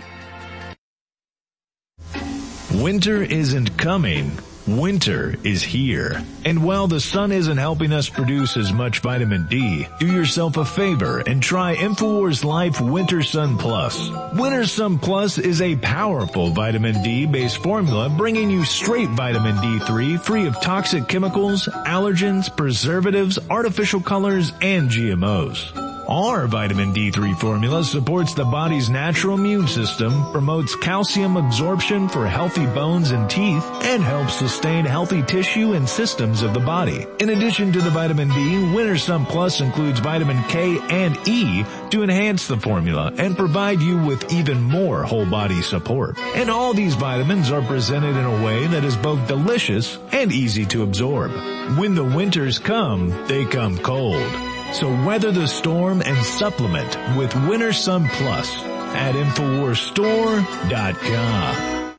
Winter 2.82 3.22
isn't 3.22 3.78
coming. 3.78 4.32
Winter 4.68 5.36
is 5.44 5.62
here. 5.62 6.24
And 6.46 6.64
while 6.64 6.88
the 6.88 7.02
sun 7.02 7.34
isn't 7.34 7.58
helping 7.58 7.92
us 7.92 8.08
produce 8.08 8.56
as 8.56 8.72
much 8.72 9.00
vitamin 9.00 9.46
D, 9.48 9.88
do 10.00 10.08
yourself 10.08 10.56
a 10.56 10.64
favor 10.64 11.20
and 11.20 11.44
try 11.44 11.76
InfoWars 11.76 12.46
Life 12.46 12.80
Winter 12.80 13.24
Sun 13.24 13.58
Plus. 13.58 14.10
Winter 14.34 14.66
Sun 14.66 15.00
Plus 15.00 15.38
is 15.38 15.62
a 15.62 15.76
powerful 15.76 16.52
vitamin 16.52 17.04
D 17.04 17.26
based 17.26 17.58
formula 17.58 18.10
bringing 18.10 18.50
you 18.50 18.64
straight 18.64 19.10
vitamin 19.10 19.56
D3 19.58 20.20
free 20.22 20.48
of 20.48 20.60
toxic 20.62 21.10
chemicals, 21.10 21.68
allergens, 21.86 22.56
preservatives, 22.56 23.38
artificial 23.50 24.00
colors, 24.00 24.54
and 24.62 24.90
GMOs. 24.90 25.93
Our 26.08 26.48
vitamin 26.48 26.94
D3 26.94 27.40
formula 27.40 27.82
supports 27.82 28.34
the 28.34 28.44
body's 28.44 28.90
natural 28.90 29.38
immune 29.38 29.68
system, 29.70 30.32
promotes 30.34 30.76
calcium 30.76 31.38
absorption 31.38 32.10
for 32.10 32.28
healthy 32.28 32.66
bones 32.66 33.12
and 33.12 33.30
teeth, 33.30 33.64
and 33.84 34.04
helps 34.04 34.34
sustain 34.34 34.84
healthy 34.84 35.24
tissue 35.24 35.74
and 35.74 35.88
systems 35.88 36.42
of 36.42 36.54
the 36.54 36.60
body. 36.60 37.08
In 37.20 37.30
addition 37.30 37.72
to 37.72 37.82
the 37.82 37.90
vitamin 37.90 38.28
D, 38.30 38.74
Winter 38.76 38.98
Sun 38.98 39.28
Plus 39.28 39.62
includes 39.62 40.02
vitamin 40.02 40.44
K 40.50 40.78
and 40.90 41.18
E 41.26 41.64
to 41.92 42.04
enhance 42.04 42.48
the 42.48 42.58
formula 42.58 43.14
and 43.18 43.38
provide 43.38 43.80
you 43.80 43.98
with 43.98 44.34
even 44.34 44.62
more 44.62 45.04
whole 45.04 45.26
body 45.26 45.62
support. 45.62 46.20
And 46.36 46.50
all 46.50 46.74
these 46.74 46.96
vitamins 46.96 47.50
are 47.50 47.62
presented 47.62 48.18
in 48.18 48.26
a 48.26 48.44
way 48.44 48.68
that 48.68 48.84
is 48.84 48.98
both 48.98 49.26
delicious 49.30 49.98
and 50.12 50.34
easy 50.34 50.66
to 50.66 50.84
absorb. 50.84 51.32
When 51.78 51.96
the 51.96 52.04
winters 52.04 52.60
come, 52.60 53.10
they 53.28 53.46
come 53.46 53.78
cold. 53.78 54.53
So 54.74 54.90
weather 55.06 55.32
the 55.32 55.48
storm 55.48 56.02
and 56.04 56.18
supplement 56.26 56.98
with 57.16 57.34
Winter 57.48 57.72
Sun 57.72 58.10
Plus 58.10 58.52
at 58.96 59.16
InfoWarsStore.com. 59.16 61.96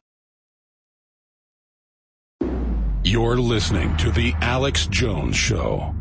You're 3.04 3.38
listening 3.38 3.96
to 3.98 4.10
The 4.10 4.34
Alex 4.40 4.88
Jones 4.88 5.36
Show. 5.36 5.94